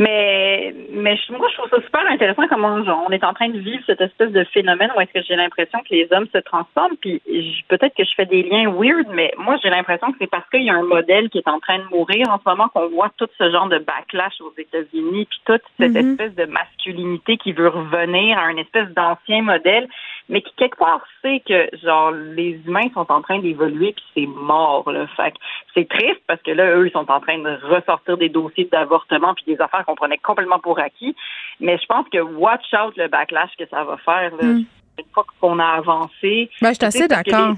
Mais, 0.01 0.75
mais 0.93 1.19
moi, 1.29 1.49
je 1.51 1.57
trouve 1.59 1.69
ça 1.69 1.83
super 1.83 2.11
intéressant 2.11 2.49
comment 2.49 2.83
genre, 2.85 3.05
on 3.07 3.13
est 3.13 3.23
en 3.23 3.35
train 3.35 3.51
de 3.51 3.59
vivre 3.59 3.83
cette 3.85 4.01
espèce 4.01 4.33
de 4.33 4.45
phénomène 4.45 4.91
où 4.97 5.01
est-ce 5.03 5.13
que 5.13 5.23
j'ai 5.23 5.37
l'impression 5.37 5.79
que 5.81 5.95
les 5.95 6.09
hommes 6.11 6.27
se 6.33 6.39
transforment. 6.39 6.97
Puis 7.03 7.21
peut-être 7.69 7.95
que 7.95 8.05
je 8.05 8.15
fais 8.17 8.25
des 8.25 8.43
liens 8.43 8.73
weird, 8.73 9.09
mais 9.13 9.31
moi, 9.37 9.59
j'ai 9.63 9.69
l'impression 9.69 10.11
que 10.11 10.17
c'est 10.19 10.31
parce 10.31 10.49
qu'il 10.49 10.63
y 10.63 10.71
a 10.71 10.75
un 10.75 10.85
modèle 10.85 11.29
qui 11.29 11.37
est 11.37 11.49
en 11.49 11.61
train 11.61 11.81
de 11.81 11.85
mourir 11.95 12.31
en 12.31 12.39
ce 12.39 12.49
moment 12.49 12.69
qu'on 12.69 12.89
voit 12.89 13.11
tout 13.19 13.29
ce 13.37 13.51
genre 13.51 13.69
de 13.69 13.79
backlash 13.79 14.41
aux 14.41 14.55
États-Unis, 14.57 15.27
puis 15.29 15.41
toute 15.45 15.63
cette 15.79 15.93
Mhm. 15.93 16.13
espèce 16.13 16.35
de 16.35 16.47
masculinité 16.51 17.37
qui 17.37 17.53
veut 17.53 17.69
revenir 17.69 18.39
à 18.39 18.51
une 18.51 18.59
espèce 18.59 18.89
d'ancien 18.95 19.43
modèle, 19.43 19.87
mais 20.31 20.41
qui 20.41 20.53
quelque 20.57 20.79
part 20.79 21.03
sait 21.21 21.43
que 21.47 21.69
genre 21.85 22.13
les 22.13 22.59
humains 22.67 22.89
sont 22.95 23.11
en 23.13 23.21
train 23.21 23.41
d'évoluer 23.41 23.93
puis 23.93 24.05
c'est 24.15 24.27
mort. 24.27 24.91
Là. 24.91 25.07
Fait 25.17 25.35
c'est 25.75 25.89
triste 25.89 26.23
parce 26.27 26.41
que 26.43 26.53
là, 26.53 26.77
eux, 26.77 26.87
ils 26.87 26.93
sont 26.93 27.11
en 27.11 27.21
train 27.21 27.39
de 27.39 27.59
ressortir 27.75 28.17
des 28.17 28.29
dossiers 28.31 28.69
d'avortement 28.73 29.35
puis 29.35 29.45
des 29.55 29.61
affaires 29.61 29.85
qu'on 29.85 29.97
prenait 29.97 30.19
complètement 30.19 30.61
pour 30.61 30.79
acquis. 30.79 31.15
Mais 31.59 31.77
je 31.79 31.87
pense 31.87 32.07
que 32.09 32.19
watch 32.19 32.73
out 32.73 32.97
le 32.97 33.09
backlash 33.09 33.51
que 33.59 33.67
ça 33.69 33.85
va 33.85 33.97
faire 33.99 34.31
là, 34.37 34.45
Mm. 34.45 34.65
une 34.99 35.05
fois 35.13 35.25
qu'on 35.41 35.59
a 35.59 35.67
avancé. 35.67 36.49
Ben, 36.63 36.71
je 36.71 36.75
suis 36.75 36.85
assez 36.85 37.09
d'accord. 37.09 37.55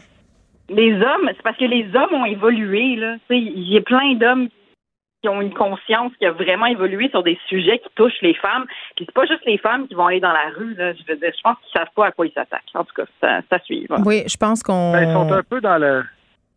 Les, 0.69 0.91
les 0.91 0.95
hommes, 0.95 1.29
c'est 1.29 1.43
parce 1.43 1.57
que 1.59 1.65
les 1.65 1.87
hommes 1.95 2.15
ont 2.15 2.25
évolué. 2.25 2.97
Là. 2.97 3.15
Tu 3.29 3.37
sais, 3.37 3.39
Il 3.39 3.69
y 3.71 3.77
a 3.77 3.83
plein 3.83 4.15
d'hommes 4.15 4.49
qui 5.23 5.29
ont 5.29 5.41
une 5.41 5.55
conscience 5.55 6.13
qui 6.19 6.27
a 6.27 6.33
vraiment 6.33 6.67
évolué 6.67 7.09
sur 7.11 7.23
des 7.23 7.39
sujets 7.49 7.79
qui 7.79 7.89
touchent 7.95 8.21
les 8.23 8.35
femmes. 8.35 8.65
Puis 8.97 9.07
c'est 9.07 9.15
pas 9.15 9.25
juste 9.27 9.45
les 9.47 9.57
femmes 9.59 9.87
qui 9.87 9.95
vont 9.95 10.07
aller 10.07 10.21
dans 10.21 10.33
la 10.33 10.51
rue. 10.57 10.75
Là. 10.75 10.93
Je 10.93 11.03
veux 11.09 11.19
dire, 11.19 11.33
je 11.35 11.41
pense 11.43 11.57
qu'ils 11.63 11.79
savent 11.79 11.93
pas 11.95 12.07
à 12.07 12.11
quoi 12.13 12.27
ils 12.27 12.33
s'attaquent. 12.33 12.63
En 12.75 12.85
tout 12.85 12.95
cas, 12.95 13.05
ça, 13.21 13.41
ça 13.49 13.59
suit. 13.65 13.87
voilà. 13.89 14.05
Oui, 14.05 14.25
je 14.27 14.37
pense 14.37 14.63
qu'on. 14.63 14.93
Ben, 14.93 15.09
ils 15.09 15.13
sont 15.13 15.33
un 15.33 15.43
peu 15.43 15.61
dans 15.61 15.79
le. 15.79 16.03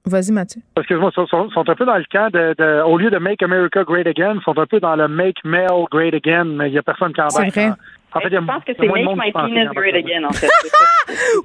Vas-y, 0.07 0.31
Mathieu. 0.31 0.61
Parce 0.75 0.85
que 0.85 0.93
moi, 0.93 1.09
ils 1.17 1.27
sont, 1.27 1.49
un 1.69 1.75
peu 1.75 1.85
dans 1.85 1.97
le 1.97 2.05
camp 2.11 2.31
de, 2.31 2.53
de- 2.59 2.81
au 2.83 2.95
lieu 2.97 3.09
de 3.09 3.17
Make 3.17 3.41
America 3.41 3.83
Great 3.83 4.05
Again, 4.05 4.35
ils 4.35 4.43
sont 4.43 4.57
un 4.57 4.67
peu 4.67 4.79
dans 4.79 4.95
le 4.95 5.07
Make 5.07 5.43
Male 5.43 5.85
Great 5.91 6.13
Again, 6.13 6.43
mais 6.45 6.69
il 6.69 6.73
n'y 6.73 6.77
a 6.77 6.83
personne 6.83 7.11
qui 7.11 7.21
C'est 7.27 7.37
embarque 7.39 7.53
vrai. 7.55 7.63
Y 7.63 7.67
a 7.69 7.75
Je 8.23 8.45
pense 8.45 8.63
que 8.63 8.71
c'est 8.79 8.87
Make 8.87 9.05
My 9.15 9.31
Penis 9.31 9.67
Great. 9.75 9.95
Again, 9.95 10.23
en 10.27 10.33
fait. 10.33 10.47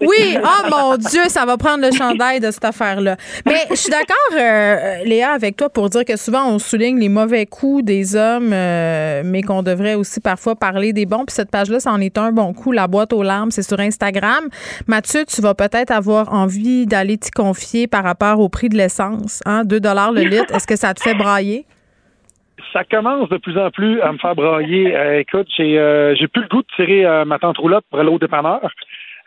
Oui, 0.01 0.37
oh 0.43 0.69
mon 0.71 0.97
Dieu, 0.97 1.23
ça 1.29 1.45
va 1.45 1.57
prendre 1.57 1.85
le 1.85 1.93
chandail 1.93 2.41
de 2.41 2.51
cette 2.51 2.65
affaire-là. 2.65 3.17
Mais 3.45 3.67
je 3.71 3.75
suis 3.75 3.91
d'accord, 3.91 4.17
euh, 4.39 5.05
Léa, 5.05 5.33
avec 5.33 5.57
toi 5.57 5.69
pour 5.69 5.91
dire 5.91 6.05
que 6.05 6.17
souvent 6.17 6.49
on 6.49 6.59
souligne 6.59 6.99
les 6.99 7.09
mauvais 7.09 7.47
coups 7.47 7.85
des 7.85 8.17
hommes, 8.17 8.53
euh, 8.53 9.23
mais 9.25 9.43
qu'on 9.43 9.63
devrait 9.63 9.95
aussi 9.95 10.21
parfois 10.21 10.57
parler 10.57 10.93
des 10.93 11.07
bons. 11.07 11.25
Puis 11.27 11.35
cette 11.35 11.51
page-là, 11.51 11.81
ça 11.81 11.93
en 11.93 12.01
est 12.01 12.17
un 12.19 12.33
bon 12.33 12.55
coup. 12.55 12.73
La 12.73 12.87
boîte 12.87 13.13
aux 13.13 13.23
larmes, 13.23 13.51
c'est 13.51 13.63
sur 13.63 13.81
Instagram. 13.81 14.49
Mathieu, 14.87 15.25
tu 15.27 15.41
vas 15.43 15.55
peut-être 15.55 15.91
avoir 15.91 16.33
envie 16.33 16.87
d'aller 16.87 17.19
t'y 17.19 17.31
confier 17.31 17.87
par 17.87 18.05
rapport 18.05 18.41
au 18.41 18.49
prix 18.49 18.69
de 18.69 18.77
l'essence. 18.77 19.43
Hein? 19.45 19.65
2 19.65 19.81
le 19.81 20.23
litre. 20.23 20.55
Est-ce 20.55 20.67
que 20.67 20.77
ça 20.77 20.95
te 20.95 21.03
fait 21.03 21.15
brailler? 21.15 21.67
Ça 22.73 22.85
commence 22.85 23.29
de 23.29 23.37
plus 23.37 23.59
en 23.59 23.71
plus 23.71 24.01
à 24.01 24.13
me 24.13 24.19
faire 24.19 24.35
brailler. 24.35 24.97
Euh, 24.97 25.21
écoute, 25.21 25.49
j'ai 25.57 25.79
euh, 25.79 26.15
j'ai 26.15 26.29
plus 26.29 26.43
le 26.43 26.49
goût 26.49 26.63
de 26.63 26.67
tirer 26.77 27.05
euh, 27.05 27.25
ma 27.25 27.39
tante 27.39 27.59
roulotte 27.59 27.85
pour 27.91 28.01
aller 28.01 28.11
au 28.11 28.19
dépanneur. 28.19 28.71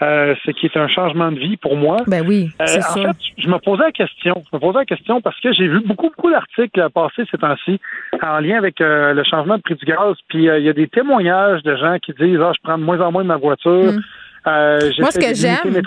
Ce 0.02 0.52
qui 0.52 0.66
est 0.66 0.76
un 0.76 0.90
changement 0.90 1.32
de 1.32 1.40
vie 1.40 1.56
pour 1.56 1.78
moi. 1.78 1.96
Ben 2.08 2.28
oui, 2.28 2.50
c'est 2.66 2.84
en 2.86 2.94
fait, 2.94 3.18
je 3.38 3.48
me 3.48 3.58
posais 3.58 3.84
la 3.84 3.92
question. 3.94 4.34
Je 4.52 4.58
me 4.58 4.60
posais 4.60 4.80
la 4.80 4.86
question 4.86 5.22
parce 5.22 5.40
que 5.40 5.54
j'ai 5.54 5.66
vu 5.66 5.80
beaucoup, 5.80 6.10
beaucoup 6.10 6.30
d'articles 6.30 6.90
passer 6.94 7.24
ces 7.32 7.38
temps-ci 7.38 7.80
en 8.22 8.40
lien 8.40 8.58
avec 8.58 8.76
le 8.82 9.24
changement 9.24 9.56
de 9.56 9.62
prix 9.62 9.76
du 9.76 9.86
gaz. 9.86 10.16
Puis 10.28 10.44
il 10.44 10.64
y 10.64 10.68
a 10.68 10.74
des 10.74 10.90
témoignages 10.90 11.64
de 11.64 11.78
gens 11.78 12.00
qui 12.00 12.12
disent 12.20 12.40
Ah, 12.42 12.52
je 12.54 12.60
prends 12.62 12.78
de 12.78 12.84
moins 12.84 13.00
en 13.00 13.14
moins 13.14 13.24
de 13.24 13.30
ma 13.30 13.38
voiture. 13.38 13.94
Mm. 13.94 14.02
Euh, 14.48 14.92
Moi, 15.00 15.12
ce 15.12 15.20
que 15.20 15.34
j'aime-. 15.34 15.82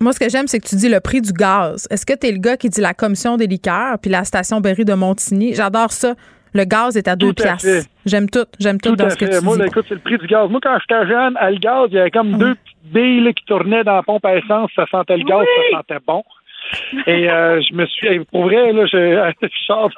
Moi, 0.00 0.12
ce 0.12 0.20
que 0.20 0.28
j'aime, 0.28 0.46
c'est 0.46 0.60
que 0.60 0.68
tu 0.68 0.76
dis 0.76 0.88
le 0.88 1.00
prix 1.00 1.20
du 1.20 1.32
gaz. 1.32 1.86
Est-ce 1.90 2.06
que 2.06 2.16
tu 2.16 2.28
es 2.28 2.32
le 2.32 2.38
gars 2.38 2.56
qui 2.56 2.68
dit 2.68 2.80
la 2.80 2.94
commission 2.94 3.36
des 3.36 3.46
liqueurs 3.46 3.98
puis 4.00 4.10
la 4.10 4.24
station 4.24 4.60
Berry 4.60 4.84
de 4.84 4.94
Montigny? 4.94 5.54
J'adore 5.54 5.90
ça. 5.90 6.14
Le 6.54 6.64
gaz 6.64 6.96
est 6.96 7.08
à 7.08 7.16
deux 7.16 7.32
Tout 7.32 7.42
à 7.42 7.56
piastres. 7.56 7.88
J'aime 8.06 8.28
tout. 8.30 8.44
J'aime 8.58 8.80
tout, 8.80 8.90
Tout 8.90 8.96
dans 8.96 9.06
à 9.06 9.10
ce 9.10 9.16
que 9.16 9.24
tu 9.38 9.44
Moi, 9.44 9.56
dis. 9.58 9.64
écoute, 9.64 9.84
c'est 9.88 9.94
le 9.94 10.00
prix 10.00 10.18
du 10.18 10.26
gaz. 10.26 10.48
Moi, 10.50 10.60
quand 10.62 10.76
j'étais 10.80 11.06
jeune, 11.06 11.36
à 11.36 11.50
le 11.50 11.58
gaz, 11.58 11.88
il 11.90 11.94
y 11.96 11.98
avait 11.98 12.10
comme 12.10 12.30
Mm. 12.32 12.38
deux 12.38 12.54
petites 12.54 12.92
billes 12.92 13.34
qui 13.34 13.44
tournaient 13.44 13.84
dans 13.84 13.96
la 13.96 14.02
pompe 14.02 14.24
à 14.24 14.36
essence. 14.36 14.70
Ça 14.74 14.86
sentait 14.90 15.16
le 15.16 15.24
gaz, 15.24 15.44
ça 15.70 15.76
sentait 15.78 15.98
bon. 16.06 16.22
Et 17.06 17.30
euh, 17.30 17.60
je 17.62 17.74
me 17.74 17.86
suis, 17.86 18.24
pour 18.26 18.44
vrai, 18.44 18.72
là, 18.72 18.84
je, 18.92 19.32
Charles, 19.66 19.90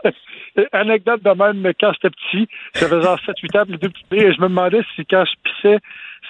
anecdote 0.72 1.22
de 1.22 1.30
même, 1.30 1.60
mais 1.60 1.74
quand 1.78 1.92
j'étais 1.94 2.10
petit, 2.10 2.48
j'avais 2.74 3.02
genre 3.02 3.18
7-8 3.26 3.58
ans, 3.58 3.64
les 3.68 3.78
deux 3.78 3.88
petites 3.88 4.10
billes, 4.10 4.24
et 4.24 4.32
je 4.32 4.40
me 4.40 4.48
demandais 4.48 4.80
si 4.94 5.04
quand 5.06 5.24
je 5.24 5.32
pissais, 5.50 5.78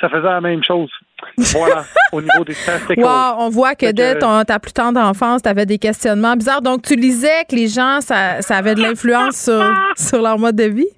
ça 0.00 0.08
faisait 0.08 0.22
la 0.22 0.40
même 0.40 0.62
chose. 0.64 0.90
Voilà, 1.38 1.84
au 2.12 2.20
niveau 2.20 2.44
des. 2.44 2.54
Wow, 3.02 3.34
on 3.38 3.48
voit 3.48 3.74
que 3.74 3.86
dès 3.92 4.18
ton- 4.18 4.44
ta 4.44 4.58
plus 4.58 4.72
tendre 4.72 5.00
enfance, 5.00 5.42
tu 5.42 5.48
avais 5.48 5.66
des 5.66 5.78
questionnements 5.78 6.36
bizarres. 6.36 6.62
Donc, 6.62 6.82
tu 6.82 6.96
lisais 6.96 7.44
que 7.48 7.56
les 7.56 7.68
gens, 7.68 8.00
ça, 8.00 8.42
ça 8.42 8.56
avait 8.56 8.74
de 8.74 8.82
l'influence 8.82 9.36
sur, 9.36 9.62
sur 9.96 10.20
leur 10.22 10.38
mode 10.38 10.56
de 10.56 10.64
vie? 10.64 10.88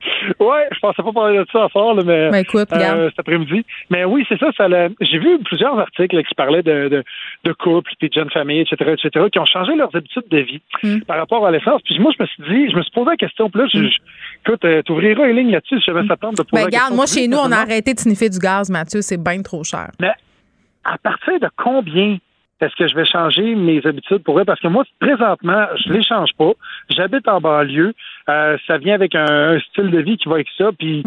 Ouais, 0.40 0.68
je 0.72 0.78
pensais 0.80 1.02
pas 1.02 1.12
parler 1.12 1.38
de 1.38 1.46
ça 1.52 1.68
soir, 1.70 1.94
là, 1.94 2.02
mais 2.04 2.30
Ben, 2.30 2.38
écoute, 2.38 2.68
euh, 2.72 3.08
cet 3.10 3.18
après-midi. 3.20 3.64
Mais 3.90 4.04
oui, 4.04 4.24
c'est 4.28 4.38
ça. 4.38 4.50
ça 4.56 4.66
J'ai 5.00 5.18
vu 5.18 5.38
plusieurs 5.44 5.78
articles 5.78 6.14
là, 6.16 6.22
qui 6.22 6.34
parlaient 6.34 6.62
de, 6.62 6.88
de, 6.88 7.04
de 7.44 7.52
couples, 7.52 7.90
puis 7.98 8.08
de 8.08 8.12
jeunes 8.14 8.30
familles, 8.30 8.60
etc., 8.60 8.92
etc., 9.02 9.26
qui 9.32 9.38
ont 9.38 9.46
changé 9.46 9.74
leurs 9.74 9.94
habitudes 9.94 10.28
de 10.30 10.38
vie 10.38 10.60
Mm. 10.82 11.00
par 11.00 11.16
rapport 11.16 11.44
à 11.46 11.50
l'essence. 11.50 11.82
Puis 11.84 11.98
moi, 11.98 12.12
je 12.16 12.22
me 12.22 12.26
suis 12.28 12.42
dit, 12.44 12.70
je 12.70 12.76
me 12.76 12.82
suis 12.82 12.92
posé 12.92 13.10
la 13.10 13.16
question. 13.16 13.50
Puis 13.50 13.60
là, 13.60 13.66
je, 13.72 13.78
je- 13.82 13.98
écoute, 14.46 14.64
euh, 14.64 14.82
t'ouvriras 14.82 15.26
les 15.26 15.32
lignes 15.32 15.50
là-dessus. 15.50 15.80
Je 15.84 15.90
vais 15.92 16.06
s'attendre 16.06 16.36
de 16.38 16.42
poser 16.42 16.50
Ben, 16.52 16.58
la 16.60 16.64
question. 16.66 16.78
regarde, 16.84 16.94
moi, 16.94 17.06
chez 17.06 17.26
nous, 17.28 17.38
on 17.38 17.50
a 17.50 17.56
arrêté 17.56 17.94
de 17.94 17.98
sniffer 17.98 18.28
du 18.30 18.38
gaz, 18.38 18.70
Mathieu. 18.70 19.00
C'est 19.02 19.22
bien 19.22 19.42
trop 19.42 19.64
cher. 19.64 19.90
Mais 20.00 20.12
à 20.84 20.96
partir 20.98 21.40
de 21.40 21.48
combien 21.56 22.18
est-ce 22.60 22.74
que 22.74 22.88
je 22.88 22.94
vais 22.94 23.04
changer 23.04 23.54
mes 23.54 23.84
habitudes 23.86 24.24
pour 24.24 24.38
eux? 24.38 24.44
Parce 24.44 24.60
que 24.60 24.68
moi, 24.68 24.84
présentement, 25.00 25.66
je 25.76 25.92
les 25.92 26.02
change 26.02 26.30
pas. 26.36 26.52
J'habite 26.90 27.28
en 27.28 27.40
banlieue. 27.40 27.94
Euh, 28.28 28.56
ça 28.66 28.78
vient 28.78 28.94
avec 28.94 29.14
un, 29.14 29.54
un 29.54 29.60
style 29.60 29.90
de 29.90 30.00
vie 30.00 30.16
qui 30.16 30.28
va 30.28 30.36
avec 30.36 30.48
ça. 30.56 30.70
Puis 30.76 31.02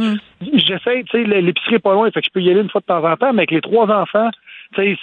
j'essaie, 0.54 1.04
tu 1.04 1.24
sais, 1.24 1.42
l'épicerie 1.42 1.76
est 1.76 1.80
pas 1.80 1.94
loin, 1.94 2.10
fait 2.12 2.22
que 2.22 2.28
je 2.28 2.32
peux 2.32 2.42
y 2.42 2.50
aller 2.50 2.62
une 2.62 2.70
fois 2.70 2.82
de 2.82 2.86
temps 2.86 3.04
en 3.04 3.18
temps, 3.18 3.34
mais 3.34 3.42
avec 3.42 3.52
les 3.52 3.62
trois 3.62 3.88
enfants, 3.90 4.30
tu 4.76 4.82
sais, 4.82 4.98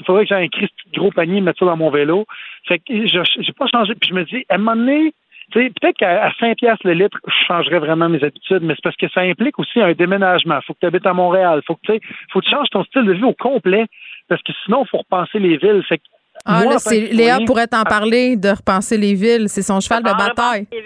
il 0.00 0.06
faudrait 0.06 0.24
que 0.24 0.30
j'ai 0.30 0.42
un 0.42 0.48
Christ 0.48 0.74
gros 0.94 1.10
panier, 1.10 1.40
mettre 1.40 1.58
ça 1.60 1.66
dans 1.66 1.76
mon 1.76 1.90
vélo. 1.90 2.24
Fait 2.66 2.78
que 2.78 3.06
j'ai 3.06 3.52
pas 3.52 3.66
changé. 3.66 3.94
Puis 3.94 4.08
je 4.10 4.14
me 4.14 4.24
dis, 4.24 4.44
à 4.48 4.54
un 4.54 4.58
moment 4.58 4.76
donné, 4.76 5.12
tu 5.52 5.60
sais, 5.60 5.70
peut-être 5.80 5.96
qu'à 5.96 6.26
à 6.26 6.32
5 6.34 6.56
piastres 6.56 6.86
le 6.86 6.92
litre, 6.92 7.18
je 7.26 7.46
changerais 7.46 7.80
vraiment 7.80 8.08
mes 8.08 8.22
habitudes, 8.22 8.62
mais 8.62 8.74
c'est 8.74 8.84
parce 8.84 8.96
que 8.96 9.08
ça 9.08 9.20
implique 9.20 9.58
aussi 9.58 9.80
un 9.80 9.92
déménagement. 9.92 10.60
Faut 10.66 10.74
que 10.74 10.80
tu 10.80 10.86
habites 10.86 11.06
à 11.06 11.12
Montréal. 11.12 11.60
Faut 11.66 11.74
que 11.74 11.92
faut 12.32 12.40
que 12.40 12.44
tu 12.44 12.50
changes 12.50 12.70
ton 12.70 12.84
style 12.84 13.04
de 13.04 13.12
vie 13.12 13.24
au 13.24 13.34
complet, 13.34 13.86
parce 14.30 14.42
que 14.42 14.52
sinon, 14.64 14.84
il 14.84 14.88
faut 14.88 14.98
repenser 14.98 15.38
les 15.38 15.58
villes. 15.58 15.82
Fait 15.86 15.98
que 15.98 16.04
Ah, 16.46 16.62
moi, 16.64 16.72
là, 16.72 16.78
c'est, 16.78 17.00
Léa 17.12 17.38
pourrait 17.46 17.66
t'en 17.66 17.82
parler 17.82 18.36
de 18.36 18.48
repenser 18.48 18.96
les 18.96 19.12
villes. 19.14 19.48
C'est 19.50 19.60
son 19.62 19.78
cheval 19.80 20.02
de 20.02 20.08
Ah, 20.08 20.28
bataille. 20.28 20.66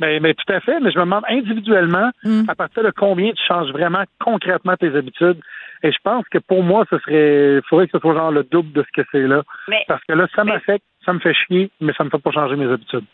Ben, 0.00 0.20
ben, 0.20 0.34
tout 0.34 0.52
à 0.52 0.58
fait, 0.60 0.80
mais 0.80 0.90
je 0.90 0.98
me 0.98 1.04
demande 1.04 1.22
individuellement 1.28 2.10
Mm. 2.24 2.42
à 2.48 2.56
partir 2.56 2.82
de 2.82 2.90
combien 2.90 3.30
tu 3.30 3.42
changes 3.46 3.70
vraiment 3.70 4.02
concrètement 4.18 4.76
tes 4.76 4.92
habitudes? 4.96 5.38
Et 5.84 5.92
je 5.92 5.98
pense 6.02 6.24
que 6.28 6.38
pour 6.38 6.64
moi, 6.64 6.84
ce 6.90 6.98
serait, 6.98 7.56
il 7.56 7.62
faudrait 7.68 7.86
que 7.86 7.92
ce 7.92 8.00
soit 8.00 8.14
genre 8.14 8.32
le 8.32 8.42
double 8.42 8.72
de 8.72 8.82
ce 8.82 9.00
que 9.00 9.06
c'est 9.12 9.28
là. 9.28 9.42
Mais- 9.68 9.84
Parce 9.86 10.02
que 10.08 10.14
là, 10.14 10.26
ça 10.34 10.42
m'affecte, 10.42 10.84
ça 11.04 11.12
me 11.12 11.20
fait 11.20 11.34
chier, 11.34 11.70
mais 11.80 11.92
ça 11.96 12.02
me 12.02 12.10
fait 12.10 12.18
pas 12.18 12.32
changer 12.32 12.56
mes 12.56 12.66
habitudes. 12.72 13.04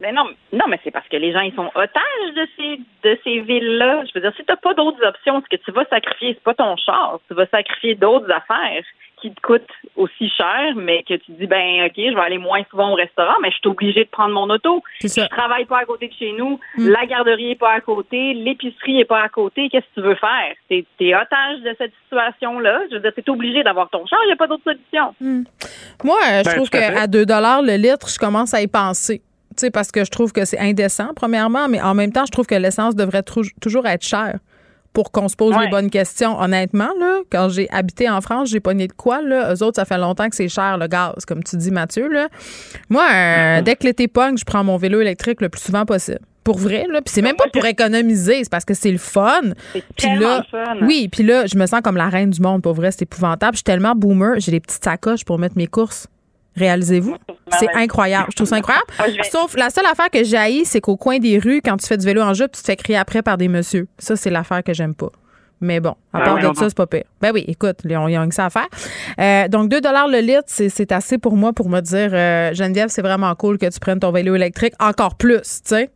Mais 0.00 0.12
non, 0.12 0.24
non, 0.52 0.64
mais 0.68 0.78
c'est 0.82 0.90
parce 0.90 1.06
que 1.08 1.16
les 1.16 1.32
gens 1.32 1.40
ils 1.40 1.54
sont 1.54 1.70
otages 1.74 2.34
de 2.36 2.46
ces 2.56 2.80
de 3.08 3.18
ces 3.24 3.40
villes-là. 3.40 4.02
Je 4.06 4.10
veux 4.14 4.20
dire, 4.20 4.32
si 4.36 4.44
t'as 4.44 4.56
pas 4.56 4.74
d'autres 4.74 5.04
options, 5.06 5.40
ce 5.40 5.56
que 5.56 5.62
tu 5.62 5.70
vas 5.70 5.84
sacrifier, 5.86 6.34
c'est 6.34 6.42
pas 6.42 6.54
ton 6.54 6.76
char, 6.76 7.20
tu 7.28 7.34
vas 7.34 7.46
sacrifier 7.46 7.94
d'autres 7.94 8.30
affaires 8.30 8.82
qui 9.22 9.30
te 9.32 9.40
coûtent 9.40 9.62
aussi 9.96 10.28
cher, 10.36 10.74
mais 10.76 11.02
que 11.04 11.14
tu 11.14 11.32
dis 11.32 11.46
ben 11.46 11.86
ok, 11.86 11.92
je 11.96 12.14
vais 12.14 12.20
aller 12.20 12.36
moins 12.38 12.62
souvent 12.70 12.90
au 12.90 12.94
restaurant, 12.94 13.36
mais 13.40 13.50
je 13.52 13.56
suis 13.56 13.68
obligée 13.68 14.04
de 14.04 14.10
prendre 14.10 14.34
mon 14.34 14.50
auto. 14.50 14.82
Je 15.00 15.28
travaille 15.28 15.64
pas 15.64 15.78
à 15.78 15.84
côté 15.86 16.08
de 16.08 16.12
chez 16.12 16.32
nous, 16.32 16.58
Mm. 16.76 16.88
la 16.90 17.06
garderie 17.06 17.52
est 17.52 17.58
pas 17.58 17.72
à 17.72 17.80
côté, 17.80 18.34
l'épicerie 18.34 19.00
est 19.00 19.04
pas 19.06 19.22
à 19.22 19.28
côté. 19.30 19.68
Qu'est-ce 19.70 19.86
que 19.94 20.00
tu 20.00 20.06
veux 20.06 20.16
faire? 20.16 20.54
T'es 20.68 20.84
es 21.00 21.14
otage 21.14 21.60
de 21.60 21.74
cette 21.78 21.92
situation-là. 22.02 22.80
Je 22.90 22.96
veux 22.96 23.00
dire, 23.00 23.12
t'es 23.14 23.30
obligé 23.30 23.62
d'avoir 23.62 23.88
ton 23.88 24.04
char, 24.06 24.18
il 24.26 24.30
y 24.30 24.32
a 24.32 24.36
pas 24.36 24.48
d'autre 24.48 24.64
solution. 24.64 25.14
Moi, 26.02 26.18
euh, 26.20 26.40
je 26.40 26.44
Ben, 26.44 26.54
trouve 26.56 26.68
tout 26.68 26.76
à 26.76 26.80
fait. 26.82 26.94
qu'à 26.94 27.06
2 27.06 27.20
le 27.24 27.76
litre, 27.80 28.08
je 28.10 28.18
commence 28.18 28.52
à 28.52 28.60
y 28.60 28.66
penser. 28.66 29.22
Tu 29.56 29.60
sais, 29.66 29.70
parce 29.70 29.90
que 29.92 30.04
je 30.04 30.10
trouve 30.10 30.32
que 30.32 30.44
c'est 30.44 30.58
indécent, 30.58 31.08
premièrement, 31.14 31.68
mais 31.68 31.80
en 31.80 31.94
même 31.94 32.12
temps, 32.12 32.26
je 32.26 32.32
trouve 32.32 32.46
que 32.46 32.54
l'essence 32.54 32.94
devrait 32.96 33.22
toujours 33.60 33.86
être 33.86 34.02
chère 34.04 34.38
pour 34.92 35.10
qu'on 35.10 35.28
se 35.28 35.34
pose 35.36 35.56
Ouais. 35.56 35.64
les 35.64 35.70
bonnes 35.70 35.90
questions. 35.90 36.40
Honnêtement, 36.40 36.88
là, 37.00 37.18
quand 37.30 37.48
j'ai 37.48 37.68
habité 37.70 38.08
en 38.08 38.20
France, 38.20 38.48
j'ai 38.50 38.60
pogné 38.60 38.86
de 38.86 38.92
quoi, 38.92 39.22
là? 39.22 39.52
Eux 39.52 39.62
autres, 39.64 39.76
ça 39.76 39.84
fait 39.84 39.98
longtemps 39.98 40.28
que 40.28 40.36
c'est 40.36 40.48
cher, 40.48 40.78
le 40.78 40.86
gaz, 40.86 41.24
comme 41.26 41.42
tu 41.42 41.56
dis, 41.56 41.70
Mathieu, 41.72 42.08
là. 42.08 42.28
Moi, 42.88 43.04
euh, 43.12 43.62
dès 43.62 43.74
que 43.76 43.84
l'été 43.84 44.06
pogne, 44.08 44.38
je 44.38 44.44
prends 44.44 44.62
mon 44.62 44.76
vélo 44.76 45.00
électrique 45.00 45.40
le 45.40 45.48
plus 45.48 45.60
souvent 45.62 45.84
possible. 45.84 46.20
Pour 46.44 46.58
vrai, 46.58 46.84
là. 46.90 47.00
Puis 47.00 47.12
c'est 47.12 47.22
même 47.22 47.36
pas 47.36 47.46
pour 47.52 47.64
économiser, 47.64 48.44
c'est 48.44 48.50
parce 48.50 48.64
que 48.66 48.74
c'est 48.74 48.92
le 48.92 48.98
fun. 48.98 49.40
Puis 49.96 50.16
là, 50.18 50.44
fun. 50.50 50.76
oui, 50.82 51.08
puis 51.10 51.24
là, 51.24 51.46
je 51.46 51.56
me 51.56 51.66
sens 51.66 51.80
comme 51.82 51.96
la 51.96 52.08
reine 52.08 52.30
du 52.30 52.40
monde. 52.40 52.62
Pour 52.62 52.74
vrai, 52.74 52.90
c'est 52.90 53.02
épouvantable. 53.02 53.54
Je 53.54 53.58
suis 53.58 53.64
tellement 53.64 53.94
boomer, 53.96 54.34
j'ai 54.38 54.52
des 54.52 54.60
petites 54.60 54.84
sacoches 54.84 55.24
pour 55.24 55.38
mettre 55.38 55.56
mes 55.56 55.66
courses. 55.66 56.06
Réalisez-vous? 56.56 57.16
C'est 57.58 57.72
incroyable. 57.74 58.26
Je 58.30 58.36
trouve 58.36 58.48
ça 58.48 58.56
incroyable. 58.56 58.86
Sauf 59.30 59.56
la 59.56 59.70
seule 59.70 59.86
affaire 59.86 60.10
que 60.10 60.22
j'ai 60.24 60.64
c'est 60.64 60.80
qu'au 60.80 60.96
coin 60.96 61.18
des 61.18 61.38
rues, 61.38 61.60
quand 61.64 61.76
tu 61.76 61.86
fais 61.86 61.96
du 61.96 62.06
vélo 62.06 62.22
en 62.22 62.34
jupe, 62.34 62.52
tu 62.52 62.60
te 62.60 62.66
fais 62.66 62.76
crier 62.76 62.98
après 62.98 63.22
par 63.22 63.36
des 63.36 63.48
messieurs. 63.48 63.88
Ça, 63.98 64.16
c'est 64.16 64.30
l'affaire 64.30 64.62
que 64.62 64.72
j'aime 64.72 64.94
pas. 64.94 65.10
Mais 65.60 65.80
bon, 65.80 65.94
à 66.12 66.18
Ah 66.20 66.24
part 66.24 66.38
de 66.38 66.56
ça, 66.56 66.68
c'est 66.68 66.76
pas 66.76 66.86
pire. 66.86 67.04
Ben 67.20 67.30
oui, 67.32 67.44
écoute, 67.48 67.78
ils 67.84 67.96
ont, 67.96 68.08
ils 68.08 68.18
ont 68.18 68.28
que 68.28 68.34
ça 68.34 68.46
à 68.46 68.50
faire. 68.50 68.68
Euh, 69.18 69.48
donc, 69.48 69.70
2 69.70 69.80
le 69.80 70.20
litre, 70.20 70.44
c'est 70.46 70.68
c'est 70.68 70.92
assez 70.92 71.16
pour 71.16 71.36
moi 71.36 71.52
pour 71.52 71.68
me 71.70 71.80
dire, 71.80 72.10
euh, 72.12 72.52
Geneviève, 72.52 72.88
c'est 72.88 73.02
vraiment 73.02 73.34
cool 73.34 73.56
que 73.56 73.66
tu 73.66 73.80
prennes 73.80 74.00
ton 74.00 74.12
vélo 74.12 74.34
électrique 74.34 74.74
encore 74.80 75.14
plus, 75.14 75.40
tu 75.40 75.60
sais. 75.64 75.90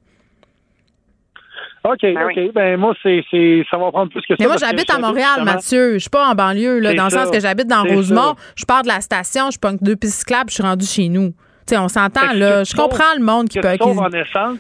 OK, 1.93 2.05
OK. 2.05 2.53
Ben, 2.55 2.77
moi, 2.79 2.95
c'est, 3.03 3.25
c'est, 3.31 3.65
ça 3.71 3.77
va 3.79 3.91
prendre 3.91 4.11
plus 4.11 4.21
que 4.23 4.29
ça. 4.29 4.37
Mais 4.41 4.47
moi, 4.47 4.57
j'habite 4.59 4.91
à 4.91 4.99
Montréal, 4.99 5.27
justement- 5.37 5.53
Mathieu. 5.55 5.93
Je 5.95 5.99
suis 5.99 6.11
pas 6.11 6.27
en 6.29 6.35
banlieue, 6.35 6.79
là, 6.81 6.95
dans 6.95 7.05
le 7.05 7.11
ça. 7.11 7.25
sens 7.25 7.31
que 7.31 7.41
j'habite 7.41 7.67
dans 7.69 7.85
C'est 7.85 7.95
Rosemont. 7.95 8.35
ça. 8.35 8.35
Je 8.57 8.65
pars 8.65 8.83
de 8.83 8.89
la 8.89 9.01
station, 9.01 9.51
je 9.51 9.59
pogne 9.59 9.79
deux 9.81 9.97
pistes 9.97 10.19
cyclables, 10.21 10.51
je 10.51 10.55
suis 10.55 10.63
rendu 10.63 10.87
chez 10.87 11.09
nous. 11.09 11.31
Tu 11.67 11.75
sais, 11.75 11.79
on 11.79 11.89
s'entend, 11.89 12.33
là. 12.35 12.65
Je 12.65 12.75
comprends 12.75 13.15
le 13.19 13.25
monde 13.25 13.49
qui 13.49 13.59
peut. 13.61 13.69
en 13.69 14.09
essence, 14.11 14.59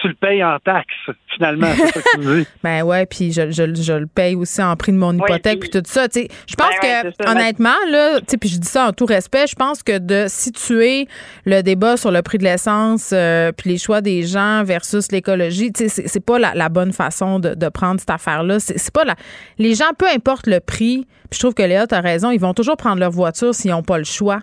tu 0.00 0.08
le 0.08 0.14
payes 0.14 0.42
en 0.42 0.58
taxes, 0.58 1.10
finalement. 1.34 1.66
C'est 1.76 1.86
ça 1.86 2.00
que 2.00 2.10
tu 2.14 2.18
me 2.20 2.40
dis. 2.40 2.46
Ben 2.62 2.82
ouais, 2.82 3.06
puis 3.06 3.32
je, 3.32 3.50
je, 3.50 3.74
je 3.74 3.92
le 3.92 4.06
paye 4.06 4.34
aussi 4.34 4.62
en 4.62 4.74
prix 4.76 4.92
de 4.92 4.96
mon 4.98 5.12
hypothèque 5.14 5.60
puis 5.60 5.70
tout 5.70 5.82
ça. 5.84 6.08
Tu 6.08 6.20
sais, 6.22 6.28
je 6.48 6.54
pense 6.54 6.68
Ben 6.82 7.04
ouais, 7.04 7.10
que 7.12 7.24
ça. 7.24 7.30
honnêtement 7.32 7.74
là, 7.90 8.18
tu 8.20 8.26
sais, 8.28 8.36
puis 8.38 8.48
je 8.48 8.58
dis 8.58 8.68
ça 8.68 8.86
en 8.88 8.92
tout 8.92 9.06
respect, 9.06 9.46
je 9.46 9.54
pense 9.54 9.82
que 9.82 9.98
de 9.98 10.26
situer 10.28 11.06
le 11.44 11.62
débat 11.62 11.96
sur 11.96 12.10
le 12.10 12.22
prix 12.22 12.38
de 12.38 12.44
l'essence 12.44 13.10
euh, 13.12 13.52
puis 13.52 13.70
les 13.70 13.78
choix 13.78 14.00
des 14.00 14.22
gens 14.22 14.62
versus 14.64 15.10
l'écologie, 15.12 15.72
tu 15.72 15.84
sais, 15.84 15.88
c'est, 15.88 16.08
c'est 16.08 16.24
pas 16.24 16.38
la, 16.38 16.54
la 16.54 16.68
bonne 16.68 16.92
façon 16.92 17.38
de, 17.38 17.54
de 17.54 17.68
prendre 17.68 18.00
cette 18.00 18.10
affaire-là. 18.10 18.58
C'est, 18.60 18.78
c'est 18.78 18.92
pas 18.92 19.04
la. 19.04 19.14
Les 19.58 19.74
gens, 19.74 19.90
peu 19.98 20.06
importe 20.06 20.46
le 20.46 20.60
prix, 20.60 21.06
puis 21.30 21.36
je 21.36 21.38
trouve 21.40 21.54
que 21.54 21.62
Léa 21.62 21.86
a 21.90 22.00
raison, 22.00 22.30
ils 22.30 22.40
vont 22.40 22.54
toujours 22.54 22.76
prendre 22.76 22.98
leur 23.00 23.10
voiture 23.10 23.54
s'ils 23.54 23.70
n'ont 23.70 23.82
pas 23.82 23.98
le 23.98 24.04
choix. 24.04 24.40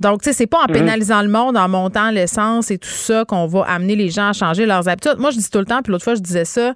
Donc, 0.00 0.22
tu 0.22 0.30
sais, 0.30 0.32
c'est 0.32 0.46
pas 0.46 0.58
en 0.58 0.66
Mhm. 0.68 0.72
pénalisant 0.74 1.22
le 1.22 1.28
monde, 1.28 1.56
en 1.56 1.68
montant 1.68 2.10
l'essence 2.10 2.70
et 2.70 2.78
tout 2.78 2.88
ça 2.88 3.24
qu'on 3.24 3.46
va 3.46 3.62
amener 3.62 3.96
les 3.96 4.10
gens 4.10 4.28
à 4.28 4.32
changer 4.32 4.64
leurs 4.66 4.88
habitudes. 4.88 5.16
Moi, 5.18 5.30
je 5.30 5.38
dis 5.38 5.50
tout 5.50 5.58
le 5.58 5.64
temps, 5.64 5.82
puis 5.82 5.90
l'autre 5.92 6.04
fois, 6.04 6.14
je 6.14 6.20
disais 6.20 6.44
ça, 6.44 6.72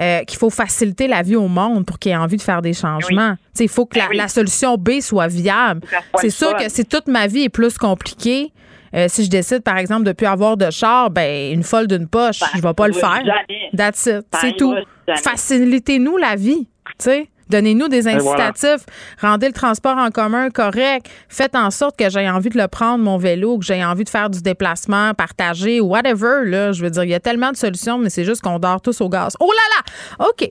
euh, 0.00 0.20
qu'il 0.24 0.38
faut 0.38 0.50
faciliter 0.50 1.08
la 1.08 1.22
vie 1.22 1.36
au 1.36 1.48
monde 1.48 1.84
pour 1.84 1.98
qu'il 1.98 2.12
ait 2.12 2.16
envie 2.16 2.36
de 2.36 2.42
faire 2.42 2.62
des 2.62 2.72
changements. 2.72 3.32
Tu 3.32 3.38
sais, 3.54 3.64
il 3.64 3.70
faut 3.70 3.86
que 3.86 3.98
la, 3.98 4.08
la 4.14 4.28
solution 4.28 4.76
B 4.76 5.00
soit 5.00 5.26
viable. 5.26 5.80
C'est 6.20 6.30
sûr 6.30 6.54
que 6.56 6.68
si 6.68 6.84
toute 6.84 7.08
ma 7.08 7.26
vie 7.26 7.42
est 7.44 7.48
plus 7.48 7.76
compliquée, 7.78 8.52
Euh, 8.92 9.06
si 9.08 9.22
je 9.24 9.30
décide, 9.30 9.60
par 9.60 9.76
exemple, 9.78 10.02
de 10.02 10.10
plus 10.10 10.26
avoir 10.26 10.56
de 10.56 10.68
char, 10.72 11.10
ben 11.10 11.52
une 11.54 11.62
folle 11.62 11.86
d'une 11.86 12.08
poche, 12.08 12.40
je 12.56 12.60
vais 12.60 12.74
pas 12.74 12.88
le 12.88 12.92
faire. 12.92 13.22
jamais. 13.24 13.70
That's 13.76 14.04
it. 14.06 14.26
C'est 14.40 14.56
tout. 14.56 14.72
arrivera 14.72 14.90
jamais. 15.06 15.20
Facilitez-nous 15.22 16.16
la 16.16 16.34
vie, 16.34 16.66
tu 16.86 16.92
sais. 16.98 17.28
Donnez-nous 17.50 17.88
des 17.88 18.00
voilà. 18.02 18.46
incitatifs. 18.46 18.86
Rendez 19.20 19.46
le 19.48 19.52
transport 19.52 19.96
en 19.98 20.10
commun 20.10 20.50
correct. 20.50 21.08
Faites 21.28 21.54
en 21.56 21.70
sorte 21.70 21.98
que 21.98 22.08
j'ai 22.08 22.28
envie 22.28 22.48
de 22.50 22.58
le 22.58 22.68
prendre, 22.68 23.02
mon 23.04 23.16
vélo, 23.18 23.58
que 23.58 23.64
j'ai 23.64 23.84
envie 23.84 24.04
de 24.04 24.08
faire 24.10 24.30
du 24.30 24.40
déplacement, 24.42 25.12
partager, 25.14 25.80
whatever. 25.80 26.44
Là, 26.44 26.72
je 26.72 26.82
veux 26.82 26.90
dire, 26.90 27.04
il 27.04 27.10
y 27.10 27.14
a 27.14 27.20
tellement 27.20 27.50
de 27.50 27.56
solutions, 27.56 27.98
mais 27.98 28.10
c'est 28.10 28.24
juste 28.24 28.42
qu'on 28.42 28.58
dort 28.58 28.80
tous 28.80 29.00
au 29.00 29.08
gaz. 29.08 29.36
Oh 29.40 29.50
là 29.50 29.76
là! 29.76 30.26
OK. 30.28 30.50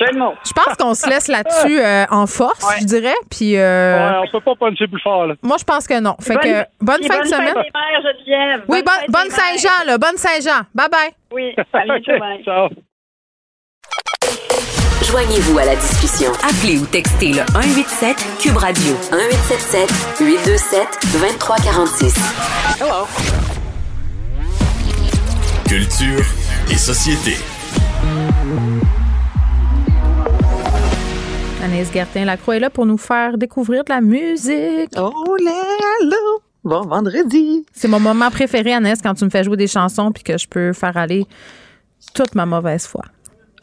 Je 0.00 0.52
pense 0.52 0.76
qu'on 0.78 0.94
se 0.94 1.08
laisse 1.10 1.26
là-dessus 1.26 1.80
euh, 1.84 2.04
en 2.10 2.28
force, 2.28 2.64
je 2.80 2.84
dirais. 2.84 3.16
Puis, 3.28 3.56
euh, 3.56 3.98
Ouais, 4.20 4.28
on 4.28 4.30
peut 4.30 4.44
pas 4.44 4.54
puncher 4.54 4.86
plus 4.86 5.00
fort, 5.00 5.26
là. 5.26 5.34
moi, 5.42 5.56
je 5.58 5.64
pense 5.64 5.88
que 5.88 5.98
non. 5.98 6.14
Fait 6.20 6.34
Bonne- 6.34 6.42
que 6.42 6.64
bonne 6.80 7.02
fin 7.02 7.20
de 7.20 7.26
semaine. 7.26 7.54
mères. 7.54 8.60
Oui, 8.68 8.82
Bonne. 9.08 9.30
Saint-Jean, 9.30 9.86
là. 9.86 9.98
Bonne 9.98 10.16
Saint-Jean. 10.16 10.62
Bye 10.72 10.88
bye. 10.88 11.10
Oui, 11.32 11.52
le 11.56 12.18
monde. 12.20 12.44
Ciao. 12.44 12.68
Joignez-vous 15.10 15.58
à 15.58 15.64
la 15.64 15.74
discussion. 15.74 16.30
Appelez 16.42 16.78
ou 16.78 16.84
textez 16.84 17.28
le 17.32 17.40
187 17.52 18.16
Cube 18.40 18.58
Radio 18.58 18.92
1877 19.10 19.88
827 20.20 20.86
2346. 21.14 22.14
Hello. 22.78 23.06
Culture 25.66 26.24
et 26.70 26.76
société. 26.76 27.36
Anaïs 31.64 31.90
Gertin-Lacroix 31.90 32.56
est 32.56 32.60
là 32.60 32.68
pour 32.68 32.84
nous 32.84 32.98
faire 32.98 33.38
découvrir 33.38 33.84
de 33.84 33.90
la 33.90 34.02
musique. 34.02 34.90
Oh 34.98 35.36
là 35.42 35.62
là! 36.02 36.16
Bon 36.64 36.82
vendredi! 36.82 37.64
C'est 37.72 37.88
mon 37.88 38.00
moment 38.00 38.30
préféré, 38.30 38.74
Anaïs, 38.74 39.00
quand 39.00 39.14
tu 39.14 39.24
me 39.24 39.30
fais 39.30 39.42
jouer 39.42 39.56
des 39.56 39.68
chansons 39.68 40.12
puis 40.12 40.22
que 40.22 40.36
je 40.36 40.46
peux 40.46 40.74
faire 40.74 40.98
aller 40.98 41.24
toute 42.12 42.34
ma 42.34 42.44
mauvaise 42.44 42.86
foi. 42.86 43.04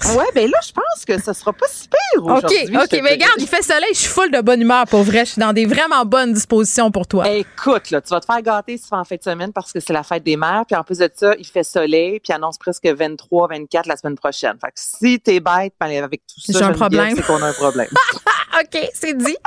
Ouais, 0.03 0.25
ben 0.35 0.49
là, 0.49 0.57
je 0.65 0.71
pense 0.71 1.05
que 1.05 1.21
ce 1.21 1.33
sera 1.33 1.53
pas 1.53 1.65
si 1.69 1.87
pire 1.87 2.23
OK, 2.23 2.37
aujourd'hui. 2.37 2.77
OK. 2.77 2.89
te 2.89 2.95
Mais 3.01 3.11
regarde, 3.11 3.35
il 3.37 3.47
fait 3.47 3.61
soleil, 3.61 3.89
je 3.93 3.99
suis 3.99 4.09
full 4.09 4.29
de 4.29 4.41
bonne 4.41 4.61
humeur, 4.61 4.85
pour 4.85 5.03
vrai. 5.03 5.25
Je 5.25 5.31
suis 5.31 5.39
dans 5.39 5.53
des 5.53 5.65
vraiment 5.65 6.05
bonnes 6.05 6.33
dispositions 6.33 6.91
pour 6.91 7.07
toi. 7.07 7.29
Écoute, 7.29 7.91
là, 7.91 8.01
tu 8.01 8.09
vas 8.09 8.19
te 8.19 8.25
faire 8.25 8.41
gâter 8.41 8.77
si 8.77 8.83
tu 8.83 8.89
vas 8.89 8.99
en 8.99 9.03
fin 9.05 9.15
de 9.15 9.23
semaine 9.23 9.53
parce 9.53 9.71
que 9.71 9.79
c'est 9.79 9.93
la 9.93 10.03
fête 10.03 10.23
des 10.23 10.37
mères. 10.37 10.63
Puis 10.67 10.75
en 10.75 10.83
plus 10.83 10.99
de 10.99 11.09
ça, 11.13 11.33
il 11.37 11.45
fait 11.45 11.63
soleil, 11.63 12.19
puis 12.19 12.33
annonce 12.33 12.57
presque 12.57 12.85
23, 12.85 13.47
24 13.47 13.87
la 13.87 13.97
semaine 13.97 14.15
prochaine. 14.15 14.57
Fait 14.59 14.67
que 14.67 14.73
si 14.75 15.19
t'es 15.19 15.39
bête 15.39 15.73
ben, 15.79 16.03
avec 16.03 16.21
tout 16.27 16.51
ça, 16.51 16.59
J'ai 16.59 16.65
un 16.65 16.73
problème. 16.73 17.15
c'est 17.15 17.25
qu'on 17.25 17.41
a 17.41 17.47
un 17.47 17.53
problème. 17.53 17.89
OK, 18.61 18.89
c'est 18.93 19.17
dit. 19.17 19.37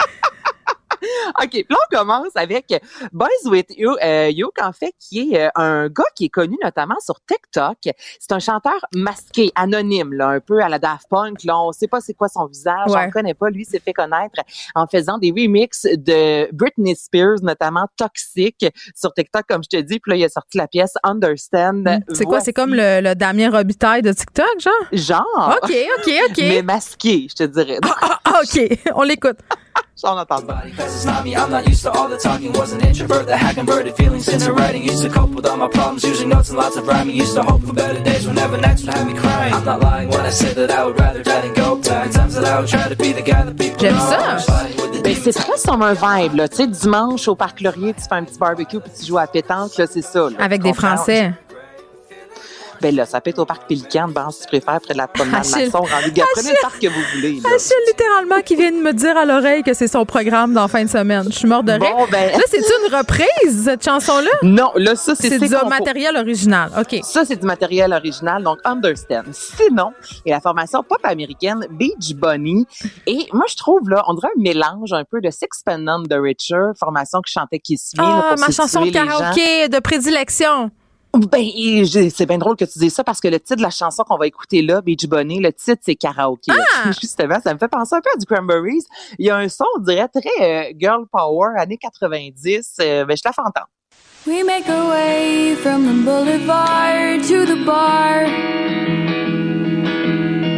OK, 1.43 1.51
puis 1.51 1.67
là, 1.69 1.77
on 1.91 1.97
commence 1.97 2.37
avec 2.37 2.75
Boys 3.13 3.29
with 3.47 3.67
You, 3.77 3.97
euh, 4.03 4.31
Yoke, 4.31 4.59
en 4.63 4.73
fait, 4.73 4.93
qui 4.99 5.35
est 5.35 5.47
euh, 5.47 5.51
un 5.55 5.89
gars 5.89 6.05
qui 6.15 6.27
est 6.27 6.31
connu 6.31 6.57
notamment 6.63 6.99
sur 7.01 7.17
TikTok. 7.27 7.77
C'est 8.19 8.33
un 8.33 8.39
chanteur 8.39 8.79
masqué, 8.95 9.51
anonyme, 9.55 10.13
là, 10.13 10.29
un 10.29 10.41
peu 10.41 10.61
à 10.63 10.69
la 10.69 10.79
Daft 10.79 11.09
Punk. 11.09 11.45
Là, 11.45 11.59
on 11.61 11.73
sait 11.73 11.89
pas 11.89 12.01
c'est 12.01 12.15
quoi 12.15 12.29
son 12.29 12.47
visage, 12.47 12.89
Ouais. 12.89 13.07
on 13.07 13.11
connaît 13.11 13.35
pas. 13.35 13.51
Lui, 13.51 13.65
s'est 13.65 13.81
fait 13.81 13.93
connaître 13.93 14.41
en 14.75 14.87
faisant 14.87 15.19
des 15.19 15.31
remixes 15.31 15.85
de 15.85 16.49
Britney 16.53 16.95
Spears, 16.97 17.43
notamment 17.43 17.87
Toxic, 17.97 18.67
sur 18.95 19.13
TikTok, 19.13 19.45
comme 19.49 19.63
je 19.63 19.79
te 19.79 19.83
dis. 19.83 19.99
Puis 20.01 20.11
là, 20.11 20.17
il 20.17 20.25
a 20.25 20.29
sorti 20.29 20.59
la 20.59 20.67
pièce 20.69 20.95
Understand. 21.03 21.85
C'est 22.13 22.25
quoi? 22.25 22.41
C'est 22.41 22.53
comme 22.53 22.75
le, 22.75 23.01
le 23.01 23.15
Damien 23.15 23.51
Robitaille 23.51 24.03
de 24.03 24.13
TikTok, 24.13 24.61
genre? 24.61 24.73
Genre. 24.93 25.59
OK, 25.63 25.73
OK, 25.99 26.13
OK. 26.31 26.37
Mais 26.39 26.63
masqué, 26.63 27.27
je 27.31 27.35
te 27.35 27.45
dirais. 27.45 27.79
Ah, 27.85 28.41
OK, 28.43 28.79
on 28.95 29.03
l'écoute. 29.03 29.39
On 30.05 30.17
entend 30.17 30.43
pas. 30.47 30.63
Cause 30.77 30.95
it's 30.95 31.05
not 31.05 31.25
me, 31.25 31.35
I'm 31.35 31.51
not 31.51 31.67
used 31.67 31.83
to 31.83 31.91
all 31.91 32.09
the 32.09 32.17
talking. 32.19 32.53
Was 32.53 32.73
an 32.73 32.81
introvert 32.81 33.27
that 33.27 33.39
had 33.39 33.57
converted 33.57 33.95
feelings 33.97 34.29
into 34.29 34.53
writing. 34.53 34.85
Used 34.85 35.03
to 35.03 35.09
cope 35.11 35.31
with 35.35 35.45
all 35.45 35.57
my 35.57 35.69
problems 35.69 36.05
using 36.05 36.29
notes 36.29 36.51
and 36.51 36.57
lots 36.59 36.77
of 36.77 36.87
rhyming. 36.87 37.17
Used 37.17 37.35
to 37.35 37.43
hope 37.43 37.63
for 37.63 37.73
better 37.73 38.01
days 38.03 38.25
whenever 38.27 38.57
next 38.59 38.85
would 38.85 38.95
have 38.95 39.07
me 39.07 39.15
crying. 39.15 39.53
I'm 39.53 39.65
not 39.65 39.81
lying 39.83 40.09
when 40.11 40.21
I 40.21 40.31
say 40.31 40.55
that 40.55 40.71
I 40.71 40.85
would 40.85 40.99
rather 40.99 41.23
die 41.25 41.41
than 41.41 41.53
go 41.55 41.77
back. 41.77 42.13
Times 42.13 42.35
that 42.37 42.45
I 42.45 42.61
would 42.61 42.69
try 42.69 42.89
to 42.89 42.95
be 42.97 43.13
the 43.13 43.23
guy 43.23 43.43
that 43.45 43.57
people 43.59 43.79
J'aime 43.81 43.95
know. 43.95 44.09
ça. 44.09 44.39
Ben, 45.03 45.17
c'est 45.21 45.33
très 45.33 45.57
sur 45.59 45.73
un 45.83 45.95
vibe, 45.95 46.35
là. 46.37 46.49
Tu 46.49 46.57
sais, 46.57 46.67
dimanche, 46.69 47.27
au 47.29 47.35
Parc 47.35 47.61
Laurier, 47.61 47.93
tu 47.95 48.03
fais 48.03 48.15
un 48.15 48.25
petit 48.25 48.39
barbecue 48.39 48.79
puis 48.81 48.91
tu 48.99 49.07
joues 49.07 49.19
à 49.19 49.27
pétanque, 49.27 49.77
là, 49.79 49.87
c'est 49.91 50.03
ça. 50.03 50.21
là. 50.31 50.37
Avec 50.39 50.63
des? 50.63 50.73
Français. 50.75 51.33
Ben 52.81 52.95
là, 52.95 53.07
ça 53.07 53.21
peut 53.21 53.31
être 53.31 53.39
au 53.39 53.45
Parc 53.47 53.67
Pélican, 53.69 54.09
ben, 54.09 54.29
si 54.31 54.43
tu 54.43 54.47
préfères, 54.49 54.81
près 54.81 54.95
de 54.95 54.99
la 54.99 55.09
promenade 55.09 55.41
Achille. 55.41 55.67
Masson, 55.67 55.79
rendu 55.81 56.13
gars. 56.13 56.25
Prenez 56.33 56.51
le 56.51 56.61
parc 56.63 56.81
que 56.81 56.87
vous 56.89 57.01
voulez, 57.15 57.41
là. 57.41 57.49
Achille, 57.55 57.73
littéralement, 57.89 58.41
qui 58.43 58.57
vient 58.57 58.71
de 58.71 58.77
me 58.77 58.93
dire 58.93 59.17
à 59.17 59.25
l'oreille 59.25 59.63
que 59.63 59.75
c'est 59.75 59.89
son 59.89 60.05
programme 60.05 60.53
dans 60.55 60.69
fin 60.69 60.85
de 60.85 60.89
semaine. 60.89 61.25
Je 61.31 61.39
suis 61.39 61.49
morte 61.49 61.65
de 61.65 61.73
rire. 61.73 61.81
Bon, 61.97 62.07
ben- 62.11 62.33
Là, 62.33 62.45
c'est-tu 62.49 62.71
une 62.89 62.95
reprise, 62.95 63.65
cette 63.65 63.85
chanson-là? 63.85 64.31
Non, 64.43 64.71
là, 64.77 64.95
ça, 64.97 65.15
c'est 65.15 65.29
C'est 65.29 65.39
du 65.39 65.49
matériel 65.69 66.17
original. 66.17 66.71
OK. 66.79 67.01
Ça, 67.03 67.25
c'est 67.25 67.37
du 67.37 67.47
matériel 67.47 67.93
original, 67.93 68.43
donc 68.43 68.59
Understand. 68.65 69.25
Sinon, 69.33 69.93
il 70.25 70.31
y 70.31 70.33
a 70.33 70.37
la 70.37 70.41
formation 70.41 70.83
pop 70.83 70.99
américaine 71.05 71.67
Beach 71.71 72.15
Bunny. 72.15 72.67
Et 73.07 73.27
moi, 73.33 73.45
je 73.49 73.57
trouve, 73.57 73.89
là, 73.89 74.03
on 74.07 74.15
dirait 74.15 74.29
un 74.37 74.41
mélange 74.41 74.93
un 74.93 75.05
peu 75.05 75.21
de 75.21 75.31
Sixpence 75.31 76.09
the 76.09 76.15
Richer, 76.15 76.73
formation 76.79 77.21
qui 77.21 77.33
chantait 77.33 77.59
Kiss 77.59 77.93
Me. 77.97 78.03
là, 78.03 78.09
Ah, 78.25 78.35
pour 78.35 78.47
ma 78.47 78.53
chanson 78.53 78.85
de 78.85 78.91
karaoké 78.91 79.69
de 79.69 79.79
prédilection. 79.81 80.71
Ben, 81.15 81.43
j'ai- 81.85 82.11
c'est 82.11 82.27
bien 82.27 82.39
drôle 82.39 82.55
que 82.57 82.65
tu 82.65 82.79
dises 82.79 82.93
ça 82.95 83.03
parce 83.03 83.21
que 83.21 83.29
le 83.29 83.41
titre 83.41 83.57
de 83.57 83.63
la 83.63 83.71
chanson 83.71 84.05
qu'on 84.05 84.19
va 84.19 84.27
écouter 84.27 84.63
là, 84.63 84.81
Beach 84.83 85.07
Bunny, 85.07 85.41
le 85.41 85.53
titre 85.53 85.83
c'est 85.85 85.97
karaoké. 85.97 86.53
Ah! 86.53 86.91
Justement, 87.01 87.39
ça 87.43 87.55
me 87.55 87.59
fait 87.59 87.67
penser 87.69 87.95
un 87.97 88.01
peu 88.01 88.11
à 88.15 88.17
du 88.19 88.27
Cranberries. 88.27 88.85
Il 89.19 89.27
y 89.27 89.31
a 89.31 89.37
un 89.37 89.49
son, 89.49 89.65
on 89.77 89.81
dirait 89.81 90.09
très 90.09 90.21
euh, 90.71 90.73
girl 90.79 91.07
power, 91.11 91.59
années 91.59 91.79
90. 91.79 92.77
Euh, 92.81 93.05
ben, 93.05 93.17
je 93.17 93.23
te 93.23 93.29
la 93.29 93.33
fais 93.33 93.41
entendre. 93.41 93.69
We 94.27 94.45
make 94.45 94.69
our 94.69 94.91
way 94.91 95.55
from 95.57 95.87
the 95.87 96.05
boulevard 96.05 97.23
to 97.23 97.47
the 97.47 97.65
bar. 97.65 98.27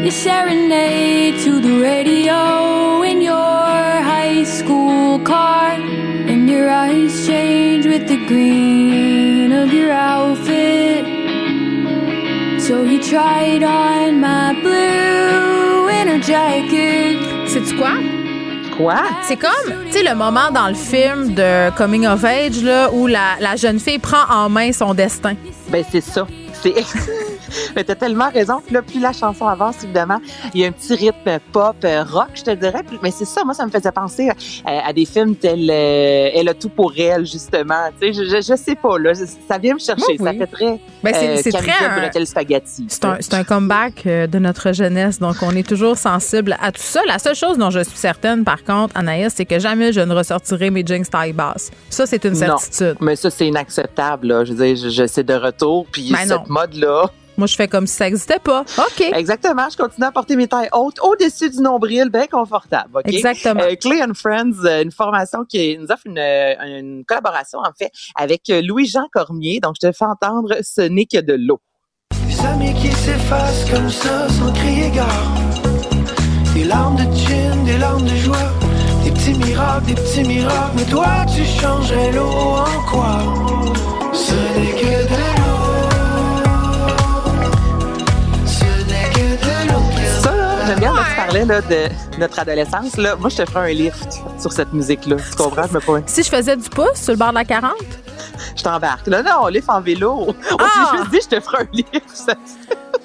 You 0.02 0.10
serenade 0.10 1.35
to 1.44 1.60
the 1.60 1.81
radio 1.81 3.02
in 3.05 3.20
your 3.22 4.02
high 4.02 4.44
school 4.44 5.20
car. 5.24 5.77
Your 6.61 6.69
eyes 6.69 7.27
change 7.27 7.87
with 7.87 8.07
the 8.07 8.19
green 8.27 9.51
of 9.51 9.73
your 9.73 9.93
outfit. 9.93 11.07
So 12.61 12.82
you 12.82 13.01
tried 13.03 13.62
on 13.62 14.20
my 14.20 14.53
blue 14.61 15.87
winter 15.87 16.20
jacket. 16.20 17.16
C'est-tu 17.49 17.77
quoi? 17.78 17.93
Quoi? 18.77 19.03
C'est 19.23 19.39
comme, 19.39 19.87
tu 19.87 19.93
sais, 19.93 20.03
le 20.03 20.15
moment 20.15 20.51
dans 20.51 20.69
le 20.69 20.74
film 20.74 21.35
de 21.35 21.74
Coming 21.78 22.07
of 22.07 22.23
Age, 22.27 22.62
là, 22.62 22.93
où 22.93 23.07
la, 23.07 23.39
la 23.41 23.57
jeune 23.57 23.81
fille 23.81 23.99
prend 23.99 24.31
en 24.31 24.51
main 24.51 24.70
son 24.73 24.93
destin. 24.93 25.37
Ben, 25.70 25.82
c'est 25.91 26.03
ça. 26.03 26.27
C'est. 26.61 26.74
Mais 27.77 27.85
t'as 27.85 27.94
tellement 27.94 28.31
raison. 28.31 28.60
Puis 28.64 28.74
là, 28.74 28.82
plus 28.82 29.01
la 29.01 29.12
chanson 29.12 29.47
avance, 29.47 29.82
évidemment, 29.85 30.20
il 30.55 30.60
y 30.60 30.64
a 30.64 30.68
un 30.68 30.72
petit 30.72 30.94
rythme 30.94 31.39
pop, 31.52 31.77
euh, 31.85 32.02
rock, 32.05 32.28
je 32.35 32.43
te 32.43 32.51
dirais. 32.51 32.82
Mais 33.02 33.10
c'est 33.10 33.24
ça, 33.24 33.44
moi, 33.44 33.55
ça 33.55 33.66
me 33.66 33.70
faisait 33.70 33.93
penser 33.93 34.28
euh, 34.31 34.78
à 34.85 34.93
des 34.93 35.05
films 35.05 35.35
tels 35.36 35.70
euh, 35.70 36.31
Elle 36.35 36.48
a 36.48 36.55
tout 36.55 36.68
pour 36.68 36.93
elle, 36.98 37.27
justement. 37.27 37.89
Tu 38.01 38.12
sais, 38.12 38.24
je, 38.24 38.24
je, 38.28 38.36
je 38.43 38.56
sais 38.56 38.74
pas, 38.74 38.98
là. 38.98 39.12
ça 39.14 39.59
vient 39.59 39.74
me 39.74 39.78
chercher. 39.78 40.02
Oui, 40.09 40.18
Ça 40.18 40.32
fait 40.32 40.47
très. 40.47 40.81
Ben, 41.02 41.14
c'est- 41.14 41.48
euh, 41.48 41.59
très 41.59 42.20
un- 42.20 42.24
spaghetti. 42.24 42.86
C'est 42.89 43.05
un, 43.05 43.16
un 43.32 43.44
comeback 43.44 44.05
de 44.05 44.39
notre 44.39 44.72
jeunesse, 44.72 45.18
donc 45.18 45.36
on 45.43 45.55
est 45.56 45.66
toujours 45.66 45.97
sensible 45.97 46.56
à 46.60 46.70
tout 46.72 46.82
ça. 46.82 47.01
La 47.06 47.18
seule 47.18 47.35
chose 47.35 47.56
dont 47.59 47.70
je 47.70 47.81
suis 47.82 47.97
certaine, 47.97 48.44
par 48.44 48.62
contre, 48.64 48.97
Anaïs, 48.97 49.32
c'est 49.35 49.44
que 49.47 49.59
jamais 49.59 49.93
je 49.93 50.01
ne 50.01 50.14
ressortirai 50.14 50.70
mes 50.70 50.85
jeans 50.86 51.05
taille 51.06 51.32
basse. 51.32 51.70
Ça, 51.89 52.06
c'est 52.06 52.24
une 52.24 52.32
Non, 52.32 52.59
certitude. 52.59 52.97
mais 53.01 53.16
ça, 53.16 53.31
c'est 53.31 53.47
inacceptable, 53.47 54.28
là. 54.28 54.44
Je 54.44 54.52
veux 54.52 54.64
dire, 54.64 54.77
je, 54.77 54.89
je- 54.90 55.06
c'est 55.06 55.24
de 55.24 55.35
retour. 55.35 55.86
Puis 55.90 56.12
Ben 56.12 56.27
non. 56.28 56.39
cette 56.39 56.48
mode-là. 56.48 57.10
Moi, 57.41 57.47
je 57.47 57.57
fais 57.57 57.69
comme 57.69 57.87
si 57.87 57.95
ça 57.97 58.05
n'existait 58.05 58.39
pas. 58.39 58.67
OK. 58.77 59.01
Exactement. 59.15 59.67
Je 59.71 59.77
continue 59.79 60.07
à 60.07 60.12
porter 60.12 60.37
mes 60.37 60.47
tailles 60.47 60.69
hautes 60.73 61.01
au-dessus 61.03 61.49
du 61.49 61.61
nombril, 61.62 62.11
bien 62.11 62.27
confortable. 62.27 62.99
OK? 62.99 63.05
Exactement. 63.07 63.62
Euh, 63.62 63.77
Clay 63.77 64.03
and 64.03 64.12
Friends, 64.12 64.62
euh, 64.67 64.83
une 64.83 64.93
formation 64.93 65.47
qui 65.47 65.79
nous 65.79 65.87
offre 65.87 66.03
une, 66.05 66.19
euh, 66.19 66.55
une 66.79 67.03
collaboration, 67.07 67.61
en 67.61 67.73
fait, 67.79 67.91
avec 68.15 68.51
euh, 68.51 68.61
Louis-Jean 68.61 69.07
Cormier. 69.11 69.59
Donc, 69.59 69.77
je 69.81 69.89
te 69.89 69.91
fais 69.91 70.05
entendre 70.05 70.57
Ce 70.61 70.83
n'est 70.83 71.07
que 71.07 71.19
de 71.19 71.33
l'eau. 71.33 71.61
Des 72.27 72.45
amis 72.45 72.75
qui 72.75 72.93
s'effacent 72.93 73.71
comme 73.71 73.89
ça 73.89 74.29
sans 74.29 74.53
crier 74.53 74.91
gare. 74.91 75.35
Des 76.53 76.65
larmes 76.65 76.97
de 76.97 77.17
gin, 77.17 77.65
des 77.65 77.79
larmes 77.79 78.05
de 78.05 78.17
joie. 78.17 78.37
Des 79.03 79.12
petits 79.12 79.33
miracles, 79.33 79.87
des 79.87 79.95
petits 79.95 80.25
miracles. 80.25 80.73
Mais 80.77 80.85
toi, 80.85 81.07
tu 81.35 81.43
changerais 81.43 82.12
l'eau 82.12 82.29
en 82.29 82.91
quoi? 82.91 83.19
Ce 84.12 84.35
n'est 84.35 84.73
que 84.73 85.09
de 85.09 85.30
parlais 91.31 91.44
là, 91.44 91.61
de 91.61 92.19
notre 92.19 92.39
adolescence. 92.39 92.97
Là. 92.97 93.16
Moi, 93.16 93.28
je 93.28 93.36
te 93.36 93.48
ferais 93.51 93.70
un 93.70 93.74
lift 93.74 94.20
sur 94.40 94.52
cette 94.52 94.73
musique-là. 94.73 95.16
Tu 95.31 95.36
comprends? 95.36 95.62
Je 95.69 95.74
me. 95.93 96.02
Si 96.07 96.23
je 96.23 96.28
faisais 96.28 96.57
du 96.57 96.69
pouce 96.69 96.94
sur 96.94 97.12
le 97.12 97.19
bord 97.19 97.31
de 97.31 97.35
la 97.35 97.44
40, 97.44 97.73
Je 98.57 98.62
t'embarque. 98.62 99.07
Là, 99.07 99.23
non, 99.23 99.47
lift 99.47 99.69
en 99.69 99.81
vélo. 99.81 100.27
On 100.28 100.35
Ah! 100.59 100.93
juste 100.97 101.11
dit, 101.11 101.19
je 101.31 101.36
te 101.36 101.40
ferai 101.40 101.62
un 101.62 101.66
lift. 101.73 102.36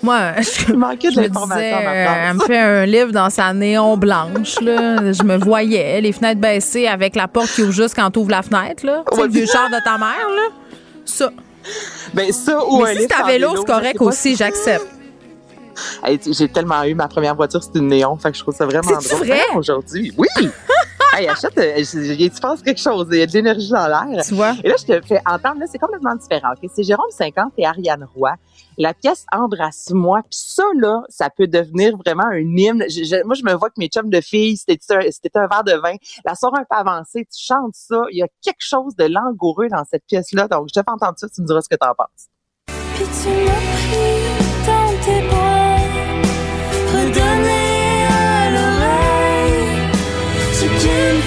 moi, 0.01 0.31
je, 0.41 0.71
Il 0.71 0.77
manquait 0.77 1.11
de 1.11 1.21
l'information 1.21 1.77
euh, 1.77 2.05
elle 2.29 2.33
me 2.35 2.39
fait 2.45 2.57
un 2.59 2.85
livre 2.85 3.11
dans 3.11 3.29
sa 3.29 3.53
néon 3.53 3.95
blanche. 3.97 4.59
Là. 4.61 5.11
Je 5.13 5.23
me 5.23 5.37
voyais, 5.37 6.01
les 6.01 6.11
fenêtres 6.11 6.41
baissées 6.41 6.87
avec 6.87 7.15
la 7.15 7.27
porte 7.27 7.49
qui 7.51 7.61
ouvre 7.63 7.71
juste 7.71 7.95
quand 7.95 8.09
tu 8.11 8.19
ouvres 8.19 8.31
la 8.31 8.41
fenêtre. 8.41 8.85
Là. 8.85 9.03
Tu 9.11 9.17
sais, 9.17 9.23
le 9.23 9.29
vieux 9.29 9.45
char 9.45 9.69
de 9.69 9.77
ta 9.83 9.97
mère. 9.97 10.29
Là. 10.29 10.47
Ça. 11.05 11.29
Ben, 12.13 12.31
ça 12.31 12.63
ou 12.65 12.81
Mais 12.83 12.91
un 12.91 12.93
si 12.95 13.07
c'est 13.09 13.13
à 13.13 13.25
vélo, 13.25 13.55
c'est 13.57 13.65
correct 13.65 14.01
aussi, 14.01 14.31
si- 14.31 14.35
j'accepte. 14.35 14.87
Hey, 16.03 16.19
tu- 16.19 16.33
J'ai 16.33 16.47
tellement 16.49 16.83
eu 16.83 16.95
ma 16.95 17.07
première 17.07 17.35
voiture, 17.35 17.61
c'était 17.63 17.79
une 17.79 17.87
néon, 17.87 18.15
fait 18.17 18.31
que 18.31 18.37
je 18.37 18.41
trouve 18.43 18.55
ça 18.55 18.65
vraiment 18.65 18.91
drôle. 18.91 19.27
vrai? 19.27 19.41
Aujourd'hui, 19.55 20.13
oui. 20.17 20.27
hey, 21.13 21.27
achète, 21.27 21.57
euh, 21.57 21.83
tu 21.83 22.41
penses 22.41 22.61
quelque 22.61 22.79
chose, 22.81 23.07
il 23.11 23.19
y 23.19 23.21
a 23.21 23.25
de 23.25 23.31
l'énergie 23.31 23.69
dans 23.69 23.87
l'air. 23.87 24.23
Tu 24.25 24.33
vois? 24.35 24.53
Et 24.63 24.69
là, 24.69 24.75
je 24.79 24.85
te 24.85 25.05
fais 25.05 25.21
entendre, 25.25 25.59
là, 25.59 25.65
c'est 25.71 25.77
complètement 25.79 26.15
différent. 26.15 26.49
ok? 26.61 26.69
C'est 26.75 26.83
Jérôme 26.83 27.09
50 27.11 27.53
et 27.57 27.65
Ariane 27.65 28.07
Roy. 28.15 28.33
La 28.77 28.93
pièce 28.93 29.25
Embrasse-moi, 29.31 30.19
puis 30.29 30.37
ça, 30.37 30.63
là, 30.77 31.01
ça 31.07 31.29
peut 31.29 31.47
devenir 31.47 31.95
vraiment 31.95 32.25
un 32.25 32.39
hymne. 32.39 32.83
Je- 32.89 33.05
je- 33.05 33.23
moi, 33.23 33.33
je 33.35 33.43
me 33.43 33.53
vois 33.53 33.69
que 33.69 33.75
mes 33.77 33.87
chums 33.87 34.09
de 34.09 34.19
filles, 34.19 34.57
c'était 34.57 34.77
un, 34.93 34.99
c'était 35.11 35.37
un 35.39 35.47
verre 35.47 35.63
de 35.63 35.73
vin. 35.81 35.95
La 36.25 36.35
soirée 36.35 36.59
un 36.59 36.65
peu 36.69 36.75
avancée, 36.89 37.25
tu 37.33 37.41
chantes 37.41 37.73
ça. 37.73 38.01
Il 38.11 38.17
y 38.17 38.21
a 38.21 38.27
quelque 38.43 38.59
chose 38.59 38.93
de 38.97 39.05
langoureux 39.05 39.69
dans 39.69 39.83
cette 39.89 40.03
pièce-là. 40.05 40.49
Donc, 40.49 40.67
je 40.67 40.73
te 40.73 40.83
fais 40.83 40.91
entendre 40.91 41.13
ça, 41.17 41.27
tu 41.33 41.41
me 41.41 41.47
diras 41.47 41.61
ce 41.61 41.69
que 41.69 41.75
tu 41.75 41.87
en 41.87 41.93
penses. 41.95 42.27
Puis 42.95 43.05
tu 43.05 43.29
m'as 43.29 43.53
pris 43.77 44.67
dans 44.67 45.05
tes 45.05 45.27
bras, 45.29 45.64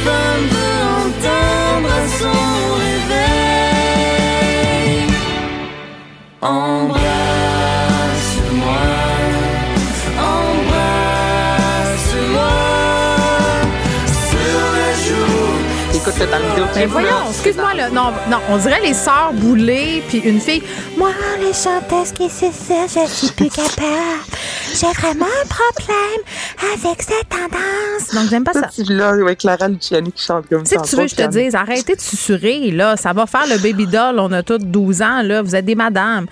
femme 0.09 0.47
veut 0.55 0.83
entendre 1.05 1.97
son 2.19 2.41
réveil. 2.83 4.29
Embrasse-moi, 6.41 7.18
c'est 16.19 16.31
dans 16.31 16.39
le 16.39 16.45
vidéo 16.49 16.65
Ben 16.75 16.89
voyons, 16.89 17.31
excuse-moi, 17.31 17.75
là. 17.75 17.91
Non, 17.91 18.13
non, 18.29 18.39
on 18.49 18.59
dirait 18.59 18.81
les 18.81 18.95
sœurs 18.95 19.33
boulées, 19.35 20.03
puis 20.09 20.19
une 20.19 20.41
fille. 20.41 20.63
Moi, 20.97 21.11
les 21.39 21.53
chanteuses 21.53 22.13
qui 22.13 22.29
c'est 22.29 22.53
ça, 22.53 22.87
je 22.89 23.09
suis 23.09 23.31
plus 23.33 23.49
capable. 23.49 24.25
J'ai 24.75 24.87
vraiment 24.87 25.27
un 25.27 25.47
problème 25.49 26.75
avec 26.75 27.03
cette 27.03 27.29
tendance. 27.29 28.15
Donc, 28.15 28.29
j'aime 28.31 28.45
pas 28.45 28.53
ça. 28.53 28.69
Tu 28.75 28.83
là, 28.85 29.11
avec 29.11 29.39
Clara 29.39 29.69
Luciani 29.69 30.13
qui 30.13 30.25
chante 30.25 30.49
comme 30.49 30.63
Tu 30.65 30.71
sais 30.71 30.77
ça. 30.77 30.83
que 30.83 30.89
tu 30.89 30.97
veux 30.97 31.03
que 31.05 31.09
je 31.09 31.17
te 31.17 31.27
dise, 31.27 31.55
arrêtez 31.55 31.95
de 31.95 32.01
susurrer, 32.01 32.71
là. 32.71 32.97
Ça 32.97 33.13
va 33.13 33.27
faire 33.27 33.47
le 33.47 33.59
baby 33.59 33.87
doll. 33.87 34.19
On 34.19 34.31
a 34.33 34.43
tous 34.43 34.59
12 34.59 35.03
ans, 35.03 35.23
là. 35.23 35.43
Vous 35.43 35.55
êtes 35.55 35.65
des 35.65 35.75
madames. 35.75 36.27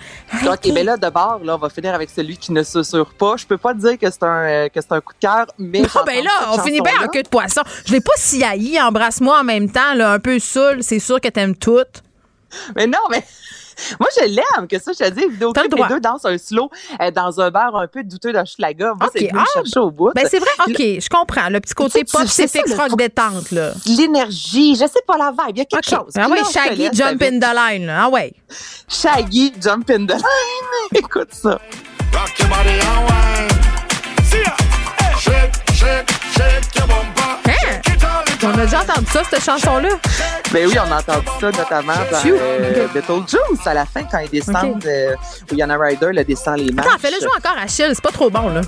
OK, 0.45 0.73
ben 0.73 0.85
là, 0.85 0.97
d'abord, 0.97 1.39
là, 1.43 1.55
on 1.55 1.57
va 1.57 1.69
finir 1.69 1.93
avec 1.93 2.09
celui 2.09 2.37
qui 2.37 2.51
ne 2.51 2.63
susurre 2.63 3.13
pas. 3.17 3.35
Je 3.37 3.45
peux 3.45 3.57
pas 3.57 3.73
te 3.73 3.79
dire 3.79 3.97
que 3.97 4.09
c'est 4.09 4.23
un, 4.23 4.43
euh, 4.43 4.69
que 4.69 4.81
c'est 4.81 4.91
un 4.91 5.01
coup 5.01 5.13
de 5.13 5.19
cœur, 5.25 5.47
mais. 5.57 5.81
Ah 5.95 6.03
ben 6.05 6.23
là, 6.23 6.31
on 6.53 6.59
finit 6.61 6.81
bien 6.81 6.93
en 7.03 7.07
queue 7.07 7.23
de 7.23 7.29
poisson. 7.29 7.61
Je 7.85 7.93
l'ai 7.93 8.01
pas 8.01 8.11
si 8.17 8.43
haï, 8.43 8.79
embrasse-moi 8.79 9.39
en 9.39 9.43
même 9.43 9.69
temps, 9.69 9.76
là, 9.95 10.11
un 10.11 10.19
peu 10.19 10.39
saoul. 10.39 10.83
C'est 10.83 10.99
sûr 10.99 11.21
que 11.21 11.27
t'aimes 11.27 11.55
tout. 11.55 11.85
Mais 12.75 12.87
non, 12.87 12.99
mais. 13.09 13.23
Moi, 13.99 14.09
je 14.19 14.25
l'aime, 14.25 14.67
que 14.67 14.79
ça, 14.79 14.91
je 14.91 15.05
te 15.05 15.09
dis, 15.11 15.27
vidéo 15.27 15.51
T'as 15.53 15.63
le 15.63 15.69
clip, 15.69 15.83
les 15.83 15.93
deux 15.93 15.99
dansent 15.99 16.25
un 16.25 16.37
slow 16.39 16.69
euh, 16.99 17.11
dans 17.11 17.39
un 17.39 17.51
bar 17.51 17.75
un 17.75 17.87
peu 17.87 18.03
douteux 18.03 18.33
d'Hochelaga. 18.33 18.93
Moi, 18.99 19.09
c'est 19.13 19.25
OK, 19.25 19.29
venu 19.29 19.39
me 19.39 19.39
ah, 19.39 19.45
chercher 19.53 19.79
au 19.79 19.91
bout. 19.91 20.11
Ben 20.15 20.27
c'est 20.27 20.39
vrai, 20.39 20.49
OK, 20.67 20.77
je 20.77 21.09
comprends. 21.09 21.49
Le 21.49 21.59
petit 21.59 21.75
côté 21.75 22.03
pop, 22.03 22.23
c'est 22.25 22.47
c'est 22.47 22.63
rock 22.75 22.97
détente, 22.97 23.51
là. 23.51 23.73
L'énergie, 23.85 24.73
je 24.73 24.87
sais 24.87 25.01
pas 25.05 25.17
la 25.17 25.29
vibe, 25.31 25.55
il 25.55 25.57
y 25.59 25.61
a 25.61 25.65
quelque 25.65 25.87
chose. 25.87 26.11
Ah 26.15 26.23
Puis 26.23 26.41
ouais, 26.41 26.51
Shaggy, 26.51 26.81
laisse 26.89 26.93
jump 26.93 27.21
in 27.21 27.39
the 27.39 27.53
line, 27.53 27.85
là. 27.85 28.05
Ah 28.05 28.09
ouais. 28.09 28.33
Shaggy, 28.87 29.53
jump 29.61 29.89
in 29.91 30.05
the 30.05 30.13
line. 30.13 30.89
Écoute 30.95 31.33
ça. 31.33 31.59
Rock 32.13 32.39
your 32.39 32.49
body 32.49 32.79
and 32.79 33.05
wine. 33.07 34.23
See 34.23 34.39
ya. 34.39 34.55
Shake, 35.19 35.53
shake, 35.73 36.09
shake 36.33 36.75
your 36.75 36.87
bumper. 36.87 37.37
Hein? 37.45 37.56
On 38.43 38.57
a 38.57 38.65
déjà 38.65 38.81
entendu 38.81 39.07
ça, 39.11 39.21
cette 39.29 39.43
chanson-là? 39.43 39.89
Ben 40.51 40.67
oui, 40.67 40.75
on 40.79 40.91
a 40.91 40.99
entendu 40.99 41.25
ça 41.39 41.51
notamment 41.51 41.93
dans 42.11 42.21
euh, 42.25 42.87
Beetlejuice 42.93 43.65
à 43.65 43.73
la 43.73 43.85
fin 43.85 44.03
quand 44.03 44.19
ils 44.19 44.29
descendent, 44.29 44.77
OK. 44.77 44.85
euh, 44.85 45.15
où 45.51 45.55
Yana 45.55 45.77
Ryder 45.77 46.11
le 46.13 46.23
descend 46.23 46.57
les 46.57 46.71
marches. 46.71 46.87
Attends, 46.87 46.99
fais-le 46.99 47.19
jouer 47.19 47.31
encore 47.35 47.57
à 47.57 47.63
Achille, 47.63 47.91
c'est 47.93 48.01
pas 48.01 48.11
trop 48.11 48.29
bon, 48.29 48.49
là. 48.49 48.61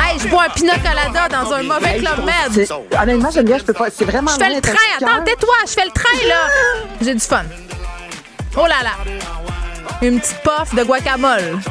Hey, 0.00 0.18
je 0.18 0.28
bois 0.28 0.44
un 0.44 0.48
pina 0.50 0.74
colada 0.78 1.28
dans 1.28 1.52
un 1.52 1.62
mauvais 1.62 1.98
club 1.98 2.24
med. 2.24 2.68
Honnêtement, 3.00 3.30
j'aime 3.30 3.44
bien, 3.46 3.58
je 3.58 3.64
peux 3.64 3.72
pas. 3.72 3.88
C'est 3.90 4.04
vraiment. 4.04 4.30
Je 4.32 4.44
fais 4.44 4.54
le 4.54 4.60
train, 4.60 4.72
attends, 4.96 5.24
tais-toi, 5.24 5.54
je 5.66 5.72
fais 5.72 5.84
le 5.84 5.90
train, 5.90 6.28
là. 6.28 6.48
J'ai 7.00 7.14
du 7.14 7.20
fun. 7.20 7.44
Oh 8.56 8.66
là 8.66 8.82
là. 8.82 8.90
Une 10.02 10.20
petite 10.20 10.38
puff 10.42 10.74
de 10.74 10.84
guacamole. 10.84 11.58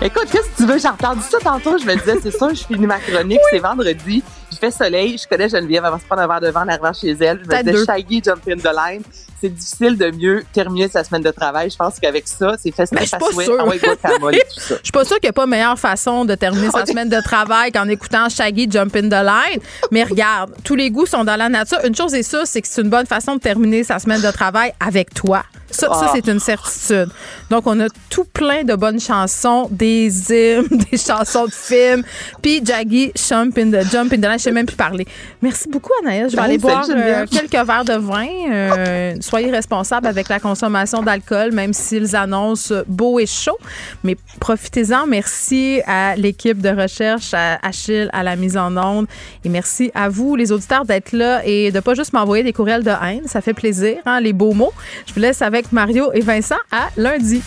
Écoute, 0.00 0.26
qu'est-ce 0.30 0.48
que 0.50 0.56
tu 0.58 0.64
veux? 0.64 0.78
J'ai 0.78 0.88
entendu 0.88 1.22
ça 1.28 1.38
tantôt. 1.42 1.76
Je 1.76 1.84
me 1.84 1.96
disais, 1.96 2.18
c'est 2.22 2.30
sûr, 2.30 2.50
je 2.50 2.64
finis 2.64 2.86
ma 2.86 3.00
chronique, 3.00 3.40
c'est 3.50 3.58
vendredi. 3.58 4.22
Il 4.52 4.56
fait 4.56 4.70
soleil. 4.70 5.18
Je 5.18 5.26
connais 5.26 5.48
Geneviève. 5.48 5.82
Elle 5.84 5.90
va 5.90 5.98
se 5.98 6.04
prendre 6.04 6.22
un 6.22 6.28
verre 6.28 6.40
de 6.40 6.50
vin 6.50 6.62
en 6.62 6.68
arrivant 6.68 6.92
chez 6.92 7.10
elle. 7.10 7.40
Je 7.44 7.56
me 7.56 7.62
disais. 7.64 7.84
Shaggy, 7.84 8.22
jump 8.24 8.42
in 8.48 8.58
the 8.58 8.72
line. 8.72 9.02
C'est 9.40 9.48
difficile 9.48 9.98
de 9.98 10.10
mieux 10.12 10.44
terminer 10.52 10.88
sa 10.88 11.02
semaine 11.02 11.22
de 11.22 11.30
travail. 11.32 11.70
Je 11.70 11.76
pense 11.76 11.98
qu'avec 11.98 12.28
ça, 12.28 12.54
c'est 12.62 12.70
festif 12.70 12.96
Mais 12.96 13.02
je 13.02 13.06
suis 13.08 13.16
à 13.16 13.18
pas 13.18 13.30
souhait. 13.32 13.46
Ah 13.58 13.66
ouais, 13.66 13.78
tout 13.78 14.60
ça. 14.60 14.76
Je 14.76 14.84
suis 14.84 14.92
pas 14.92 15.04
sûre 15.04 15.18
qu'il 15.18 15.26
n'y 15.26 15.30
a 15.30 15.32
pas 15.32 15.46
meilleure 15.46 15.78
façon 15.78 16.24
de 16.24 16.36
terminer 16.36 16.70
sa 16.70 16.86
semaine 16.86 17.08
de 17.08 17.20
travail 17.20 17.72
qu'en 17.72 17.88
écoutant 17.88 18.28
Shaggy 18.28 18.68
Jump 18.70 18.94
in 18.94 19.08
the 19.08 19.24
Line. 19.24 19.60
Mais 19.90 20.04
regarde, 20.04 20.52
tous 20.62 20.76
les 20.76 20.92
goûts 20.92 21.06
sont 21.06 21.24
dans 21.24 21.36
la 21.36 21.48
nature. 21.48 21.78
Une 21.84 21.96
chose 21.96 22.14
est 22.14 22.22
sûre, 22.22 22.46
c'est 22.46 22.62
que 22.62 22.68
c'est 22.68 22.82
une 22.82 22.90
bonne 22.90 23.06
façon 23.06 23.34
de 23.34 23.40
terminer 23.40 23.82
sa 23.82 23.98
semaine 23.98 24.22
de 24.22 24.30
travail 24.30 24.72
avec 24.80 25.12
toi. 25.12 25.42
Ça, 25.70 25.86
ça 25.88 26.06
Ah. 26.06 26.10
c'est 26.14 26.26
une 26.28 26.40
certitude. 26.40 27.08
Donc, 27.50 27.66
on 27.66 27.78
a 27.80 27.86
tout 28.10 28.24
plein 28.24 28.64
de 28.64 28.74
bonnes 28.74 29.00
chansons, 29.00 29.68
des 29.70 30.08
hymnes, 30.32 30.66
des 30.90 30.96
chansons 30.98 31.44
de 31.46 31.52
films. 31.52 32.02
Puis, 32.42 32.62
Jaggy, 32.64 33.12
Jump 33.14 33.58
in 33.58 33.70
the, 33.70 33.82
Jump 33.90 34.12
in 34.12 34.16
the 34.18 34.24
Line, 34.24 34.38
je 34.38 34.44
sais 34.44 34.52
même 34.52 34.66
plus 34.66 34.76
parler. 34.76 35.06
Merci 35.42 35.68
beaucoup, 35.68 35.92
Anaïs. 36.02 36.30
Je 36.32 36.36
vais 36.36 36.42
Hey, 36.42 36.48
aller 36.48 36.58
boire 36.58 36.86
euh, 36.88 37.26
quelques 37.30 37.66
verres 37.66 37.84
de 37.84 37.94
vin. 37.94 38.26
Euh, 38.50 39.14
soyez 39.20 39.50
responsables 39.50 40.06
avec 40.06 40.28
la 40.28 40.40
consommation 40.40 41.02
d'alcool, 41.02 41.52
même 41.52 41.72
s'ils 41.72 42.16
annoncent 42.16 42.74
beau 42.86 43.18
et 43.18 43.26
chaud. 43.26 43.58
Mais 44.04 44.16
profitez-en. 44.40 45.06
Merci 45.06 45.80
à 45.86 46.16
l'équipe 46.16 46.60
de 46.60 46.70
recherche, 46.70 47.34
à 47.34 47.58
Achille, 47.66 48.08
à 48.12 48.22
la 48.22 48.36
mise 48.36 48.56
en 48.56 48.76
onde. 48.76 49.06
Et 49.44 49.48
merci 49.48 49.90
à 49.94 50.08
vous, 50.08 50.34
les 50.36 50.52
auditeurs, 50.52 50.84
d'être 50.84 51.12
là 51.12 51.42
et 51.44 51.70
de 51.70 51.80
pas 51.80 51.94
juste 51.94 52.12
m'envoyer 52.12 52.42
des 52.44 52.52
courriels 52.52 52.82
de 52.84 52.90
haine. 52.90 53.22
Ça 53.26 53.40
fait 53.40 53.54
plaisir, 53.54 53.96
hein, 54.06 54.20
les 54.20 54.32
beaux 54.32 54.52
mots. 54.52 54.72
Je 55.06 55.12
vous 55.14 55.20
laisse 55.20 55.42
avec 55.58 55.72
Mario 55.72 56.12
et 56.12 56.20
Vincent 56.20 56.54
à 56.70 56.88
lundi. 56.96 57.42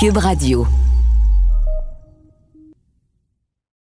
Cube 0.00 0.16
Radio. 0.16 0.66